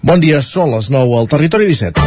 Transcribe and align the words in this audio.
Bon 0.00 0.16
dia, 0.16 0.38
són 0.40 0.70
les 0.72 0.86
9 0.88 1.12
al 1.18 1.26
Territori 1.28 1.66
17. 1.68 2.00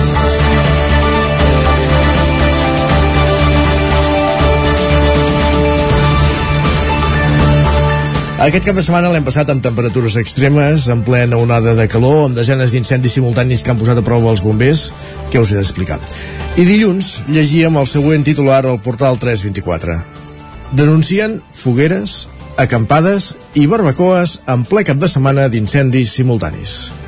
Aquest 8.43 8.65
cap 8.65 8.73
de 8.73 8.81
setmana 8.81 9.11
l'hem 9.13 9.27
passat 9.27 9.51
amb 9.53 9.61
temperatures 9.61 10.17
extremes, 10.17 10.87
en 10.89 11.03
plena 11.05 11.37
onada 11.37 11.75
de 11.77 11.85
calor, 11.87 12.23
amb 12.25 12.41
desenes 12.41 12.73
d'incendis 12.73 13.13
simultanis 13.19 13.61
que 13.61 13.71
han 13.71 13.77
posat 13.77 14.01
a 14.01 14.05
prova 14.09 14.33
els 14.33 14.41
bombers, 14.41 14.87
que 15.29 15.39
us 15.45 15.53
he 15.53 15.61
d'explicar. 15.61 15.99
I 16.57 16.65
dilluns 16.65 17.19
llegíem 17.29 17.77
el 17.77 17.87
següent 17.87 18.25
titular 18.25 18.63
al 18.65 18.81
portal 18.81 19.21
324. 19.21 20.01
Denuncien 20.73 21.43
fogueres, 21.53 22.23
acampades 22.57 23.35
i 23.53 23.69
barbacoes 23.69 24.39
en 24.49 24.65
ple 24.65 24.81
cap 24.81 24.97
de 24.97 25.13
setmana 25.13 25.45
d'incendis 25.45 26.17
simultanis. 26.17 27.02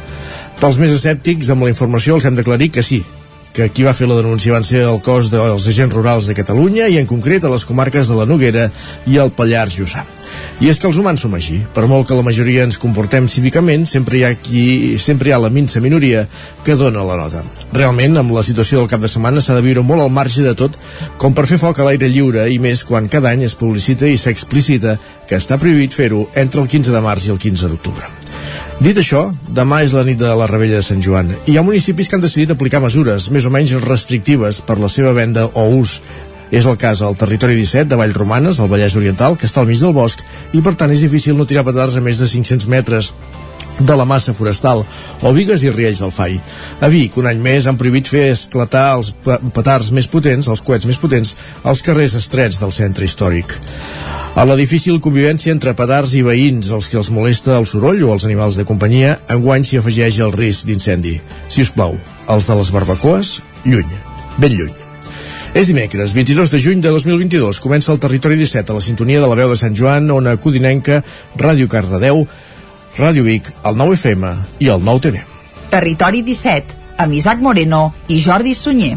Pels 0.59 0.79
més 0.79 0.93
escèptics, 0.95 1.51
amb 1.51 1.67
la 1.67 1.71
informació 1.73 2.15
els 2.15 2.25
hem 2.25 2.35
d'aclarir 2.37 2.71
que 2.71 2.83
sí, 2.85 3.01
que 3.55 3.69
qui 3.71 3.85
va 3.87 3.93
fer 3.95 4.07
la 4.07 4.17
denúncia 4.19 4.51
van 4.51 4.65
ser 4.67 4.83
el 4.83 4.99
cos 5.03 5.29
dels 5.31 5.67
agents 5.71 5.95
rurals 5.95 6.27
de 6.27 6.35
Catalunya 6.35 6.89
i 6.91 6.97
en 6.99 7.07
concret 7.07 7.45
a 7.45 7.51
les 7.51 7.63
comarques 7.67 8.09
de 8.11 8.17
la 8.17 8.25
Noguera 8.27 8.69
i 9.07 9.15
el 9.21 9.31
Pallars 9.35 9.77
Jussà. 9.79 10.03
I 10.59 10.67
és 10.71 10.79
que 10.79 10.87
els 10.89 10.97
humans 10.99 11.23
som 11.23 11.33
així. 11.35 11.61
Per 11.75 11.85
molt 11.87 12.07
que 12.07 12.17
la 12.17 12.23
majoria 12.23 12.65
ens 12.67 12.79
comportem 12.79 13.29
cívicament, 13.31 13.85
sempre 13.87 14.19
hi 14.19 14.25
ha 14.27 14.33
qui, 14.35 14.65
sempre 14.99 15.29
hi 15.31 15.35
ha 15.35 15.39
la 15.43 15.51
minsa 15.51 15.79
minoria 15.83 16.25
que 16.67 16.75
dona 16.79 17.03
la 17.07 17.15
nota. 17.19 17.45
Realment, 17.75 18.19
amb 18.19 18.35
la 18.35 18.43
situació 18.43 18.81
del 18.81 18.91
cap 18.91 19.03
de 19.03 19.11
setmana 19.11 19.43
s'ha 19.43 19.55
de 19.55 19.63
viure 19.63 19.83
molt 19.87 20.03
al 20.03 20.11
marge 20.11 20.43
de 20.43 20.55
tot, 20.55 20.75
com 21.19 21.35
per 21.35 21.47
fer 21.47 21.59
foc 21.61 21.79
a 21.79 21.87
l'aire 21.87 22.11
lliure 22.11 22.47
i 22.51 22.59
més 22.59 22.83
quan 22.87 23.07
cada 23.11 23.31
any 23.31 23.47
es 23.47 23.55
publicita 23.59 24.07
i 24.07 24.19
s'explicita 24.19 24.99
que 25.27 25.39
està 25.39 25.59
prohibit 25.59 25.95
fer-ho 25.95 26.25
entre 26.35 26.63
el 26.63 26.71
15 26.71 26.95
de 26.95 27.03
març 27.03 27.27
i 27.27 27.35
el 27.35 27.43
15 27.43 27.71
d'octubre. 27.71 28.24
Dit 28.83 28.97
això, 28.99 29.29
demà 29.55 29.81
és 29.85 29.93
la 29.95 30.03
nit 30.07 30.19
de 30.19 30.29
la 30.35 30.47
Rebella 30.51 30.81
de 30.81 30.85
Sant 30.85 31.01
Joan 31.03 31.31
i 31.35 31.53
hi 31.53 31.57
ha 31.57 31.65
municipis 31.65 32.09
que 32.09 32.17
han 32.17 32.23
decidit 32.25 32.51
aplicar 32.53 32.83
mesures 32.83 33.29
més 33.31 33.47
o 33.47 33.51
menys 33.53 33.73
restrictives 33.85 34.61
per 34.65 34.79
la 34.81 34.91
seva 34.91 35.13
venda 35.15 35.47
o 35.53 35.67
ús. 35.79 35.99
És 36.51 36.67
el 36.69 36.77
cas 36.77 37.01
al 37.01 37.17
territori 37.17 37.55
17 37.57 37.89
de 37.89 37.97
Vallromanes, 37.97 38.59
al 38.59 38.69
Vallès 38.69 38.95
Oriental, 38.95 39.33
que 39.39 39.47
està 39.49 39.63
al 39.63 39.69
mig 39.71 39.81
del 39.81 39.95
bosc 39.95 40.21
i 40.53 40.61
per 40.61 40.75
tant 40.77 40.93
és 40.93 41.01
difícil 41.01 41.37
no 41.37 41.47
tirar 41.49 41.65
petards 41.65 41.97
a 41.97 42.03
més 42.05 42.21
de 42.21 42.29
500 42.29 42.69
metres 42.69 43.13
de 43.79 43.95
la 43.95 44.05
massa 44.05 44.33
forestal, 44.33 44.83
o 45.21 45.33
Vigues 45.35 45.63
i 45.65 45.71
Riells 45.71 46.01
del 46.03 46.13
Fai. 46.15 46.37
A 46.79 46.89
Vic, 46.91 47.17
un 47.19 47.27
any 47.29 47.41
més, 47.43 47.67
han 47.67 47.79
prohibit 47.79 48.07
fer 48.11 48.29
esclatar 48.33 48.87
els 48.97 49.11
petards 49.25 49.91
més 49.95 50.07
potents, 50.07 50.47
els 50.51 50.63
coets 50.63 50.87
més 50.87 50.99
potents, 51.01 51.35
als 51.63 51.83
carrers 51.85 52.15
estrets 52.19 52.61
del 52.63 52.75
centre 52.75 53.05
històric. 53.05 53.57
A 54.35 54.43
la 54.43 54.57
difícil 54.59 54.99
convivència 54.99 55.53
entre 55.55 55.71
petards 55.79 56.11
i 56.19 56.23
veïns, 56.23 56.73
els 56.75 56.89
que 56.91 56.97
els 56.99 57.11
molesta 57.11 57.55
el 57.55 57.67
soroll 57.69 58.03
o 58.03 58.11
els 58.15 58.25
animals 58.27 58.57
de 58.59 58.65
companyia, 58.67 59.19
enguany 59.31 59.63
s'hi 59.63 59.79
afegeix 59.79 60.19
el 60.25 60.35
risc 60.35 60.67
d'incendi. 60.67 61.19
Si 61.47 61.63
us 61.63 61.71
plau, 61.71 61.95
els 62.27 62.49
de 62.49 62.57
les 62.59 62.71
barbacoes, 62.75 63.37
lluny, 63.63 64.01
ben 64.35 64.57
lluny. 64.59 64.73
És 65.55 65.69
dimecres, 65.71 66.11
22 66.11 66.51
de 66.51 66.59
juny 66.59 66.81
de 66.83 66.91
2022. 66.91 67.61
Comença 67.63 67.93
el 67.93 67.99
Territori 68.03 68.35
17 68.35 68.73
a 68.73 68.75
la 68.75 68.83
sintonia 68.83 69.21
de 69.23 69.29
la 69.31 69.37
veu 69.39 69.53
de 69.53 69.55
Sant 69.55 69.71
Joan, 69.71 70.11
Ona 70.11 70.35
Codinenca, 70.35 70.97
Ràdio 71.39 71.69
Cardedeu, 71.71 72.25
Ràdio 72.95 73.25
Vic, 73.27 73.49
el 73.67 73.75
9 73.75 73.97
FM 73.97 74.29
i 74.63 74.69
el 74.71 74.83
9 74.83 75.03
TV. 75.03 75.23
Territori 75.69 76.21
17, 76.23 76.79
amb 77.03 77.17
Isaac 77.17 77.43
Moreno 77.43 77.89
i 78.07 78.21
Jordi 78.23 78.55
Sunyer. 78.55 78.95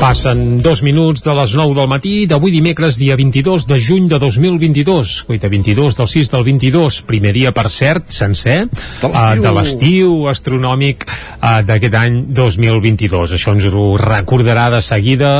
Passen 0.00 0.62
dos 0.64 0.80
minuts 0.80 1.20
de 1.20 1.32
les 1.36 1.52
9 1.52 1.74
del 1.76 1.88
matí 1.92 2.12
d'avui 2.24 2.54
dimecres, 2.54 2.96
dia 2.96 3.18
22 3.20 3.66
de 3.68 3.76
juny 3.76 4.06
de 4.08 4.16
2022. 4.18 5.10
Cuita, 5.28 5.50
22 5.52 5.98
del 5.98 6.08
6 6.08 6.30
del 6.32 6.44
22, 6.46 7.02
primer 7.04 7.34
dia, 7.36 7.52
per 7.52 7.68
cert, 7.68 8.08
sencer, 8.08 8.62
de 9.04 9.52
l'estiu 9.52 10.22
uh, 10.22 10.30
astronòmic 10.32 11.04
uh, 11.04 11.60
d'aquest 11.68 11.98
any 12.00 12.16
2022. 12.32 13.36
Això 13.36 13.52
ens 13.52 13.68
ho 13.68 13.84
recordarà 14.00 14.70
de 14.72 14.80
seguida 14.80 15.34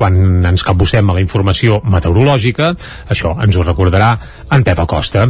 quan 0.00 0.40
ens 0.48 0.64
capbussem 0.64 1.06
a 1.06 1.14
la 1.14 1.22
informació 1.22 1.78
meteorològica. 1.84 2.72
Això 3.12 3.34
ens 3.44 3.56
ho 3.56 3.62
recordarà 3.66 4.14
en 4.50 4.64
Pep 4.66 4.80
Acosta. 4.82 5.26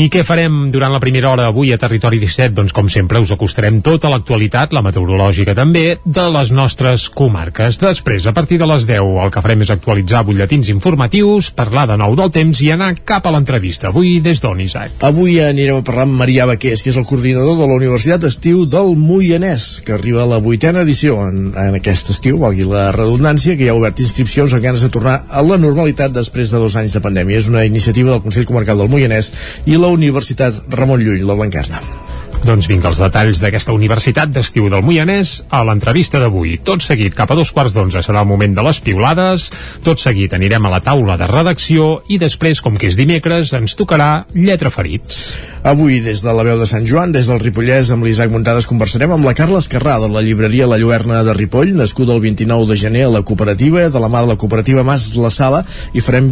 I 0.00 0.08
què 0.10 0.24
farem 0.26 0.70
durant 0.74 0.94
la 0.94 1.00
primera 1.02 1.30
hora 1.30 1.46
avui 1.50 1.70
a 1.74 1.78
Territori 1.78 2.18
17? 2.22 2.54
Doncs, 2.56 2.72
com 2.74 2.88
sempre, 2.90 3.20
us 3.20 3.34
acostarem 3.34 3.82
tota 3.84 4.10
l'actualitat, 4.10 4.72
la 4.72 4.82
meteorològica 4.86 5.54
també, 5.54 5.98
de 6.04 6.26
les 6.38 6.54
nostres 6.56 7.06
comarques. 7.12 7.78
Després, 7.82 8.23
a 8.26 8.32
partir 8.32 8.58
de 8.60 8.66
les 8.68 8.86
10 8.88 9.20
el 9.24 9.30
que 9.32 9.42
farem 9.44 9.62
és 9.64 9.70
actualitzar 9.72 10.22
butlletins 10.26 10.68
informatius, 10.72 11.50
parlar 11.54 11.86
de 11.90 11.96
nou 12.00 12.14
del 12.18 12.30
temps 12.34 12.60
i 12.64 12.70
anar 12.74 12.92
cap 13.06 13.26
a 13.26 13.32
l'entrevista. 13.34 13.90
Avui 13.90 14.18
des 14.24 14.42
d'on, 14.42 14.60
Isaac? 14.64 14.96
Avui 15.06 15.38
anirem 15.42 15.80
a 15.80 15.84
parlar 15.86 16.06
amb 16.08 16.16
Marià 16.20 16.46
Baqués, 16.50 16.82
que 16.82 16.92
és 16.92 16.98
el 17.00 17.06
coordinador 17.08 17.58
de 17.58 17.68
la 17.68 17.78
Universitat 17.78 18.24
Estiu 18.28 18.64
del 18.70 18.94
Moianès, 19.00 19.82
que 19.84 19.96
arriba 19.96 20.24
a 20.24 20.30
la 20.30 20.40
vuitena 20.44 20.84
edició 20.86 21.18
en, 21.26 21.52
en 21.52 21.78
aquest 21.80 22.14
estiu, 22.14 22.38
valgui 22.42 22.68
la 22.68 22.88
redundància, 22.96 23.58
que 23.58 23.68
ja 23.68 23.74
ha 23.74 23.80
obert 23.80 24.00
inscripcions 24.04 24.54
amb 24.54 24.64
ganes 24.64 24.86
de 24.86 24.92
tornar 24.94 25.20
a 25.28 25.44
la 25.44 25.60
normalitat 25.60 26.14
després 26.14 26.54
de 26.54 26.62
dos 26.62 26.78
anys 26.80 26.96
de 26.96 27.04
pandèmia. 27.04 27.42
És 27.42 27.50
una 27.52 27.66
iniciativa 27.68 28.14
del 28.14 28.24
Consell 28.24 28.48
Comarcal 28.48 28.80
del 28.80 28.92
Moianès 28.92 29.32
i 29.66 29.78
la 29.78 29.92
Universitat 29.92 30.64
Ramon 30.74 31.02
Llull, 31.04 31.26
la 31.26 31.38
Blanquerna. 31.38 32.13
Doncs 32.44 32.66
vinga, 32.68 32.90
els 32.90 32.98
detalls 33.00 33.38
d'aquesta 33.40 33.72
Universitat 33.72 34.28
d'Estiu 34.28 34.66
del 34.68 34.82
Moianès 34.84 35.38
a 35.48 35.62
l'entrevista 35.64 36.18
d'avui. 36.20 36.58
Tot 36.60 36.82
seguit, 36.84 37.14
cap 37.16 37.30
a 37.32 37.36
dos 37.38 37.48
quarts 37.56 37.72
d'onze 37.72 38.02
serà 38.04 38.20
el 38.20 38.28
moment 38.28 38.52
de 38.52 38.60
les 38.66 38.80
piulades, 38.84 39.46
tot 39.86 40.02
seguit 40.02 40.34
anirem 40.36 40.66
a 40.68 40.72
la 40.74 40.82
taula 40.84 41.16
de 41.16 41.24
redacció 41.30 42.02
i 42.12 42.18
després, 42.20 42.60
com 42.60 42.76
que 42.76 42.90
és 42.90 42.98
dimecres, 43.00 43.54
ens 43.56 43.78
tocarà 43.80 44.26
Lletra 44.36 44.68
Ferits. 44.74 45.22
Avui, 45.64 46.02
des 46.04 46.20
de 46.20 46.34
la 46.36 46.44
veu 46.44 46.60
de 46.60 46.68
Sant 46.68 46.84
Joan, 46.84 47.14
des 47.16 47.30
del 47.32 47.40
Ripollès, 47.40 47.88
amb 47.94 48.04
l'Isaac 48.04 48.28
Muntades, 48.34 48.68
conversarem 48.68 49.16
amb 49.16 49.24
la 49.24 49.32
Carla 49.32 49.62
Escarrà, 49.64 49.96
de 50.04 50.12
la 50.12 50.20
llibreria 50.20 50.68
La 50.68 50.76
Lluerna 50.76 51.22
de 51.24 51.32
Ripoll, 51.32 51.72
nascuda 51.78 52.12
el 52.12 52.20
29 52.20 52.68
de 52.68 52.76
gener 52.76 53.06
a 53.08 53.14
la 53.14 53.24
cooperativa, 53.24 53.88
de 53.88 54.04
la 54.04 54.12
mà 54.12 54.20
de 54.20 54.34
la 54.34 54.36
cooperativa 54.36 54.84
Mas 54.84 55.08
La 55.16 55.32
Sala, 55.32 55.64
i 55.96 56.04
farem 56.04 56.28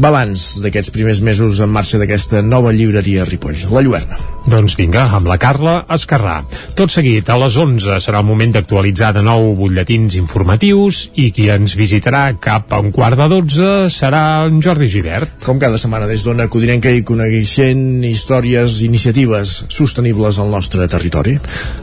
balanç 0.00 0.62
d'aquests 0.64 0.96
primers 0.96 1.20
mesos 1.20 1.60
en 1.60 1.76
marxa 1.76 2.00
d'aquesta 2.00 2.40
nova 2.40 2.72
llibreria 2.72 3.26
a 3.26 3.28
Ripoll, 3.28 3.68
La 3.68 3.84
Lluerna. 3.84 4.37
Doncs 4.48 4.78
vinga, 4.78 5.02
amb 5.12 5.28
la 5.28 5.36
Carla 5.36 5.74
Escarrà. 5.92 6.38
Tot 6.78 6.88
seguit, 6.88 7.26
a 7.28 7.36
les 7.36 7.56
11 7.60 7.98
serà 8.00 8.22
el 8.22 8.28
moment 8.28 8.54
d'actualitzar 8.54 9.10
de 9.12 9.20
nou 9.26 9.50
butlletins 9.58 10.16
informatius 10.16 11.02
i 11.20 11.26
qui 11.36 11.50
ens 11.52 11.74
visitarà 11.76 12.22
cap 12.40 12.72
a 12.72 12.78
un 12.80 12.88
quart 12.94 13.18
de 13.20 13.26
12 13.28 13.68
serà 13.92 14.22
en 14.46 14.62
Jordi 14.64 14.88
Givert. 14.88 15.42
Com 15.44 15.60
cada 15.60 15.76
setmana 15.76 16.08
des 16.08 16.24
d'Ona 16.24 16.48
Codinenca 16.48 16.88
i 16.96 17.04
coneixent 17.04 18.06
històries, 18.08 18.80
iniciatives 18.88 19.52
sostenibles 19.68 20.40
al 20.40 20.48
nostre 20.54 20.88
territori. 20.88 21.36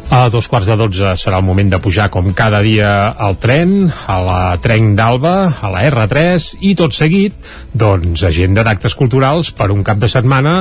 A 0.10 0.30
dos 0.30 0.48
quarts 0.48 0.68
de 0.70 0.76
12 0.78 1.16
serà 1.18 1.40
el 1.42 1.46
moment 1.46 1.70
de 1.72 1.80
pujar 1.82 2.08
com 2.14 2.28
cada 2.38 2.60
dia 2.64 2.90
al 3.10 3.40
tren, 3.42 3.90
a 3.90 4.18
la 4.22 4.40
Trenc 4.62 4.94
d'Alba, 4.98 5.34
a 5.60 5.72
la 5.74 5.82
R3 5.90 6.46
i 6.62 6.76
tot 6.78 6.94
seguit, 6.94 7.34
doncs, 7.74 8.24
agenda 8.28 8.64
d'actes 8.64 8.96
culturals 8.96 9.50
per 9.58 9.72
un 9.74 9.82
cap 9.84 10.00
de 10.00 10.10
setmana 10.12 10.54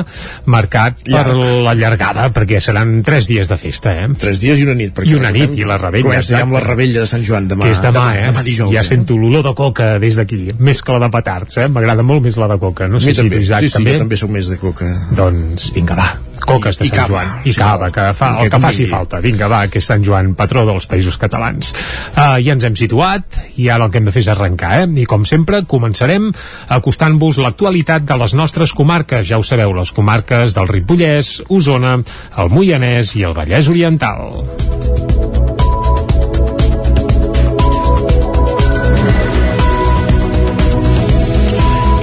marcat 0.51 1.05
Llarg. 1.07 1.31
per 1.31 1.61
la 1.67 1.75
llargada, 1.77 2.31
perquè 2.35 2.61
seran 2.61 3.03
tres 3.07 3.29
dies 3.29 3.53
de 3.53 3.59
festa, 3.61 3.93
eh? 3.93 4.09
Tres 4.19 4.41
dies 4.43 4.59
i 4.59 4.67
una 4.67 4.75
nit. 4.81 4.99
I 5.05 5.15
una 5.15 5.31
nit, 5.35 5.55
i 5.61 5.69
la 5.69 5.79
rebella. 5.79 6.09
Comença 6.09 6.41
amb 6.41 6.57
la 6.57 6.65
rebella 6.65 7.05
de 7.05 7.07
Sant 7.07 7.23
Joan 7.23 7.49
demà. 7.49 7.69
Que 7.69 7.77
és 7.77 7.85
demà, 7.85 8.09
demà 8.11 8.19
eh? 8.19 8.27
Demà 8.33 8.45
dijous. 8.49 8.73
Ja 8.75 8.83
eh? 8.83 8.89
sento 8.89 9.21
l'olor 9.21 9.45
de 9.47 9.55
coca 9.55 9.95
des 10.03 10.19
d'aquí, 10.19 10.43
més 10.59 10.83
que 10.83 10.97
la 10.97 11.05
de 11.05 11.13
petards, 11.15 11.61
eh? 11.61 11.69
M'agrada 11.69 12.03
molt 12.03 12.25
més 12.25 12.41
la 12.41 12.49
de 12.49 12.59
coca. 12.59 12.89
No 12.89 12.99
sé 12.99 13.13
si 13.13 13.21
també. 13.23 13.37
tu, 13.37 13.47
Isaac, 13.47 13.61
sí, 13.61 13.69
sí, 13.69 13.79
també. 13.79 13.93
jo 13.93 14.07
també 14.07 14.21
soc 14.25 14.33
més 14.35 14.51
de 14.51 14.59
coca. 14.59 14.89
Doncs 15.15 15.71
vinga, 15.77 16.01
va. 16.01 16.09
Coques 16.45 16.77
de 16.81 16.89
I 16.89 16.91
Sant 16.91 16.99
cava, 16.99 17.23
Joan. 17.23 17.47
I 17.47 17.55
cava, 17.57 17.91
que 17.95 18.09
fa, 18.19 18.31
el 18.43 18.51
que 18.53 18.61
faci 18.61 18.87
falta. 18.91 19.21
Vinga, 19.25 19.34
va, 19.51 19.65
que 19.71 19.81
és 19.83 19.89
Sant 19.91 20.05
Joan, 20.07 20.35
patró 20.39 20.65
dels 20.69 20.87
països 20.91 21.19
catalans. 21.21 21.73
Uh, 22.15 22.39
ja 22.45 22.55
ens 22.55 22.65
hem 22.67 22.79
situat, 22.79 23.41
i 23.59 23.69
ara 23.69 23.89
el 23.89 23.93
que 23.93 24.01
hem 24.01 24.09
de 24.09 24.15
fer 24.15 24.25
és 24.25 24.31
arrencar, 24.33 24.73
eh? 24.85 24.89
I 25.03 25.07
com 25.11 25.27
sempre, 25.29 25.65
començarem 25.69 26.31
acostant-vos 26.79 27.43
l'actualitat 27.43 28.07
de 28.09 28.19
les 28.21 28.37
nostres 28.39 28.73
comarques. 28.77 29.27
Ja 29.29 29.41
ho 29.41 29.47
sabeu, 29.47 29.75
les 29.75 29.93
comarques 29.93 30.55
del 30.57 30.71
Ripollès, 30.71 31.41
Osona, 31.49 31.99
el 32.39 32.55
Moianès 32.55 33.17
i 33.19 33.27
el 33.27 33.35
Vallès 33.37 33.73
Oriental. 33.73 35.34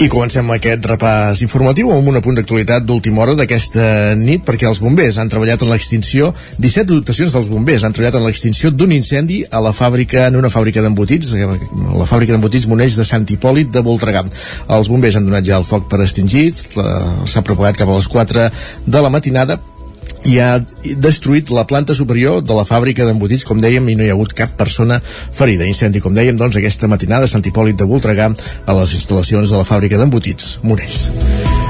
I 0.01 0.07
comencem 0.09 0.47
aquest 0.49 0.85
repàs 0.89 1.43
informatiu 1.45 1.91
amb 1.93 2.07
un 2.09 2.15
apunt 2.17 2.33
d'actualitat 2.33 2.87
d'última 2.89 3.21
hora 3.21 3.35
d'aquesta 3.37 4.15
nit 4.17 4.41
perquè 4.47 4.65
els 4.65 4.79
bombers 4.81 5.19
han 5.21 5.29
treballat 5.29 5.61
en 5.61 5.69
l'extinció 5.69 6.31
17 6.57 6.87
dotacions 6.89 7.35
dels 7.35 7.49
bombers 7.51 7.85
han 7.85 7.93
treballat 7.93 8.17
en 8.17 8.25
l'extinció 8.25 8.71
d'un 8.73 8.95
incendi 8.95 9.43
a 9.45 9.61
la 9.61 9.69
fàbrica 9.77 10.23
en 10.31 10.39
una 10.39 10.49
fàbrica 10.49 10.81
d'embotits 10.81 11.35
la 11.35 12.07
fàbrica 12.09 12.33
d'embotits 12.33 12.65
Monells 12.71 12.97
de 12.97 13.05
Sant 13.05 13.29
Hipòlit 13.29 13.69
de 13.69 13.83
Voltregà. 13.85 14.23
Els 14.73 14.89
bombers 14.89 15.19
han 15.19 15.29
donat 15.29 15.45
ja 15.45 15.61
el 15.61 15.67
foc 15.69 15.85
per 15.91 16.01
extingit, 16.01 16.65
s'ha 16.73 17.45
propagat 17.45 17.77
cap 17.83 17.93
a 17.93 17.99
les 17.99 18.09
4 18.09 18.49
de 18.87 19.05
la 19.05 19.13
matinada 19.13 19.59
i 20.25 20.37
ha 20.41 20.59
destruït 21.01 21.49
la 21.53 21.65
planta 21.69 21.95
superior 21.97 22.41
de 22.45 22.57
la 22.57 22.65
fàbrica 22.67 23.07
d'embotits, 23.07 23.45
com 23.47 23.61
dèiem, 23.61 23.89
i 23.89 23.97
no 23.97 24.05
hi 24.05 24.11
ha 24.11 24.17
hagut 24.17 24.35
cap 24.37 24.53
persona 24.57 25.01
ferida. 25.05 25.65
Incendi, 25.69 26.03
com 26.03 26.13
dèiem, 26.17 26.37
doncs, 26.37 26.59
aquesta 26.59 26.89
matinada 26.91 27.29
a 27.29 27.31
Sant 27.31 27.45
Hipòlit 27.45 27.79
de 27.79 27.89
Voltregà 27.89 28.29
a 28.31 28.77
les 28.81 28.95
instal·lacions 28.99 29.53
de 29.53 29.57
la 29.63 29.67
fàbrica 29.67 30.01
d'embotits 30.01 30.57
Monells. 30.63 31.60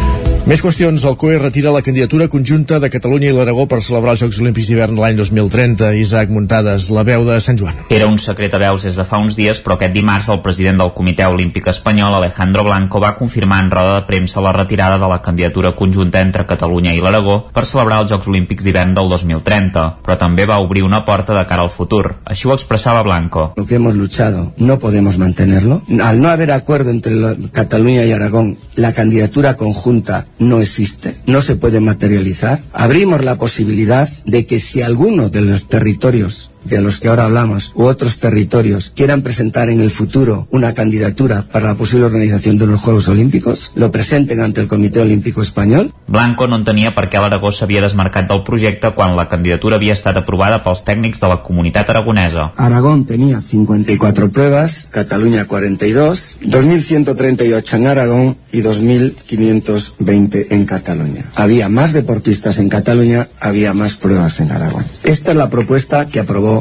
Més 0.42 0.58
qüestions. 0.66 1.04
El 1.06 1.16
COE 1.22 1.36
retira 1.38 1.70
la 1.70 1.84
candidatura 1.86 2.26
conjunta 2.28 2.80
de 2.82 2.90
Catalunya 2.90 3.28
i 3.30 3.34
l'Aragó 3.36 3.68
per 3.70 3.78
celebrar 3.86 4.16
els 4.16 4.24
Jocs 4.24 4.40
Olímpics 4.42 4.72
d'hivern 4.72 4.98
l'any 4.98 5.20
2030. 5.20 5.92
Isaac 6.02 6.32
Muntades, 6.34 6.88
la 6.90 7.04
veu 7.06 7.22
de 7.28 7.36
Sant 7.46 7.60
Joan. 7.60 7.78
Era 7.94 8.08
un 8.10 8.18
secret 8.20 8.56
a 8.58 8.62
veus 8.64 8.82
des 8.88 8.98
de 8.98 9.06
fa 9.06 9.20
uns 9.22 9.38
dies, 9.38 9.60
però 9.62 9.78
aquest 9.78 9.94
dimarts 9.94 10.32
el 10.34 10.42
president 10.42 10.82
del 10.82 10.94
Comitè 10.98 11.28
Olímpic 11.30 11.70
Espanyol, 11.70 12.18
Alejandro 12.18 12.66
Blanco, 12.66 13.00
va 13.04 13.14
confirmar 13.20 13.60
en 13.62 13.70
roda 13.70 14.00
de 14.00 14.08
premsa 14.10 14.42
la 14.42 14.56
retirada 14.58 14.98
de 14.98 15.12
la 15.12 15.20
candidatura 15.22 15.76
conjunta 15.78 16.26
entre 16.26 16.48
Catalunya 16.50 16.96
i 16.98 17.04
l'Aragó 17.06 17.38
per 17.54 17.68
celebrar 17.70 18.02
els 18.02 18.10
Jocs 18.10 18.34
Olímpics 18.34 18.66
d'hivern 18.66 18.98
del 18.98 19.14
2030, 19.14 19.86
però 20.02 20.18
també 20.18 20.50
va 20.50 20.58
obrir 20.66 20.82
una 20.82 21.04
porta 21.06 21.38
de 21.38 21.46
cara 21.46 21.68
al 21.68 21.70
futur. 21.70 22.16
Així 22.26 22.50
ho 22.50 22.58
expressava 22.58 23.06
Blanco. 23.06 23.52
Lo 23.56 23.68
que 23.68 23.78
hemos 23.78 23.94
luchado 23.94 24.52
no 24.58 24.80
podemos 24.80 25.20
mantenerlo. 25.22 25.84
Al 26.02 26.20
no 26.20 26.30
haber 26.30 26.52
acuerdo 26.52 26.90
entre 26.90 27.14
Cataluña 27.54 28.06
y 28.06 28.12
Aragón, 28.12 28.58
la 28.76 28.94
candidatura 28.94 29.56
conjunta 29.56 30.26
no 30.42 30.60
existe, 30.60 31.16
no 31.28 31.42
se 31.42 31.56
puede 31.56 31.80
materializar. 31.80 32.62
Abrimos 32.74 33.24
la 33.24 33.38
posibilidad 33.38 34.10
de 34.26 34.46
que 34.46 34.60
si 34.60 34.82
alguno 34.82 35.30
de 35.30 35.42
los 35.42 35.70
territorios 35.70 36.51
de 36.76 36.82
los 36.82 37.00
que 37.00 37.08
ahora 37.08 37.26
hablamos 37.26 37.72
u 37.76 37.84
otros 37.84 38.20
territorios 38.20 38.92
quieran 38.96 39.22
presentar 39.22 39.70
en 39.70 39.82
el 39.82 39.92
futuro 39.92 40.48
una 40.52 40.74
candidatura 40.74 41.46
para 41.52 41.68
la 41.68 41.76
posible 41.76 42.06
organización 42.06 42.58
de 42.58 42.68
los 42.68 42.80
Juegos 42.80 43.08
Olímpicos, 43.08 43.72
lo 43.76 43.92
presenten 43.92 44.42
ante 44.42 44.62
el 44.62 44.68
Comité 44.68 45.02
Olímpico 45.02 45.42
Espanyol. 45.42 45.94
Blanco 46.08 46.48
no 46.48 46.58
entenia 46.60 46.92
per 46.96 47.08
què 47.12 47.22
l'Aragó 47.22 47.52
s'havia 47.56 47.84
desmarcat 47.84 48.28
del 48.30 48.44
projecte 48.48 48.92
quan 48.96 49.16
la 49.16 49.28
candidatura 49.32 49.78
havia 49.80 49.96
estat 49.96 50.18
aprovada 50.20 50.62
pels 50.66 50.84
tècnics 50.88 51.22
de 51.24 51.30
la 51.32 51.40
comunitat 51.44 51.90
aragonesa. 51.90 52.52
Aragón 52.58 53.06
tenía 53.06 53.42
54 53.42 54.32
pruebas, 54.32 54.90
Cataluña 54.92 55.46
42, 55.46 56.38
2.138 56.44 57.74
en 57.76 57.88
Aragón 57.88 58.38
y 58.52 58.62
2.520 58.62 60.48
en 60.52 60.66
Cataluña. 60.66 61.26
Había 61.36 61.70
más 61.70 61.94
deportistas 61.94 62.60
en 62.60 62.70
Cataluña, 62.70 63.30
había 63.40 63.74
más 63.74 63.96
pruebas 63.96 64.40
en 64.40 64.52
Aragón. 64.52 64.84
Esta 65.04 65.32
es 65.32 65.38
la 65.38 65.50
propuesta 65.50 66.08
que 66.08 66.20
aprobó 66.20 66.61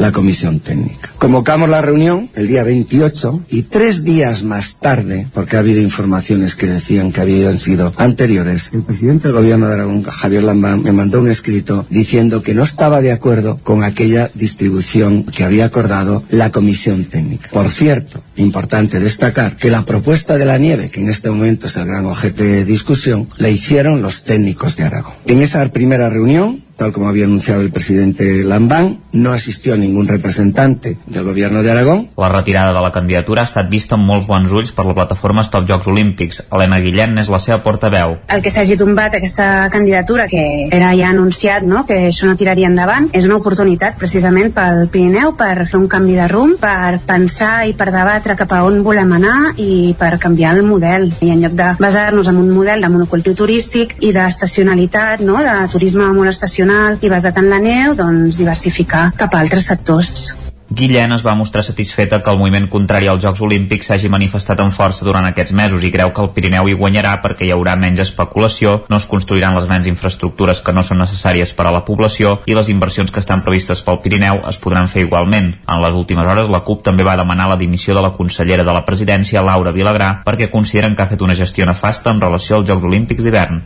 la 0.00 0.12
comisión 0.12 0.60
técnica. 0.60 1.12
Convocamos 1.18 1.68
la 1.68 1.82
reunión 1.82 2.30
el 2.34 2.48
día 2.48 2.64
28 2.64 3.44
y 3.50 3.62
tres 3.64 4.02
días 4.02 4.42
más 4.42 4.80
tarde, 4.80 5.28
porque 5.34 5.56
ha 5.56 5.60
habido 5.60 5.82
informaciones 5.82 6.54
que 6.54 6.66
decían 6.66 7.12
que 7.12 7.20
habían 7.20 7.58
sido 7.58 7.92
anteriores, 7.98 8.70
el 8.72 8.82
presidente 8.82 9.28
del 9.28 9.36
gobierno 9.36 9.68
de 9.68 9.74
Aragón, 9.74 10.02
Javier 10.02 10.42
Lambán, 10.42 10.82
me 10.82 10.92
mandó 10.92 11.20
un 11.20 11.28
escrito 11.28 11.86
diciendo 11.90 12.40
que 12.42 12.54
no 12.54 12.62
estaba 12.62 13.02
de 13.02 13.12
acuerdo 13.12 13.60
con 13.62 13.84
aquella 13.84 14.30
distribución 14.34 15.24
que 15.24 15.44
había 15.44 15.66
acordado 15.66 16.24
la 16.30 16.50
comisión 16.50 17.04
técnica. 17.04 17.50
Por 17.52 17.68
cierto, 17.68 18.22
importante 18.36 19.00
destacar 19.00 19.58
que 19.58 19.70
la 19.70 19.84
propuesta 19.84 20.38
de 20.38 20.46
la 20.46 20.56
nieve, 20.56 20.88
que 20.88 21.00
en 21.00 21.10
este 21.10 21.28
momento 21.28 21.66
es 21.66 21.76
el 21.76 21.86
gran 21.86 22.06
objeto 22.06 22.42
de 22.42 22.64
discusión, 22.64 23.28
la 23.36 23.50
hicieron 23.50 24.00
los 24.00 24.24
técnicos 24.24 24.76
de 24.76 24.84
Aragón. 24.84 25.12
En 25.26 25.42
esa 25.42 25.70
primera 25.70 26.08
reunión, 26.08 26.64
tal 26.80 26.92
como 26.92 27.10
había 27.10 27.26
anunciado 27.26 27.60
el 27.60 27.70
presidente 27.70 28.42
Lambán, 28.42 29.00
no 29.12 29.32
asistió 29.32 29.76
ningún 29.76 29.89
representante 30.08 30.96
del 31.06 31.24
gobierno 31.24 31.62
de 31.62 31.70
Aragón. 31.70 32.08
La 32.16 32.28
retirada 32.28 32.72
de 32.72 32.80
la 32.80 32.92
candidatura 32.92 33.42
ha 33.42 33.48
estat 33.48 33.68
vista 33.70 33.96
amb 33.96 34.06
molts 34.06 34.26
bons 34.26 34.50
ulls 34.52 34.72
per 34.72 34.84
la 34.86 34.94
plataforma 34.94 35.44
Stop 35.46 35.68
Jocs 35.68 35.86
Olímpics. 35.90 36.42
Helena 36.50 36.80
Guillén 36.80 37.18
és 37.18 37.30
la 37.32 37.38
seva 37.42 37.60
portaveu. 37.64 38.16
El 38.28 38.42
que 38.42 38.52
s'hagi 38.52 38.76
tombat 38.80 39.14
aquesta 39.16 39.68
candidatura, 39.72 40.26
que 40.28 40.68
era 40.70 40.92
ja 40.98 41.10
anunciat 41.10 41.66
no? 41.66 41.84
que 41.86 41.98
això 42.10 42.28
no 42.28 42.36
tiraria 42.36 42.68
endavant, 42.70 43.10
és 43.16 43.26
una 43.28 43.38
oportunitat 43.40 43.98
precisament 44.00 44.52
pel 44.56 44.86
Pirineu 44.92 45.34
per 45.38 45.66
fer 45.66 45.78
un 45.80 45.88
canvi 45.90 46.16
de 46.18 46.28
rumb, 46.30 46.58
per 46.60 47.00
pensar 47.06 47.66
i 47.68 47.74
per 47.78 47.90
debatre 47.90 48.36
cap 48.38 48.52
a 48.52 48.62
on 48.66 48.82
volem 48.86 49.14
anar 49.18 49.54
i 49.56 49.94
per 49.98 50.16
canviar 50.22 50.56
el 50.58 50.64
model. 50.66 51.08
I 51.20 51.32
en 51.34 51.44
lloc 51.44 51.56
de 51.58 51.72
basar-nos 51.80 52.28
en 52.30 52.40
un 52.40 52.50
model 52.54 52.84
de 52.84 52.92
monocultiu 52.92 53.36
turístic 53.38 53.96
i 54.04 54.12
d'estacionalitat, 54.16 55.24
no? 55.26 55.38
de 55.40 55.56
turisme 55.72 56.10
molt 56.12 56.34
estacional, 56.34 56.98
i 57.00 57.12
basat 57.12 57.38
en 57.40 57.50
la 57.52 57.60
neu, 57.62 57.94
doncs 57.98 58.38
diversificar 58.40 59.10
cap 59.16 59.34
a 59.34 59.40
altres 59.40 59.69
sectors. 59.70 60.30
Guillén 60.70 61.10
es 61.10 61.24
va 61.26 61.34
mostrar 61.34 61.64
satisfeta 61.66 62.20
que 62.22 62.30
el 62.30 62.38
moviment 62.38 62.68
contrari 62.70 63.08
als 63.10 63.24
Jocs 63.24 63.40
Olímpics 63.42 63.88
s'hagi 63.90 64.06
manifestat 64.06 64.60
amb 64.62 64.70
força 64.70 65.02
durant 65.02 65.24
aquests 65.26 65.50
mesos 65.58 65.82
i 65.82 65.88
creu 65.90 66.12
que 66.14 66.22
el 66.22 66.28
Pirineu 66.36 66.68
hi 66.70 66.76
guanyarà 66.78 67.16
perquè 67.24 67.48
hi 67.48 67.50
haurà 67.50 67.74
menys 67.74 68.04
especulació, 68.04 68.76
no 68.86 69.00
es 69.00 69.06
construiran 69.10 69.56
les 69.58 69.66
grans 69.66 69.88
infraestructures 69.90 70.60
que 70.62 70.74
no 70.76 70.84
són 70.86 71.02
necessàries 71.02 71.50
per 71.58 71.66
a 71.66 71.72
la 71.74 71.82
població 71.88 72.36
i 72.46 72.54
les 72.54 72.70
inversions 72.70 73.10
que 73.10 73.18
estan 73.18 73.42
previstes 73.42 73.82
pel 73.82 73.98
Pirineu 74.04 74.44
es 74.52 74.60
podran 74.62 74.86
fer 74.86 75.02
igualment. 75.08 75.56
En 75.66 75.82
les 75.82 75.98
últimes 75.98 76.30
hores 76.30 76.52
la 76.54 76.62
CUP 76.62 76.86
també 76.86 77.02
va 77.02 77.18
demanar 77.18 77.48
la 77.50 77.58
dimissió 77.58 77.98
de 77.98 78.06
la 78.06 78.14
consellera 78.14 78.62
de 78.62 78.76
la 78.78 78.84
presidència, 78.86 79.42
Laura 79.42 79.74
Vilagrà, 79.74 80.12
perquè 80.22 80.52
consideren 80.54 80.94
que 80.94 81.02
ha 81.02 81.10
fet 81.10 81.26
una 81.26 81.34
gestió 81.34 81.66
nefasta 81.66 82.14
en 82.14 82.22
relació 82.22 82.60
als 82.60 82.70
Jocs 82.70 82.86
Olímpics 82.86 83.26
d'hivern. 83.26 83.58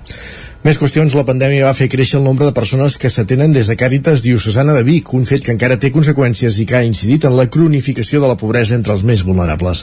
Més 0.64 0.78
qüestions, 0.80 1.12
la 1.12 1.26
pandèmia 1.28 1.66
va 1.66 1.76
fer 1.76 1.90
créixer 1.92 2.16
el 2.16 2.22
nombre 2.24 2.46
de 2.48 2.54
persones 2.56 2.94
que 2.96 3.10
s'atenen 3.12 3.52
des 3.52 3.66
de 3.68 3.74
Càritas 3.76 4.22
Diocesana 4.24 4.72
de 4.72 4.80
Vic, 4.86 5.10
un 5.12 5.26
fet 5.28 5.42
que 5.44 5.52
encara 5.52 5.76
té 5.76 5.90
conseqüències 5.92 6.56
i 6.56 6.64
que 6.64 6.78
ha 6.78 6.86
incidit 6.86 7.26
en 7.28 7.34
la 7.36 7.44
cronificació 7.52 8.22
de 8.22 8.30
la 8.30 8.38
pobresa 8.40 8.72
entre 8.72 8.94
els 8.94 9.02
més 9.04 9.26
vulnerables. 9.28 9.82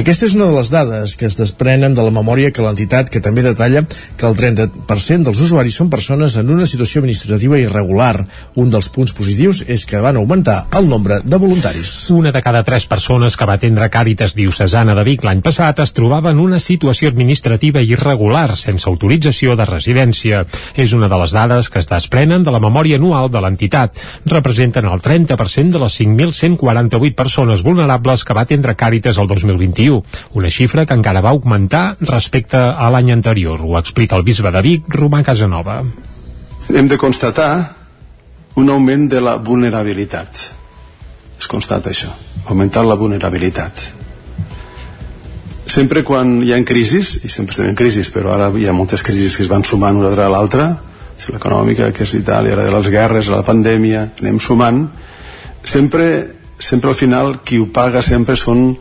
Aquesta 0.00 0.24
és 0.24 0.32
una 0.32 0.46
de 0.48 0.54
les 0.56 0.70
dades 0.72 1.16
que 1.20 1.28
es 1.28 1.36
desprenen 1.36 1.92
de 1.92 2.06
la 2.06 2.14
memòria 2.16 2.48
que 2.48 2.64
l'entitat, 2.64 3.10
que 3.12 3.20
també 3.20 3.44
detalla 3.44 3.82
que 3.84 4.24
el 4.24 4.38
30% 4.38 5.28
dels 5.28 5.42
usuaris 5.48 5.76
són 5.76 5.90
persones 5.92 6.38
en 6.40 6.48
una 6.56 6.64
situació 6.64 7.04
administrativa 7.04 7.60
irregular. 7.60 8.24
Un 8.56 8.72
dels 8.72 8.88
punts 8.88 9.12
positius 9.12 9.60
és 9.68 9.84
que 9.84 10.00
van 10.00 10.16
augmentar 10.16 10.62
el 10.80 10.88
nombre 10.88 11.20
de 11.26 11.42
voluntaris. 11.44 12.08
Una 12.08 12.32
de 12.32 12.40
cada 12.40 12.64
tres 12.64 12.88
persones 12.88 13.36
que 13.36 13.50
va 13.52 13.60
atendre 13.60 13.90
Càritas 13.92 14.32
Diocesana 14.40 14.96
de 14.96 15.04
Vic 15.12 15.28
l'any 15.28 15.44
passat 15.44 15.84
es 15.84 15.92
trobava 15.92 16.32
en 16.32 16.40
una 16.40 16.64
situació 16.70 17.12
administrativa 17.12 17.84
irregular, 17.84 18.56
sense 18.56 18.88
autorització 18.88 19.60
de 19.60 19.68
residència 19.68 20.21
violència. 20.22 20.46
És 20.74 20.92
una 20.92 21.08
de 21.08 21.18
les 21.18 21.32
dades 21.32 21.68
que 21.68 21.78
es 21.78 21.88
desprenen 21.88 22.42
de 22.42 22.52
la 22.52 22.60
memòria 22.60 22.96
anual 22.96 23.30
de 23.30 23.40
l'entitat. 23.40 23.98
Representen 24.26 24.86
el 24.86 25.00
30% 25.00 25.72
de 25.72 25.78
les 25.78 26.00
5.148 26.00 27.14
persones 27.14 27.62
vulnerables 27.62 28.24
que 28.24 28.34
va 28.34 28.42
atendre 28.42 28.76
Càritas 28.76 29.18
el 29.18 29.28
2021, 29.28 30.02
una 30.34 30.50
xifra 30.50 30.86
que 30.86 30.94
encara 30.94 31.22
va 31.22 31.30
augmentar 31.30 31.96
respecte 32.00 32.56
a 32.56 32.90
l'any 32.90 33.12
anterior. 33.12 33.60
Ho 33.62 33.78
explica 33.78 34.16
el 34.16 34.24
bisbe 34.24 34.50
de 34.50 34.62
Vic, 34.62 34.88
Romà 34.88 35.22
Casanova. 35.22 35.82
Hem 36.72 36.88
de 36.88 36.98
constatar 36.98 37.76
un 38.56 38.68
augment 38.70 39.08
de 39.10 39.20
la 39.20 39.36
vulnerabilitat. 39.36 40.44
Es 41.38 41.48
constata 41.48 41.90
això, 41.90 42.12
augmentar 42.46 42.84
la 42.86 42.94
vulnerabilitat 42.94 44.01
sempre 45.72 46.04
quan 46.04 46.40
hi 46.44 46.52
ha 46.52 46.60
crisis, 46.68 47.16
i 47.24 47.30
sempre 47.32 47.56
estem 47.56 47.70
en 47.72 47.78
crisis, 47.78 48.10
però 48.12 48.34
ara 48.34 48.50
hi 48.52 48.68
ha 48.68 48.76
moltes 48.76 49.04
crisis 49.06 49.36
que 49.36 49.46
es 49.46 49.50
van 49.50 49.64
sumant 49.64 49.98
una 50.00 50.10
darrere 50.12 50.32
l'altra, 50.34 50.68
és 51.16 51.28
l'econòmica, 51.32 51.90
que 51.96 52.04
és 52.04 52.14
Itàlia, 52.18 52.56
la 52.58 52.66
de 52.68 52.74
les 52.74 52.88
guerres, 52.92 53.30
la 53.32 53.44
pandèmia, 53.46 54.08
anem 54.20 54.40
sumant, 54.42 54.84
sempre, 55.64 56.06
sempre 56.58 56.92
al 56.92 56.98
final 56.98 57.38
qui 57.46 57.60
ho 57.62 57.68
paga 57.72 58.02
sempre 58.02 58.36
són 58.36 58.72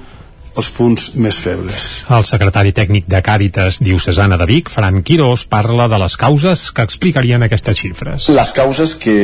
els 0.52 0.68
punts 0.76 1.14
més 1.16 1.38
febles. 1.40 1.86
El 2.12 2.26
secretari 2.28 2.74
tècnic 2.76 3.08
de 3.08 3.22
Càritas 3.24 3.80
Diocesana 3.84 4.36
de 4.42 4.48
Vic, 4.50 4.72
Fran 4.74 5.00
Quirós, 5.08 5.46
parla 5.48 5.88
de 5.88 6.00
les 6.02 6.18
causes 6.20 6.66
que 6.76 6.84
explicarien 6.84 7.46
aquestes 7.48 7.80
xifres. 7.80 8.28
Les 8.36 8.52
causes 8.58 8.98
que, 9.00 9.16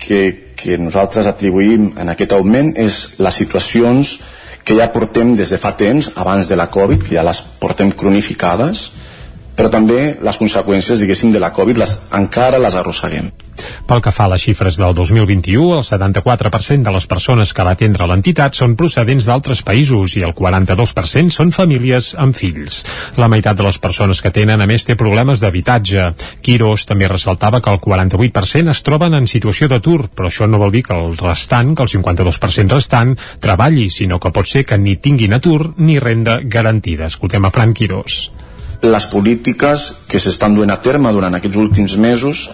que, 0.00 0.22
que 0.56 0.78
nosaltres 0.80 1.28
atribuïm 1.28 1.92
en 2.00 2.14
aquest 2.14 2.32
augment 2.32 2.72
és 2.80 3.02
les 3.20 3.42
situacions 3.42 4.16
que 4.64 4.76
ja 4.78 4.88
portem 4.92 5.34
des 5.36 5.52
de 5.52 5.58
fa 5.60 5.74
temps, 5.76 6.10
abans 6.16 6.48
de 6.48 6.56
la 6.56 6.70
Covid, 6.72 7.04
que 7.04 7.14
ja 7.18 7.24
les 7.26 7.42
portem 7.60 7.92
cronificades, 7.92 8.88
però 9.56 9.70
també 9.70 10.16
les 10.22 10.38
conseqüències, 10.40 11.00
diguéssim, 11.00 11.32
de 11.34 11.42
la 11.42 11.52
Covid 11.54 11.80
les, 11.80 11.98
encara 12.18 12.62
les 12.62 12.74
arrosseguem. 12.74 13.32
Pel 13.86 14.00
que 14.02 14.10
fa 14.14 14.24
a 14.26 14.32
les 14.32 14.42
xifres 14.42 14.76
del 14.80 14.94
2021, 14.96 15.76
el 15.76 15.84
74% 15.86 16.82
de 16.82 16.94
les 16.94 17.06
persones 17.06 17.52
que 17.54 17.64
va 17.66 17.74
atendre 17.76 18.08
l'entitat 18.10 18.56
són 18.58 18.74
procedents 18.80 19.28
d'altres 19.28 19.62
països 19.66 20.16
i 20.18 20.24
el 20.26 20.34
42% 20.34 21.34
són 21.34 21.52
famílies 21.54 22.12
amb 22.18 22.34
fills. 22.36 22.82
La 23.20 23.28
meitat 23.30 23.58
de 23.58 23.66
les 23.68 23.78
persones 23.78 24.22
que 24.24 24.32
tenen, 24.34 24.60
a 24.60 24.66
més, 24.66 24.86
té 24.88 24.98
problemes 24.98 25.42
d'habitatge. 25.42 26.10
Quiros 26.44 26.86
també 26.90 27.08
ressaltava 27.10 27.60
que 27.62 27.70
el 27.70 27.80
48% 27.84 28.74
es 28.74 28.82
troben 28.86 29.14
en 29.14 29.28
situació 29.30 29.70
d'atur, 29.70 30.08
però 30.10 30.30
això 30.32 30.48
no 30.50 30.58
vol 30.62 30.74
dir 30.74 30.84
que 30.88 30.96
el 30.96 31.18
restant, 31.20 31.74
que 31.76 31.86
el 31.86 31.92
52% 31.92 32.74
restant, 32.74 33.14
treballi, 33.40 33.90
sinó 33.90 34.18
que 34.18 34.34
pot 34.34 34.50
ser 34.50 34.64
que 34.66 34.80
ni 34.80 34.96
tinguin 34.96 35.36
atur 35.36 35.74
ni 35.78 36.00
renda 36.02 36.40
garantida. 36.42 37.06
Escoltem 37.12 37.44
a 37.44 37.54
Fran 37.54 37.76
Quirós 37.76 38.24
les 38.84 39.06
polítiques 39.10 39.86
que 40.08 40.20
s'estan 40.20 40.54
duent 40.54 40.72
a 40.72 40.80
terme 40.82 41.12
durant 41.12 41.34
aquests 41.34 41.58
últims 41.60 41.96
mesos 41.96 42.48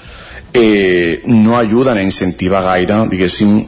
eh, 0.53 1.23
no 1.27 1.59
ajuden 1.59 1.99
a 1.99 2.03
incentivar 2.03 2.63
gaire, 2.65 3.03
diguéssim, 3.11 3.59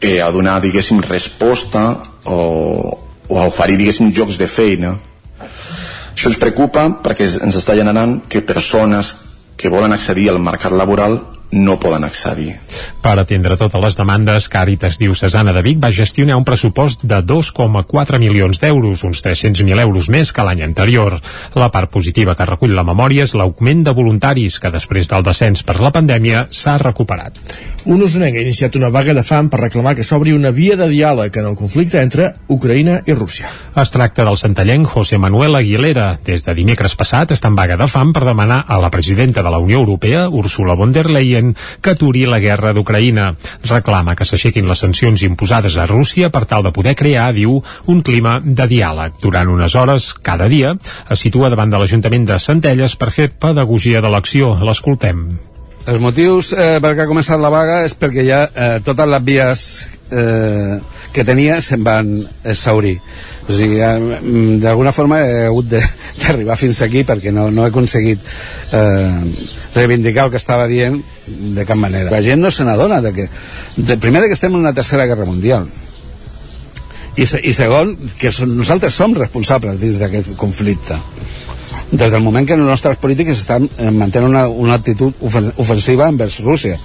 eh, 0.00 0.20
a 0.22 0.30
donar, 0.30 0.60
diguéssim, 0.62 1.00
resposta 1.02 2.02
o, 2.24 2.98
o 3.28 3.38
a 3.38 3.46
oferir, 3.46 3.78
diguéssim, 3.78 4.12
jocs 4.14 4.38
de 4.38 4.48
feina. 4.50 4.96
Això 6.12 6.28
ens 6.30 6.38
preocupa 6.38 6.88
perquè 7.02 7.26
ens 7.40 7.56
està 7.56 7.74
generant 7.78 8.20
que 8.28 8.44
persones 8.44 9.14
que 9.56 9.70
volen 9.72 9.94
accedir 9.94 10.28
al 10.30 10.42
mercat 10.42 10.74
laboral 10.74 11.20
no 11.52 11.78
poden 11.78 12.04
accedir. 12.04 12.56
Per 13.02 13.12
atendre 13.18 13.58
totes 13.60 13.80
les 13.82 13.96
demandes, 13.98 14.48
Càritas 14.48 14.96
Diocesana 14.98 15.52
de 15.52 15.62
Vic 15.62 15.80
va 15.82 15.92
gestionar 15.92 16.38
un 16.38 16.46
pressupost 16.48 17.04
de 17.04 17.18
2,4 17.20 18.18
milions 18.22 18.60
d'euros, 18.62 19.04
uns 19.04 19.20
300.000 19.24 19.82
euros 19.84 20.08
més 20.08 20.32
que 20.32 20.44
l'any 20.46 20.62
anterior. 20.64 21.18
La 21.54 21.68
part 21.74 21.90
positiva 21.92 22.34
que 22.38 22.46
recull 22.48 22.72
la 22.74 22.86
memòria 22.86 23.26
és 23.28 23.36
l'augment 23.36 23.84
de 23.84 23.92
voluntaris, 23.92 24.58
que 24.58 24.72
després 24.72 25.10
del 25.10 25.26
descens 25.26 25.62
per 25.66 25.80
la 25.82 25.92
pandèmia 25.92 26.46
s'ha 26.50 26.78
recuperat. 26.80 27.36
Un 27.84 28.00
usonenc 28.06 28.38
ha 28.38 28.46
iniciat 28.46 28.78
una 28.78 28.92
vaga 28.94 29.12
de 29.12 29.24
fam 29.26 29.50
per 29.50 29.60
reclamar 29.60 29.96
que 29.98 30.06
s'obri 30.06 30.32
una 30.32 30.54
via 30.54 30.78
de 30.78 30.88
diàleg 30.88 31.36
en 31.36 31.50
el 31.50 31.58
conflicte 31.58 32.00
entre 32.00 32.30
Ucraïna 32.48 33.02
i 33.04 33.18
Rússia. 33.18 33.50
Es 33.76 33.90
tracta 33.90 34.24
del 34.24 34.38
centellenc 34.38 34.86
José 34.88 35.18
Manuel 35.18 35.58
Aguilera. 35.58 36.18
Des 36.24 36.46
de 36.46 36.54
dimecres 36.54 36.94
passat 36.96 37.34
està 37.34 37.50
en 37.50 37.58
vaga 37.58 37.76
de 37.76 37.90
fam 37.90 38.12
per 38.14 38.24
demanar 38.24 38.62
a 38.68 38.78
la 38.78 38.90
presidenta 38.94 39.42
de 39.42 39.50
la 39.50 39.58
Unió 39.58 39.82
Europea, 39.82 40.28
Ursula 40.30 40.78
von 40.78 40.92
der 40.94 41.10
Leyen, 41.10 41.41
que 41.80 41.94
aturi 41.94 42.24
la 42.28 42.40
guerra 42.42 42.72
d'Ucraïna. 42.76 43.32
Reclama 43.68 44.16
que 44.18 44.26
s'aixequin 44.28 44.68
les 44.68 44.82
sancions 44.84 45.26
imposades 45.28 45.76
a 45.76 45.86
Rússia 45.90 46.30
per 46.32 46.44
tal 46.50 46.66
de 46.66 46.74
poder 46.74 46.96
crear, 46.98 47.30
diu, 47.36 47.60
un 47.86 48.02
clima 48.06 48.38
de 48.42 48.68
diàleg. 48.70 49.20
Durant 49.22 49.52
unes 49.52 49.76
hores, 49.78 50.12
cada 50.14 50.48
dia, 50.52 50.74
es 51.10 51.24
situa 51.24 51.52
davant 51.52 51.72
de 51.72 51.80
l'Ajuntament 51.80 52.28
de 52.28 52.38
Centelles 52.42 52.96
per 52.96 53.12
fer 53.14 53.32
pedagogia 53.32 54.02
de 54.04 54.12
l'acció. 54.12 54.54
L'escoltem. 54.62 55.26
Els 55.82 55.98
motius 55.98 56.52
eh, 56.54 56.78
per 56.78 56.92
què 56.94 57.02
ha 57.02 57.10
començat 57.10 57.40
la 57.42 57.50
vaga 57.50 57.80
és 57.82 57.96
perquè 57.98 58.22
ja 58.22 58.44
eh, 58.46 58.76
totes 58.86 59.08
les 59.10 59.24
vies 59.26 59.64
eh, 60.12 60.78
que 61.12 61.24
tenia 61.24 61.60
se'n 61.64 61.84
van 61.84 62.12
exaurir. 62.44 62.98
O 63.48 63.56
sigui, 63.56 63.80
eh, 63.82 64.18
d'alguna 64.62 64.92
forma 64.92 65.22
he 65.24 65.46
hagut 65.48 65.72
d'arribar 66.22 66.58
fins 66.60 66.82
aquí 66.84 67.04
perquè 67.08 67.32
no, 67.34 67.48
no 67.50 67.64
he 67.64 67.72
aconseguit 67.72 68.20
eh, 68.72 69.22
reivindicar 69.74 70.28
el 70.28 70.34
que 70.34 70.42
estava 70.42 70.68
dient 70.70 71.00
de 71.26 71.64
cap 71.68 71.80
manera. 71.80 72.12
La 72.12 72.22
gent 72.24 72.42
no 72.42 72.50
se 72.50 72.66
n'adona 72.68 73.00
de 73.02 73.14
que, 73.16 73.30
de, 73.76 73.96
primer 73.96 74.26
que 74.26 74.36
estem 74.36 74.52
en 74.52 74.62
una 74.62 74.76
tercera 74.76 75.06
guerra 75.06 75.28
mundial 75.28 75.70
i, 77.16 77.24
i 77.24 77.52
segon 77.52 77.92
que 78.20 78.32
som, 78.32 78.52
nosaltres 78.56 78.94
som 78.96 79.14
responsables 79.16 79.80
dins 79.80 79.98
d'aquest 80.00 80.32
conflicte 80.40 80.96
des 81.92 82.10
del 82.10 82.24
moment 82.24 82.48
que 82.48 82.56
els 82.56 82.66
nostres 82.66 82.96
polítics 82.96 83.36
estan 83.44 83.68
eh, 83.76 83.90
mantenen 83.92 84.32
una, 84.32 84.46
una 84.48 84.80
actitud 84.80 85.12
ofensiva 85.20 86.08
envers 86.08 86.40
Rússia 86.40 86.80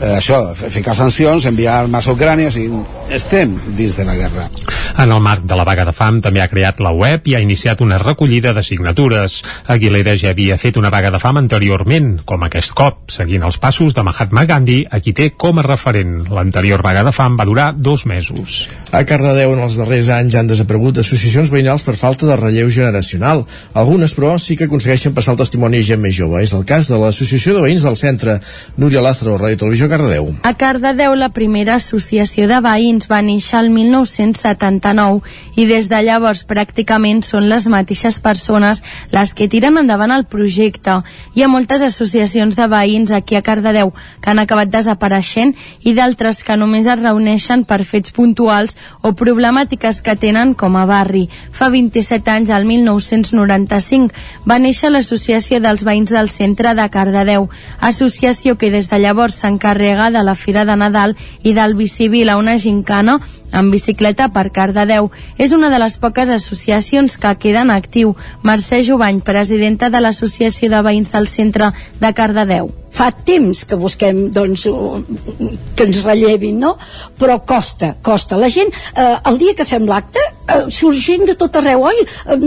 eh, 0.00 0.16
això, 0.16 0.40
ficar 0.54 0.94
sancions, 0.96 1.46
enviar 1.48 1.82
armes 1.82 2.06
a 2.06 2.14
Ucrània, 2.14 2.50
o 2.50 2.54
sigui, 2.54 2.82
estem 3.14 3.56
dins 3.76 3.96
de 3.96 4.06
la 4.06 4.16
guerra. 4.18 4.48
En 4.96 5.12
el 5.12 5.20
marc 5.20 5.44
de 5.44 5.56
la 5.58 5.64
vaga 5.68 5.84
de 5.84 5.92
fam 5.92 6.22
també 6.24 6.40
ha 6.40 6.48
creat 6.48 6.78
la 6.80 6.92
web 6.96 7.26
i 7.28 7.34
ha 7.36 7.42
iniciat 7.44 7.82
una 7.84 7.98
recollida 8.00 8.54
de 8.56 8.62
signatures. 8.64 9.42
Aguilera 9.72 10.14
ja 10.16 10.30
havia 10.32 10.56
fet 10.56 10.78
una 10.80 10.90
vaga 10.92 11.10
de 11.12 11.20
fam 11.20 11.36
anteriorment, 11.42 12.14
com 12.24 12.46
aquest 12.46 12.72
cop, 12.76 13.02
seguint 13.12 13.44
els 13.44 13.58
passos 13.60 13.96
de 13.96 14.04
Mahatma 14.06 14.46
Gandhi, 14.48 14.78
a 14.88 15.00
qui 15.04 15.12
té 15.16 15.30
com 15.36 15.60
a 15.60 15.66
referent. 15.66 16.30
L'anterior 16.32 16.84
vaga 16.86 17.04
de 17.04 17.12
fam 17.12 17.36
va 17.36 17.48
durar 17.48 17.72
dos 17.76 18.06
mesos. 18.08 18.62
A 18.92 19.04
Cardedeu 19.04 19.52
en 19.52 19.64
els 19.66 19.76
darrers 19.76 20.08
anys 20.16 20.38
han 20.38 20.48
desaparegut 20.48 21.02
associacions 21.02 21.52
veïnals 21.52 21.84
per 21.84 21.96
falta 21.98 22.28
de 22.30 22.38
relleu 22.40 22.72
generacional. 22.72 23.44
Algunes, 23.76 24.16
però, 24.16 24.35
sí 24.38 24.56
que 24.56 24.66
aconsegueixen 24.68 25.14
passar 25.14 25.34
el 25.34 25.40
testimoni 25.40 25.80
a 25.80 25.86
gent 25.86 26.00
més 26.02 26.14
jove. 26.16 26.42
És 26.42 26.52
el 26.56 26.64
cas 26.68 26.88
de 26.90 26.98
l'Associació 27.00 27.54
de 27.56 27.62
Veïns 27.64 27.84
del 27.86 27.96
Centre. 27.96 28.38
Núria 28.76 29.02
Lázaro, 29.04 29.36
Ràdio 29.40 29.60
Televisió, 29.62 29.88
Cardedeu. 29.88 30.30
A 30.42 30.54
Cardedeu, 30.54 31.14
la 31.14 31.30
primera 31.34 31.76
associació 31.76 32.48
de 32.50 32.60
veïns 32.64 33.08
va 33.10 33.22
néixer 33.22 33.58
el 33.60 33.70
1979 33.74 35.22
i 35.56 35.66
des 35.68 35.88
de 35.88 36.02
llavors 36.06 36.44
pràcticament 36.48 37.22
són 37.26 37.48
les 37.50 37.66
mateixes 37.72 38.20
persones 38.20 38.82
les 39.12 39.34
que 39.34 39.48
tiren 39.48 39.78
endavant 39.80 40.12
el 40.14 40.26
projecte. 40.30 41.00
Hi 41.34 41.42
ha 41.44 41.50
moltes 41.52 41.82
associacions 41.82 42.56
de 42.56 42.66
veïns 42.70 43.12
aquí 43.14 43.36
a 43.36 43.42
Cardedeu 43.46 43.92
que 44.20 44.30
han 44.30 44.42
acabat 44.42 44.70
desapareixent 44.72 45.54
i 45.82 45.94
d'altres 45.96 46.42
que 46.44 46.56
només 46.56 46.86
es 46.86 47.00
reuneixen 47.00 47.64
per 47.64 47.82
fets 47.84 48.12
puntuals 48.16 48.76
o 49.02 49.12
problemàtiques 49.16 50.02
que 50.02 50.16
tenen 50.16 50.54
com 50.54 50.76
a 50.76 50.86
barri. 50.88 51.26
Fa 51.52 51.70
27 51.72 52.30
anys, 52.30 52.50
al 52.50 52.64
1995, 52.68 54.14
va 54.48 54.58
néixer 54.62 54.90
l'Associació 54.90 55.60
dels 55.60 55.84
Veïns 55.86 56.12
del 56.14 56.30
Centre 56.30 56.74
de 56.78 56.86
Cardedeu, 56.92 57.48
associació 57.80 58.56
que 58.56 58.70
des 58.70 58.90
de 58.90 59.00
llavors 59.02 59.40
s'encarrega 59.42 60.10
de 60.10 60.22
la 60.22 60.34
Fira 60.34 60.64
de 60.64 60.76
Nadal 60.76 61.16
i 61.42 61.54
del 61.54 61.74
Bicivil 61.74 62.30
a 62.30 62.36
una 62.36 62.58
gincana 62.58 63.18
en 63.52 63.70
bicicleta 63.70 64.30
per 64.32 64.50
Cardedeu. 64.52 65.10
És 65.38 65.52
una 65.52 65.70
de 65.70 65.78
les 65.82 65.98
poques 65.98 66.30
associacions 66.30 67.18
que 67.18 67.36
queden 67.42 67.70
actiu. 67.70 68.16
Mercè 68.42 68.82
Jovany, 68.86 69.20
presidenta 69.20 69.90
de 69.90 70.00
l'Associació 70.00 70.70
de 70.70 70.82
Veïns 70.82 71.14
del 71.14 71.30
Centre 71.30 71.72
de 72.00 72.12
Cardedeu 72.12 72.74
fa 72.96 73.10
temps 73.12 73.64
que 73.68 73.76
busquem 73.76 74.30
doncs, 74.32 74.64
que 75.76 75.84
ens 75.84 76.02
rellevin, 76.04 76.58
no? 76.62 76.74
Però 77.20 77.38
costa, 77.48 77.94
costa. 78.02 78.38
La 78.40 78.48
gent, 78.52 78.72
eh, 78.94 79.16
el 79.28 79.38
dia 79.42 79.54
que 79.58 79.66
fem 79.68 79.84
l'acte, 79.88 80.22
eh, 80.48 80.64
surt 80.72 80.96
gent 80.96 81.26
de 81.28 81.34
tot 81.36 81.58
arreu, 81.60 81.84
oi, 81.90 82.00
eh, 82.00 82.38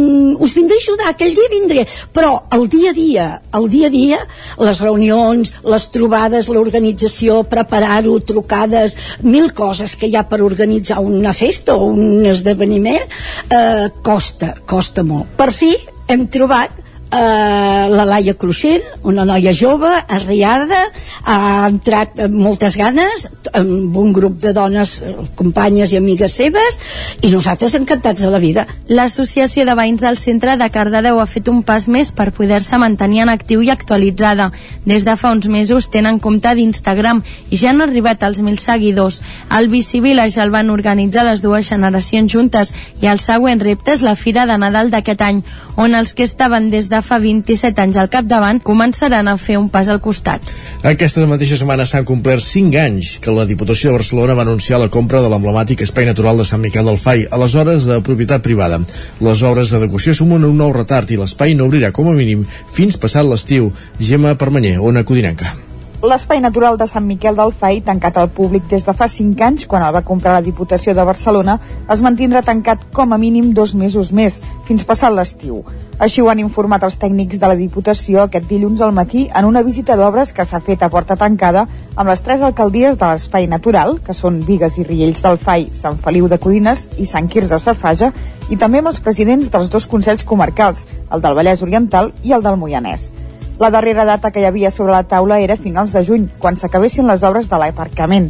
us 0.41 0.55
vindré 0.57 0.79
a 0.79 0.83
ajudar, 0.83 1.11
aquell 1.11 1.35
dia 1.37 1.51
vindré. 1.53 1.85
Però 2.13 2.31
el 2.57 2.67
dia 2.69 2.89
a 2.89 2.97
dia, 2.97 3.27
el 3.53 3.69
dia 3.69 3.87
a 3.87 3.93
dia, 3.93 4.19
les 4.57 4.81
reunions, 4.81 5.53
les 5.63 5.87
trobades, 5.93 6.49
l'organització, 6.49 7.43
preparar-ho, 7.43 8.19
trucades, 8.19 8.97
mil 9.21 9.53
coses 9.53 9.95
que 9.95 10.09
hi 10.09 10.17
ha 10.17 10.25
per 10.27 10.41
organitzar 10.41 10.99
una 10.99 11.33
festa 11.33 11.75
o 11.75 11.93
un 11.93 12.25
esdeveniment, 12.25 13.05
eh, 13.49 13.89
costa, 14.01 14.55
costa 14.65 15.03
molt. 15.03 15.29
Per 15.37 15.51
fi 15.53 15.75
hem 16.09 16.25
trobat 16.27 16.88
eh, 17.11 17.87
la 17.89 18.05
Laia 18.05 18.33
Cruixent, 18.37 18.83
una 19.03 19.25
noia 19.25 19.53
jove, 19.55 19.89
arriada, 20.07 20.81
ha 21.23 21.67
entrat 21.67 22.19
amb 22.25 22.35
moltes 22.37 22.77
ganes, 22.77 23.27
amb 23.53 23.97
un 23.97 24.13
grup 24.13 24.39
de 24.41 24.53
dones, 24.53 24.99
eh, 25.01 25.15
companyes 25.35 25.93
i 25.93 25.97
amigues 25.97 26.33
seves, 26.33 26.79
i 27.21 27.31
nosaltres 27.33 27.75
encantats 27.75 28.21
de 28.21 28.29
la 28.29 28.39
vida. 28.39 28.67
L'Associació 28.87 29.65
de 29.65 29.75
Veïns 29.75 30.01
del 30.01 30.17
Centre 30.17 30.55
de 30.57 30.69
Cardedeu 30.69 31.19
ha 31.19 31.25
fet 31.25 31.49
un 31.49 31.63
pas 31.63 31.87
més 31.87 32.11
per 32.11 32.31
poder-se 32.31 32.77
mantenir 32.77 33.23
en 33.23 33.29
actiu 33.29 33.61
i 33.61 33.69
actualitzada. 33.69 34.51
Des 34.85 35.05
de 35.05 35.15
fa 35.15 35.31
uns 35.31 35.47
mesos 35.47 35.89
tenen 35.89 36.19
compte 36.19 36.53
d'Instagram 36.55 37.23
i 37.49 37.57
ja 37.57 37.71
han 37.71 37.81
arribat 37.81 38.23
als 38.23 38.41
mil 38.41 38.59
seguidors. 38.59 39.21
El 39.49 39.69
Bicivillage 39.69 40.41
el 40.41 40.51
van 40.51 40.69
organitzar 40.69 41.25
les 41.25 41.41
dues 41.41 41.69
generacions 41.69 42.31
juntes 42.31 42.73
i 43.01 43.07
el 43.07 43.19
següent 43.19 43.59
repte 43.59 43.93
és 43.93 44.05
la 44.05 44.15
Fira 44.15 44.45
de 44.45 44.57
Nadal 44.57 44.91
d'aquest 44.91 45.21
any, 45.21 45.43
on 45.75 45.95
els 45.95 46.13
que 46.13 46.23
estaven 46.23 46.69
des 46.69 46.89
de 46.89 46.98
fa 47.05 47.19
27 47.21 47.81
anys 47.83 47.99
al 48.01 48.09
capdavant 48.11 48.61
començaran 48.63 49.27
a 49.27 49.37
fer 49.37 49.57
un 49.59 49.69
pas 49.69 49.87
al 49.89 50.01
costat. 50.03 50.41
Aquesta 50.83 51.25
mateixa 51.29 51.59
setmana 51.59 51.85
s'han 51.85 52.07
complert 52.07 52.43
5 52.45 52.81
anys 52.81 53.15
que 53.23 53.33
la 53.35 53.47
Diputació 53.49 53.91
de 53.91 53.99
Barcelona 53.99 54.35
va 54.37 54.47
anunciar 54.47 54.81
la 54.81 54.89
compra 54.89 55.21
de 55.23 55.31
l'emblemàtic 55.31 55.85
Espai 55.85 56.09
Natural 56.09 56.37
de 56.37 56.47
Sant 56.47 56.63
Miquel 56.63 56.85
del 56.89 56.99
Fai, 57.01 57.25
aleshores 57.31 57.87
de 57.89 58.01
propietat 58.05 58.43
privada. 58.45 58.81
Les 59.23 59.45
obres 59.45 59.73
d'adequació 59.73 60.17
sumen 60.17 60.47
un 60.47 60.57
nou 60.57 60.75
retard 60.75 61.11
i 61.11 61.21
l'espai 61.21 61.55
no 61.55 61.69
obrirà 61.69 61.93
com 61.95 62.11
a 62.11 62.17
mínim 62.17 62.45
fins 62.73 62.97
passat 62.97 63.27
l'estiu. 63.27 63.73
Gemma 63.99 64.35
Permanyer, 64.35 64.79
Ona 64.79 65.05
Codinenca. 65.05 65.68
L'espai 65.99 66.39
natural 66.39 66.77
de 66.79 66.85
Sant 66.87 67.03
Miquel 67.03 67.35
del 67.35 67.49
Fai, 67.51 67.81
tancat 67.83 68.15
al 68.17 68.29
públic 68.31 68.69
des 68.71 68.85
de 68.87 68.93
fa 68.95 69.09
5 69.11 69.43
anys, 69.43 69.65
quan 69.67 69.83
el 69.83 69.91
va 69.91 70.01
comprar 70.07 70.31
la 70.37 70.45
Diputació 70.45 70.93
de 70.95 71.03
Barcelona, 71.03 71.57
es 71.91 71.99
mantindrà 71.99 72.39
tancat 72.39 72.85
com 72.95 73.11
a 73.11 73.17
mínim 73.19 73.49
dos 73.51 73.73
mesos 73.75 74.13
més, 74.15 74.37
fins 74.63 74.87
passat 74.87 75.11
l'estiu. 75.11 75.59
Així 75.99 76.23
ho 76.23 76.29
han 76.31 76.39
informat 76.39 76.85
els 76.87 76.95
tècnics 77.03 77.43
de 77.43 77.51
la 77.51 77.59
Diputació 77.59 78.23
aquest 78.23 78.47
dilluns 78.47 78.79
al 78.79 78.95
matí 78.95 79.27
en 79.35 79.43
una 79.43 79.59
visita 79.67 79.99
d'obres 79.99 80.31
que 80.31 80.47
s'ha 80.47 80.63
fet 80.63 80.87
a 80.87 80.89
porta 80.89 81.19
tancada 81.19 81.67
amb 81.97 82.07
les 82.07 82.23
tres 82.23 82.47
alcaldies 82.47 82.95
de 82.95 83.11
l'espai 83.11 83.51
natural, 83.51 83.97
que 83.99 84.15
són 84.15 84.39
Vigues 84.39 84.79
i 84.79 84.87
Riells 84.87 85.19
del 85.27 85.35
Fai, 85.37 85.67
Sant 85.75 85.99
Feliu 85.99 86.31
de 86.31 86.39
Codines 86.39 86.87
i 86.95 87.11
Sant 87.11 87.27
Quirze 87.27 87.59
Safaja, 87.59 88.13
i 88.47 88.55
també 88.55 88.79
amb 88.79 88.95
els 88.95 89.03
presidents 89.03 89.51
dels 89.51 89.67
dos 89.67 89.91
consells 89.91 90.23
comarcals, 90.23 90.87
el 91.11 91.19
del 91.19 91.35
Vallès 91.35 91.59
Oriental 91.67 92.13
i 92.23 92.31
el 92.31 92.47
del 92.47 92.55
Moianès. 92.55 93.11
La 93.59 93.69
darrera 93.69 94.05
data 94.05 94.31
que 94.31 94.39
hi 94.39 94.45
havia 94.47 94.69
sobre 94.71 94.93
la 94.93 95.03
taula 95.03 95.41
era 95.43 95.57
finals 95.59 95.91
de 95.91 96.05
juny, 96.07 96.29
quan 96.39 96.55
s'acabessin 96.55 97.09
les 97.09 97.25
obres 97.27 97.49
de 97.51 97.57
l'aparcament. 97.59 98.29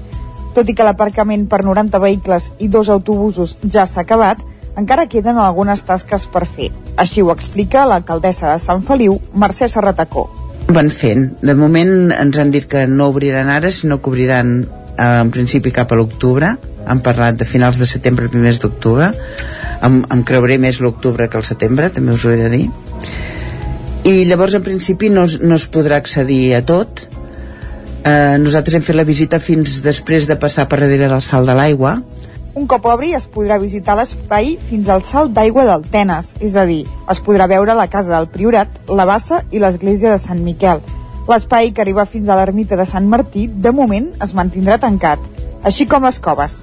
Tot 0.55 0.71
i 0.71 0.73
que 0.73 0.87
l'aparcament 0.87 1.43
per 1.51 1.59
90 1.67 2.01
vehicles 2.01 2.47
i 2.57 2.67
dos 2.73 2.89
autobusos 2.89 3.53
ja 3.61 3.85
s'ha 3.85 4.01
acabat, 4.01 4.41
encara 4.81 5.05
queden 5.11 5.37
algunes 5.37 5.85
tasques 5.85 6.25
per 6.33 6.47
fer. 6.49 6.71
Així 6.97 7.21
ho 7.21 7.29
explica 7.29 7.85
l'alcaldessa 7.85 8.55
de 8.55 8.63
Sant 8.63 8.81
Feliu, 8.89 9.19
Mercè 9.37 9.69
Serratacó. 9.69 10.25
Van 10.73 10.89
fent. 10.89 11.29
De 11.45 11.53
moment 11.53 12.09
ens 12.17 12.41
han 12.41 12.49
dit 12.49 12.65
que 12.65 12.87
no 12.89 13.11
obriran 13.13 13.53
ara, 13.53 13.69
sinó 13.69 14.01
que 14.01 14.09
obriran 14.09 14.63
eh, 14.65 15.13
en 15.21 15.29
principi 15.29 15.69
cap 15.69 15.93
a 15.93 16.01
l'octubre. 16.01 16.55
Han 16.89 17.05
parlat 17.05 17.37
de 17.37 17.45
finals 17.45 17.77
de 17.77 17.85
setembre, 17.85 18.33
primers 18.33 18.57
d'octubre. 18.65 19.13
Em, 19.85 20.01
em 20.09 20.25
creuré 20.25 20.57
més 20.57 20.81
l'octubre 20.81 21.29
que 21.29 21.37
el 21.37 21.45
setembre, 21.45 21.93
també 21.93 22.17
us 22.17 22.25
ho 22.25 22.33
he 22.33 22.41
de 22.41 22.53
dir 22.57 22.69
i 24.07 24.23
llavors 24.29 24.55
en 24.55 24.63
principi 24.63 25.09
no, 25.11 25.25
no 25.41 25.55
es 25.59 25.67
podrà 25.71 25.99
accedir 25.99 26.55
a 26.55 26.63
tot 26.65 27.03
eh, 28.05 28.37
nosaltres 28.39 28.79
hem 28.79 28.85
fet 28.85 28.95
la 28.95 29.07
visita 29.07 29.41
fins 29.43 29.79
després 29.83 30.27
de 30.29 30.39
passar 30.39 30.69
per 30.71 30.79
darrere 30.81 31.11
del 31.11 31.23
salt 31.25 31.49
de 31.49 31.57
l'aigua 31.57 31.97
un 32.59 32.65
cop 32.67 32.87
obri 32.91 33.13
es 33.15 33.27
podrà 33.29 33.59
visitar 33.61 33.93
l'espai 33.95 34.55
fins 34.69 34.89
al 34.89 35.03
salt 35.07 35.31
d'aigua 35.35 35.63
del 35.67 35.85
Tenes, 35.93 36.33
és 36.43 36.57
a 36.57 36.65
dir, 36.67 36.81
es 37.13 37.21
podrà 37.23 37.45
veure 37.47 37.75
la 37.77 37.85
casa 37.87 38.11
del 38.15 38.27
Priorat, 38.33 38.81
la 38.89 39.05
bassa 39.05 39.43
i 39.53 39.61
l'església 39.61 40.11
de 40.11 40.17
Sant 40.19 40.41
Miquel. 40.43 40.81
L'espai 41.29 41.71
que 41.71 41.85
arriba 41.85 42.07
fins 42.09 42.27
a 42.27 42.35
l'ermita 42.35 42.75
de 42.75 42.87
Sant 42.89 43.07
Martí, 43.07 43.45
de 43.47 43.71
moment, 43.71 44.09
es 44.25 44.33
mantindrà 44.33 44.79
tancat, 44.81 45.21
així 45.63 45.85
com 45.85 46.03
les 46.09 46.19
coves. 46.19 46.59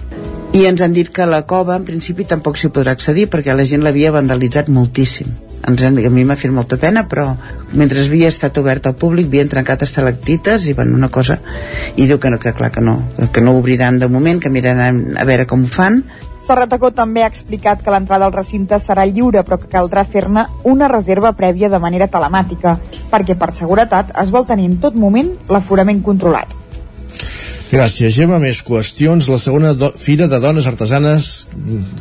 I 0.52 0.66
ens 0.66 0.82
han 0.82 0.92
dit 0.92 1.08
que 1.08 1.24
la 1.30 1.44
cova, 1.46 1.78
en 1.78 1.86
principi, 1.88 2.26
tampoc 2.28 2.58
s'hi 2.58 2.72
podrà 2.74 2.96
accedir 2.96 3.30
perquè 3.30 3.54
la 3.54 3.64
gent 3.64 3.86
l'havia 3.86 4.12
vandalitzat 4.12 4.68
moltíssim. 4.68 5.45
Ens 5.66 5.82
han, 5.82 5.98
a 5.98 6.10
mi 6.12 6.24
m'ha 6.24 6.36
fet 6.38 6.52
molta 6.54 6.76
pena, 6.78 7.06
però 7.08 7.30
mentre 7.72 8.04
havia 8.04 8.28
estat 8.28 8.58
obert 8.60 8.86
al 8.86 8.94
públic 8.98 9.26
havien 9.30 9.48
trencat 9.50 9.82
estalactites 9.86 10.66
i 10.66 10.74
bueno, 10.74 10.94
una 10.94 11.08
cosa 11.08 11.40
i 11.96 12.06
diu 12.06 12.20
que, 12.20 12.30
no, 12.30 12.38
que 12.38 12.52
clar 12.54 12.70
que 12.74 12.84
no, 12.84 13.00
que 13.32 13.42
no 13.42 13.56
obriran 13.58 13.98
de 13.98 14.08
moment, 14.08 14.40
que 14.40 14.52
miraran 14.52 15.16
a 15.18 15.24
veure 15.24 15.46
com 15.46 15.64
ho 15.64 15.72
fan 15.72 16.04
Serratacó 16.46 16.92
també 16.94 17.24
ha 17.24 17.30
explicat 17.32 17.80
que 17.82 17.90
l'entrada 17.90 18.26
al 18.28 18.34
recinte 18.34 18.78
serà 18.82 19.06
lliure 19.08 19.42
però 19.46 19.58
que 19.62 19.70
caldrà 19.72 20.04
fer-ne 20.04 20.44
una 20.72 20.90
reserva 20.92 21.32
prèvia 21.38 21.72
de 21.72 21.80
manera 21.82 22.10
telemàtica 22.12 22.76
perquè 23.10 23.38
per 23.40 23.50
seguretat 23.56 24.12
es 24.22 24.30
vol 24.36 24.46
tenir 24.46 24.68
en 24.70 24.78
tot 24.84 24.94
moment 25.06 25.32
l'aforament 25.48 26.04
controlat. 26.04 26.65
Gràcies, 27.66 28.14
Gemma. 28.14 28.36
Més 28.38 28.60
qüestions. 28.62 29.26
La 29.26 29.38
segona 29.42 29.72
Fira 29.98 30.28
de 30.30 30.38
Dones 30.38 30.68
Artesanes 30.70 31.48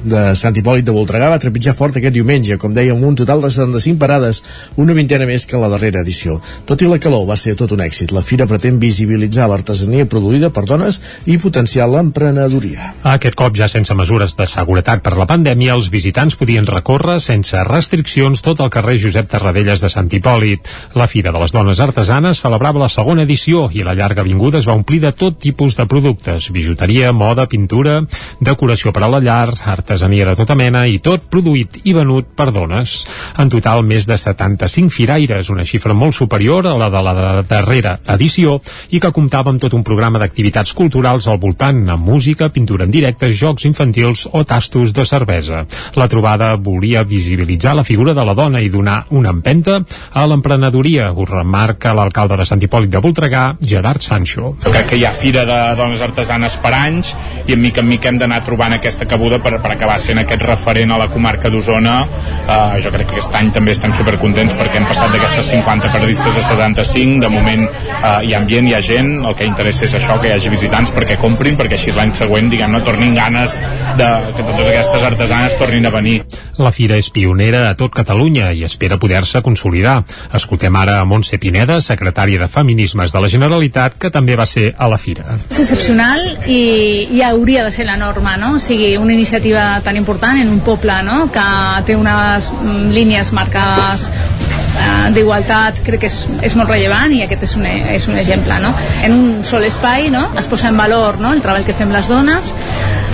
de 0.05 0.21
Sant 0.37 0.53
Hipòlit 0.59 0.85
de 0.85 0.93
Voltregà 0.93 1.31
va 1.31 1.39
trepitjar 1.41 1.73
fort 1.73 1.95
aquest 1.97 2.13
diumenge, 2.13 2.59
com 2.61 2.73
dèiem, 2.73 3.01
un 3.01 3.15
total 3.17 3.41
de 3.41 3.49
75 3.49 3.97
parades, 3.97 4.43
una 4.77 4.93
vintena 4.93 5.25
més 5.25 5.47
que 5.49 5.57
la 5.57 5.69
darrera 5.71 6.03
edició. 6.05 6.37
Tot 6.69 6.83
i 6.85 6.89
la 6.89 6.99
calor 7.01 7.25
va 7.25 7.37
ser 7.39 7.55
tot 7.57 7.73
un 7.73 7.81
èxit. 7.81 8.13
La 8.13 8.21
Fira 8.21 8.45
pretén 8.45 8.77
visibilitzar 8.77 9.47
l'artesania 9.49 10.05
produïda 10.05 10.51
per 10.53 10.67
dones 10.69 10.99
i 11.25 11.39
potenciar 11.41 11.89
l'emprenedoria. 11.89 12.91
Aquest 13.15 13.39
cop, 13.39 13.57
ja 13.57 13.65
sense 13.71 13.97
mesures 13.97 14.37
de 14.37 14.45
seguretat 14.45 15.01
per 15.01 15.15
la 15.17 15.25
pandèmia, 15.25 15.73
els 15.73 15.89
visitants 15.89 16.37
podien 16.37 16.69
recórrer 16.69 17.17
sense 17.23 17.65
restriccions 17.65 18.45
tot 18.45 18.61
el 18.61 18.69
carrer 18.69 18.99
Josep 19.01 19.33
Tarradellas 19.33 19.81
de 19.81 19.89
Sant 19.89 20.13
Hipòlit. 20.13 20.69
La 20.93 21.09
Fira 21.09 21.33
de 21.33 21.41
les 21.41 21.57
Dones 21.57 21.81
Artesanes 21.81 22.45
celebrava 22.45 22.85
la 22.85 22.93
segona 22.93 23.25
edició 23.25 23.65
i 23.73 23.81
la 23.81 23.97
llarga 23.97 24.21
avinguda 24.21 24.61
es 24.61 24.69
va 24.69 24.77
omplir 24.77 25.01
de 25.01 25.15
tot 25.15 25.41
tipus 25.41 25.54
tipus 25.55 25.77
de 25.77 25.85
productes, 25.87 26.49
bijuteria, 26.51 27.13
moda, 27.15 27.45
pintura, 27.47 28.01
decoració 28.43 28.91
per 28.91 29.05
a 29.05 29.07
la 29.07 29.21
llar, 29.23 29.53
artesania 29.71 30.25
de 30.27 30.33
tota 30.35 30.55
mena 30.59 30.81
i 30.83 30.97
tot 30.99 31.29
produït 31.31 31.79
i 31.87 31.93
venut 31.95 32.33
per 32.35 32.49
dones. 32.51 33.05
En 33.39 33.47
total, 33.47 33.85
més 33.87 34.03
de 34.03 34.17
75 34.19 34.91
firaires, 34.91 35.47
una 35.49 35.63
xifra 35.63 35.95
molt 35.95 36.17
superior 36.17 36.67
a 36.67 36.73
la 36.75 36.89
de 36.91 37.03
la 37.07 37.13
darrera 37.47 37.93
edició 38.17 38.57
i 38.91 38.99
que 38.99 39.13
comptava 39.15 39.53
amb 39.53 39.63
tot 39.63 39.77
un 39.77 39.85
programa 39.87 40.19
d'activitats 40.19 40.73
culturals 40.75 41.29
al 41.31 41.39
voltant, 41.39 41.85
amb 41.87 42.03
música, 42.03 42.51
pintura 42.51 42.83
en 42.83 42.91
directe, 42.91 43.31
jocs 43.31 43.63
infantils 43.69 44.25
o 44.33 44.43
tastos 44.43 44.91
de 44.91 45.07
cervesa. 45.07 45.63
La 45.95 46.09
trobada 46.11 46.51
volia 46.59 47.05
visibilitzar 47.07 47.77
la 47.79 47.87
figura 47.87 48.13
de 48.13 48.27
la 48.27 48.35
dona 48.35 48.59
i 48.59 48.69
donar 48.73 49.05
una 49.15 49.31
empenta 49.31 49.79
a 50.11 50.27
l'emprenedoria, 50.27 51.13
ho 51.15 51.23
remarca 51.23 51.95
l'alcalde 51.95 52.35
de 52.35 52.49
Sant 52.49 52.59
Hipòlit 52.59 52.91
de 52.91 52.99
Voltregà, 52.99 53.47
Gerard 53.63 54.03
Sancho. 54.03 54.57
Jo 54.65 54.75
crec 54.75 54.91
que 54.91 54.99
hi 54.99 55.07
ha 55.07 55.15
fira 55.15 55.44
de 55.47 55.59
dones 55.79 56.01
artesanes 56.05 56.57
per 56.61 56.73
anys 56.77 57.13
i 57.45 57.53
en 57.55 57.61
mica 57.61 57.83
en 57.83 57.89
mica 57.89 58.09
hem 58.09 58.19
d'anar 58.21 58.41
trobant 58.45 58.75
aquesta 58.75 59.07
cabuda 59.09 59.39
per, 59.43 59.57
per 59.63 59.71
acabar 59.75 59.97
sent 60.01 60.21
aquest 60.21 60.43
referent 60.45 60.91
a 60.91 60.99
la 61.01 61.09
comarca 61.13 61.51
d'Osona 61.53 61.95
uh, 62.05 62.75
jo 62.83 62.91
crec 62.93 63.09
que 63.09 63.19
aquest 63.19 63.37
any 63.37 63.51
també 63.55 63.75
estem 63.75 63.93
supercontents 63.95 64.55
perquè 64.57 64.81
hem 64.81 64.87
passat 64.89 65.13
d'aquestes 65.13 65.51
50 65.53 65.93
periodistes 65.93 66.39
a 66.41 66.45
75 66.49 67.21
de 67.23 67.31
moment 67.31 67.65
uh, 67.67 68.19
hi 68.25 68.33
ha 68.33 68.41
ambient, 68.41 68.69
hi 68.69 68.75
ha 68.77 68.83
gent 68.85 69.11
el 69.25 69.35
que 69.37 69.47
interessa 69.47 69.85
és 69.87 69.97
això, 69.97 70.19
que 70.21 70.29
hi 70.29 70.35
hagi 70.35 70.51
visitants 70.53 70.93
perquè 70.95 71.19
comprin, 71.21 71.57
perquè 71.59 71.79
així 71.79 71.93
l'any 71.95 72.13
següent 72.17 72.49
diguem-ne 72.51 72.81
tornin 72.85 73.15
ganes 73.17 73.59
de 73.99 74.09
que 74.35 74.43
totes 74.43 74.69
aquestes 74.69 75.07
artesanes 75.07 75.57
tornin 75.59 75.85
a 75.85 75.93
venir. 75.93 76.17
La 76.57 76.71
fira 76.75 76.99
és 76.99 77.09
pionera 77.13 77.65
a 77.69 77.75
tot 77.79 77.93
Catalunya 77.95 78.51
i 78.55 78.65
espera 78.67 78.99
poder-se 79.01 79.41
consolidar. 79.45 80.01
Escoltem 80.35 80.75
ara 80.75 80.99
a 81.01 81.07
Montse 81.07 81.39
Pineda, 81.41 81.79
secretària 81.81 82.41
de 82.41 82.51
Feminismes 82.51 83.13
de 83.15 83.23
la 83.23 83.31
Generalitat, 83.31 83.99
que 83.99 84.11
també 84.11 84.35
va 84.39 84.47
ser 84.49 84.73
a 84.77 84.89
la 84.91 84.99
fira. 85.01 85.34
És 85.49 85.59
excepcional 85.63 86.21
i, 86.45 87.07
i 87.15 87.21
hauria 87.25 87.63
de 87.65 87.71
ser 87.71 87.85
la 87.87 87.97
norma, 87.99 88.35
no? 88.41 88.55
O 88.57 88.59
sigui, 88.63 88.95
una 88.97 89.13
iniciativa 89.13 89.67
tan 89.85 89.97
important 89.99 90.41
en 90.41 90.51
un 90.51 90.61
poble, 90.65 90.97
no?, 91.07 91.25
que 91.31 91.45
té 91.87 91.95
unes 91.97 92.51
mm, 92.51 92.91
línies 92.95 93.31
marcades 93.35 94.09
eh, 94.09 95.11
d'igualtat 95.15 95.81
crec 95.85 96.05
que 96.05 96.11
és, 96.11 96.19
és 96.49 96.55
molt 96.59 96.71
rellevant 96.71 97.13
i 97.15 97.23
aquest 97.25 97.47
és 97.47 97.55
un, 97.59 97.65
és 97.65 98.07
un 98.11 98.19
exemple 98.21 98.59
no? 98.63 98.73
en 99.05 99.15
un 99.15 99.27
sol 99.47 99.65
espai 99.67 100.09
no? 100.13 100.27
es 100.39 100.49
posa 100.51 100.71
en 100.71 100.79
valor 100.79 101.19
no? 101.21 101.33
el 101.33 101.43
treball 101.45 101.65
que 101.67 101.77
fem 101.77 101.93
les 101.95 102.09
dones 102.11 102.53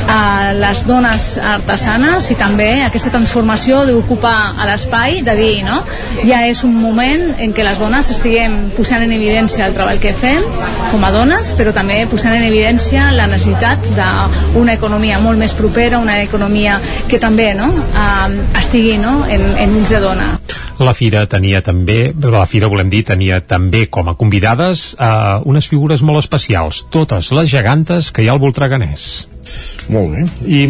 a 0.09 0.53
les 0.57 0.83
dones 0.87 1.27
artesanes 1.37 2.29
i 2.31 2.37
també 2.39 2.69
aquesta 2.85 3.11
transformació 3.13 3.81
d'ocupar 3.87 4.53
a 4.57 4.67
l'espai, 4.69 5.21
de 5.25 5.35
dir, 5.37 5.63
no? 5.65 5.81
Ja 6.27 6.43
és 6.49 6.63
un 6.67 6.73
moment 6.77 7.27
en 7.41 7.53
què 7.55 7.65
les 7.65 7.79
dones 7.81 8.11
estiguem 8.13 8.57
posant 8.77 9.03
en 9.05 9.13
evidència 9.15 9.67
el 9.67 9.75
treball 9.77 10.01
que 10.03 10.13
fem 10.17 10.45
com 10.91 11.03
a 11.05 11.11
dones, 11.13 11.53
però 11.57 11.73
també 11.75 12.01
posant 12.11 12.35
en 12.37 12.47
evidència 12.47 13.09
la 13.15 13.27
necessitat 13.31 13.91
d'una 14.53 14.75
economia 14.77 15.19
molt 15.23 15.39
més 15.39 15.55
propera, 15.57 15.99
una 16.01 16.21
economia 16.23 16.79
que 17.09 17.19
també 17.21 17.51
no? 17.57 17.71
Estigui 18.59 18.97
no? 19.01 19.21
en, 19.29 19.45
en 19.57 19.79
ulls 19.79 19.93
de 19.93 20.01
dona. 20.03 20.31
La 20.81 20.95
fira 20.97 21.27
tenia 21.29 21.61
també, 21.61 22.11
la 22.17 22.45
fira 22.49 22.69
volem 22.71 22.89
dir, 22.89 23.03
tenia 23.05 23.41
també 23.45 23.85
com 23.93 24.09
a 24.09 24.15
convidades 24.17 24.95
uh, 24.95 25.37
unes 25.45 25.67
figures 25.69 26.01
molt 26.01 26.23
especials, 26.23 26.85
totes 26.89 27.29
les 27.37 27.51
gegantes 27.51 28.09
que 28.09 28.25
hi 28.25 28.31
ha 28.31 28.33
al 28.33 28.41
Voltreganès. 28.41 29.30
Molt 29.91 30.13
bé. 30.13 30.23
I 30.47 30.61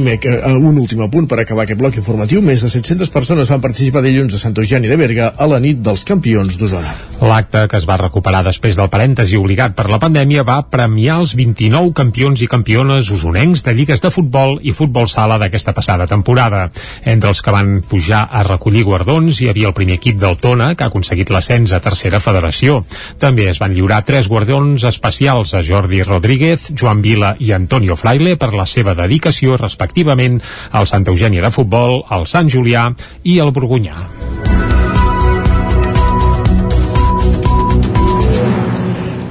un 0.56 0.78
últim 0.80 1.02
apunt 1.06 1.28
per 1.30 1.42
acabar 1.42 1.66
aquest 1.68 1.80
bloc 1.80 1.98
informatiu. 2.00 2.42
Més 2.42 2.64
de 2.64 2.70
700 2.72 3.12
persones 3.14 3.52
van 3.52 3.62
participar 3.62 4.02
dilluns 4.02 4.34
a 4.34 4.40
Sant 4.42 4.56
Eugeni 4.58 4.90
de 4.90 4.98
Berga 4.98 5.34
a 5.38 5.48
la 5.50 5.60
nit 5.62 5.82
dels 5.84 6.06
campions 6.08 6.58
d'Osona. 6.58 6.94
L'acte, 7.22 7.68
que 7.70 7.78
es 7.78 7.86
va 7.86 8.00
recuperar 8.02 8.42
després 8.48 8.80
del 8.80 8.90
parèntesi 8.90 9.38
obligat 9.38 9.76
per 9.78 9.86
la 9.92 10.00
pandèmia, 10.02 10.46
va 10.48 10.64
premiar 10.74 11.20
els 11.22 11.36
29 11.38 11.92
campions 11.98 12.42
i 12.42 12.50
campiones 12.50 13.12
usonencs 13.14 13.62
de 13.68 13.76
lligues 13.78 14.02
de 14.02 14.10
futbol 14.10 14.58
i 14.64 14.74
futbol 14.74 15.06
sala 15.12 15.38
d'aquesta 15.38 15.76
passada 15.78 16.08
temporada. 16.10 16.64
Entre 17.06 17.30
els 17.30 17.44
que 17.46 17.54
van 17.54 17.78
pujar 17.86 18.24
a 18.26 18.42
recollir 18.48 18.86
guardons 18.88 19.38
hi 19.42 19.52
havia 19.52 19.70
el 19.70 19.78
primer 19.78 20.00
equip 20.00 20.18
del 20.18 20.40
Tona, 20.42 20.72
que 20.74 20.88
ha 20.88 20.90
aconseguit 20.90 21.30
l'ascens 21.30 21.76
a 21.76 21.82
tercera 21.84 22.24
federació. 22.24 22.82
També 23.22 23.52
es 23.52 23.62
van 23.62 23.76
lliurar 23.78 24.02
tres 24.08 24.32
guardons 24.32 24.88
especials 24.90 25.54
a 25.54 25.62
Jordi 25.62 26.02
Rodríguez, 26.08 26.72
Joan 26.74 27.06
Vila 27.06 27.36
i 27.38 27.54
Antonio 27.54 28.00
Fraile 28.00 28.34
per 28.42 28.54
la 28.56 28.61
seva 28.66 28.96
dedicació 28.98 29.58
respectivament 29.60 30.40
al 30.72 30.90
Santa 30.90 31.12
Eugènia 31.12 31.46
de 31.46 31.54
Futbol, 31.54 32.04
al 32.10 32.28
Sant 32.28 32.50
Julià 32.50 32.90
i 33.24 33.40
al 33.40 33.54
Borgunyà. 33.56 34.08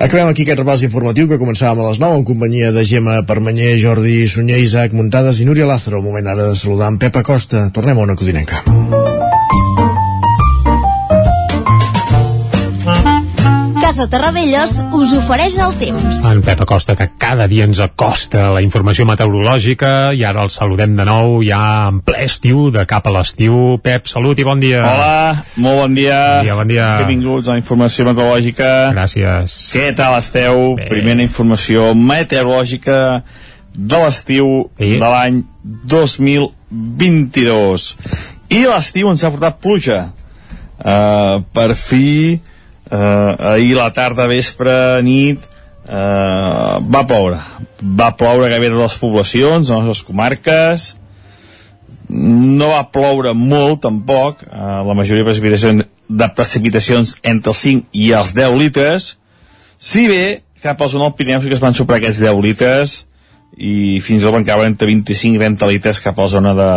Acabem 0.01 0.31
aquí 0.31 0.47
aquest 0.47 0.63
repàs 0.63 0.81
informatiu 0.87 1.27
que 1.29 1.37
començàvem 1.37 1.83
a 1.85 1.91
les 1.91 1.99
9 2.01 2.23
en 2.23 2.25
companyia 2.25 2.71
de 2.73 2.87
Gemma 2.89 3.19
Permanyer, 3.29 3.75
Jordi 3.83 4.23
Sunyer, 4.33 4.63
Isaac 4.65 4.97
Muntades 4.97 5.43
i 5.45 5.49
Núria 5.51 5.69
Lázaro. 5.69 6.01
Moment 6.01 6.33
ara 6.33 6.49
de 6.49 6.57
saludar 6.57 6.89
en 6.89 6.97
Pep 7.05 7.21
Acosta. 7.21 7.69
Tornem 7.69 8.01
a 8.01 8.09
una 8.09 8.17
codinenca. 8.17 8.65
Casa 13.91 14.07
Terradellos 14.07 14.77
us 14.95 15.11
ofereix 15.19 15.57
el 15.59 15.73
temps. 15.75 16.21
En 16.31 16.45
Pep 16.47 16.61
Acosta, 16.63 16.95
que 16.95 17.09
cada 17.19 17.49
dia 17.51 17.65
ens 17.67 17.81
acosta 17.83 18.55
la 18.55 18.61
informació 18.63 19.03
meteorològica 19.09 20.15
i 20.15 20.21
ara 20.23 20.45
el 20.47 20.51
saludem 20.55 20.93
de 20.95 21.03
nou 21.09 21.41
ja 21.43 21.89
en 21.89 21.99
ple 22.07 22.21
estiu, 22.23 22.71
de 22.71 22.85
cap 22.87 23.09
a 23.11 23.13
l'estiu. 23.17 23.81
Pep, 23.83 24.07
salut 24.07 24.39
i 24.39 24.45
bon 24.47 24.63
dia. 24.63 24.85
Hola, 24.87 25.43
molt 25.59 25.81
bon 25.81 25.97
dia. 25.99 26.19
Bon 26.23 26.47
dia, 26.47 26.55
bon 26.61 26.71
dia. 26.71 26.87
Benvinguts 27.01 27.51
a 27.51 27.57
la 27.57 27.63
informació 27.65 28.07
meteorològica. 28.07 28.69
Gràcies. 28.95 29.57
Què 29.75 29.91
tal 29.99 30.15
esteu? 30.21 30.79
Bé. 30.79 30.87
Primera 30.93 31.27
informació 31.27 31.91
meteorològica 31.99 33.27
de 33.75 33.99
l'estiu 34.05 34.71
sí. 34.79 34.93
de 35.03 35.09
l'any 35.17 35.43
2022. 35.97 37.91
I 38.55 38.63
l'estiu 38.71 39.11
ens 39.11 39.27
ha 39.27 39.35
portat 39.35 39.59
pluja. 39.59 40.15
Uh, 40.79 41.43
per 41.51 41.75
fi 41.75 42.39
eh, 42.91 43.37
ahir 43.55 43.77
la 43.79 43.91
tarda, 43.95 44.27
vespre, 44.31 44.75
nit 45.07 45.47
eh, 45.91 46.77
va 46.95 47.05
ploure. 47.07 47.39
Va 47.81 48.11
ploure 48.17 48.49
gairebé 48.49 48.73
a 48.75 48.83
les 48.85 48.97
poblacions 49.01 49.71
a 49.71 49.81
les 49.87 50.03
comarques. 50.07 50.91
No 52.11 52.73
va 52.75 52.85
ploure 52.93 53.35
molt 53.35 53.83
tampoc. 53.87 54.45
Eh, 54.47 54.83
la 54.87 54.97
majoria 54.99 55.25
de 55.25 55.31
precipitacions, 55.31 55.89
de 56.09 56.31
precipitacions 56.37 57.17
entre 57.23 57.55
els 57.55 57.65
5 57.67 57.89
i 57.93 58.13
els 58.17 58.35
10 58.37 58.59
litres. 58.59 59.15
Si 59.79 60.07
bé 60.11 60.43
cap 60.61 60.81
a 60.81 60.85
la 60.85 60.93
zona 60.93 61.09
del 61.09 61.17
Pirineu 61.17 61.41
sí 61.41 61.49
que 61.49 61.57
es 61.57 61.63
van 61.63 61.77
superar 61.77 62.03
aquests 62.03 62.21
10 62.21 62.43
litres 62.45 62.99
i 63.57 63.99
fins 64.05 64.21
i 64.21 64.27
tot 64.27 64.35
van 64.35 64.45
caure 64.45 64.69
entre 64.69 64.87
25 64.87 65.39
i 65.39 65.41
30 65.41 65.69
litres 65.71 66.03
cap 66.05 66.19
a 66.19 66.27
la 66.27 66.31
zona 66.31 66.53
de, 66.55 66.73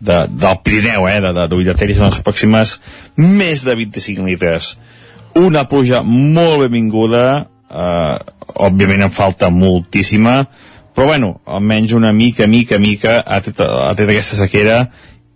de, 0.00 0.16
del 0.32 0.56
Pirineu, 0.64 1.04
eh, 1.10 1.20
de, 1.20 1.32
de, 1.36 1.44
de 1.50 1.58
Villateris, 1.60 2.00
les 2.00 2.22
pròximes 2.24 2.78
més 3.20 3.66
de 3.66 3.76
25 3.76 4.24
litres 4.24 4.72
una 5.36 5.66
pluja 5.68 6.02
molt 6.06 6.66
benvinguda 6.66 7.26
eh, 7.42 8.16
òbviament 8.66 9.06
en 9.06 9.12
falta 9.12 9.50
moltíssima 9.52 10.40
però 10.96 11.10
bueno, 11.10 11.42
almenys 11.44 11.92
una 11.92 12.12
mica, 12.12 12.46
mica, 12.46 12.78
mica 12.80 13.20
ha 13.20 13.42
tret, 13.44 13.60
ha 13.60 13.92
tret 13.98 14.14
aquesta 14.14 14.38
sequera 14.40 14.86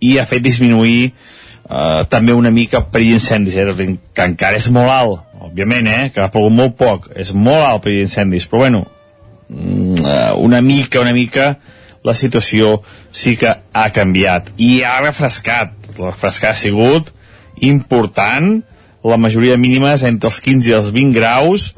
i 0.00 0.16
ha 0.16 0.24
fet 0.24 0.40
disminuir 0.46 1.10
eh, 1.70 2.04
també 2.08 2.32
una 2.32 2.50
mica 2.50 2.80
el 2.80 2.86
perill 2.92 3.18
d'incendis, 3.18 3.58
eh, 3.60 3.90
que 4.14 4.24
encara 4.24 4.56
és 4.56 4.70
molt 4.72 4.90
alt, 4.94 5.26
òbviament, 5.40 5.88
eh, 5.88 6.08
que 6.14 6.22
ha 6.24 6.30
plogut 6.32 6.56
molt 6.56 6.78
poc, 6.80 7.10
és 7.16 7.34
molt 7.36 7.64
alt 7.66 7.84
per 7.84 7.92
incendis, 7.92 8.48
però 8.48 8.64
bueno, 8.64 8.86
mm, 9.48 10.06
eh, 10.06 10.32
una 10.36 10.60
mica, 10.60 11.00
una 11.00 11.12
mica, 11.12 11.58
la 12.02 12.14
situació 12.14 12.80
sí 13.12 13.36
que 13.36 13.52
ha 13.52 13.88
canviat. 13.92 14.54
I 14.56 14.82
ha 14.88 15.00
refrescat, 15.04 15.74
refrescar 15.98 16.54
ha 16.54 16.56
sigut 16.56 17.12
important, 17.60 18.62
la 19.04 19.16
majoria 19.16 19.56
mínimes 19.56 20.04
entre 20.04 20.28
els 20.28 20.40
15 20.44 20.70
i 20.70 20.76
els 20.76 20.90
20 20.94 21.16
graus, 21.16 21.70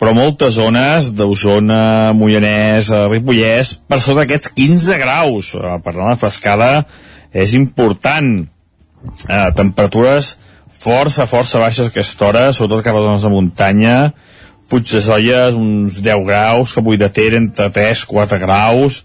però 0.00 0.14
moltes 0.16 0.56
zones 0.56 1.12
d'Osona, 1.14 2.12
Moianès, 2.16 2.88
eh, 2.90 3.02
Ripollès, 3.12 3.76
per 3.86 4.00
sota 4.00 4.22
d'aquests 4.22 4.50
15 4.56 4.98
graus. 4.98 5.52
Eh, 5.54 5.76
per 5.84 5.92
tant, 5.94 6.08
la 6.08 6.16
frescada 6.16 6.70
és 7.32 7.54
important. 7.54 8.48
Eh, 9.28 9.48
temperatures 9.54 10.36
força, 10.82 11.26
força 11.26 11.60
baixes 11.62 11.88
aquesta 11.88 12.26
hora, 12.26 12.52
sobretot 12.52 12.84
cap 12.84 12.96
a 12.96 13.04
zones 13.04 13.22
de 13.22 13.30
muntanya, 13.30 13.96
Puigdesolles 14.72 15.54
uns 15.54 15.98
10 16.00 16.24
graus, 16.24 16.72
Capull 16.72 16.96
de 16.96 17.08
Ter 17.12 17.34
entre 17.36 17.68
3 17.70 18.04
4 18.08 18.38
graus, 18.40 19.02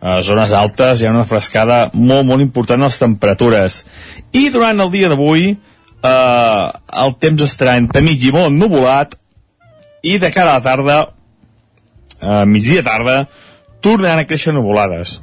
a 0.00 0.20
zones 0.24 0.52
altes 0.52 1.00
hi 1.00 1.06
ha 1.08 1.12
una 1.12 1.24
frescada 1.28 1.90
molt, 1.94 2.26
molt 2.28 2.44
important 2.44 2.82
a 2.82 2.90
les 2.90 3.00
temperatures. 3.00 3.84
I 4.32 4.48
durant 4.52 4.80
el 4.80 4.92
dia 4.92 5.08
d'avui 5.08 5.50
eh, 5.50 5.69
el 6.08 7.14
temps 7.20 7.42
estarà 7.44 7.76
entre 7.80 8.00
mig 8.04 8.22
i 8.24 8.32
molt 8.32 8.54
nuvolat 8.56 9.16
i 10.02 10.18
de 10.18 10.30
cara 10.32 10.54
a 10.54 10.58
la 10.58 10.64
tarda, 10.64 10.98
eh, 12.20 12.44
migdia 12.46 12.82
tarda, 12.82 13.26
tornaran 13.80 14.22
a 14.22 14.26
créixer 14.28 14.54
nuvolades. 14.54 15.20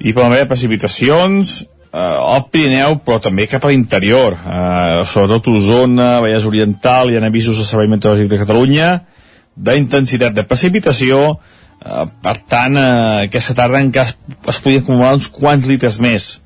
I 0.00 0.12
poden 0.12 0.32
haver 0.32 0.48
precipitacions 0.48 1.62
eh, 1.62 1.98
al 1.98 2.48
Pirineu, 2.52 2.98
però 3.04 3.20
també 3.24 3.48
cap 3.48 3.64
a 3.64 3.72
l'interior, 3.72 4.36
eh, 4.36 5.04
sobretot 5.08 5.48
Osona, 5.52 6.18
Vallès 6.24 6.46
Oriental, 6.48 7.10
hi 7.10 7.18
ha 7.18 7.24
avisos 7.26 7.58
de 7.58 7.64
Servei 7.68 7.88
Meteorològic 7.88 8.30
de 8.32 8.40
Catalunya, 8.42 8.90
d'intensitat 9.56 10.36
de 10.36 10.44
precipitació, 10.48 11.38
eh, 11.84 12.04
per 12.22 12.36
tant, 12.48 12.76
eh, 12.76 13.24
aquesta 13.28 13.56
tarda 13.58 13.80
encara 13.80 14.12
es, 14.12 14.18
es 14.48 14.60
podien 14.60 14.84
acumular 14.84 15.16
uns 15.16 15.28
quants 15.32 15.66
litres 15.66 15.98
més. 16.00 16.36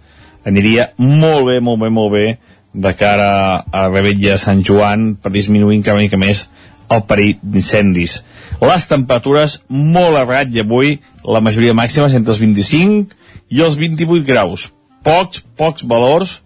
Aniria 0.47 0.91
molt 0.99 1.47
bé, 1.47 1.61
molt 1.63 1.83
bé, 1.83 1.91
molt 1.91 2.13
bé, 2.15 2.27
de 2.73 2.93
cara 2.97 3.31
a 3.61 3.85
la 3.85 3.89
Rebetlla 3.93 4.37
de 4.37 4.41
Sant 4.41 4.63
Joan, 4.65 5.15
per 5.17 5.33
disminuir 5.33 5.79
encara 5.79 6.01
mica 6.01 6.21
més 6.21 6.47
el 6.93 7.03
perill 7.09 7.39
d'incendis. 7.43 8.21
Les 8.63 8.87
temperatures 8.89 9.59
molt 9.69 10.19
a 10.19 10.25
ratll 10.29 10.63
avui, 10.63 10.97
la 11.25 11.43
majoria 11.45 11.77
màxima 11.77 12.09
entre 12.13 12.35
els 12.35 12.41
25 12.43 13.19
i 13.53 13.63
els 13.65 13.77
28 13.81 14.27
graus. 14.29 14.71
Pocs, 15.03 15.43
pocs 15.59 15.87
valors 15.89 16.41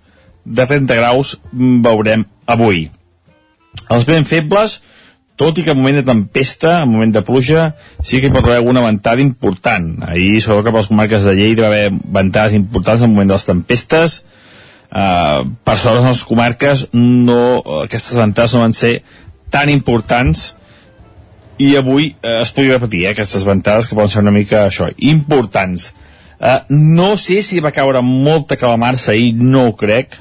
de 0.45 0.67
30 0.67 0.97
graus 0.97 1.37
veurem 1.53 2.25
avui. 2.47 2.87
Els 3.93 4.07
ben 4.09 4.25
febles, 4.25 4.81
tot 5.37 5.59
i 5.61 5.65
que 5.67 5.75
en 5.75 5.79
moment 5.79 5.99
de 5.99 6.07
tempesta, 6.07 6.79
en 6.81 6.91
moment 6.91 7.13
de 7.13 7.23
pluja, 7.27 7.69
sí 8.01 8.23
que 8.23 8.31
hi 8.31 8.35
pot 8.35 8.47
haver 8.47 8.63
alguna 8.63 8.85
ventada 8.87 9.21
important. 9.21 9.91
Ahir, 10.07 10.41
sobretot 10.41 10.71
cap 10.71 10.79
a 10.79 10.83
les 10.83 10.91
comarques 10.91 11.29
de 11.29 11.35
Lleida, 11.37 11.67
va 11.67 11.75
haver 11.75 11.91
ventades 11.93 12.57
importants 12.57 13.05
en 13.05 13.13
moment 13.13 13.29
de 13.29 13.37
les 13.37 13.49
tempestes. 13.51 14.23
Per 14.97 15.75
sort, 15.77 16.01
les 16.01 16.23
comarques, 16.25 16.87
no, 16.97 17.41
aquestes 17.83 18.17
ventades 18.17 18.55
no 18.57 18.63
van 18.63 18.73
ser 18.73 18.95
tan 19.53 19.69
importants 19.69 20.55
i 21.59 21.73
avui 21.77 22.11
eh, 22.11 22.41
es 22.43 22.53
podria 22.53 22.77
repetir 22.77 23.05
eh, 23.05 23.13
aquestes 23.13 23.45
ventades 23.45 23.89
que 23.89 23.97
poden 23.97 24.13
ser 24.13 24.23
una 24.25 24.35
mica 24.35 24.67
això, 24.67 24.91
importants. 25.09 25.91
Eh, 26.41 26.59
no 26.71 27.15
sé 27.21 27.41
si 27.45 27.61
va 27.65 27.75
caure 27.77 28.03
molta 28.05 28.59
calamarsa 28.61 29.13
ahir, 29.13 29.35
no 29.37 29.67
ho 29.71 29.77
crec. 29.77 30.19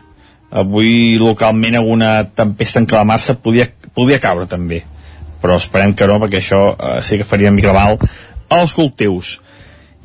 Avui 0.56 1.18
localment 1.20 1.76
alguna 1.76 2.12
tempesta 2.32 2.80
en 2.80 2.88
calamarsa 2.88 3.36
podia, 3.44 3.68
podia 3.96 4.22
caure 4.24 4.48
també. 4.48 4.84
Però 5.44 5.58
esperem 5.60 5.96
que 5.96 6.08
no 6.08 6.20
perquè 6.24 6.40
això 6.40 6.62
eh, 6.74 7.00
sí 7.04 7.20
que 7.20 7.28
faria 7.28 7.52
mica 7.52 7.76
mal 7.76 8.00
als 8.52 8.76
cultius 8.78 9.40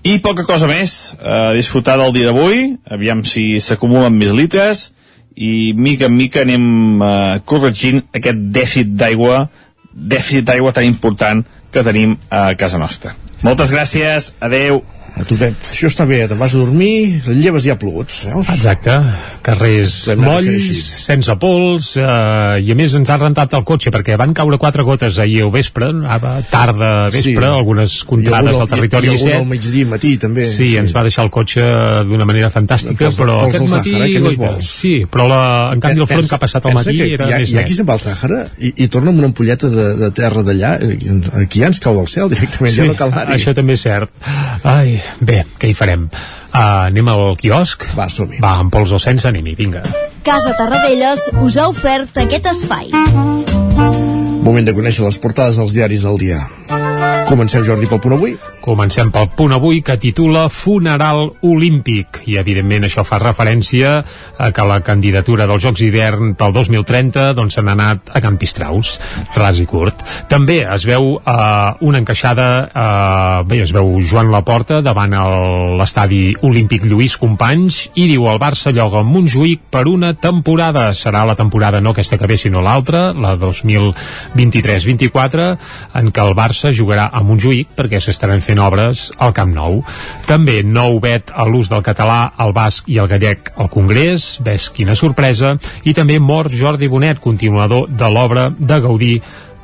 i 0.03 0.19
poca 0.25 0.47
cosa 0.49 0.69
més 0.71 1.13
eh, 1.19 1.53
disfrutar 1.59 1.99
del 2.01 2.15
dia 2.17 2.31
d'avui 2.31 2.77
aviam 2.91 3.25
si 3.29 3.61
s'acumulen 3.61 4.17
més 4.17 4.33
litres 4.37 4.91
i 5.37 5.73
mica 5.77 6.09
en 6.09 6.17
mica 6.17 6.45
anem 6.45 7.03
eh, 7.03 7.41
corregint 7.45 8.03
aquest 8.17 8.47
dèficit 8.55 8.95
d'aigua 8.97 9.45
dèficit 9.93 10.47
d'aigua 10.47 10.73
tan 10.73 10.87
important 10.87 11.43
que 11.71 11.83
tenim 11.87 12.17
a 12.31 12.55
casa 12.59 12.79
nostra. 12.79 13.15
Moltes 13.47 13.71
gràcies, 13.73 14.33
adeu. 14.41 14.83
A 15.19 15.25
tu, 15.27 15.37
Pep. 15.41 15.57
Això 15.73 15.89
està 15.91 16.07
bé, 16.09 16.21
te'n 16.31 16.39
vas 16.39 16.55
a 16.55 16.61
dormir, 16.61 17.21
lleves 17.27 17.65
ja 17.67 17.77
ploguts, 17.81 18.23
veus? 18.29 18.51
Exacte. 18.55 18.95
Carrers 19.45 19.97
molls, 20.21 20.69
sense 21.03 21.35
pols, 21.41 21.93
eh, 22.01 22.61
i 22.65 22.73
a 22.73 22.77
més 22.79 22.95
ens 22.99 23.11
ha 23.11 23.19
rentat 23.21 23.57
el 23.59 23.65
cotxe, 23.69 23.93
perquè 23.95 24.19
van 24.21 24.35
caure 24.37 24.59
quatre 24.61 24.85
gotes 24.87 25.19
ahir 25.23 25.41
al 25.47 25.53
vespre, 25.55 25.91
tarda, 26.51 27.09
vespre, 27.13 27.35
sí. 27.35 27.51
algunes 27.51 27.97
contrades 28.09 28.61
al 28.61 28.71
territori 28.71 29.11
I, 29.11 29.17
i, 29.17 29.29
i 29.31 29.35
al 29.41 29.49
migdia 29.51 29.89
matí, 29.91 30.15
també. 30.23 30.47
Sí, 30.51 30.71
sí, 30.71 30.79
ens 30.81 30.95
va 30.97 31.05
deixar 31.07 31.27
el 31.27 31.33
cotxe 31.35 31.65
d'una 32.09 32.29
manera 32.29 32.53
fantàstica, 32.55 33.09
pols, 33.09 33.21
però 33.21 33.39
aquest 33.49 33.67
matí... 33.67 33.97
Sàhara, 33.97 34.11
que 34.15 34.37
vols? 34.45 34.71
Sí, 34.81 34.95
però 35.11 35.27
la, 35.31 35.43
en 35.75 35.85
canvi 35.85 36.05
el 36.05 36.11
front 36.11 36.31
que 36.31 36.39
ha 36.39 36.43
passat 36.47 36.71
al 36.71 36.77
matí 36.79 36.97
era 37.07 37.27
ha, 37.27 37.41
més 37.43 37.55
hi 37.55 37.59
ha 37.61 37.67
qui 37.67 37.77
se'n 37.79 37.89
va 37.89 37.97
al 37.99 38.05
Sàhara 38.05 38.43
i, 38.61 38.73
i 38.85 38.91
torna 38.93 39.15
amb 39.15 39.23
una 39.25 39.31
ampolleta 39.33 39.71
de, 39.73 39.89
de 40.05 40.13
terra 40.17 40.45
d'allà, 40.47 40.77
aquí 41.43 41.65
ja 41.65 41.71
ens 41.73 41.83
cau 41.83 41.99
del 41.99 42.09
cel 42.13 42.31
directament, 42.33 42.77
sí, 42.77 42.85
ja 42.85 42.89
no 42.93 42.99
cal 42.99 43.13
anar 43.15 43.37
Això 43.37 43.55
també 43.57 43.77
és 43.79 43.85
cert. 43.87 44.13
Ai, 44.69 45.00
bé, 45.21 45.45
què 45.59 45.71
hi 45.71 45.77
farem? 45.77 46.09
Uh, 46.51 46.89
anem 46.91 47.09
al 47.13 47.37
quiosc? 47.41 47.87
Va, 47.97 48.09
som 48.09 48.29
-hi. 48.31 48.41
Va, 48.43 48.59
amb 48.59 48.73
pols 48.73 48.93
o 48.93 48.99
sense, 48.99 49.29
anem-hi, 49.29 49.55
vinga. 49.55 49.83
Casa 50.23 50.53
Tarradellas 50.57 51.31
us 51.41 51.57
ha 51.57 51.69
ofert 51.69 52.19
aquest 52.19 52.47
espai. 52.47 52.91
Moment 54.43 54.67
de 54.67 54.75
conèixer 54.75 55.05
les 55.05 55.19
portades 55.19 55.57
dels 55.57 55.73
diaris 55.73 56.03
del 56.03 56.19
dia. 56.19 56.41
Comencem, 57.31 57.63
Jordi, 57.63 57.87
pel 57.87 58.01
punt 58.03 58.17
avui? 58.17 58.33
Comencem 58.61 59.09
pel 59.09 59.31
punt 59.33 59.55
avui 59.57 59.79
que 59.81 59.95
titula 59.97 60.51
Funeral 60.53 61.31
Olímpic 61.49 62.19
i 62.29 62.35
evidentment 62.37 62.85
això 62.85 63.01
fa 63.09 63.17
referència 63.23 63.95
a 64.37 64.51
que 64.53 64.67
la 64.69 64.83
candidatura 64.85 65.47
dels 65.49 65.63
Jocs 65.65 65.81
d'hivern 65.81 66.35
pel 66.37 66.53
2030 66.53 67.31
doncs 67.39 67.57
se 67.57 67.65
n'ha 67.65 67.73
anat 67.73 68.11
a 68.13 68.21
Can 68.21 68.37
Pistraus, 68.37 68.99
ras 69.39 69.63
i 69.63 69.65
curt. 69.71 70.05
També 70.29 70.59
es 70.67 70.85
veu 70.91 71.15
eh, 71.17 71.87
una 71.89 72.03
encaixada, 72.03 72.49
eh, 72.69 73.49
bé, 73.49 73.63
es 73.65 73.73
veu 73.73 73.89
Joan 74.11 74.29
Laporta 74.35 74.83
davant 74.85 75.17
l'estadi 75.81 76.37
olímpic 76.45 76.85
Lluís 76.85 77.17
Companys 77.17 77.87
i 77.95 78.11
diu 78.11 78.29
el 78.29 78.43
Barça 78.43 78.75
lloga 78.77 79.01
Montjuïc 79.07 79.71
per 79.73 79.87
una 79.89 80.13
temporada. 80.13 80.91
Serà 80.99 81.25
la 81.25 81.39
temporada 81.39 81.81
no 81.81 81.95
aquesta 81.95 82.21
que 82.21 82.29
ve 82.29 82.37
sinó 82.37 82.61
l'altra, 82.61 83.15
la 83.17 83.39
2023-24, 83.41 85.49
en 86.03 86.13
què 86.13 86.29
el 86.29 86.37
Barça 86.37 86.77
jugarà 86.77 87.00
a 87.09 87.23
Montjuïc 87.25 87.75
perquè 87.79 88.01
s'estaran 88.03 88.43
fent 88.45 88.61
obres 88.63 89.09
al 89.19 89.35
Camp 89.37 89.55
Nou. 89.55 89.81
També 90.29 90.61
nou 90.67 91.01
vet 91.03 91.33
a 91.33 91.47
l'ús 91.49 91.71
del 91.73 91.85
català, 91.87 92.33
el 92.43 92.55
basc 92.57 92.89
i 92.91 92.99
el 93.01 93.09
gallec 93.11 93.53
al 93.57 93.71
Congrés, 93.73 94.37
ves 94.45 94.69
quina 94.75 94.97
sorpresa, 94.99 95.57
i 95.85 95.95
també 95.97 96.19
mort 96.21 96.53
Jordi 96.53 96.89
Bonet, 96.89 97.21
continuador 97.21 97.89
de 97.89 98.11
l'obra 98.11 98.51
de 98.59 98.81
Gaudí 98.81 99.15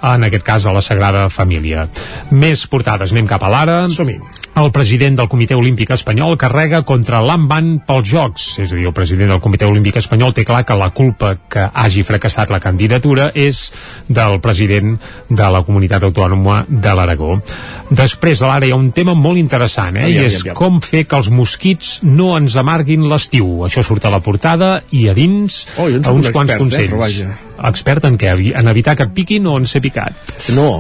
en 0.03 0.27
aquest 0.27 0.45
cas 0.47 0.67
a 0.67 0.75
la 0.77 0.85
Sagrada 0.85 1.29
Família. 1.33 1.89
Més 2.31 2.67
portades, 2.71 3.13
anem 3.13 3.29
cap 3.31 3.43
a 3.43 3.53
l'ara. 3.53 3.79
Som-hi. 3.91 4.36
El 4.57 4.71
president 4.73 5.19
del 5.19 5.27
Comitè 5.29 5.53
Olímpic 5.53 5.91
Espanyol 5.93 6.39
carrega 6.41 6.79
contra 6.89 7.19
l'Amban 7.21 7.75
pels 7.85 8.07
Jocs. 8.09 8.45
És 8.65 8.71
a 8.73 8.79
dir, 8.79 8.87
el 8.89 8.95
president 8.97 9.29
del 9.35 9.41
Comitè 9.45 9.67
Olímpic 9.69 9.99
Espanyol 10.01 10.33
té 10.33 10.47
clar 10.49 10.63
que 10.65 10.73
la 10.81 10.87
culpa 10.97 11.35
que 11.53 11.67
hagi 11.77 12.01
fracassat 12.09 12.49
la 12.55 12.61
candidatura 12.65 13.27
és 13.37 13.61
del 14.09 14.39
president 14.41 14.95
de 15.29 15.51
la 15.53 15.61
comunitat 15.67 16.07
autònoma 16.09 16.63
de 16.71 16.95
l'Aragó. 16.97 17.35
Després 18.01 18.41
a 18.41 18.49
l'ara 18.49 18.65
hi 18.65 18.73
ha 18.73 18.81
un 18.81 18.89
tema 18.97 19.13
molt 19.13 19.37
interessant, 19.37 20.01
eh? 20.01 20.07
Aviam, 20.09 20.25
I 20.25 20.31
és 20.31 20.41
aviam, 20.41 20.57
com 20.57 20.81
fer 20.81 21.05
que 21.05 21.21
els 21.21 21.29
mosquits 21.29 21.99
no 22.09 22.33
ens 22.41 22.57
amarguin 22.57 23.05
l'estiu. 23.13 23.67
Això 23.69 23.85
surt 23.85 24.09
a 24.09 24.15
la 24.17 24.23
portada 24.25 24.79
i 24.91 25.05
a 25.13 25.15
dins 25.15 25.67
Oh, 25.77 25.85
a 25.85 26.17
uns 26.17 26.33
un 26.33 26.33
quants 26.33 26.57
expert, 26.57 26.57
eh, 26.57 26.65
consells. 26.65 26.91
però 26.95 27.05
vaja. 27.05 27.29
Expert 27.69 28.09
en 28.09 28.17
què? 28.17 28.33
En 28.57 28.73
evitar 28.73 28.97
que 28.97 29.05
et 29.05 29.13
piquin 29.13 29.47
o 29.53 29.59
en 29.61 29.67
ser 29.69 29.85
picat? 29.85 30.17
No, 30.57 30.71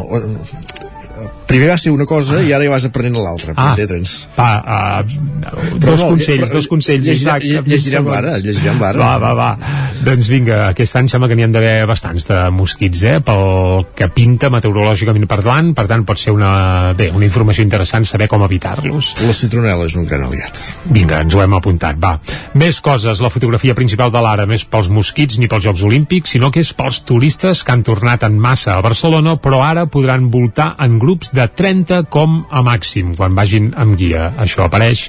primer 1.47 1.69
va 1.71 1.77
ser 1.79 1.93
una 1.95 2.05
cosa 2.09 2.41
i 2.43 2.53
ara 2.53 2.65
ja 2.67 2.71
vas 2.71 2.85
aprenent 2.89 3.17
l'altra, 3.17 3.55
Ah. 3.57 3.71
entendre'ns. 3.71 4.29
Va, 4.37 5.03
uh, 5.03 5.79
dos 5.79 6.01
no, 6.01 6.09
consells, 6.11 6.41
però 6.43 6.53
dos 6.53 6.69
consells. 6.69 7.05
llegirem- 7.07 7.55
cap 7.57 7.67
llegirem 7.69 8.09
ara, 8.09 8.39
llegirem 8.39 8.83
ara. 8.83 8.99
Va, 8.99 9.19
va, 9.19 9.33
va. 9.35 9.59
Doncs 10.05 10.29
vinga, 10.29 10.69
aquest 10.69 10.97
any 10.97 11.09
sembla 11.09 11.29
que 11.29 11.37
n'hi 11.37 11.45
han 11.45 11.53
d'haver 11.53 11.87
bastants 11.87 12.27
de 12.29 12.51
mosquits, 12.51 13.03
eh? 13.03 13.21
Pel 13.21 13.87
que 13.97 14.09
pinta 14.09 14.51
meteorològicament 14.51 15.27
parlant, 15.27 15.73
per 15.75 15.87
tant 15.87 16.05
pot 16.05 16.19
ser 16.19 16.33
una, 16.33 16.93
bé, 16.97 17.11
una 17.15 17.25
informació 17.25 17.63
interessant 17.65 18.05
saber 18.07 18.29
com 18.29 18.43
evitar-los. 18.43 19.15
La 19.27 19.33
citronela 19.33 19.85
és 19.87 19.97
un 19.97 20.07
gran 20.07 20.23
aliat. 20.27 20.59
Vinga, 20.91 21.21
ens 21.23 21.35
ho 21.35 21.43
hem 21.43 21.55
apuntat, 21.55 21.97
va. 22.03 22.19
Més 22.55 22.81
coses, 22.81 23.21
la 23.21 23.31
fotografia 23.31 23.75
principal 23.75 24.11
de 24.13 24.21
l'ara 24.21 24.47
no 24.47 24.55
és 24.55 24.65
pels 24.65 24.89
mosquits 24.89 25.39
ni 25.39 25.49
pels 25.49 25.65
Jocs 25.65 25.83
Olímpics, 25.83 26.31
sinó 26.31 26.51
que 26.51 26.61
és 26.61 26.73
pels 26.73 27.01
turistes 27.05 27.63
que 27.65 27.73
han 27.73 27.83
tornat 27.83 28.23
en 28.25 28.39
massa 28.39 28.77
a 28.77 28.81
Barcelona, 28.83 29.37
però 29.41 29.63
ara 29.65 29.87
podran 29.87 30.31
voltar 30.31 30.75
en 30.79 30.99
grups 30.99 31.33
de 31.37 31.46
30 31.53 32.07
com 32.12 32.38
a 32.51 32.62
màxim, 32.64 33.12
quan 33.16 33.37
vagin 33.37 33.68
amb 33.77 33.96
guia. 33.99 34.31
Això 34.40 34.64
apareix 34.64 35.07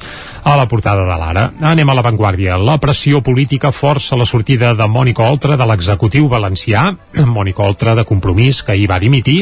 a 0.47 0.55
la 0.59 0.67
portada 0.67 1.05
de 1.07 1.15
l'Ara. 1.19 1.45
Anem 1.71 1.89
a 1.89 1.95
l'avantguàrdia. 1.97 2.57
La 2.59 2.77
pressió 2.83 3.21
política 3.23 3.71
força 3.71 4.17
la 4.19 4.27
sortida 4.27 4.73
de 4.77 4.87
Mònica 4.87 5.23
Oltra 5.23 5.57
de 5.59 5.67
l'executiu 5.67 6.27
valencià, 6.31 6.85
Mònica 7.37 7.63
Oltra 7.63 7.95
de 7.95 8.05
Compromís, 8.07 8.61
que 8.63 8.75
ahir 8.75 8.89
va 8.91 8.99
dimitir, 8.99 9.39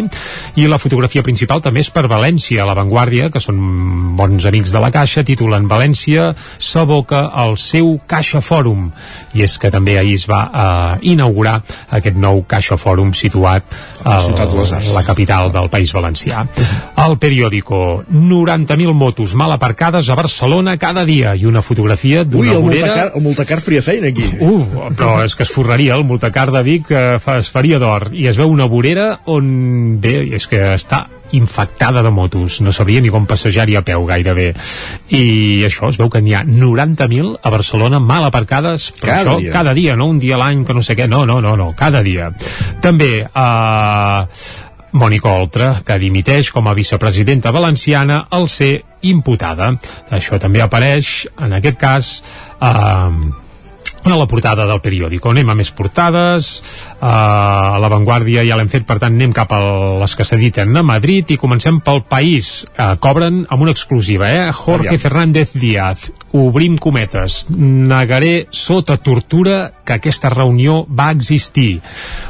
i 0.55 0.67
la 0.69 0.79
fotografia 0.81 1.25
principal 1.25 1.61
també 1.65 1.81
és 1.85 1.91
per 1.93 2.05
València, 2.11 2.61
a 2.63 2.69
l'avantguàrdia, 2.69 3.31
que 3.33 3.41
són 3.41 3.59
bons 4.17 4.45
amics 4.45 4.73
de 4.73 4.81
la 4.81 4.91
Caixa, 4.93 5.25
titulen 5.27 5.69
València 5.69 6.31
s'aboca 6.61 7.25
al 7.33 7.57
seu 7.61 7.95
Caixa 8.07 8.41
Fòrum. 8.45 8.89
I 9.35 9.45
és 9.45 9.57
que 9.61 9.73
també 9.73 9.97
ahir 9.99 10.17
es 10.21 10.29
va 10.29 10.41
eh, 10.45 11.11
inaugurar 11.13 11.59
aquest 11.97 12.17
nou 12.17 12.43
Caixa 12.49 12.77
Fòrum 12.81 13.13
situat 13.17 13.77
a 14.05 14.19
la 14.93 15.05
capital 15.05 15.51
del 15.53 15.69
País 15.73 15.93
Valencià. 15.95 16.45
El 17.05 17.17
periòdico, 17.21 18.03
90.000 18.09 18.93
motos 18.95 19.35
mal 19.35 19.51
aparcades 19.53 20.07
a 20.09 20.15
Barcelona 20.17 20.77
cada 20.81 21.03
dia 21.05 21.35
i 21.35 21.45
una 21.45 21.61
fotografia 21.61 22.23
Ui, 22.23 22.29
d'una 22.31 22.55
el 22.55 22.63
vorera... 22.63 22.87
multacar, 22.87 23.11
el 23.15 23.25
multacar 23.25 23.59
faria 23.61 23.83
feina 23.85 24.09
aquí. 24.13 24.25
Uh, 24.39 24.87
però 24.95 25.19
és 25.25 25.35
que 25.35 25.43
es 25.45 25.51
forraria, 25.53 25.95
el 25.99 26.05
multacar 26.07 26.47
de 26.55 26.63
Vic 26.65 26.89
eh, 26.95 27.03
fa, 27.21 27.37
es 27.43 27.51
faria 27.51 27.79
d'or. 27.81 28.09
I 28.15 28.29
es 28.31 28.39
veu 28.39 28.49
una 28.49 28.65
vorera 28.71 29.11
on, 29.29 29.99
bé, 30.01 30.17
és 30.39 30.47
que 30.49 30.63
està 30.73 31.05
infectada 31.35 32.03
de 32.05 32.11
motos, 32.13 32.61
no 32.61 32.71
sabria 32.71 33.01
ni 33.01 33.09
com 33.11 33.25
passejar-hi 33.27 33.75
a 33.75 33.83
peu 33.85 34.05
gairebé. 34.07 34.51
I 35.13 35.65
això, 35.67 35.89
es 35.91 35.97
veu 35.99 36.09
que 36.13 36.21
n'hi 36.23 36.35
ha 36.37 36.45
90.000 36.47 37.33
a 37.41 37.51
Barcelona 37.53 37.99
mal 37.99 38.27
aparcades, 38.29 38.91
però 39.01 39.11
Cada 39.11 39.23
això 39.33 39.39
dia. 39.41 39.51
cada 39.53 39.73
dia, 39.73 39.95
no 39.99 40.07
un 40.07 40.21
dia 40.21 40.37
a 40.37 40.43
l'any 40.45 40.63
que 40.65 40.77
no 40.77 40.85
sé 40.85 40.95
què, 40.95 41.09
no, 41.11 41.25
no, 41.25 41.41
no, 41.41 41.55
no, 41.59 41.73
cada 41.77 42.03
dia. 42.05 42.31
També, 42.81 43.25
eh, 43.25 44.21
Mònica 44.95 45.31
Oltra, 45.35 45.71
que 45.85 45.99
dimiteix 45.99 46.51
com 46.55 46.67
a 46.67 46.75
vicepresidenta 46.77 47.51
valenciana 47.51 48.25
al 48.31 48.47
ser 48.49 48.73
imputada. 49.03 49.73
Això 50.15 50.39
també 50.41 50.63
apareix, 50.63 51.25
en 51.37 51.57
aquest 51.59 51.79
cas, 51.81 52.11
eh, 52.61 53.43
a 54.05 54.15
la 54.15 54.27
portada 54.29 54.67
del 54.69 54.81
periòdic. 54.81 55.23
Anem 55.25 55.49
a 55.49 55.55
més 55.57 55.71
portades, 55.73 56.49
uh, 56.99 57.07
a 57.07 57.79
l'avantguàrdia 57.81 58.43
ja 58.45 58.57
l'hem 58.59 58.69
fet, 58.69 58.85
per 58.85 58.99
tant 59.01 59.15
anem 59.15 59.33
cap 59.33 59.51
a 59.55 59.61
les 60.03 60.15
que 60.15 60.27
s'editen 60.27 60.77
a 60.77 60.83
Madrid 60.85 61.33
i 61.33 61.39
comencem 61.41 61.79
pel 61.81 62.03
País. 62.09 62.67
Cobren 63.01 63.45
amb 63.49 63.65
una 63.65 63.73
exclusiva, 63.73 64.29
eh? 64.29 64.51
Jorge. 64.53 64.99
Fernández 65.01 65.55
Díaz, 65.57 66.11
obrim 66.37 66.77
cometes, 66.77 67.45
negaré 67.49 68.45
sota 68.51 68.97
tortura 68.97 69.71
que 69.85 69.93
aquesta 69.99 70.29
reunió 70.33 70.81
va 70.89 71.11
existir. 71.13 71.79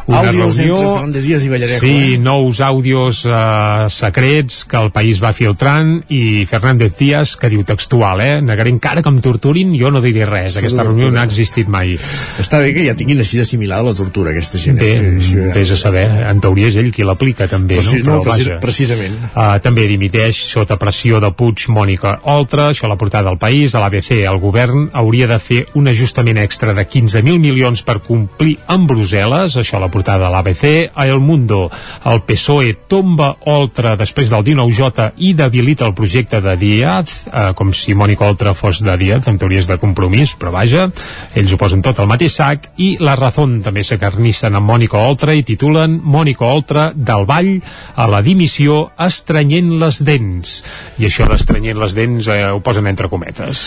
Àudios 0.08 0.60
entre 0.60 0.76
Fernández 0.76 1.24
Díaz 1.26 1.44
i 1.46 1.50
Ballarejo, 1.50 1.80
Sí, 1.86 2.14
eh? 2.14 2.18
nous 2.22 2.60
àudios 2.62 3.24
uh, 3.26 3.88
secrets 3.90 4.66
que 4.70 4.78
el 4.78 4.92
país 4.92 5.22
va 5.24 5.32
filtrant 5.34 6.04
i 6.14 6.46
Fernández 6.50 6.94
Díaz 7.00 7.36
que 7.40 7.50
diu 7.50 7.64
textual, 7.66 8.22
eh? 8.22 8.42
Negaré 8.46 8.70
encara 8.70 9.02
que 9.02 9.10
em 9.10 9.20
torturin, 9.24 9.74
jo 9.80 9.90
no 9.92 10.02
diré 10.04 10.26
res. 10.30 10.54
Sí, 10.54 10.60
Aquesta 10.66 10.84
reunió 10.86 11.10
no 11.12 11.20
ha 11.20 11.26
existit 11.26 11.68
mai. 11.72 11.96
Està 12.42 12.60
bé 12.62 12.74
que 12.76 12.86
ja 12.86 12.96
tinguin 12.98 13.20
així 13.24 13.40
d'assimilada 13.42 13.88
la 13.90 13.96
tortura, 13.98 14.32
aquesta 14.36 14.60
gent. 14.62 14.78
Bé, 14.80 14.92
eh? 15.00 15.16
Sí, 15.22 15.32
sí, 15.34 15.50
vés 15.56 15.72
a 15.72 15.78
saber, 15.80 16.06
en 16.30 16.42
teoria 16.44 16.68
és 16.70 16.76
ell 16.82 16.92
qui 16.94 17.04
l'aplica 17.08 17.48
també, 17.48 17.80
Precis- 17.82 18.04
no? 18.06 18.18
no, 18.20 18.22
precis- 18.28 18.52
precisament. 18.62 19.16
Uh, 19.34 19.56
també 19.64 19.88
dimiteix 19.90 20.38
sota 20.52 20.78
pressió 20.82 21.20
de 21.24 21.32
Puig 21.32 21.66
Mònica 21.74 22.20
Oltra, 22.36 22.70
això 22.72 22.86
a 22.86 22.90
la 22.94 22.98
portada 23.00 23.30
del 23.30 23.40
país, 23.40 23.74
a 23.76 23.80
l'ABC, 23.82 24.22
el 24.28 24.38
govern 24.40 24.90
hauria 24.94 25.28
de 25.28 25.40
fer 25.40 25.66
un 25.76 25.88
ajustament 25.88 26.38
extra 26.38 26.74
de 26.74 26.86
15.000 26.88 27.40
milions 27.46 27.84
per 27.86 28.00
complir 28.04 28.58
amb 28.72 28.90
Brussel·les, 28.90 29.58
això 29.62 29.78
a 29.78 29.84
la 29.84 29.92
portada 29.94 30.26
de 30.26 30.34
l'ABC, 30.34 30.66
a 30.94 31.06
El 31.06 31.22
Mundo, 31.22 31.68
el 32.10 32.24
PSOE 32.26 32.74
tomba 32.90 33.32
Oltra 33.52 33.96
després 34.00 34.32
del 34.34 34.46
19J 34.48 35.12
i 35.26 35.34
debilita 35.38 35.86
el 35.88 35.96
projecte 35.98 36.42
de 36.42 36.56
Díaz, 36.60 37.14
uh, 37.30 37.52
com 37.58 37.74
si 37.76 37.96
Mònica 37.98 38.28
Oltra 38.28 38.56
fos 38.58 38.82
de 38.86 38.96
Díaz, 39.00 39.30
en 39.30 39.40
teoria 39.42 39.62
és 39.62 39.70
de 39.70 39.78
compromís, 39.82 40.36
però 40.40 40.54
vaja, 40.56 40.88
ells 41.36 41.54
ho 41.54 41.60
posen 41.62 41.84
tot 41.86 42.02
al 42.02 42.10
mateix 42.10 42.36
sac, 42.40 42.70
i 42.82 42.96
La 43.00 43.16
Razón 43.20 43.60
també 43.66 43.86
s'acarnissen 43.86 44.56
amb 44.58 44.70
Mònica 44.70 45.00
Oltra 45.06 45.36
i 45.36 45.46
titulen 45.46 46.00
Mònica 46.04 46.48
Oltra 46.48 46.90
del 46.96 47.28
Vall 47.30 47.54
a 47.96 48.08
la 48.10 48.22
dimissió 48.26 48.90
estrenyent 49.06 49.76
les 49.82 50.02
dents. 50.06 50.58
I 51.00 51.10
això 51.10 51.28
d'estrenyent 51.30 51.80
les 51.80 51.96
dents 51.98 52.30
eh, 52.32 52.42
ho 52.52 52.62
posen 52.66 52.88
entre 52.92 53.10
cometes. 53.12 53.66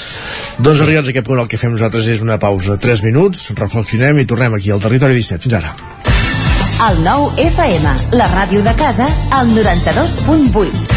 Doncs 0.58 0.82
arribats 0.84 1.10
a 1.10 1.14
aquest 1.14 1.28
punt 1.28 1.42
el 1.42 1.50
que 1.50 1.60
fem 1.60 1.74
nosaltres 1.74 2.08
és 2.10 2.24
una 2.24 2.38
pausa 2.42 2.74
de 2.74 2.82
3 2.82 3.04
minuts, 3.06 3.48
reflexionem 3.68 4.22
i 4.22 4.26
tornem 4.26 4.56
aquí 4.56 4.72
al 4.72 4.80
Territori 4.80 5.14
17. 5.20 5.44
Fins 5.44 5.54
ara. 5.60 5.74
El 6.88 7.02
nou 7.04 7.26
FM, 7.42 7.90
la 8.16 8.28
ràdio 8.30 8.62
de 8.64 8.72
casa, 8.78 9.08
al 9.34 9.50
92.8. 9.50 10.96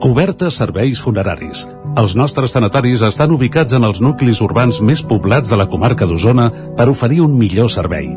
Cobertes 0.00 0.56
serveis 0.58 1.00
funeraris. 1.00 1.68
Els 2.00 2.16
nostres 2.18 2.52
tanatoris 2.56 3.04
estan 3.06 3.32
ubicats 3.36 3.76
en 3.76 3.84
els 3.86 4.00
nuclis 4.02 4.40
urbans 4.42 4.80
més 4.82 5.04
poblats 5.06 5.52
de 5.52 5.58
la 5.60 5.68
comarca 5.70 6.08
d'Osona 6.08 6.50
per 6.76 6.88
oferir 6.90 7.20
un 7.24 7.38
millor 7.38 7.70
servei. 7.70 8.10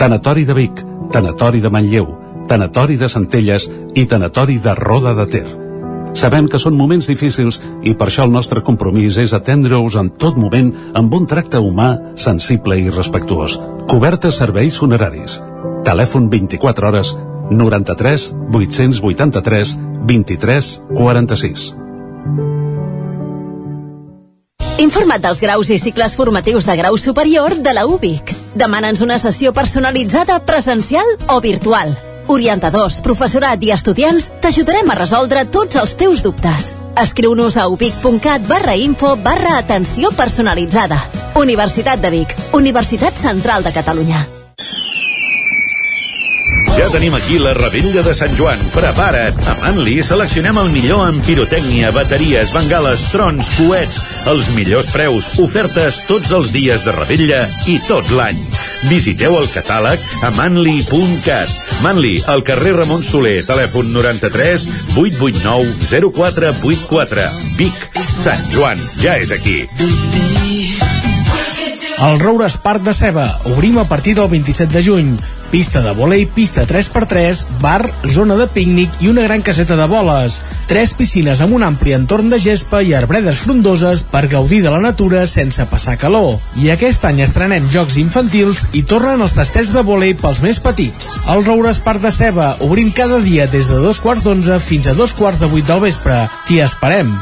Tanatori 0.00 0.44
de 0.48 0.56
Vic, 0.56 0.84
Tanatori 1.12 1.60
de 1.60 1.70
Manlleu, 1.70 2.12
Tanatori 2.50 2.98
de 2.98 3.08
Centelles 3.08 3.70
i 3.94 4.06
Tanatori 4.10 4.58
de 4.58 4.74
Roda 4.74 5.14
de 5.14 5.26
Ter. 5.30 5.59
Sabem 6.14 6.48
que 6.50 6.58
són 6.58 6.76
moments 6.76 7.06
difícils 7.08 7.60
i 7.86 7.94
per 7.94 8.08
això 8.08 8.26
el 8.26 8.34
nostre 8.34 8.62
compromís 8.66 9.18
és 9.22 9.34
atendre-us 9.36 9.96
en 10.00 10.10
tot 10.20 10.38
moment 10.40 10.72
amb 10.98 11.14
un 11.14 11.26
tracte 11.30 11.60
humà, 11.62 11.90
sensible 12.18 12.78
i 12.80 12.90
respectuós. 12.90 13.58
Cobertes 13.90 14.40
serveis 14.42 14.78
funeraris. 14.78 15.40
Telèfon 15.86 16.28
24 16.30 16.88
hores 16.90 17.14
93 17.50 18.30
883 18.50 19.78
23 20.06 20.72
46. 20.96 21.70
Informa't 24.80 25.20
dels 25.20 25.42
graus 25.44 25.68
i 25.68 25.76
cicles 25.78 26.14
formatius 26.16 26.64
de 26.64 26.76
grau 26.78 26.96
superior 26.96 27.58
de 27.60 27.74
la 27.76 27.84
UBIC. 27.86 28.32
Demana'ns 28.56 29.02
una 29.04 29.18
sessió 29.20 29.52
personalitzada 29.52 30.40
presencial 30.48 31.18
o 31.28 31.40
virtual. 31.44 31.98
Orientadors, 32.30 33.00
professorat 33.02 33.62
i 33.66 33.72
estudiants 33.74 34.28
t'ajudarem 34.42 34.86
a 34.92 34.94
resoldre 34.94 35.42
tots 35.50 35.78
els 35.80 35.96
teus 35.98 36.20
dubtes. 36.22 36.68
Escriu-nos 37.02 37.56
a 37.58 37.66
ubic.cat 37.66 38.46
barra 38.46 38.76
info 38.78 39.16
barra 39.18 39.56
atenció 39.58 40.12
personalitzada. 40.14 41.00
Universitat 41.34 41.98
de 41.98 42.12
Vic, 42.14 42.36
Universitat 42.54 43.18
Central 43.18 43.66
de 43.66 43.74
Catalunya. 43.74 44.22
Ja 46.78 46.86
tenim 46.94 47.18
aquí 47.18 47.42
la 47.42 47.50
rebella 47.58 48.06
de 48.06 48.14
Sant 48.14 48.32
Joan. 48.38 48.62
Prepara't! 48.78 49.36
A 49.50 49.58
Manli 49.64 49.98
seleccionem 50.06 50.62
el 50.62 50.70
millor 50.70 51.08
en 51.10 51.18
pirotècnia, 51.26 51.90
bateries, 51.92 52.54
bengales, 52.54 53.10
trons, 53.10 53.50
coets, 53.58 54.00
els 54.30 54.54
millors 54.54 54.94
preus, 54.94 55.34
ofertes 55.42 56.04
tots 56.06 56.30
els 56.30 56.54
dies 56.54 56.86
de 56.86 56.94
rebella 56.94 57.42
i 57.66 57.80
tot 57.90 58.14
l'any. 58.14 58.38
Visiteu 58.88 59.36
el 59.36 59.48
catàleg 59.52 60.00
a 60.24 60.30
manli.cat. 60.38 61.52
Manli, 61.84 62.14
al 62.30 62.44
carrer 62.46 62.72
Ramon 62.78 63.02
Soler, 63.04 63.40
telèfon 63.46 63.92
93 63.92 64.66
889 64.96 65.90
0484. 66.14 67.28
Vic, 67.58 67.84
Sant 68.08 68.46
Joan, 68.54 68.80
ja 69.02 69.18
és 69.20 69.34
aquí. 69.36 69.58
El 72.00 72.16
Roures 72.22 72.56
Parc 72.56 72.86
de 72.86 72.94
Ceba. 72.96 73.26
Obrim 73.52 73.76
a 73.78 73.84
partir 73.84 74.16
del 74.16 74.30
27 74.32 74.72
de 74.72 74.82
juny. 74.86 75.12
Pista 75.50 75.80
de 75.82 75.90
volei, 75.98 76.26
pista 76.30 76.62
3x3, 76.62 77.58
bar, 77.58 77.82
zona 78.06 78.36
de 78.38 78.46
pícnic 78.46 79.00
i 79.02 79.08
una 79.10 79.24
gran 79.26 79.42
caseta 79.42 79.74
de 79.74 79.86
boles. 79.90 80.36
Tres 80.70 80.92
piscines 80.94 81.42
amb 81.42 81.56
un 81.58 81.64
ampli 81.66 81.96
entorn 81.96 82.30
de 82.30 82.38
gespa 82.38 82.84
i 82.86 82.94
arbredes 82.94 83.42
frondoses 83.42 84.04
per 84.06 84.28
gaudir 84.30 84.60
de 84.62 84.70
la 84.70 84.78
natura 84.84 85.24
sense 85.26 85.66
passar 85.66 85.96
calor. 85.98 86.38
I 86.54 86.70
aquest 86.70 87.04
any 87.10 87.24
estrenem 87.26 87.66
jocs 87.74 87.98
infantils 87.98 88.68
i 88.78 88.84
tornen 88.86 89.26
els 89.26 89.34
tastets 89.34 89.74
de 89.74 89.82
volei 89.82 90.14
pels 90.14 90.38
més 90.46 90.62
petits. 90.62 91.16
El 91.26 91.42
Roures 91.42 91.82
Parc 91.82 92.06
de 92.06 92.14
Ceba. 92.14 92.54
Obrim 92.62 92.94
cada 92.94 93.18
dia 93.18 93.50
des 93.50 93.66
de 93.66 93.82
dos 93.82 93.98
quarts 93.98 94.22
d'onze 94.22 94.62
fins 94.62 94.86
a 94.86 94.94
dos 94.94 95.18
quarts 95.18 95.42
de 95.42 95.50
vuit 95.50 95.66
del 95.66 95.82
vespre. 95.82 96.28
T'hi 96.46 96.62
esperem. 96.62 97.16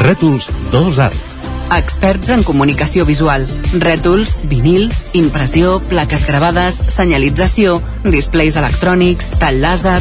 Rètols 0.00 0.48
2 0.72 1.04
Art. 1.04 1.35
Experts 1.74 2.30
en 2.30 2.44
comunicació 2.46 3.04
visual. 3.04 3.46
Rètols, 3.82 4.38
vinils, 4.46 5.06
impressió, 5.18 5.80
plaques 5.90 6.26
gravades, 6.28 6.78
senyalització, 6.94 7.80
displays 8.06 8.58
electrònics, 8.60 9.32
tall 9.40 9.58
làser... 9.64 10.00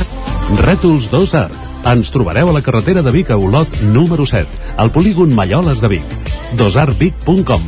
Rètols 0.62 1.10
2 1.10 1.34
Art. 1.40 1.64
Ens 1.90 2.12
trobareu 2.14 2.50
a 2.50 2.54
la 2.54 2.62
carretera 2.66 3.02
de 3.06 3.14
Vic 3.14 3.32
a 3.34 3.38
Olot 3.38 3.82
número 3.94 4.26
7, 4.30 4.46
al 4.78 4.94
polígon 4.94 5.34
Malloles 5.34 5.82
de 5.82 5.90
Vic. 5.98 6.14
dosartvic.com 6.58 7.66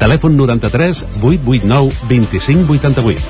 Telèfon 0.00 0.36
93 0.38 1.04
889 1.20 1.92
2588. 2.08 3.20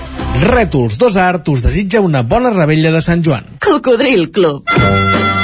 Rètols 0.46 0.96
2 1.00 1.16
Art 1.18 1.48
us 1.50 1.64
desitja 1.66 2.00
una 2.00 2.22
bona 2.22 2.54
rebella 2.54 2.92
de 2.94 3.02
Sant 3.02 3.24
Joan. 3.26 3.56
Cocodril 3.58 4.30
Club. 4.30 5.09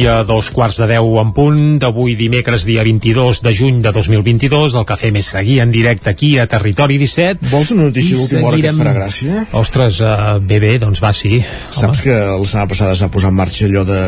I 0.00 0.06
a 0.08 0.22
dos 0.24 0.46
quarts 0.48 0.78
de 0.80 0.86
deu 0.88 1.18
en 1.20 1.32
punt. 1.36 1.58
D'avui 1.82 2.14
dimecres 2.16 2.64
dia 2.64 2.80
22 2.86 3.42
de 3.44 3.50
juny 3.52 3.82
de 3.84 3.90
2022 3.92 4.78
el 4.80 4.86
que 4.88 4.96
fem 4.96 5.18
és 5.20 5.28
seguir 5.34 5.58
en 5.60 5.74
directe 5.74 6.08
aquí 6.08 6.30
a 6.40 6.46
Territori 6.48 6.96
17 7.02 7.50
Vols 7.50 7.74
una 7.74 7.90
notícia 7.90 8.16
d'última 8.16 8.48
hora 8.48 8.62
que 8.62 8.70
et 8.70 8.78
farà 8.78 8.94
gràcia? 8.96 9.42
Ostres, 9.60 10.00
uh, 10.00 10.38
bé, 10.40 10.56
bé, 10.62 10.72
doncs 10.80 11.02
va, 11.04 11.12
sí. 11.12 11.42
Saps 11.76 12.00
que 12.06 12.16
la 12.16 12.38
setmana 12.40 12.70
passada 12.72 12.96
s'ha 12.96 13.10
posat 13.12 13.34
en 13.34 13.36
marxa 13.42 13.66
allò 13.68 13.84
de, 13.84 14.00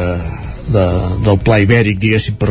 de, 0.68 0.84
del 1.24 1.38
pla 1.42 1.58
ibèric, 1.62 1.98
diguéssim, 2.02 2.36
per, 2.40 2.50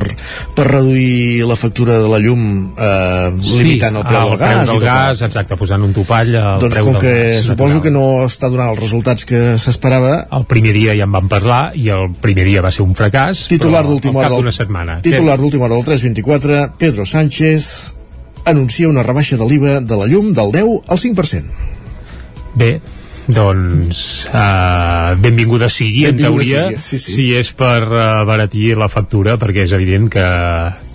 per 0.55 0.65
reduir 0.67 1.45
la 1.47 1.57
factura 1.59 1.99
de 2.01 2.09
la 2.11 2.19
llum 2.21 2.43
eh, 2.75 3.29
limitant 3.37 4.01
el 4.01 4.05
preu 4.07 4.21
el 4.21 4.33
del 4.33 4.41
gas. 4.41 4.55
preu 4.55 4.73
del 4.73 4.83
gas, 4.85 5.23
exacte, 5.27 5.57
posant 5.59 5.85
un 5.85 5.93
topall 5.95 6.33
al 6.39 6.59
doncs 6.61 6.75
preu 6.75 6.89
com 6.89 6.97
del 6.97 7.03
que 7.05 7.15
gas 7.37 7.49
suposo 7.51 7.77
natural. 7.77 7.83
que 7.85 7.93
no 7.95 8.05
està 8.27 8.51
donant 8.51 8.73
els 8.73 8.81
resultats 8.81 9.27
que 9.29 9.41
s'esperava 9.61 10.13
el 10.39 10.45
primer 10.49 10.75
dia 10.77 10.97
ja 10.97 11.07
en 11.07 11.15
vam 11.15 11.31
parlar 11.31 11.61
i 11.79 11.89
el 11.93 12.11
primer 12.21 12.47
dia 12.49 12.63
va 12.65 12.73
ser 12.73 12.85
un 12.85 12.95
fracàs 12.97 13.47
titular 13.51 13.81
però 13.81 13.93
d'última 13.93 14.19
al 14.19 14.27
cap 14.27 14.35
hora 14.35 14.43
d'una 14.43 14.55
setmana 14.55 14.99
titular 15.05 15.37
d'última 15.39 15.67
hora 15.67 15.79
del 15.79 15.87
324 15.87 16.61
Pedro 16.81 17.05
Sánchez 17.05 17.95
anuncia 18.45 18.89
una 18.89 19.03
rebaixa 19.05 19.37
de 19.37 19.47
l'IVA 19.47 19.79
de 19.81 19.97
la 19.99 20.09
llum 20.09 20.33
del 20.33 20.51
10 20.51 20.89
al 20.89 20.99
5% 20.99 21.69
Bé, 22.53 22.81
doncs 23.35 24.03
uh, 24.29 25.15
benvinguda 25.21 25.69
sigui 25.71 26.05
en 26.09 26.17
Benvinguda 26.17 26.43
teoria 26.43 26.67
sigui, 26.69 26.83
sí, 26.85 26.99
sí. 26.99 27.15
si 27.15 27.25
és 27.39 27.51
per 27.57 27.81
uh, 27.87 28.03
abaratir 28.21 28.75
la 28.79 28.89
factura 28.91 29.37
perquè 29.41 29.65
és 29.67 29.75
evident 29.77 30.09
que, 30.11 30.27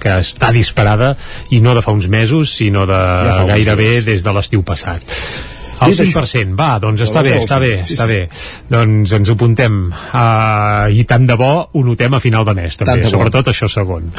que 0.03 0.17
està 0.23 0.53
disparada 0.55 1.15
i 1.51 1.61
no 1.65 1.77
de 1.77 1.85
fa 1.85 1.97
uns 1.97 2.09
mesos 2.13 2.57
sinó 2.59 2.87
de 2.89 3.03
Ja 3.27 3.45
gairebé 3.51 4.01
des 4.07 4.27
de 4.27 4.37
l'estiu 4.37 4.65
passat 4.67 5.05
el 5.81 5.91
Dit 5.93 6.01
això- 6.01 6.23
5%, 6.25 6.57
va, 6.57 6.79
doncs 6.81 7.03
està 7.05 7.23
bé, 7.23 7.37
està 7.41 7.59
bé, 7.61 7.83
sí, 7.85 7.95
està 7.95 8.05
sí. 8.05 8.09
bé. 8.09 8.29
Doncs 8.71 9.13
ens 9.13 9.29
ho 9.29 9.35
apuntem. 9.37 9.79
Uh, 9.93 10.89
I 10.93 11.05
tant 11.05 11.27
de 11.27 11.37
bo 11.37 11.69
ho 11.73 11.83
notem 11.85 12.15
a 12.15 12.21
final 12.21 12.45
de 12.45 12.55
mes, 12.55 12.77
també, 12.77 13.03
de 13.03 13.11
sobretot 13.11 13.51
això 13.53 13.69
segon. 13.69 14.11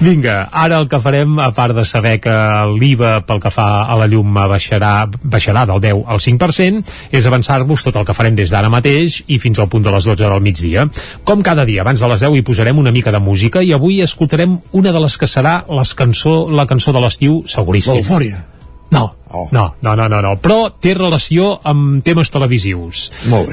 Vinga, 0.00 0.48
ara 0.52 0.78
el 0.78 0.88
que 0.88 1.00
farem, 1.00 1.38
a 1.38 1.50
part 1.56 1.74
de 1.74 1.84
saber 1.84 2.18
que 2.20 2.34
l'IVA 2.78 3.20
pel 3.26 3.40
que 3.40 3.50
fa 3.50 3.84
a 3.88 3.96
la 3.98 4.06
llum 4.06 4.34
baixarà, 4.34 5.08
baixarà 5.22 5.64
del 5.66 5.80
10 5.80 6.04
al 6.06 6.20
5%, 6.20 6.84
és 7.10 7.26
avançar-vos 7.26 7.82
tot 7.84 7.96
el 7.96 8.04
que 8.04 8.14
farem 8.14 8.36
des 8.38 8.50
d'ara 8.50 8.68
mateix 8.68 9.22
i 9.26 9.38
fins 9.38 9.58
al 9.58 9.68
punt 9.68 9.82
de 9.84 9.90
les 9.94 10.04
12 10.04 10.22
del 10.22 10.40
migdia. 10.44 10.88
Com 11.24 11.42
cada 11.42 11.64
dia, 11.64 11.82
abans 11.82 12.00
de 12.00 12.08
les 12.12 12.20
10 12.20 12.36
hi 12.36 12.42
posarem 12.42 12.78
una 12.78 12.92
mica 12.92 13.12
de 13.12 13.18
música 13.18 13.62
i 13.62 13.72
avui 13.72 14.00
escoltarem 14.02 14.58
una 14.72 14.92
de 14.92 15.00
les 15.00 15.16
que 15.18 15.26
serà 15.26 15.62
les 15.68 15.94
cançó, 15.94 16.48
la 16.50 16.66
cançó 16.66 16.92
de 16.92 17.00
l'estiu 17.00 17.42
seguríssim. 17.46 17.94
L'eufòria. 17.98 18.44
No, 18.90 19.02
oh. 19.28 19.48
no, 19.52 19.74
no, 19.82 19.94
no, 19.96 20.08
no, 20.08 20.20
no, 20.24 20.32
però 20.40 20.70
té 20.80 20.94
relació 20.96 21.50
amb 21.68 22.00
temes 22.06 22.32
televisius. 22.32 23.08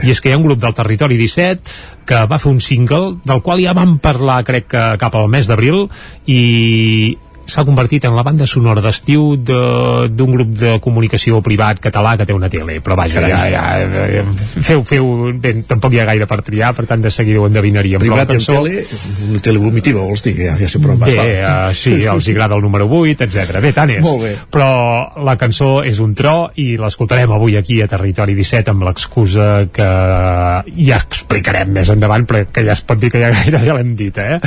I 0.06 0.13
és 0.13 0.21
que 0.24 0.32
hi 0.32 0.36
ha 0.36 0.39
un 0.39 0.45
grup 0.48 0.62
del 0.62 0.76
Territori 0.78 1.17
17 1.19 2.06
que 2.08 2.21
va 2.30 2.39
fer 2.39 2.54
un 2.54 2.62
single 2.63 3.17
del 3.26 3.41
qual 3.43 3.60
ja 3.63 3.76
vam 3.76 3.98
parlar, 4.00 4.43
crec 4.48 4.69
que 4.71 4.86
cap 5.02 5.17
al 5.17 5.28
mes 5.32 5.50
d'abril, 5.52 5.88
i 6.32 7.17
s'ha 7.45 7.63
convertit 7.65 8.03
en 8.05 8.15
la 8.15 8.23
banda 8.23 8.47
sonora 8.47 8.81
d'estiu 8.81 9.36
de- 9.38 10.08
d'un 10.10 10.31
grup 10.34 10.49
de 10.60 10.79
comunicació 10.81 11.41
privat 11.41 11.79
català 11.79 12.15
que 12.17 12.25
té 12.25 12.34
una 12.34 12.49
tele, 12.49 12.79
però 12.81 12.95
vaja, 12.97 13.21
ja, 13.27 13.43
ja, 13.49 13.63
ja, 14.10 14.23
feu, 14.62 14.84
feu, 14.84 15.31
bé, 15.39 15.53
tampoc 15.67 15.93
hi 15.93 15.99
ha 16.01 16.05
gaire 16.10 16.25
per 16.27 16.41
triar, 16.41 16.73
per 16.75 16.86
tant 16.89 17.01
de 17.01 17.12
seguida 17.12 17.39
ho 17.39 17.47
endevinaríem. 17.47 17.99
però 18.01 18.15
privat 18.15 18.31
en 18.31 18.38
cançó- 18.39 18.63
tele 18.63 18.84
una 19.29 19.39
tele 19.39 19.60
vomitiva 19.60 20.01
vols 20.01 20.23
dir 20.23 20.36
ja, 20.39 20.58
ja 20.60 20.67
sé 20.67 20.79
per 20.79 20.91
on 20.91 20.99
vas 20.99 21.10
Bé, 21.10 21.43
uh, 21.43 21.73
sí, 21.84 21.93
els 22.05 22.27
agrada 22.29 22.55
el 22.55 22.62
número 22.62 22.88
8, 22.89 23.23
etc. 23.23 23.60
Bé, 23.62 23.71
tant 23.73 23.89
és. 23.89 24.01
Molt 24.01 24.23
bé. 24.23 24.36
Però 24.51 25.23
la 25.23 25.38
cançó 25.38 25.84
és 25.84 25.99
un 25.99 26.13
tro 26.17 26.49
i 26.55 26.75
l'escoltarem 26.77 27.31
avui 27.31 27.55
aquí 27.58 27.81
a 27.81 27.88
Territori 27.88 28.36
17 28.36 28.71
amb 28.71 28.84
l'excusa 28.84 29.67
que 29.71 29.86
ja 29.86 30.97
explicarem 30.97 31.71
més 31.75 31.89
endavant, 31.93 32.25
però 32.27 32.43
que 32.51 32.63
ja 32.65 32.73
es 32.75 32.81
pot 32.81 32.99
dir 32.99 33.12
que 33.13 33.21
ja 33.21 33.29
gairebé 33.36 33.73
l'hem 33.77 33.93
dit, 33.95 34.17
eh? 34.17 34.39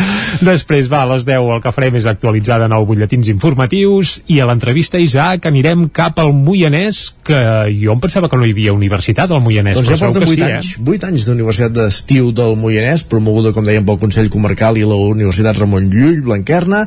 Després, 0.44 0.90
va, 0.90 1.02
a 1.04 1.10
les 1.14 1.24
10 1.28 1.38
el 1.54 1.62
que 1.64 1.72
farem 1.74 1.96
és 2.00 2.06
actualitzar 2.10 2.58
de 2.62 2.68
nou 2.68 2.86
butlletins 2.88 3.28
informatius 3.30 4.16
i 4.32 4.40
a 4.40 4.48
l'entrevista, 4.48 5.00
Isaac, 5.02 5.46
anirem 5.50 5.86
cap 5.94 6.18
al 6.22 6.32
Moianès, 6.34 7.02
que 7.24 7.38
jo 7.76 7.94
em 7.94 8.02
pensava 8.02 8.30
que 8.32 8.40
no 8.40 8.48
hi 8.48 8.54
havia 8.56 8.74
universitat 8.76 9.30
al 9.30 9.44
Moianès, 9.44 9.78
Doncs 9.78 9.92
ja 9.92 10.00
porta 10.00 10.24
segur 10.24 10.34
8 10.34 10.40
que 10.40 10.48
sí, 10.48 10.56
anys, 10.58 10.72
8 10.96 11.10
anys 11.12 11.28
d'Universitat 11.28 11.76
d'Estiu 11.76 12.32
del 12.36 12.56
Moianès, 12.60 13.04
promoguda, 13.08 13.52
com 13.56 13.66
dèiem, 13.66 13.86
pel 13.88 14.00
Consell 14.02 14.32
Comarcal 14.32 14.80
i 14.80 14.86
la 14.88 14.98
Universitat 15.12 15.60
Ramon 15.60 15.90
Llull, 15.92 16.22
Blanquerna, 16.26 16.86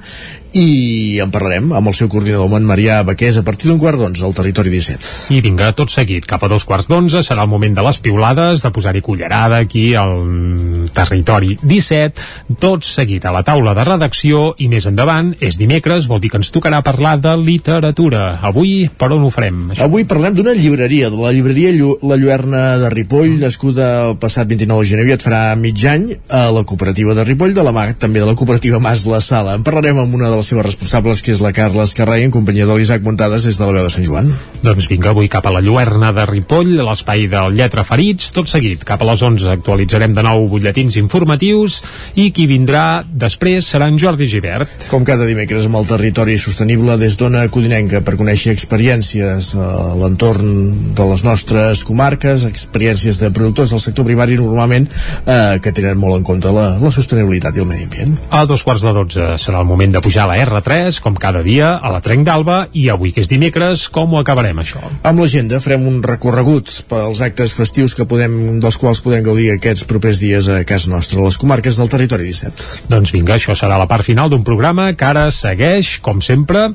i 0.51 1.19
en 1.23 1.31
parlarem 1.31 1.69
amb 1.71 1.87
el 1.87 1.95
seu 1.95 2.09
coordinador, 2.11 2.49
en 2.57 2.65
Marià 2.67 2.99
Baqués, 3.07 3.37
a 3.39 3.43
partir 3.47 3.69
d'un 3.69 3.79
quart 3.79 3.99
d'onze, 3.99 4.23
al 4.25 4.35
territori 4.35 4.71
17. 4.73 5.31
I 5.35 5.39
vinga, 5.43 5.71
tot 5.77 5.91
seguit, 5.93 6.25
cap 6.27 6.43
a 6.43 6.49
dos 6.51 6.65
quarts 6.67 6.89
d'onze 6.91 7.21
serà 7.23 7.45
el 7.45 7.51
moment 7.51 7.75
de 7.77 7.85
les 7.85 7.99
piulades, 8.03 8.63
de 8.63 8.71
posar-hi 8.73 9.03
cullerada 9.05 9.61
aquí 9.63 9.93
al 9.95 10.89
territori 10.93 11.55
17, 11.61 12.55
tot 12.59 12.87
seguit 12.87 13.25
a 13.25 13.31
la 13.31 13.45
taula 13.47 13.75
de 13.77 13.85
redacció 13.87 14.51
i 14.59 14.67
més 14.71 14.87
endavant, 14.89 15.33
és 15.39 15.59
dimecres, 15.59 15.90
vol 16.07 16.21
dir 16.23 16.29
que 16.31 16.39
ens 16.39 16.51
tocarà 16.53 16.79
parlar 16.85 17.17
de 17.21 17.33
literatura. 17.39 18.39
Avui, 18.47 18.87
per 18.97 19.09
on 19.11 19.25
ho 19.27 19.31
farem? 19.33 19.71
Això? 19.73 19.87
Avui 19.87 20.05
parlem 20.09 20.35
d'una 20.37 20.53
llibreria, 20.57 21.09
de 21.11 21.19
la 21.19 21.31
llibreria 21.35 21.73
Llu 21.75 21.97
La 22.07 22.17
Lluerna 22.19 22.61
de 22.81 22.91
Ripoll, 22.93 23.35
nascuda 23.41 23.89
el 24.07 24.15
passat 24.21 24.47
29 24.47 24.85
de 24.85 24.89
gener, 24.91 25.05
aviat 25.05 25.25
farà 25.25 25.41
mig 25.59 25.83
any, 25.87 26.07
a 26.29 26.45
la 26.55 26.63
cooperativa 26.63 27.15
de 27.17 27.25
Ripoll, 27.27 27.55
de 27.57 27.65
la 27.67 27.73
mà 27.75 27.87
també 27.99 28.23
de 28.23 28.29
la 28.29 28.35
cooperativa 28.39 28.79
Mas 28.79 29.03
La 29.09 29.19
Sala. 29.25 29.57
En 29.59 29.65
parlarem 29.67 29.99
amb 29.99 30.15
una 30.15 30.31
de 30.31 30.39
les 30.39 30.51
seves 30.53 30.65
responsables, 30.65 31.21
que 31.21 31.35
és 31.35 31.43
la 31.43 31.53
Carla 31.55 31.85
Escarrai, 31.87 32.23
en 32.23 32.31
companyia 32.31 32.69
de 32.69 32.77
l'Isaac 32.77 33.03
Montades, 33.03 33.45
des 33.49 33.59
de 33.59 33.67
la 33.67 33.75
veu 33.75 33.87
de 33.89 33.93
Sant 33.93 34.07
Joan. 34.07 34.31
Doncs 34.63 34.87
vinga, 34.91 35.11
avui 35.11 35.29
cap 35.31 35.45
a 35.49 35.53
la 35.53 35.63
Lluerna 35.65 36.13
de 36.15 36.25
Ripoll, 36.29 36.77
a 36.79 36.87
l'espai 36.87 37.27
del 37.31 37.57
Lletra 37.57 37.83
Ferits, 37.87 38.31
tot 38.35 38.49
seguit, 38.51 38.85
cap 38.87 39.01
a 39.01 39.09
les 39.11 39.23
11 39.25 39.49
actualitzarem 39.57 40.15
de 40.15 40.23
nou 40.25 40.47
butlletins 40.51 40.97
informatius 41.01 41.81
i 42.15 42.29
qui 42.35 42.47
vindrà 42.49 43.03
després 43.05 43.67
serà 43.73 43.89
en 43.91 43.99
Jordi 44.01 44.27
Givert. 44.29 44.89
Com 44.91 45.05
cada 45.07 45.27
dimecres 45.29 45.67
amb 45.67 45.79
el 45.80 45.80
territori 45.87 46.37
sostenible 46.39 46.97
des 46.99 47.15
d'Ona 47.19 47.45
Codinenca 47.51 48.01
per 48.05 48.17
conèixer 48.19 48.53
experiències 48.55 49.51
a 49.55 49.67
l'entorn 49.99 50.93
de 50.97 51.07
les 51.09 51.23
nostres 51.25 51.83
comarques, 51.87 52.45
experiències 52.47 53.19
de 53.21 53.31
productors 53.33 53.71
del 53.73 53.81
sector 53.83 54.05
primari 54.07 54.37
normalment 54.39 54.87
eh, 54.89 55.59
que 55.63 55.73
tenen 55.75 55.99
molt 56.01 56.19
en 56.19 56.27
compte 56.27 56.51
la, 56.53 56.67
la 56.81 56.91
sostenibilitat 56.93 57.57
i 57.57 57.63
el 57.63 57.69
medi 57.69 57.87
ambient. 57.87 58.17
A 58.29 58.43
dos 58.49 58.63
quarts 58.67 58.83
de 58.85 58.93
dotze 58.95 59.27
serà 59.41 59.61
el 59.63 59.69
moment 59.69 59.95
de 59.95 60.03
pujar 60.03 60.25
a 60.27 60.31
la 60.31 60.39
R3, 60.43 60.99
com 61.03 61.15
cada 61.15 61.43
dia, 61.45 61.73
a 61.77 61.93
la 61.93 62.01
Trenc 62.03 62.27
d'Alba, 62.27 62.59
i 62.73 62.87
avui 62.93 63.13
que 63.15 63.23
és 63.23 63.31
dimecres, 63.31 63.87
com 63.93 64.13
ho 64.13 64.21
acabarem 64.21 64.61
això? 64.61 64.81
Amb 65.07 65.23
l'agenda 65.23 65.61
farem 65.63 65.87
un 65.89 66.01
recorregut 66.05 66.71
pels 66.91 67.21
actes 67.25 67.55
festius 67.57 67.95
que 67.97 68.07
podem, 68.09 68.59
dels 68.63 68.77
quals 68.81 69.01
podem 69.05 69.23
gaudir 69.25 69.51
aquests 69.55 69.87
propers 69.89 70.21
dies 70.21 70.49
a 70.51 70.61
casa 70.67 70.91
nostra, 70.91 71.21
a 71.21 71.29
les 71.29 71.39
comarques 71.41 71.79
del 71.79 71.89
territori 71.91 72.29
17. 72.29 72.89
Doncs 72.91 73.13
vinga, 73.15 73.37
això 73.37 73.55
serà 73.57 73.79
la 73.79 73.87
part 73.89 74.05
final 74.07 74.29
d'un 74.31 74.43
programa 74.47 74.91
que 74.97 75.07
ara 75.07 75.27
segueix, 75.31 75.70
com 76.03 76.21
sempre, 76.25 76.67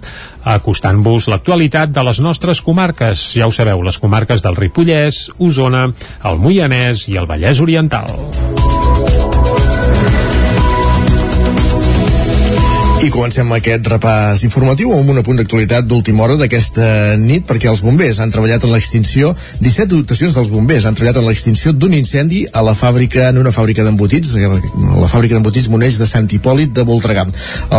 acostant-vos 0.46 1.28
l'actualitat 1.32 1.92
de 1.92 2.04
les 2.06 2.20
nostres 2.24 2.62
comarques. 2.64 3.28
Ja 3.36 3.48
ho 3.48 3.54
sabeu, 3.54 3.84
les 3.84 4.00
comarques 4.02 4.44
del 4.46 4.56
Ripollès, 4.56 5.26
Osona, 5.38 5.88
el 6.24 6.40
Moianès 6.40 7.08
i 7.12 7.20
el 7.20 7.28
Vallès 7.28 7.60
Oriental. 7.60 8.55
I 13.06 13.10
comencem 13.14 13.52
aquest 13.54 13.86
repàs 13.86 14.40
informatiu 14.42 14.90
amb 14.96 15.12
un 15.12 15.20
apunt 15.20 15.38
d'actualitat 15.38 15.86
d'última 15.86 16.24
hora 16.24 16.34
d'aquesta 16.40 17.14
nit 17.20 17.44
perquè 17.46 17.68
els 17.70 17.84
bombers 17.84 18.18
han 18.18 18.32
treballat 18.34 18.66
en 18.66 18.72
l'extinció 18.74 19.30
17 19.60 19.92
dotacions 19.92 20.34
dels 20.34 20.50
bombers 20.50 20.88
han 20.88 20.98
treballat 20.98 21.20
en 21.20 21.28
l'extinció 21.28 21.70
d'un 21.70 21.94
incendi 21.94 22.42
a 22.50 22.64
la 22.66 22.74
fàbrica 22.74 23.28
en 23.28 23.38
una 23.44 23.54
fàbrica 23.54 23.86
d'embotits 23.86 24.34
a 24.34 24.50
la 24.50 25.10
fàbrica 25.12 25.36
d'embotits 25.36 25.70
Moneix 25.70 26.00
de 26.02 26.10
Sant 26.10 26.26
Hipòlit 26.34 26.74
de 26.74 26.82
Voltregà. 26.88 27.28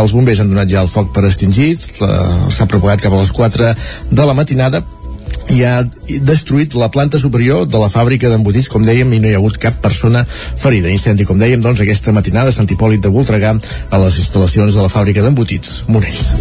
Els 0.00 0.16
bombers 0.16 0.40
han 0.40 0.48
donat 0.54 0.72
ja 0.72 0.80
el 0.80 0.88
foc 0.88 1.12
per 1.12 1.26
extingit, 1.28 1.84
s'ha 1.84 2.70
propagat 2.70 3.04
cap 3.04 3.12
a 3.12 3.20
les 3.20 3.34
4 3.36 3.74
de 4.08 4.30
la 4.30 4.38
matinada 4.38 4.80
i 5.54 5.62
ha 5.64 5.82
destruït 6.28 6.76
la 6.78 6.90
planta 6.92 7.18
superior 7.18 7.66
de 7.68 7.80
la 7.80 7.90
fàbrica 7.92 8.30
d'embotits, 8.32 8.68
com 8.72 8.84
dèiem, 8.84 9.12
i 9.12 9.20
no 9.22 9.30
hi 9.30 9.36
ha 9.36 9.40
hagut 9.40 9.58
cap 9.62 9.80
persona 9.84 10.24
ferida. 10.28 10.92
Incendi, 10.92 11.26
com 11.28 11.40
dèiem, 11.40 11.62
doncs, 11.64 11.82
aquesta 11.84 12.14
matinada 12.16 12.52
a 12.52 12.58
Sant 12.58 12.68
Hipòlit 12.70 13.04
de 13.04 13.12
Voltregà 13.14 13.54
a 13.56 14.04
les 14.04 14.20
instal·lacions 14.24 14.76
de 14.76 14.84
la 14.84 14.92
fàbrica 14.92 15.24
d'embotits, 15.24 15.82
Monells. 15.88 16.34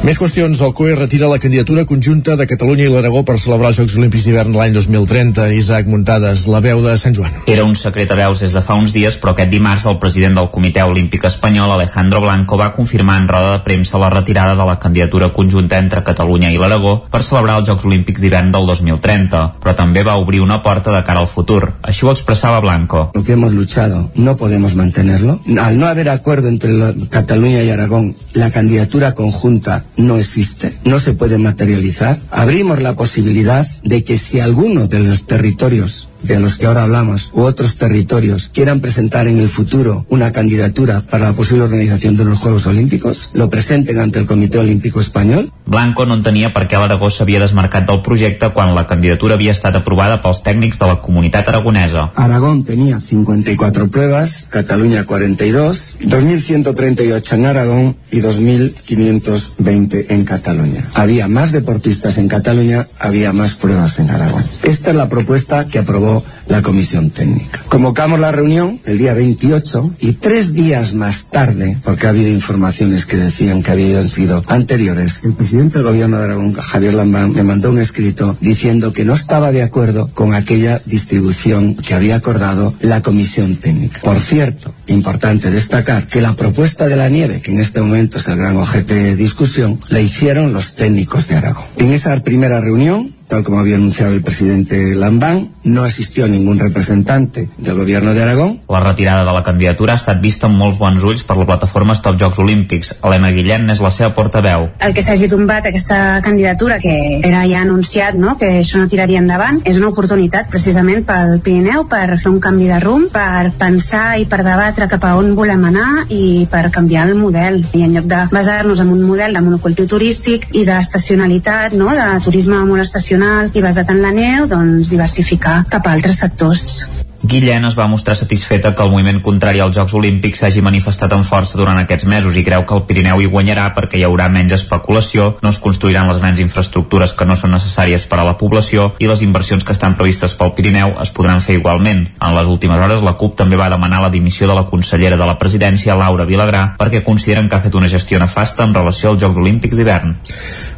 Més 0.00 0.16
qüestions. 0.16 0.56
El 0.64 0.70
COE 0.72 0.94
retira 0.96 1.28
la 1.28 1.36
candidatura 1.38 1.82
conjunta 1.84 2.32
de 2.32 2.46
Catalunya 2.48 2.86
i 2.86 2.88
l'Aragó 2.88 3.20
per 3.28 3.34
celebrar 3.36 3.68
els 3.68 3.80
Jocs 3.82 3.98
Olímpics 4.00 4.24
d'hivern 4.24 4.54
l'any 4.56 4.72
2030. 4.72 5.50
Isaac 5.52 5.90
Muntades, 5.92 6.46
la 6.48 6.62
veu 6.64 6.80
de 6.80 6.94
Sant 6.96 7.12
Joan. 7.18 7.34
Era 7.44 7.66
un 7.68 7.74
secret 7.76 8.08
a 8.08 8.16
veus 8.16 8.40
des 8.40 8.54
de 8.56 8.62
fa 8.64 8.78
uns 8.80 8.94
dies, 8.96 9.18
però 9.20 9.34
aquest 9.34 9.52
dimarts 9.52 9.84
el 9.90 9.98
president 10.00 10.38
del 10.38 10.48
Comitè 10.54 10.86
Olímpic 10.88 11.26
Espanyol, 11.28 11.74
Alejandro 11.74 12.22
Blanco, 12.24 12.56
va 12.56 12.70
confirmar 12.72 13.18
en 13.20 13.28
roda 13.28 13.50
de 13.58 13.60
premsa 13.66 14.00
la 14.00 14.08
retirada 14.08 14.54
de 14.56 14.68
la 14.70 14.78
candidatura 14.80 15.34
conjunta 15.36 15.76
entre 15.76 16.00
Catalunya 16.06 16.48
i 16.48 16.56
l'Aragó 16.56 16.94
per 17.12 17.20
celebrar 17.20 17.58
els 17.60 17.68
Jocs 17.68 17.79
Olímpics 17.84 18.20
d'hivern 18.20 18.52
del 18.52 18.66
2030, 18.66 19.42
però 19.62 19.74
també 19.76 20.04
va 20.06 20.18
obrir 20.20 20.40
una 20.44 20.60
porta 20.62 20.94
de 20.94 21.02
cara 21.06 21.20
al 21.20 21.30
futur. 21.30 21.74
Així 21.82 22.06
ho 22.06 22.12
expressava 22.12 22.60
Blanco. 22.60 23.10
Lo 23.14 23.24
que 23.24 23.32
hemos 23.32 23.52
luchado 23.52 24.10
no 24.14 24.36
podemos 24.36 24.76
mantenerlo. 24.76 25.40
Al 25.60 25.78
no 25.78 25.86
haber 25.86 26.08
acuerdo 26.08 26.48
entre 26.48 26.70
Cataluña 27.08 27.62
y 27.62 27.70
Aragón, 27.70 28.16
la 28.34 28.50
candidatura 28.50 29.14
conjunta 29.14 29.84
no 29.96 30.18
existe, 30.18 30.72
no 30.84 31.00
se 31.00 31.14
puede 31.14 31.38
materializar. 31.38 32.18
Abrimos 32.30 32.80
la 32.80 32.94
posibilidad 32.94 33.66
de 33.82 34.04
que 34.04 34.18
si 34.18 34.40
alguno 34.40 34.86
de 34.86 35.00
los 35.00 35.26
territorios 35.26 36.09
de 36.22 36.40
los 36.40 36.56
que 36.56 36.66
ahora 36.66 36.84
hablamos 36.84 37.30
u 37.32 37.42
otros 37.42 37.76
territorios 37.76 38.50
quieran 38.52 38.80
presentar 38.80 39.26
en 39.26 39.38
el 39.38 39.48
futuro 39.48 40.06
una 40.08 40.32
candidatura 40.32 41.02
para 41.10 41.26
la 41.26 41.32
posible 41.32 41.64
organización 41.64 42.16
de 42.16 42.24
los 42.24 42.38
Juegos 42.38 42.66
Olímpicos, 42.66 43.30
lo 43.34 43.50
presenten 43.50 43.98
ante 43.98 44.18
el 44.18 44.26
Comité 44.26 44.58
Olímpico 44.58 45.00
Español 45.00 45.52
Blanco 45.70 46.02
no 46.02 46.16
entenia 46.18 46.48
per 46.50 46.64
què 46.66 46.78
l'Aragó 46.82 47.06
s'havia 47.14 47.38
desmarcat 47.38 47.84
del 47.86 48.00
projecte 48.02 48.48
quan 48.56 48.72
la 48.74 48.82
candidatura 48.90 49.36
havia 49.38 49.52
estat 49.54 49.76
aprovada 49.78 50.16
pels 50.24 50.40
tècnics 50.42 50.80
de 50.80 50.88
la 50.90 50.96
comunitat 51.04 51.46
aragonesa. 51.52 52.08
Aragón 52.18 52.64
tenía 52.66 52.98
54 52.98 53.86
pruebas, 53.86 54.48
Cataluña 54.50 55.04
42, 55.06 55.94
2.138 56.02 57.34
en 57.34 57.46
Aragón 57.46 57.96
y 58.10 58.18
2.520 58.18 60.06
en 60.08 60.24
Cataluña. 60.24 60.84
Había 60.94 61.28
más 61.28 61.52
deportistas 61.52 62.18
en 62.18 62.26
Cataluña, 62.26 62.88
había 62.98 63.32
más 63.32 63.54
pruebas 63.54 64.00
en 64.00 64.10
Aragón. 64.10 64.42
Esta 64.64 64.90
es 64.90 64.96
la 64.96 65.08
propuesta 65.08 65.68
que 65.68 65.78
aprobó 65.78 66.09
la 66.48 66.62
comisión 66.62 67.10
técnica. 67.10 67.62
Convocamos 67.68 68.18
la 68.18 68.32
reunión 68.32 68.80
el 68.84 68.98
día 68.98 69.14
28 69.14 69.94
y 70.00 70.12
tres 70.14 70.52
días 70.52 70.94
más 70.94 71.30
tarde, 71.30 71.78
porque 71.84 72.06
ha 72.06 72.10
habido 72.10 72.30
informaciones 72.30 73.06
que 73.06 73.16
decían 73.16 73.62
que 73.62 73.70
habían 73.70 74.08
sido 74.08 74.42
anteriores, 74.48 75.22
el 75.24 75.34
presidente 75.34 75.78
del 75.78 75.86
gobierno 75.86 76.18
de 76.18 76.24
Aragón, 76.24 76.54
Javier 76.54 76.94
Lambán, 76.94 77.32
me 77.32 77.42
mandó 77.42 77.70
un 77.70 77.78
escrito 77.78 78.36
diciendo 78.40 78.92
que 78.92 79.04
no 79.04 79.14
estaba 79.14 79.52
de 79.52 79.62
acuerdo 79.62 80.10
con 80.12 80.34
aquella 80.34 80.80
distribución 80.86 81.74
que 81.74 81.94
había 81.94 82.16
acordado 82.16 82.74
la 82.80 83.02
comisión 83.02 83.56
técnica. 83.56 84.00
Por 84.02 84.18
cierto, 84.18 84.74
importante 84.88 85.50
destacar 85.50 86.08
que 86.08 86.20
la 86.20 86.34
propuesta 86.34 86.88
de 86.88 86.96
la 86.96 87.08
nieve, 87.08 87.40
que 87.40 87.52
en 87.52 87.60
este 87.60 87.80
momento 87.80 88.18
es 88.18 88.28
el 88.28 88.36
gran 88.36 88.56
objeto 88.56 88.94
de 88.94 89.16
discusión, 89.16 89.78
la 89.88 90.00
hicieron 90.00 90.52
los 90.52 90.74
técnicos 90.74 91.28
de 91.28 91.36
Aragón. 91.36 91.64
En 91.76 91.92
esa 91.92 92.18
primera 92.22 92.60
reunión, 92.60 93.14
tal 93.30 93.44
como 93.44 93.60
había 93.60 93.76
anunciado 93.76 94.12
el 94.12 94.22
presidente 94.22 94.94
Lambán, 94.94 95.50
no 95.62 95.84
asistió 95.84 96.26
ningún 96.26 96.58
representante 96.58 97.48
del 97.58 97.76
gobierno 97.76 98.12
de 98.12 98.22
Aragón. 98.22 98.60
La 98.68 98.80
retirada 98.80 99.24
de 99.24 99.32
la 99.32 99.42
candidatura 99.42 99.92
ha 99.92 100.00
estat 100.00 100.20
vista 100.20 100.48
amb 100.48 100.58
molts 100.58 100.80
bons 100.80 101.04
ulls 101.06 101.22
per 101.24 101.36
la 101.38 101.46
plataforma 101.46 101.94
Stop 101.94 102.18
Jocs 102.20 102.40
Olímpics. 102.42 102.96
Helena 103.04 103.30
Guillén 103.30 103.70
és 103.70 103.80
la 103.80 103.92
seva 103.94 104.10
portaveu. 104.16 104.68
el 104.80 104.94
que 104.94 105.02
s'hagi 105.02 105.28
tombat 105.28 105.66
aquesta 105.66 106.20
candidatura 106.24 106.78
que 106.80 107.20
era 107.22 107.44
ja 107.46 107.60
anunciat 107.60 108.14
no? 108.18 108.36
que 108.38 108.48
això 108.60 108.80
no 108.80 108.88
tiraria 108.88 109.20
endavant 109.20 109.60
és 109.64 109.78
una 109.78 109.88
oportunitat 109.88 110.50
precisament 110.50 111.04
pel 111.06 111.38
Pirineu 111.44 111.86
per 111.86 112.18
fer 112.18 112.32
un 112.32 112.40
canvi 112.40 112.66
de 112.66 112.80
rumb, 112.80 113.12
per 113.12 113.52
pensar 113.58 114.18
i 114.18 114.26
per 114.26 114.42
debatre 114.42 114.88
cap 114.88 115.04
a 115.04 115.14
on 115.20 115.36
volem 115.38 115.64
anar 115.70 116.06
i 116.08 116.48
per 116.50 116.64
canviar 116.74 117.06
el 117.06 117.14
model 117.14 117.62
i 117.78 117.84
en 117.86 117.94
lloc 117.94 118.10
de 118.10 118.24
basar-nos 118.32 118.80
en 118.80 118.90
un 118.90 119.06
model 119.06 119.36
de 119.36 119.44
monocultiu 119.44 119.86
turístic 119.86 120.48
i 120.56 120.64
d'estacionalitat, 120.66 121.78
no? 121.78 121.94
de 121.94 122.10
turisme 122.24 122.58
molt 122.64 122.82
estacional 122.82 123.19
i 123.54 123.62
basat 123.64 123.92
en 123.92 124.02
la 124.04 124.14
neu, 124.16 124.48
doncs 124.50 124.90
diversificar 124.92 125.64
cap 125.70 125.86
a 125.86 125.94
altres 125.98 126.20
sectors. 126.24 126.82
Guillén 127.22 127.66
es 127.68 127.74
va 127.76 127.86
mostrar 127.86 128.14
satisfeta 128.16 128.74
que 128.74 128.82
el 128.82 128.90
moviment 128.90 129.18
contrari 129.20 129.60
als 129.60 129.74
Jocs 129.76 129.92
Olímpics 129.98 130.40
s'hagi 130.40 130.62
manifestat 130.64 131.12
amb 131.12 131.26
força 131.28 131.58
durant 131.60 131.76
aquests 131.76 132.06
mesos 132.08 132.36
i 132.40 132.44
creu 132.46 132.64
que 132.64 132.72
el 132.72 132.86
Pirineu 132.88 133.20
hi 133.20 133.28
guanyarà 133.28 133.66
perquè 133.76 133.98
hi 134.00 134.06
haurà 134.08 134.30
menys 134.32 134.54
especulació, 134.56 135.26
no 135.42 135.52
es 135.52 135.58
construiran 135.60 136.08
les 136.08 136.22
grans 136.22 136.40
infraestructures 136.40 137.12
que 137.12 137.28
no 137.28 137.36
són 137.36 137.52
necessàries 137.52 138.06
per 138.08 138.22
a 138.22 138.24
la 138.24 138.38
població 138.40 138.94
i 139.04 139.10
les 139.10 139.20
inversions 139.26 139.68
que 139.68 139.76
estan 139.76 139.98
previstes 140.00 140.32
pel 140.38 140.54
Pirineu 140.56 140.96
es 141.04 141.12
podran 141.12 141.44
fer 141.44 141.58
igualment. 141.60 142.06
En 142.24 142.34
les 142.38 142.48
últimes 142.48 142.80
hores 142.80 143.04
la 143.04 143.18
CUP 143.20 143.36
també 143.36 143.60
va 143.60 143.68
demanar 143.68 144.00
la 144.00 144.12
dimissió 144.16 144.48
de 144.48 144.56
la 144.56 144.64
consellera 144.64 145.20
de 145.20 145.28
la 145.28 145.36
presidència, 145.36 145.98
Laura 146.00 146.24
Vilagrà, 146.24 146.64
perquè 146.80 147.04
consideren 147.04 147.52
que 147.52 147.60
ha 147.60 147.64
fet 147.68 147.76
una 147.76 147.92
gestió 147.92 148.18
nefasta 148.18 148.64
en 148.64 148.72
relació 148.72 149.12
als 149.12 149.20
Jocs 149.20 149.44
Olímpics 149.44 149.76
d'hivern. 149.76 150.16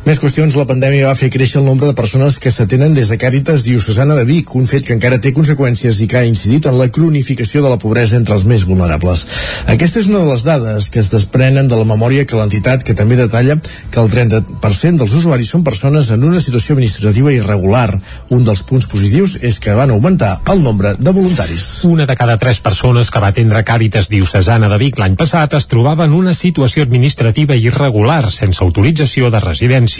Més 0.03 0.19
qüestions, 0.19 0.57
la 0.59 0.65
pandèmia 0.67 1.07
va 1.07 1.15
fer 1.15 1.29
créixer 1.31 1.61
el 1.61 1.67
nombre 1.69 1.87
de 1.87 1.95
persones 1.95 2.35
que 2.43 2.51
s'atenen 2.51 2.91
des 2.97 3.07
de 3.13 3.15
Càritas 3.23 3.63
Diocesana 3.63 4.17
de 4.19 4.25
Vic, 4.27 4.49
un 4.59 4.65
fet 4.67 4.83
que 4.83 4.97
encara 4.97 5.21
té 5.23 5.31
conseqüències 5.31 6.01
i 6.03 6.09
que 6.11 6.17
ha 6.19 6.27
incidit 6.27 6.65
en 6.67 6.75
la 6.75 6.89
cronificació 6.91 7.63
de 7.63 7.71
la 7.71 7.79
pobresa 7.79 8.17
entre 8.19 8.35
els 8.35 8.43
més 8.43 8.65
vulnerables. 8.67 9.23
Aquesta 9.71 10.01
és 10.01 10.09
una 10.11 10.25
de 10.25 10.33
les 10.33 10.43
dades 10.43 10.89
que 10.91 10.99
es 10.99 11.11
desprenen 11.13 11.71
de 11.71 11.79
la 11.79 11.87
memòria 11.87 12.25
que 12.27 12.35
l'entitat, 12.35 12.83
que 12.83 12.97
també 12.99 13.15
detalla 13.21 13.55
que 13.63 14.03
el 14.03 14.11
30% 14.11 15.05
dels 15.05 15.15
usuaris 15.21 15.53
són 15.55 15.63
persones 15.63 16.11
en 16.11 16.27
una 16.27 16.43
situació 16.43 16.75
administrativa 16.75 17.31
irregular. 17.37 17.95
Un 18.35 18.43
dels 18.43 18.65
punts 18.67 18.91
positius 18.91 19.37
és 19.39 19.63
que 19.63 19.79
van 19.79 19.95
augmentar 19.95 20.33
el 20.51 20.67
nombre 20.67 20.97
de 20.99 21.15
voluntaris. 21.15 21.85
Una 21.87 22.09
de 22.11 22.19
cada 22.19 22.41
tres 22.43 22.59
persones 22.59 23.07
que 23.15 23.23
va 23.23 23.31
atendre 23.31 23.63
Càritas 23.63 24.11
Diocesana 24.11 24.67
de 24.67 24.83
Vic 24.83 24.99
l'any 24.99 25.15
passat 25.15 25.55
es 25.55 25.71
trobava 25.71 26.11
en 26.11 26.19
una 26.19 26.35
situació 26.35 26.83
administrativa 26.83 27.55
irregular, 27.55 28.25
sense 28.35 28.67
autorització 28.67 29.31
de 29.31 29.47
residència. 29.47 29.92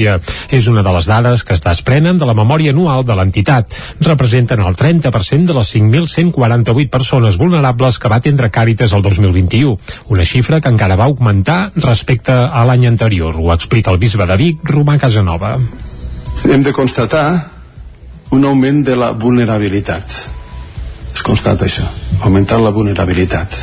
És 0.51 0.69
una 0.71 0.83
de 0.83 0.93
les 0.95 1.09
dades 1.11 1.45
que 1.45 1.55
es 1.57 1.63
desprenen 1.65 2.19
de 2.19 2.29
la 2.29 2.37
memòria 2.39 2.73
anual 2.73 3.05
de 3.05 3.17
l'entitat. 3.19 3.75
Representen 4.01 4.63
el 4.65 4.77
30% 4.77 5.47
de 5.51 5.57
les 5.59 5.75
5.148 5.75 6.91
persones 6.91 7.39
vulnerables 7.39 7.99
que 7.99 8.09
va 8.13 8.21
atendre 8.23 8.51
Càritas 8.53 8.93
el 8.93 9.03
2021, 9.03 9.79
una 10.15 10.27
xifra 10.29 10.61
que 10.61 10.73
encara 10.73 10.97
va 10.97 11.09
augmentar 11.11 11.73
respecte 11.77 12.33
a 12.33 12.65
l'any 12.69 12.87
anterior. 12.87 13.37
Ho 13.39 13.53
explica 13.55 13.91
el 13.91 13.99
bisbe 14.03 14.27
de 14.27 14.37
Vic, 14.37 14.63
Romà 14.65 14.99
Casanova. 14.99 15.59
hem 16.49 16.63
de 16.63 16.73
constatar 16.73 17.51
un 18.31 18.45
augment 18.45 18.83
de 18.85 18.97
la 18.97 19.13
vulnerabilitat 19.13 20.15
es 21.15 21.23
constata 21.23 21.69
això 21.69 21.85
augmentar 22.23 22.59
la 22.63 22.73
vulnerabilitat 22.75 23.59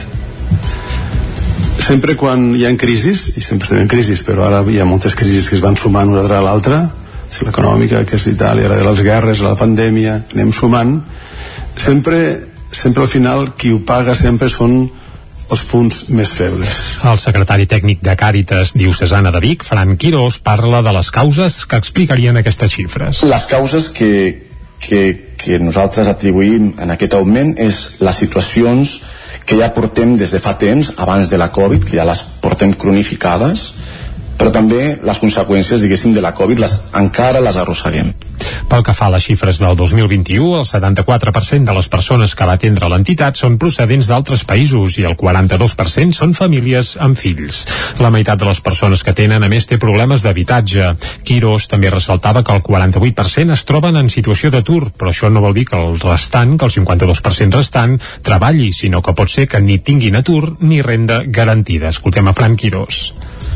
sempre 1.86 2.15
quan 2.19 2.51
hi 2.55 2.65
ha 2.65 2.71
crisis 2.77 3.30
i 3.38 3.41
sempre 3.41 3.67
estem 3.67 3.84
en 3.84 3.91
crisis 3.91 4.23
però 4.27 4.47
ara 4.47 4.63
hi 4.67 4.80
ha 4.80 4.88
moltes 4.88 5.15
crisis 5.15 5.49
que 5.49 5.57
es 5.57 5.63
van 5.63 5.77
sumant 5.80 6.11
una 6.11 6.23
darrere 6.25 6.45
l'altra 6.45 6.80
si 7.30 7.45
l'econòmica, 7.45 8.03
que 8.09 8.17
és 8.17 8.27
Itàlia, 8.32 8.65
ara 8.67 8.80
de 8.80 8.86
les 8.88 9.01
guerres, 9.05 9.43
la 9.45 9.55
pandèmia, 9.57 10.23
anem 10.34 10.51
sumant 10.55 10.95
sempre, 11.77 12.17
sempre 12.71 13.05
al 13.05 13.11
final 13.11 13.51
qui 13.57 13.71
ho 13.73 13.84
paga 13.86 14.15
sempre 14.17 14.49
són 14.49 14.82
els 15.49 15.61
punts 15.65 16.03
més 16.13 16.30
febles. 16.34 16.82
El 17.05 17.17
secretari 17.17 17.65
tècnic 17.69 18.03
de 18.05 18.13
Càritas 18.17 18.75
Diocesana 18.77 19.32
de 19.34 19.41
Vic, 19.41 19.65
Fran 19.65 19.95
Quirós, 19.97 20.38
parla 20.45 20.84
de 20.86 20.93
les 20.93 21.09
causes 21.13 21.63
que 21.65 21.80
explicarien 21.82 22.38
aquestes 22.38 22.75
xifres. 22.75 23.23
Les 23.25 23.47
causes 23.49 23.89
que, 23.93 24.11
que, 24.82 25.01
que 25.41 25.57
nosaltres 25.61 26.09
atribuïm 26.11 26.75
en 26.77 26.93
aquest 26.93 27.17
augment 27.17 27.55
és 27.57 27.82
les 28.05 28.21
situacions 28.25 28.99
que 29.49 29.57
ja 29.57 29.71
portem 29.73 30.13
des 30.13 30.29
de 30.29 30.37
fa 30.37 30.53
temps, 30.61 30.91
abans 31.01 31.29
de 31.31 31.37
la 31.41 31.47
Covid, 31.49 31.81
que 31.81 31.97
ja 31.97 32.05
les 32.05 32.21
portem 32.43 32.69
cronificades, 32.77 33.71
però 34.39 34.53
també 34.55 34.95
les 35.03 35.19
conseqüències, 35.19 35.83
diguéssim, 35.83 36.15
de 36.15 36.23
la 36.23 36.31
Covid 36.35 36.63
les, 36.63 36.79
encara 36.95 37.43
les 37.43 37.59
arrosseguem. 37.59 38.13
Pel 38.69 38.83
que 38.85 38.93
fa 38.93 39.07
a 39.09 39.13
les 39.15 39.25
xifres 39.25 39.59
del 39.59 39.75
2021, 39.75 40.59
el 40.61 40.65
74% 40.67 41.67
de 41.67 41.75
les 41.75 41.89
persones 41.91 42.35
que 42.37 42.47
va 42.47 42.55
atendre 42.55 42.87
l'entitat 42.91 43.35
són 43.39 43.57
procedents 43.59 44.07
d'altres 44.07 44.45
països 44.47 44.95
i 45.01 45.05
el 45.09 45.17
42% 45.19 46.15
són 46.15 46.35
famílies 46.37 46.93
amb 47.03 47.17
fills. 47.19 47.65
La 47.99 48.11
meitat 48.13 48.39
de 48.39 48.47
les 48.47 48.61
persones 48.63 49.03
que 49.03 49.15
tenen, 49.17 49.43
a 49.43 49.49
més, 49.51 49.67
té 49.67 49.79
problemes 49.81 50.23
d'habitatge. 50.23 50.93
Quirós 51.27 51.67
també 51.71 51.91
ressaltava 51.91 52.43
que 52.45 52.55
el 52.55 52.63
48% 52.63 53.57
es 53.57 53.65
troben 53.67 53.99
en 53.99 54.13
situació 54.13 54.53
d'atur, 54.53 54.93
però 54.95 55.11
això 55.11 55.33
no 55.33 55.43
vol 55.43 55.57
dir 55.57 55.65
que 55.67 55.79
el 55.79 55.99
restant, 55.99 56.55
que 56.55 56.69
el 56.69 56.75
52% 56.77 57.59
restant, 57.59 57.97
treballi, 58.23 58.71
sinó 58.71 59.01
que 59.01 59.17
pot 59.17 59.33
ser 59.33 59.49
que 59.49 59.59
ni 59.59 59.81
tinguin 59.83 60.21
atur 60.21 60.55
ni 60.61 60.83
renda 60.85 61.23
garantida. 61.25 61.89
Escoltem 61.89 62.29
a 62.29 62.37
Fran 62.37 62.55
Quirós 62.55 63.09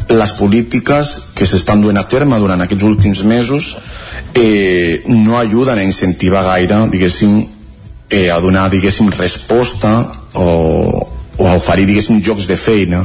les 0.09 0.31
polítiques 0.37 1.11
que 1.35 1.45
s'estan 1.47 1.81
duent 1.81 1.97
a 1.99 2.05
terme 2.09 2.39
durant 2.41 2.61
aquests 2.63 2.83
últims 2.83 3.23
mesos 3.23 3.73
eh, 4.33 5.03
no 5.07 5.37
ajuden 5.39 5.79
a 5.79 5.83
incentivar 5.83 6.43
gaire, 6.47 6.79
diguéssim, 6.91 7.37
eh, 8.09 8.29
a 8.31 8.39
donar, 8.39 8.69
diguéssim, 8.71 9.11
resposta 9.11 9.93
o, 10.33 10.47
o 11.37 11.47
a 11.47 11.55
oferir, 11.55 11.85
diguéssim, 11.89 12.21
jocs 12.23 12.47
de 12.49 12.57
feina. 12.57 13.03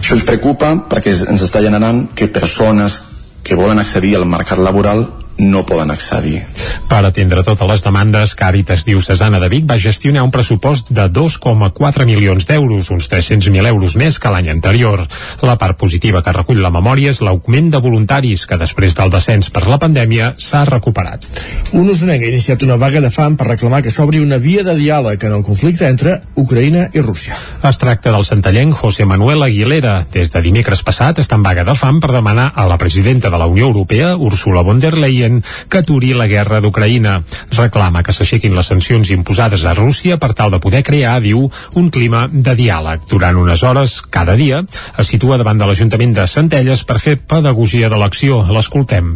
Això 0.00 0.16
ens 0.16 0.26
preocupa 0.26 0.72
perquè 0.90 1.14
ens 1.28 1.46
està 1.46 1.62
generant 1.62 2.08
que 2.16 2.30
persones 2.32 3.00
que 3.42 3.56
volen 3.58 3.78
accedir 3.78 4.16
al 4.16 4.28
mercat 4.28 4.58
laboral 4.58 5.06
no 5.40 5.64
poden 5.66 5.90
accedir. 5.90 6.42
Per 6.90 7.00
atendre 7.06 7.42
totes 7.46 7.68
les 7.70 7.82
demandes, 7.84 8.34
Càritas 8.36 8.84
Diocesana 8.84 9.40
de 9.40 9.48
Vic 9.48 9.66
va 9.68 9.78
gestionar 9.80 10.24
un 10.26 10.32
pressupost 10.34 10.90
de 10.92 11.06
2,4 11.08 12.06
milions 12.06 12.46
d'euros, 12.46 12.90
uns 12.90 13.08
300.000 13.10 13.70
euros 13.70 13.96
més 13.96 14.18
que 14.20 14.32
l'any 14.32 14.50
anterior. 14.52 15.04
La 15.46 15.56
part 15.56 15.78
positiva 15.78 16.22
que 16.22 16.34
recull 16.36 16.60
la 16.62 16.72
memòria 16.74 17.14
és 17.14 17.22
l'augment 17.24 17.70
de 17.72 17.80
voluntaris, 17.80 18.44
que 18.46 18.58
després 18.60 18.96
del 18.98 19.12
descens 19.14 19.50
per 19.54 19.66
la 19.70 19.78
pandèmia 19.80 20.34
s'ha 20.36 20.64
recuperat. 20.68 21.24
Un 21.72 21.88
usonenc 21.88 22.24
ha 22.24 22.32
iniciat 22.32 22.64
una 22.66 22.76
vaga 22.80 23.00
de 23.00 23.12
fam 23.14 23.38
per 23.38 23.48
reclamar 23.48 23.82
que 23.82 23.94
s'obri 23.94 24.20
una 24.20 24.40
via 24.42 24.64
de 24.66 24.74
diàleg 24.76 25.24
en 25.24 25.38
el 25.38 25.46
conflicte 25.46 25.88
entre 25.88 26.18
Ucraïna 26.36 26.88
i 26.92 27.04
Rússia. 27.04 27.38
Es 27.64 27.78
tracta 27.78 28.12
del 28.12 28.26
centellenc 28.26 28.74
José 28.74 29.06
Manuel 29.06 29.46
Aguilera. 29.46 29.94
Des 30.12 30.34
de 30.34 30.42
dimecres 30.42 30.82
passat 30.82 31.22
està 31.22 31.38
en 31.38 31.46
vaga 31.46 31.64
de 31.64 31.76
fam 31.78 32.00
per 32.02 32.12
demanar 32.12 32.50
a 32.54 32.66
la 32.66 32.78
presidenta 32.78 33.30
de 33.30 33.38
la 33.38 33.46
Unió 33.46 33.70
Europea, 33.70 34.16
Ursula 34.16 34.64
von 34.66 34.82
der 34.82 34.96
Leyen, 34.98 35.29
que 35.68 35.82
aturi 35.82 36.12
la 36.16 36.28
guerra 36.30 36.60
d'Ucraïna. 36.60 37.18
Reclama 37.56 38.04
que 38.06 38.14
s'aixequin 38.16 38.56
les 38.56 38.70
sancions 38.72 39.12
imposades 39.16 39.64
a 39.64 39.74
Rússia 39.78 40.18
per 40.20 40.32
tal 40.34 40.54
de 40.54 40.62
poder 40.62 40.84
crear, 40.86 41.18
diu, 41.24 41.48
un 41.74 41.90
clima 41.94 42.26
de 42.30 42.56
diàleg. 42.58 43.08
Durant 43.10 43.40
unes 43.40 43.64
hores, 43.66 44.00
cada 44.02 44.36
dia, 44.40 44.64
es 44.98 45.12
situa 45.12 45.40
davant 45.40 45.60
de 45.60 45.68
l'Ajuntament 45.68 46.16
de 46.16 46.30
Centelles 46.30 46.84
per 46.84 47.00
fer 47.02 47.18
pedagogia 47.20 47.92
de 47.92 48.00
l'acció. 48.00 48.42
L'escoltem. 48.50 49.14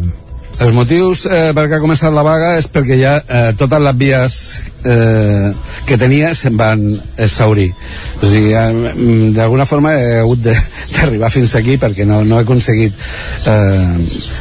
Els 0.55 0.71
motius 0.71 1.25
eh, 1.27 1.51
per 1.55 1.65
què 1.67 1.75
ha 1.75 1.83
començat 1.83 2.13
la 2.15 2.23
vaga 2.23 2.53
és 2.55 2.69
perquè 2.71 2.95
ja 2.99 3.15
eh, 3.19 3.49
totes 3.59 3.81
les 3.83 3.97
vies 3.99 4.37
eh, 4.87 5.49
que 5.87 5.97
tenia 5.99 6.31
se'n 6.37 6.55
van 6.55 6.85
exaurir. 7.19 7.67
O 8.21 8.29
sigui, 8.29 8.53
eh, 8.55 8.93
d'alguna 9.35 9.67
forma 9.67 9.91
he 9.99 10.21
hagut 10.21 10.47
d'arribar 10.95 11.31
fins 11.33 11.57
aquí 11.59 11.75
perquè 11.81 12.07
no, 12.07 12.21
no 12.23 12.39
he 12.39 12.47
aconseguit 12.47 12.95
eh, 13.51 13.95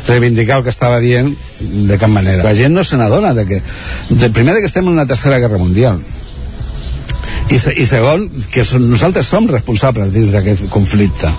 reivindicar 0.06 0.60
el 0.60 0.68
que 0.68 0.74
estava 0.74 1.02
dient 1.02 1.32
de 1.58 1.98
cap 1.98 2.12
manera. 2.12 2.46
La 2.46 2.54
gent 2.54 2.76
no 2.76 2.86
se 2.86 3.00
n'adona 3.00 3.34
de 3.34 3.48
que, 3.50 3.62
de, 4.10 4.30
primer 4.30 4.54
de 4.54 4.62
que 4.62 4.70
estem 4.70 4.86
en 4.86 4.94
una 4.94 5.10
tercera 5.10 5.42
guerra 5.42 5.58
mundial 5.58 5.98
i, 7.50 7.58
i 7.58 7.86
segon, 7.88 8.26
que 8.52 8.64
som, 8.66 8.84
nosaltres 8.90 9.28
som 9.28 9.48
responsables 9.50 10.12
dins 10.14 10.32
d'aquest 10.34 10.68
conflicte. 10.72 11.30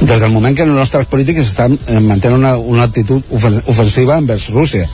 Des 0.00 0.20
del 0.20 0.32
moment 0.32 0.56
que 0.56 0.64
els 0.64 0.76
nostres 0.76 1.08
polítics 1.10 1.50
estan 1.52 1.76
eh, 1.86 2.00
mantenen 2.00 2.40
una, 2.40 2.56
una 2.58 2.88
actitud 2.88 3.22
ofensiva 3.68 4.18
envers 4.20 4.48
Rússia 4.54 4.88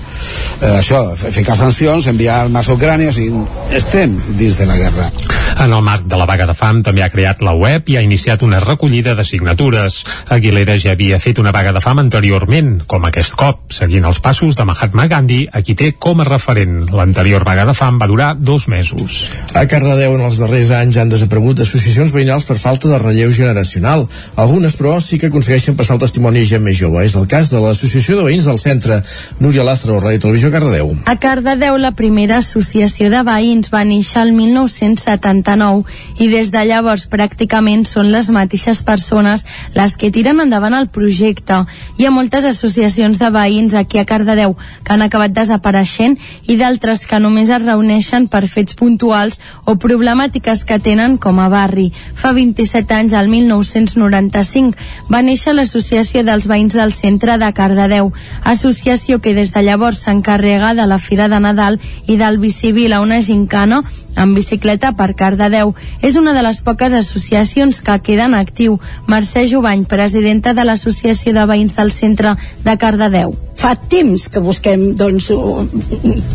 eh, 0.60 0.76
això, 0.78 1.02
ficar 1.16 1.56
sancions, 1.58 2.10
enviar 2.12 2.42
armes 2.46 2.68
a 2.68 2.76
Ucrània 2.76 3.12
o 3.12 3.16
sigui, 3.16 3.44
estem 3.76 4.20
dins 4.36 4.60
de 4.60 4.68
la 4.68 4.78
guerra 4.80 5.10
En 5.56 5.72
el 5.72 5.80
marc 5.80 6.04
de 6.04 6.16
la 6.20 6.26
vaga 6.28 6.44
de 6.44 6.52
fam 6.52 6.82
també 6.84 7.00
ha 7.00 7.08
creat 7.08 7.40
la 7.40 7.54
web 7.56 7.86
i 7.88 7.94
ha 7.96 8.02
iniciat 8.04 8.42
una 8.44 8.58
recollida 8.60 9.14
de 9.16 9.24
signatures. 9.24 10.02
Aguilera 10.36 10.74
ja 10.76 10.92
havia 10.92 11.16
fet 11.22 11.38
una 11.40 11.52
vaga 11.54 11.72
de 11.72 11.80
fam 11.80 12.02
anteriorment, 12.02 12.82
com 12.84 13.06
aquest 13.08 13.32
cop, 13.40 13.62
seguint 13.72 14.04
els 14.04 14.20
passos 14.20 14.58
de 14.58 14.66
Mahatma 14.68 15.06
Gandhi, 15.08 15.46
a 15.48 15.62
qui 15.64 15.72
té 15.78 15.94
com 15.96 16.20
a 16.20 16.26
referent. 16.28 16.90
L'anterior 16.92 17.46
vaga 17.48 17.64
de 17.64 17.72
fam 17.78 17.96
va 18.02 18.08
durar 18.10 18.34
dos 18.36 18.66
mesos. 18.68 19.16
A 19.56 19.64
Cardedeu 19.70 20.18
en 20.18 20.26
els 20.26 20.42
darrers 20.42 20.74
anys 20.76 21.00
han 21.00 21.14
desaparegut 21.14 21.64
associacions 21.64 22.12
veïnals 22.12 22.44
per 22.44 22.58
falta 22.60 22.92
de 22.92 23.00
relleu 23.00 23.32
generacional. 23.32 24.04
Algunes, 24.36 24.76
però, 24.76 24.98
sí 25.00 25.16
que 25.16 25.32
aconsegueixen 25.32 25.78
passar 25.80 25.96
el 25.96 26.04
testimoni 26.04 26.44
a 26.44 26.50
gent 26.52 26.64
més 26.68 26.76
jove. 26.76 27.00
És 27.06 27.16
el 27.16 27.30
cas 27.32 27.48
de 27.54 27.64
l'Associació 27.64 28.20
de 28.20 28.28
Veïns 28.28 28.50
del 28.50 28.60
Centre. 28.60 29.00
Núria 29.40 29.64
Lázaro, 29.64 30.02
Ràdio 30.06 30.20
Televisió 30.22 30.52
Cardedeu. 30.54 30.92
A 31.04 31.16
Cardedeu, 31.18 31.74
la 31.82 31.90
primera 31.98 32.36
associació 32.38 33.08
de 33.10 33.24
veïns 33.26 33.72
va 33.72 33.80
néixer 33.82 34.20
el 34.22 34.28
1979 34.36 36.22
i 36.22 36.28
des 36.30 36.52
de 36.54 36.62
llavors 36.68 37.08
pràcticament 37.10 37.82
són 37.90 38.12
les 38.12 38.28
mateixes 38.30 38.84
persones 38.86 39.42
les 39.74 39.96
que 39.98 40.12
tiren 40.14 40.38
endavant 40.44 40.76
el 40.78 40.86
projecte. 40.94 41.58
Hi 41.98 42.06
ha 42.06 42.12
moltes 42.14 42.46
associacions 42.46 43.18
de 43.18 43.30
veïns 43.34 43.74
aquí 43.74 43.98
a 43.98 44.04
Cardedeu 44.06 44.54
que 44.84 44.94
han 44.94 45.02
acabat 45.02 45.34
desapareixent 45.34 46.14
i 46.46 46.54
d'altres 46.60 47.02
que 47.10 47.18
només 47.18 47.50
es 47.50 47.66
reuneixen 47.66 48.28
per 48.30 48.44
fets 48.46 48.78
puntuals 48.78 49.40
o 49.64 49.74
problemàtiques 49.74 50.62
que 50.70 50.78
tenen 50.78 51.18
com 51.18 51.42
a 51.42 51.48
barri. 51.50 51.88
Fa 52.14 52.30
27 52.36 52.94
anys, 52.94 53.18
al 53.18 53.26
1995, 53.32 54.78
va 55.10 55.24
néixer 55.26 55.56
l'Associació 55.56 56.22
dels 56.22 56.46
Veïns 56.46 56.78
del 56.78 56.94
Centre 56.94 57.40
de 57.42 57.50
Cardedeu, 57.58 58.12
associació 58.44 59.18
que 59.18 59.34
des 59.34 59.50
de 59.50 59.66
llavors 59.66 59.95
s'encarrega 59.96 60.74
de 60.74 60.86
la 60.86 60.98
Fira 60.98 61.28
de 61.28 61.40
Nadal 61.40 61.80
i 62.06 62.16
del 62.16 62.38
Bicivil 62.38 62.92
a 62.92 63.00
una 63.00 63.20
gincana 63.20 63.82
en 64.16 64.34
bicicleta 64.34 64.92
per 64.96 65.12
Cardedeu. 65.14 65.74
És 66.02 66.16
una 66.16 66.34
de 66.36 66.42
les 66.46 66.60
poques 66.64 66.94
associacions 66.96 67.80
que 67.84 67.98
queden 68.02 68.34
actiu. 68.34 68.78
Mercè 69.06 69.46
Jovany, 69.50 69.84
presidenta 69.88 70.54
de 70.56 70.64
l'Associació 70.64 71.34
de 71.36 71.46
Veïns 71.48 71.76
del 71.76 71.92
Centre 71.92 72.36
de 72.64 72.76
Cardedeu. 72.80 73.36
Fa 73.56 73.72
temps 73.74 74.26
que 74.28 74.40
busquem 74.44 74.90
doncs, 74.98 75.30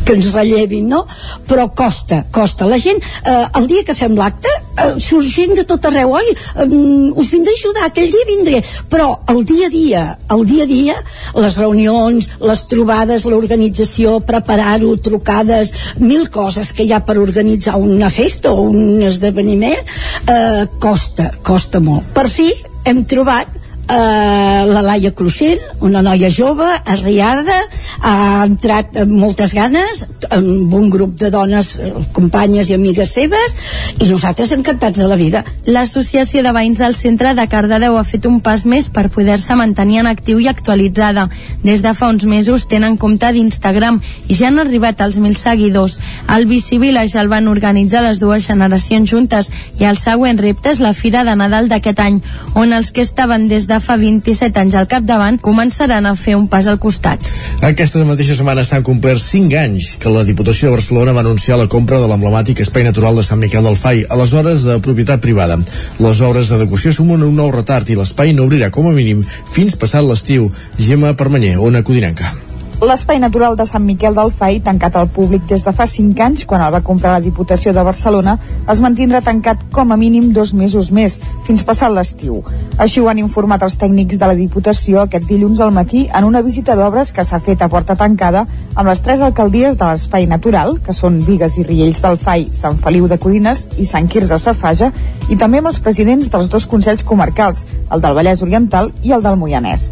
que 0.05 0.15
ens 0.15 0.31
rellevin, 0.33 0.87
no? 0.89 1.03
Però 1.47 1.67
costa, 1.77 2.23
costa. 2.33 2.65
La 2.65 2.79
gent, 2.81 2.97
eh, 3.25 3.45
el 3.59 3.67
dia 3.69 3.85
que 3.85 3.93
fem 3.93 4.15
l'acte, 4.17 4.49
eh, 4.49 4.95
surt 4.99 5.27
gent 5.29 5.53
de 5.55 5.65
tot 5.69 5.85
arreu, 5.85 6.15
oi, 6.17 6.31
eh, 6.31 6.65
us 7.13 7.29
vindré 7.29 7.53
a 7.53 7.59
ajudar, 7.59 7.85
aquell 7.85 8.09
dia 8.09 8.25
vindré. 8.27 8.63
Però 8.89 9.19
el 9.29 9.45
dia 9.45 9.67
a 9.67 9.69
dia, 9.69 10.17
el 10.31 10.45
dia 10.49 10.63
a 10.63 10.67
dia, 10.67 10.95
les 11.35 11.57
reunions, 11.57 12.29
les 12.41 12.65
trobades, 12.67 13.25
l'organització, 13.25 14.19
preparar-ho, 14.25 14.95
trucades, 14.97 15.73
mil 15.99 16.29
coses 16.29 16.73
que 16.73 16.83
hi 16.83 16.91
ha 16.91 17.05
per 17.05 17.19
organitzar 17.21 17.70
una 17.77 18.09
festa 18.09 18.51
o 18.51 18.67
un 18.69 19.01
esdeveniment, 19.05 19.81
eh, 20.27 20.67
costa, 20.79 21.31
costa 21.43 21.79
molt. 21.79 22.11
Per 22.15 22.27
fi 22.29 22.51
hem 22.83 23.03
trobat 23.05 23.59
eh, 23.91 24.65
la 24.67 24.81
Laia 24.81 25.11
Cruixent, 25.11 25.59
una 25.81 26.01
noia 26.01 26.29
jove, 26.31 26.67
arriada, 26.85 27.57
ha 28.01 28.43
entrat 28.45 28.97
amb 29.03 29.13
moltes 29.19 29.53
ganes, 29.57 30.05
amb 30.31 30.73
un 30.73 30.89
grup 30.93 31.17
de 31.19 31.31
dones, 31.33 31.73
eh, 31.77 31.91
companyes 32.15 32.69
i 32.69 32.77
amigues 32.77 33.11
seves, 33.11 33.57
i 33.99 34.07
nosaltres 34.09 34.53
encantats 34.55 34.97
de 34.97 35.07
la 35.07 35.17
vida. 35.19 35.43
L'Associació 35.65 36.43
de 36.43 36.53
Veïns 36.55 36.79
del 36.79 36.95
Centre 36.95 37.33
de 37.35 37.47
Cardedeu 37.51 37.97
ha 37.97 38.05
fet 38.07 38.25
un 38.29 38.39
pas 38.41 38.65
més 38.65 38.89
per 38.89 39.09
poder-se 39.09 39.55
mantenir 39.55 40.01
en 40.01 40.07
actiu 40.07 40.39
i 40.39 40.47
actualitzada. 40.47 41.27
Des 41.63 41.83
de 41.83 41.93
fa 41.93 42.09
uns 42.09 42.25
mesos 42.25 42.67
tenen 42.67 42.97
compte 42.97 43.31
d'Instagram 43.31 44.01
i 44.27 44.35
ja 44.35 44.47
han 44.47 44.59
arribat 44.59 45.01
als 45.01 45.19
mil 45.19 45.35
seguidors. 45.35 45.99
El 46.29 46.47
Bicivila 46.47 47.05
ja 47.07 47.21
el 47.21 47.31
van 47.31 47.47
organitzar 47.47 48.03
les 48.05 48.19
dues 48.19 48.47
generacions 48.47 49.09
juntes 49.09 49.51
i 49.79 49.85
el 49.85 49.97
següent 49.97 50.39
repte 50.39 50.71
és 50.71 50.79
la 50.79 50.93
Fira 50.93 51.25
de 51.27 51.35
Nadal 51.35 51.67
d'aquest 51.69 51.99
any, 51.99 52.21
on 52.55 52.73
els 52.73 52.91
que 52.91 53.01
estaven 53.01 53.47
des 53.51 53.67
de 53.67 53.80
fa 53.81 53.97
27 53.99 54.61
anys 54.61 54.77
al 54.79 54.87
capdavant 54.91 55.39
començaran 55.41 56.05
a 56.05 56.13
fer 56.15 56.35
un 56.37 56.47
pas 56.51 56.67
al 56.69 56.79
costat. 56.81 57.25
Aquesta 57.65 58.03
mateixa 58.07 58.37
setmana 58.37 58.63
s'han 58.67 58.85
complert 58.87 59.21
5 59.23 59.57
anys 59.61 59.95
que 60.01 60.13
la 60.13 60.23
Diputació 60.27 60.69
de 60.69 60.77
Barcelona 60.77 61.15
va 61.17 61.25
anunciar 61.25 61.57
la 61.59 61.69
compra 61.71 61.99
de 62.01 62.09
l'emblemàtic 62.11 62.61
Espai 62.63 62.85
Natural 62.87 63.17
de 63.17 63.25
Sant 63.27 63.41
Miquel 63.41 63.65
del 63.67 63.79
Fai, 63.79 64.05
aleshores 64.09 64.67
de 64.67 64.77
propietat 64.85 65.23
privada. 65.25 65.57
Les 65.99 66.21
obres 66.21 66.53
d'adequació 66.53 66.93
sumen 66.93 67.25
un 67.25 67.35
nou 67.35 67.51
retard 67.53 67.89
i 67.89 67.97
l'espai 67.99 68.33
no 68.37 68.47
obrirà 68.47 68.71
com 68.71 68.87
a 68.89 68.95
mínim 68.95 69.25
fins 69.25 69.75
passat 69.75 70.05
l'estiu. 70.05 70.51
Gemma 70.79 71.15
Permanyer, 71.17 71.57
Ona 71.59 71.83
Codinenca. 71.83 72.50
L'espai 72.81 73.19
natural 73.21 73.53
de 73.53 73.65
Sant 73.69 73.83
Miquel 73.85 74.15
del 74.17 74.31
Fai, 74.33 74.55
tancat 74.65 74.95
al 74.97 75.09
públic 75.13 75.43
des 75.45 75.61
de 75.61 75.69
fa 75.77 75.85
5 75.85 76.23
anys, 76.25 76.45
quan 76.49 76.63
el 76.65 76.71
va 76.73 76.79
comprar 76.81 77.11
la 77.13 77.21
Diputació 77.21 77.75
de 77.77 77.81
Barcelona, 77.85 78.39
es 78.73 78.79
mantindrà 78.81 79.19
tancat 79.21 79.59
com 79.75 79.91
a 79.93 79.97
mínim 80.01 80.31
dos 80.33 80.49
mesos 80.57 80.89
més, 80.89 81.19
fins 81.45 81.61
passat 81.67 81.93
l'estiu. 81.93 82.39
Així 82.81 82.97
ho 82.97 83.09
han 83.11 83.19
informat 83.21 83.61
els 83.61 83.75
tècnics 83.77 84.17
de 84.17 84.29
la 84.31 84.37
Diputació 84.39 85.03
aquest 85.03 85.27
dilluns 85.29 85.61
al 85.61 85.75
matí 85.75 86.07
en 86.09 86.25
una 86.25 86.41
visita 86.41 86.73
d'obres 86.79 87.11
que 87.13 87.21
s'ha 87.21 87.37
fet 87.45 87.61
a 87.61 87.67
porta 87.69 87.93
tancada 87.99 88.47
amb 88.73 88.89
les 88.89 89.03
tres 89.05 89.21
alcaldies 89.21 89.77
de 89.77 89.85
l'espai 89.85 90.25
natural, 90.25 90.79
que 90.81 90.97
són 90.97 91.19
Vigues 91.27 91.59
i 91.61 91.67
Riells 91.67 92.01
del 92.01 92.17
Fai, 92.17 92.47
Sant 92.51 92.79
Feliu 92.81 93.05
de 93.05 93.19
Codines 93.21 93.67
i 93.77 93.85
Sant 93.85 94.09
Quirze 94.09 94.41
Safaja, 94.41 94.89
i 95.29 95.37
també 95.37 95.61
amb 95.61 95.69
els 95.69 95.77
presidents 95.85 96.33
dels 96.33 96.49
dos 96.49 96.65
consells 96.65 97.05
comarcals, 97.05 97.67
el 97.91 98.01
del 98.01 98.17
Vallès 98.17 98.41
Oriental 98.41 98.89
i 99.03 99.13
el 99.13 99.21
del 99.21 99.37
Moianès. 99.37 99.91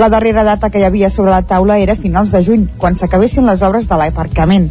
La 0.00 0.08
darrera 0.08 0.44
data 0.44 0.70
que 0.72 0.80
hi 0.80 0.84
havia 0.88 1.10
sobre 1.12 1.28
la 1.28 1.42
taula 1.44 1.74
era 1.78 1.92
finals 1.92 2.30
de 2.32 2.40
juny, 2.40 2.62
quan 2.80 2.94
s'acabessin 2.96 3.44
les 3.44 3.60
obres 3.66 3.84
de 3.84 3.98
l'aparcament. 4.00 4.70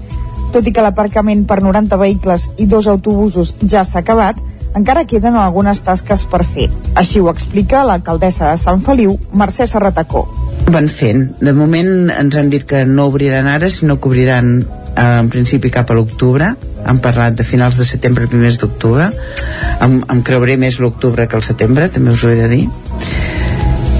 Tot 0.50 0.66
i 0.66 0.72
que 0.74 0.82
l'aparcament 0.82 1.44
per 1.46 1.60
90 1.62 2.00
vehicles 2.02 2.48
i 2.58 2.66
dos 2.66 2.88
autobusos 2.90 3.52
ja 3.62 3.84
s'ha 3.86 4.02
acabat, 4.02 4.40
encara 4.80 5.06
queden 5.06 5.38
algunes 5.38 5.84
tasques 5.86 6.26
per 6.32 6.42
fer. 6.56 6.66
Així 6.98 7.22
ho 7.22 7.30
explica 7.30 7.84
l'alcaldessa 7.86 8.50
de 8.50 8.58
Sant 8.58 8.82
Feliu, 8.88 9.14
Mercè 9.38 9.70
Serratacó. 9.70 10.26
Van 10.74 10.90
fent. 10.90 11.28
De 11.46 11.54
moment 11.54 12.10
ens 12.10 12.40
han 12.42 12.50
dit 12.50 12.66
que 12.66 12.82
no 12.90 13.06
obriran 13.14 13.46
ara, 13.54 13.70
sinó 13.70 14.00
que 14.02 14.10
obriran 14.10 14.64
eh, 14.64 15.20
en 15.20 15.30
principi 15.30 15.70
cap 15.70 15.94
a 15.94 16.00
l'octubre 16.00 16.56
han 16.90 17.04
parlat 17.06 17.38
de 17.38 17.46
finals 17.46 17.78
de 17.78 17.86
setembre 17.86 18.26
primers 18.32 18.58
d'octubre 18.58 19.12
em, 19.86 20.00
em 20.02 20.26
creuré 20.26 20.58
més 20.58 20.80
l'octubre 20.82 21.28
que 21.30 21.38
el 21.38 21.46
setembre 21.46 21.92
també 21.94 22.18
us 22.18 22.24
ho 22.24 22.34
he 22.34 22.40
de 22.40 22.50
dir 22.50 22.64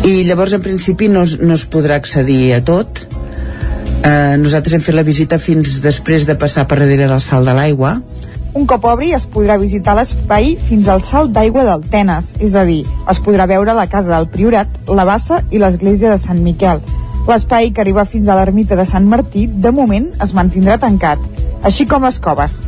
i 0.08 0.24
llavors 0.24 0.54
en 0.56 0.64
principi 0.64 1.10
no, 1.12 1.26
no 1.26 1.56
es 1.58 1.66
podrà 1.68 1.98
accedir 2.00 2.54
a 2.56 2.62
tot 2.66 3.04
eh, 3.04 4.38
nosaltres 4.40 4.78
hem 4.78 4.84
fet 4.86 4.96
la 4.96 5.04
visita 5.08 5.40
fins 5.42 5.80
després 5.84 6.28
de 6.30 6.38
passar 6.40 6.68
per 6.70 6.80
darrere 6.80 7.10
del 7.12 7.24
salt 7.24 7.48
de 7.50 7.56
l'aigua 7.58 7.98
un 8.60 8.66
cop 8.66 8.86
obri 8.90 9.12
es 9.14 9.28
podrà 9.30 9.60
visitar 9.62 9.94
l'espai 9.98 10.56
fins 10.70 10.88
al 10.90 11.04
salt 11.06 11.30
d'aigua 11.36 11.66
del 11.68 11.84
Tenes, 11.92 12.32
és 12.42 12.56
a 12.58 12.64
dir, 12.66 12.82
es 13.12 13.20
podrà 13.22 13.46
veure 13.50 13.76
la 13.78 13.86
casa 13.88 14.10
del 14.16 14.26
Priorat, 14.34 14.80
la 14.90 15.06
bassa 15.06 15.44
i 15.54 15.62
l'església 15.62 16.10
de 16.10 16.18
Sant 16.18 16.42
Miquel. 16.42 16.82
L'espai 17.30 17.70
que 17.70 17.84
arriba 17.84 18.08
fins 18.10 18.28
a 18.28 18.40
l'ermita 18.40 18.76
de 18.76 18.88
Sant 18.90 19.06
Martí, 19.06 19.46
de 19.46 19.70
moment, 19.70 20.10
es 20.26 20.34
mantindrà 20.34 20.80
tancat, 20.82 21.22
així 21.62 21.86
com 21.86 22.08
les 22.08 22.18
coves. 22.18 22.64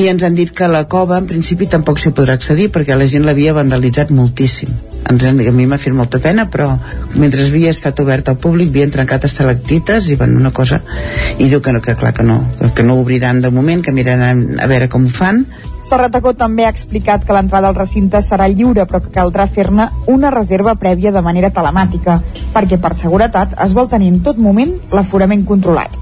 I 0.00 0.08
ens 0.08 0.24
han 0.24 0.38
dit 0.38 0.54
que 0.54 0.70
la 0.70 0.86
cova, 0.88 1.18
en 1.20 1.28
principi, 1.28 1.68
tampoc 1.68 2.00
s'hi 2.00 2.14
podrà 2.16 2.38
accedir 2.38 2.70
perquè 2.72 2.96
la 2.96 3.08
gent 3.10 3.28
l'havia 3.28 3.52
vandalitzat 3.52 4.14
moltíssim. 4.14 4.72
Ens 5.08 5.24
han, 5.24 5.40
a 5.40 5.52
mi 5.56 5.66
m'ha 5.66 5.78
fet 5.80 5.94
molta 5.96 6.20
pena, 6.20 6.44
però 6.52 6.68
mentre 7.14 7.46
havia 7.46 7.72
estat 7.72 8.00
obert 8.02 8.28
al 8.28 8.36
públic 8.36 8.68
havien 8.72 8.92
trencat 8.92 9.24
estalactites 9.28 10.10
i 10.12 10.18
van 10.20 10.36
una 10.36 10.52
cosa 10.52 10.82
i 11.38 11.48
diu 11.48 11.62
que, 11.64 11.72
no, 11.72 11.80
que 11.80 11.96
clar 11.96 12.12
que 12.14 12.26
no, 12.26 12.42
que 12.74 12.84
no 12.84 12.98
obriran 13.00 13.40
de 13.40 13.50
moment, 13.50 13.82
que 13.84 13.94
miraran 13.96 14.58
a 14.60 14.68
veure 14.68 14.90
com 14.92 15.08
ho 15.08 15.14
fan 15.14 15.46
Serratacó 15.88 16.34
també 16.36 16.66
ha 16.66 16.72
explicat 16.74 17.22
que 17.24 17.32
l'entrada 17.32 17.70
al 17.70 17.76
recinte 17.76 18.20
serà 18.24 18.48
lliure 18.50 18.84
però 18.90 19.00
que 19.04 19.12
caldrà 19.14 19.46
fer-ne 19.48 19.86
una 20.12 20.32
reserva 20.34 20.74
prèvia 20.76 21.12
de 21.14 21.22
manera 21.24 21.52
telemàtica 21.54 22.18
perquè 22.52 22.80
per 22.82 22.92
seguretat 22.98 23.54
es 23.64 23.72
vol 23.78 23.88
tenir 23.88 24.10
en 24.12 24.20
tot 24.26 24.42
moment 24.42 24.74
l'aforament 24.92 25.46
controlat. 25.48 25.96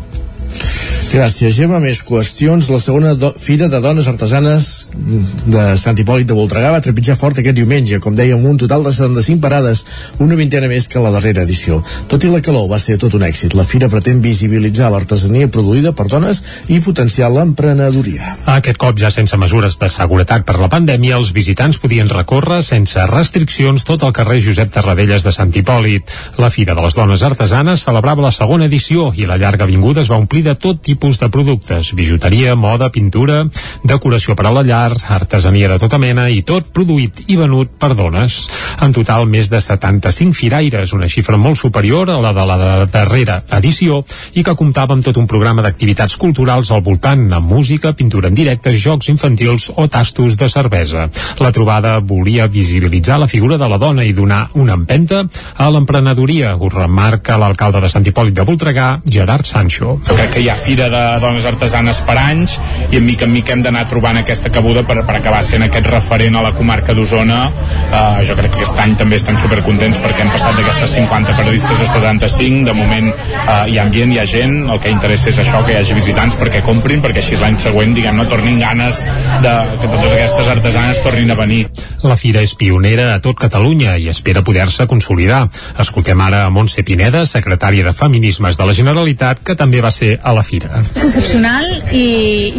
Gràcies, 1.07 1.55
Gemma. 1.55 1.79
Més 1.81 2.03
qüestions. 2.03 2.67
La 2.73 2.81
segona 2.83 3.15
Fira 3.39 3.71
de 3.71 3.81
Dones 3.81 4.09
Artesanes 4.11 4.67
de 4.95 5.65
Sant 5.81 5.99
Hipòlit 5.99 6.29
de 6.29 6.37
Voltregà 6.37 6.71
va 6.75 6.83
trepitjar 6.85 7.17
fort 7.19 7.39
aquest 7.41 7.57
diumenge, 7.57 7.99
com 8.03 8.15
dèiem, 8.17 8.43
un 8.45 8.59
total 8.61 8.85
de 8.87 8.93
75 8.95 9.41
parades, 9.43 9.85
una 10.23 10.39
vintena 10.39 10.69
més 10.71 10.89
que 10.89 11.03
la 11.03 11.13
darrera 11.15 11.45
edició. 11.47 11.79
Tot 12.11 12.25
i 12.25 12.31
la 12.33 12.43
calor 12.45 12.69
va 12.71 12.79
ser 12.83 12.99
tot 13.03 13.15
un 13.19 13.25
èxit. 13.27 13.55
La 13.59 13.67
Fira 13.67 13.89
pretén 13.93 14.23
visibilitzar 14.25 14.91
l'artesania 14.93 15.51
produïda 15.53 15.93
per 15.97 16.09
dones 16.13 16.43
i 16.73 16.81
potenciar 16.85 17.31
l'emprenedoria. 17.33 18.37
Aquest 18.57 18.81
cop, 18.83 18.99
ja 19.01 19.11
sense 19.15 19.37
mesures 19.41 19.79
de 19.81 19.91
seguretat 19.93 20.47
per 20.47 20.59
la 20.61 20.71
pandèmia, 20.73 21.17
els 21.21 21.33
visitants 21.37 21.81
podien 21.83 22.11
recórrer 22.13 22.63
sense 22.67 23.07
restriccions 23.11 23.85
tot 23.87 24.05
el 24.07 24.15
carrer 24.17 24.41
Josep 24.45 24.73
Tarradellas 24.75 25.27
de 25.27 25.35
Sant 25.35 25.55
Hipòlit. 25.55 26.15
La 26.43 26.51
Fira 26.51 26.77
de 26.77 26.85
les 26.85 26.99
Dones 26.99 27.25
Artesanes 27.27 27.85
celebrava 27.87 28.25
la 28.27 28.35
segona 28.35 28.69
edició 28.71 29.11
i 29.17 29.27
la 29.27 29.39
llarga 29.41 29.67
avinguda 29.67 30.03
es 30.03 30.11
va 30.13 30.21
omplir 30.21 30.45
de 30.47 30.55
tot 30.55 30.83
tipus 30.85 31.21
de 31.21 31.31
productes, 31.33 31.93
bijuteria, 31.97 32.55
moda, 32.57 32.91
pintura, 32.93 33.45
decoració 33.85 34.37
per 34.37 34.49
a 34.49 34.55
la 34.55 34.63
llar, 34.67 34.76
artesania 34.77 35.69
de 35.73 35.79
tota 35.81 35.99
mena 35.99 36.27
i 36.31 36.43
tot 36.47 36.69
produït 36.75 37.23
i 37.27 37.37
venut 37.39 37.73
per 37.81 37.95
dones. 37.97 38.39
En 38.83 38.93
total, 38.93 39.27
més 39.31 39.49
de 39.53 39.61
75 39.63 40.37
firaires, 40.37 40.93
una 40.97 41.09
xifra 41.09 41.39
molt 41.41 41.59
superior 41.61 42.11
a 42.13 42.19
la 42.21 42.33
de 42.37 42.45
la 42.49 42.57
darrera 42.93 43.41
edició 43.59 44.03
i 44.35 44.45
que 44.45 44.57
comptava 44.59 44.95
amb 44.97 45.05
tot 45.07 45.17
un 45.21 45.29
programa 45.31 45.65
d'activitats 45.65 46.17
culturals 46.21 46.71
al 46.71 46.85
voltant, 46.87 47.27
amb 47.33 47.53
música, 47.53 47.95
pintura 47.97 48.29
en 48.29 48.37
directe, 48.37 48.75
jocs 48.77 49.09
infantils 49.13 49.71
o 49.75 49.89
tastos 49.89 50.37
de 50.37 50.49
cervesa. 50.53 51.09
La 51.41 51.53
trobada 51.53 51.99
volia 52.01 52.47
visibilitzar 52.47 53.19
la 53.21 53.31
figura 53.31 53.59
de 53.59 53.69
la 53.69 53.79
dona 53.79 54.05
i 54.05 54.15
donar 54.17 54.51
una 54.55 54.77
empenta 54.77 55.25
a 55.57 55.71
l'emprenedoria, 55.71 56.57
ho 56.57 56.69
remarca 56.73 57.39
l'alcalde 57.41 57.81
de 57.81 57.91
Sant 57.93 58.07
Hipòlit 58.07 58.37
de 58.37 58.47
Voltregà, 58.47 58.89
Gerard 59.05 59.47
Sancho. 59.49 59.99
Jo 60.07 60.17
crec 60.19 60.35
que 60.37 60.45
hi 60.45 60.51
ha 60.53 60.59
fira 60.61 60.91
de 60.93 61.05
dones 61.23 61.47
artesanes 61.49 62.03
per 62.07 62.19
anys 62.21 62.59
i 62.91 63.01
en 63.01 63.07
mica 63.07 63.27
en 63.27 63.33
mica 63.33 63.55
hem 63.55 63.63
d'anar 63.65 63.87
trobant 63.91 64.21
aquesta 64.21 64.53
cabuda 64.67 64.83
per, 64.83 65.05
per 65.07 65.15
acabar 65.21 65.45
sent 65.47 65.63
aquest 65.63 65.87
referent 65.87 66.35
a 66.35 66.41
la 66.43 66.51
comarca 66.57 66.95
d'Osona 66.97 67.37
uh, 67.47 68.19
jo 68.27 68.35
crec 68.35 68.51
que 68.51 68.59
aquest 68.65 68.81
any 68.83 68.97
també 68.99 69.21
estem 69.21 69.37
supercontents 69.39 70.01
perquè 70.03 70.25
hem 70.25 70.33
passat 70.33 70.59
d'aquestes 70.59 70.97
50 70.97 71.37
periodistes 71.39 71.83
a 71.85 71.87
75 71.93 72.67
de 72.67 72.75
moment 72.75 73.13
uh, 73.13 73.63
hi 73.71 73.79
ha 73.79 73.85
ambient, 73.87 74.11
hi 74.11 74.19
ha 74.19 74.27
gent 74.27 74.57
el 74.67 74.81
que 74.83 74.91
interessa 74.91 75.31
és 75.31 75.39
això, 75.45 75.63
que 75.63 75.77
hi 75.77 75.79
hagi 75.79 75.95
visitants 75.95 76.35
perquè 76.41 76.65
comprin, 76.67 77.05
perquè 77.05 77.23
així 77.23 77.39
l'any 77.39 77.61
següent 77.63 77.95
diguem 77.95 78.19
no 78.19 78.27
tornin 78.27 78.59
ganes 78.59 79.05
de 79.45 79.55
que 79.77 79.93
totes 79.93 80.17
aquestes 80.17 80.51
artesanes 80.57 81.03
tornin 81.07 81.31
a 81.31 81.39
venir 81.39 81.63
La 82.07 82.17
fira 82.19 82.43
és 82.45 82.53
pionera 82.59 83.09
a 83.15 83.21
tot 83.23 83.39
Catalunya 83.41 83.97
i 83.99 84.07
espera 84.11 84.43
poder-se 84.47 84.87
consolidar. 84.87 85.47
Escoltem 85.83 86.21
ara 86.23 86.45
a 86.47 86.51
Montse 86.55 86.85
Pineda, 86.87 87.25
secretària 87.27 87.85
de 87.87 87.93
Feminismes 87.97 88.59
de 88.59 88.67
la 88.69 88.75
Generalitat, 88.77 89.43
que 89.47 89.57
també 89.59 89.81
va 89.83 89.91
ser 89.91 90.13
a 90.23 90.35
la 90.37 90.45
fira. 90.47 90.85
És 90.95 91.07
excepcional 91.09 91.67
i, 91.91 92.07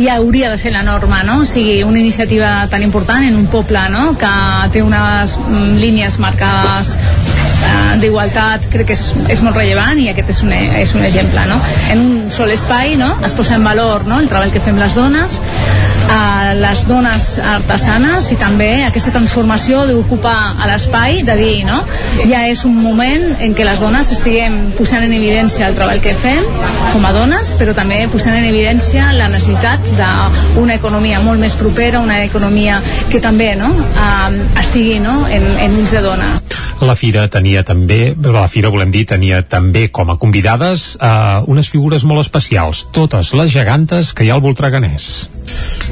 i 0.03 0.09
hauria 0.11 0.51
de 0.51 0.59
ser 0.59 0.73
la 0.75 0.83
norma, 0.83 1.21
no? 1.27 1.41
O 1.45 1.47
sigui, 1.47 1.79
una 1.97 2.03
iniciativa 2.03 2.67
tan 2.69 2.83
important 2.83 3.23
en 3.23 3.35
un 3.35 3.47
poble, 3.47 3.79
no?, 3.89 4.11
que 4.21 4.29
té 4.71 4.83
unes 4.85 5.33
mm, 5.39 5.77
línies 5.81 6.19
marcades 6.21 6.93
eh, 6.93 7.97
d'igualtat 8.03 8.69
crec 8.69 8.91
que 8.91 8.97
és, 8.97 9.07
és 9.33 9.41
molt 9.41 9.57
rellevant 9.57 9.97
i 9.97 10.09
aquest 10.11 10.29
és 10.35 10.43
un, 10.45 10.53
és 10.53 10.93
un 10.93 11.05
exemple 11.07 11.47
no? 11.49 11.57
en 11.89 12.03
un 12.05 12.31
sol 12.33 12.53
espai 12.53 12.93
no? 13.01 13.15
es 13.25 13.33
posa 13.33 13.57
en 13.57 13.65
valor 13.65 14.05
no? 14.05 14.21
el 14.21 14.29
treball 14.29 14.53
que 14.53 14.61
fem 14.61 14.77
les 14.77 14.93
dones 14.97 15.41
a 16.09 16.53
les 16.57 16.83
dones 16.87 17.25
artesanes 17.43 18.29
i 18.31 18.37
també 18.39 18.69
aquesta 18.85 19.11
transformació 19.15 19.83
d'ocupar 19.89 20.55
l'espai, 20.69 21.21
de 21.27 21.35
dir, 21.39 21.65
no? 21.67 21.79
Ja 22.29 22.45
és 22.47 22.63
un 22.67 22.77
moment 22.79 23.25
en 23.43 23.55
què 23.57 23.65
les 23.67 23.81
dones 23.83 24.11
estiguem 24.15 24.57
posant 24.77 25.03
en 25.03 25.13
evidència 25.17 25.67
el 25.67 25.75
treball 25.77 26.01
que 26.03 26.15
fem 26.17 26.43
com 26.93 27.05
a 27.05 27.13
dones, 27.15 27.53
però 27.59 27.75
també 27.77 27.99
posant 28.11 28.37
en 28.37 28.47
evidència 28.47 29.11
la 29.17 29.29
necessitat 29.33 29.91
d'una 30.55 30.77
economia 30.79 31.21
molt 31.23 31.43
més 31.43 31.55
propera, 31.59 32.01
una 32.03 32.21
economia 32.23 32.79
que 33.11 33.21
també 33.23 33.53
no? 33.59 33.71
Uh, 33.93 34.31
estigui 34.63 34.99
no? 35.03 35.19
en, 35.27 35.47
en 35.67 35.81
ulls 35.81 35.95
de 35.95 36.03
dona. 36.05 36.31
La 36.77 36.93
fira 36.93 37.23
tenia 37.33 37.63
també, 37.65 38.13
la 38.21 38.45
fira 38.51 38.69
volem 38.69 38.91
dir, 38.93 39.07
tenia 39.09 39.41
també 39.49 39.87
com 39.89 40.11
a 40.13 40.17
convidades 40.21 40.91
uh, 41.01 41.41
unes 41.49 41.71
figures 41.73 42.05
molt 42.05 42.21
especials, 42.21 42.85
totes 42.93 43.33
les 43.33 43.49
gegantes 43.49 44.13
que 44.13 44.27
hi 44.27 44.29
ha 44.29 44.37
al 44.37 44.45
Voltreganès. 44.45 45.07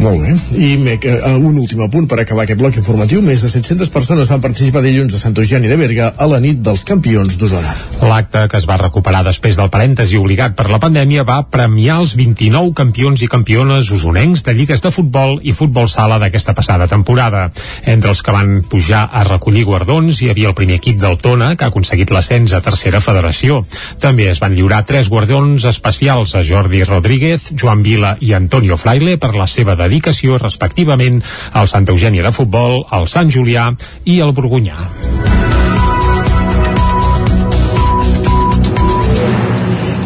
Molt 0.03 0.19
bé. 0.21 0.33
I 0.59 0.75
me, 0.77 0.97
uh, 0.99 1.37
un 1.39 1.57
últim 1.57 1.81
apunt 1.85 2.07
per 2.11 2.19
acabar 2.21 2.43
aquest 2.43 2.59
bloc 2.59 2.77
informatiu. 2.77 3.21
Més 3.23 3.41
de 3.45 3.49
700 3.49 3.89
persones 3.93 4.29
van 4.29 4.43
participar 4.43 4.83
dilluns 4.83 5.15
a 5.15 5.21
Sant 5.21 5.35
Eugeni 5.39 5.71
de 5.71 5.77
Berga 5.79 6.11
a 6.19 6.27
la 6.29 6.41
nit 6.43 6.59
dels 6.61 6.83
campions 6.87 7.39
d'Osona. 7.39 7.71
L'acte, 8.05 8.45
que 8.51 8.59
es 8.59 8.67
va 8.67 8.77
recuperar 8.81 9.23
després 9.25 9.57
del 9.57 9.71
parèntesi 9.73 10.19
obligat 10.19 10.57
per 10.57 10.67
la 10.69 10.81
pandèmia, 10.83 11.23
va 11.27 11.39
premiar 11.49 12.01
els 12.03 12.15
29 12.19 12.75
campions 12.77 13.23
i 13.23 13.31
campiones 13.31 13.89
usonencs 13.95 14.43
de 14.45 14.53
lligues 14.57 14.83
de 14.83 14.91
futbol 14.91 15.39
i 15.41 15.55
futbol 15.55 15.87
sala 15.89 16.19
d'aquesta 16.21 16.53
passada 16.53 16.89
temporada. 16.91 17.47
Entre 17.85 18.11
els 18.11 18.21
que 18.21 18.35
van 18.35 18.59
pujar 18.69 19.07
a 19.11 19.23
recollir 19.25 19.63
guardons 19.65 20.21
hi 20.21 20.29
havia 20.33 20.51
el 20.51 20.57
primer 20.59 20.74
equip 20.75 20.99
del 21.01 21.17
Tona, 21.21 21.53
que 21.55 21.65
ha 21.65 21.71
aconseguit 21.73 22.11
l'ascens 22.13 22.53
a 22.53 22.61
tercera 22.65 23.01
federació. 23.03 23.61
També 24.01 24.29
es 24.31 24.41
van 24.43 24.55
lliurar 24.55 24.83
tres 24.85 25.09
guardons 25.09 25.65
especials 25.65 26.35
a 26.35 26.43
Jordi 26.45 26.83
Rodríguez, 26.85 27.51
Joan 27.55 27.83
Vila 27.85 28.15
i 28.21 28.33
Antonio 28.37 28.77
Fraile 28.77 29.17
per 29.17 29.33
la 29.35 29.47
seva 29.47 29.77
dedicació 29.79 30.39
respectivament 30.41 31.21
al 31.53 31.71
Santa 31.71 31.95
Eugènia 31.95 32.25
de 32.25 32.35
Futbol, 32.35 32.83
al 32.91 33.09
Sant 33.11 33.31
Julià 33.31 33.71
i 34.05 34.21
al 34.21 34.35
Borgunyà. 34.35 35.23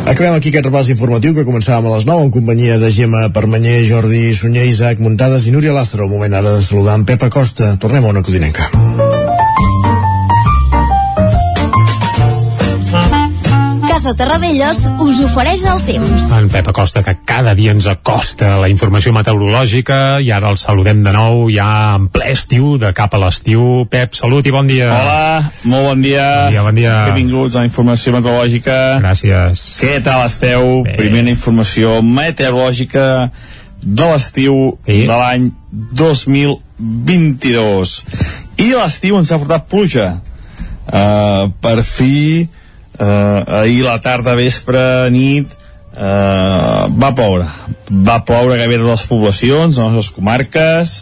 Acabem 0.09 0.33
aquí 0.33 0.49
aquest 0.49 0.65
repàs 0.65 0.87
informatiu 0.89 1.35
que 1.35 1.43
començàvem 1.45 1.85
a 1.85 1.91
les 1.93 2.07
9 2.09 2.23
en 2.25 2.31
companyia 2.33 2.79
de 2.81 2.89
Gemma 2.95 3.27
Permanyer, 3.35 3.83
Jordi 3.85 4.23
Sunyer, 4.33 4.65
Isaac 4.71 5.05
Muntades 5.05 5.45
i 5.45 5.53
Núria 5.53 5.75
Lázaro. 5.75 6.09
Moment 6.09 6.33
ara 6.33 6.55
de 6.57 6.65
saludar 6.65 6.97
en 6.97 7.05
Pep 7.05 7.29
Acosta. 7.29 7.75
Tornem 7.77 8.09
a 8.09 8.17
una 8.17 8.25
codinenca. 8.25 8.71
Casa 13.99 14.15
Terradellos 14.15 14.85
us 15.03 15.17
ofereix 15.25 15.65
el 15.67 15.81
temps. 15.83 16.29
En 16.31 16.45
Pep 16.47 16.69
Acosta, 16.71 17.01
que 17.03 17.19
cada 17.27 17.51
dia 17.51 17.75
ens 17.75 17.83
acosta 17.91 18.55
la 18.55 18.71
informació 18.71 19.11
meteorològica 19.11 20.23
i 20.23 20.31
ara 20.31 20.47
el 20.53 20.57
saludem 20.61 21.01
de 21.03 21.11
nou 21.11 21.51
ja 21.51 21.97
en 21.97 22.05
ple 22.07 22.29
estiu, 22.31 22.77
de 22.79 22.95
cap 22.95 23.11
a 23.11 23.19
l'estiu. 23.19 23.83
Pep, 23.91 24.15
salut 24.15 24.47
i 24.47 24.55
bon 24.55 24.71
dia. 24.71 24.87
Hola, 24.87 25.51
molt 25.67 25.83
bon 25.89 25.99
dia. 26.05 26.23
Bon 26.31 26.47
dia, 26.53 26.63
bon 26.63 26.79
dia. 26.79 26.93
Benvinguts 27.09 27.57
a 27.57 27.59
la 27.59 27.67
informació 27.67 28.15
meteorològica. 28.15 29.03
Gràcies. 29.03 29.83
Què 29.83 29.99
tal 30.05 30.23
esteu? 30.29 30.87
Bé. 30.87 30.95
Primera 30.95 31.27
informació 31.33 31.99
meteorològica 31.99 33.27
de 33.83 34.05
l'estiu 34.13 34.79
Sí. 34.87 35.03
de 35.11 35.15
l'any 35.25 35.51
2022. 35.99 38.07
I 38.63 38.71
l'estiu 38.79 39.19
ens 39.19 39.27
ha 39.35 39.43
portat 39.43 39.67
pluja. 39.67 40.23
Uh, 40.87 41.51
per 41.59 41.83
fi, 41.83 42.47
uh, 42.99 43.61
ahir 43.61 43.83
la 43.85 43.97
tarda, 44.03 44.35
vespre, 44.37 44.81
nit, 45.13 45.55
uh, 45.95 46.87
va 46.91 47.13
ploure. 47.15 47.47
Va 47.89 48.19
ploure 48.27 48.57
gairebé 48.59 48.83
a 48.83 48.91
les 48.91 49.05
poblacions, 49.09 49.77
a 49.77 49.87
les 49.87 49.97
nostres 49.97 50.15
comarques, 50.15 50.99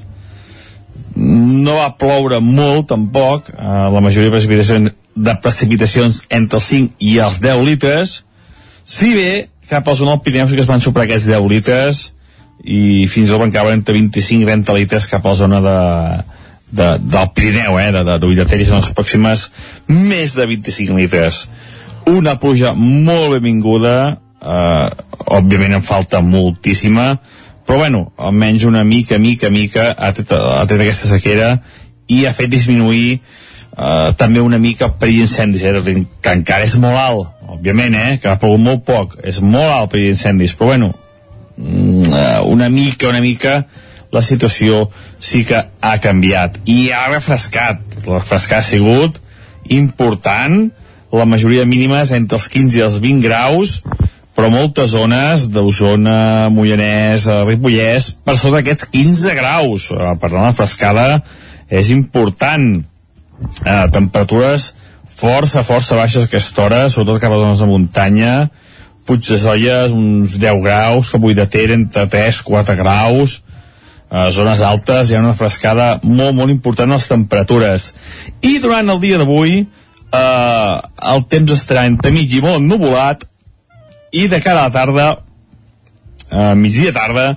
no 1.18 1.80
va 1.80 1.90
ploure 1.98 2.40
molt 2.44 2.92
tampoc. 2.94 3.52
Uh, 3.56 3.90
la 3.94 4.02
majoria 4.06 4.30
de 4.30 4.36
precipitacions, 4.38 4.96
de 5.18 5.36
precipitacions 5.42 6.22
entre 6.30 6.62
els 6.62 6.72
5 6.72 7.08
i 7.10 7.18
els 7.26 7.42
10 7.42 7.64
litres. 7.66 8.20
Si 8.86 9.14
bé 9.18 9.48
cap 9.68 9.88
al 9.88 9.98
zona 10.00 10.16
del 10.24 10.48
que 10.48 10.62
es 10.62 10.70
van 10.70 10.80
superar 10.80 11.08
aquests 11.08 11.28
10 11.28 11.50
litres 11.52 12.14
i 12.64 13.06
fins 13.08 13.28
i 13.28 13.32
tot 13.32 13.42
van 13.42 13.52
caure 13.52 13.74
entre 13.76 13.94
25 13.94 14.44
i 14.44 14.48
30 14.48 14.76
litres 14.78 15.08
cap 15.12 15.26
a 15.26 15.34
la 15.34 15.36
zona 15.36 15.60
de, 15.62 15.80
de, 16.72 16.88
del 17.04 17.30
Pirineu, 17.36 17.78
eh, 17.80 17.92
de, 17.92 18.04
de, 18.04 18.18
de 18.18 18.28
Villateris 18.28 18.72
en 18.72 18.82
les 18.82 18.94
pròximes 18.96 19.50
més 19.88 20.34
de 20.38 20.48
25 20.48 20.98
litres 20.98 21.48
una 22.08 22.38
pluja 22.40 22.74
molt 22.78 23.38
benvinguda 23.38 23.98
eh, 24.14 24.88
òbviament 25.38 25.78
en 25.80 25.86
falta 25.86 26.22
moltíssima 26.24 27.18
però 27.68 27.82
bueno, 27.82 28.14
almenys 28.16 28.64
una 28.64 28.86
mica, 28.88 29.18
mica, 29.20 29.50
mica 29.52 29.92
ha 29.92 30.14
tret, 30.16 30.32
ha 30.32 30.64
tret 30.70 30.86
aquesta 30.86 31.10
sequera 31.12 31.58
i 32.08 32.24
ha 32.26 32.32
fet 32.34 32.50
disminuir 32.54 33.18
eh, 33.78 34.14
també 34.18 34.40
una 34.40 34.58
mica 34.58 34.88
el 34.88 34.96
perill 35.02 35.26
d'incendis, 35.26 35.66
eh, 35.68 35.98
que 36.24 36.36
encara 36.40 36.64
és 36.64 36.78
molt 36.80 36.96
alt 37.02 37.38
òbviament, 37.58 37.96
eh, 37.96 38.16
que 38.22 38.30
ha 38.32 38.38
plogut 38.40 38.64
molt 38.64 38.86
poc, 38.88 39.18
és 39.24 39.42
molt 39.44 39.72
alt 39.72 39.92
per 39.92 40.04
incendis, 40.04 40.56
però 40.56 40.72
bueno, 40.74 40.94
mm, 41.58 42.14
eh, 42.14 42.40
una 42.48 42.70
mica, 42.70 43.10
una 43.10 43.22
mica, 43.22 43.66
la 44.12 44.22
situació 44.22 44.90
sí 45.20 45.44
que 45.46 45.60
ha 45.82 45.98
canviat. 46.00 46.62
I 46.66 46.92
ha 46.96 47.08
refrescat. 47.12 47.82
El 48.06 48.14
refrescar 48.14 48.62
ha 48.62 48.64
sigut 48.64 49.20
important, 49.76 50.72
la 51.12 51.26
majoria 51.26 51.66
mínimes 51.66 52.12
entre 52.16 52.38
els 52.38 52.48
15 52.52 52.80
i 52.80 52.84
els 52.86 53.00
20 53.04 53.24
graus, 53.24 53.82
però 54.38 54.52
moltes 54.54 54.92
zones 54.94 55.48
d'Osona, 55.50 56.50
Moianès, 56.54 57.26
eh, 57.26 57.44
Ripollès, 57.48 58.12
per 58.24 58.38
sota 58.38 58.60
d'aquests 58.60 58.90
15 58.94 59.34
graus. 59.38 59.90
Eh, 59.92 60.14
per 60.22 60.30
tant, 60.30 60.44
la 60.44 60.54
frescada 60.54 61.24
és 61.70 61.90
important. 61.90 62.84
Eh, 63.66 63.86
temperatures 63.94 64.74
força, 65.18 65.64
força 65.64 65.98
baixes 65.98 66.28
aquesta 66.28 66.64
hora, 66.64 66.90
sobretot 66.90 67.22
cap 67.22 67.34
a 67.34 67.42
zones 67.42 67.60
de 67.60 67.70
muntanya, 67.70 68.50
Puig 69.08 69.24
de 69.24 69.94
uns 69.96 70.34
10 70.36 70.62
graus, 70.62 71.10
Capull 71.10 71.34
de 71.34 71.46
Ter, 71.48 71.72
entre 71.72 72.08
3 72.12 72.42
4 72.44 72.76
graus, 72.76 73.42
a 74.10 74.30
zones 74.32 74.60
altes 74.60 75.10
hi 75.10 75.16
ha 75.16 75.22
una 75.22 75.34
frescada 75.34 76.00
molt, 76.04 76.36
molt 76.36 76.52
important 76.52 76.92
a 76.92 76.98
les 77.00 77.08
temperatures. 77.08 77.94
I 78.42 78.58
durant 78.60 78.90
el 78.90 79.00
dia 79.00 79.18
d'avui 79.18 79.66
eh, 80.14 80.76
el 81.14 81.26
temps 81.32 81.54
estarà 81.56 81.86
entre 81.90 82.12
mig 82.16 82.32
i 82.34 82.42
molt 82.44 82.64
nuvolat 82.64 83.26
i 84.16 84.28
de 84.32 84.40
cara 84.42 84.64
a 84.64 84.70
la 84.70 84.74
tarda, 84.74 85.08
eh, 86.32 86.56
migdia 86.56 86.94
tarda, 86.96 87.36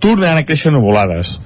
tornaran 0.00 0.40
a 0.40 0.46
créixer 0.46 0.72
nuvolades. 0.72 1.38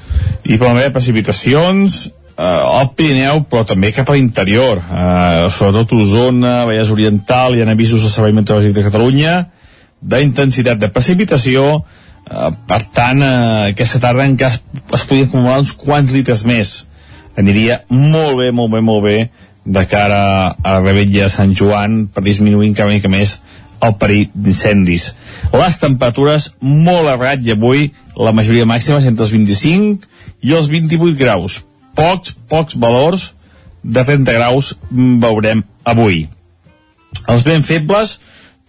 I 0.44 0.58
poden 0.58 0.78
haver 0.78 0.92
precipitacions 0.94 2.06
eh, 2.06 2.42
al 2.42 2.92
Pirineu, 2.96 3.44
però 3.50 3.64
també 3.66 3.92
cap 3.92 4.10
a 4.10 4.18
l'interior, 4.18 4.82
eh, 4.82 5.48
sobretot 5.54 5.96
Osona, 5.98 6.64
Vallès 6.68 6.90
Oriental, 6.90 7.56
hi 7.56 7.64
ha 7.64 7.70
avisos 7.70 8.04
del 8.04 8.12
Servei 8.12 8.36
Meteorològic 8.36 8.76
de 8.76 8.86
Catalunya, 8.86 9.40
d'intensitat 10.00 10.78
de 10.80 10.92
precipitació, 10.92 11.82
Uh, 12.30 12.52
per 12.68 12.84
tant, 12.94 13.24
uh, 13.24 13.72
aquesta 13.72 13.98
tarda 13.98 14.22
encara 14.28 14.52
es, 14.54 14.60
es 14.94 15.04
podien 15.08 15.26
acumular 15.26 15.56
uns 15.58 15.72
quants 15.74 16.12
litres 16.14 16.44
més. 16.46 16.84
Aniria 17.40 17.80
molt 17.90 18.36
bé, 18.38 18.50
molt 18.54 18.70
bé, 18.70 18.82
molt 18.86 19.02
bé 19.02 19.16
de 19.64 19.84
cara 19.86 20.20
a 20.50 20.76
la 20.76 20.80
rebetlla 20.80 21.26
de 21.26 21.32
Sant 21.32 21.54
Joan 21.56 22.06
per 22.12 22.24
disminuir 22.24 22.70
encara 22.70 22.92
mica 22.92 23.11
més 23.12 23.38
el 23.80 23.96
perill 24.00 24.28
d'incendis. 24.34 25.11
Les 25.52 25.78
temperatures 25.80 26.50
molt 26.61 27.08
a 27.08 27.16
ratll 27.16 27.52
avui, 27.54 27.90
la 28.16 28.34
majoria 28.36 28.68
màxima 28.68 29.00
entre 29.00 29.26
els 29.26 29.32
25 29.32 30.08
i 30.46 30.54
els 30.56 30.68
28 30.72 31.16
graus. 31.18 31.61
Pocs, 31.96 32.36
pocs 32.48 32.76
valors 32.80 33.30
de 33.82 34.04
30 34.04 34.36
graus 34.36 34.74
veurem 34.90 35.64
avui. 35.84 36.26
Els 37.28 37.44
ben 37.44 37.64
febles, 37.66 38.18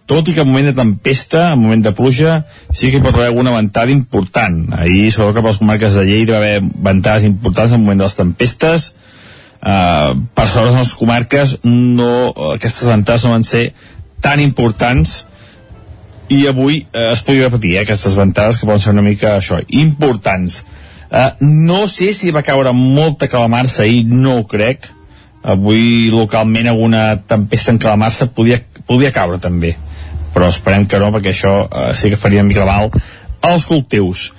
tot 0.08 0.26
i 0.28 0.34
que 0.34 0.42
en 0.42 0.48
moment 0.48 0.66
de 0.68 0.76
tempesta, 0.76 1.52
en 1.52 1.60
moment 1.62 1.84
de 1.84 1.92
pluja, 1.96 2.42
sí 2.74 2.90
que 2.90 2.98
hi 2.98 3.04
pot 3.04 3.14
haver 3.14 3.30
alguna 3.30 3.54
ventada 3.54 3.94
important. 3.94 4.64
Ahir, 4.76 5.12
sobretot 5.12 5.38
cap 5.38 5.46
a 5.46 5.52
les 5.52 5.60
comarques 5.60 5.96
de 5.96 6.06
Lleida, 6.08 6.36
va 6.36 6.42
haver 6.42 6.72
ventades 6.88 7.28
importants 7.28 7.72
en 7.72 7.84
moment 7.84 8.02
de 8.02 8.08
les 8.08 8.18
tempestes. 8.18 8.92
Uh, 9.62 10.16
per 10.34 10.48
sort, 10.50 10.72
les 10.74 10.94
comarques, 10.98 11.56
no, 11.64 12.32
aquestes 12.56 12.88
ventades 12.90 13.26
no 13.26 13.36
van 13.36 13.46
ser 13.46 13.68
tan 14.22 14.42
importants 14.42 15.20
i 16.34 16.40
avui 16.50 16.80
uh, 16.82 17.12
es 17.12 17.22
podria 17.22 17.46
repetir, 17.46 17.76
eh, 17.76 17.84
aquestes 17.84 18.16
ventades 18.18 18.58
que 18.58 18.66
poden 18.66 18.82
ser 18.82 18.96
una 18.96 19.06
mica 19.06 19.36
això, 19.36 19.60
importants. 19.78 20.64
Uh, 21.12 21.30
no 21.46 21.84
sé 21.86 22.10
si 22.16 22.34
va 22.34 22.42
caure 22.42 22.74
molta 22.74 23.28
calamarsa 23.30 23.84
ahir, 23.86 24.02
no 24.10 24.40
ho 24.40 24.44
crec. 24.50 24.90
Avui 25.42 26.10
localment 26.10 26.68
alguna 26.70 27.16
tempesta 27.26 27.74
en 27.74 27.80
calamarsa 27.82 28.28
podia, 28.34 28.60
podia 28.86 29.14
caure 29.14 29.40
també 29.42 29.76
però 30.32 30.48
esperem 30.48 30.86
que 30.88 31.00
no 31.00 31.12
perquè 31.14 31.32
això 31.32 31.54
eh, 31.66 31.90
sí 31.96 32.10
que 32.12 32.20
faria 32.20 32.44
mica 32.46 32.64
mal 32.68 32.90
als 33.44 33.66
cultius 33.68 34.30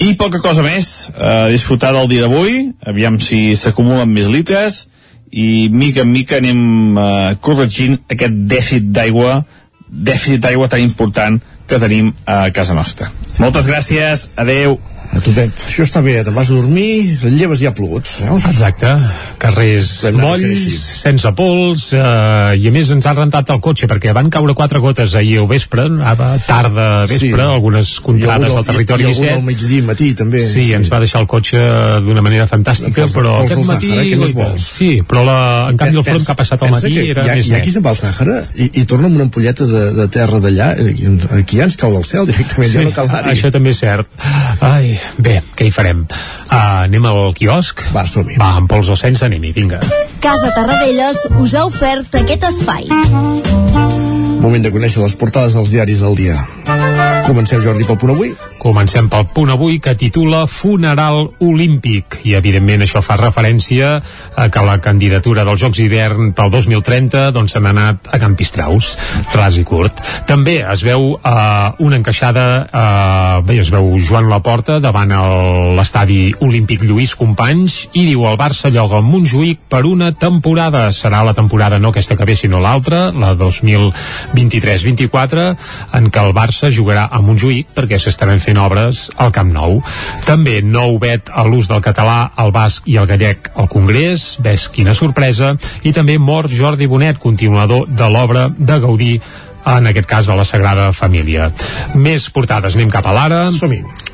i 0.00 0.14
poca 0.16 0.40
cosa 0.40 0.64
més 0.64 1.10
eh, 1.12 1.50
disfrutar 1.52 1.92
del 1.96 2.08
dia 2.08 2.24
d'avui. 2.24 2.70
Aviam 2.88 3.20
si 3.20 3.54
s'acumulen 3.58 4.10
més 4.10 4.30
litres. 4.32 4.86
I 5.30 5.68
mica 5.70 6.02
en 6.02 6.10
mica 6.10 6.40
anem 6.40 6.98
eh, 6.98 7.34
corregint 7.44 8.00
aquest 8.10 8.44
dèficit 8.50 8.88
d'aigua 8.90 9.42
dèficit 9.90 10.40
d'aigua 10.40 10.68
tan 10.70 10.82
important 10.82 11.40
que 11.66 11.78
tenim 11.82 12.12
a 12.26 12.50
casa 12.54 12.74
nostra. 12.74 13.10
Moltes 13.42 13.66
gràcies, 13.70 14.28
adeu 14.38 14.78
a 15.10 15.20
totet. 15.24 15.62
Això 15.66 15.84
està 15.86 16.02
bé, 16.04 16.14
te'n 16.24 16.34
vas 16.36 16.50
a 16.50 16.56
dormir, 16.56 17.16
et 17.16 17.24
lleves 17.34 17.62
i 17.64 17.66
ha 17.68 17.72
plogut, 17.74 18.06
veus? 18.22 18.46
Exacte, 18.50 18.92
carrers 19.42 19.90
molls, 20.14 20.62
sense 21.00 21.32
pols, 21.38 21.88
eh, 21.96 22.60
i 22.60 22.68
a 22.70 22.72
més 22.74 22.92
ens 22.94 23.08
han 23.10 23.18
rentat 23.18 23.50
el 23.50 23.62
cotxe 23.64 23.88
perquè 23.90 24.14
van 24.16 24.30
caure 24.30 24.54
quatre 24.58 24.78
gotes 24.82 25.16
ahir 25.18 25.40
al 25.42 25.48
vespre, 25.50 25.88
a 26.06 26.14
tarda, 26.46 26.86
vespre, 27.10 27.32
sí. 27.32 27.48
algunes 27.48 27.92
contrades 28.04 28.54
del 28.54 28.68
territori 28.68 29.08
I, 29.08 29.10
i 29.10 29.18
17. 29.18 29.26
I 29.26 29.34
al 29.34 29.42
migdia 29.48 29.88
matí 29.88 30.12
també. 30.18 30.44
Sí, 30.46 30.66
sí, 30.68 30.76
ens 30.78 30.92
va 30.92 31.02
deixar 31.02 31.24
el 31.24 31.28
cotxe 31.30 31.64
d'una 32.06 32.22
manera 32.22 32.46
fantàstica, 32.50 33.08
els, 33.08 33.16
però 33.16 33.34
aquest 33.40 33.66
matí... 33.66 33.90
Sàhara, 33.90 34.06
què 34.12 34.20
més 34.22 34.34
vols? 34.38 34.68
Sí, 34.78 34.90
però 35.10 35.26
la, 35.26 35.40
en 35.72 35.80
canvi 35.80 36.02
el 36.04 36.06
front 36.06 36.28
que 36.28 36.34
ha 36.36 36.38
passat 36.38 36.66
al 36.66 36.74
matí 36.76 36.94
era 37.02 37.26
ha, 37.26 37.34
més 37.34 37.50
net. 37.50 37.56
I 37.56 37.58
aquí 37.58 37.74
se'n 37.74 37.86
va 37.86 37.94
al 37.96 38.00
Sàhara 38.00 38.38
i, 38.54 38.70
i 38.82 38.86
torna 38.86 39.10
amb 39.10 39.18
una 39.18 39.26
ampolleta 39.26 39.66
de, 39.66 39.84
de 39.98 40.08
terra 40.14 40.38
d'allà, 40.44 40.70
aquí 41.40 41.58
ja 41.58 41.66
ens 41.66 41.78
cau 41.80 41.98
del 41.98 42.06
cel 42.06 42.30
directament, 42.30 42.70
sí, 42.70 42.78
ja 42.78 42.86
no 42.86 42.94
cal 42.94 43.10
anar-hi. 43.10 43.34
Això 43.34 43.50
també 43.54 43.74
és 43.74 43.82
cert. 43.82 44.20
Ai, 44.60 44.94
Bé, 45.18 45.40
què 45.56 45.68
hi 45.68 45.74
farem? 45.74 46.06
Uh, 46.50 46.86
anem 46.86 47.06
al 47.10 47.34
quiosc? 47.38 47.84
Va, 47.94 48.06
som 48.06 48.26
-hi. 48.26 48.38
Va, 48.38 48.54
amb 48.56 48.68
pols 48.70 48.88
o 48.88 48.96
sense, 48.96 49.24
anem-hi, 49.24 49.52
vinga. 49.52 49.80
Casa 50.20 50.50
Tarradellas 50.54 51.26
us 51.40 51.54
ha 51.54 51.64
ofert 51.64 52.14
aquest 52.14 52.44
espai. 52.44 54.19
Moment 54.40 54.62
de 54.64 54.72
conèixer 54.72 55.02
les 55.04 55.16
portades 55.20 55.52
dels 55.52 55.68
diaris 55.68 56.00
del 56.00 56.16
dia. 56.16 56.38
Comencem, 57.26 57.60
Jordi, 57.60 57.84
pel 57.84 57.98
punt 58.00 58.14
avui. 58.16 58.32
Comencem 58.60 59.06
pel 59.08 59.24
punt 59.32 59.48
avui 59.54 59.78
que 59.80 59.94
titula 59.96 60.42
Funeral 60.50 61.30
Olímpic 61.40 62.18
i 62.28 62.34
evidentment 62.36 62.82
això 62.84 63.00
fa 63.00 63.16
referència 63.16 63.94
a 64.36 64.48
que 64.52 64.64
la 64.66 64.74
candidatura 64.84 65.46
dels 65.48 65.62
Jocs 65.62 65.80
d'hivern 65.80 66.34
pel 66.36 66.50
2030 66.52 67.30
doncs 67.32 67.54
se 67.56 67.62
n'ha 67.62 67.72
anat 67.72 68.10
a 68.12 68.20
Can 68.20 68.34
Pistraus, 68.36 68.90
ras 69.32 69.56
i 69.56 69.64
curt. 69.64 70.02
També 70.28 70.58
es 70.60 70.84
veu 70.84 71.14
uh, 71.14 71.70
una 71.80 71.96
encaixada, 71.96 72.44
uh, 72.68 73.38
bé, 73.46 73.60
es 73.62 73.70
veu 73.72 73.94
Joan 73.96 74.28
Laporta 74.28 74.76
davant 74.80 75.14
l'estadi 75.78 76.34
olímpic 76.44 76.84
Lluís 76.84 77.16
Companys 77.16 77.78
i 77.94 78.04
diu 78.10 78.26
el 78.28 78.36
Barça 78.40 78.68
lloga 78.68 79.00
Montjuïc 79.00 79.64
per 79.72 79.86
una 79.88 80.12
temporada. 80.12 80.90
Serà 80.92 81.22
la 81.24 81.36
temporada 81.38 81.80
no 81.80 81.94
aquesta 81.94 82.18
que 82.18 82.28
ve 82.28 82.36
sinó 82.36 82.60
l'altra, 82.60 83.06
la 83.08 83.32
2023-24, 84.34 85.46
en 85.98 86.08
què 86.12 86.22
el 86.24 86.34
Barça 86.36 86.70
jugarà 86.74 87.08
a 87.10 87.20
Montjuïc 87.24 87.74
perquè 87.76 87.98
s'estaran 88.00 88.40
fent 88.42 88.60
obres 88.62 89.08
al 89.16 89.34
Camp 89.34 89.52
Nou. 89.54 89.80
També 90.28 90.60
nou 90.62 90.98
vet 91.02 91.32
a 91.32 91.44
l'ús 91.48 91.70
del 91.70 91.82
català, 91.84 92.30
el 92.40 92.54
basc 92.54 92.88
i 92.90 92.98
el 93.00 93.08
gallec 93.10 93.52
al 93.54 93.70
Congrés, 93.72 94.36
ves 94.42 94.68
quina 94.72 94.94
sorpresa, 94.94 95.54
i 95.82 95.94
també 95.96 96.18
mort 96.18 96.50
Jordi 96.52 96.88
Bonet, 96.90 97.18
continuador 97.18 97.88
de 97.88 98.10
l'obra 98.10 98.48
de 98.56 98.80
Gaudí 98.80 99.14
en 99.66 99.86
aquest 99.90 100.06
cas 100.08 100.28
a 100.28 100.36
la 100.36 100.44
Sagrada 100.44 100.92
Família. 100.92 101.50
Més 101.94 102.28
portades, 102.30 102.76
anem 102.76 102.90
cap 102.90 103.06
a 103.06 103.12
l'ara. 103.16 103.42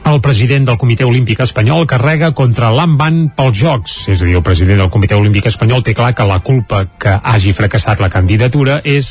El 0.07 0.21
president 0.23 0.63
del 0.69 0.77
Comitè 0.79 1.03
Olímpic 1.03 1.41
Espanyol 1.43 1.83
carrega 1.91 2.29
contra 2.31 2.69
l'Amban 2.71 3.25
pels 3.35 3.57
Jocs. 3.59 3.95
És 4.13 4.21
a 4.23 4.25
dir, 4.29 4.37
el 4.39 4.43
president 4.47 4.79
del 4.79 4.91
Comitè 4.95 5.17
Olímpic 5.19 5.49
Espanyol 5.51 5.83
té 5.83 5.95
clar 5.99 6.13
que 6.15 6.23
la 6.29 6.39
culpa 6.47 6.85
que 6.99 7.17
hagi 7.23 7.51
fracassat 7.57 7.99
la 8.01 8.09
candidatura 8.13 8.79
és 8.85 9.09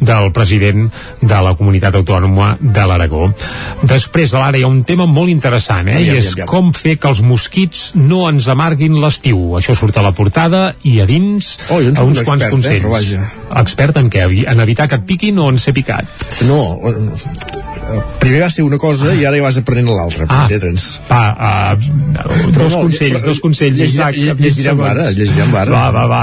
del 0.00 0.30
president 0.32 0.88
de 1.20 1.40
la 1.44 1.52
comunitat 1.58 1.94
autònoma 2.00 2.54
de 2.60 2.86
l'Aragó. 2.88 3.28
Després 3.82 4.32
de 4.32 4.38
l'ara 4.40 4.56
hi 4.58 4.64
ha 4.64 4.70
un 4.72 4.80
tema 4.88 5.04
molt 5.06 5.28
interessant, 5.28 5.88
eh? 5.92 5.98
Aviam, 6.00 6.14
I 6.16 6.18
és 6.22 6.32
aviam, 6.32 6.48
com 6.48 6.72
fer 6.72 6.96
que 6.96 7.12
els 7.12 7.20
mosquits 7.20 7.90
no 8.00 8.24
ens 8.30 8.48
amarguin 8.48 8.96
l'estiu. 9.02 9.36
Això 9.60 9.76
surt 9.76 10.00
a 10.00 10.06
la 10.06 10.14
portada 10.16 10.74
i 10.82 10.98
a 11.00 11.06
dins 11.06 11.58
Oh, 11.68 11.76
a 11.76 11.78
uns 11.82 12.00
un 12.00 12.24
quants 12.24 12.42
expert, 12.44 12.48
eh, 12.48 12.50
consells. 12.56 12.82
però 12.82 12.90
vaja. 12.96 13.28
Expert 13.60 13.96
en 14.00 14.08
què? 14.10 14.24
En 14.48 14.60
evitar 14.60 14.88
que 14.88 14.96
et 14.96 15.04
piquin 15.04 15.38
o 15.38 15.48
en 15.50 15.58
ser 15.58 15.74
picat? 15.78 16.26
No, 16.48 16.60
eh, 16.90 18.00
primer 18.20 18.42
va 18.42 18.50
ser 18.52 18.64
una 18.66 18.78
cosa 18.80 19.14
i 19.14 19.24
ara 19.24 19.38
ja 19.38 19.44
vas 19.46 19.56
aprenent 19.60 19.88
l'altra, 19.88 20.26
Ah. 20.28 20.42
entendre'ns. 20.44 21.00
Va, 21.08 21.22
uh, 21.32 22.50
dos 22.52 22.72
no, 22.72 22.82
consells, 22.82 23.24
dos 23.24 23.40
consells. 23.40 23.78
Isaac, 23.80 24.14
llegirem 24.16 24.80
ara, 24.84 25.10
llegirem 25.14 25.54
ara. 25.54 25.70
Va, 25.72 25.90
va, 25.94 26.06
va. 26.10 26.22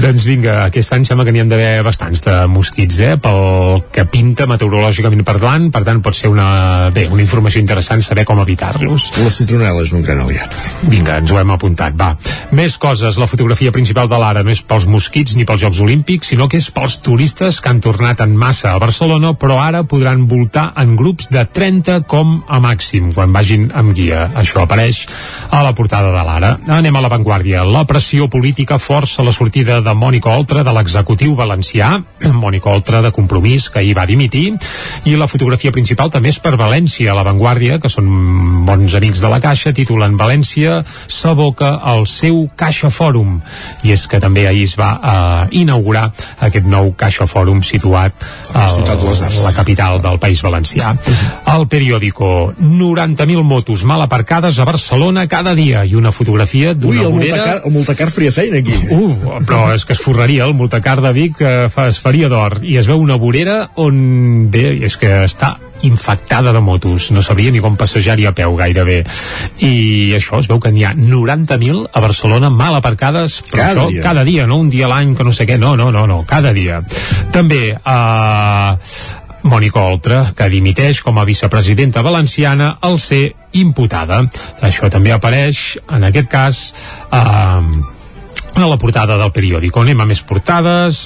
Doncs 0.00 0.24
vinga, 0.24 0.64
aquest 0.70 0.92
any 0.96 1.04
sembla 1.08 1.26
que 1.26 1.32
n'hi 1.34 1.42
hem 1.42 1.50
d'haver 1.50 1.82
bastants 1.84 2.22
de 2.24 2.36
mosquits, 2.48 2.98
eh? 3.04 3.16
Pel 3.22 3.82
que 3.92 4.06
pinta 4.10 4.46
meteorològicament 4.50 5.24
parlant, 5.26 5.68
per 5.74 5.84
tant 5.84 6.00
pot 6.04 6.16
ser 6.16 6.30
una, 6.32 6.90
bé, 6.94 7.06
una 7.12 7.22
informació 7.24 7.60
interessant 7.60 8.02
saber 8.02 8.24
com 8.28 8.40
evitar-los. 8.42 9.10
La 9.22 9.30
citronela 9.30 9.82
és 9.84 9.92
un 9.92 10.02
gran 10.06 10.22
aliat. 10.24 10.56
Vinga, 10.88 11.18
ens 11.22 11.30
ho 11.32 11.38
hem 11.40 11.50
apuntat, 11.54 11.96
va. 11.98 12.12
Més 12.52 12.78
coses, 12.78 13.18
la 13.20 13.26
fotografia 13.30 13.72
principal 13.74 14.08
de 14.08 14.18
l'ara 14.18 14.42
no 14.42 14.50
és 14.54 14.62
pels 14.62 14.86
mosquits 14.86 15.36
ni 15.36 15.44
pels 15.48 15.62
Jocs 15.62 15.80
Olímpics, 15.84 16.32
sinó 16.32 16.48
que 16.48 16.56
és 16.62 16.70
pels 16.70 16.98
turistes 17.04 17.60
que 17.60 17.68
han 17.68 17.80
tornat 17.84 18.20
en 18.24 18.34
massa 18.36 18.72
a 18.72 18.78
Barcelona, 18.78 18.91
però 19.38 19.58
ara 19.60 19.82
podran 19.84 20.26
voltar 20.28 20.72
en 20.76 20.96
grups 20.96 21.28
de 21.32 21.44
30 21.44 22.02
com 22.06 22.42
a 22.48 22.58
màxim, 22.60 23.12
quan 23.12 23.32
vagin 23.32 23.70
amb 23.74 23.94
guia. 23.94 24.30
Això 24.36 24.62
apareix 24.62 25.06
a 25.50 25.62
la 25.62 25.72
portada 25.74 26.12
de 26.12 26.24
l'ara. 26.24 26.58
Anem 26.68 26.96
a 26.96 27.02
l'avantguàrdia. 27.02 27.64
La 27.64 27.84
pressió 27.84 28.28
política 28.28 28.78
força 28.78 29.22
la 29.22 29.32
sortida 29.32 29.80
de 29.80 29.94
Mònica 29.94 30.30
Oltra 30.30 30.62
de 30.62 30.72
l'executiu 30.72 31.34
valencià, 31.34 32.00
Mònica 32.44 32.70
Oltra 32.70 33.02
de 33.02 33.12
Compromís, 33.12 33.68
que 33.70 33.80
ahir 33.80 33.96
va 33.96 34.06
dimitir, 34.06 34.56
i 35.04 35.16
la 35.16 35.28
fotografia 35.28 35.72
principal 35.72 36.10
també 36.10 36.30
és 36.32 36.40
per 36.42 36.54
València, 36.60 37.12
a 37.12 37.16
La 37.18 37.26
Vanguardia, 37.26 37.80
que 37.82 37.90
són 37.92 38.64
bons 38.66 38.94
amics 38.94 39.22
de 39.22 39.32
la 39.32 39.40
Caixa, 39.42 39.72
titulen 39.72 40.16
València 40.20 40.82
s'aboca 41.08 41.78
al 41.82 42.06
seu 42.06 42.46
Caixa 42.56 42.90
Fòrum. 42.90 43.40
I 43.84 43.96
és 43.96 44.06
que 44.06 44.20
també 44.22 44.46
ahir 44.46 44.68
es 44.68 44.76
va 44.78 44.92
eh, 44.96 45.60
inaugurar 45.62 46.10
aquest 46.40 46.66
nou 46.68 46.92
Caixa 46.98 47.26
Fòrum 47.30 47.62
situat 47.66 48.14
a 48.88 49.42
la 49.44 49.52
capital 49.52 50.00
del 50.02 50.18
País 50.18 50.42
Valencià. 50.42 50.92
El 51.54 51.66
periòdico, 51.70 52.52
90.000 52.58 53.42
motos 53.46 53.84
mal 53.88 54.02
aparcades 54.02 54.58
a 54.58 54.66
Barcelona 54.68 55.26
cada 55.28 55.54
dia 55.54 55.84
i 55.84 55.94
una 55.94 56.12
fotografia 56.12 56.72
Ui, 56.72 56.78
d'una 56.82 57.06
el 57.06 57.12
vorera... 57.12 57.36
multacar, 57.36 57.56
el 57.64 57.72
multacar 57.72 58.10
faria 58.10 58.32
feina 58.32 58.62
aquí. 58.62 58.76
Uh, 58.90 59.40
però 59.46 59.72
és 59.74 59.86
que 59.86 59.96
es 59.96 60.02
forraria 60.02 60.46
el 60.46 60.54
multacar 60.54 61.00
de 61.02 61.12
Vic 61.16 61.42
eh, 61.42 61.68
fa, 61.72 61.88
es 61.90 62.00
faria 62.02 62.30
d'or 62.32 62.60
i 62.62 62.78
es 62.80 62.88
veu 62.90 63.00
una 63.00 63.18
vorera 63.20 63.68
on 63.76 64.48
bé, 64.52 64.72
és 64.86 64.98
que 65.00 65.22
està 65.26 65.56
infectada 65.82 66.52
de 66.52 66.60
motos, 66.60 67.10
no 67.10 67.22
sabria 67.22 67.52
ni 67.52 67.60
com 67.60 67.76
passejar-hi 67.76 68.26
a 68.26 68.34
peu 68.36 68.54
gairebé. 68.56 69.02
I 69.60 69.72
això 70.18 70.38
es 70.40 70.48
veu 70.50 70.60
que 70.62 70.72
n'hi 70.72 70.84
ha 70.86 70.94
90.000 70.94 71.86
a 71.92 72.02
Barcelona 72.04 72.50
mal 72.50 72.76
aparcades 72.78 73.40
però 73.50 73.56
Cada 73.62 73.80
això, 73.82 73.88
dia. 73.90 74.02
cada 74.02 74.24
dia, 74.24 74.46
no? 74.46 74.58
Un 74.62 74.70
dia 74.70 74.86
a 74.86 74.92
l'any 74.94 75.16
que 75.16 75.24
no 75.24 75.32
sé 75.32 75.46
què, 75.48 75.58
no, 75.58 75.74
no, 75.76 75.90
no, 75.92 76.06
no, 76.06 76.22
cada 76.28 76.52
dia. 76.52 76.82
També 77.32 77.64
eh, 77.74 78.76
Mònica 79.42 79.82
Oltra, 79.82 80.20
que 80.36 80.48
dimiteix 80.48 81.00
com 81.02 81.18
a 81.18 81.24
vicepresidenta 81.26 82.02
valenciana 82.02 82.76
al 82.80 83.00
ser 83.02 83.32
imputada. 83.58 84.22
Això 84.62 84.90
també 84.90 85.10
apareix, 85.12 85.78
en 85.90 86.06
aquest 86.06 86.30
cas, 86.30 86.62
eh, 87.10 87.98
a 88.56 88.66
la 88.68 88.78
portada 88.78 89.16
del 89.18 89.32
periòdic. 89.32 89.76
Anem 89.80 90.00
a 90.02 90.06
més 90.08 90.20
portades, 90.26 91.00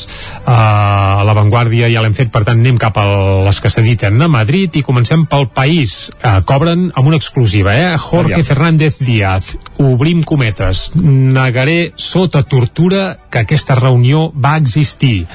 a 0.46 1.22
l'avantguàrdia 1.26 1.88
ja 1.92 2.02
l'hem 2.02 2.14
fet, 2.16 2.30
per 2.32 2.42
tant 2.46 2.58
anem 2.58 2.78
cap 2.80 2.96
a 2.98 3.06
les 3.46 3.60
que 3.62 3.70
s'editen 3.70 4.20
a 4.22 4.28
Madrid 4.28 4.74
i 4.76 4.82
comencem 4.86 5.26
pel 5.30 5.48
país. 5.54 6.10
Cobren 6.48 6.90
amb 6.94 7.06
una 7.06 7.20
exclusiva, 7.20 7.74
eh? 7.76 7.96
Jorge 7.98 8.40
Aviam. 8.40 8.46
Fernández 8.46 8.98
Díaz, 9.00 9.56
obrim 9.82 10.22
cometes, 10.26 10.90
negaré 10.96 11.92
sota 11.96 12.42
tortura 12.42 13.18
que 13.30 13.44
aquesta 13.44 13.76
reunió 13.78 14.30
va 14.32 14.56
existir. 14.56 15.26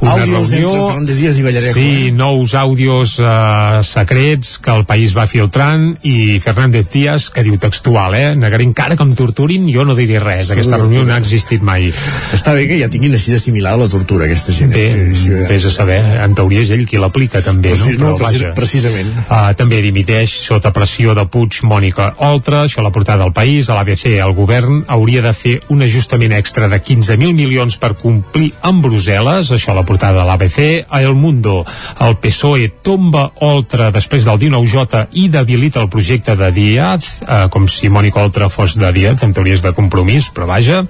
Àudios 0.00 0.52
entre 0.52 0.70
Fernández 0.70 1.18
Díaz 1.20 1.38
i 1.38 1.46
Vallarejo, 1.46 1.74
Sí, 1.78 2.08
eh? 2.08 2.12
nous 2.12 2.54
àudios 2.54 3.18
uh, 3.20 3.82
secrets 3.82 4.58
que 4.58 4.72
el 4.74 4.84
país 4.88 5.14
va 5.16 5.26
filtrant 5.30 5.94
i 6.02 6.40
Fernández 6.44 6.90
Díaz, 6.92 7.30
que 7.30 7.44
diu 7.46 7.58
textual, 7.58 8.14
eh? 8.14 8.34
Negaré 8.36 8.64
encara 8.66 8.96
que 8.96 9.06
em 9.06 9.14
torturin, 9.14 9.68
jo 9.72 9.84
no 9.84 9.94
diré 9.94 10.18
res. 10.22 10.50
Aquesta 10.50 10.78
reunió 10.80 11.04
no 11.04 11.14
ha 11.14 11.20
existit 11.22 11.53
mai. 11.62 11.92
Està 12.32 12.54
bé 12.54 12.66
que 12.66 12.78
ja 12.80 12.88
tinguin 12.88 13.12
així 13.14 13.32
d'assimilar 13.32 13.76
la 13.78 13.88
tortura, 13.88 14.24
aquesta 14.26 14.52
gent. 14.52 14.72
Bé, 14.74 14.88
Sí, 14.94 15.14
sí, 15.16 15.30
ja. 15.30 15.46
vés 15.48 15.64
a 15.64 15.70
saber, 15.70 16.00
en 16.24 16.34
teoria 16.34 16.60
és 16.62 16.70
ell 16.70 16.86
qui 16.86 16.96
l'aplica 16.98 17.42
també, 17.42 17.70
no? 17.70 17.84
Precis- 17.84 17.98
no, 18.00 18.16
precis- 18.16 18.44
precisament. 18.54 19.12
Uh, 19.28 19.54
també 19.54 19.80
dimiteix 19.82 20.30
sota 20.46 20.72
pressió 20.72 21.14
de 21.14 21.24
Puig 21.26 21.60
Mònica 21.62 22.14
Oltra, 22.18 22.64
això 22.64 22.80
a 22.80 22.82
la 22.82 22.90
portada 22.90 23.22
del 23.24 23.32
país, 23.32 23.68
a 23.70 23.74
l'ABC 23.74 24.16
el 24.18 24.32
govern 24.34 24.84
hauria 24.88 25.22
de 25.22 25.32
fer 25.32 25.60
un 25.68 25.82
ajustament 25.82 26.32
extra 26.32 26.68
de 26.68 26.80
15.000 26.82 27.32
milions 27.34 27.76
per 27.76 27.94
complir 27.94 28.52
amb 28.62 28.84
Brussel·les, 28.84 29.50
això 29.52 29.70
a 29.72 29.74
la 29.74 29.84
portada 29.84 30.20
de 30.20 30.24
l'ABC, 30.26 30.86
a 30.88 31.00
El 31.02 31.14
Mundo, 31.14 31.64
el 32.00 32.16
PSOE 32.16 32.68
tomba 32.82 33.32
Oltra 33.40 33.90
després 33.90 34.24
del 34.24 34.38
19J 34.38 35.06
i 35.12 35.28
debilita 35.28 35.80
el 35.80 35.88
projecte 35.88 36.36
de 36.36 36.50
Díaz, 36.52 37.20
uh, 37.22 37.48
com 37.50 37.66
si 37.68 37.88
Mònica 37.88 38.20
Oltra 38.22 38.48
fos 38.48 38.76
de 38.78 38.92
Díaz, 38.92 39.22
en 39.22 39.32
teoria 39.34 39.54
és 39.54 39.62
de 39.62 39.72
compromís, 39.72 40.30
però 40.34 40.46
vaja, 40.46 40.84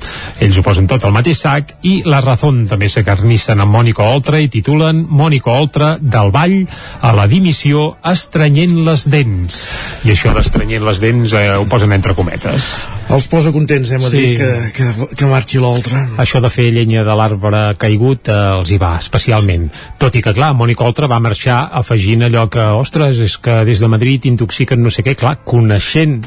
ells 0.55 0.63
ho 0.63 0.67
posen 0.69 0.87
tot 0.87 1.03
al 1.03 1.11
mateix 1.15 1.41
sac, 1.43 1.73
i 1.83 1.97
La 2.07 2.21
Razón 2.23 2.61
també 2.71 2.87
s'acarnissen 2.91 3.59
amb 3.59 3.75
Mònica 3.75 4.05
Oltra 4.07 4.39
i 4.39 4.47
titulen 4.53 5.01
Mònica 5.11 5.51
Oltra 5.51 5.95
del 5.99 6.31
Vall 6.35 6.61
a 7.03 7.11
la 7.17 7.25
dimissió 7.27 7.97
estrenyent 8.07 8.77
les 8.87 9.09
dents. 9.11 9.57
I 10.07 10.13
això 10.15 10.31
d'estrenyent 10.37 10.87
les 10.87 11.01
dents 11.03 11.35
eh, 11.35 11.49
ho 11.59 11.67
posen 11.71 11.91
entre 11.97 12.15
cometes. 12.15 12.71
Els 13.15 13.27
posa 13.33 13.51
contents, 13.53 13.91
eh, 13.91 13.99
Madrid, 13.99 14.37
Sí. 14.39 14.39
que, 14.39 14.71
que, 14.79 15.09
que 15.19 15.27
marxi 15.27 15.59
l'altre. 15.59 16.05
Això 16.23 16.41
de 16.41 16.53
fer 16.55 16.71
llenya 16.71 17.03
de 17.05 17.19
l'arbre 17.19 17.67
caigut 17.81 18.31
eh, 18.31 18.39
els 18.61 18.71
hi 18.71 18.79
va 18.79 18.95
especialment. 19.03 19.67
Tot 19.99 20.15
i 20.15 20.23
que, 20.23 20.37
clar, 20.37 20.55
Mònica 20.55 20.87
Oltra 20.87 21.11
va 21.11 21.19
marxar 21.25 21.65
afegint 21.83 22.29
allò 22.29 22.47
que, 22.49 22.63
ostres, 22.79 23.19
és 23.19 23.39
que 23.43 23.65
des 23.67 23.83
de 23.83 23.91
Madrid 23.91 24.31
intoxiquen 24.31 24.83
no 24.83 24.95
sé 24.95 25.03
què, 25.03 25.19
clar, 25.19 25.41
coneixent 25.45 26.21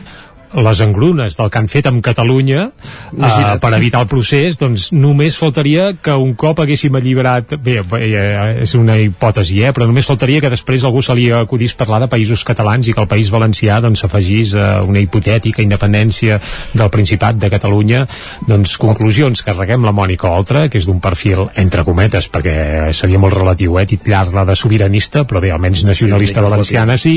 les 0.55 0.79
engrunes 0.81 1.35
del 1.37 1.49
que 1.51 1.59
han 1.59 1.67
fet 1.67 1.89
amb 1.89 1.99
Catalunya 2.03 2.61
eh, 2.69 3.17
Imagina't. 3.17 3.59
per 3.59 3.73
evitar 3.75 4.01
el 4.05 4.07
procés 4.07 4.59
doncs 4.61 4.89
només 4.95 5.35
faltaria 5.37 5.89
que 6.01 6.15
un 6.15 6.33
cop 6.39 6.61
haguéssim 6.63 6.95
alliberat 6.95 7.57
bé, 7.59 7.81
eh, 7.99 8.63
és 8.63 8.75
una 8.79 8.95
hipòtesi 9.01 9.59
eh, 9.65 9.73
però 9.75 9.89
només 9.89 10.07
faltaria 10.07 10.41
que 10.43 10.51
després 10.53 10.85
algú 10.87 11.03
se 11.03 11.15
li 11.17 11.27
acudís 11.35 11.75
parlar 11.75 11.99
de 12.05 12.09
països 12.11 12.45
catalans 12.47 12.87
i 12.87 12.95
que 12.95 13.03
el 13.03 13.11
País 13.11 13.31
Valencià 13.33 13.81
doncs 13.83 14.05
s'afegís 14.05 14.55
a 14.55 14.67
una 14.87 15.03
hipotètica 15.03 15.61
independència 15.65 16.39
del 16.73 16.89
Principat 16.93 17.35
de 17.41 17.49
Catalunya. 17.51 18.05
Doncs 18.47 18.77
conclusions, 18.79 19.41
carreguem 19.43 19.83
la 19.85 19.93
Mònica 19.95 20.29
Oltra 20.31 20.67
que 20.71 20.79
és 20.79 20.87
d'un 20.87 21.01
perfil 21.03 21.47
entre 21.59 21.83
cometes 21.87 22.29
perquè 22.31 22.93
seria 22.95 23.19
molt 23.19 23.35
relatiu 23.35 23.77
eh, 23.81 23.85
titllar-la 23.89 24.45
de 24.47 24.55
sobiranista 24.55 25.25
però 25.27 25.43
bé, 25.43 25.51
almenys 25.51 25.83
nacionalista 25.83 26.41
mica 26.41 26.49
valenciana 26.49 26.97
sí, 26.97 27.15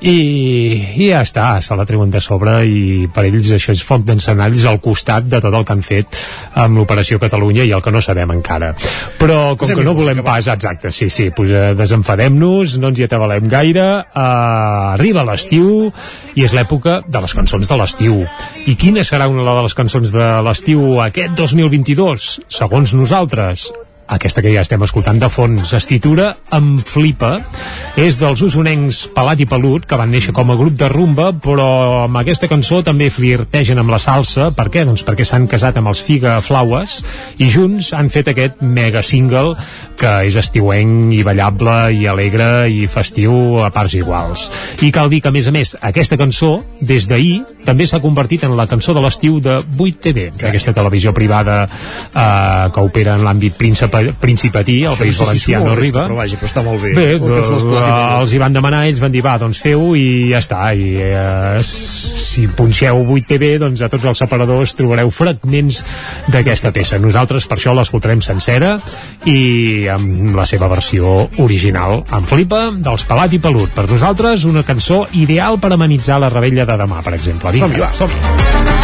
i, 0.00 0.16
i 0.96 1.10
ja 1.10 1.22
està, 1.24 1.60
se 1.64 1.76
la 1.76 1.86
treuen 1.88 2.10
de 2.12 2.20
sobre 2.20 2.51
i 2.60 3.08
per 3.12 3.24
ells 3.28 3.50
això 3.56 3.74
és 3.74 3.82
foc 3.86 4.04
d'encenalls 4.06 4.64
al 4.68 4.80
costat 4.84 5.28
de 5.30 5.40
tot 5.42 5.54
el 5.54 5.66
que 5.66 5.74
han 5.74 5.84
fet 5.86 6.18
amb 6.62 6.78
l'Operació 6.78 7.20
Catalunya 7.22 7.66
i 7.68 7.72
el 7.74 7.82
que 7.84 7.92
no 7.94 8.02
sabem 8.04 8.34
encara. 8.34 8.72
Però 9.20 9.54
com 9.58 9.72
que 9.72 9.86
no 9.86 9.94
volem 9.98 10.22
pas 10.26 10.48
exacte, 10.52 10.92
sí, 10.92 11.08
sí, 11.10 11.30
pues, 11.34 11.50
eh, 11.50 11.72
desenfadem-nos 11.78 12.78
no 12.82 12.92
ens 12.92 13.00
hi 13.00 13.06
atabalem 13.08 13.48
gaire. 13.52 13.86
Uh, 14.12 14.92
arriba 14.96 15.24
l'estiu 15.26 15.88
i 16.34 16.44
és 16.46 16.54
l'època 16.56 17.00
de 17.06 17.22
les 17.24 17.36
cançons 17.38 17.68
de 17.68 17.78
l'estiu. 17.80 18.20
I 18.66 18.76
quina 18.80 19.06
serà 19.06 19.28
una 19.30 19.46
de 19.46 19.64
les 19.68 19.78
cançons 19.78 20.12
de 20.14 20.28
l'estiu 20.46 21.00
aquest 21.04 21.38
2022 21.38 22.28
segons 22.52 22.94
nosaltres 22.98 23.70
aquesta 24.12 24.42
que 24.44 24.52
ja 24.52 24.62
estem 24.64 24.82
escoltant 24.84 25.18
de 25.20 25.28
fons 25.32 25.72
es 25.76 25.86
titula 25.88 26.28
Em 26.52 26.76
flipa. 26.86 27.32
És 27.98 28.18
dels 28.20 28.40
usonencs 28.44 29.06
Pelat 29.14 29.40
i 29.42 29.46
Pelut 29.48 29.86
que 29.88 29.98
van 29.98 30.12
néixer 30.12 30.34
com 30.36 30.52
a 30.52 30.56
grup 30.58 30.76
de 30.78 30.88
rumba 30.92 31.30
però 31.32 32.04
amb 32.04 32.20
aquesta 32.20 32.48
cançó 32.50 32.82
també 32.84 33.08
flirtegen 33.12 33.80
amb 33.80 33.92
la 33.92 34.00
salsa. 34.02 34.50
Per 34.56 34.68
què? 34.72 34.84
Doncs 34.88 35.04
perquè 35.06 35.26
s'han 35.28 35.48
casat 35.50 35.78
amb 35.80 35.92
els 35.92 36.02
Figa 36.04 36.38
Flaues 36.44 36.98
i 37.40 37.48
junts 37.52 37.92
han 37.96 38.12
fet 38.12 38.32
aquest 38.32 38.60
mega 38.62 39.02
single 39.02 39.56
que 39.98 40.12
és 40.28 40.36
estiuenc 40.38 41.12
i 41.14 41.22
ballable 41.26 41.76
i 41.96 42.06
alegre 42.10 42.68
i 42.68 42.86
festiu 42.90 43.62
a 43.62 43.70
parts 43.74 43.96
iguals. 43.98 44.48
I 44.82 44.92
cal 44.94 45.10
dir 45.12 45.22
que 45.22 45.32
a 45.32 45.34
més 45.34 45.48
a 45.48 45.54
més 45.54 45.76
aquesta 45.80 46.18
cançó 46.20 46.54
des 46.80 47.08
d'ahir 47.08 47.42
també 47.66 47.86
s'ha 47.86 48.02
convertit 48.02 48.44
en 48.44 48.56
la 48.58 48.66
cançó 48.66 48.94
de 48.94 49.02
l'estiu 49.04 49.38
de 49.40 49.60
8TV 49.62 50.32
aquesta 50.48 50.74
televisió 50.74 51.12
privada 51.14 51.62
eh, 51.64 52.70
que 52.74 52.84
opera 52.84 53.16
en 53.16 53.24
l'àmbit 53.26 53.56
príncipe, 53.58 54.01
principatí 54.20 54.82
al 54.88 54.96
País 54.98 55.14
no 55.14 55.18
sé 55.18 55.28
Valencià 55.28 55.60
no 55.62 55.72
arriba 55.72 56.06
Però 56.06 56.18
vaja, 56.18 56.38
però 56.40 56.48
està 56.50 56.64
molt 56.66 56.82
bé. 56.82 56.92
Bé, 56.96 57.06
El 57.16 57.22
que 57.22 57.38
ens 57.42 57.52
les 57.54 57.64
eh, 57.68 58.18
els 58.18 58.34
hi 58.34 58.40
van 58.42 58.56
demanar, 58.56 58.82
ells 58.88 59.00
van 59.02 59.12
dir, 59.14 59.22
va, 59.24 59.36
doncs 59.40 59.60
feu 59.62 59.92
i 59.98 60.06
ja 60.32 60.40
està. 60.42 60.60
I 60.74 60.90
eh, 61.06 61.62
si 61.66 62.46
punxeu 62.56 63.02
8TV, 63.04 63.54
doncs 63.62 63.82
a 63.84 63.90
tots 63.92 64.08
els 64.12 64.22
separadors 64.24 64.74
trobareu 64.78 65.12
fragments 65.14 65.82
d'aquesta 66.32 66.72
peça. 66.74 67.00
Nosaltres 67.02 67.46
per 67.50 67.58
això 67.58 67.74
l'escoltarem 67.76 68.22
sencera 68.24 68.74
i 69.28 69.88
amb 69.92 70.34
la 70.36 70.46
seva 70.48 70.70
versió 70.72 71.28
original. 71.44 72.02
En 72.12 72.28
flipa, 72.28 72.64
dels 72.72 73.06
Pelat 73.08 73.36
i 73.36 73.42
Pelut. 73.42 73.74
Per 73.76 73.88
nosaltres, 73.90 74.46
una 74.48 74.64
cançó 74.66 75.04
ideal 75.18 75.60
per 75.62 75.74
amenitzar 75.76 76.20
la 76.22 76.32
rebella 76.32 76.66
de 76.68 76.78
demà, 76.84 77.02
per 77.04 77.16
exemple. 77.18 77.52
Vinga, 77.52 77.68
Som-hi, 77.68 77.84
va. 77.84 77.92
som 77.96 78.72
Com 78.72 78.81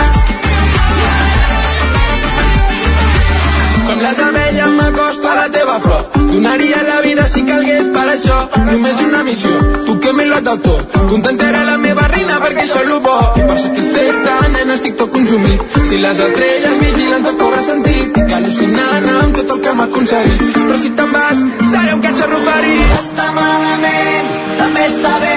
Donaria 6.32 6.82
la 6.82 7.00
vida 7.00 7.26
si 7.28 7.42
calgués 7.48 7.88
per 7.94 8.06
això. 8.12 8.38
Només 8.68 9.00
una 9.02 9.22
missió, 9.24 9.52
tu 9.86 9.98
que 10.00 10.12
me 10.12 10.26
lo 10.26 10.40
dado 10.40 10.60
tot. 10.66 10.96
Contentarà 11.10 11.64
la 11.64 11.78
meva 11.78 12.06
reina 12.08 12.38
perquè 12.42 12.64
això 12.66 12.82
és 12.82 12.88
lo 12.88 13.00
bo. 13.00 13.16
I 13.40 13.46
per 13.48 13.58
satisfer-te, 13.64 14.36
nena, 14.54 14.76
estic 14.76 14.96
tot 15.00 15.10
consumit. 15.14 15.78
Si 15.88 15.98
les 16.04 16.20
estrelles 16.28 16.78
vigilen 16.84 17.24
tot 17.24 17.40
cobra 17.40 17.62
sentit. 17.62 18.12
Estic 18.12 18.36
al·lucinant 18.38 19.10
amb 19.16 19.36
tot 19.40 19.54
el 19.56 19.60
que 19.64 19.72
hem 19.72 19.84
aconseguit. 19.86 20.46
Però 20.58 20.78
si 20.84 20.94
te'n 21.00 21.12
vas, 21.16 21.44
seré 21.72 21.96
un 21.96 22.04
catxarro 22.06 22.40
ferit. 22.46 22.96
Està 23.00 23.28
malament, 23.40 24.32
també 24.62 24.86
està 24.92 25.14
bé. 25.24 25.36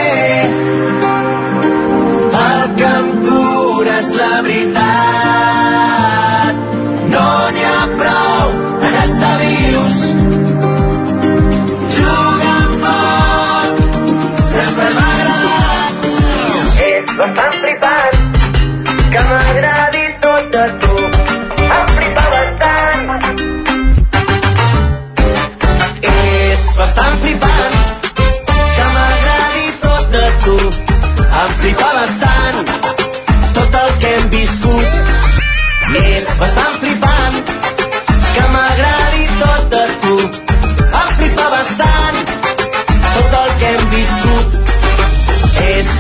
El 2.46 2.74
que 2.80 2.96
em 3.02 3.12
cura 3.28 4.00
és 4.00 4.16
la 4.20 4.34
veritat. 4.48 5.31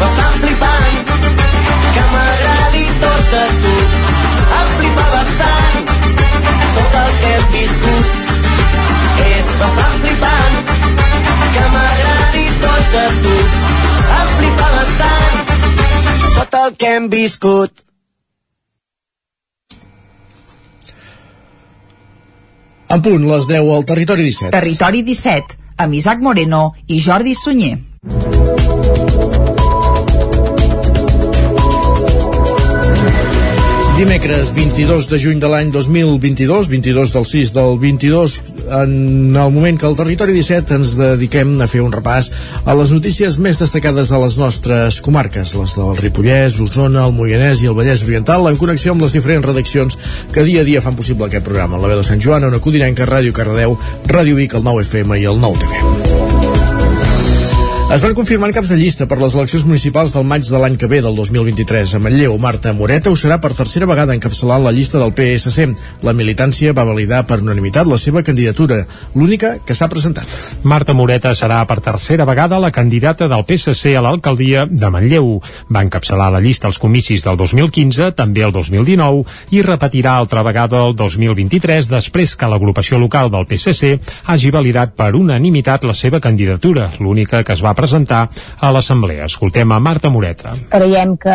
bastant 0.01 0.37
flipant 0.41 0.95
que 1.95 2.03
m'agradi 2.13 2.85
tot 3.03 3.27
de 3.33 3.43
tu 3.65 3.73
em 4.59 4.71
flipa 4.77 5.05
bastant 5.15 5.91
tot 6.77 6.97
el 7.01 7.11
que 7.19 7.33
hem 7.35 7.45
viscut 7.57 9.21
és 9.27 9.51
bastant 9.61 9.99
flipant 10.05 10.57
que 11.57 11.67
m'agradi 11.75 12.47
tot 12.65 12.97
de 12.97 13.05
tu 13.27 13.37
em 14.17 14.33
flipa 14.39 14.73
bastant 14.79 15.55
tot 16.39 16.59
el 16.63 16.75
que 16.81 16.91
hem 16.97 17.09
viscut 17.15 17.87
En 22.91 22.99
punt, 22.99 23.23
les 23.23 23.45
10 23.47 23.69
al 23.71 23.85
Territori 23.87 24.25
17. 24.27 24.49
Territori 24.51 25.05
17, 25.07 25.55
amb 25.85 25.95
Isaac 25.95 26.19
Moreno 26.27 26.65
i 26.91 26.99
Jordi 26.99 27.37
Sunyer. 27.39 27.77
Dimecres 34.01 34.49
22 34.55 35.09
de 35.11 35.17
juny 35.21 35.37
de 35.37 35.45
l'any 35.45 35.69
2022, 35.69 36.71
22 36.71 37.11
del 37.13 37.25
6 37.29 37.51
del 37.53 37.75
22, 37.77 38.37
en 38.79 39.35
el 39.37 39.51
moment 39.53 39.77
que 39.77 39.85
al 39.85 39.93
Territori 39.99 40.33
17 40.33 40.73
ens 40.79 40.95
dediquem 40.97 41.51
a 41.61 41.67
fer 41.69 41.83
un 41.85 41.93
repàs 41.93 42.31
a 42.65 42.73
les 42.79 42.95
notícies 42.97 43.37
més 43.37 43.61
destacades 43.61 44.09
de 44.09 44.21
les 44.23 44.39
nostres 44.41 44.97
comarques, 45.05 45.53
les 45.53 45.77
del 45.77 45.93
Ripollès, 46.01 46.57
Osona, 46.65 47.05
el 47.05 47.13
Moianès 47.13 47.61
i 47.61 47.69
el 47.69 47.77
Vallès 47.77 48.01
Oriental, 48.07 48.49
en 48.49 48.57
connexió 48.57 48.95
amb 48.95 49.05
les 49.05 49.13
diferents 49.13 49.45
redaccions 49.45 49.99
que 50.33 50.47
dia 50.49 50.65
a 50.65 50.69
dia 50.71 50.81
fan 50.81 50.97
possible 50.97 51.29
aquest 51.29 51.45
programa. 51.45 51.77
La 51.77 51.93
veu 51.93 52.01
de 52.01 52.09
Sant 52.09 52.25
Joan, 52.25 52.49
una 52.49 52.57
Codinenca, 52.57 53.05
Ràdio 53.05 53.37
Cardedeu, 53.37 53.77
Ràdio 54.09 54.41
Vic, 54.41 54.57
el 54.57 54.65
9 54.65 54.81
FM 54.89 55.21
i 55.21 55.29
el 55.29 55.37
9 55.45 55.61
TV. 55.61 56.20
Es 57.91 57.99
van 57.99 58.13
confirmar 58.15 58.53
caps 58.55 58.69
de 58.71 58.77
llista 58.79 59.03
per 59.03 59.17
les 59.19 59.33
eleccions 59.35 59.65
municipals 59.67 60.13
del 60.15 60.23
maig 60.23 60.45
de 60.47 60.59
l'any 60.63 60.77
que 60.79 60.87
ve, 60.87 61.01
del 61.03 61.11
2023. 61.11 61.89
A 61.97 61.99
Manlleu, 61.99 62.37
Marta 62.39 62.71
Moreta 62.71 63.11
ho 63.11 63.17
serà 63.19 63.35
per 63.43 63.49
tercera 63.51 63.83
vegada 63.89 64.15
encapçalant 64.15 64.63
la 64.63 64.71
llista 64.71 64.95
del 65.01 65.11
PSC. 65.11 65.65
La 66.07 66.13
militància 66.15 66.71
va 66.71 66.85
validar 66.87 67.25
per 67.27 67.41
unanimitat 67.43 67.89
la 67.91 67.97
seva 67.99 68.23
candidatura, 68.23 68.77
l'única 69.11 69.57
que 69.67 69.75
s'ha 69.75 69.89
presentat. 69.91 70.37
Marta 70.63 70.95
Moreta 70.95 71.33
serà 71.35 71.57
per 71.67 71.81
tercera 71.83 72.23
vegada 72.29 72.61
la 72.63 72.69
candidata 72.71 73.27
del 73.27 73.43
PSC 73.43 73.91
a 73.99 74.05
l'alcaldia 74.07 74.63
de 74.71 74.93
Manlleu. 74.95 75.41
Va 75.67 75.83
encapçalar 75.83 76.29
la 76.31 76.39
llista 76.39 76.71
als 76.71 76.79
comicis 76.79 77.27
del 77.27 77.35
2015, 77.43 78.13
també 78.15 78.47
el 78.47 78.55
2019, 78.55 79.27
i 79.51 79.65
repetirà 79.67 80.15
altra 80.15 80.45
vegada 80.47 80.85
el 80.87 80.95
2023 80.95 81.91
després 81.91 82.37
que 82.39 82.53
l'agrupació 82.55 83.03
local 83.03 83.35
del 83.35 83.49
PSC 83.51 83.97
hagi 84.31 84.55
validat 84.55 84.95
per 84.95 85.11
unanimitat 85.19 85.83
la 85.83 85.99
seva 86.05 86.23
candidatura, 86.23 86.87
l'única 87.03 87.43
que 87.43 87.51
es 87.51 87.59
va 87.59 87.75
presentar 87.81 88.27
a 88.59 88.71
l'Assemblea. 88.73 89.25
Escoltem 89.25 89.73
a 89.73 89.79
Marta 89.81 90.11
Moreta. 90.13 90.53
Creiem 90.71 91.15
que 91.21 91.33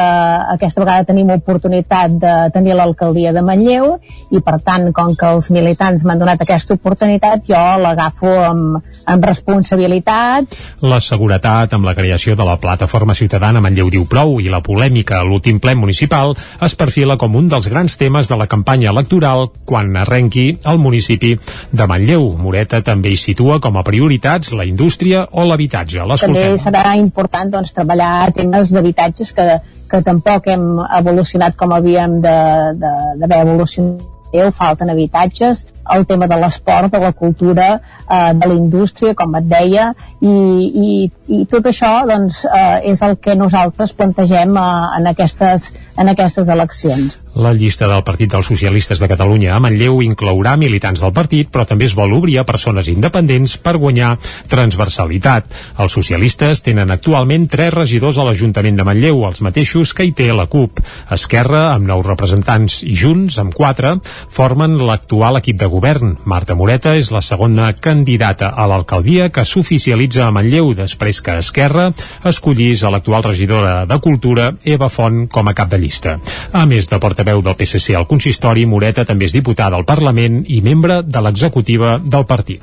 aquesta 0.56 0.84
vegada 0.84 1.08
tenim 1.10 1.32
oportunitat 1.34 2.16
de 2.22 2.34
tenir 2.54 2.76
l'alcaldia 2.78 3.34
de 3.34 3.42
Manlleu 3.42 3.96
i 4.30 4.42
per 4.44 4.58
tant, 4.64 4.88
com 4.96 5.14
que 5.18 5.32
els 5.34 5.50
militants 5.54 6.04
m'han 6.06 6.22
donat 6.22 6.42
aquesta 6.42 6.76
oportunitat, 6.76 7.44
jo 7.48 7.62
l'agafo 7.82 8.32
amb, 8.46 8.78
amb 9.06 9.26
responsabilitat. 9.26 10.56
La 10.86 11.00
seguretat 11.02 11.74
amb 11.76 11.88
la 11.88 11.96
creació 11.98 12.36
de 12.38 12.46
la 12.46 12.58
plataforma 12.62 13.16
ciutadana 13.18 13.62
Manlleu 13.64 13.90
diu 13.92 14.06
prou 14.10 14.38
i 14.42 14.50
la 14.52 14.62
polèmica 14.64 15.20
a 15.20 15.26
l'últim 15.26 15.60
ple 15.62 15.74
municipal 15.78 16.34
es 16.62 16.76
perfila 16.78 17.16
com 17.20 17.36
un 17.38 17.50
dels 17.50 17.68
grans 17.72 17.96
temes 17.98 18.30
de 18.30 18.38
la 18.38 18.48
campanya 18.50 18.92
electoral 18.92 19.48
quan 19.66 19.94
arrenqui 19.96 20.46
el 20.64 20.78
municipi 20.82 21.34
de 21.72 21.86
Manlleu. 21.90 22.28
Moreta 22.38 22.82
també 22.86 23.12
hi 23.12 23.20
situa 23.20 23.58
com 23.62 23.76
a 23.76 23.84
prioritats 23.86 24.52
la 24.56 24.66
indústria 24.68 25.26
o 25.32 25.46
l'habitatge. 25.46 26.02
També 26.36 26.58
serà 26.60 26.96
important 27.00 27.52
doncs, 27.52 27.72
treballar 27.76 28.32
temes 28.36 28.72
d'habitatges 28.74 29.32
que, 29.36 29.46
que 29.90 30.02
tampoc 30.04 30.50
hem 30.52 30.66
evolucionat 30.98 31.56
com 31.56 31.72
havíem 31.76 32.20
d'haver 32.24 33.40
evolucionat. 33.40 34.12
Falten 34.52 34.90
habitatges, 34.92 35.62
el 35.94 36.06
tema 36.06 36.26
de 36.26 36.38
l'esport, 36.40 36.90
de 36.92 37.00
la 37.00 37.12
cultura, 37.12 37.80
eh, 38.08 38.32
de 38.34 38.46
la 38.46 38.54
indústria, 38.54 39.14
com 39.14 39.34
et 39.38 39.46
deia, 39.50 39.90
i, 40.20 40.30
i, 40.30 40.90
i 41.28 41.44
tot 41.50 41.66
això 41.68 41.92
doncs, 42.08 42.44
eh, 42.46 42.92
és 42.92 43.02
el 43.02 43.16
que 43.22 43.36
nosaltres 43.38 43.94
plantegem 43.96 44.56
eh, 44.56 44.66
en, 44.98 45.06
aquestes, 45.12 45.70
en 45.96 46.12
aquestes 46.12 46.48
eleccions. 46.52 47.18
La 47.36 47.52
llista 47.52 47.88
del 47.90 48.04
Partit 48.04 48.32
dels 48.32 48.48
Socialistes 48.48 49.00
de 49.02 49.08
Catalunya 49.10 49.52
a 49.54 49.60
Manlleu 49.60 50.00
inclourà 50.00 50.54
militants 50.56 51.02
del 51.04 51.12
partit, 51.12 51.50
però 51.52 51.66
també 51.68 51.84
es 51.84 51.96
vol 51.98 52.14
obrir 52.16 52.38
a 52.40 52.46
persones 52.48 52.88
independents 52.88 53.58
per 53.60 53.76
guanyar 53.76 54.14
transversalitat. 54.48 55.52
Els 55.82 55.96
socialistes 55.98 56.64
tenen 56.64 56.94
actualment 56.94 57.44
tres 57.52 57.74
regidors 57.74 58.16
a 58.16 58.24
l'Ajuntament 58.24 58.80
de 58.80 58.86
Manlleu, 58.88 59.20
els 59.28 59.42
mateixos 59.44 59.92
que 59.92 60.08
hi 60.08 60.14
té 60.16 60.30
la 60.32 60.48
CUP. 60.48 60.80
Esquerra, 61.12 61.74
amb 61.74 61.90
nou 61.90 62.00
representants, 62.06 62.80
i 62.86 62.96
Junts, 62.96 63.36
amb 63.42 63.52
quatre, 63.54 63.98
formen 64.32 64.78
l'actual 64.88 65.36
equip 65.42 65.60
de 65.60 65.68
govern. 65.68 65.75
Marta 66.24 66.54
Moreta 66.54 66.94
és 66.96 67.10
la 67.12 67.20
segona 67.20 67.72
candidata 67.72 68.48
a 68.48 68.66
l'alcaldia 68.70 69.28
que 69.28 69.44
s'oficialitza 69.44 70.26
a 70.26 70.32
Manlleu 70.32 70.72
després 70.74 71.20
que 71.20 71.36
Esquerra 71.42 71.90
escollís 72.24 72.82
a 72.82 72.90
l'actual 72.90 73.24
regidora 73.26 73.84
de 73.86 73.98
Cultura, 74.00 74.52
Eva 74.64 74.88
Font, 74.88 75.26
com 75.28 75.48
a 75.48 75.54
cap 75.54 75.70
de 75.70 75.78
llista. 75.82 76.16
A 76.52 76.64
més 76.66 76.88
de 76.88 76.98
portaveu 77.02 77.42
del 77.42 77.56
PSC 77.58 77.96
al 77.96 78.06
consistori, 78.06 78.66
Moreta 78.66 79.04
també 79.04 79.26
és 79.26 79.34
diputada 79.36 79.76
al 79.76 79.84
Parlament 79.84 80.44
i 80.46 80.62
membre 80.62 81.02
de 81.02 81.22
l'executiva 81.22 81.98
del 81.98 82.24
partit. 82.24 82.62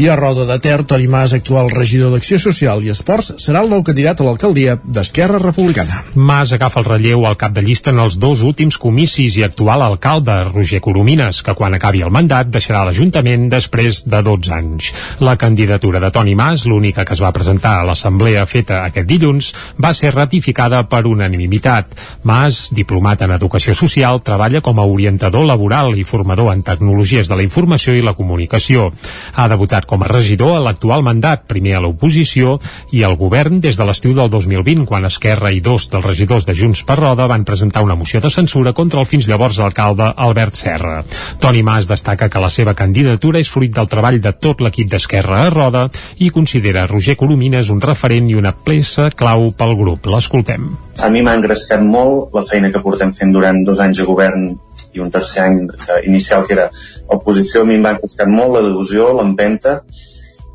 I 0.00 0.06
a 0.08 0.16
Roda 0.16 0.46
de 0.46 0.56
Ter, 0.62 0.84
Toni 0.86 1.08
Mas, 1.10 1.34
actual 1.36 1.68
regidor 1.70 2.14
d'Acció 2.14 2.38
Social 2.40 2.80
i 2.86 2.92
Esports, 2.92 3.34
serà 3.42 3.64
el 3.64 3.68
nou 3.68 3.82
candidat 3.84 4.20
a 4.20 4.24
l'alcaldia 4.24 4.78
d'Esquerra 4.84 5.40
Republicana. 5.42 6.04
Mas 6.14 6.54
agafa 6.54 6.80
el 6.80 6.86
relleu 6.86 7.26
al 7.26 7.36
cap 7.36 7.52
de 7.52 7.64
llista 7.66 7.90
en 7.90 7.98
els 8.00 8.16
dos 8.22 8.44
últims 8.46 8.78
comicis 8.78 9.36
i 9.36 9.44
actual 9.44 9.82
alcalde, 9.82 10.44
Roger 10.52 10.80
Coromines, 10.80 11.42
que 11.42 11.56
quan 11.58 11.74
acabi 11.76 12.00
el 12.06 12.14
mandat 12.14 12.39
deixarà 12.48 12.86
l'Ajuntament 12.88 13.48
després 13.52 14.04
de 14.08 14.22
12 14.24 14.52
anys. 14.56 14.92
La 15.20 15.36
candidatura 15.36 16.00
de 16.00 16.10
Toni 16.10 16.34
Mas, 16.34 16.64
l'única 16.64 17.04
que 17.04 17.12
es 17.12 17.20
va 17.20 17.32
presentar 17.36 17.74
a 17.80 17.84
l'assemblea 17.84 18.46
feta 18.48 18.80
aquest 18.86 19.08
dilluns, 19.10 19.52
va 19.76 19.92
ser 19.92 20.14
ratificada 20.14 20.80
per 20.88 21.02
unanimitat. 21.10 21.92
Mas, 22.24 22.68
diplomat 22.72 23.26
en 23.26 23.34
Educació 23.36 23.74
Social, 23.76 24.22
treballa 24.24 24.62
com 24.64 24.80
a 24.80 24.86
orientador 24.88 25.44
laboral 25.44 25.92
i 25.98 26.06
formador 26.08 26.52
en 26.54 26.64
tecnologies 26.64 27.28
de 27.28 27.36
la 27.36 27.44
informació 27.44 27.92
i 27.92 28.04
la 28.06 28.16
comunicació. 28.16 28.88
Ha 29.34 29.48
debutat 29.52 29.84
com 29.90 30.00
a 30.02 30.08
regidor 30.08 30.56
a 30.56 30.64
l'actual 30.64 31.04
mandat, 31.04 31.44
primer 31.50 31.76
a 31.76 31.84
l'oposició 31.84 32.56
i 32.96 33.04
al 33.04 33.18
govern 33.20 33.60
des 33.60 33.76
de 33.76 33.84
l'estiu 33.84 34.14
del 34.16 34.30
2020, 34.32 34.86
quan 34.88 35.04
Esquerra 35.04 35.52
i 35.52 35.60
dos 35.60 35.90
dels 35.92 36.06
regidors 36.06 36.46
de 36.48 36.54
Junts 36.56 36.84
per 36.86 36.96
Roda 37.00 37.28
van 37.30 37.44
presentar 37.44 37.84
una 37.84 37.98
moció 37.98 38.20
de 38.20 38.30
censura 38.30 38.72
contra 38.72 39.00
el 39.00 39.06
fins 39.10 39.28
llavors 39.28 39.58
alcalde 39.58 40.12
Albert 40.16 40.54
Serra. 40.54 41.02
Toni 41.40 41.62
Mas 41.66 41.88
destaca 41.90 42.29
que 42.30 42.42
la 42.42 42.50
seva 42.52 42.74
candidatura 42.78 43.40
és 43.42 43.50
fruit 43.52 43.74
del 43.74 43.88
treball 43.90 44.20
de 44.22 44.32
tot 44.32 44.62
l'equip 44.64 44.88
d'Esquerra 44.92 45.42
a 45.44 45.50
Roda 45.52 45.84
i 46.18 46.30
considera 46.34 46.86
Roger 46.88 47.16
Coromines 47.20 47.70
un 47.74 47.82
referent 47.84 48.30
i 48.30 48.38
una 48.38 48.54
peça 48.54 49.10
clau 49.10 49.50
pel 49.52 49.76
grup. 49.78 50.06
L'escoltem. 50.10 50.70
A 51.02 51.10
mi 51.12 51.24
m'ha 51.26 51.36
engrescat 51.38 51.82
molt 51.84 52.34
la 52.36 52.44
feina 52.46 52.72
que 52.72 52.82
portem 52.84 53.12
fent 53.16 53.34
durant 53.34 53.62
dos 53.66 53.80
anys 53.84 54.02
de 54.02 54.08
govern 54.08 54.50
i 54.94 55.02
un 55.02 55.10
tercer 55.10 55.44
any 55.44 55.60
inicial 56.06 56.46
que 56.46 56.56
era 56.56 56.70
oposició, 57.10 57.62
a 57.62 57.68
mi 57.68 57.78
em 57.78 57.86
va 57.86 57.96
engrescat 57.96 58.30
molt 58.30 58.56
la 58.56 58.64
delusió, 58.66 59.10
l'empenta 59.18 59.80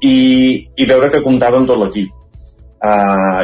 i, 0.01 0.17
i 0.75 0.87
veure 0.87 1.11
que 1.11 1.23
comptava 1.25 1.59
amb 1.61 1.69
tot 1.69 1.81
l'equip. 1.81 2.13
Uh, 2.85 3.41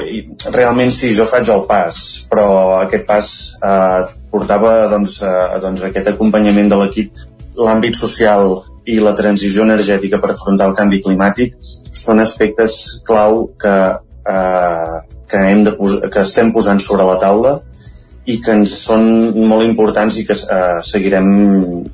realment 0.53 0.91
sí, 0.93 1.13
jo 1.17 1.25
faig 1.25 1.49
el 1.49 1.63
pas, 1.65 1.97
però 2.29 2.45
aquest 2.83 3.05
pas 3.07 3.29
uh, 3.63 4.03
portava 4.29 4.73
doncs, 4.91 5.21
uh, 5.25 5.57
doncs 5.63 5.85
aquest 5.87 6.11
acompanyament 6.11 6.69
de 6.69 6.77
l'equip, 6.77 7.23
l'àmbit 7.57 7.97
social 7.97 8.61
i 8.89 8.97
la 8.99 9.13
transició 9.17 9.65
energètica 9.67 10.19
per 10.21 10.31
afrontar 10.33 10.69
el 10.71 10.77
canvi 10.77 11.01
climàtic 11.05 11.57
són 11.93 12.23
aspectes 12.23 12.77
clau 13.07 13.43
que, 13.61 13.75
uh, 14.31 15.01
que, 15.29 15.41
hem 15.51 15.65
de 15.67 15.75
que 16.09 16.23
estem 16.23 16.51
posant 16.55 16.81
sobre 16.81 17.05
la 17.07 17.19
taula 17.21 17.59
i 18.29 18.37
que 18.41 18.53
ens 18.53 18.73
són 18.85 19.33
molt 19.49 19.65
importants 19.65 20.17
i 20.21 20.25
que 20.27 20.35
eh, 20.37 20.57
seguirem 20.85 21.29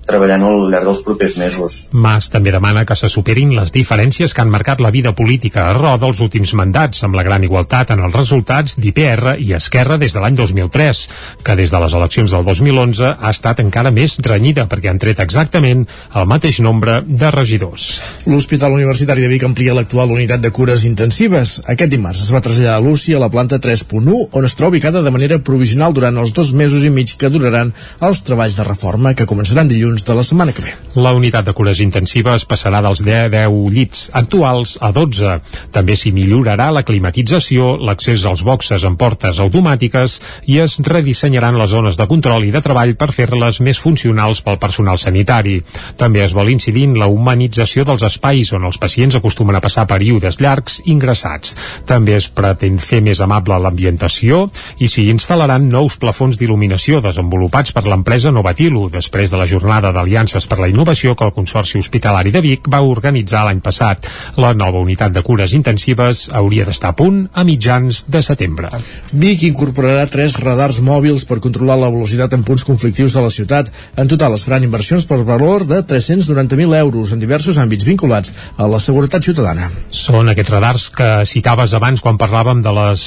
treballant 0.07 0.43
al 0.43 0.65
llarg 0.71 0.89
dels 0.89 1.03
propers 1.05 1.37
mesos. 1.39 1.77
Mas 1.95 2.27
també 2.33 2.51
demana 2.51 2.83
que 2.87 2.97
se 2.99 3.07
superin 3.11 3.53
les 3.55 3.71
diferències 3.75 4.33
que 4.35 4.43
han 4.43 4.51
marcat 4.51 4.83
la 4.83 4.91
vida 4.91 5.13
política 5.15 5.69
a 5.69 5.75
Roda 5.77 6.09
els 6.09 6.19
últims 6.23 6.51
mandats, 6.59 7.03
amb 7.07 7.15
la 7.15 7.23
gran 7.23 7.45
igualtat 7.47 7.93
en 7.95 8.03
els 8.03 8.15
resultats 8.15 8.75
d'IPR 8.75 9.37
i 9.39 9.53
Esquerra 9.55 9.97
des 10.01 10.15
de 10.15 10.23
l'any 10.23 10.35
2003, 10.35 11.05
que 11.47 11.55
des 11.55 11.71
de 11.71 11.81
les 11.83 11.95
eleccions 11.95 12.35
del 12.35 12.43
2011 12.43 13.13
ha 13.15 13.31
estat 13.31 13.63
encara 13.63 13.93
més 13.95 14.17
renyida 14.23 14.67
perquè 14.67 14.91
han 14.91 14.99
tret 14.99 15.23
exactament 15.23 15.85
el 15.87 16.27
mateix 16.27 16.59
nombre 16.59 16.99
de 17.07 17.31
regidors. 17.31 17.87
L'Hospital 18.27 18.75
Universitari 18.75 19.23
de 19.23 19.31
Vic 19.31 19.47
amplia 19.47 19.75
l'actual 19.77 20.11
unitat 20.11 20.43
de 20.43 20.51
cures 20.51 20.83
intensives. 20.89 21.61
Aquest 21.71 21.91
dimarts 21.93 22.25
es 22.27 22.33
va 22.35 22.43
traslladar 22.43 22.77
a 22.81 22.83
l'UCI 22.83 23.15
a 23.15 23.23
la 23.23 23.31
planta 23.31 23.61
3.1, 23.63 24.27
on 24.31 24.45
es 24.45 24.55
troba 24.59 24.75
ubicada 24.75 25.01
de 25.01 25.13
manera 25.13 25.39
provisional 25.39 25.93
durant 25.95 26.16
els 26.21 26.33
dos 26.35 26.53
mesos 26.57 26.83
i 26.85 26.91
mig 26.93 27.15
que 27.19 27.29
duraran 27.33 27.73
els 28.03 28.21
treballs 28.25 28.57
de 28.57 28.65
reforma 28.67 29.13
que 29.17 29.27
començaran 29.29 29.69
dilluns 29.69 30.05
de 30.07 30.15
la 30.17 30.25
setmana 30.25 30.53
que 30.55 30.65
ve. 30.65 30.73
La 30.95 31.13
unitat 31.17 31.45
de 31.47 31.53
cures 31.57 31.81
intensives 31.83 32.45
passarà 32.49 32.81
dels 32.85 33.03
10, 33.05 33.29
10 33.33 33.57
llits 33.73 34.07
actuals 34.17 34.77
a 34.81 34.91
12. 34.95 35.37
També 35.75 35.97
s'hi 35.97 36.11
millorarà 36.15 36.69
la 36.73 36.83
climatització, 36.87 37.75
l'accés 37.77 38.25
als 38.25 38.43
boxes 38.47 38.85
amb 38.87 38.99
portes 38.99 39.39
automàtiques 39.43 40.17
i 40.47 40.59
es 40.63 40.77
redissenyaran 40.83 41.57
les 41.59 41.69
zones 41.71 41.97
de 41.99 42.07
control 42.09 42.47
i 42.47 42.53
de 42.53 42.61
treball 42.65 42.95
per 42.99 43.11
fer-les 43.15 43.61
més 43.61 43.79
funcionals 43.81 44.41
pel 44.45 44.59
personal 44.61 44.97
sanitari. 45.01 45.59
També 45.97 46.23
es 46.25 46.33
vol 46.33 46.49
incidir 46.53 46.87
en 46.89 46.97
la 46.99 47.09
humanització 47.11 47.85
dels 47.87 48.05
espais 48.07 48.53
on 48.57 48.65
els 48.67 48.79
pacients 48.81 49.17
acostumen 49.17 49.57
a 49.57 49.63
passar 49.63 49.87
períodes 49.89 50.41
llargs 50.41 50.81
ingressats. 50.85 51.55
També 51.85 52.17
es 52.17 52.29
pretén 52.29 52.79
fer 52.81 53.01
més 53.05 53.21
amable 53.23 53.59
l'ambientació 53.61 54.45
i 54.79 54.89
s'hi 54.91 55.07
instal·laran 55.13 55.69
nous 55.71 55.97
plafons 56.07 56.37
d'il·luminació 56.39 57.01
desenvolupats 57.03 57.73
per 57.75 57.83
l'empresa 57.83 58.31
Novatilu, 58.31 58.85
després 58.93 59.31
de 59.31 59.39
la 59.39 59.47
jornada 59.49 59.91
d'aliances 59.91 60.45
per 60.47 60.61
la 60.61 60.69
innovació 60.71 61.17
que 61.19 61.25
el 61.27 61.33
Consorci 61.35 61.81
Hospitalari 61.81 62.31
de 62.31 62.39
Vic 62.45 62.69
va 62.71 62.79
organitzar 62.79 63.43
l'any 63.43 63.59
passat. 63.65 64.07
La 64.39 64.53
nova 64.55 64.79
unitat 64.79 65.11
de 65.11 65.23
cures 65.25 65.51
intensives 65.57 66.27
hauria 66.31 66.63
d'estar 66.67 66.93
a 66.93 66.95
punt 66.95 67.25
a 67.33 67.43
mitjans 67.43 68.05
de 68.07 68.21
setembre. 68.23 68.71
Vic 69.11 69.43
incorporarà 69.49 70.05
tres 70.13 70.37
radars 70.39 70.79
mòbils 70.79 71.25
per 71.27 71.41
controlar 71.43 71.75
la 71.81 71.91
velocitat 71.91 72.37
en 72.37 72.47
punts 72.47 72.63
conflictius 72.67 73.17
de 73.17 73.25
la 73.25 73.33
ciutat. 73.33 73.73
En 73.99 74.07
total 74.07 74.37
es 74.37 74.47
faran 74.47 74.63
inversions 74.63 75.03
per 75.09 75.19
valor 75.27 75.67
de 75.67 75.81
390.000 75.83 76.79
euros 76.79 77.11
en 77.11 77.19
diversos 77.19 77.59
àmbits 77.59 77.83
vinculats 77.89 78.31
a 78.55 78.69
la 78.71 78.79
seguretat 78.79 79.27
ciutadana. 79.27 79.67
Són 79.91 80.31
aquests 80.31 80.55
radars 80.55 80.87
que 80.95 81.11
citaves 81.27 81.75
abans 81.75 81.99
quan 82.05 82.21
parlàvem 82.21 82.63
de 82.63 82.75
les 82.79 83.05